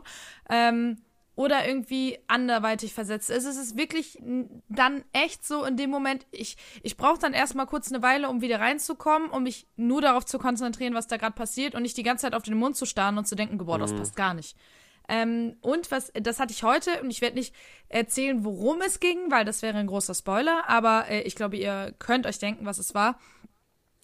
Ähm, 0.50 0.98
oder 1.36 1.66
irgendwie 1.66 2.20
anderweitig 2.28 2.94
versetzt. 2.94 3.30
Es 3.30 3.46
ist 3.46 3.78
wirklich 3.78 4.18
dann 4.68 5.06
echt 5.14 5.48
so 5.48 5.64
in 5.64 5.78
dem 5.78 5.90
Moment, 5.90 6.26
ich, 6.32 6.58
ich 6.84 6.98
brauche 6.98 7.20
dann 7.20 7.32
erstmal 7.32 7.68
kurz 7.68 7.94
eine 7.94 8.02
Weile, 8.02 8.28
um 8.28 8.42
wieder 8.42 8.60
reinzukommen, 8.60 9.30
um 9.30 9.44
mich 9.44 9.68
nur 9.78 10.02
darauf 10.02 10.26
zu 10.26 10.38
konzentrieren, 10.38 10.96
was 10.96 11.08
da 11.08 11.16
gerade 11.16 11.36
passiert 11.36 11.76
und 11.76 11.84
nicht 11.84 11.96
die 11.96 12.04
ganze 12.04 12.24
Zeit 12.24 12.36
auf 12.36 12.44
den 12.44 12.58
Mund 12.58 12.76
zu 12.76 12.86
starren 12.86 13.18
und 13.18 13.26
zu 13.26 13.36
denken, 13.36 13.58
boah, 13.58 13.80
das 13.80 13.94
passt 13.94 14.18
gar 14.18 14.34
nicht. 14.34 14.58
Ähm, 15.10 15.56
und 15.62 15.90
was, 15.92 16.12
das 16.14 16.40
hatte 16.40 16.52
ich 16.54 16.64
heute 16.64 17.02
und 17.02 17.10
ich 17.10 17.22
werde 17.22 17.38
nicht 17.38 17.56
erzählen, 17.88 18.44
worum 18.44 18.82
es 18.82 19.00
ging, 19.00 19.32
weil 19.32 19.46
das 19.46 19.62
wäre 19.62 19.78
ein 19.78 19.88
großer 19.88 20.14
Spoiler, 20.14 20.68
aber 20.68 21.08
äh, 21.10 21.22
ich 21.22 21.36
glaube, 21.36 21.56
ihr 21.58 21.94
könnt 22.00 22.26
euch 22.26 22.40
denken, 22.40 22.66
was 22.66 22.78
es 22.78 22.94
war. 22.94 23.18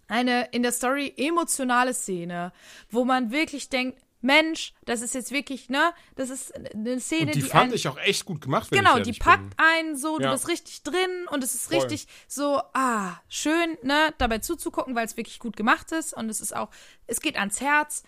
Eine 0.07 0.49
in 0.51 0.63
der 0.63 0.71
Story 0.71 1.13
emotionale 1.17 1.93
Szene, 1.93 2.51
wo 2.89 3.03
man 3.05 3.31
wirklich 3.31 3.69
denkt, 3.69 3.99
Mensch, 4.25 4.73
das 4.85 5.01
ist 5.01 5.13
jetzt 5.15 5.31
wirklich, 5.31 5.69
ne, 5.69 5.91
das 6.15 6.29
ist 6.29 6.53
eine 6.73 6.97
Szene, 7.01 7.23
Und 7.27 7.35
die, 7.35 7.41
die 7.41 7.49
fand 7.49 7.63
einen- 7.65 7.73
ich 7.73 7.89
auch 7.89 7.97
echt 7.97 8.23
gut 8.23 8.39
gemacht, 8.39 8.71
wenn 8.71 8.79
Genau, 8.79 8.95
ich 8.97 9.03
die 9.03 9.19
packt 9.19 9.57
bin. 9.57 9.65
einen 9.65 9.97
so, 9.97 10.17
du 10.17 10.23
Ja. 10.23 10.31
bist 10.31 10.47
richtig 10.47 10.81
drin 10.83 11.27
und 11.29 11.43
es 11.43 11.53
ist 11.55 11.65
Voll. 11.67 11.79
richtig 11.79 12.07
so, 12.29 12.61
ah, 12.73 13.17
schön, 13.27 13.77
ne, 13.81 14.13
dabei 14.19 14.37
zuzugucken, 14.37 14.95
weil 14.95 15.05
es 15.05 15.17
wirklich 15.17 15.39
gut 15.39 15.57
gemacht 15.57 15.91
ist 15.91 16.13
und 16.13 16.29
es 16.29 16.39
ist 16.39 16.55
auch, 16.55 16.69
es 17.05 17.19
geht 17.19 17.35
ans 17.37 17.59
Herz. 17.59 18.03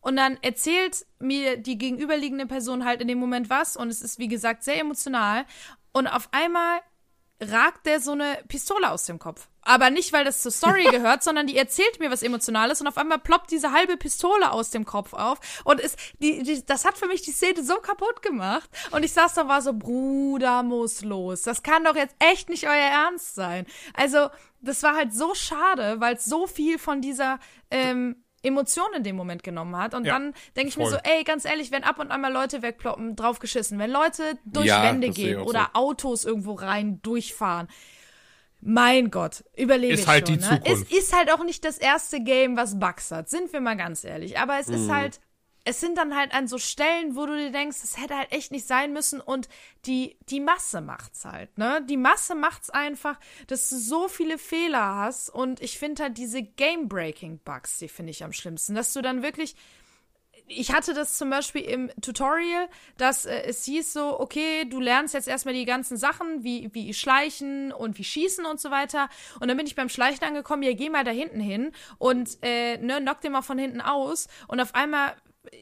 Und 0.00 0.16
dann 0.16 0.38
erzählt 0.42 1.06
mir 1.18 1.56
die 1.56 1.78
gegenüberliegende 1.78 2.46
Person 2.46 2.84
halt 2.84 3.00
in 3.00 3.08
dem 3.08 3.18
Moment 3.18 3.50
was 3.50 3.76
und 3.76 3.88
es 3.88 4.00
ist, 4.00 4.18
wie 4.18 4.28
gesagt, 4.28 4.64
sehr 4.64 4.80
emotional. 4.80 5.44
Und 5.92 6.06
auf 6.06 6.28
einmal 6.32 6.80
ragt 7.40 7.86
der 7.86 8.00
so 8.00 8.12
eine 8.12 8.38
Pistole 8.48 8.90
aus 8.90 9.06
dem 9.06 9.18
Kopf. 9.18 9.48
Aber 9.62 9.90
nicht, 9.90 10.12
weil 10.12 10.24
das 10.24 10.42
zur 10.42 10.50
Story 10.50 10.84
gehört, 10.90 11.22
sondern 11.22 11.46
die 11.46 11.56
erzählt 11.56 12.00
mir 12.00 12.10
was 12.10 12.22
Emotionales 12.22 12.80
und 12.80 12.86
auf 12.86 12.96
einmal 12.96 13.18
ploppt 13.18 13.50
diese 13.50 13.72
halbe 13.72 13.96
Pistole 13.96 14.50
aus 14.50 14.70
dem 14.70 14.84
Kopf 14.84 15.12
auf. 15.12 15.38
Und 15.64 15.80
ist, 15.80 15.98
die, 16.20 16.42
die, 16.42 16.64
das 16.64 16.84
hat 16.84 16.98
für 16.98 17.06
mich 17.06 17.22
die 17.22 17.32
Szene 17.32 17.62
so 17.62 17.76
kaputt 17.76 18.22
gemacht. 18.22 18.68
Und 18.90 19.04
ich 19.04 19.12
saß 19.12 19.34
da 19.34 19.42
und 19.42 19.48
war 19.48 19.62
so, 19.62 19.74
Bruder 19.74 20.62
muss 20.62 21.02
los. 21.02 21.42
Das 21.42 21.62
kann 21.62 21.84
doch 21.84 21.96
jetzt 21.96 22.16
echt 22.18 22.48
nicht 22.48 22.66
euer 22.66 22.72
Ernst 22.72 23.34
sein. 23.34 23.66
Also, 23.94 24.28
das 24.60 24.82
war 24.82 24.96
halt 24.96 25.14
so 25.14 25.34
schade, 25.34 26.00
weil 26.00 26.16
es 26.16 26.24
so 26.24 26.46
viel 26.48 26.78
von 26.78 27.00
dieser 27.00 27.38
ähm, 27.70 28.24
Emotion 28.48 28.86
in 28.96 29.02
dem 29.04 29.14
Moment 29.16 29.42
genommen 29.44 29.76
hat. 29.76 29.94
Und 29.94 30.04
Ja, 30.04 30.14
dann 30.14 30.34
denke 30.56 30.70
ich 30.70 30.76
mir 30.76 30.84
voll. 30.84 30.92
so, 30.94 30.98
ey, 31.04 31.22
ganz 31.24 31.44
ehrlich, 31.44 31.70
wenn 31.70 31.84
ab 31.84 31.98
und 32.00 32.10
an 32.10 32.20
mal 32.20 32.32
Leute 32.32 32.62
wegploppen, 32.62 33.14
draufgeschissen, 33.16 33.78
wenn 33.78 33.90
Leute 33.90 34.22
durch 34.44 34.66
Ja, 34.66 34.82
Wände 34.82 35.10
gehen 35.10 35.40
oder 35.40 35.70
Autos 35.74 36.24
irgendwo 36.24 36.54
rein 36.54 37.00
durchfahren. 37.02 37.68
Mein 38.60 39.10
Gott, 39.12 39.44
überlebe 39.56 39.94
Ist 39.94 40.00
ich 40.00 40.06
halt 40.08 40.26
schon. 40.26 40.38
die 40.38 40.44
ne? 40.44 40.60
Zukunft. 40.60 40.90
Es 40.92 40.98
ist 40.98 41.16
halt 41.16 41.32
auch 41.32 41.44
nicht 41.44 41.64
das 41.64 41.78
erste 41.78 42.20
Game, 42.20 42.56
was 42.56 42.78
Bugs 42.78 43.10
hat, 43.12 43.28
sind 43.28 43.52
wir 43.52 43.60
mal 43.60 43.76
ganz 43.76 44.02
ehrlich. 44.02 44.38
Aber 44.38 44.58
es 44.58 44.66
Mhm. 44.66 44.74
ist 44.74 44.90
halt, 44.90 45.20
es 45.68 45.80
sind 45.80 45.98
dann 45.98 46.16
halt 46.16 46.32
an 46.32 46.48
so 46.48 46.56
Stellen, 46.56 47.14
wo 47.14 47.26
du 47.26 47.36
dir 47.36 47.50
denkst, 47.50 47.82
das 47.82 48.00
hätte 48.00 48.16
halt 48.16 48.32
echt 48.32 48.52
nicht 48.52 48.66
sein 48.66 48.94
müssen 48.94 49.20
und 49.20 49.50
die, 49.84 50.16
die 50.30 50.40
Masse 50.40 50.80
macht's 50.80 51.26
halt, 51.26 51.58
ne? 51.58 51.84
Die 51.86 51.98
Masse 51.98 52.34
macht's 52.34 52.70
einfach, 52.70 53.20
dass 53.48 53.68
du 53.68 53.76
so 53.76 54.08
viele 54.08 54.38
Fehler 54.38 54.94
hast 54.94 55.28
und 55.28 55.60
ich 55.60 55.78
finde 55.78 56.04
halt 56.04 56.16
diese 56.16 56.42
Game-Breaking-Bugs, 56.42 57.78
die 57.78 57.88
finde 57.88 58.12
ich 58.12 58.24
am 58.24 58.32
schlimmsten, 58.32 58.74
dass 58.74 58.94
du 58.94 59.02
dann 59.02 59.22
wirklich, 59.22 59.56
ich 60.46 60.72
hatte 60.72 60.94
das 60.94 61.18
zum 61.18 61.28
Beispiel 61.28 61.60
im 61.60 61.90
Tutorial, 62.00 62.70
dass 62.96 63.26
äh, 63.26 63.42
es 63.42 63.64
hieß 63.66 63.92
so, 63.92 64.18
okay, 64.18 64.64
du 64.64 64.80
lernst 64.80 65.12
jetzt 65.12 65.28
erstmal 65.28 65.52
die 65.52 65.66
ganzen 65.66 65.98
Sachen, 65.98 66.44
wie, 66.44 66.70
wie 66.72 66.94
Schleichen 66.94 67.72
und 67.72 67.98
wie 67.98 68.04
Schießen 68.04 68.46
und 68.46 68.58
so 68.58 68.70
weiter. 68.70 69.10
Und 69.40 69.48
dann 69.48 69.58
bin 69.58 69.66
ich 69.66 69.74
beim 69.74 69.90
Schleichen 69.90 70.24
angekommen, 70.24 70.62
ja, 70.62 70.72
geh 70.72 70.88
mal 70.88 71.04
da 71.04 71.10
hinten 71.10 71.40
hin 71.40 71.72
und 71.98 72.38
äh, 72.40 72.78
ne, 72.78 73.02
knock 73.02 73.20
den 73.20 73.32
mal 73.32 73.42
von 73.42 73.58
hinten 73.58 73.82
aus. 73.82 74.28
Und 74.46 74.60
auf 74.60 74.74
einmal 74.74 75.14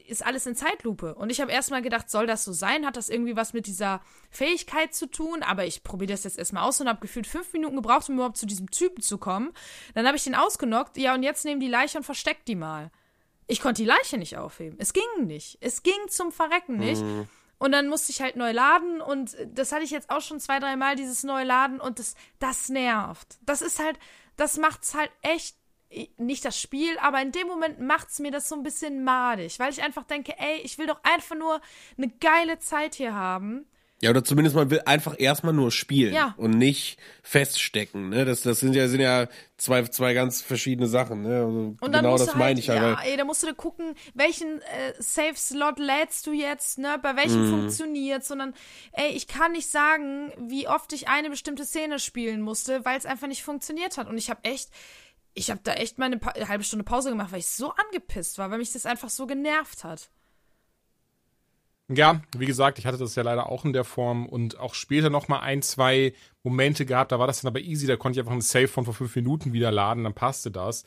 ist 0.07 0.25
alles 0.25 0.45
in 0.45 0.55
Zeitlupe. 0.55 1.15
Und 1.15 1.29
ich 1.29 1.41
habe 1.41 1.51
erstmal 1.51 1.81
gedacht, 1.81 2.09
soll 2.09 2.27
das 2.27 2.43
so 2.43 2.53
sein? 2.53 2.85
Hat 2.85 2.97
das 2.97 3.09
irgendwie 3.09 3.35
was 3.35 3.53
mit 3.53 3.67
dieser 3.67 4.01
Fähigkeit 4.29 4.93
zu 4.93 5.07
tun? 5.07 5.43
Aber 5.43 5.65
ich 5.65 5.83
probiere 5.83 6.11
das 6.11 6.23
jetzt 6.23 6.37
erstmal 6.37 6.63
aus 6.63 6.79
und 6.81 6.87
habe 6.87 6.99
gefühlt 6.99 7.27
fünf 7.27 7.51
Minuten 7.53 7.75
gebraucht, 7.75 8.09
um 8.09 8.15
überhaupt 8.15 8.37
zu 8.37 8.45
diesem 8.45 8.69
Typen 8.71 9.01
zu 9.01 9.17
kommen. 9.17 9.51
Dann 9.93 10.05
habe 10.05 10.17
ich 10.17 10.23
den 10.23 10.35
ausgenockt. 10.35 10.97
Ja, 10.97 11.13
und 11.13 11.23
jetzt 11.23 11.45
nehmen 11.45 11.59
die 11.59 11.67
Leiche 11.67 11.97
und 11.97 12.03
versteckt 12.03 12.47
die 12.47 12.55
mal. 12.55 12.91
Ich 13.47 13.61
konnte 13.61 13.81
die 13.81 13.87
Leiche 13.87 14.17
nicht 14.17 14.37
aufheben. 14.37 14.77
Es 14.79 14.93
ging 14.93 15.25
nicht. 15.25 15.57
Es 15.61 15.83
ging 15.83 16.07
zum 16.09 16.31
Verrecken 16.31 16.77
nicht. 16.77 17.01
Und 17.59 17.71
dann 17.71 17.87
musste 17.87 18.11
ich 18.11 18.21
halt 18.21 18.35
neu 18.35 18.51
laden 18.51 19.01
und 19.01 19.35
das 19.47 19.71
hatte 19.71 19.83
ich 19.83 19.89
jetzt 19.89 20.11
auch 20.11 20.21
schon 20.21 20.39
zwei, 20.39 20.59
dreimal, 20.59 20.95
dieses 20.95 21.23
neue 21.23 21.45
Laden 21.45 21.79
und 21.79 21.97
das, 21.97 22.13
das 22.39 22.69
nervt. 22.69 23.39
Das 23.41 23.63
ist 23.63 23.79
halt, 23.79 23.97
das 24.35 24.57
macht's 24.57 24.93
halt 24.93 25.09
echt 25.23 25.57
nicht 26.17 26.43
das 26.43 26.59
Spiel, 26.59 26.97
aber 26.99 27.21
in 27.21 27.31
dem 27.31 27.47
Moment 27.47 27.79
macht's 27.79 28.19
mir 28.19 28.31
das 28.31 28.49
so 28.49 28.55
ein 28.55 28.63
bisschen 28.63 29.03
madig, 29.03 29.59
weil 29.59 29.71
ich 29.71 29.81
einfach 29.81 30.03
denke, 30.03 30.33
ey, 30.37 30.61
ich 30.63 30.77
will 30.77 30.87
doch 30.87 30.99
einfach 31.03 31.35
nur 31.35 31.61
eine 31.97 32.09
geile 32.19 32.59
Zeit 32.59 32.95
hier 32.95 33.13
haben. 33.13 33.65
Ja, 33.99 34.11
oder 34.11 34.23
zumindest 34.23 34.55
man 34.55 34.69
will 34.69 34.81
einfach 34.85 35.15
erstmal 35.17 35.53
nur 35.53 35.71
spielen 35.71 36.13
Ja. 36.13 36.35
und 36.37 36.51
nicht 36.51 36.99
feststecken. 37.23 38.09
Ne? 38.09 38.25
Das, 38.25 38.41
das 38.41 38.59
sind 38.59 38.75
ja, 38.75 38.87
sind 38.87 38.99
ja 38.99 39.27
zwei, 39.57 39.81
zwei 39.85 40.13
ganz 40.13 40.43
verschiedene 40.43 40.87
Sachen. 40.87 41.23
Ne? 41.23 41.37
Also 41.37 41.47
Und 41.47 41.81
dann 41.81 42.03
genau 42.03 42.11
das 42.15 42.27
du 42.27 42.33
halt, 42.33 42.37
meine 42.37 42.59
ich 42.59 42.67
ja. 42.67 42.75
ja, 42.75 43.01
ey, 43.03 43.17
da 43.17 43.23
musst 43.25 43.41
du 43.41 43.47
da 43.47 43.53
gucken, 43.53 43.95
welchen 44.13 44.61
äh, 44.61 44.93
Safe-Slot 44.99 45.79
lädst 45.79 46.27
du 46.27 46.31
jetzt, 46.31 46.77
ne, 46.77 46.99
bei 47.01 47.15
welchem 47.15 47.49
funktioniert, 47.49 48.23
sondern, 48.23 48.53
ey, 48.91 49.09
ich 49.13 49.25
kann 49.27 49.53
nicht 49.53 49.67
sagen, 49.67 50.31
wie 50.37 50.67
oft 50.67 50.93
ich 50.93 51.07
eine 51.07 51.31
bestimmte 51.31 51.65
Szene 51.65 51.97
spielen 51.97 52.41
musste, 52.41 52.85
weil 52.85 52.99
es 52.99 53.07
einfach 53.07 53.27
nicht 53.27 53.41
funktioniert 53.43 53.97
hat. 53.97 54.07
Und 54.07 54.19
ich 54.19 54.29
habe 54.29 54.43
echt, 54.43 54.69
ich 55.37 55.51
habe 55.51 55.61
da 55.63 55.73
echt 55.73 55.99
mal 55.99 56.05
eine 56.05 56.17
pa 56.17 56.33
halbe 56.47 56.63
Stunde 56.63 56.83
Pause 56.83 57.09
gemacht, 57.09 57.31
weil 57.31 57.39
ich 57.39 57.47
so 57.47 57.71
angepisst 57.73 58.37
war, 58.37 58.49
weil 58.49 58.57
mich 58.57 58.73
das 58.73 58.85
einfach 58.85 59.09
so 59.09 59.27
genervt 59.27 59.83
hat. 59.83 60.09
Ja, 61.89 62.21
wie 62.37 62.45
gesagt, 62.45 62.79
ich 62.79 62.85
hatte 62.85 62.97
das 62.97 63.15
ja 63.15 63.23
leider 63.23 63.49
auch 63.49 63.63
in 63.63 63.71
der 63.71 63.85
Form 63.85 64.25
und 64.25 64.59
auch 64.59 64.73
später 64.73 65.09
noch 65.09 65.29
mal 65.29 65.39
ein, 65.39 65.61
zwei 65.61 66.13
Momente 66.43 66.85
gehabt, 66.85 67.13
da 67.13 67.19
war 67.19 67.27
das 67.27 67.41
dann 67.41 67.49
aber 67.49 67.61
easy, 67.61 67.87
da 67.87 67.95
konnte 67.95 68.17
ich 68.17 68.19
einfach 68.19 68.33
einen 68.33 68.41
Save 68.41 68.67
von 68.67 68.83
vor 68.83 68.93
fünf 68.93 69.15
Minuten 69.15 69.53
wieder 69.53 69.71
laden, 69.71 70.03
dann 70.03 70.13
passte 70.13 70.51
das. 70.51 70.83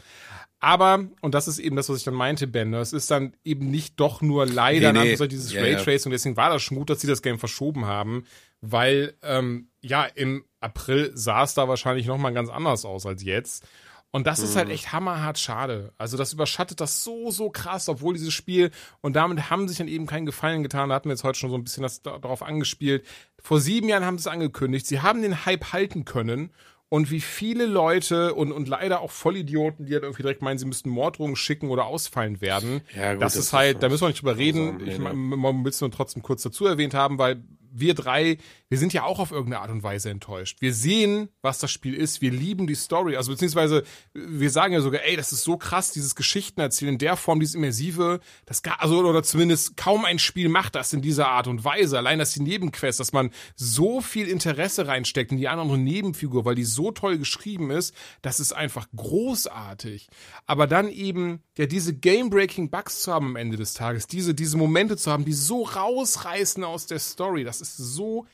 Aber, 0.58 1.06
und 1.22 1.34
das 1.34 1.48
ist 1.48 1.58
eben 1.58 1.76
das, 1.76 1.88
was 1.88 1.98
ich 1.98 2.04
dann 2.04 2.12
meinte, 2.12 2.46
Ben, 2.46 2.68
ne, 2.68 2.80
es 2.80 2.92
ist 2.92 3.10
dann 3.10 3.34
eben 3.44 3.70
nicht 3.70 3.98
doch 3.98 4.20
nur 4.20 4.44
leider 4.44 4.92
Nee, 4.92 5.16
nee. 5.18 5.28
dieses 5.28 5.52
ja. 5.52 5.62
Raytracing, 5.62 6.12
deswegen 6.12 6.36
war 6.36 6.50
das 6.50 6.62
schon 6.62 6.76
gut, 6.76 6.90
dass 6.90 7.00
sie 7.00 7.06
das 7.06 7.22
Game 7.22 7.38
verschoben 7.38 7.86
haben, 7.86 8.26
weil, 8.60 9.14
ähm, 9.22 9.68
ja, 9.80 10.04
im 10.04 10.44
April 10.60 11.12
sah 11.14 11.44
es 11.44 11.54
da 11.54 11.66
wahrscheinlich 11.66 12.06
noch 12.06 12.18
mal 12.18 12.34
ganz 12.34 12.50
anders 12.50 12.84
aus 12.84 13.06
als 13.06 13.22
jetzt. 13.22 13.64
Und 14.12 14.26
das 14.26 14.40
ist 14.40 14.56
halt 14.56 14.66
Mhm. 14.68 14.74
echt 14.74 14.92
hammerhart 14.92 15.38
schade. 15.38 15.92
Also 15.96 16.16
das 16.16 16.32
überschattet 16.32 16.80
das 16.80 17.04
so, 17.04 17.30
so 17.30 17.48
krass, 17.50 17.88
obwohl 17.88 18.14
dieses 18.14 18.32
Spiel, 18.34 18.72
und 19.02 19.14
damit 19.14 19.50
haben 19.50 19.68
sich 19.68 19.78
dann 19.78 19.86
eben 19.88 20.06
keinen 20.06 20.26
Gefallen 20.26 20.62
getan, 20.64 20.88
da 20.88 20.96
hatten 20.96 21.08
wir 21.08 21.12
jetzt 21.14 21.22
heute 21.24 21.38
schon 21.38 21.50
so 21.50 21.56
ein 21.56 21.62
bisschen 21.62 21.84
das 21.84 22.02
da- 22.02 22.18
darauf 22.18 22.42
angespielt. 22.42 23.04
Vor 23.40 23.60
sieben 23.60 23.88
Jahren 23.88 24.04
haben 24.04 24.18
sie 24.18 24.22
es 24.22 24.26
angekündigt, 24.26 24.86
sie 24.86 25.00
haben 25.00 25.22
den 25.22 25.46
Hype 25.46 25.72
halten 25.72 26.04
können. 26.04 26.50
Und 26.92 27.12
wie 27.12 27.20
viele 27.20 27.66
Leute 27.66 28.34
und, 28.34 28.50
und 28.50 28.66
leider 28.66 29.00
auch 29.00 29.12
Vollidioten, 29.12 29.86
die 29.86 29.92
halt 29.92 30.02
irgendwie 30.02 30.22
direkt 30.22 30.42
meinen, 30.42 30.58
sie 30.58 30.66
müssten 30.66 30.90
Morddrohungen 30.90 31.36
schicken 31.36 31.68
oder 31.70 31.86
ausfallen 31.86 32.40
werden. 32.40 32.80
Ja, 32.96 33.12
gut, 33.12 33.22
das, 33.22 33.34
das 33.34 33.44
ist 33.44 33.52
halt, 33.52 33.80
da 33.80 33.88
müssen 33.88 34.02
wir 34.02 34.08
nicht 34.08 34.20
drüber 34.22 34.36
reden. 34.36 34.80
Ich 34.84 34.98
nee. 34.98 35.12
man 35.14 35.62
will 35.64 35.70
es 35.70 35.80
nur 35.80 35.92
trotzdem 35.92 36.24
kurz 36.24 36.42
dazu 36.42 36.66
erwähnt 36.66 36.92
haben, 36.92 37.16
weil 37.18 37.44
wir 37.72 37.94
drei, 37.94 38.38
wir 38.68 38.78
sind 38.78 38.92
ja 38.92 39.04
auch 39.04 39.18
auf 39.18 39.30
irgendeine 39.30 39.62
Art 39.62 39.70
und 39.70 39.82
Weise 39.82 40.10
enttäuscht. 40.10 40.58
Wir 40.60 40.74
sehen, 40.74 41.28
was 41.42 41.58
das 41.58 41.70
Spiel 41.70 41.94
ist. 41.94 42.20
Wir 42.20 42.30
lieben 42.30 42.66
die 42.66 42.74
Story. 42.74 43.16
Also 43.16 43.32
beziehungsweise, 43.32 43.84
wir 44.14 44.50
sagen 44.50 44.72
ja 44.72 44.80
sogar, 44.80 45.02
ey, 45.04 45.16
das 45.16 45.32
ist 45.32 45.42
so 45.42 45.56
krass, 45.56 45.92
dieses 45.92 46.14
Geschichten 46.14 46.60
erzählen 46.60 46.92
in 46.92 46.98
der 46.98 47.16
Form, 47.16 47.40
dieses 47.40 47.54
Immersive, 47.54 48.20
das 48.46 48.62
gar, 48.62 48.80
also, 48.80 48.98
oder 48.98 49.22
zumindest 49.22 49.76
kaum 49.76 50.04
ein 50.04 50.18
Spiel 50.18 50.48
macht 50.48 50.74
das 50.74 50.92
in 50.92 51.02
dieser 51.02 51.28
Art 51.28 51.46
und 51.46 51.64
Weise. 51.64 51.98
Allein 51.98 52.18
das 52.18 52.32
die 52.32 52.42
Nebenquests, 52.42 52.98
dass 52.98 53.12
man 53.12 53.30
so 53.56 54.00
viel 54.00 54.28
Interesse 54.28 54.86
reinsteckt 54.86 55.32
in 55.32 55.38
die 55.38 55.48
andere 55.48 55.78
Nebenfigur, 55.78 56.44
weil 56.44 56.54
die 56.54 56.64
so 56.64 56.90
toll 56.90 57.18
geschrieben 57.18 57.70
ist, 57.70 57.94
das 58.22 58.40
ist 58.40 58.52
einfach 58.52 58.88
großartig. 58.94 60.08
Aber 60.46 60.66
dann 60.66 60.88
eben, 60.88 61.42
ja, 61.56 61.66
diese 61.66 61.94
Game-Breaking 61.94 62.70
Bugs 62.70 63.02
zu 63.02 63.12
haben 63.12 63.26
am 63.26 63.36
Ende 63.36 63.56
des 63.56 63.74
Tages, 63.74 64.06
diese, 64.06 64.34
diese 64.34 64.56
Momente 64.56 64.96
zu 64.96 65.10
haben, 65.10 65.24
die 65.24 65.32
so 65.32 65.62
rausreißen 65.62 66.64
aus 66.64 66.86
der 66.86 66.98
Story, 66.98 67.44
das 67.44 67.59
ist 67.60 67.76
so 67.76 68.26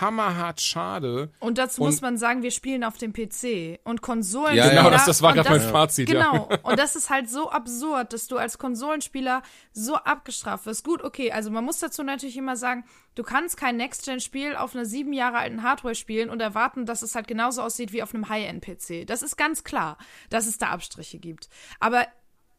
hammerhart 0.00 0.60
schade. 0.60 1.28
Und 1.40 1.58
dazu 1.58 1.82
Und- 1.82 1.88
muss 1.88 2.00
man 2.02 2.16
sagen, 2.16 2.42
wir 2.44 2.52
spielen 2.52 2.84
auf 2.84 2.98
dem 2.98 3.12
PC 3.12 3.80
und 3.82 4.00
Konsolen. 4.00 4.54
Ja, 4.54 4.68
Genau, 4.68 4.90
das- 4.90 5.06
das 5.06 5.22
war 5.22 5.34
grad 5.34 5.50
mein 5.50 5.60
Fazit, 5.60 6.08
ja. 6.08 6.30
Genau. 6.30 6.48
Und 6.62 6.78
das 6.78 6.94
ist 6.94 7.10
halt 7.10 7.28
so 7.28 7.50
absurd, 7.50 8.12
dass 8.12 8.28
du 8.28 8.36
als 8.38 8.58
Konsolenspieler 8.58 9.42
so 9.72 9.96
abgestraft 9.96 10.66
wirst. 10.66 10.84
Gut, 10.84 11.02
okay, 11.02 11.32
also 11.32 11.50
man 11.50 11.64
muss 11.64 11.80
dazu 11.80 12.04
natürlich 12.04 12.36
immer 12.36 12.54
sagen, 12.56 12.84
du 13.16 13.24
kannst 13.24 13.56
kein 13.56 13.76
Next-Gen-Spiel 13.76 14.54
auf 14.54 14.74
einer 14.76 14.84
sieben 14.84 15.12
Jahre 15.12 15.38
alten 15.38 15.64
Hardware 15.64 15.96
spielen 15.96 16.30
und 16.30 16.40
erwarten, 16.40 16.86
dass 16.86 17.02
es 17.02 17.16
halt 17.16 17.26
genauso 17.26 17.62
aussieht 17.62 17.92
wie 17.92 18.04
auf 18.04 18.14
einem 18.14 18.28
High-End-PC. 18.28 19.04
Das 19.04 19.20
ist 19.22 19.36
ganz 19.36 19.64
klar, 19.64 19.98
dass 20.30 20.46
es 20.46 20.58
da 20.58 20.68
Abstriche 20.68 21.18
gibt. 21.18 21.48
Aber 21.80 22.06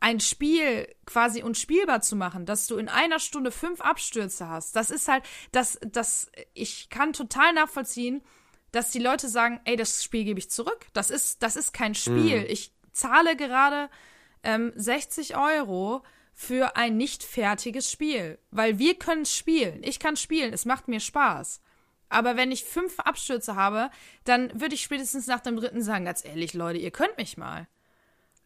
ein 0.04 0.20
Spiel 0.20 0.94
quasi 1.06 1.44
unspielbar 1.44 2.02
zu 2.02 2.18
machen, 2.18 2.46
dass 2.46 2.68
du 2.68 2.76
in 2.76 2.90
einer 2.90 3.20
Stunde 3.20 3.52
fünf 3.52 3.80
Abstürze 3.80 4.50
hast, 4.50 4.76
das 4.76 4.92
ist 4.92 5.08
halt, 5.08 5.24
das, 5.54 5.80
das, 5.82 6.30
ich 6.54 6.90
kann 6.90 7.14
total 7.14 7.54
nachvollziehen, 7.54 8.22
dass 8.74 8.92
die 8.92 9.00
Leute 9.00 9.30
sagen, 9.30 9.62
ey, 9.64 9.78
das 9.78 10.04
Spiel 10.04 10.26
gebe 10.26 10.40
ich 10.40 10.52
zurück. 10.52 10.88
Das 10.92 11.10
ist, 11.10 11.42
das 11.42 11.56
ist 11.56 11.74
kein 11.74 11.96
Spiel. 11.96 12.46
Ich 12.50 12.74
zahle 12.92 13.38
gerade 13.38 13.90
ähm, 14.44 14.74
60 14.76 15.38
Euro 15.38 16.04
für 16.34 16.76
ein 16.76 16.98
nicht 16.98 17.24
fertiges 17.24 17.90
Spiel. 17.90 18.40
Weil 18.52 18.80
wir 18.80 18.96
können 18.96 19.26
spielen. 19.26 19.84
Ich 19.84 20.00
kann 20.00 20.18
spielen. 20.18 20.52
Es 20.52 20.66
macht 20.66 20.90
mir 20.90 21.00
Spaß. 21.00 21.62
Aber 22.10 22.36
wenn 22.36 22.52
ich 22.52 22.66
fünf 22.66 23.00
Abstürze 23.00 23.56
habe, 23.56 23.90
dann 24.26 24.60
würde 24.60 24.76
ich 24.76 24.82
spätestens 24.82 25.28
nach 25.28 25.40
dem 25.40 25.56
dritten 25.56 25.82
sagen, 25.82 26.04
ganz 26.04 26.26
ehrlich, 26.26 26.54
Leute, 26.54 26.80
ihr 26.80 26.92
könnt 26.92 27.16
mich 27.18 27.38
mal. 27.38 27.68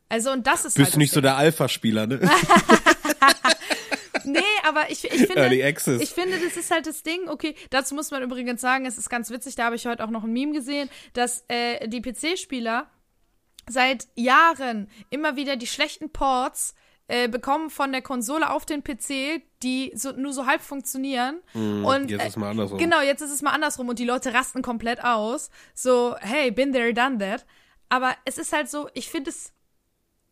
Also, 0.09 0.31
und 0.31 0.47
das 0.47 0.65
ist 0.65 0.75
Bist 0.75 0.85
halt 0.85 0.95
du 0.95 0.99
nicht 0.99 1.13
so 1.13 1.21
der 1.21 1.35
Alpha-Spieler, 1.37 2.07
ne? 2.07 2.19
Nee, 4.27 4.41
aber 4.67 4.89
ich, 4.91 5.05
ich 5.05 5.27
finde. 5.27 5.55
Ich 5.55 6.09
finde, 6.09 6.37
das 6.39 6.57
ist 6.57 6.69
halt 6.69 6.85
das 6.85 7.01
Ding. 7.01 7.29
Okay, 7.29 7.55
dazu 7.69 7.95
muss 7.95 8.11
man 8.11 8.21
übrigens 8.21 8.59
sagen, 8.59 8.85
es 8.85 8.97
ist 8.97 9.09
ganz 9.09 9.29
witzig, 9.29 9.55
da 9.55 9.65
habe 9.65 9.77
ich 9.77 9.85
heute 9.87 10.03
auch 10.03 10.09
noch 10.09 10.23
ein 10.25 10.33
Meme 10.33 10.51
gesehen, 10.51 10.89
dass 11.13 11.45
äh, 11.47 11.87
die 11.87 12.01
PC-Spieler 12.01 12.89
seit 13.67 14.07
Jahren 14.15 14.89
immer 15.09 15.35
wieder 15.35 15.55
die 15.55 15.67
schlechten 15.67 16.09
Ports 16.09 16.73
äh, 17.07 17.29
bekommen 17.29 17.69
von 17.69 17.91
der 17.91 18.01
Konsole 18.01 18.49
auf 18.49 18.65
den 18.65 18.83
PC, 18.83 19.41
die 19.63 19.91
so, 19.95 20.11
nur 20.11 20.33
so 20.33 20.45
halb 20.45 20.61
funktionieren. 20.61 21.39
und 21.53 22.11
jetzt 22.11 22.23
äh, 22.23 22.27
ist 22.27 22.37
mal 22.37 22.51
andersrum. 22.51 22.77
Genau, 22.77 23.01
jetzt 23.01 23.21
ist 23.21 23.31
es 23.31 23.41
mal 23.41 23.51
andersrum 23.51 23.87
und 23.87 23.97
die 23.99 24.05
Leute 24.05 24.33
rasten 24.33 24.61
komplett 24.61 25.03
aus. 25.03 25.49
So, 25.73 26.15
hey, 26.19 26.51
been 26.51 26.73
there, 26.73 26.93
done 26.93 27.17
that. 27.19 27.45
Aber 27.89 28.13
es 28.25 28.37
ist 28.37 28.51
halt 28.51 28.69
so, 28.69 28.89
ich 28.93 29.09
finde 29.09 29.29
es 29.29 29.53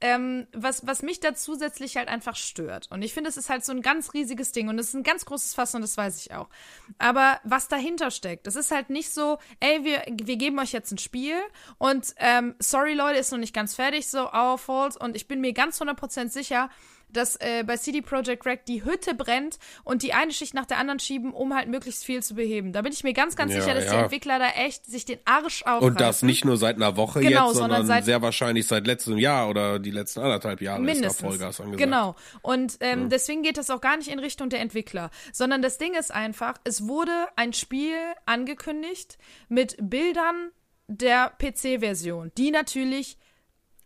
ähm, 0.01 0.47
was, 0.53 0.85
was 0.85 1.01
mich 1.01 1.19
da 1.19 1.33
zusätzlich 1.35 1.97
halt 1.97 2.09
einfach 2.09 2.35
stört. 2.35 2.87
Und 2.91 3.01
ich 3.01 3.13
finde, 3.13 3.29
es 3.29 3.37
ist 3.37 3.49
halt 3.49 3.63
so 3.63 3.71
ein 3.71 3.81
ganz 3.81 4.13
riesiges 4.13 4.51
Ding 4.51 4.67
und 4.67 4.77
es 4.77 4.89
ist 4.89 4.93
ein 4.93 5.03
ganz 5.03 5.25
großes 5.25 5.53
Fass 5.53 5.73
und 5.73 5.81
das 5.81 5.95
weiß 5.95 6.19
ich 6.19 6.33
auch. 6.33 6.49
Aber 6.97 7.39
was 7.43 7.67
dahinter 7.67 8.11
steckt, 8.11 8.45
das 8.47 8.55
ist 8.55 8.71
halt 8.71 8.89
nicht 8.89 9.11
so, 9.11 9.37
ey, 9.59 9.83
wir, 9.83 10.03
wir 10.11 10.35
geben 10.35 10.59
euch 10.59 10.73
jetzt 10.73 10.91
ein 10.91 10.97
Spiel 10.97 11.37
und 11.77 12.13
ähm, 12.17 12.55
sorry 12.59 12.93
Leute, 12.93 13.19
ist 13.19 13.31
noch 13.31 13.39
nicht 13.39 13.55
ganz 13.55 13.75
fertig, 13.75 14.07
so 14.07 14.31
our 14.31 14.57
fault 14.57 14.97
und 14.97 15.15
ich 15.15 15.27
bin 15.27 15.41
mir 15.41 15.53
ganz 15.53 15.81
100% 15.81 16.29
sicher, 16.29 16.69
dass 17.15 17.35
äh, 17.37 17.63
bei 17.65 17.77
CD 17.77 18.01
Projekt 18.01 18.45
Red 18.45 18.67
die 18.67 18.83
Hütte 18.83 19.13
brennt 19.15 19.57
und 19.83 20.03
die 20.03 20.13
eine 20.13 20.31
Schicht 20.31 20.53
nach 20.53 20.65
der 20.65 20.77
anderen 20.77 20.99
schieben, 20.99 21.33
um 21.33 21.53
halt 21.55 21.67
möglichst 21.67 22.05
viel 22.05 22.21
zu 22.23 22.35
beheben. 22.35 22.73
Da 22.73 22.81
bin 22.81 22.91
ich 22.91 23.03
mir 23.03 23.13
ganz, 23.13 23.35
ganz 23.35 23.53
Ja, 23.53 23.61
sicher, 23.61 23.73
dass 23.73 23.85
die 23.85 23.93
ja. 23.93 24.03
Entwickler 24.03 24.39
da 24.39 24.49
echt 24.49 24.85
sich 24.85 25.05
den 25.05 25.19
Arsch 25.25 25.63
aufreißen. 25.63 25.87
Und 25.87 26.01
das 26.01 26.21
nicht 26.23 26.45
nur 26.45 26.57
seit 26.57 26.75
einer 26.75 26.97
Woche 26.97 27.21
Genau, 27.21 27.47
jetzt, 27.47 27.57
sondern 27.57 27.85
sondern 27.85 28.03
sehr 28.03 28.21
wahrscheinlich 28.21 28.67
seit 28.67 28.85
letztem 28.87 29.17
Jahr 29.17 29.49
oder 29.49 29.79
die 29.79 29.91
letzten 29.91 30.21
anderthalb 30.21 30.61
Jahre 30.61 30.81
Mindestens. 30.81 31.13
ist 31.13 31.21
da 31.21 31.27
Vollgas 31.27 31.61
angesagt. 31.61 31.83
Genau. 31.83 32.15
Und 32.41 32.77
ähm, 32.81 33.09
deswegen 33.09 33.43
geht 33.43 33.57
das 33.57 33.69
auch 33.69 33.81
gar 33.81 33.97
nicht 33.97 34.09
in 34.09 34.19
Richtung 34.19 34.49
der 34.49 34.59
Entwickler, 34.59 35.09
sondern 35.33 35.61
das 35.61 35.77
Ding 35.77 35.93
ist 35.93 36.13
einfach, 36.13 36.55
es 36.63 36.87
wurde 36.87 37.11
ein 37.35 37.53
Spiel 37.53 37.97
angekündigt 38.25 39.17
mit 39.49 39.75
Bildern 39.79 40.51
der 40.87 41.31
PC-Version, 41.39 42.31
die 42.37 42.51
natürlich 42.51 43.17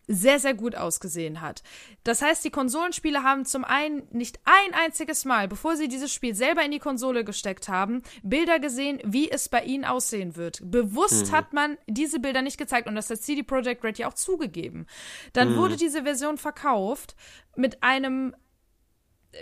sehr, 0.10 0.40
sehr 0.40 0.56
gut 0.56 0.76
ausgesehen 0.76 1.40
hat. 1.40 1.62
Das 2.04 2.24
heißt, 2.24 2.44
die 2.44 2.50
Konsolenspiele 2.50 3.24
haben 3.24 3.46
zum 3.46 3.64
einen 3.64 4.08
nicht 4.12 4.40
ein 4.44 4.74
einziges 4.74 5.24
Mal, 5.24 5.48
bevor 5.48 5.78
sie 5.78 5.88
dieses 5.88 6.12
Spiel 6.12 6.34
selber 6.34 6.64
in 6.64 6.72
die 6.72 6.80
Konsole 6.80 7.24
gesteckt 7.24 7.70
haben, 7.70 8.02
Bilder 8.24 8.60
gesehen, 8.60 9.00
wie 9.06 9.30
es 9.30 9.50
bei 9.50 9.64
ihnen 9.64 9.86
aussehen 9.86 10.36
wird. 10.36 10.60
Bewusst 10.64 11.32
hat 11.32 11.54
man 11.54 11.78
diese 11.86 12.20
Bilder 12.20 12.42
nicht 12.42 12.58
gezeigt 12.58 12.88
und 12.88 12.96
das 12.96 13.10
hat 13.10 13.22
CD 13.22 13.44
Projekt 13.44 13.84
Red 13.84 14.00
ja 14.00 14.08
auch 14.08 14.16
zugegeben. 14.16 14.88
Dann 15.34 15.56
wurde 15.56 15.76
diese 15.76 16.04
Version 16.04 16.38
verkauft 16.38 17.16
mit 17.56 17.84
einem 17.84 18.36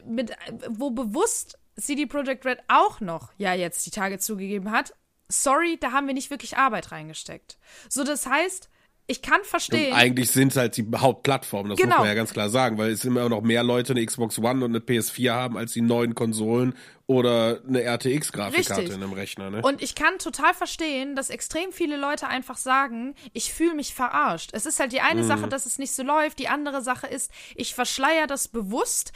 mit, 0.05 0.35
wo 0.69 0.91
bewusst 0.91 1.57
CD 1.79 2.07
Projekt 2.07 2.45
Red 2.45 2.59
auch 2.67 2.99
noch 2.99 3.31
ja 3.37 3.53
jetzt 3.53 3.85
die 3.85 3.91
Tage 3.91 4.19
zugegeben 4.19 4.71
hat, 4.71 4.93
sorry, 5.29 5.77
da 5.79 5.91
haben 5.91 6.07
wir 6.07 6.13
nicht 6.13 6.29
wirklich 6.29 6.57
Arbeit 6.57 6.91
reingesteckt. 6.91 7.57
So, 7.89 8.03
das 8.03 8.25
heißt, 8.25 8.69
ich 9.07 9.21
kann 9.21 9.39
verstehen. 9.43 9.93
Und 9.93 9.97
eigentlich 9.97 10.31
sind 10.31 10.49
es 10.49 10.57
halt 10.57 10.75
die 10.77 10.85
Hauptplattformen, 10.95 11.69
das 11.71 11.79
Genau. 11.79 11.95
muss 11.95 11.99
man 11.99 12.07
ja 12.09 12.13
ganz 12.13 12.33
klar 12.33 12.49
sagen, 12.49 12.77
weil 12.77 12.91
es 12.91 13.05
immer 13.05 13.27
noch 13.29 13.41
mehr 13.41 13.63
Leute 13.63 13.93
eine 13.93 14.05
Xbox 14.05 14.37
One 14.37 14.63
und 14.65 14.71
eine 14.75 14.79
PS4 14.79 15.31
haben 15.31 15.57
als 15.57 15.73
die 15.73 15.81
neuen 15.81 16.13
Konsolen 16.13 16.75
oder 17.07 17.61
eine 17.65 17.83
RTX-Grafikkarte 17.83 18.83
in 18.83 18.95
einem 18.95 19.13
Rechner. 19.13 19.49
Ne? 19.49 19.61
Und 19.61 19.81
ich 19.81 19.95
kann 19.95 20.19
total 20.19 20.53
verstehen, 20.53 21.15
dass 21.15 21.29
extrem 21.29 21.71
viele 21.71 21.95
Leute 21.95 22.27
einfach 22.27 22.57
sagen, 22.57 23.15
ich 23.31 23.53
fühle 23.53 23.75
mich 23.75 23.95
verarscht. 23.95 24.49
Es 24.51 24.65
ist 24.65 24.81
halt 24.81 24.91
die 24.91 24.99
eine 24.99 25.23
Sache, 25.23 25.47
dass 25.47 25.65
es 25.65 25.79
nicht 25.79 25.93
so 25.93 26.03
läuft, 26.03 26.37
die 26.37 26.49
andere 26.49 26.81
Sache 26.81 27.07
ist, 27.07 27.31
ich 27.55 27.73
verschleier 27.73 28.27
das 28.27 28.49
bewusst, 28.49 29.13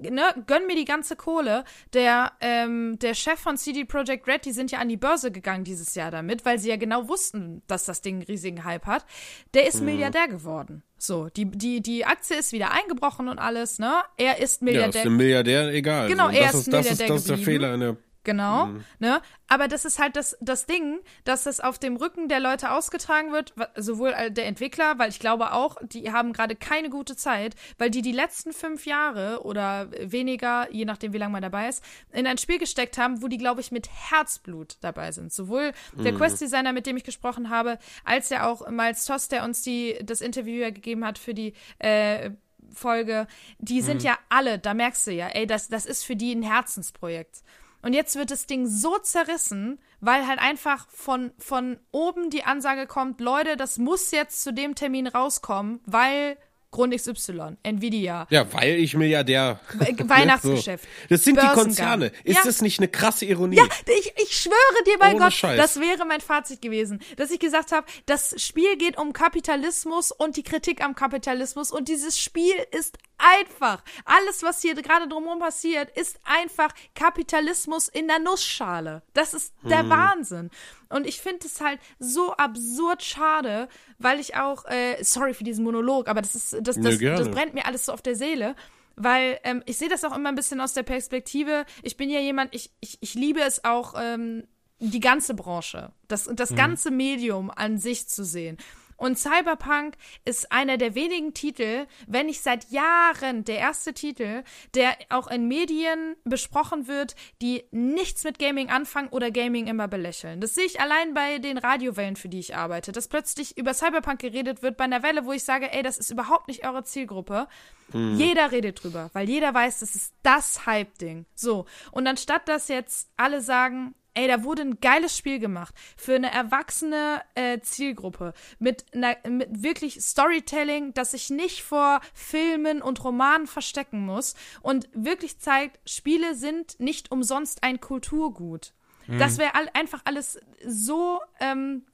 ne, 0.00 0.22
gönn 0.46 0.68
mir 0.68 0.76
die 0.76 0.84
ganze 0.84 1.16
Kohle. 1.16 1.64
Der, 1.92 2.32
ähm, 2.40 2.96
der 3.00 3.14
Chef 3.14 3.40
von 3.40 3.56
CD 3.56 3.84
Projekt 3.84 4.28
Red, 4.28 4.44
die 4.44 4.52
sind 4.52 4.70
ja 4.70 4.78
an 4.78 4.88
die 4.88 4.96
Börse 4.96 5.32
gegangen 5.32 5.64
dieses 5.64 5.96
Jahr 5.96 6.12
damit, 6.12 6.44
weil 6.44 6.60
sie 6.60 6.68
ja 6.68 6.76
genau 6.76 7.08
wussten, 7.08 7.62
dass 7.66 7.84
das 7.84 8.02
Ding 8.02 8.16
einen 8.16 8.24
riesigen 8.24 8.64
Hype 8.64 8.86
hat. 8.86 9.04
Der 9.52 9.66
ist 9.66 9.82
Milliardär 9.82 10.28
geworden. 10.28 10.84
So, 10.98 11.28
die, 11.28 11.44
die, 11.44 11.82
die 11.82 12.04
Aktie 12.06 12.36
ist 12.38 12.52
wieder 12.52 12.72
eingebrochen 12.72 13.28
und 13.28 13.38
alles, 13.38 13.78
ne? 13.78 13.92
Er 14.16 14.38
ist 14.38 14.62
ja, 14.62 14.64
Milliardär. 14.64 15.02
ist 15.02 15.04
dem 15.04 15.16
Milliardär 15.16 15.68
egal. 15.74 16.08
Genau, 16.08 16.28
Und 16.28 16.34
er 16.34 16.44
das 16.46 16.54
ist 16.54 16.60
ist, 16.60 16.72
das 16.72 16.86
ist, 16.86 16.98
Milliardär 17.00 17.08
das 17.08 17.20
ist 17.20 17.30
der. 17.30 17.44
Fehler 17.44 17.74
in 17.74 17.80
der 17.80 17.96
Genau, 18.26 18.66
Mhm. 18.66 18.84
ne? 18.98 19.22
Aber 19.46 19.68
das 19.68 19.84
ist 19.84 20.00
halt 20.00 20.16
das, 20.16 20.36
das 20.40 20.66
Ding, 20.66 20.98
dass 21.22 21.44
das 21.44 21.60
auf 21.60 21.78
dem 21.78 21.94
Rücken 21.94 22.28
der 22.28 22.40
Leute 22.40 22.72
ausgetragen 22.72 23.30
wird, 23.30 23.54
sowohl 23.76 24.12
der 24.30 24.46
Entwickler, 24.46 24.98
weil 24.98 25.10
ich 25.10 25.20
glaube 25.20 25.52
auch, 25.52 25.76
die 25.82 26.10
haben 26.10 26.32
gerade 26.32 26.56
keine 26.56 26.90
gute 26.90 27.14
Zeit, 27.14 27.54
weil 27.78 27.88
die 27.90 28.02
die 28.02 28.10
letzten 28.10 28.52
fünf 28.52 28.84
Jahre 28.84 29.44
oder 29.44 29.88
weniger, 30.00 30.68
je 30.72 30.84
nachdem 30.84 31.12
wie 31.12 31.18
lange 31.18 31.30
man 31.32 31.42
dabei 31.42 31.68
ist, 31.68 31.84
in 32.12 32.26
ein 32.26 32.36
Spiel 32.38 32.58
gesteckt 32.58 32.98
haben, 32.98 33.22
wo 33.22 33.28
die, 33.28 33.38
glaube 33.38 33.60
ich, 33.60 33.70
mit 33.70 33.88
Herzblut 33.88 34.76
dabei 34.80 35.12
sind. 35.12 35.32
Sowohl 35.32 35.72
der 35.92 36.12
Mhm. 36.12 36.16
Quest-Designer, 36.18 36.72
mit 36.72 36.86
dem 36.86 36.96
ich 36.96 37.04
gesprochen 37.04 37.48
habe, 37.48 37.78
als 38.04 38.28
ja 38.30 38.48
auch 38.50 38.68
Miles 38.68 39.04
Toss, 39.04 39.28
der 39.28 39.44
uns 39.44 39.62
die, 39.62 39.96
das 40.02 40.20
Interview 40.20 40.60
ja 40.62 40.70
gegeben 40.70 41.04
hat 41.04 41.18
für 41.18 41.32
die 41.34 41.54
äh, 41.78 42.30
Folge, 42.72 43.28
die 43.60 43.80
sind 43.80 44.02
ja 44.02 44.18
alle, 44.28 44.58
da 44.58 44.74
merkst 44.74 45.06
du 45.06 45.12
ja, 45.12 45.28
ey, 45.28 45.46
das, 45.46 45.68
das 45.68 45.86
ist 45.86 46.04
für 46.04 46.16
die 46.16 46.32
ein 46.34 46.42
Herzensprojekt. 46.42 47.42
Und 47.86 47.92
jetzt 47.92 48.16
wird 48.16 48.32
das 48.32 48.46
Ding 48.46 48.66
so 48.66 48.98
zerrissen, 48.98 49.78
weil 50.00 50.26
halt 50.26 50.40
einfach 50.40 50.88
von, 50.90 51.30
von 51.38 51.78
oben 51.92 52.30
die 52.30 52.42
Ansage 52.42 52.88
kommt, 52.88 53.20
Leute, 53.20 53.56
das 53.56 53.78
muss 53.78 54.10
jetzt 54.10 54.42
zu 54.42 54.52
dem 54.52 54.74
Termin 54.74 55.06
rauskommen, 55.06 55.78
weil 55.86 56.36
Grund 56.72 56.92
XY, 56.94 57.56
Nvidia, 57.62 58.26
Ja, 58.28 58.52
weil 58.52 58.74
ich 58.80 58.94
Milliardär. 58.96 59.60
We- 59.74 59.96
Weihnachtsgeschäft, 60.08 60.82
So. 60.84 60.90
Das 61.10 61.22
sind 61.22 61.40
die. 61.40 61.46
Konzerne. 61.46 62.06
Ist 62.24 62.38
Ja. 62.38 62.42
das 62.44 62.60
nicht 62.60 62.80
eine 62.80 62.88
krasse 62.88 63.24
Ironie? 63.24 63.56
Ja, 63.56 63.64
ich, 63.86 64.12
ich 64.20 64.36
schwöre 64.36 64.84
dir 64.84 64.98
bei 64.98 65.10
Ohne 65.12 65.20
Gott, 65.20 65.32
Scheiß. 65.32 65.56
das 65.56 65.80
wäre 65.80 66.04
mein 66.04 66.20
Fazit 66.20 66.60
gewesen, 66.60 67.00
dass 67.16 67.30
ich 67.30 67.38
gesagt 67.38 67.70
habe, 67.70 67.86
das 68.06 68.34
Spiel 68.42 68.76
geht 68.78 68.98
um 68.98 69.12
Kapitalismus 69.12 70.10
und 70.10 70.36
die 70.36 70.42
Kritik 70.42 70.82
am 70.84 70.96
Kapitalismus 70.96 71.70
und 71.70 71.86
dieses 71.88 72.18
Spiel 72.18 72.54
ist 72.72 72.98
einfach. 73.18 73.82
Alles, 74.04 74.42
was 74.42 74.60
hier 74.62 74.74
gerade 74.74 75.08
drumherum 75.08 75.38
passiert, 75.38 75.96
ist 75.96 76.18
einfach 76.24 76.70
Kapitalismus 76.94 77.88
in 77.88 78.08
der 78.08 78.18
Nussschale. 78.18 79.02
Das 79.14 79.34
ist 79.34 79.54
der 79.62 79.80
Hm. 79.80 79.90
Wahnsinn. 79.90 80.50
Und 80.88 81.06
ich 81.06 81.20
finde 81.20 81.46
es 81.46 81.60
halt 81.60 81.80
so 81.98 82.32
absurd 82.32 83.02
schade, 83.02 83.68
weil 83.98 84.20
ich 84.20 84.36
auch, 84.36 84.64
äh, 84.66 85.02
sorry 85.02 85.34
für 85.34 85.44
diesen 85.44 85.64
Monolog, 85.64 86.08
aber 86.08 86.22
das 86.22 86.34
ist, 86.34 86.56
das, 86.60 86.80
das, 86.80 86.98
gerne. 86.98 87.18
das 87.18 87.30
brennt 87.30 87.54
mir 87.54 87.66
alles 87.66 87.86
so 87.86 87.92
auf 87.92 88.02
der 88.02 88.16
Seele. 88.16 88.54
Weil 88.98 89.38
ähm, 89.44 89.62
ich 89.66 89.76
sehe 89.76 89.90
das 89.90 90.04
auch 90.04 90.16
immer 90.16 90.30
ein 90.30 90.36
bisschen 90.36 90.58
aus 90.58 90.72
der 90.72 90.82
Perspektive. 90.82 91.66
Ich 91.82 91.98
bin 91.98 92.08
ja 92.08 92.18
jemand, 92.18 92.54
ich, 92.54 92.70
ich, 92.80 92.96
ich 93.02 93.12
liebe 93.12 93.40
es 93.40 93.62
auch, 93.62 93.94
ähm, 93.98 94.44
die 94.78 95.00
ganze 95.00 95.34
Branche, 95.34 95.92
das, 96.08 96.28
das 96.32 96.54
ganze 96.54 96.90
Medium 96.90 97.50
an 97.50 97.78
sich 97.78 98.08
zu 98.08 98.24
sehen. 98.24 98.58
Und 98.96 99.18
Cyberpunk 99.18 99.96
ist 100.24 100.52
einer 100.52 100.76
der 100.76 100.94
wenigen 100.94 101.34
Titel, 101.34 101.86
wenn 102.06 102.26
nicht 102.26 102.42
seit 102.42 102.70
Jahren 102.70 103.44
der 103.44 103.58
erste 103.58 103.92
Titel, 103.92 104.42
der 104.74 104.96
auch 105.10 105.28
in 105.28 105.48
Medien 105.48 106.16
besprochen 106.24 106.88
wird, 106.88 107.14
die 107.42 107.64
nichts 107.70 108.24
mit 108.24 108.38
Gaming 108.38 108.70
anfangen 108.70 109.08
oder 109.08 109.30
Gaming 109.30 109.66
immer 109.66 109.88
belächeln. 109.88 110.40
Das 110.40 110.54
sehe 110.54 110.64
ich 110.64 110.80
allein 110.80 111.14
bei 111.14 111.38
den 111.38 111.58
Radiowellen, 111.58 112.16
für 112.16 112.28
die 112.28 112.38
ich 112.38 112.56
arbeite, 112.56 112.92
dass 112.92 113.08
plötzlich 113.08 113.58
über 113.58 113.74
Cyberpunk 113.74 114.20
geredet 114.20 114.62
wird 114.62 114.76
bei 114.76 114.84
einer 114.84 115.02
Welle, 115.02 115.26
wo 115.26 115.32
ich 115.32 115.44
sage, 115.44 115.72
ey, 115.72 115.82
das 115.82 115.98
ist 115.98 116.10
überhaupt 116.10 116.48
nicht 116.48 116.66
eure 116.66 116.84
Zielgruppe. 116.84 117.48
Jeder 117.92 118.50
redet 118.50 118.82
drüber, 118.82 119.10
weil 119.12 119.28
jeder 119.28 119.54
weiß, 119.54 119.78
das 119.80 119.94
ist 119.94 120.12
das 120.24 120.66
Hype-Ding. 120.66 121.24
So. 121.34 121.66
Und 121.92 122.06
anstatt 122.06 122.48
dass 122.48 122.68
jetzt 122.68 123.08
alle 123.16 123.40
sagen, 123.40 123.94
ey, 124.16 124.26
da 124.26 124.42
wurde 124.42 124.62
ein 124.62 124.80
geiles 124.80 125.16
Spiel 125.16 125.38
gemacht 125.38 125.74
für 125.96 126.14
eine 126.14 126.32
erwachsene 126.32 127.22
äh, 127.34 127.60
Zielgruppe 127.60 128.32
mit, 128.58 128.84
einer, 128.94 129.16
mit 129.28 129.62
wirklich 129.62 130.00
Storytelling, 130.00 130.94
das 130.94 131.12
sich 131.12 131.30
nicht 131.30 131.62
vor 131.62 132.00
Filmen 132.14 132.82
und 132.82 133.04
Romanen 133.04 133.46
verstecken 133.46 134.04
muss 134.04 134.34
und 134.62 134.88
wirklich 134.92 135.38
zeigt, 135.38 135.78
Spiele 135.88 136.34
sind 136.34 136.80
nicht 136.80 137.12
umsonst 137.12 137.62
ein 137.62 137.80
Kulturgut. 137.80 138.72
Das 139.18 139.38
wäre 139.38 139.54
all, 139.54 139.70
einfach 139.72 140.00
alles 140.04 140.40
so, 140.66 141.20
ähm, 141.38 141.86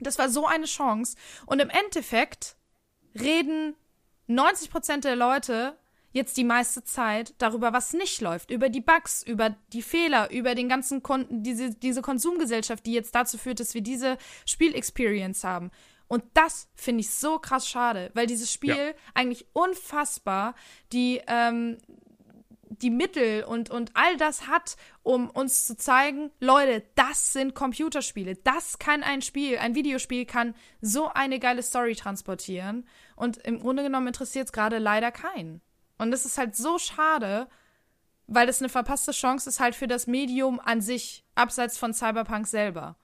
das 0.00 0.18
war 0.18 0.28
so 0.28 0.46
eine 0.46 0.64
Chance. 0.64 1.16
Und 1.46 1.60
im 1.60 1.70
Endeffekt 1.70 2.56
reden 3.14 3.76
90 4.26 4.70
Prozent 4.70 5.04
der 5.04 5.14
Leute 5.14 5.76
jetzt 6.12 6.36
die 6.36 6.44
meiste 6.44 6.84
Zeit 6.84 7.34
darüber, 7.38 7.72
was 7.72 7.92
nicht 7.92 8.20
läuft, 8.20 8.50
über 8.50 8.68
die 8.68 8.80
Bugs, 8.80 9.22
über 9.22 9.56
die 9.72 9.82
Fehler, 9.82 10.30
über 10.30 10.54
den 10.54 10.68
ganzen 10.68 11.02
Kon 11.02 11.26
diese, 11.30 11.74
diese 11.74 12.02
Konsumgesellschaft, 12.02 12.86
die 12.86 12.92
jetzt 12.92 13.14
dazu 13.14 13.38
führt, 13.38 13.60
dass 13.60 13.74
wir 13.74 13.82
diese 13.82 14.16
Spielexperience 14.46 15.44
haben. 15.44 15.70
Und 16.08 16.24
das 16.32 16.68
finde 16.74 17.02
ich 17.02 17.10
so 17.10 17.38
krass 17.38 17.68
schade, 17.68 18.10
weil 18.14 18.26
dieses 18.26 18.50
Spiel 18.52 18.74
Ja. 18.74 18.94
eigentlich 19.14 19.46
unfassbar 19.52 20.54
die, 20.92 21.20
ähm, 21.26 21.76
die 22.70 22.90
Mittel 22.90 23.44
und, 23.44 23.70
und 23.70 23.90
all 23.94 24.16
das 24.16 24.46
hat, 24.46 24.76
um 25.02 25.28
uns 25.30 25.66
zu 25.66 25.76
zeigen, 25.76 26.30
Leute, 26.40 26.82
das 26.94 27.32
sind 27.32 27.54
Computerspiele. 27.54 28.36
Das 28.36 28.78
kann 28.78 29.02
ein 29.02 29.20
Spiel, 29.20 29.58
ein 29.58 29.74
Videospiel 29.74 30.24
kann 30.24 30.54
so 30.80 31.08
eine 31.08 31.38
geile 31.38 31.62
Story 31.62 31.94
transportieren. 31.94 32.86
Und 33.16 33.38
im 33.38 33.58
Grunde 33.60 33.82
genommen 33.82 34.06
interessiert 34.06 34.46
es 34.46 34.52
gerade 34.52 34.78
leider 34.78 35.10
keinen. 35.10 35.60
Und 35.98 36.10
das 36.10 36.24
ist 36.24 36.38
halt 36.38 36.56
so 36.56 36.78
schade, 36.78 37.48
weil 38.26 38.46
das 38.46 38.60
eine 38.60 38.68
verpasste 38.68 39.12
Chance 39.12 39.48
ist 39.48 39.60
halt 39.60 39.74
für 39.74 39.86
das 39.86 40.06
Medium 40.06 40.60
an 40.60 40.80
sich, 40.80 41.24
abseits 41.34 41.76
von 41.78 41.92
Cyberpunk 41.92 42.46
selber. 42.46 42.96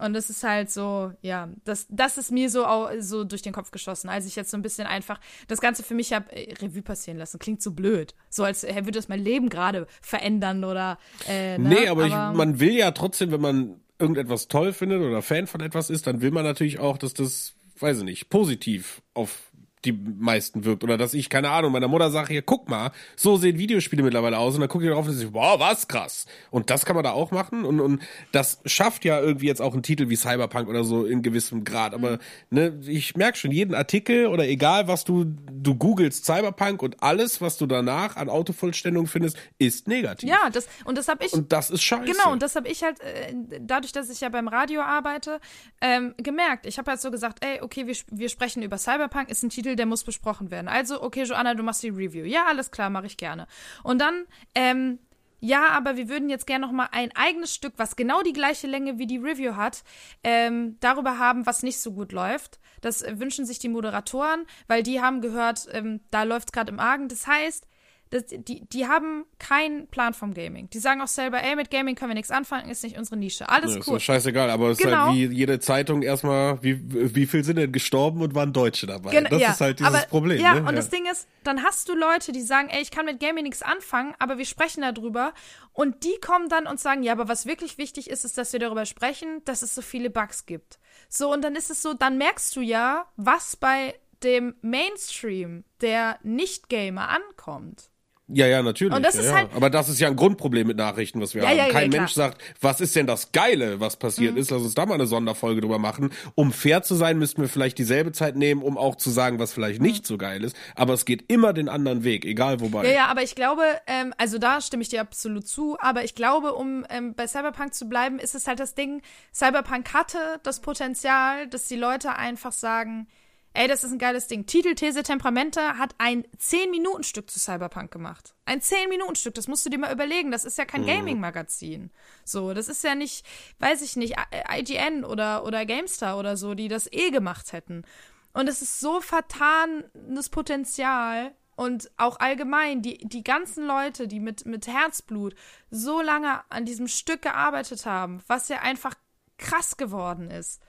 Und 0.00 0.14
das 0.14 0.30
ist 0.30 0.42
halt 0.44 0.70
so, 0.70 1.12
ja, 1.20 1.50
das, 1.64 1.86
das 1.90 2.16
ist 2.16 2.32
mir 2.32 2.48
so, 2.48 2.64
so 3.00 3.24
durch 3.24 3.42
den 3.42 3.52
Kopf 3.52 3.70
geschossen, 3.70 4.08
als 4.08 4.24
ich 4.24 4.34
jetzt 4.34 4.50
so 4.50 4.56
ein 4.56 4.62
bisschen 4.62 4.86
einfach 4.86 5.20
das 5.46 5.60
Ganze 5.60 5.82
für 5.82 5.94
mich 5.94 6.14
habe 6.14 6.32
äh, 6.32 6.54
Revue 6.54 6.80
passieren 6.80 7.18
lassen. 7.18 7.38
Klingt 7.38 7.60
so 7.60 7.72
blöd. 7.72 8.14
So 8.30 8.44
als 8.44 8.64
äh, 8.64 8.74
würde 8.76 8.92
das 8.92 9.08
mein 9.08 9.22
Leben 9.22 9.50
gerade 9.50 9.86
verändern 10.00 10.64
oder. 10.64 10.98
Äh, 11.28 11.58
ne? 11.58 11.68
Nee, 11.68 11.88
aber, 11.88 12.06
ich, 12.06 12.12
man 12.12 12.60
will 12.60 12.72
ja 12.72 12.92
trotzdem, 12.92 13.30
wenn 13.30 13.42
man 13.42 13.80
irgendetwas 13.98 14.48
toll 14.48 14.72
findet 14.72 15.02
oder 15.02 15.20
Fan 15.20 15.46
von 15.46 15.60
etwas 15.60 15.90
ist, 15.90 16.06
dann 16.06 16.22
will 16.22 16.30
man 16.30 16.44
natürlich 16.44 16.78
auch, 16.78 16.96
dass 16.96 17.12
das, 17.12 17.54
weiß 17.78 17.98
ich 17.98 18.04
nicht, 18.04 18.30
positiv 18.30 19.02
auf 19.12 19.49
die 19.84 19.92
meisten 19.92 20.64
wirkt. 20.64 20.84
Oder 20.84 20.98
dass 20.98 21.14
ich, 21.14 21.30
keine 21.30 21.50
Ahnung, 21.50 21.72
meiner 21.72 21.88
Mutter 21.88 22.10
sage, 22.10 22.28
hier, 22.28 22.42
guck 22.42 22.68
mal, 22.68 22.92
so 23.16 23.36
sehen 23.36 23.58
Videospiele 23.58 24.02
mittlerweile 24.02 24.38
aus. 24.38 24.54
Und 24.54 24.60
dann 24.60 24.68
gucke 24.68 24.84
ich 24.84 24.90
drauf 24.90 25.06
und 25.06 25.14
sage, 25.14 25.32
wow, 25.32 25.58
was 25.58 25.88
krass. 25.88 26.26
Und 26.50 26.70
das 26.70 26.84
kann 26.84 26.94
man 26.96 27.04
da 27.04 27.12
auch 27.12 27.30
machen. 27.30 27.64
Und, 27.64 27.80
und 27.80 28.02
das 28.32 28.60
schafft 28.66 29.04
ja 29.04 29.20
irgendwie 29.20 29.46
jetzt 29.46 29.62
auch 29.62 29.72
einen 29.72 29.82
Titel 29.82 30.08
wie 30.08 30.16
Cyberpunk 30.16 30.68
oder 30.68 30.84
so 30.84 31.04
in 31.04 31.22
gewissem 31.22 31.64
Grad. 31.64 31.94
Aber 31.94 32.18
ne, 32.50 32.78
ich 32.86 33.16
merke 33.16 33.38
schon, 33.38 33.52
jeden 33.52 33.74
Artikel 33.74 34.26
oder 34.26 34.46
egal, 34.46 34.88
was 34.88 35.04
du, 35.04 35.24
du 35.24 35.74
googelst 35.74 36.24
Cyberpunk 36.26 36.82
und 36.82 37.02
alles, 37.02 37.40
was 37.40 37.56
du 37.56 37.66
danach 37.66 38.16
an 38.16 38.28
Autovollständigung 38.28 39.06
findest, 39.06 39.38
ist 39.58 39.88
negativ. 39.88 40.28
Ja, 40.28 40.50
das, 40.50 40.68
und 40.84 40.98
das 40.98 41.08
habe 41.08 41.24
ich. 41.24 41.32
Und 41.32 41.52
das 41.52 41.70
ist 41.70 41.82
scheiße. 41.82 42.12
Genau, 42.12 42.32
und 42.32 42.42
das 42.42 42.56
habe 42.56 42.68
ich 42.68 42.82
halt, 42.82 43.00
äh, 43.00 43.34
dadurch, 43.60 43.92
dass 43.92 44.10
ich 44.10 44.20
ja 44.20 44.28
beim 44.28 44.48
Radio 44.48 44.82
arbeite, 44.82 45.40
ähm, 45.80 46.14
gemerkt. 46.18 46.66
Ich 46.66 46.78
habe 46.78 46.90
halt 46.90 47.00
so 47.00 47.10
gesagt, 47.10 47.44
ey, 47.44 47.60
okay, 47.62 47.86
wir, 47.86 47.96
wir 48.10 48.28
sprechen 48.28 48.62
über 48.62 48.78
Cyberpunk, 48.78 49.30
ist 49.30 49.42
ein 49.42 49.50
Titel, 49.50 49.69
der 49.76 49.86
muss 49.86 50.04
besprochen 50.04 50.50
werden. 50.50 50.68
Also, 50.68 51.02
okay, 51.02 51.24
Joanna, 51.24 51.54
du 51.54 51.62
machst 51.62 51.82
die 51.82 51.88
Review. 51.88 52.24
Ja, 52.24 52.46
alles 52.46 52.70
klar, 52.70 52.90
mache 52.90 53.06
ich 53.06 53.16
gerne. 53.16 53.46
Und 53.82 54.00
dann, 54.00 54.26
ähm, 54.54 54.98
ja, 55.40 55.68
aber 55.70 55.96
wir 55.96 56.08
würden 56.08 56.28
jetzt 56.28 56.46
gerne 56.46 56.66
noch 56.66 56.72
mal 56.72 56.88
ein 56.92 57.10
eigenes 57.14 57.54
Stück, 57.54 57.74
was 57.76 57.96
genau 57.96 58.22
die 58.22 58.34
gleiche 58.34 58.66
Länge 58.66 58.98
wie 58.98 59.06
die 59.06 59.16
Review 59.16 59.56
hat, 59.56 59.82
ähm, 60.22 60.76
darüber 60.80 61.18
haben, 61.18 61.46
was 61.46 61.62
nicht 61.62 61.80
so 61.80 61.92
gut 61.92 62.12
läuft. 62.12 62.60
Das 62.82 63.02
äh, 63.02 63.18
wünschen 63.18 63.46
sich 63.46 63.58
die 63.58 63.68
Moderatoren, 63.68 64.46
weil 64.68 64.82
die 64.82 65.00
haben 65.00 65.22
gehört, 65.22 65.66
ähm, 65.72 66.00
da 66.10 66.24
läuft 66.24 66.48
es 66.48 66.52
gerade 66.52 66.70
im 66.70 66.80
Argen. 66.80 67.08
Das 67.08 67.26
heißt, 67.26 67.66
das, 68.10 68.24
die, 68.28 68.66
die 68.68 68.86
haben 68.88 69.24
keinen 69.38 69.86
Plan 69.86 70.14
vom 70.14 70.34
Gaming. 70.34 70.68
Die 70.70 70.80
sagen 70.80 71.00
auch 71.00 71.06
selber, 71.06 71.42
ey, 71.44 71.54
mit 71.54 71.70
Gaming 71.70 71.94
können 71.94 72.10
wir 72.10 72.14
nichts 72.16 72.32
anfangen, 72.32 72.68
ist 72.68 72.82
nicht 72.82 72.98
unsere 72.98 73.16
Nische. 73.16 73.48
Alles 73.48 73.72
Ja, 73.74 73.78
ist 73.78 73.86
cool. 73.88 73.94
doch 73.98 74.00
scheißegal, 74.02 74.50
aber 74.50 74.70
es 74.70 74.78
ist 74.78 74.84
Genau. 74.84 75.06
halt 75.06 75.14
wie 75.16 75.26
jede 75.26 75.60
Zeitung 75.60 76.02
erstmal, 76.02 76.60
wie, 76.60 76.80
wie 77.14 77.26
viel 77.26 77.44
sind 77.44 77.56
denn 77.56 77.70
gestorben 77.70 78.20
und 78.20 78.34
waren 78.34 78.52
Deutsche 78.52 78.88
dabei? 78.88 79.12
Gen- 79.12 79.28
das 79.30 79.40
ja, 79.40 79.52
ist 79.52 79.60
halt 79.60 79.78
dieses 79.78 79.94
aber, 79.94 80.06
Problem. 80.08 80.40
Ja, 80.40 80.54
ne? 80.54 80.68
und 80.68 80.74
das 80.74 80.88
Ding 80.90 81.06
ist, 81.10 81.28
dann 81.44 81.62
hast 81.62 81.88
du 81.88 81.94
Leute, 81.94 82.32
die 82.32 82.42
sagen, 82.42 82.68
ey, 82.68 82.82
ich 82.82 82.90
kann 82.90 83.06
mit 83.06 83.20
Gaming 83.20 83.44
nichts 83.44 83.62
anfangen, 83.62 84.12
aber 84.18 84.38
wir 84.38 84.44
sprechen 84.44 84.82
darüber. 84.82 85.32
Und 85.72 86.02
die 86.02 86.18
kommen 86.20 86.48
dann 86.48 86.66
und 86.66 86.80
sagen, 86.80 87.04
ja, 87.04 87.12
aber 87.12 87.28
was 87.28 87.46
wirklich 87.46 87.78
wichtig 87.78 88.10
ist, 88.10 88.24
ist, 88.24 88.36
dass 88.36 88.52
wir 88.52 88.58
darüber 88.58 88.86
sprechen, 88.86 89.40
dass 89.44 89.62
es 89.62 89.72
so 89.74 89.82
viele 89.82 90.10
Bugs 90.10 90.46
gibt. 90.46 90.80
So, 91.08 91.32
und 91.32 91.42
dann 91.42 91.54
ist 91.54 91.70
es 91.70 91.80
so, 91.80 91.94
dann 91.94 92.18
merkst 92.18 92.56
du 92.56 92.60
ja, 92.60 93.06
was 93.16 93.54
bei 93.56 93.94
dem 94.24 94.54
Mainstream 94.62 95.64
der 95.80 96.18
Nicht-Gamer 96.22 97.08
ankommt. 97.08 97.89
Ja, 98.32 98.46
ja, 98.46 98.62
natürlich. 98.62 98.94
Und 98.94 99.02
das 99.02 99.14
ja, 99.14 99.20
ist 99.20 99.26
ja. 99.28 99.34
halt- 99.34 99.48
Aber 99.54 99.70
das 99.70 99.88
ist 99.88 99.98
ja 100.00 100.08
ein 100.08 100.16
Grundproblem 100.16 100.66
mit 100.66 100.76
Nachrichten, 100.76 101.20
was 101.20 101.34
wir 101.34 101.42
Ja, 101.42 101.48
haben. 101.48 101.72
Kein. 101.72 101.90
Mhm. 101.90 101.96
Mensch 101.96 102.12
sagt, 102.12 102.40
was 102.60 102.80
ist 102.80 102.94
denn 102.96 103.06
das 103.06 103.32
Geile, 103.32 103.80
was 103.80 103.96
passiert 103.96 104.36
ist? 104.36 104.50
Lass 104.50 104.62
uns 104.62 104.74
da 104.74 104.86
mal 104.86 104.94
eine 104.94 105.06
Sonderfolge 105.06 105.60
drüber 105.60 105.78
machen. 105.78 106.10
Um 106.34 106.52
fair 106.52 106.82
zu 106.82 106.94
sein, 106.94 107.18
müssten 107.18 107.42
wir 107.42 107.48
vielleicht 107.48 107.78
dieselbe 107.78 108.12
Zeit 108.12 108.36
nehmen, 108.36 108.62
um 108.62 108.78
auch 108.78 108.96
zu 108.96 109.10
sagen, 109.10 109.38
was 109.38 109.52
vielleicht 109.52 109.80
nicht 109.82 110.06
so 110.06 110.16
geil 110.18 110.44
ist. 110.44 110.56
Aber 110.76 110.94
es 110.94 111.04
geht 111.04 111.24
immer 111.30 111.52
den 111.52 111.68
anderen 111.68 112.04
Weg, 112.04 112.24
egal 112.24 112.60
wobei. 112.60 112.80
Mhm. 112.80 112.86
Ja, 112.86 112.92
ja, 112.92 113.06
aber 113.06 113.22
ich 113.22 113.34
glaube, 113.34 113.62
ähm, 113.86 114.14
also 114.18 114.38
da 114.38 114.60
stimme 114.60 114.82
ich 114.82 114.88
dir 114.88 115.00
absolut 115.00 115.46
zu, 115.48 115.76
aber 115.80 116.04
ich 116.04 116.14
glaube, 116.14 116.54
um 116.54 116.84
ähm, 116.90 117.14
bei 117.14 117.26
Cyberpunk 117.26 117.74
zu 117.74 117.88
bleiben, 117.88 118.18
ist 118.18 118.34
es 118.34 118.46
halt 118.46 118.60
das 118.60 118.74
Ding, 118.74 119.02
Cyberpunk 119.34 119.92
hatte 119.92 120.18
das 120.42 120.60
Potenzial, 120.60 121.46
dass 121.48 121.66
die 121.66 121.76
Leute 121.76 122.14
einfach 122.16 122.52
sagen, 122.52 123.08
ey, 123.54 123.68
das 123.68 123.84
ist 123.84 123.92
ein 123.92 123.98
geiles 123.98 124.26
Ding. 124.26 124.46
Titel, 124.46 124.74
These, 124.74 125.02
Temperamente 125.02 125.78
hat 125.78 125.94
ein 125.98 126.24
10-Minuten-Stück 126.38 127.30
zu 127.30 127.38
Cyberpunk 127.38 127.90
gemacht. 127.90 128.34
Ein 128.44 128.60
10-Minuten-Stück, 128.60 129.34
das 129.34 129.48
musst 129.48 129.66
du 129.66 129.70
dir 129.70 129.78
mal 129.78 129.92
überlegen. 129.92 130.30
Das 130.30 130.44
ist 130.44 130.58
ja 130.58 130.64
kein 130.64 130.86
Gaming-Magazin. 130.86 131.90
So, 132.24 132.54
das 132.54 132.68
ist 132.68 132.84
ja 132.84 132.94
nicht, 132.94 133.26
weiß 133.58 133.82
ich 133.82 133.96
nicht, 133.96 134.16
IGN 134.56 135.04
oder, 135.04 135.44
oder 135.44 135.66
GameStar 135.66 136.18
oder 136.18 136.36
so, 136.36 136.54
die 136.54 136.68
das 136.68 136.90
eh 136.92 137.10
gemacht 137.10 137.52
hätten. 137.52 137.84
Und 138.32 138.48
es 138.48 138.62
ist 138.62 138.80
so 138.80 139.00
vertanes 139.00 140.28
Potenzial 140.30 141.34
und 141.56 141.90
auch 141.96 142.20
allgemein 142.20 142.80
die, 142.80 142.98
die 142.98 143.24
ganzen 143.24 143.66
Leute, 143.66 144.08
die 144.08 144.20
mit, 144.20 144.46
mit 144.46 144.66
Herzblut 144.66 145.34
so 145.70 146.00
lange 146.00 146.40
an 146.50 146.64
diesem 146.64 146.88
Stück 146.88 147.22
gearbeitet 147.22 147.84
haben, 147.84 148.22
was 148.28 148.48
ja 148.48 148.60
einfach 148.60 148.94
krass 149.36 149.76
geworden 149.76 150.30
ist, 150.30 150.62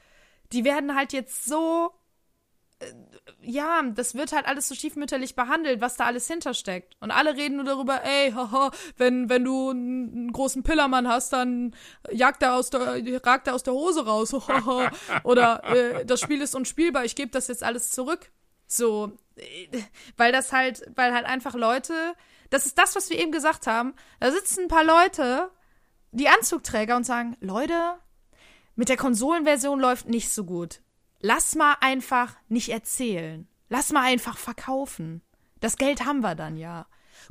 die 0.52 0.66
werden 0.66 0.96
halt 0.96 1.14
jetzt 1.14 1.46
so 1.46 1.94
ja, 3.42 3.82
das 3.94 4.16
wird 4.16 4.32
halt 4.34 4.46
alles 4.46 4.68
so 4.68 4.76
stiefmütterlich 4.76 5.36
behandelt, 5.36 5.82
was 5.82 5.98
da 5.98 6.06
alles 6.06 6.28
hintersteckt. 6.28 6.96
Und 7.00 7.12
alle 7.12 7.36
reden 7.36 7.58
nur 7.58 7.66
darüber, 7.66 8.04
ey, 8.04 8.32
haha, 8.32 8.72
wenn, 8.98 9.30
wenn 9.30 9.44
du 9.44 9.72
einen, 9.72 10.12
einen 10.12 10.32
großen 10.32 10.64
Pillermann 10.64 11.08
hast, 11.08 11.34
dann 11.34 11.76
jagt 12.12 12.44
er 12.44 12.56
aus 12.56 12.70
der, 12.70 13.26
ragt 13.26 13.48
er 13.48 13.56
aus 13.56 13.64
der 13.64 13.74
Hose 13.74 14.06
raus. 14.06 14.34
haha. 14.48 14.92
Oder 15.24 15.64
äh, 15.66 16.06
das 16.06 16.22
Spiel 16.22 16.42
ist 16.42 16.56
unspielbar, 16.56 17.06
ich 17.06 17.16
gebe 17.16 17.32
das 17.32 17.48
jetzt 17.48 17.64
alles 17.64 17.92
zurück. 17.92 18.32
So, 18.68 19.12
äh, 19.36 19.68
weil 20.18 20.32
das 20.32 20.52
halt, 20.54 20.84
weil 20.96 21.14
halt 21.14 21.26
einfach 21.26 21.56
Leute, 21.56 21.94
das 22.50 22.66
ist 22.66 22.78
das, 22.78 22.96
was 22.96 23.10
wir 23.10 23.20
eben 23.20 23.32
gesagt 23.32 23.68
haben, 23.68 23.94
da 24.20 24.32
sitzen 24.32 24.64
ein 24.64 24.68
paar 24.68 24.84
Leute, 24.84 25.50
die 26.12 26.30
Anzugträger 26.30 26.96
und 26.96 27.06
sagen, 27.06 27.38
Leute, 27.40 27.96
mit 28.76 28.90
der 28.90 28.98
Konsolenversion 28.98 29.80
läuft 29.80 30.08
nicht 30.08 30.32
so 30.32 30.44
gut. 30.44 30.82
Lass 31.22 31.56
mal 31.56 31.76
einfach 31.82 32.36
nicht 32.50 32.70
erzählen. 32.70 33.48
Lass 33.70 33.92
mal 33.92 34.04
einfach 34.04 34.38
verkaufen. 34.38 35.22
Das 35.60 35.78
Geld 35.78 36.06
haben 36.06 36.22
wir 36.22 36.36
dann 36.36 36.58
ja. 36.58 36.88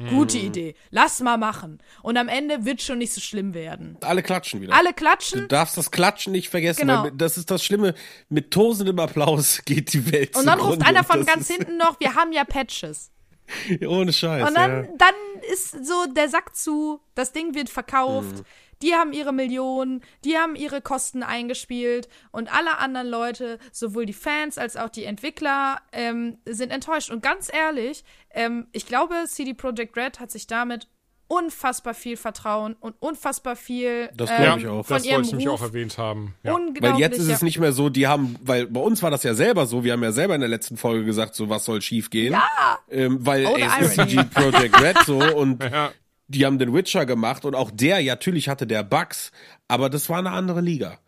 Gute 0.08 0.38
Idee. 0.38 0.76
Lass 0.90 1.20
mal 1.20 1.36
machen. 1.36 1.82
Und 2.02 2.16
am 2.16 2.28
Ende 2.28 2.64
wird 2.64 2.80
schon 2.80 2.98
nicht 2.98 3.12
so 3.12 3.20
schlimm 3.20 3.52
werden. 3.54 3.98
Alle 4.02 4.22
klatschen 4.22 4.60
wieder. 4.62 4.72
Alle 4.74 4.90
Du 4.90 4.94
klatschen 4.94 5.48
darfst 5.48 5.76
das 5.76 5.90
Klatschen 5.90 6.32
nicht 6.32 6.48
vergessen, 6.48 6.82
Genau. 6.82 7.10
das 7.10 7.36
ist 7.36 7.50
das 7.50 7.62
Schlimme. 7.62 7.94
Mit 8.28 8.50
tosendem 8.52 8.98
Applaus 8.98 9.60
geht 9.66 9.92
die 9.92 10.10
Welt 10.10 10.36
und 10.36 10.46
dann 10.46 10.60
ruft 10.60 10.86
einer 10.86 11.04
von 11.04 11.26
ganz 11.26 11.48
hinten 11.48 11.76
noch, 11.76 11.98
wir 12.00 12.14
haben 12.14 12.32
ja 12.32 12.44
Patches. 12.44 13.10
Ohne 13.86 14.12
Scheiß. 14.12 14.48
Und 14.48 14.56
dann, 14.56 14.84
ja. 14.84 14.90
dann 14.96 15.14
ist 15.52 15.84
so 15.84 16.06
der 16.14 16.28
Sack 16.28 16.54
zu, 16.56 17.00
das 17.14 17.32
Ding 17.32 17.54
wird 17.54 17.68
verkauft, 17.68 18.36
Mhm. 18.36 18.44
Die 18.82 18.94
haben 18.94 19.12
ihre 19.12 19.32
Millionen, 19.32 20.02
die 20.24 20.36
haben 20.36 20.56
ihre 20.56 20.80
Kosten 20.80 21.22
eingespielt 21.22 22.08
und 22.32 22.52
alle 22.52 22.78
anderen 22.78 23.08
Leute, 23.08 23.58
sowohl 23.72 24.06
die 24.06 24.12
Fans 24.12 24.58
als 24.58 24.76
auch 24.76 24.88
die 24.88 25.04
Entwickler, 25.04 25.78
ähm, 25.92 26.38
sind 26.46 26.70
enttäuscht. 26.70 27.10
Und 27.10 27.22
ganz 27.22 27.50
ehrlich, 27.52 28.04
ähm, 28.32 28.66
ich 28.72 28.86
glaube, 28.86 29.14
CD 29.26 29.54
Projekt 29.54 29.96
Red 29.96 30.20
hat 30.20 30.30
sich 30.30 30.46
damit 30.46 30.88
unfassbar 31.28 31.94
viel 31.94 32.16
Vertrauen 32.16 32.74
und 32.80 32.96
unfassbar 32.98 33.54
viel 33.54 34.10
Das 34.16 34.28
ähm, 34.30 34.36
glaub 34.42 34.58
ich 34.58 34.66
auch. 34.66 34.84
von 34.84 34.96
Das 34.96 35.06
ihrem 35.06 35.14
wollte 35.16 35.26
ich 35.26 35.32
nämlich 35.32 35.48
auch 35.48 35.62
erwähnt 35.62 35.96
haben. 35.96 36.34
Ja. 36.42 36.58
Weil 36.80 36.98
jetzt 36.98 37.18
ist 37.20 37.28
es 37.28 37.42
nicht 37.42 37.60
mehr 37.60 37.72
so, 37.72 37.88
die 37.88 38.08
haben, 38.08 38.34
weil 38.42 38.66
bei 38.66 38.80
uns 38.80 39.00
war 39.00 39.12
das 39.12 39.22
ja 39.22 39.34
selber 39.34 39.66
so, 39.66 39.84
wir 39.84 39.92
haben 39.92 40.02
ja 40.02 40.10
selber 40.10 40.34
in 40.34 40.40
der 40.40 40.50
letzten 40.50 40.76
Folge 40.76 41.04
gesagt, 41.04 41.36
so 41.36 41.48
was 41.48 41.64
soll 41.64 41.82
schief 41.82 42.10
gehen. 42.10 42.32
Ja. 42.32 42.80
Ähm, 42.90 43.24
weil 43.24 43.46
Oh, 43.46 43.56
es 43.56 43.90
ist 43.90 43.96
irony. 43.98 44.10
CG 44.16 44.24
Project 44.24 44.80
Red 44.80 44.98
so 45.06 45.18
und 45.36 45.62
Ja. 45.70 45.92
Die 46.30 46.46
haben 46.46 46.58
den 46.58 46.72
Witcher 46.72 47.06
gemacht 47.06 47.44
und 47.44 47.54
auch 47.54 47.70
der, 47.70 47.98
ja, 48.00 48.12
natürlich 48.12 48.48
hatte 48.48 48.66
der 48.66 48.84
Bugs, 48.84 49.32
aber 49.68 49.90
das 49.90 50.08
war 50.08 50.18
eine 50.18 50.30
andere 50.30 50.60
Liga. 50.60 50.98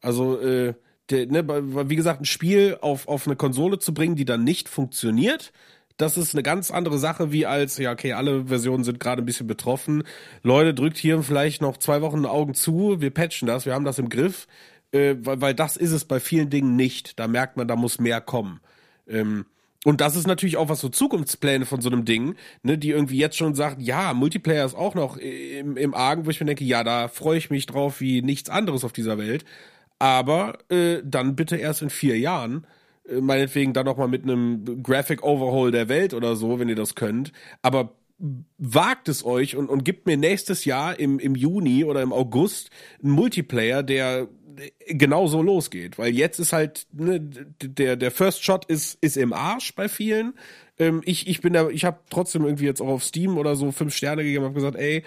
Also, 0.00 0.40
äh, 0.40 0.74
der, 1.10 1.26
ne, 1.26 1.44
wie 1.90 1.96
gesagt, 1.96 2.22
ein 2.22 2.24
Spiel 2.24 2.78
auf, 2.80 3.06
auf 3.08 3.26
eine 3.26 3.36
Konsole 3.36 3.78
zu 3.78 3.92
bringen, 3.92 4.16
die 4.16 4.24
dann 4.24 4.44
nicht 4.44 4.68
funktioniert, 4.68 5.52
das 5.98 6.16
ist 6.16 6.34
eine 6.34 6.42
ganz 6.42 6.70
andere 6.70 6.98
Sache, 6.98 7.30
wie 7.30 7.44
als, 7.44 7.76
ja, 7.76 7.92
okay, 7.92 8.14
alle 8.14 8.46
Versionen 8.46 8.84
sind 8.84 9.00
gerade 9.00 9.20
ein 9.20 9.26
bisschen 9.26 9.46
betroffen. 9.46 10.04
Leute, 10.42 10.72
drückt 10.72 10.96
hier 10.96 11.22
vielleicht 11.22 11.60
noch 11.60 11.76
zwei 11.76 12.00
Wochen 12.00 12.24
Augen 12.24 12.54
zu, 12.54 13.00
wir 13.00 13.10
patchen 13.10 13.46
das, 13.46 13.66
wir 13.66 13.74
haben 13.74 13.84
das 13.84 13.98
im 13.98 14.08
Griff, 14.08 14.46
äh, 14.92 15.16
weil, 15.20 15.42
weil 15.42 15.54
das 15.54 15.76
ist 15.76 15.92
es 15.92 16.06
bei 16.06 16.18
vielen 16.18 16.48
Dingen 16.48 16.74
nicht. 16.74 17.18
Da 17.18 17.28
merkt 17.28 17.58
man, 17.58 17.68
da 17.68 17.76
muss 17.76 18.00
mehr 18.00 18.22
kommen. 18.22 18.60
Ähm, 19.06 19.44
und 19.84 20.00
das 20.02 20.14
ist 20.14 20.26
natürlich 20.26 20.58
auch 20.58 20.68
was 20.68 20.80
so 20.80 20.90
Zukunftspläne 20.90 21.64
von 21.64 21.80
so 21.80 21.88
einem 21.88 22.04
Ding, 22.04 22.34
ne, 22.62 22.76
die 22.76 22.90
irgendwie 22.90 23.16
jetzt 23.16 23.36
schon 23.36 23.54
sagt, 23.54 23.80
ja, 23.80 24.12
Multiplayer 24.12 24.66
ist 24.66 24.74
auch 24.74 24.94
noch 24.94 25.16
im, 25.16 25.76
im 25.76 25.94
Argen, 25.94 26.26
wo 26.26 26.30
ich 26.30 26.40
mir 26.40 26.46
denke, 26.46 26.64
ja, 26.64 26.84
da 26.84 27.08
freue 27.08 27.38
ich 27.38 27.48
mich 27.50 27.66
drauf 27.66 28.00
wie 28.00 28.20
nichts 28.20 28.50
anderes 28.50 28.84
auf 28.84 28.92
dieser 28.92 29.16
Welt. 29.16 29.44
Aber 29.98 30.58
äh, 30.70 30.98
dann 31.04 31.34
bitte 31.34 31.56
erst 31.56 31.82
in 31.82 31.90
vier 31.90 32.18
Jahren, 32.18 32.66
äh, 33.08 33.20
meinetwegen 33.20 33.72
dann 33.72 33.86
noch 33.86 33.96
mal 33.96 34.08
mit 34.08 34.22
einem 34.22 34.82
Graphic 34.82 35.22
Overhaul 35.22 35.70
der 35.70 35.88
Welt 35.88 36.12
oder 36.12 36.36
so, 36.36 36.58
wenn 36.58 36.68
ihr 36.68 36.76
das 36.76 36.94
könnt. 36.94 37.32
Aber 37.62 37.94
wagt 38.58 39.08
es 39.08 39.24
euch 39.24 39.56
und, 39.56 39.70
und 39.70 39.84
gibt 39.84 40.06
mir 40.06 40.18
nächstes 40.18 40.66
Jahr 40.66 40.98
im, 40.98 41.18
im 41.18 41.34
Juni 41.34 41.84
oder 41.84 42.02
im 42.02 42.12
August 42.12 42.70
einen 43.02 43.12
Multiplayer, 43.12 43.82
der 43.82 44.28
genau 44.86 45.26
so 45.26 45.42
losgeht. 45.42 45.98
Weil 45.98 46.14
jetzt 46.14 46.38
ist 46.38 46.52
halt, 46.52 46.86
ne, 46.92 47.20
der, 47.20 47.96
der 47.96 48.10
First 48.10 48.44
Shot 48.44 48.64
ist, 48.66 48.98
ist 49.00 49.16
im 49.16 49.32
Arsch 49.32 49.74
bei 49.74 49.88
vielen. 49.88 50.34
Ähm, 50.78 51.02
ich, 51.04 51.26
ich 51.28 51.40
bin 51.40 51.52
da, 51.52 51.68
ich 51.68 51.84
habe 51.84 52.00
trotzdem 52.10 52.44
irgendwie 52.44 52.64
jetzt 52.64 52.80
auch 52.80 52.88
auf 52.88 53.04
Steam 53.04 53.38
oder 53.38 53.56
so 53.56 53.72
fünf 53.72 53.94
Sterne 53.94 54.22
gegeben, 54.22 54.44
habe 54.44 54.54
gesagt, 54.54 54.76
ey, 54.76 55.04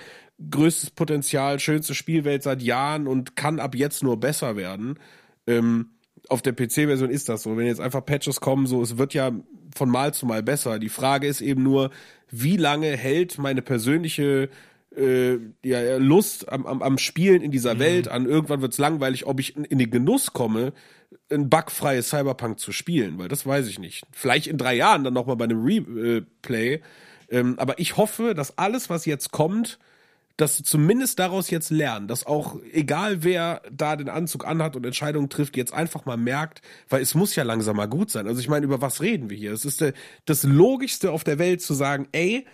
größtes 0.50 0.92
Potenzial, 0.92 1.60
schönste 1.60 1.96
Spielwelt 1.96 2.44
seit 2.44 2.62
Jahren 2.62 3.08
und 3.08 3.36
kann 3.36 3.60
ab 3.60 3.76
jetzt 3.76 4.04
nur 4.04 4.20
besser 4.20 4.56
werden. 4.56 5.00
Ähm, 5.48 5.90
auf 6.30 6.42
der 6.42 6.54
PC-Version 6.54 7.10
ist 7.10 7.30
das 7.30 7.44
so. 7.44 7.58
Wenn 7.58 7.68
jetzt 7.68 7.82
einfach 7.82 8.06
Patches 8.06 8.40
kommen, 8.40 8.66
so, 8.66 8.82
es 8.82 8.98
wird 8.98 9.14
ja 9.14 9.32
von 9.76 9.90
Mal 9.90 10.14
zu 10.14 10.26
Mal 10.26 10.44
besser. 10.44 10.80
Die 10.80 10.90
Frage 10.90 11.28
ist 11.28 11.42
eben 11.42 11.64
nur, 11.64 11.92
wie 12.30 12.58
lange 12.58 12.96
hält 12.96 13.38
meine 13.38 13.62
persönliche 13.62 14.50
äh, 14.98 15.40
ja, 15.64 15.98
Lust 15.98 16.50
am, 16.52 16.66
am, 16.66 16.82
am 16.82 16.98
Spielen 16.98 17.42
in 17.42 17.52
dieser 17.52 17.76
Mhm. 17.76 17.80
Welt 17.80 18.08
an. 18.08 18.26
Irgendwann 18.26 18.62
wird's 18.62 18.78
langweilig, 18.78 19.26
ob 19.26 19.40
ich 19.40 19.56
in, 19.56 19.66
in 19.66 19.80
den 19.80 19.92
Genuss 19.92 20.34
komme, 20.34 20.74
ein 21.32 21.50
bugfreies 21.50 22.10
Cyberpunk 22.10 22.60
zu 22.60 22.72
spielen, 22.72 23.18
weil 23.18 23.28
das 23.28 23.46
weiß 23.46 23.68
ich 23.68 23.80
nicht. 23.80 24.04
Vielleicht 24.12 24.48
in 24.48 24.58
drei 24.58 24.76
Jahren 24.76 25.04
dann 25.04 25.14
nochmal 25.14 25.36
bei 25.36 25.46
einem 25.46 25.64
Replay. 25.64 26.82
Ähm, 27.30 27.56
aber 27.58 27.80
ich 27.80 27.98
hoffe, 27.98 28.34
dass 28.34 28.58
alles, 28.58 28.90
was 28.90 29.06
jetzt 29.06 29.32
kommt, 29.32 29.80
dass 30.38 30.58
sie 30.58 30.64
zumindest 30.64 31.20
daraus 31.20 31.52
jetzt 31.52 31.70
lernen, 31.70 32.08
dass 32.08 32.26
auch 32.26 32.58
egal 32.72 33.24
wer 33.24 33.62
da 33.72 33.96
den 33.96 34.10
Anzug 34.10 34.48
anhat 34.48 34.76
und 34.76 34.86
Entscheidungen 34.86 35.30
trifft, 35.30 35.56
jetzt 35.56 35.74
einfach 35.74 36.06
mal 36.06 36.18
merkt, 36.18 36.62
weil 36.90 37.04
es 37.04 37.14
muss 37.14 37.36
ja 37.36 37.44
langsam 37.44 37.76
mal 37.78 37.88
gut 37.88 38.10
sein. 38.10 38.28
Also 38.28 38.40
ich 38.40 38.50
meine, 38.50 38.66
über 38.66 38.82
was 38.82 39.02
reden 39.02 39.30
wir 39.30 39.38
hier? 39.38 39.54
Es 39.54 39.64
ist 39.64 39.82
der, 39.82 39.94
das 40.26 40.44
Logischste 40.44 41.12
auf 41.12 41.24
der 41.24 41.38
Welt 41.38 41.62
zu 41.62 41.76
sagen, 41.76 42.08
ey, 42.14 42.46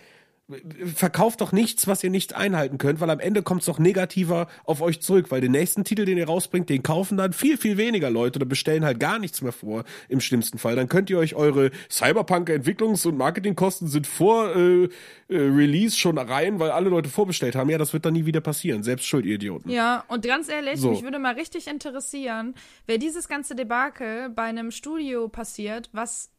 verkauft 0.96 1.42
doch 1.42 1.52
nichts, 1.52 1.88
was 1.88 2.04
ihr 2.04 2.10
nicht 2.10 2.36
einhalten 2.36 2.78
könnt, 2.78 3.00
weil 3.00 3.10
am 3.10 3.20
Ende 3.20 3.44
kommt 3.44 3.62
es 3.62 3.68
doch 3.68 3.78
negativer 3.78 4.48
auf 4.64 4.82
euch 4.82 5.02
zurück, 5.02 5.30
weil 5.30 5.42
den 5.42 5.52
nächsten 5.52 5.84
Titel, 5.84 6.06
den 6.06 6.18
ihr 6.18 6.26
rausbringt, 6.26 6.70
den 6.70 6.82
kaufen 6.82 7.18
dann 7.18 7.34
viel, 7.34 7.58
viel 7.58 7.78
weniger 7.78 8.10
Leute 8.10 8.40
oder 8.40 8.46
bestellen 8.46 8.84
halt 8.84 9.00
gar 9.00 9.20
nichts 9.20 9.42
mehr 9.42 9.52
vor, 9.52 9.84
im 10.08 10.20
schlimmsten 10.20 10.58
Fall. 10.58 10.76
Dann 10.76 10.90
könnt 10.90 11.10
ihr 11.10 11.20
euch 11.20 11.36
eure 11.36 11.70
Cyberpunk-Entwicklungs- 11.90 13.08
und 13.08 13.18
Marketingkosten 13.18 13.88
sind 13.88 14.08
vor 14.08 14.56
äh, 14.56 14.84
äh, 14.84 14.90
Release 15.30 15.98
schon 15.98 16.18
rein, 16.18 16.60
weil 16.60 16.72
alle 16.72 16.90
Leute 16.90 17.10
vorbestellt 17.10 17.56
haben. 17.56 17.70
Ja, 17.70 17.78
das 17.78 17.94
wird 17.94 18.06
dann 18.06 18.14
nie 18.14 18.26
wieder 18.26 18.42
passieren. 18.42 18.82
Selbst 18.82 19.06
schuld, 19.06 19.26
ihr 19.26 19.36
Idioten. 19.36 19.70
Ja, 19.70 20.04
und 20.08 20.26
ganz 20.26 20.50
ehrlich, 20.50 20.80
So. 20.80 20.90
mich 20.90 21.04
würde 21.04 21.20
mal 21.20 21.36
richtig 21.36 21.68
interessieren, 21.68 22.56
wer 22.88 22.98
dieses 22.98 23.28
ganze 23.28 23.56
Debakel 23.56 24.30
bei 24.30 24.44
einem 24.44 24.72
Studio 24.72 25.28
passiert, 25.28 25.90
was 25.94 26.32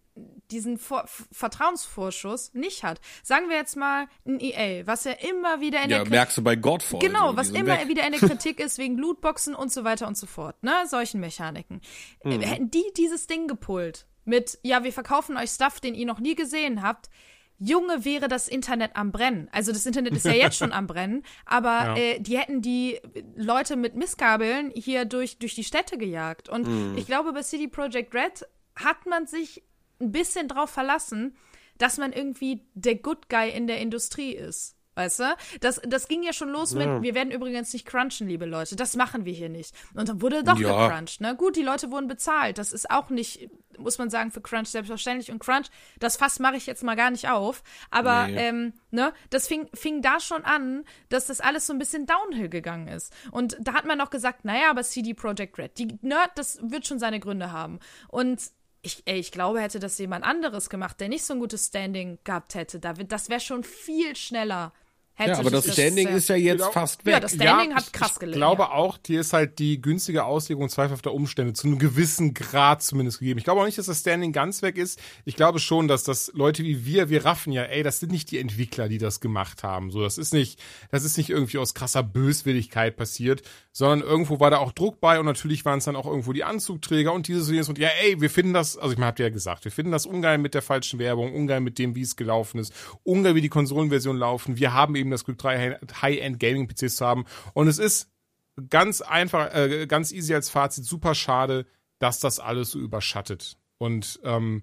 diesen 0.50 0.78
Vor 0.78 1.04
Vertrauensvorschuss 1.32 2.54
nicht 2.54 2.82
hat. 2.82 3.00
Sagen 3.22 3.48
wir 3.48 3.56
jetzt 3.56 3.76
mal 3.76 4.06
ein 4.26 4.40
EA, 4.40 4.86
was 4.86 5.04
ja 5.04 5.12
immer 5.12 5.60
wieder 5.60 5.78
in 5.82 5.90
Ja, 5.90 5.96
der 5.96 5.98
Kritik 5.98 6.10
merkst 6.10 6.38
du 6.38 6.42
bei 6.42 6.56
Godfall. 6.56 7.00
Genau, 7.00 7.36
was 7.36 7.50
immer 7.50 7.78
weg. 7.80 7.88
wieder 7.88 8.04
in 8.04 8.12
der 8.12 8.20
Kritik 8.20 8.60
ist 8.60 8.78
wegen 8.78 8.98
Lootboxen 8.98 9.54
und 9.54 9.72
so 9.72 9.84
weiter 9.84 10.06
und 10.08 10.16
so 10.16 10.26
fort, 10.26 10.62
ne? 10.62 10.72
Solchen 10.88 11.20
Mechaniken. 11.20 11.80
Mhm. 12.24 12.32
Äh, 12.32 12.46
Hätten 12.46 12.70
die 12.70 12.84
dieses 12.96 13.26
Ding 13.26 13.46
gepult 13.48 14.06
mit, 14.24 14.58
ja, 14.62 14.84
wir 14.84 14.92
verkaufen 14.92 15.36
euch 15.36 15.50
Stuff, 15.50 15.80
den 15.80 15.94
ihr 15.94 16.06
noch 16.06 16.20
nie 16.20 16.34
gesehen 16.34 16.82
habt, 16.82 17.08
Junge, 17.62 18.06
wäre 18.06 18.28
das 18.28 18.48
Internet 18.48 18.92
am 18.96 19.12
Brennen. 19.12 19.48
Also 19.52 19.70
das 19.72 19.84
Internet 19.84 20.14
ist 20.14 20.24
ja 20.24 20.32
jetzt 20.32 20.56
schon 20.56 20.72
am 20.72 20.86
Brennen, 20.86 21.24
aber 21.44 21.94
äh, 21.96 22.18
die 22.18 22.38
hätten 22.38 22.62
die 22.62 22.98
Leute 23.36 23.76
mit 23.76 23.94
Missgabeln 23.96 24.70
hier 24.74 25.04
durch, 25.04 25.38
durch 25.38 25.54
die 25.54 25.64
Städte 25.64 25.98
gejagt. 25.98 26.48
Und 26.48 26.66
Mhm. 26.66 26.96
ich 26.96 27.04
glaube, 27.06 27.32
bei 27.34 27.42
City 27.42 27.68
Project 27.68 28.14
Red 28.14 28.46
hat 28.76 29.04
man 29.04 29.26
sich 29.26 29.62
ein 30.00 30.12
bisschen 30.12 30.48
drauf 30.48 30.70
verlassen, 30.70 31.36
dass 31.78 31.98
man 31.98 32.12
irgendwie 32.12 32.66
der 32.74 32.96
Good 32.96 33.28
Guy 33.28 33.50
in 33.50 33.66
der 33.66 33.78
Industrie 33.80 34.32
ist. 34.34 34.76
Weißt 34.96 35.20
du? 35.20 35.24
Das, 35.60 35.80
das 35.86 36.08
ging 36.08 36.22
ja 36.24 36.32
schon 36.34 36.50
los 36.50 36.74
mit, 36.74 36.86
wir 37.02 37.14
werden 37.14 37.30
übrigens 37.30 37.72
nicht 37.72 37.86
crunchen, 37.86 38.28
liebe 38.28 38.44
Leute. 38.44 38.76
Das 38.76 38.96
machen 38.96 39.24
wir 39.24 39.32
hier 39.32 39.48
nicht. 39.48 39.74
Und 39.94 40.08
dann 40.08 40.20
wurde 40.20 40.42
doch 40.42 40.58
Ja. 40.58 40.88
gecrunched. 40.88 41.20
Ne? 41.22 41.36
Gut, 41.36 41.56
die 41.56 41.62
Leute 41.62 41.90
wurden 41.90 42.08
bezahlt. 42.08 42.58
Das 42.58 42.72
ist 42.72 42.90
auch 42.90 43.08
nicht, 43.08 43.48
muss 43.78 43.96
man 43.98 44.10
sagen, 44.10 44.30
für 44.30 44.42
Crunch 44.42 44.66
selbstverständlich. 44.68 45.30
Und 45.30 45.38
Crunch, 45.38 45.68
das 46.00 46.16
Fass 46.18 46.38
mache 46.40 46.56
ich 46.56 46.66
jetzt 46.66 46.82
mal 46.82 46.96
gar 46.96 47.10
nicht 47.12 47.28
auf. 47.30 47.62
Aber 47.90 48.26
Nee. 48.26 48.48
ähm, 48.48 48.72
ne, 48.90 49.14
das 49.30 49.46
fing, 49.46 49.68
fing 49.72 50.02
da 50.02 50.18
schon 50.20 50.44
an, 50.44 50.84
dass 51.08 51.26
das 51.26 51.40
alles 51.40 51.66
so 51.68 51.72
ein 51.72 51.78
bisschen 51.78 52.04
downhill 52.04 52.48
gegangen 52.50 52.88
ist. 52.88 53.14
Und 53.30 53.56
da 53.60 53.74
hat 53.74 53.86
man 53.86 53.96
noch 53.96 54.10
gesagt, 54.10 54.44
naja, 54.44 54.70
aber 54.70 54.82
CD 54.82 55.14
Projekt 55.14 55.56
Red, 55.56 55.78
die 55.78 55.98
Nerd, 56.02 56.32
das 56.34 56.58
wird 56.62 56.86
schon 56.86 56.98
seine 56.98 57.20
Gründe 57.20 57.52
haben. 57.52 57.78
Und 58.08 58.42
ich, 58.82 59.02
ey, 59.06 59.18
ich 59.18 59.32
glaube, 59.32 59.60
hätte 59.60 59.78
das 59.78 59.98
jemand 59.98 60.24
anderes 60.24 60.70
gemacht, 60.70 61.00
der 61.00 61.08
nicht 61.08 61.24
so 61.24 61.34
ein 61.34 61.40
gutes 61.40 61.66
Standing 61.66 62.18
gehabt 62.24 62.54
hätte, 62.54 62.80
da 62.80 62.94
das 62.94 63.28
wäre 63.28 63.40
schon 63.40 63.64
viel 63.64 64.16
schneller. 64.16 64.72
Ja, 65.28 65.38
aber 65.38 65.50
das 65.50 65.72
Standing 65.72 66.08
ist 66.08 66.28
ja 66.28 66.36
jetzt 66.36 66.58
Genau. 66.60 66.72
fast 66.72 67.04
weg. 67.04 67.12
Ja, 67.14 67.20
das 67.20 67.34
Standing 67.34 67.74
hat 67.74 67.84
ich, 67.84 67.92
krass 67.92 68.12
ich 68.14 68.18
gelegen. 68.20 68.36
glaube 68.38 68.62
ja. 68.62 68.70
auch, 68.72 68.98
dir 68.98 69.20
ist 69.20 69.32
halt 69.32 69.58
die 69.58 69.80
günstige 69.80 70.24
Auslegung 70.24 70.68
zweifelhafter 70.68 71.12
Umstände 71.12 71.52
zu 71.52 71.66
einem 71.66 71.78
gewissen 71.78 72.34
Grad 72.34 72.82
zumindest 72.82 73.18
gegeben. 73.18 73.38
Ich 73.38 73.44
glaube 73.44 73.60
auch 73.60 73.66
nicht, 73.66 73.78
dass 73.78 73.86
das 73.86 74.00
Standing 74.00 74.32
ganz 74.32 74.62
weg 74.62 74.76
ist. 74.78 75.00
Ich 75.24 75.36
glaube 75.36 75.58
schon, 75.58 75.88
dass 75.88 76.04
das 76.04 76.30
Leute 76.34 76.62
wie 76.64 76.84
wir, 76.86 77.08
wir 77.08 77.24
raffen 77.24 77.52
ja, 77.52 77.62
ey, 77.62 77.82
das 77.82 78.00
sind 78.00 78.12
nicht 78.12 78.30
die 78.30 78.38
Entwickler, 78.38 78.88
die 78.88 78.98
das 78.98 79.20
gemacht 79.20 79.62
haben. 79.62 79.90
So, 79.90 80.02
das 80.02 80.18
ist 80.18 80.32
nicht, 80.32 80.60
das 80.90 81.04
ist 81.04 81.16
nicht 81.16 81.30
irgendwie 81.30 81.58
aus 81.58 81.74
krasser 81.74 82.02
Böswilligkeit 82.02 82.96
passiert, 82.96 83.42
sondern 83.72 84.00
irgendwo 84.00 84.40
war 84.40 84.50
da 84.50 84.58
auch 84.58 84.72
Druck 84.72 85.00
bei 85.00 85.18
und 85.18 85.26
natürlich 85.26 85.64
waren 85.64 85.78
es 85.78 85.84
dann 85.84 85.96
auch 85.96 86.06
irgendwo 86.06 86.32
die 86.32 86.44
Anzugträger 86.44 87.12
und 87.12 87.28
dieses 87.28 87.48
und 87.48 87.54
jenes 87.54 87.68
und 87.68 87.78
ja, 87.78 87.88
ey, 88.02 88.20
wir 88.20 88.30
finden 88.30 88.52
das, 88.52 88.76
also 88.76 88.92
ich 88.92 88.98
meine, 88.98 89.08
habt 89.08 89.18
ihr 89.20 89.26
ja 89.26 89.30
gesagt, 89.32 89.64
wir 89.64 89.72
finden 89.72 89.92
das 89.92 90.06
ungeil 90.06 90.38
mit 90.38 90.54
der 90.54 90.62
falschen 90.62 90.98
Werbung, 90.98 91.34
ungeil 91.34 91.60
mit 91.60 91.78
dem, 91.78 91.94
wie 91.94 92.02
es 92.02 92.16
gelaufen 92.16 92.58
ist, 92.58 92.72
ungeil, 93.02 93.34
wie 93.34 93.40
die 93.40 93.48
Konsolenversion 93.48 94.16
laufen. 94.16 94.58
Wir 94.58 94.72
haben 94.72 94.96
eben 94.96 95.09
das 95.10 95.24
Glück, 95.24 95.38
drei 95.38 95.78
High-End 96.02 96.38
Gaming-PCs 96.38 96.96
zu 96.96 97.06
haben 97.06 97.24
und 97.54 97.68
es 97.68 97.78
ist 97.78 98.10
ganz 98.68 99.00
einfach, 99.00 99.54
äh, 99.54 99.86
ganz 99.86 100.12
easy 100.12 100.34
als 100.34 100.50
Fazit, 100.50 100.84
super 100.84 101.14
schade, 101.14 101.66
dass 101.98 102.20
das 102.20 102.40
alles 102.40 102.70
so 102.70 102.78
überschattet. 102.78 103.56
Und 103.78 104.20
ähm, 104.24 104.62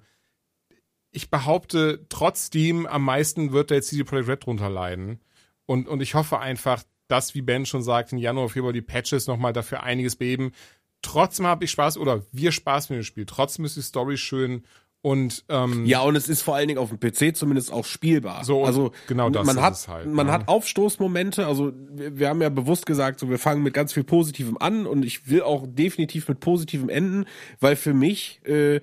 ich 1.12 1.30
behaupte, 1.30 2.06
trotzdem 2.10 2.86
am 2.86 3.04
meisten 3.04 3.52
wird 3.52 3.72
der 3.72 3.82
CD 3.82 4.04
Projekt 4.04 4.30
Red 4.30 4.46
drunter 4.46 4.70
leiden. 4.70 5.20
Und, 5.66 5.88
und 5.88 6.02
ich 6.02 6.14
hoffe 6.14 6.40
einfach, 6.40 6.84
dass, 7.08 7.34
wie 7.34 7.42
Ben 7.42 7.66
schon 7.66 7.82
sagt, 7.82 8.12
im 8.12 8.18
Januar, 8.18 8.50
Februar 8.50 8.74
die 8.74 8.82
Patches 8.82 9.28
nochmal 9.28 9.54
dafür 9.54 9.84
einiges 9.84 10.16
beheben. 10.16 10.52
Trotzdem 11.02 11.48
habe 11.48 11.66
ich 11.66 11.72
Spaß, 11.72 11.98
oder 11.98 12.24
wir 12.32 12.52
Spaß 12.52 12.90
mit 12.90 12.98
dem 12.98 13.04
Spiel. 13.04 13.26
Trotzdem 13.26 13.66
ist 13.66 13.78
die 13.78 13.82
Story 13.82 14.18
schön 14.18 14.64
und 15.08 15.46
ähm, 15.48 15.86
Ja, 15.86 16.02
und 16.02 16.18
es 16.18 16.28
ist 16.28 16.42
vor 16.42 16.58
allen 16.58 16.68
Dingen 16.68 16.80
auf 16.82 16.90
dem 16.90 17.00
PC 17.00 17.34
zumindest 17.34 17.72
auch 17.72 17.86
spielbar. 17.86 18.44
So, 18.44 18.66
also 18.66 18.92
genau 19.08 19.30
das 19.30 19.46
man 19.46 19.56
ist 19.56 19.62
hat, 19.62 19.74
es 19.74 19.88
halt, 19.88 20.06
man 20.08 20.26
ne? 20.26 20.34
hat 20.34 20.50
Aufstoßmomente. 20.50 21.48
Also 21.48 21.72
wir, 21.94 22.20
wir 22.20 22.28
haben 22.28 22.42
ja 22.42 22.50
bewusst 22.50 22.86
gesagt, 22.86 23.22
so 23.22 23.30
wir 23.30 23.40
fangen 23.40 23.64
mit 23.64 23.74
ganz 23.74 23.94
viel 23.94 24.04
Positivem 24.04 24.58
an 24.58 24.86
und 24.86 25.06
ich 25.06 25.30
will 25.30 25.44
auch 25.44 25.66
definitiv 25.66 26.28
mit 26.28 26.42
Positivem 26.42 26.90
enden, 26.90 27.24
weil 27.62 27.78
für 27.78 27.94
mich 27.94 28.42
äh, 28.46 28.82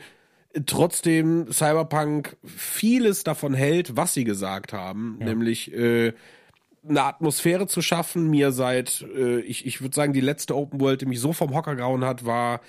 trotzdem 0.64 1.52
Cyberpunk 1.52 2.38
vieles 2.42 3.22
davon 3.24 3.52
hält, 3.52 3.94
was 3.98 4.14
sie 4.14 4.24
gesagt 4.24 4.72
haben, 4.72 5.18
nämlich 5.18 5.74
äh, 5.74 6.14
eine 6.88 7.02
Atmosphäre 7.02 7.66
zu 7.66 7.82
schaffen. 7.82 8.30
Mir 8.30 8.50
seit, 8.50 9.04
äh, 9.14 9.40
ich, 9.40 9.66
ich 9.66 9.82
würde 9.82 9.94
sagen, 9.94 10.14
die 10.14 10.22
letzte 10.22 10.56
Open 10.56 10.80
World, 10.80 11.02
die 11.02 11.06
mich 11.06 11.20
so 11.20 11.34
vom 11.34 11.54
Hocker 11.54 11.76
gehauen 11.76 12.02
hat, 12.02 12.24
war 12.24 12.62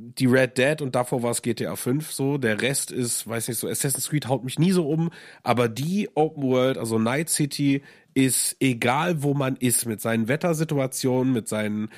die 0.00 0.26
Red 0.26 0.56
Dead 0.58 0.80
und 0.80 0.94
davor 0.94 1.24
war 1.24 1.32
es 1.32 1.42
GTA 1.42 1.74
5 1.74 2.12
so. 2.12 2.38
Der 2.38 2.62
Rest 2.62 2.92
ist, 2.92 3.26
weiß 3.26 3.48
nicht 3.48 3.58
so, 3.58 3.68
Assassin's 3.68 4.08
Creed 4.08 4.28
haut 4.28 4.44
mich 4.44 4.58
nie 4.58 4.70
so 4.70 4.88
um, 4.88 5.10
aber 5.42 5.68
die 5.68 6.08
Open 6.14 6.44
World, 6.44 6.78
also 6.78 6.98
Night 6.98 7.28
City, 7.28 7.82
ist 8.14 8.56
egal, 8.60 9.22
wo 9.22 9.34
man 9.34 9.56
ist, 9.56 9.86
mit 9.86 10.00
seinen 10.00 10.28
Wettersituationen, 10.28 11.32
mit 11.32 11.48
seinen 11.48 11.90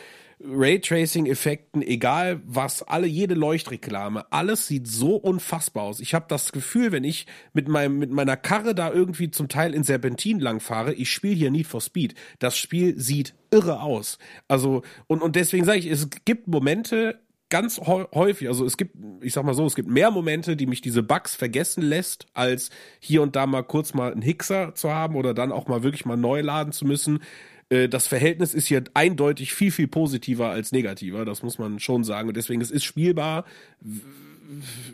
Raytracing-Effekten, 0.43 1.83
egal 1.83 2.41
was, 2.47 2.83
alle, 2.83 3.07
jede 3.07 3.35
Leuchtreklame, 3.35 4.25
alles 4.33 4.67
sieht 4.67 4.89
so 4.89 5.17
unfassbar 5.17 5.83
aus. 5.85 6.01
Ich 6.01 6.15
habe 6.15 6.25
das 6.29 6.53
Gefühl, 6.53 6.93
wenn 6.93 7.05
ich 7.05 7.27
mit 7.53 7.69
meinem, 7.69 7.99
mit 7.99 8.11
meiner 8.11 8.39
Karre 8.39 8.75
da 8.75 8.91
irgendwie 8.91 9.31
zum 9.31 9.49
Teil 9.49 9.75
in 9.75 9.85
Serpentin 9.85 10.41
langfahre, 10.41 10.95
ich 10.95 11.11
spiele 11.11 11.35
hier 11.35 11.51
Need 11.51 11.67
for 11.67 11.83
Speed. 11.83 12.15
Das 12.39 12.57
Spiel 12.57 12.99
sieht 12.99 13.35
irre 13.51 13.83
aus. 13.83 14.19
Also, 14.49 14.83
und, 15.07 15.21
und 15.21 15.37
deswegen 15.37 15.67
sage 15.67 15.81
ich, 15.81 15.87
es 15.87 16.09
gibt 16.25 16.49
Momente, 16.49 17.19
ganz 17.51 17.79
häu- 17.79 18.07
häufig, 18.15 18.49
also 18.49 18.65
es 18.65 18.77
gibt, 18.77 18.97
ich 19.21 19.33
sag 19.33 19.45
mal 19.45 19.55
so, 19.55 19.67
es 19.67 19.75
gibt 19.75 19.89
mehr 19.89 20.11
Momente, 20.11 20.57
die 20.57 20.67
mich 20.67 20.81
diese 20.81 21.03
Bugs 21.03 21.35
vergessen 21.35 21.83
lässt, 21.83 22.27
als 22.33 22.71
hier 23.01 23.23
und 23.23 23.37
da 23.37 23.47
mal 23.47 23.63
kurz 23.63 23.93
mal 23.93 24.13
einen 24.13 24.23
Hickser 24.23 24.75
zu 24.75 24.91
haben 24.93 25.17
oder 25.17 25.35
dann 25.35 25.53
auch 25.53 25.69
mal 25.69 25.83
wirklich 25.83 26.07
mal 26.07 26.17
neu 26.17 26.41
laden 26.41 26.73
zu 26.73 26.87
müssen. 26.87 27.21
Äh, 27.69 27.89
Das 27.89 28.07
Verhältnis 28.07 28.55
ist 28.55 28.67
hier 28.69 28.85
eindeutig 28.95 29.53
viel, 29.53 29.71
viel 29.71 29.89
positiver 29.89 30.49
als 30.49 30.73
negativer, 30.73 31.25
das 31.25 31.43
muss 31.43 31.59
man 31.59 31.79
schon 31.81 32.05
sagen. 32.05 32.29
Und 32.29 32.37
deswegen, 32.37 32.61
es 32.63 32.71
ist 32.71 32.85
spielbar, 32.85 33.45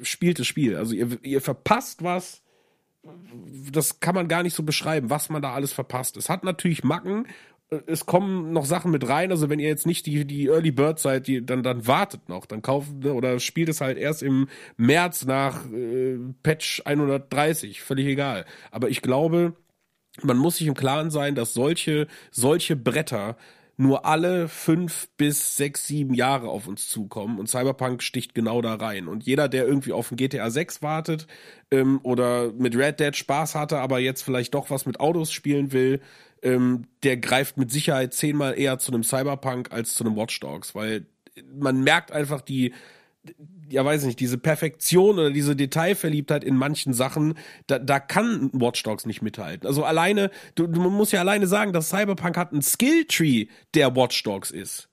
spielt 0.02 0.38
das 0.38 0.46
Spiel. 0.46 0.76
Also 0.76 0.94
ihr, 0.94 1.18
ihr 1.22 1.40
verpasst 1.40 2.02
was, 2.02 2.42
das 3.70 4.00
kann 4.00 4.14
man 4.14 4.28
gar 4.28 4.42
nicht 4.42 4.54
so 4.54 4.62
beschreiben, 4.62 5.10
was 5.10 5.28
man 5.28 5.40
da 5.42 5.54
alles 5.54 5.72
verpasst. 5.72 6.16
Es 6.16 6.28
hat 6.28 6.42
natürlich 6.44 6.82
Macken. 6.84 7.26
Es 7.86 8.06
kommen 8.06 8.52
noch 8.52 8.64
Sachen 8.64 8.92
mit 8.92 9.08
rein. 9.08 9.30
Also 9.30 9.50
wenn 9.50 9.58
ihr 9.58 9.68
jetzt 9.68 9.86
nicht 9.86 10.06
die, 10.06 10.24
die 10.24 10.46
Early 10.46 10.70
Bird 10.70 10.98
seid, 10.98 11.26
die, 11.26 11.44
dann, 11.44 11.62
dann 11.62 11.86
wartet 11.86 12.28
noch. 12.28 12.46
Dann 12.46 12.62
kauft 12.62 12.92
ne, 12.92 13.12
oder 13.12 13.40
spielt 13.40 13.68
es 13.68 13.80
halt 13.80 13.98
erst 13.98 14.22
im 14.22 14.48
März 14.76 15.24
nach 15.24 15.64
äh, 15.72 16.18
Patch 16.42 16.82
130. 16.84 17.82
Völlig 17.82 18.06
egal. 18.06 18.44
Aber 18.70 18.88
ich 18.88 19.02
glaube, 19.02 19.54
man 20.22 20.38
muss 20.38 20.58
sich 20.58 20.66
im 20.66 20.74
Klaren 20.74 21.10
sein, 21.10 21.34
dass 21.34 21.54
solche, 21.54 22.06
solche 22.30 22.76
Bretter 22.76 23.36
nur 23.76 24.06
alle 24.06 24.48
fünf 24.48 25.08
bis 25.16 25.56
sechs, 25.56 25.86
sieben 25.86 26.14
Jahre 26.14 26.48
auf 26.48 26.66
uns 26.66 26.88
zukommen 26.88 27.38
und 27.38 27.48
Cyberpunk 27.48 28.02
sticht 28.02 28.34
genau 28.34 28.62
da 28.62 28.74
rein. 28.74 29.06
Und 29.06 29.24
jeder, 29.24 29.48
der 29.48 29.66
irgendwie 29.66 29.92
auf 29.92 30.10
ein 30.10 30.16
GTA 30.16 30.50
6 30.50 30.82
wartet 30.82 31.26
ähm, 31.70 32.00
oder 32.02 32.52
mit 32.52 32.74
Red 32.74 33.00
Dead 33.00 33.14
Spaß 33.14 33.54
hatte, 33.54 33.78
aber 33.78 33.98
jetzt 33.98 34.22
vielleicht 34.22 34.54
doch 34.54 34.70
was 34.70 34.86
mit 34.86 35.00
Autos 35.00 35.30
spielen 35.30 35.72
will, 35.72 36.00
ähm, 36.46 36.84
der 37.02 37.16
greift 37.16 37.56
mit 37.56 37.70
Sicherheit 37.70 38.14
zehnmal 38.14 38.58
eher 38.58 38.78
zu 38.78 38.92
einem 38.92 39.02
Cyberpunk 39.02 39.72
als 39.72 39.94
zu 39.94 40.04
einem 40.04 40.16
Watch 40.16 40.38
Dogs, 40.40 40.74
weil 40.74 41.06
man 41.52 41.82
merkt 41.82 42.12
einfach 42.12 42.40
die 42.40 42.72
ja 43.68 43.84
weiß 43.84 44.02
ich 44.02 44.06
nicht, 44.06 44.20
diese 44.20 44.38
Perfektion 44.38 45.18
oder 45.18 45.30
diese 45.32 45.56
Detailverliebtheit 45.56 46.44
in 46.44 46.56
manchen 46.56 46.92
Sachen, 46.92 47.34
da, 47.66 47.80
da 47.80 47.98
kann 47.98 48.50
Watch 48.52 48.82
Dogs 48.84 49.06
nicht 49.06 49.22
mithalten. 49.22 49.66
Also 49.66 49.84
alleine, 49.84 50.30
du, 50.54 50.68
du 50.68 50.80
musst 50.88 51.12
ja 51.12 51.20
alleine 51.20 51.48
sagen, 51.48 51.72
dass 51.72 51.88
Cyberpunk 51.88 52.36
hat 52.36 52.52
einen 52.52 52.62
Skilltree, 52.62 53.46
der 53.74 53.96
Watch 53.96 54.22
Dogs 54.22 54.52
ist. 54.52 54.88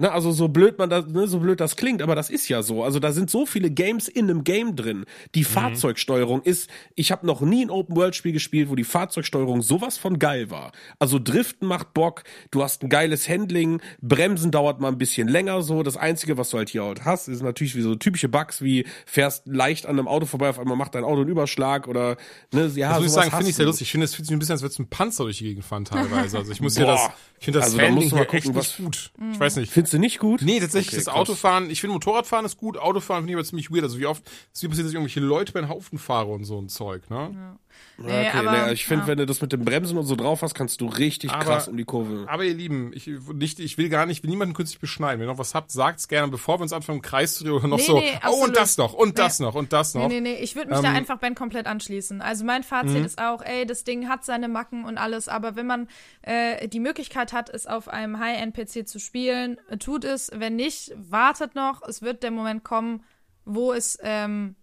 Ne, 0.00 0.10
also 0.10 0.32
so 0.32 0.48
blöd 0.48 0.78
man 0.78 0.88
das, 0.88 1.06
ne, 1.08 1.26
so 1.28 1.40
blöd 1.40 1.60
das 1.60 1.76
klingt, 1.76 2.00
aber 2.00 2.14
das 2.14 2.30
ist 2.30 2.48
ja 2.48 2.62
so. 2.62 2.82
Also 2.82 3.00
da 3.00 3.12
sind 3.12 3.28
so 3.28 3.44
viele 3.44 3.70
Games 3.70 4.08
in 4.08 4.30
einem 4.30 4.44
Game 4.44 4.74
drin. 4.74 5.04
Die 5.34 5.44
Fahrzeugsteuerung 5.44 6.42
ist, 6.42 6.70
ich 6.94 7.12
habe 7.12 7.26
noch 7.26 7.42
nie 7.42 7.64
ein 7.64 7.70
Open 7.70 7.96
World 7.96 8.16
Spiel 8.16 8.32
gespielt, 8.32 8.70
wo 8.70 8.74
die 8.76 8.84
Fahrzeugsteuerung 8.84 9.60
sowas 9.62 9.98
von 9.98 10.18
geil 10.18 10.50
war. 10.50 10.72
Also 10.98 11.18
Driften 11.18 11.68
macht 11.68 11.92
Bock, 11.94 12.24
du 12.50 12.62
hast 12.62 12.82
ein 12.82 12.88
geiles 12.88 13.28
Handling, 13.28 13.80
Bremsen 14.00 14.50
dauert 14.50 14.80
mal 14.80 14.88
ein 14.88 14.96
bisschen 14.98 15.28
länger 15.28 15.62
so. 15.62 15.82
Das 15.82 15.96
einzige, 15.96 16.38
was 16.38 16.50
du 16.50 16.56
halt 16.58 16.70
hier 16.70 16.82
halt 16.84 17.04
hast, 17.04 17.28
ist 17.28 17.42
natürlich 17.42 17.76
wie 17.76 17.82
so 17.82 17.94
typische 17.94 18.28
Bugs 18.28 18.62
wie 18.62 18.86
fährst 19.06 19.46
leicht 19.46 19.84
an 19.86 19.98
einem 19.98 20.08
Auto 20.08 20.24
vorbei, 20.26 20.48
auf 20.48 20.58
einmal 20.58 20.76
macht 20.76 20.94
dein 20.94 21.04
Auto 21.04 21.20
einen 21.20 21.28
Überschlag 21.30 21.88
oder 21.88 22.16
ne, 22.52 22.70
ja, 22.74 22.90
Das 22.90 22.98
muss 23.00 23.06
ich 23.08 23.12
sagen, 23.12 23.30
finde 23.30 23.50
ich 23.50 23.56
sehr 23.56 23.64
du. 23.64 23.70
lustig. 23.70 23.88
Ich 23.88 23.92
finde, 23.92 24.04
es 24.06 24.14
fühlt 24.14 24.26
sich 24.26 24.34
ein 24.34 24.38
bisschen, 24.38 24.52
als 24.52 24.62
würde 24.62 24.72
es 24.72 24.78
ein 24.78 24.88
Panzer 24.88 25.24
durch 25.24 25.38
die 25.38 25.44
Gegend 25.44 25.64
fahren 25.64 25.84
teilweise. 25.84 26.38
Also 26.38 26.52
ich 26.52 26.60
muss 26.60 26.74
hier 26.76 26.86
Boah. 26.86 26.92
das, 26.94 27.10
ich 27.38 27.44
finde 27.44 27.58
das 27.58 27.66
Also 27.66 27.78
da 27.78 27.84
Handling 27.84 28.08
du 28.08 28.14
mal 28.16 28.24
gucken, 28.24 28.52
nicht 28.52 28.54
was- 28.54 28.76
gut. 28.76 29.10
Ich 29.32 29.40
weiß 29.40 29.56
nicht. 29.56 29.72
Findest 29.90 29.92
du 29.94 29.98
nicht 29.98 30.18
gut? 30.18 30.42
Nee, 30.42 30.60
tatsächlich, 30.60 30.88
Okay, 30.94 31.04
das 31.04 31.06
krass. 31.06 31.16
Autofahren, 31.16 31.70
ich 31.70 31.80
finde 31.80 31.94
Motorradfahren 31.94 32.46
ist 32.46 32.56
gut, 32.56 32.76
Autofahren 32.78 33.22
finde 33.22 33.32
ich 33.32 33.36
aber 33.36 33.44
ziemlich 33.44 33.70
weird. 33.70 33.82
Also 33.84 33.98
wie 33.98 34.06
oft, 34.06 34.22
es 34.26 34.58
ist 34.58 34.62
wie 34.62 34.68
passiert, 34.68 34.84
dass 34.86 34.92
ich 34.92 34.96
irgendwelche 34.96 35.20
Leute 35.20 35.52
bei 35.52 35.60
den 35.60 35.68
Haufen 35.68 35.98
fahre 35.98 36.30
und 36.30 36.44
so 36.44 36.58
ein 36.60 36.68
Zeug, 36.68 37.08
ne? 37.10 37.30
Nee, 37.32 37.69
okay, 37.98 38.30
aber- 38.34 38.66
nee, 38.66 38.72
ich 38.72 38.84
finde, 38.86 39.02
ja. 39.04 39.08
wenn 39.08 39.18
du 39.18 39.26
das 39.26 39.40
mit 39.40 39.52
dem 39.52 39.64
Bremsen 39.64 39.98
und 39.98 40.04
so 40.04 40.16
drauf 40.16 40.42
hast, 40.42 40.54
kannst 40.54 40.80
du 40.80 40.86
richtig 40.86 41.30
Aber- 41.30 41.44
krass 41.44 41.68
um 41.68 41.76
die 41.76 41.84
Kurve. 41.84 42.26
Aber 42.28 42.44
ihr 42.44 42.54
Lieben, 42.54 42.92
ich, 42.94 43.06
nicht, 43.34 43.60
ich 43.60 43.76
will 43.78 43.88
gar 43.88 44.06
nicht, 44.06 44.18
ich 44.18 44.22
will 44.22 44.30
niemanden 44.30 44.54
künstlich 44.54 44.80
beschneiden. 44.80 45.20
Wenn 45.20 45.26
ihr 45.28 45.32
noch 45.32 45.38
was 45.38 45.54
habt, 45.54 45.70
sagt's 45.70 46.08
gerne, 46.08 46.28
bevor 46.30 46.58
wir 46.58 46.62
uns 46.62 46.72
anfangen 46.72 46.98
im 46.98 47.02
Kreis 47.02 47.34
zu 47.34 47.44
drehen 47.44 47.52
oder 47.54 47.68
noch 47.68 47.76
Nee, 47.78 47.82
so, 47.84 47.98
nee, 47.98 48.12
oh 48.14 48.26
absolut. 48.26 48.48
und 48.48 48.56
das 48.56 48.76
noch 48.78 48.92
und 48.94 49.18
das 49.18 49.38
Nee. 49.38 49.46
noch 49.46 49.54
und 49.54 49.72
das 49.72 49.94
noch. 49.94 50.08
Nee, 50.08 50.20
nee, 50.20 50.34
nee, 50.34 50.42
ich 50.42 50.56
würde 50.56 50.70
mich 50.70 50.80
da 50.80 50.90
einfach 50.92 51.18
Ben 51.18 51.34
komplett 51.34 51.66
anschließen. 51.66 52.22
Also 52.22 52.44
mein 52.44 52.62
Fazit 52.62 53.04
ist 53.04 53.20
auch, 53.20 53.42
ey, 53.42 53.66
das 53.66 53.84
Ding 53.84 54.08
hat 54.08 54.24
seine 54.24 54.48
Macken 54.48 54.84
und 54.84 54.98
alles, 54.98 55.28
aber 55.28 55.56
wenn 55.56 55.66
man 55.66 55.88
äh, 56.22 56.68
die 56.68 56.80
Möglichkeit 56.80 57.32
hat, 57.32 57.48
es 57.50 57.66
auf 57.66 57.88
einem 57.88 58.18
High-End-PC 58.18 58.86
zu 58.88 58.98
spielen, 58.98 59.58
tut 59.78 60.04
es. 60.04 60.30
Wenn 60.34 60.56
nicht, 60.56 60.92
wartet 60.96 61.54
noch. 61.54 61.82
Es 61.86 62.02
wird 62.02 62.22
der 62.22 62.30
Moment 62.30 62.64
kommen, 62.64 63.04
wo 63.44 63.72
es 63.72 63.98
ähm, 64.02 64.54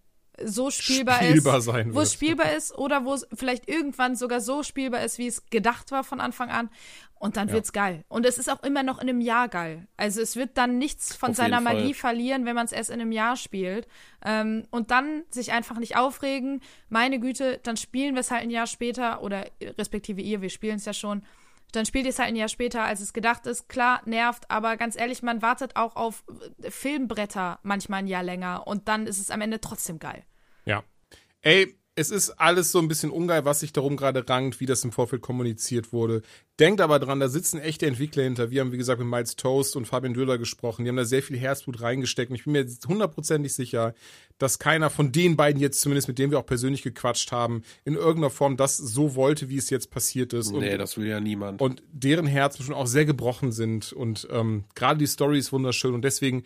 so 0.43 0.69
spielbar, 0.69 1.23
Spielbar 1.23 1.57
ist, 1.57 1.67
wo 1.67 2.01
es 2.01 2.13
spielbar 2.13 2.53
ist 2.53 2.77
oder 2.77 3.05
wo 3.05 3.13
es 3.13 3.27
vielleicht 3.33 3.67
irgendwann 3.67 4.15
sogar 4.15 4.41
so 4.41 4.63
spielbar 4.63 5.03
ist, 5.03 5.17
wie 5.17 5.27
es 5.27 5.49
gedacht 5.49 5.91
war 5.91 6.03
von 6.03 6.19
Anfang 6.19 6.49
an. 6.49 6.69
Und 7.19 7.35
dann 7.35 7.51
wird's 7.51 7.73
geil. 7.73 8.03
Und 8.09 8.27
es 8.27 8.37
ist 8.37 8.47
auch 8.47 8.61
immer 8.61 8.83
noch 8.83 9.01
in 9.01 9.09
einem 9.09 9.21
Jahr 9.21 9.47
geil. 9.47 9.87
Also 9.97 10.21
es 10.21 10.35
wird 10.35 10.55
dann 10.55 10.77
nichts 10.77 11.15
von 11.15 11.31
Auf 11.31 11.35
seiner. 11.35 11.61
Magie 11.61 11.95
verlieren, 11.95 12.45
wenn 12.45 12.53
man 12.53 12.65
es 12.65 12.71
erst 12.71 12.91
in 12.91 13.01
einem 13.01 13.11
Jahr 13.11 13.35
spielt. 13.35 13.87
Ähm, 14.23 14.67
und 14.69 14.91
dann 14.91 15.23
sich 15.29 15.51
einfach 15.51 15.79
nicht 15.79 15.97
aufregen. 15.97 16.61
Meine 16.89 17.19
Güte, 17.19 17.59
dann 17.63 17.75
spielen 17.75 18.13
wir 18.13 18.19
es 18.19 18.29
halt 18.29 18.43
ein 18.43 18.51
Jahr 18.51 18.67
später 18.67 19.23
oder 19.23 19.47
äh, 19.59 19.69
respektive 19.79 20.21
ihr, 20.21 20.41
wir 20.41 20.51
spielen 20.51 20.75
es 20.75 20.85
ja 20.85 20.93
schon. 20.93 21.23
Dann 21.71 21.85
spielt 21.85 22.05
ihr 22.05 22.11
es 22.11 22.19
halt 22.19 22.29
ein 22.29 22.35
Jahr 22.35 22.47
später, 22.47 22.83
als 22.83 23.01
es 23.01 23.13
gedacht 23.13 23.45
ist. 23.45 23.67
Klar, 23.67 24.01
nervt, 24.05 24.49
aber 24.49 24.77
ganz 24.77 24.97
ehrlich, 24.97 25.21
man 25.21 25.41
wartet 25.41 25.75
auch 25.75 25.95
auf 25.95 26.23
äh, 26.61 26.71
Filmbretter 26.71 27.59
manchmal 27.63 27.99
ein 27.99 28.07
Jahr 28.07 28.23
länger 28.23 28.67
und 28.67 28.87
dann 28.87 29.05
ist 29.05 29.19
es 29.19 29.31
am 29.31 29.41
Ende 29.41 29.59
trotzdem 29.59 29.99
geil. 29.99 30.23
Ja. 30.65 30.83
Ey, 31.41 31.77
es 31.97 32.11
ist 32.11 32.29
alles 32.39 32.71
so 32.71 32.77
ein 32.77 32.87
bisschen 32.87 33.09
ungeil, 33.09 33.43
was 33.43 33.61
sich 33.61 33.73
darum 33.73 33.97
gerade 33.97 34.23
rankt, 34.29 34.59
wie 34.59 34.67
das 34.67 34.83
im 34.83 34.91
Vorfeld 34.91 35.23
kommuniziert 35.23 35.91
wurde. 35.91 36.21
Denkt 36.59 36.79
aber 36.79 36.99
dran, 36.99 37.19
da 37.19 37.27
sitzen 37.27 37.59
echte 37.59 37.87
Entwickler 37.87 38.21
hinter. 38.23 38.51
Wir 38.51 38.61
haben, 38.61 38.71
wie 38.71 38.77
gesagt, 38.77 38.99
mit 38.99 39.07
Miles 39.07 39.35
Toast 39.35 39.75
und 39.75 39.85
Fabian 39.87 40.13
Döhler 40.13 40.37
gesprochen. 40.37 40.85
Die 40.85 40.89
haben 40.89 40.95
da 40.95 41.05
sehr 41.05 41.23
viel 41.23 41.37
Herzblut 41.37 41.81
reingesteckt. 41.81 42.29
Und 42.29 42.35
ich 42.35 42.43
bin 42.43 42.53
mir 42.53 42.59
jetzt 42.59 42.87
hundertprozentig 42.87 43.51
sicher, 43.53 43.95
dass 44.37 44.59
keiner 44.59 44.91
von 44.91 45.11
den 45.11 45.35
beiden 45.35 45.59
jetzt, 45.59 45.81
zumindest 45.81 46.07
mit 46.07 46.19
denen 46.19 46.29
wir 46.31 46.37
auch 46.37 46.45
persönlich 46.45 46.83
gequatscht 46.83 47.31
haben, 47.31 47.63
in 47.83 47.95
irgendeiner 47.95 48.29
Form 48.29 48.57
das 48.57 48.77
so 48.77 49.15
wollte, 49.15 49.49
wie 49.49 49.57
es 49.57 49.71
jetzt 49.71 49.89
passiert 49.89 50.33
ist. 50.33 50.51
Und 50.51 50.59
Nee, 50.59 50.77
das 50.77 50.97
will 50.97 51.07
ja 51.07 51.19
niemand. 51.19 51.61
und 51.61 51.81
deren 51.91 52.27
Herzen 52.27 52.63
schon 52.63 52.75
auch 52.75 52.87
sehr 52.87 53.05
gebrochen 53.05 53.51
sind 53.51 53.91
und 53.91 54.27
ähm, 54.31 54.65
gerade 54.75 54.99
die 54.99 55.07
Story 55.07 55.39
ist 55.39 55.51
wunderschön 55.51 55.95
und 55.95 56.03
deswegen 56.03 56.43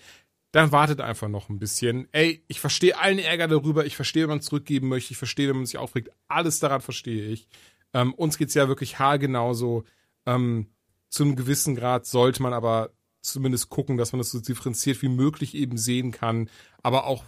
dann 0.51 0.71
wartet 0.71 0.99
einfach 1.01 1.29
noch 1.29 1.49
ein 1.49 1.59
bisschen. 1.59 2.07
Ey, 2.11 2.43
ich 2.47 2.59
verstehe 2.59 2.97
allen 2.97 3.19
Ärger 3.19 3.47
darüber, 3.47 3.85
ich 3.85 3.95
verstehe, 3.95 4.23
wenn 4.23 4.31
man 4.31 4.41
zurückgeben 4.41 4.89
möchte, 4.89 5.11
ich 5.11 5.17
verstehe, 5.17 5.49
wenn 5.49 5.57
man 5.57 5.65
sich 5.65 5.77
aufregt, 5.77 6.09
alles 6.27 6.59
daran 6.59 6.81
verstehe 6.81 7.27
ich. 7.27 7.47
Ähm, 7.93 8.13
uns 8.13 8.37
geht's 8.37 8.53
ja 8.53 8.67
wirklich 8.67 8.99
haargenauso. 8.99 9.83
Ähm, 10.25 10.67
zu 11.09 11.23
einem 11.23 11.35
gewissen 11.35 11.75
Grad 11.75 12.05
sollte 12.05 12.41
man 12.41 12.53
aber 12.53 12.91
zumindest 13.21 13.69
gucken, 13.69 13.97
dass 13.97 14.11
man 14.11 14.19
das 14.19 14.31
so 14.31 14.39
differenziert 14.39 15.01
wie 15.01 15.09
möglich 15.09 15.55
eben 15.55 15.77
sehen 15.77 16.11
kann, 16.11 16.49
aber 16.81 17.05
auch 17.05 17.25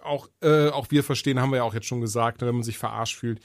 auch, 0.00 0.28
äh, 0.40 0.68
auch 0.68 0.90
wir 0.90 1.04
verstehen, 1.04 1.38
haben 1.38 1.50
wir 1.50 1.58
ja 1.58 1.62
auch 1.64 1.74
jetzt 1.74 1.86
schon 1.86 2.00
gesagt, 2.00 2.40
ne, 2.40 2.46
wenn 2.46 2.54
man 2.54 2.64
sich 2.64 2.78
verarscht 2.78 3.18
fühlt. 3.18 3.40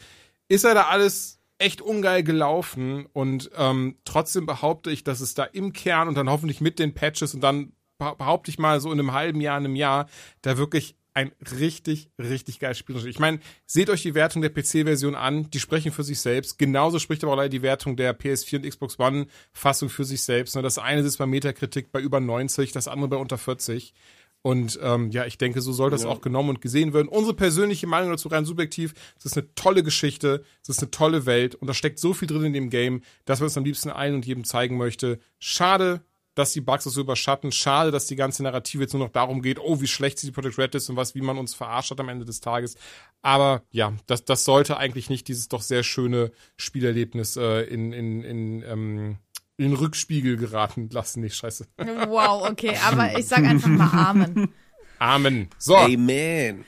Ist 0.48 0.64
ja 0.64 0.74
da 0.74 0.84
alles 0.84 1.42
echt 1.58 1.82
ungeil 1.82 2.24
gelaufen 2.24 3.08
und 3.14 3.52
ähm, 3.58 3.98
trotzdem 4.06 4.46
behaupte 4.46 4.92
ich, 4.92 5.04
dass 5.04 5.20
es 5.20 5.34
da 5.34 5.44
im 5.44 5.74
Kern 5.74 6.08
und 6.08 6.16
dann 6.16 6.30
hoffentlich 6.30 6.62
mit 6.62 6.80
den 6.80 6.94
Patches 6.94 7.34
und 7.34 7.42
dann 7.42 7.74
behaupte 7.98 8.52
ich 8.52 8.60
mal 8.60 8.80
so 8.80 8.92
in 8.92 9.00
einem 9.00 9.14
halben 9.14 9.42
Jahr, 9.42 9.58
in 9.58 9.66
einem 9.66 9.76
Jahr, 9.76 10.08
da 10.42 10.58
wirklich 10.58 10.96
ein 11.18 11.32
richtig, 11.60 12.12
richtig 12.20 12.60
geiles 12.60 12.78
Spiel. 12.78 12.96
Ich 13.08 13.18
meine, 13.18 13.40
seht 13.66 13.90
euch 13.90 14.04
die 14.04 14.14
Wertung 14.14 14.44
der 14.44 14.52
PC-Version 14.52 15.16
an, 15.16 15.50
die 15.50 15.60
sprechen 15.60 15.92
für 15.92 16.04
sich 16.04 16.20
selbst. 16.20 16.60
Genauso 16.60 17.00
spricht 17.00 17.24
aber 17.24 17.34
auch 17.34 17.38
leider 17.38 17.50
die 17.50 17.64
Wertung 17.64 17.96
der 17.96 18.18
PS4 18.18 18.58
und 18.58 18.70
Xbox 18.70 19.00
One-Fassung 19.00 19.90
für 19.90 20.06
sich 20.06 20.22
selbst. 20.22 20.56
Ne, 20.56 20.62
Das 20.62 20.78
eine 20.78 21.02
sitzt 21.02 21.18
bei 21.18 21.26
Metakritik 21.26 21.92
bei 21.92 22.02
über 22.02 22.20
90, 22.20 22.72
das 22.72 22.88
andere 22.88 23.10
bei 23.10 23.18
unter 23.18 23.40
40. 23.40 23.96
Und 24.44 24.80
ähm, 24.84 25.10
ja, 25.10 25.26
ich 25.26 25.40
denke, 25.40 25.62
so 25.62 25.74
soll 25.74 25.90
das 25.90 26.06
auch 26.06 26.22
genommen 26.22 26.50
und 26.50 26.62
gesehen 26.62 26.94
werden. 26.94 27.08
Unsere 27.08 27.36
persönliche 27.36 27.88
Meinung 27.88 28.12
dazu 28.12 28.28
rein 28.28 28.46
subjektiv, 28.46 28.94
es 29.18 29.26
ist 29.26 29.38
eine 29.38 29.54
tolle 29.56 29.82
Geschichte, 29.82 30.44
es 30.62 30.70
ist 30.70 30.84
eine 30.84 30.92
tolle 30.92 31.26
Welt 31.26 31.56
und 31.56 31.66
da 31.66 31.74
steckt 31.74 31.98
so 31.98 32.14
viel 32.14 32.28
drin 32.28 32.44
in 32.46 32.54
dem 32.54 32.70
Game, 32.70 33.02
dass 33.26 33.40
man 33.40 33.48
es 33.48 33.58
am 33.58 33.66
liebsten 33.66 33.90
allen 33.90 34.14
und 34.14 34.26
jedem 34.28 34.44
zeigen 34.44 34.78
möchte. 34.78 35.20
Schade, 35.40 36.02
dass 36.38 36.54
die 36.54 36.62
Bugs 36.62 36.84
das 36.84 36.94
so 36.94 37.02
überschatten. 37.02 37.52
Schade, 37.52 37.92
dass 37.92 38.06
die 38.06 38.16
ganze 38.16 38.44
Narrative 38.44 38.84
jetzt 38.84 38.94
nur 38.94 39.04
noch 39.04 39.12
darum 39.12 39.42
geht, 39.42 39.60
oh, 39.60 39.82
wie 39.82 39.88
schlecht 39.88 40.22
die 40.22 40.32
Project 40.32 40.58
Red 40.58 40.76
ist 40.76 40.90
und 40.90 40.96
was, 40.96 41.16
wie 41.16 41.22
man 41.22 41.38
uns 41.38 41.56
verarscht 41.56 41.92
hat 41.92 42.00
am 42.00 42.10
Ende 42.10 42.26
des 42.26 42.42
Tages. 42.42 42.76
Aber 43.22 43.64
ja, 43.72 43.94
das, 44.06 44.24
das 44.24 44.46
sollte 44.46 44.78
eigentlich 44.78 45.10
nicht 45.10 45.28
dieses 45.28 45.48
doch 45.48 45.62
sehr 45.62 45.84
schöne 45.84 46.32
Spielerlebnis 46.56 47.38
äh, 47.38 47.62
in, 47.62 47.92
in, 47.92 48.24
in, 48.24 48.62
ähm, 48.64 49.18
in 49.58 49.72
den 49.72 49.74
Rückspiegel 49.74 50.38
geraten 50.38 50.90
lassen. 50.92 51.22
Nee, 51.22 51.30
scheiße. 51.30 51.68
Wow, 52.08 52.48
okay, 52.50 52.78
aber 52.88 53.18
ich 53.18 53.26
sag 53.26 53.44
einfach 53.44 53.70
mal 53.70 53.90
Amen. 53.92 54.54
Amen. 55.00 55.50
So. 55.58 55.76
Amen. 55.76 56.66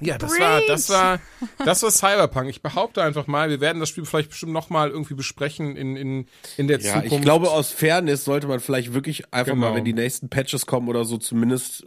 Ja, 0.00 0.18
das 0.18 0.38
war, 0.38 0.60
das 0.66 0.88
war, 0.90 1.20
das 1.64 1.82
war 1.82 1.90
Cyberpunk. 1.90 2.48
Ich 2.50 2.62
behaupte 2.62 3.02
einfach 3.02 3.26
mal, 3.26 3.50
wir 3.50 3.60
werden 3.60 3.80
das 3.80 3.88
Spiel 3.88 4.04
vielleicht 4.04 4.30
bestimmt 4.30 4.52
noch 4.52 4.70
mal 4.70 4.90
irgendwie 4.90 5.14
besprechen 5.14 5.76
in, 5.76 5.96
in, 5.96 6.26
in 6.56 6.68
der 6.68 6.80
Ja, 6.80 6.94
Zukunft. 6.94 7.12
ich 7.12 7.20
glaube, 7.22 7.50
aus 7.50 7.70
Fairness 7.72 8.24
sollte 8.24 8.46
man 8.46 8.60
vielleicht 8.60 8.94
wirklich 8.94 9.32
einfach 9.32 9.54
Genau. 9.54 9.70
mal, 9.70 9.74
wenn 9.76 9.84
die 9.84 9.92
nächsten 9.94 10.28
Patches 10.28 10.66
kommen 10.66 10.88
oder 10.88 11.04
so, 11.04 11.16
zumindest, 11.18 11.84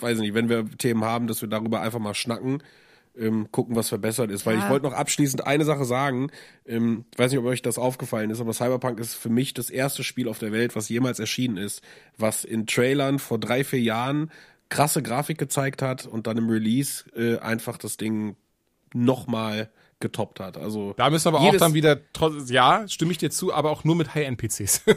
weiß 0.00 0.18
nicht, 0.18 0.34
wenn 0.34 0.48
wir 0.48 0.64
Themen 0.78 1.04
haben, 1.04 1.26
dass 1.26 1.42
wir 1.42 1.48
darüber 1.48 1.80
einfach 1.80 1.98
mal 1.98 2.14
schnacken, 2.14 2.62
ähm, 3.18 3.48
gucken, 3.52 3.76
was 3.76 3.90
verbessert 3.90 4.30
ist. 4.30 4.46
Weil 4.46 4.56
Ja. 4.58 4.64
ich 4.64 4.70
wollte 4.70 4.86
noch 4.86 4.94
abschließend 4.94 5.46
eine 5.46 5.66
Sache 5.66 5.84
sagen, 5.84 6.30
ähm, 6.66 7.04
ich 7.12 7.18
weiß 7.18 7.30
nicht, 7.30 7.40
ob 7.40 7.44
euch 7.44 7.60
das 7.60 7.76
aufgefallen 7.76 8.30
ist, 8.30 8.40
aber 8.40 8.54
Cyberpunk 8.54 8.98
ist 9.00 9.14
für 9.14 9.28
mich 9.28 9.52
das 9.52 9.68
erste 9.68 10.02
Spiel 10.02 10.28
auf 10.28 10.38
der 10.38 10.50
Welt, 10.52 10.74
was 10.76 10.88
jemals 10.88 11.18
erschienen 11.18 11.58
ist, 11.58 11.82
was 12.16 12.44
in 12.44 12.66
Trailern 12.66 13.18
vor 13.18 13.38
drei, 13.38 13.64
vier 13.64 13.80
Jahren 13.80 14.30
krasse 14.72 15.02
Grafik 15.02 15.36
gezeigt 15.36 15.82
hat 15.82 16.06
und 16.06 16.26
dann 16.26 16.38
im 16.38 16.48
Release 16.48 17.04
äh, 17.14 17.38
einfach 17.40 17.76
das 17.76 17.98
Ding 17.98 18.36
nochmal 18.94 19.70
getoppt 20.02 20.38
hat. 20.40 20.58
Also 20.58 20.92
da 20.98 21.08
müssen 21.08 21.32
wir 21.32 21.38
aber 21.38 21.48
auch 21.48 21.56
dann 21.56 21.72
wieder, 21.72 21.98
ja, 22.48 22.86
stimme 22.86 23.12
ich 23.12 23.18
dir 23.18 23.30
zu, 23.30 23.54
aber 23.54 23.70
auch 23.70 23.84
nur 23.84 23.96
mit 23.96 24.14
High-End-PCs. 24.14 24.82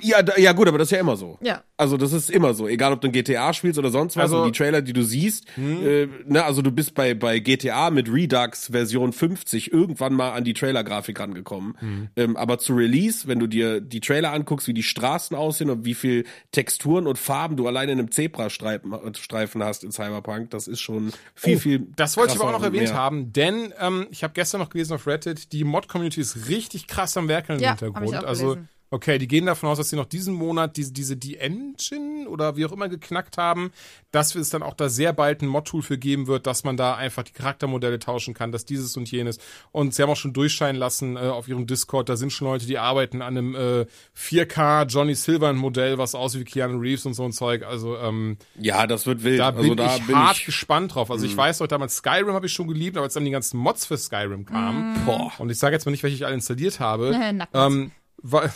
Ja, 0.00 0.22
da, 0.22 0.36
ja 0.36 0.52
gut, 0.52 0.68
aber 0.68 0.78
das 0.78 0.88
ist 0.88 0.92
ja 0.92 0.98
immer 1.00 1.16
so. 1.16 1.38
Ja. 1.42 1.62
Also 1.76 1.96
das 1.96 2.12
ist 2.12 2.30
immer 2.30 2.54
so. 2.54 2.66
Egal, 2.68 2.92
ob 2.92 3.00
du 3.00 3.08
ein 3.08 3.12
GTA 3.12 3.52
spielst 3.52 3.78
oder 3.78 3.90
sonst 3.90 4.16
was. 4.16 4.24
Also- 4.24 4.42
und 4.42 4.46
die 4.46 4.58
Trailer, 4.58 4.80
die 4.82 4.92
du 4.92 5.02
siehst, 5.02 5.46
äh, 5.58 6.06
ne, 6.26 6.44
also 6.44 6.62
du 6.62 6.70
bist 6.72 6.94
bei, 6.94 7.14
bei 7.14 7.38
GTA 7.38 7.90
mit 7.90 8.10
Redux 8.12 8.68
Version 8.72 9.12
50 9.12 9.72
irgendwann 9.72 10.14
mal 10.14 10.32
an 10.32 10.44
die 10.44 10.54
Trailer-Grafik 10.54 11.18
rangekommen. 11.20 12.08
Ähm, 12.16 12.36
aber 12.36 12.58
zu 12.58 12.74
Release, 12.74 13.26
wenn 13.28 13.38
du 13.38 13.46
dir 13.46 13.80
die 13.80 14.00
Trailer 14.00 14.32
anguckst, 14.32 14.66
wie 14.66 14.74
die 14.74 14.82
Straßen 14.82 15.36
aussehen 15.36 15.70
und 15.70 15.84
wie 15.84 15.94
viel 15.94 16.24
Texturen 16.52 17.06
und 17.06 17.18
Farben 17.18 17.56
du 17.56 17.66
alleine 17.66 17.92
in 17.92 17.98
einem 17.98 18.10
Zebrastreifen 18.10 18.92
Streifen 19.16 19.62
hast 19.62 19.84
in 19.84 19.92
Cyberpunk, 19.92 20.50
das 20.50 20.66
ist 20.68 20.80
schon 20.80 21.12
viel, 21.34 21.56
Oh, 21.56 21.58
viel. 21.58 21.86
Das 21.96 22.16
wollte 22.16 22.34
ich 22.34 22.40
aber 22.40 22.48
auch 22.48 22.58
noch 22.58 22.64
erwähnt 22.64 22.84
mehr. 22.84 22.94
haben, 22.94 23.32
denn 23.32 23.72
ähm, 23.80 24.06
ich 24.10 24.21
habe 24.22 24.34
gestern 24.34 24.60
noch 24.60 24.70
gelesen 24.70 24.94
auf 24.94 25.06
Reddit, 25.06 25.52
die 25.52 25.64
Mod-Community 25.64 26.20
ist 26.20 26.48
richtig 26.48 26.86
krass 26.86 27.16
am 27.16 27.28
Werkeln 27.28 27.58
im 27.58 27.64
Ja, 27.64 27.74
ich 27.74 27.80
Hintergrund. 27.80 28.24
also 28.24 28.48
gelesen. 28.54 28.68
Okay, 28.92 29.16
die 29.16 29.26
gehen 29.26 29.46
davon 29.46 29.70
aus, 29.70 29.78
dass 29.78 29.88
sie 29.88 29.96
noch 29.96 30.04
diesen 30.04 30.34
Monat 30.34 30.76
diese, 30.76 30.92
diese 30.92 31.16
Die-Engine 31.16 32.28
oder 32.28 32.56
wie 32.56 32.66
auch 32.66 32.72
immer 32.72 32.90
geknackt 32.90 33.38
haben, 33.38 33.72
dass 34.10 34.34
es 34.34 34.50
dann 34.50 34.62
auch 34.62 34.74
da 34.74 34.90
sehr 34.90 35.14
bald 35.14 35.40
ein 35.40 35.46
Mod-Tool 35.48 35.80
für 35.80 35.96
geben 35.96 36.26
wird, 36.26 36.46
dass 36.46 36.62
man 36.62 36.76
da 36.76 36.94
einfach 36.94 37.22
die 37.22 37.32
Charaktermodelle 37.32 37.98
tauschen 37.98 38.34
kann, 38.34 38.52
dass 38.52 38.66
dieses 38.66 38.94
und 38.98 39.10
jenes. 39.10 39.38
Und 39.70 39.94
sie 39.94 40.02
haben 40.02 40.10
auch 40.10 40.16
schon 40.16 40.34
durchscheinen 40.34 40.78
lassen 40.78 41.16
äh, 41.16 41.20
auf 41.20 41.48
ihrem 41.48 41.66
Discord, 41.66 42.10
da 42.10 42.16
sind 42.16 42.32
schon 42.34 42.48
Leute, 42.48 42.66
die 42.66 42.76
arbeiten 42.76 43.22
an 43.22 43.38
einem 43.38 43.54
äh, 43.54 43.86
4K 44.14 44.86
Johnny 44.86 45.14
Silver 45.14 45.54
Modell, 45.54 45.96
was 45.96 46.14
aussieht 46.14 46.42
wie 46.42 46.44
Keanu 46.44 46.78
Reeves 46.78 47.06
und 47.06 47.14
so 47.14 47.24
ein 47.24 47.32
Zeug. 47.32 47.62
Also 47.64 47.96
ähm, 47.96 48.36
Ja, 48.60 48.86
das 48.86 49.06
wird 49.06 49.24
wild. 49.24 49.40
da 49.40 49.48
also 49.50 49.62
bin 49.62 49.76
da 49.78 49.96
ich 49.96 50.06
bin 50.06 50.16
hart 50.16 50.36
ich. 50.36 50.44
gespannt 50.44 50.94
drauf. 50.94 51.10
Also 51.10 51.24
ich 51.24 51.34
weiß 51.34 51.60
noch, 51.60 51.66
damals 51.66 51.96
Skyrim 51.96 52.34
habe 52.34 52.44
ich 52.44 52.52
schon 52.52 52.68
geliebt, 52.68 52.98
aber 52.98 53.04
als 53.04 53.14
dann 53.14 53.24
die 53.24 53.30
ganzen 53.30 53.56
Mods 53.58 53.86
für 53.86 53.96
Skyrim 53.96 54.44
kamen, 54.44 55.02
Boah. 55.06 55.32
und 55.38 55.48
ich 55.50 55.58
sage 55.58 55.74
jetzt 55.74 55.86
mal 55.86 55.92
nicht, 55.92 56.02
welche 56.02 56.16
ich 56.16 56.26
alle 56.26 56.34
installiert 56.34 56.78
habe, 56.78 57.12
Äh, 57.22 57.38
ähm, 57.54 57.90
war, 58.22 58.50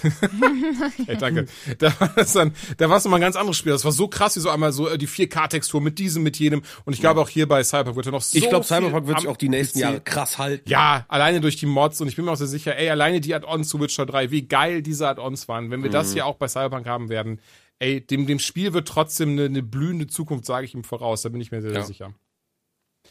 hey, 1.06 1.16
danke. 1.20 1.46
Da 1.78 1.98
war 2.00 2.08
das 2.16 2.32
dann, 2.32 2.52
da 2.76 2.88
war 2.90 2.96
es 2.98 3.04
nochmal 3.04 3.18
ein 3.18 3.22
ganz 3.22 3.36
anderes 3.36 3.56
Spiel. 3.56 3.72
Das 3.72 3.84
war 3.84 3.92
so 3.92 4.08
krass, 4.08 4.36
wie 4.36 4.40
so 4.40 4.50
einmal 4.50 4.72
so 4.72 4.88
äh, 4.88 4.98
die 4.98 5.08
4K-Textur 5.08 5.80
mit 5.80 5.98
diesem, 5.98 6.22
mit 6.22 6.38
jenem. 6.38 6.62
Und 6.84 6.92
ich 6.92 7.00
glaube 7.00 7.20
auch 7.20 7.28
hier 7.28 7.48
bei 7.48 7.62
Cyberpunk 7.64 7.96
wird 7.96 8.06
er 8.06 8.12
noch 8.12 8.22
so 8.22 8.36
Ich 8.38 8.48
glaube, 8.48 8.64
Cyberpunk 8.64 9.06
wird 9.06 9.20
sich 9.20 9.28
auch 9.28 9.36
die 9.36 9.48
nächsten 9.48 9.78
Jahre 9.78 10.00
krass 10.00 10.38
halten. 10.38 10.68
ja, 10.68 11.04
alleine 11.08 11.40
durch 11.40 11.56
die 11.56 11.66
Mods 11.66 12.00
und 12.00 12.08
ich 12.08 12.16
bin 12.16 12.24
mir 12.24 12.32
auch 12.32 12.36
sehr 12.36 12.46
sicher, 12.46 12.76
ey, 12.76 12.88
alleine 12.90 13.20
die 13.20 13.34
Add-ons 13.34 13.68
zu 13.68 13.80
Witcher 13.80 14.06
3, 14.06 14.30
wie 14.30 14.42
geil 14.46 14.82
diese 14.82 15.08
Add-ons 15.08 15.48
waren. 15.48 15.70
Wenn 15.70 15.82
wir 15.82 15.90
das 15.90 16.12
hier 16.12 16.26
auch 16.26 16.36
bei 16.36 16.48
Cyberpunk 16.48 16.86
haben 16.86 17.08
werden, 17.08 17.40
ey, 17.78 18.00
dem, 18.00 18.26
dem 18.26 18.38
Spiel 18.38 18.72
wird 18.72 18.88
trotzdem 18.88 19.30
eine, 19.30 19.44
eine 19.46 19.62
blühende 19.62 20.06
Zukunft, 20.06 20.46
sage 20.46 20.64
ich 20.66 20.74
ihm 20.74 20.84
voraus, 20.84 21.22
da 21.22 21.28
bin 21.28 21.40
ich 21.40 21.50
mir 21.50 21.60
sehr, 21.60 21.70
sehr 21.72 21.80
Ja. 21.80 21.86
sicher. 21.86 22.14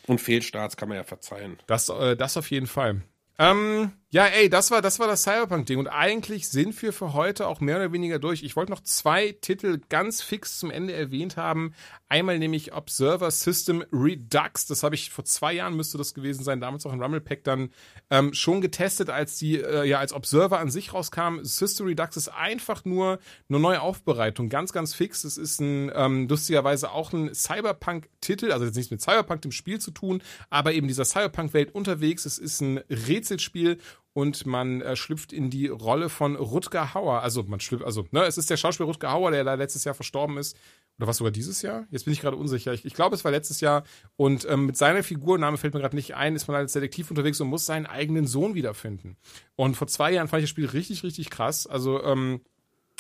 Und 0.08 0.20
Fehlstarts 0.22 0.76
kann 0.78 0.90
man 0.90 0.98
ja 0.98 1.04
verzeihen. 1.04 1.58
Das, 1.68 1.90
äh, 1.90 2.16
das 2.16 2.38
auf 2.38 2.52
jeden 2.52 2.68
Fall. 2.68 3.02
Ähm, 3.40 3.92
ja, 4.12 4.28
ey, 4.28 4.50
das 4.50 4.72
war 4.72 4.82
das 4.82 5.00
war 5.00 5.08
das 5.08 5.24
Cyberpunk-Ding. 5.24 5.80
Und 5.80 5.88
eigentlich 5.88 6.48
sind 6.48 6.80
wir 6.82 6.94
für 6.94 7.14
heute 7.14 7.48
auch 7.48 7.60
mehr 7.60 7.78
oder 7.78 7.92
weniger 7.92 8.20
durch. 8.20 8.44
Ich 8.44 8.56
wollte 8.56 8.72
noch 8.72 8.82
zwei 8.82 9.36
Titel 9.42 9.82
ganz 9.90 10.22
fix 10.22 10.58
zum 10.60 10.72
Ende 10.72 10.94
erwähnt 10.94 11.38
haben. 11.38 11.74
Einmal 12.08 12.40
nämlich 12.40 12.74
Observer 12.74 13.30
System 13.32 13.84
Redux. 13.92 14.68
Das 14.68 14.84
habe 14.84 14.96
ich 14.96 15.10
vor 15.10 15.26
zwei 15.26 15.54
Jahren 15.54 15.76
müsste 15.76 15.98
das 15.98 16.14
gewesen 16.14 16.44
sein. 16.44 16.62
Damals 16.62 16.86
auch 16.86 16.94
in 16.94 17.02
Rumble 17.02 17.20
Pack 17.20 17.44
dann 17.44 17.72
ähm, 18.10 18.34
schon 18.34 18.62
getestet, 18.62 19.10
als 19.10 19.38
die 19.38 19.60
äh, 19.60 19.86
ja 19.86 20.00
als 20.00 20.14
Observer 20.14 20.60
an 20.60 20.70
sich 20.70 20.94
rauskam. 20.94 21.40
System 21.42 21.88
Redux 21.88 22.16
ist 22.16 22.30
einfach 22.30 22.86
nur 22.86 23.20
eine 23.50 23.60
neue 23.60 23.82
Aufbereitung, 23.82 24.50
ganz 24.50 24.72
ganz 24.72 24.94
fix. 24.94 25.24
Es 25.24 25.38
ist 25.38 25.60
ein 25.60 25.92
ähm, 25.94 26.28
lustigerweise 26.30 26.92
auch 26.92 27.12
ein 27.12 27.34
Cyberpunk-Titel, 27.34 28.52
also 28.52 28.66
jetzt 28.66 28.76
nichts 28.76 28.92
mit 28.92 29.02
Cyberpunk 29.02 29.42
dem 29.42 29.52
Spiel 29.52 29.82
zu 29.82 29.92
tun, 29.92 30.22
aber 30.50 30.74
eben 30.74 30.88
dieser 30.88 31.06
Cyberpunk-Welt 31.06 31.74
unterwegs. 31.74 32.26
Es 32.26 32.38
ist 32.38 32.62
ein 32.62 32.78
Rätselspiel 32.90 33.80
und 34.16 34.46
man 34.46 34.82
äh, 34.82 34.96
schlüpft 34.96 35.34
in 35.34 35.50
die 35.50 35.68
Rolle 35.68 36.08
von 36.08 36.38
Rutger 36.38 36.94
Hauer. 36.94 37.22
Also 37.22 37.44
man 37.44 37.60
schlüpft, 37.60 37.84
also 37.84 38.08
ne, 38.12 38.24
es 38.24 38.38
ist 38.38 38.50
der 38.50 38.56
Schauspieler 38.56 38.88
Rutger 38.88 39.12
Hauer, 39.12 39.32
der 39.32 39.44
da 39.44 39.56
letztes 39.56 39.84
Jahr 39.84 39.94
verstorben 39.94 40.38
ist. 40.38 40.56
Oder 40.98 41.08
was 41.08 41.18
sogar 41.18 41.32
dieses 41.32 41.62
Jahr? 41.62 41.86
Jetzt 41.92 42.06
bin 42.06 42.14
ich 42.14 42.22
gerade 42.22 42.38
unsicher. 42.38 42.72
Ich, 42.74 42.86
ich 42.86 42.94
glaube, 42.94 43.14
es 43.14 43.26
war 43.26 43.32
letztes 43.32 43.60
Jahr. 43.60 43.84
Und 44.16 44.48
ähm, 44.50 44.68
mit 44.68 44.78
seiner 44.78 45.04
Figurname 45.04 45.58
fällt 45.58 45.74
mir 45.74 45.82
gerade 45.82 45.98
nicht 45.98 46.16
ein, 46.16 46.34
ist 46.34 46.48
man 46.48 46.56
als 46.56 46.72
Detektiv 46.72 47.10
unterwegs 47.10 47.42
und 47.42 47.50
muss 47.50 47.66
seinen 47.66 47.88
eigenen 47.88 48.26
Sohn 48.26 48.56
wiederfinden. 48.56 49.18
Und 49.58 49.76
vor 49.76 49.88
zwei 49.88 50.14
Jahren 50.14 50.30
fand 50.30 50.40
ich 50.40 50.46
das 50.46 50.52
Spiel 50.52 50.68
richtig, 50.68 51.04
richtig 51.04 51.30
krass. 51.30 51.68
Also 51.68 52.02
ähm, 52.02 52.40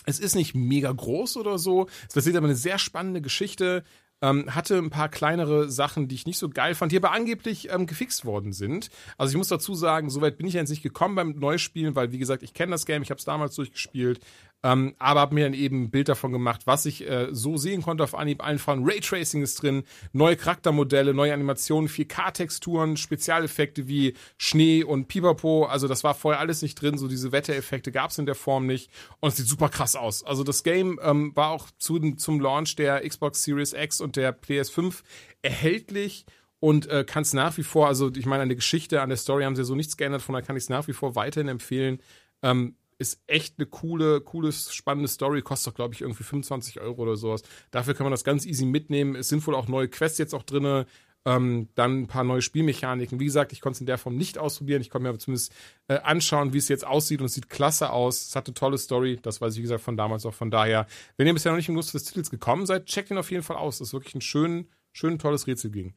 es 0.05 0.19
ist 0.19 0.35
nicht 0.35 0.53
mega 0.53 0.91
groß 0.91 1.37
oder 1.37 1.57
so. 1.57 1.87
Es 2.09 2.15
erzählt 2.17 2.35
aber 2.35 2.47
eine 2.47 2.57
sehr 2.57 2.77
spannende 2.77 3.21
Geschichte. 3.21 3.85
Ähm, 4.21 4.55
hatte 4.55 4.77
ein 4.77 4.89
paar 4.89 5.09
kleinere 5.09 5.69
Sachen, 5.69 6.07
die 6.07 6.15
ich 6.15 6.25
nicht 6.25 6.37
so 6.37 6.49
geil 6.49 6.73
fand, 6.73 6.91
die 6.91 6.97
aber 6.97 7.11
angeblich 7.11 7.69
ähm, 7.71 7.85
gefixt 7.85 8.25
worden 8.25 8.53
sind. 8.53 8.89
Also 9.17 9.31
ich 9.31 9.37
muss 9.37 9.49
dazu 9.49 9.75
sagen, 9.75 10.09
soweit 10.09 10.37
bin 10.37 10.47
ich 10.47 10.53
jetzt 10.53 10.69
nicht 10.69 10.83
gekommen 10.83 11.15
beim 11.15 11.31
Neuspielen, 11.31 11.95
weil 11.95 12.11
wie 12.11 12.17
gesagt, 12.17 12.41
ich 12.41 12.53
kenne 12.53 12.71
das 12.71 12.85
Game, 12.85 13.01
ich 13.01 13.09
habe 13.09 13.19
es 13.19 13.25
damals 13.25 13.55
durchgespielt, 13.55 14.21
ähm, 14.65 14.95
aber 14.97 15.19
habe 15.19 15.35
mir 15.35 15.43
dann 15.43 15.53
eben 15.53 15.83
ein 15.83 15.89
Bild 15.91 16.09
davon 16.09 16.31
gemacht, 16.31 16.61
was 16.65 16.87
ich 16.87 17.07
äh, 17.07 17.27
so 17.29 17.55
sehen 17.55 17.83
konnte 17.83 18.03
auf 18.03 18.15
Anhieb. 18.15 18.43
Allen 18.43 18.57
voran 18.57 18.83
Raytracing 18.83 19.43
ist 19.43 19.61
drin, 19.61 19.83
neue 20.11 20.35
Charaktermodelle, 20.35 21.13
neue 21.13 21.35
Animationen, 21.35 21.87
4K-Texturen, 21.87 22.97
Spezialeffekte 22.97 23.87
wie 23.87 24.15
Schnee 24.39 24.83
und 24.83 25.07
Pipapo. 25.07 25.65
Also 25.65 25.87
das 25.87 26.03
war 26.03 26.15
vorher 26.15 26.39
alles 26.39 26.63
nicht 26.63 26.81
drin, 26.81 26.97
so 26.97 27.07
diese 27.07 27.31
Wettereffekte 27.31 27.91
gab 27.91 28.09
es 28.09 28.17
in 28.17 28.25
der 28.25 28.33
Form 28.33 28.65
nicht. 28.65 28.89
Und 29.19 29.29
es 29.29 29.37
sieht 29.37 29.45
super 29.47 29.69
krass 29.69 29.95
aus. 29.95 30.23
Also 30.23 30.43
das 30.43 30.63
Game 30.63 30.99
ähm, 31.03 31.35
war 31.35 31.51
auch 31.51 31.67
zu, 31.77 31.99
zum 32.15 32.39
Launch 32.39 32.75
der 32.75 33.07
Xbox 33.07 33.43
Series 33.43 33.73
X 33.73 34.01
und 34.01 34.15
der 34.15 34.35
PS5 34.35 35.03
erhältlich 35.43 36.25
und 36.59 36.89
äh, 36.89 37.03
kann 37.03 37.21
es 37.21 37.33
nach 37.33 37.55
wie 37.57 37.63
vor, 37.63 37.85
also 37.85 38.11
ich 38.15 38.25
meine, 38.25 38.41
an 38.41 38.49
der 38.49 38.55
Geschichte, 38.55 39.03
an 39.03 39.09
der 39.09 39.19
Story 39.19 39.43
haben 39.43 39.55
sie 39.55 39.63
so 39.63 39.75
nichts 39.75 39.95
geändert, 39.95 40.23
von 40.23 40.33
daher 40.33 40.47
kann 40.47 40.57
ich 40.57 40.63
es 40.63 40.69
nach 40.69 40.87
wie 40.87 40.93
vor 40.93 41.13
weiterhin 41.13 41.49
empfehlen. 41.49 41.99
Ähm, 42.41 42.75
ist 42.97 43.21
echt 43.27 43.55
eine 43.57 43.65
coole, 43.65 44.21
coole, 44.21 44.51
spannende 44.51 45.07
Story. 45.07 45.41
Kostet 45.41 45.71
doch, 45.71 45.75
glaube 45.75 45.93
ich, 45.93 46.01
irgendwie 46.01 46.23
25 46.23 46.79
Euro 46.79 47.01
oder 47.01 47.15
sowas. 47.17 47.43
Dafür 47.71 47.93
kann 47.93 48.05
man 48.05 48.11
das 48.11 48.23
ganz 48.23 48.45
easy 48.45 48.65
mitnehmen. 48.65 49.15
Es 49.15 49.29
sind 49.29 49.45
wohl 49.47 49.55
auch 49.55 49.67
neue 49.67 49.89
Quests 49.89 50.17
jetzt 50.17 50.33
auch 50.33 50.43
drinne. 50.43 50.85
Ähm, 51.27 51.69
dann 51.73 52.01
ein 52.01 52.07
paar 52.07 52.23
neue 52.23 52.43
Spielmechaniken. 52.43 53.19
Wie 53.19 53.25
gesagt, 53.25 53.51
ich 53.51 53.59
konnte 53.59 53.77
es 53.77 53.79
in 53.81 53.87
der 53.87 53.97
Form 53.97 54.15
nicht 54.15 54.37
ausprobieren. 54.37 54.81
Ich 54.81 54.91
konnte 54.91 55.03
mir 55.03 55.09
aber 55.09 55.19
zumindest 55.19 55.53
äh, 55.87 55.97
anschauen, 55.97 56.53
wie 56.53 56.59
es 56.59 56.67
jetzt 56.67 56.85
aussieht 56.85 57.19
und 57.19 57.25
es 57.25 57.33
sieht 57.33 57.49
klasse 57.49 57.89
aus. 57.89 58.27
Es 58.27 58.35
hat 58.35 58.47
eine 58.47 58.53
tolle 58.53 58.77
Story. 58.77 59.17
Das 59.21 59.41
weiß 59.41 59.53
ich, 59.53 59.59
wie 59.59 59.63
gesagt, 59.63 59.83
von 59.83 59.97
damals 59.97 60.25
auch. 60.25 60.35
Von 60.35 60.51
daher, 60.51 60.85
wenn 61.17 61.25
ihr 61.25 61.33
bisher 61.33 61.51
noch 61.51 61.57
nicht 61.57 61.69
im 61.69 61.75
Lust 61.75 61.93
des 61.95 62.03
Titels 62.03 62.29
gekommen 62.29 62.67
seid, 62.67 62.85
checkt 62.85 63.09
ihn 63.09 63.17
auf 63.17 63.31
jeden 63.31 63.43
Fall 63.43 63.57
aus. 63.57 63.79
Das 63.79 63.89
ist 63.89 63.93
wirklich 63.93 64.13
ein 64.13 64.21
schön, 64.21 64.67
schön 64.93 65.17
tolles 65.17 65.47
Rätsel 65.47 65.71
ging. 65.71 65.95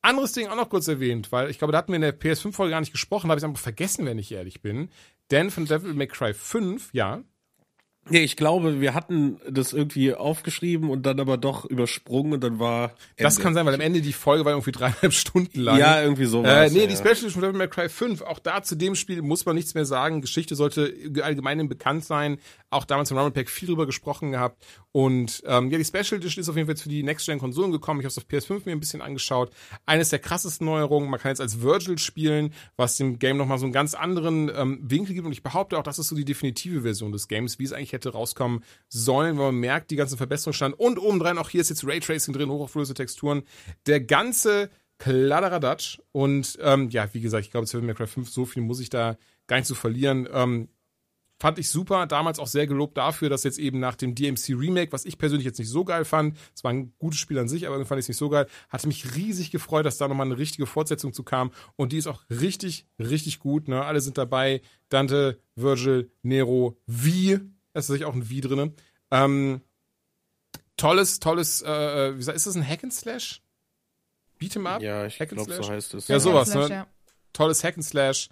Anderes 0.00 0.32
Ding 0.32 0.46
auch 0.46 0.56
noch 0.56 0.70
kurz 0.70 0.86
erwähnt, 0.86 1.32
weil 1.32 1.50
ich 1.50 1.58
glaube, 1.58 1.72
da 1.72 1.78
hatten 1.78 1.90
wir 1.90 1.96
in 1.96 2.02
der 2.02 2.18
PS5-Folge 2.18 2.70
gar 2.70 2.80
nicht 2.80 2.92
gesprochen, 2.92 3.30
habe 3.30 3.38
ich 3.38 3.44
einfach 3.44 3.60
vergessen, 3.60 4.06
wenn 4.06 4.18
ich 4.18 4.30
ehrlich 4.30 4.62
bin. 4.62 4.90
Denn 5.30 5.50
von 5.50 5.66
Devil 5.66 5.94
May 5.94 6.06
Cry 6.06 6.32
5, 6.32 6.90
ja, 6.92 7.22
Nee, 8.10 8.20
ich 8.20 8.36
glaube, 8.36 8.80
wir 8.80 8.94
hatten 8.94 9.38
das 9.48 9.72
irgendwie 9.72 10.14
aufgeschrieben 10.14 10.90
und 10.90 11.04
dann 11.04 11.20
aber 11.20 11.36
doch 11.36 11.64
übersprungen 11.64 12.34
und 12.34 12.44
dann 12.44 12.58
war. 12.58 12.94
das 13.16 13.34
Ende. 13.34 13.42
kann 13.42 13.54
sein, 13.54 13.66
weil 13.66 13.74
am 13.74 13.80
Ende 13.80 14.00
die 14.00 14.12
Folge 14.12 14.44
war 14.44 14.52
irgendwie 14.52 14.72
dreieinhalb 14.72 15.12
Stunden 15.12 15.60
lang. 15.60 15.78
Ja, 15.78 16.02
irgendwie 16.02 16.24
so. 16.24 16.42
Äh, 16.42 16.70
nee, 16.70 16.80
ja. 16.80 16.86
die 16.86 16.96
Special 16.96 17.10
Edition 17.10 17.30
von 17.30 17.42
Devil 17.42 17.58
May 17.58 17.68
Cry 17.68 17.88
5, 17.88 18.22
auch 18.22 18.38
da 18.38 18.62
zu 18.62 18.76
dem 18.76 18.94
Spiel 18.94 19.22
muss 19.22 19.44
man 19.44 19.56
nichts 19.56 19.74
mehr 19.74 19.84
sagen. 19.84 20.20
Geschichte 20.20 20.54
sollte 20.54 20.94
allgemein 21.22 21.68
bekannt 21.68 22.04
sein. 22.04 22.38
Auch 22.70 22.84
damals 22.84 23.10
im 23.10 23.16
Rumble 23.16 23.32
Pack 23.32 23.48
viel 23.48 23.68
drüber 23.68 23.86
gesprochen 23.86 24.32
gehabt. 24.32 24.64
Und 24.92 25.42
ähm, 25.46 25.70
ja, 25.70 25.78
die 25.78 25.84
Special 25.84 26.18
Edition 26.18 26.42
ist 26.42 26.48
auf 26.48 26.56
jeden 26.56 26.66
Fall 26.66 26.74
jetzt 26.74 26.82
für 26.82 26.88
die 26.88 27.02
Next-Gen-Konsolen 27.02 27.72
gekommen. 27.72 28.00
Ich 28.00 28.04
habe 28.04 28.10
es 28.10 28.18
auf 28.18 28.24
PS5 28.24 28.62
mir 28.66 28.72
ein 28.72 28.80
bisschen 28.80 29.00
angeschaut. 29.00 29.50
Eines 29.86 30.10
der 30.10 30.18
krassesten 30.18 30.66
Neuerungen, 30.66 31.08
man 31.08 31.18
kann 31.18 31.30
jetzt 31.30 31.40
als 31.40 31.62
Virgil 31.62 31.98
spielen, 31.98 32.52
was 32.76 32.96
dem 32.96 33.18
Game 33.18 33.36
nochmal 33.36 33.58
so 33.58 33.66
einen 33.66 33.72
ganz 33.72 33.94
anderen 33.94 34.50
ähm, 34.54 34.80
Winkel 34.82 35.14
gibt. 35.14 35.26
Und 35.26 35.32
ich 35.32 35.42
behaupte 35.42 35.78
auch, 35.78 35.82
das 35.82 35.98
ist 35.98 36.08
so 36.08 36.16
die 36.16 36.24
definitive 36.24 36.82
Version 36.82 37.12
des 37.12 37.28
Games, 37.28 37.58
wie 37.58 37.64
es 37.64 37.72
eigentlich 37.72 37.92
hätte 37.92 38.10
rauskommen 38.10 38.62
sollen, 38.88 39.38
weil 39.38 39.46
man 39.46 39.60
merkt, 39.60 39.90
die 39.90 39.96
ganzen 39.96 40.18
Verbesserungen 40.18 40.54
stand. 40.54 40.78
Und 40.78 40.98
obendrein 40.98 41.38
auch 41.38 41.48
hier 41.48 41.60
ist 41.60 41.70
jetzt 41.70 41.86
Raytracing 41.86 42.34
drin, 42.34 42.50
hochauflösende 42.50 42.96
Texturen. 42.96 43.42
Der 43.86 44.00
ganze 44.00 44.70
Kladderadatsch. 44.98 46.00
Und 46.12 46.58
ähm, 46.60 46.90
ja, 46.90 47.12
wie 47.14 47.20
gesagt, 47.20 47.46
ich 47.46 47.50
glaube, 47.50 47.66
Devil 47.66 47.82
May 47.82 47.94
Cry 47.94 48.06
5, 48.06 48.28
so 48.28 48.44
viel 48.44 48.62
muss 48.62 48.80
ich 48.80 48.90
da 48.90 49.16
gar 49.46 49.56
nicht 49.56 49.66
zu 49.66 49.74
verlieren. 49.74 50.28
Ähm, 50.32 50.68
fand 51.38 51.58
ich 51.58 51.68
super. 51.68 52.06
Damals 52.06 52.38
auch 52.38 52.46
sehr 52.46 52.66
gelobt 52.66 52.96
dafür, 52.96 53.28
dass 53.28 53.44
jetzt 53.44 53.58
eben 53.58 53.78
nach 53.80 53.94
dem 53.94 54.14
DMC 54.14 54.50
Remake, 54.50 54.92
was 54.92 55.04
ich 55.04 55.18
persönlich 55.18 55.46
jetzt 55.46 55.58
nicht 55.58 55.68
so 55.68 55.84
geil 55.84 56.04
fand, 56.04 56.36
es 56.54 56.64
war 56.64 56.72
ein 56.72 56.92
gutes 56.98 57.18
Spiel 57.20 57.38
an 57.38 57.48
sich, 57.48 57.66
aber 57.66 57.76
irgendwie 57.76 57.88
fand 57.88 57.98
ich 57.98 58.04
es 58.04 58.08
nicht 58.08 58.18
so 58.18 58.28
geil, 58.28 58.46
hatte 58.68 58.88
mich 58.88 59.14
riesig 59.14 59.50
gefreut, 59.50 59.86
dass 59.86 59.98
da 59.98 60.08
nochmal 60.08 60.26
eine 60.26 60.38
richtige 60.38 60.66
Fortsetzung 60.66 61.12
zu 61.12 61.22
kam. 61.22 61.50
Und 61.76 61.92
die 61.92 61.98
ist 61.98 62.06
auch 62.06 62.22
richtig, 62.30 62.86
richtig 62.98 63.38
gut. 63.38 63.68
Ne? 63.68 63.84
Alle 63.84 64.00
sind 64.00 64.18
dabei. 64.18 64.62
Dante, 64.88 65.40
Virgil, 65.54 66.10
Nero, 66.22 66.78
Wie. 66.86 67.38
Es 67.72 67.84
ist 67.84 67.90
natürlich 67.90 68.06
auch 68.06 68.14
ein 68.14 68.28
Wie 68.28 68.40
drinne. 68.40 68.72
Ähm, 69.10 69.60
tolles, 70.76 71.20
tolles, 71.20 71.62
äh, 71.62 72.14
wie 72.14 72.18
gesagt, 72.18 72.36
ist 72.36 72.46
das 72.46 72.56
ein 72.56 72.66
Hack 72.66 72.82
and 72.84 72.92
Slash? 72.92 73.42
Beat'em 74.40 74.66
Up? 74.66 74.82
Ja, 74.82 75.06
ich 75.06 75.18
glaube, 75.18 75.36
so 75.36 75.44
Slash? 75.44 75.68
heißt 75.68 75.94
es. 75.94 76.08
Ja, 76.08 76.20
sowas, 76.20 76.54
ne? 76.54 76.68
ja. 76.68 76.86
tolles 77.32 77.62
Hack 77.64 77.76
and 77.76 77.84
Slash, 77.84 78.28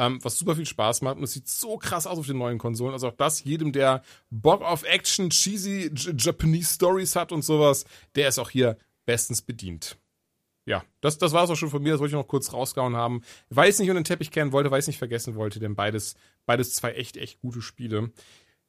ähm, 0.00 0.18
was 0.22 0.38
super 0.38 0.56
viel 0.56 0.64
Spaß 0.64 1.02
macht 1.02 1.18
und 1.18 1.24
es 1.24 1.34
sieht 1.34 1.46
so 1.46 1.76
krass 1.76 2.06
aus 2.06 2.18
auf 2.18 2.26
den 2.26 2.38
neuen 2.38 2.56
Konsolen. 2.56 2.94
Also 2.94 3.08
auch 3.08 3.16
das, 3.16 3.44
jedem, 3.44 3.70
der 3.70 4.02
Bock 4.30 4.62
auf 4.62 4.82
Action, 4.84 5.28
cheesy 5.28 5.90
Japanese 5.94 6.74
Stories 6.74 7.16
hat 7.16 7.32
und 7.32 7.44
sowas, 7.44 7.84
der 8.14 8.28
ist 8.28 8.38
auch 8.38 8.48
hier 8.48 8.78
bestens 9.04 9.42
bedient. 9.42 9.98
Ja, 10.64 10.84
das, 11.02 11.18
das 11.18 11.32
war 11.32 11.44
es 11.44 11.50
auch 11.50 11.56
schon 11.56 11.68
von 11.68 11.82
mir, 11.82 11.92
das 11.92 12.00
wollte 12.00 12.12
ich 12.12 12.18
noch 12.18 12.28
kurz 12.28 12.52
rausgehauen 12.54 12.96
haben. 12.96 13.20
Weil 13.50 13.68
ich 13.68 13.78
nicht 13.78 13.90
unter 13.90 14.00
den 14.00 14.04
Teppich 14.04 14.30
kennen 14.30 14.52
wollte, 14.52 14.70
weil 14.70 14.80
ich 14.80 14.86
nicht 14.86 14.98
vergessen 14.98 15.34
wollte, 15.34 15.60
denn 15.60 15.74
beides, 15.74 16.14
beides 16.46 16.74
zwei 16.74 16.92
echt, 16.92 17.18
echt 17.18 17.40
gute 17.42 17.60
Spiele. 17.60 18.10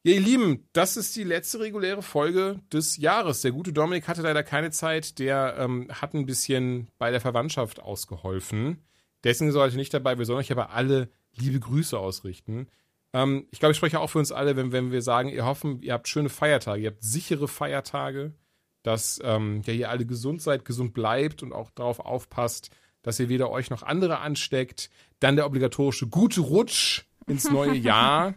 Ja, 0.04 0.14
ihr 0.14 0.20
Lieben, 0.20 0.68
das 0.74 0.98
ist 0.98 1.16
die 1.16 1.24
letzte 1.24 1.62
reguläre 1.62 2.02
Folge 2.02 2.60
des 2.74 2.98
Jahres. 2.98 3.42
Der 3.42 3.52
gute 3.52 3.72
Dominik 3.72 4.08
hatte 4.10 4.24
leider 4.24 4.44
keine 4.44 4.72
Zeit, 4.72 5.18
der 5.20 5.56
ähm, 5.60 5.88
hat 5.92 6.14
ein 6.14 6.26
bisschen 6.26 6.90
bei 6.98 7.10
der 7.10 7.22
Verwandtschaft 7.22 7.80
ausgeholfen. 7.80 8.84
Deswegen 9.24 9.50
ist 9.50 9.56
er 9.56 9.70
nicht 9.70 9.94
dabei. 9.94 10.18
Wir 10.18 10.26
sollen 10.26 10.40
euch 10.40 10.52
aber 10.52 10.72
alle 10.72 11.10
liebe 11.36 11.60
Grüße 11.60 11.98
ausrichten. 11.98 12.68
Ähm, 13.14 13.48
ich 13.52 13.60
glaube, 13.60 13.72
ich 13.72 13.78
spreche 13.78 14.00
auch 14.00 14.10
für 14.10 14.20
uns 14.20 14.32
alle, 14.32 14.56
wenn, 14.56 14.72
wenn 14.72 14.92
wir 14.92 15.02
sagen, 15.02 15.30
ihr 15.30 15.46
hoffen, 15.46 15.82
ihr 15.82 15.94
habt 15.94 16.08
schöne 16.08 16.30
Feiertage, 16.30 16.84
ihr 16.84 16.92
habt 16.92 17.04
sichere 17.04 17.48
Feiertage, 17.48 18.34
dass 18.84 19.20
ähm, 19.24 19.62
ja, 19.66 19.74
ihr 19.74 19.90
alle 19.90 20.06
gesund 20.06 20.42
seid, 20.42 20.66
gesund 20.66 20.94
bleibt 20.94 21.44
und 21.44 21.54
auch 21.54 21.70
darauf 21.72 22.00
aufpasst, 22.00 22.70
dass 23.02 23.20
ihr 23.20 23.30
weder 23.30 23.50
euch 23.50 23.70
noch 23.70 23.84
andere 23.84 24.20
ansteckt. 24.20 24.90
Dann 25.20 25.36
der 25.36 25.46
obligatorische 25.46 26.08
gute 26.08 26.42
Rutsch 26.42 27.04
ins 27.28 27.50
neue 27.50 27.76
Jahr. 27.78 28.36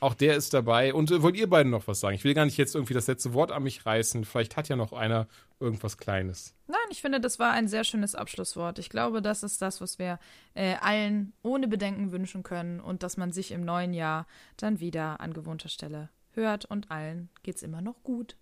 Auch 0.00 0.14
der 0.14 0.36
ist 0.36 0.54
dabei. 0.54 0.94
Und 0.94 1.10
äh, 1.10 1.22
wollt 1.22 1.36
ihr 1.36 1.48
beiden 1.48 1.70
noch 1.70 1.86
was 1.86 2.00
sagen? 2.00 2.14
Ich 2.14 2.24
will 2.24 2.34
gar 2.34 2.44
nicht 2.44 2.56
jetzt 2.56 2.74
irgendwie 2.74 2.94
das 2.94 3.06
letzte 3.06 3.34
Wort 3.34 3.52
an 3.52 3.62
mich 3.62 3.84
reißen. 3.84 4.24
Vielleicht 4.24 4.56
hat 4.56 4.68
ja 4.68 4.76
noch 4.76 4.92
einer 4.92 5.26
irgendwas 5.60 5.98
Kleines. 5.98 6.54
Nein, 6.66 6.78
ich 6.90 7.00
finde, 7.00 7.20
das 7.20 7.38
war 7.38 7.52
ein 7.52 7.68
sehr 7.68 7.84
schönes 7.84 8.14
Abschlusswort. 8.14 8.78
Ich 8.78 8.88
glaube, 8.88 9.22
das 9.22 9.42
ist 9.42 9.62
das, 9.62 9.80
was 9.80 9.98
wir 9.98 10.18
äh, 10.54 10.74
allen 10.80 11.32
ohne 11.42 11.68
Bedenken 11.68 12.12
wünschen 12.12 12.42
können 12.42 12.80
und 12.80 13.02
dass 13.02 13.16
man 13.16 13.32
sich 13.32 13.50
im 13.52 13.64
neuen 13.64 13.94
Jahr 13.94 14.26
dann 14.56 14.80
wieder 14.80 15.20
an 15.20 15.32
gewohnter 15.32 15.68
Stelle 15.68 16.10
hört 16.32 16.64
und 16.64 16.90
allen 16.90 17.30
geht's 17.42 17.62
immer 17.62 17.80
noch 17.80 18.02
gut. 18.02 18.36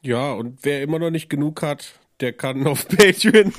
Ja, 0.00 0.32
und 0.32 0.64
wer 0.64 0.82
immer 0.82 0.98
noch 0.98 1.10
nicht 1.10 1.28
genug 1.28 1.62
hat, 1.62 2.00
der 2.20 2.32
kann 2.32 2.66
auf 2.66 2.88
Patreon, 2.88 3.52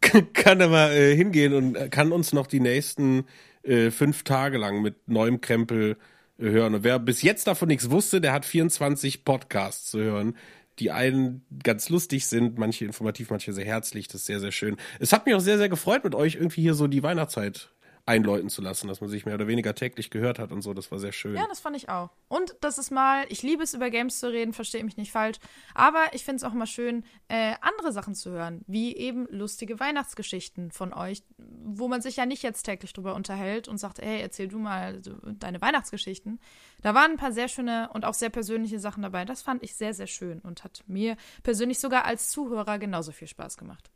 kann 0.32 0.60
er 0.60 0.68
mal 0.68 0.92
äh, 0.92 1.14
hingehen 1.14 1.54
und 1.54 1.90
kann 1.90 2.12
uns 2.12 2.32
noch 2.32 2.46
die 2.46 2.60
nächsten 2.60 3.24
äh, 3.62 3.90
fünf 3.90 4.24
Tage 4.24 4.58
lang 4.58 4.82
mit 4.82 5.08
neuem 5.08 5.40
Krempel 5.40 5.96
äh, 6.38 6.44
hören. 6.44 6.74
Und 6.74 6.84
wer 6.84 6.98
bis 6.98 7.22
jetzt 7.22 7.46
davon 7.46 7.68
nichts 7.68 7.90
wusste, 7.90 8.20
der 8.20 8.32
hat 8.32 8.44
24 8.44 9.24
Podcasts 9.24 9.90
zu 9.90 10.00
hören, 10.00 10.36
die 10.78 10.90
einen 10.90 11.44
ganz 11.62 11.88
lustig 11.88 12.26
sind, 12.26 12.58
manche 12.58 12.84
informativ, 12.84 13.30
manche 13.30 13.52
sehr 13.52 13.64
herzlich. 13.64 14.08
Das 14.08 14.22
ist 14.22 14.26
sehr, 14.26 14.40
sehr 14.40 14.52
schön. 14.52 14.76
Es 15.00 15.12
hat 15.12 15.26
mich 15.26 15.34
auch 15.34 15.40
sehr, 15.40 15.58
sehr 15.58 15.68
gefreut, 15.68 16.04
mit 16.04 16.14
euch 16.14 16.36
irgendwie 16.36 16.62
hier 16.62 16.74
so 16.74 16.86
die 16.86 17.02
Weihnachtszeit 17.02 17.70
einläuten 18.08 18.48
zu 18.48 18.62
lassen, 18.62 18.88
dass 18.88 19.00
man 19.00 19.10
sich 19.10 19.26
mehr 19.26 19.34
oder 19.34 19.46
weniger 19.46 19.74
täglich 19.74 20.10
gehört 20.10 20.38
hat 20.38 20.50
und 20.50 20.62
so. 20.62 20.74
Das 20.74 20.90
war 20.90 20.98
sehr 20.98 21.12
schön. 21.12 21.34
Ja, 21.34 21.46
das 21.46 21.60
fand 21.60 21.76
ich 21.76 21.88
auch. 21.88 22.10
Und 22.28 22.56
das 22.60 22.78
ist 22.78 22.90
mal, 22.90 23.26
ich 23.28 23.42
liebe 23.42 23.62
es, 23.62 23.74
über 23.74 23.90
Games 23.90 24.18
zu 24.18 24.32
reden, 24.32 24.52
verstehe 24.52 24.82
mich 24.82 24.96
nicht 24.96 25.12
falsch. 25.12 25.38
Aber 25.74 26.06
ich 26.12 26.24
finde 26.24 26.36
es 26.36 26.44
auch 26.44 26.54
mal 26.54 26.66
schön, 26.66 27.04
äh, 27.28 27.54
andere 27.60 27.92
Sachen 27.92 28.14
zu 28.14 28.30
hören, 28.30 28.62
wie 28.66 28.96
eben 28.96 29.26
lustige 29.30 29.78
Weihnachtsgeschichten 29.78 30.72
von 30.72 30.92
euch, 30.92 31.22
wo 31.36 31.88
man 31.88 32.00
sich 32.00 32.16
ja 32.16 32.26
nicht 32.26 32.42
jetzt 32.42 32.62
täglich 32.62 32.92
drüber 32.92 33.14
unterhält 33.14 33.68
und 33.68 33.78
sagt, 33.78 34.00
hey, 34.00 34.20
erzähl 34.20 34.48
du 34.48 34.58
mal 34.58 35.00
deine 35.38 35.60
Weihnachtsgeschichten. 35.60 36.40
Da 36.82 36.94
waren 36.94 37.12
ein 37.12 37.16
paar 37.18 37.32
sehr 37.32 37.48
schöne 37.48 37.90
und 37.92 38.04
auch 38.04 38.14
sehr 38.14 38.30
persönliche 38.30 38.80
Sachen 38.80 39.02
dabei. 39.02 39.26
Das 39.26 39.42
fand 39.42 39.62
ich 39.62 39.74
sehr, 39.74 39.92
sehr 39.92 40.06
schön 40.06 40.40
und 40.40 40.64
hat 40.64 40.82
mir 40.86 41.16
persönlich 41.42 41.78
sogar 41.78 42.06
als 42.06 42.28
Zuhörer 42.30 42.78
genauso 42.78 43.12
viel 43.12 43.28
Spaß 43.28 43.58
gemacht. 43.58 43.90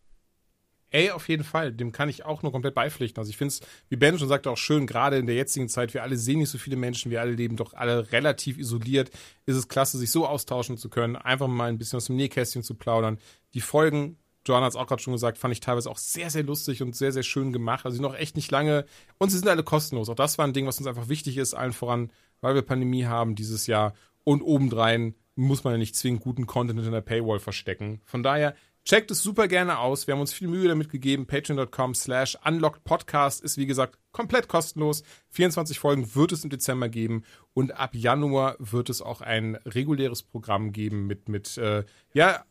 Ey, 0.92 1.10
auf 1.10 1.28
jeden 1.28 1.42
Fall. 1.42 1.72
Dem 1.72 1.90
kann 1.90 2.10
ich 2.10 2.24
auch 2.24 2.42
nur 2.42 2.52
komplett 2.52 2.74
beipflichten. 2.74 3.18
Also 3.18 3.30
ich 3.30 3.38
finde 3.38 3.54
es, 3.54 3.60
wie 3.88 3.96
Ben 3.96 4.18
schon 4.18 4.28
sagte, 4.28 4.50
auch 4.50 4.58
schön, 4.58 4.86
gerade 4.86 5.16
in 5.16 5.26
der 5.26 5.34
jetzigen 5.34 5.68
Zeit, 5.68 5.94
wir 5.94 6.02
alle 6.02 6.16
sehen 6.16 6.38
nicht 6.38 6.50
so 6.50 6.58
viele 6.58 6.76
Menschen, 6.76 7.10
wir 7.10 7.22
alle 7.22 7.32
leben 7.32 7.56
doch 7.56 7.72
alle 7.72 8.12
relativ 8.12 8.58
isoliert, 8.58 9.10
ist 9.46 9.56
es 9.56 9.68
klasse, 9.68 9.96
sich 9.96 10.10
so 10.10 10.26
austauschen 10.26 10.76
zu 10.76 10.90
können, 10.90 11.16
einfach 11.16 11.48
mal 11.48 11.70
ein 11.70 11.78
bisschen 11.78 11.96
aus 11.96 12.06
dem 12.06 12.16
Nähkästchen 12.16 12.62
zu 12.62 12.74
plaudern. 12.74 13.18
Die 13.54 13.62
Folgen, 13.62 14.18
Joanna 14.46 14.66
hat 14.66 14.72
es 14.72 14.76
auch 14.76 14.86
gerade 14.86 15.00
schon 15.00 15.14
gesagt, 15.14 15.38
fand 15.38 15.52
ich 15.52 15.60
teilweise 15.60 15.90
auch 15.90 15.98
sehr, 15.98 16.28
sehr 16.28 16.42
lustig 16.42 16.82
und 16.82 16.94
sehr, 16.94 17.12
sehr 17.12 17.22
schön 17.22 17.52
gemacht. 17.52 17.86
Also 17.86 18.02
noch 18.02 18.14
echt 18.14 18.36
nicht 18.36 18.50
lange 18.50 18.84
und 19.16 19.30
sie 19.30 19.38
sind 19.38 19.48
alle 19.48 19.62
kostenlos. 19.62 20.10
Auch 20.10 20.14
das 20.14 20.36
war 20.36 20.46
ein 20.46 20.52
Ding, 20.52 20.66
was 20.66 20.78
uns 20.78 20.86
einfach 20.86 21.08
wichtig 21.08 21.38
ist, 21.38 21.54
allen 21.54 21.72
voran, 21.72 22.10
weil 22.42 22.54
wir 22.54 22.62
Pandemie 22.62 23.06
haben 23.06 23.34
dieses 23.34 23.66
Jahr 23.66 23.94
und 24.24 24.42
obendrein 24.42 25.14
muss 25.34 25.64
man 25.64 25.72
ja 25.72 25.78
nicht 25.78 25.96
zwingend 25.96 26.22
guten 26.22 26.46
Content 26.46 26.80
in 26.80 26.92
der 26.92 27.00
Paywall 27.00 27.40
verstecken. 27.40 28.02
Von 28.04 28.22
daher 28.22 28.54
Checkt 28.84 29.12
es 29.12 29.22
super 29.22 29.46
gerne 29.46 29.78
aus. 29.78 30.06
Wir 30.06 30.14
haben 30.14 30.20
uns 30.20 30.32
viel 30.32 30.48
Mühe 30.48 30.66
damit 30.66 30.90
gegeben. 30.90 31.26
Patreon.com 31.26 31.94
slash 31.94 32.36
unlockedpodcast 32.44 33.40
ist 33.40 33.56
wie 33.56 33.66
gesagt 33.66 33.98
komplett 34.10 34.48
kostenlos. 34.48 35.04
24 35.30 35.78
Folgen 35.78 36.14
wird 36.16 36.32
es 36.32 36.42
im 36.42 36.50
Dezember 36.50 36.88
geben 36.88 37.22
und 37.54 37.78
ab 37.78 37.94
Januar 37.94 38.56
wird 38.58 38.90
es 38.90 39.00
auch 39.00 39.20
ein 39.20 39.54
reguläres 39.64 40.24
Programm 40.24 40.72
geben 40.72 41.06
mit, 41.06 41.28
mit 41.28 41.56
äh, 41.58 41.84
ja, 42.12 42.44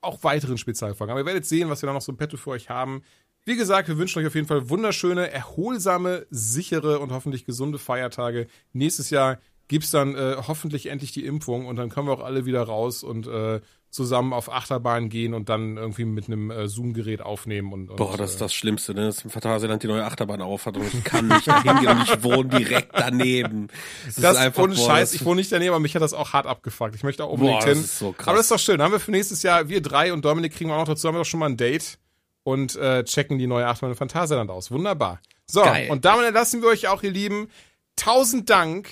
auch 0.00 0.24
weiteren 0.24 0.58
Spezialfolgen. 0.58 1.12
Aber 1.12 1.20
ihr 1.20 1.26
werdet 1.26 1.46
sehen, 1.46 1.70
was 1.70 1.82
wir 1.82 1.86
da 1.86 1.92
noch 1.92 2.02
so 2.02 2.10
im 2.10 2.18
Petto 2.18 2.36
für 2.36 2.50
euch 2.50 2.68
haben. 2.70 3.02
Wie 3.44 3.56
gesagt, 3.56 3.88
wir 3.88 3.98
wünschen 3.98 4.18
euch 4.18 4.26
auf 4.26 4.34
jeden 4.34 4.48
Fall 4.48 4.68
wunderschöne, 4.68 5.30
erholsame, 5.30 6.26
sichere 6.28 6.98
und 6.98 7.12
hoffentlich 7.12 7.46
gesunde 7.46 7.78
Feiertage. 7.78 8.48
Nächstes 8.72 9.10
Jahr 9.10 9.38
gibt's 9.68 9.90
dann 9.90 10.16
äh, 10.16 10.36
hoffentlich 10.46 10.86
endlich 10.86 11.12
die 11.12 11.24
Impfung 11.24 11.66
und 11.66 11.76
dann 11.76 11.88
können 11.88 12.08
wir 12.08 12.12
auch 12.12 12.24
alle 12.24 12.46
wieder 12.46 12.62
raus 12.62 13.04
und 13.04 13.26
äh, 13.26 13.60
zusammen 13.90 14.32
auf 14.32 14.52
Achterbahn 14.52 15.08
gehen 15.08 15.32
und 15.32 15.48
dann 15.48 15.76
irgendwie 15.76 16.04
mit 16.04 16.26
einem 16.26 16.50
äh, 16.50 16.68
Zoom-Gerät 16.68 17.22
aufnehmen. 17.22 17.72
Und, 17.72 17.90
und, 17.90 17.96
Boah, 17.96 18.16
das 18.16 18.32
ist 18.32 18.40
das 18.40 18.52
Schlimmste, 18.52 18.94
ne? 18.94 19.06
dass 19.06 19.24
im 19.24 19.30
Phantasialand 19.30 19.82
die 19.82 19.86
neue 19.86 20.04
Achterbahn 20.04 20.42
auf 20.42 20.66
hat 20.66 20.76
und 20.76 20.92
ich 20.92 21.04
kann 21.04 21.28
nicht 21.28 21.44
hingehen 21.44 21.88
und 21.88 22.02
ich 22.02 22.22
wohne 22.22 22.48
direkt 22.48 22.90
daneben. 22.92 23.68
Das, 24.04 24.16
das 24.16 24.32
ist 24.32 24.38
einfach, 24.38 24.62
ohne 24.62 24.74
boah, 24.74 24.86
Scheiß, 24.86 25.14
ich 25.14 25.24
wohne 25.24 25.36
nicht 25.36 25.50
daneben, 25.50 25.70
aber 25.70 25.80
mich 25.80 25.94
hat 25.94 26.02
das 26.02 26.12
auch 26.12 26.32
hart 26.34 26.46
abgefuckt. 26.46 26.94
Ich 26.94 27.02
möchte 27.02 27.24
auch 27.24 27.32
unbedingt 27.32 27.60
boah, 27.60 27.68
hin. 27.68 27.82
So 27.82 28.12
krass. 28.12 28.28
Aber 28.28 28.36
das 28.36 28.46
ist 28.46 28.50
doch 28.52 28.58
schön. 28.58 28.78
Dann 28.78 28.86
haben 28.86 28.92
wir 28.92 29.00
für 29.00 29.10
nächstes 29.10 29.42
Jahr, 29.42 29.68
wir 29.68 29.80
drei 29.80 30.12
und 30.12 30.24
Dominik 30.24 30.54
kriegen 30.54 30.68
wir 30.70 30.74
auch 30.74 30.80
noch 30.80 30.88
dazu, 30.88 31.08
haben 31.08 31.14
wir 31.14 31.20
doch 31.20 31.26
schon 31.26 31.40
mal 31.40 31.48
ein 31.48 31.56
Date 31.56 31.98
und 32.42 32.76
äh, 32.76 33.04
checken 33.04 33.38
die 33.38 33.46
neue 33.46 33.66
Achterbahn 33.66 33.92
in 33.92 33.96
Phantasialand 33.96 34.50
aus. 34.50 34.70
Wunderbar. 34.70 35.20
So, 35.46 35.62
Geil. 35.62 35.90
und 35.90 36.04
damit 36.04 36.26
entlassen 36.26 36.60
wir 36.60 36.68
euch 36.68 36.88
auch, 36.88 37.02
ihr 37.02 37.10
Lieben. 37.10 37.48
Tausend 37.96 38.50
Dank 38.50 38.90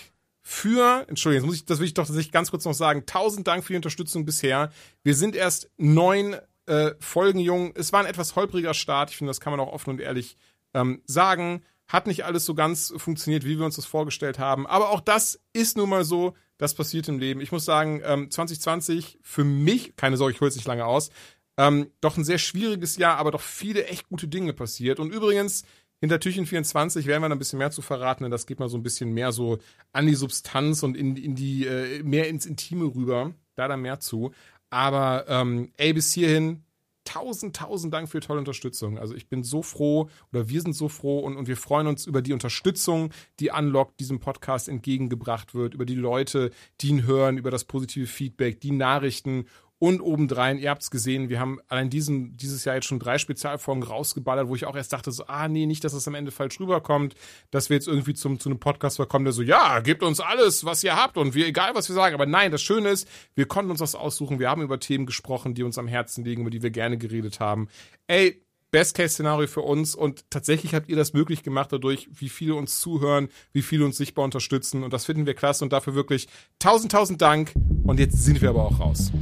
für, 0.48 1.04
Entschuldigung, 1.08 1.42
jetzt 1.42 1.46
muss 1.48 1.56
ich, 1.56 1.64
das 1.64 1.80
will 1.80 1.86
ich 1.86 1.94
doch 1.94 2.06
tatsächlich 2.06 2.30
ganz 2.30 2.52
kurz 2.52 2.64
noch 2.64 2.72
sagen, 2.72 3.04
tausend 3.04 3.48
Dank 3.48 3.64
für 3.64 3.72
die 3.72 3.78
Unterstützung 3.78 4.24
bisher. 4.24 4.70
Wir 5.02 5.16
sind 5.16 5.34
erst 5.34 5.68
neun 5.76 6.36
äh, 6.66 6.92
Folgen 7.00 7.40
jung. 7.40 7.72
Es 7.74 7.92
war 7.92 7.98
ein 7.98 8.06
etwas 8.06 8.36
holpriger 8.36 8.72
Start. 8.72 9.10
Ich 9.10 9.16
finde, 9.16 9.30
das 9.30 9.40
kann 9.40 9.50
man 9.50 9.58
auch 9.58 9.72
offen 9.72 9.90
und 9.90 10.00
ehrlich 10.00 10.36
ähm, 10.72 11.02
sagen. 11.04 11.64
Hat 11.88 12.06
nicht 12.06 12.24
alles 12.24 12.44
so 12.44 12.54
ganz 12.54 12.94
funktioniert, 12.96 13.44
wie 13.44 13.58
wir 13.58 13.66
uns 13.66 13.74
das 13.74 13.86
vorgestellt 13.86 14.38
haben. 14.38 14.68
Aber 14.68 14.90
auch 14.90 15.00
das 15.00 15.40
ist 15.52 15.76
nun 15.76 15.88
mal 15.88 16.04
so. 16.04 16.34
Das 16.58 16.74
passiert 16.74 17.08
im 17.08 17.18
Leben. 17.18 17.40
Ich 17.40 17.50
muss 17.50 17.64
sagen, 17.64 18.00
ähm, 18.04 18.30
2020 18.30 19.18
für 19.22 19.42
mich, 19.42 19.96
keine 19.96 20.16
Sorge, 20.16 20.32
ich 20.32 20.40
hole 20.40 20.48
es 20.48 20.54
nicht 20.54 20.68
lange 20.68 20.86
aus, 20.86 21.10
ähm, 21.56 21.90
doch 22.00 22.16
ein 22.16 22.24
sehr 22.24 22.38
schwieriges 22.38 22.98
Jahr, 22.98 23.16
aber 23.18 23.32
doch 23.32 23.40
viele 23.40 23.86
echt 23.86 24.08
gute 24.08 24.28
Dinge 24.28 24.52
passiert. 24.52 25.00
Und 25.00 25.12
übrigens, 25.12 25.64
hinter 26.00 26.20
Türchen 26.20 26.46
24 26.46 27.06
werden 27.06 27.22
wir 27.22 27.28
dann 27.28 27.36
ein 27.36 27.38
bisschen 27.38 27.58
mehr 27.58 27.70
zu 27.70 27.82
verraten, 27.82 28.24
denn 28.24 28.30
das 28.30 28.46
geht 28.46 28.60
mal 28.60 28.68
so 28.68 28.76
ein 28.76 28.82
bisschen 28.82 29.12
mehr 29.12 29.32
so 29.32 29.58
an 29.92 30.06
die 30.06 30.14
Substanz 30.14 30.82
und 30.82 30.96
in, 30.96 31.16
in 31.16 31.34
die, 31.34 31.66
äh, 31.66 32.02
mehr 32.02 32.28
ins 32.28 32.46
Intime 32.46 32.84
rüber. 32.94 33.32
Da 33.54 33.68
dann 33.68 33.80
mehr 33.80 34.00
zu. 34.00 34.32
Aber 34.68 35.24
ähm, 35.28 35.72
ey, 35.78 35.94
bis 35.94 36.12
hierhin, 36.12 36.66
tausend, 37.06 37.56
tausend 37.56 37.94
Dank 37.94 38.10
für 38.10 38.20
die 38.20 38.26
tolle 38.26 38.40
Unterstützung. 38.40 38.98
Also 38.98 39.14
ich 39.14 39.28
bin 39.28 39.42
so 39.42 39.62
froh 39.62 40.10
oder 40.32 40.48
wir 40.48 40.60
sind 40.60 40.74
so 40.74 40.88
froh 40.88 41.20
und, 41.20 41.36
und 41.36 41.48
wir 41.48 41.56
freuen 41.56 41.86
uns 41.86 42.06
über 42.06 42.20
die 42.20 42.34
Unterstützung, 42.34 43.10
die 43.40 43.50
Unlock 43.50 43.96
diesem 43.96 44.20
Podcast 44.20 44.68
entgegengebracht 44.68 45.54
wird, 45.54 45.72
über 45.72 45.86
die 45.86 45.94
Leute, 45.94 46.50
die 46.80 46.88
ihn 46.88 47.06
hören, 47.06 47.38
über 47.38 47.50
das 47.50 47.64
positive 47.64 48.06
Feedback, 48.06 48.60
die 48.60 48.72
Nachrichten 48.72 49.46
und 49.78 50.00
obendrein, 50.00 50.58
ihr 50.58 50.70
habt 50.70 50.82
es 50.82 50.90
gesehen, 50.90 51.28
wir 51.28 51.38
haben 51.38 51.60
allein 51.68 51.90
diesen, 51.90 52.36
dieses 52.36 52.64
Jahr 52.64 52.76
jetzt 52.76 52.86
schon 52.86 52.98
drei 52.98 53.18
Spezialfolgen 53.18 53.82
rausgeballert, 53.82 54.48
wo 54.48 54.54
ich 54.54 54.64
auch 54.64 54.74
erst 54.74 54.92
dachte, 54.92 55.12
so, 55.12 55.26
ah 55.26 55.48
nee, 55.48 55.66
nicht, 55.66 55.84
dass 55.84 55.92
das 55.92 56.08
am 56.08 56.14
Ende 56.14 56.30
falsch 56.30 56.58
rüberkommt, 56.58 57.14
dass 57.50 57.68
wir 57.68 57.76
jetzt 57.76 57.86
irgendwie 57.86 58.14
zum, 58.14 58.40
zu 58.40 58.48
einem 58.48 58.58
Podcast 58.58 58.96
verkommen, 58.96 59.26
der 59.26 59.32
so, 59.32 59.42
ja, 59.42 59.80
gebt 59.80 60.02
uns 60.02 60.20
alles, 60.20 60.64
was 60.64 60.82
ihr 60.82 60.96
habt 60.96 61.18
und 61.18 61.34
wir, 61.34 61.46
egal 61.46 61.74
was 61.74 61.90
wir 61.90 61.94
sagen. 61.94 62.14
Aber 62.14 62.24
nein, 62.24 62.52
das 62.52 62.62
Schöne 62.62 62.88
ist, 62.88 63.06
wir 63.34 63.46
konnten 63.46 63.70
uns 63.70 63.80
das 63.80 63.94
aussuchen, 63.94 64.38
wir 64.38 64.48
haben 64.48 64.62
über 64.62 64.80
Themen 64.80 65.04
gesprochen, 65.04 65.54
die 65.54 65.62
uns 65.62 65.76
am 65.76 65.88
Herzen 65.88 66.24
liegen, 66.24 66.42
über 66.42 66.50
die 66.50 66.62
wir 66.62 66.70
gerne 66.70 66.96
geredet 66.96 67.40
haben. 67.40 67.68
Ey, 68.06 68.45
Best-Case-Szenario 68.76 69.46
für 69.46 69.62
uns 69.62 69.94
und 69.94 70.30
tatsächlich 70.30 70.74
habt 70.74 70.90
ihr 70.90 70.96
das 70.96 71.14
möglich 71.14 71.42
gemacht 71.42 71.72
dadurch, 71.72 72.10
wie 72.12 72.28
viele 72.28 72.56
uns 72.56 72.78
zuhören, 72.78 73.30
wie 73.54 73.62
viele 73.62 73.86
uns 73.86 73.96
sichtbar 73.96 74.22
unterstützen 74.22 74.84
und 74.84 74.92
das 74.92 75.06
finden 75.06 75.24
wir 75.24 75.32
klasse 75.32 75.64
und 75.64 75.72
dafür 75.72 75.94
wirklich 75.94 76.28
tausend, 76.58 76.92
tausend 76.92 77.22
Dank 77.22 77.54
und 77.84 77.98
jetzt 77.98 78.22
sind 78.22 78.42
wir 78.42 78.50
aber 78.50 78.66
auch 78.66 78.78
raus. 78.78 79.12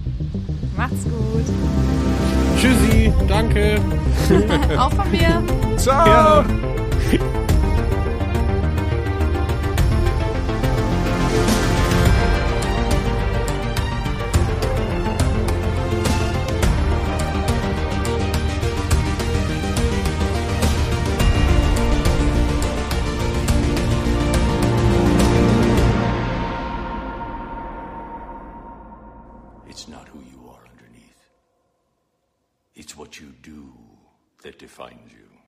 Macht's 0.76 1.04
gut. 1.04 1.44
Tschüssi, 2.58 3.12
danke. 3.28 3.80
auch 4.76 4.92
von 4.92 5.08
mir. 5.12 5.40
Ciao. 5.76 6.04
Ja. 6.04 6.44
defines 34.58 35.12
you. 35.12 35.33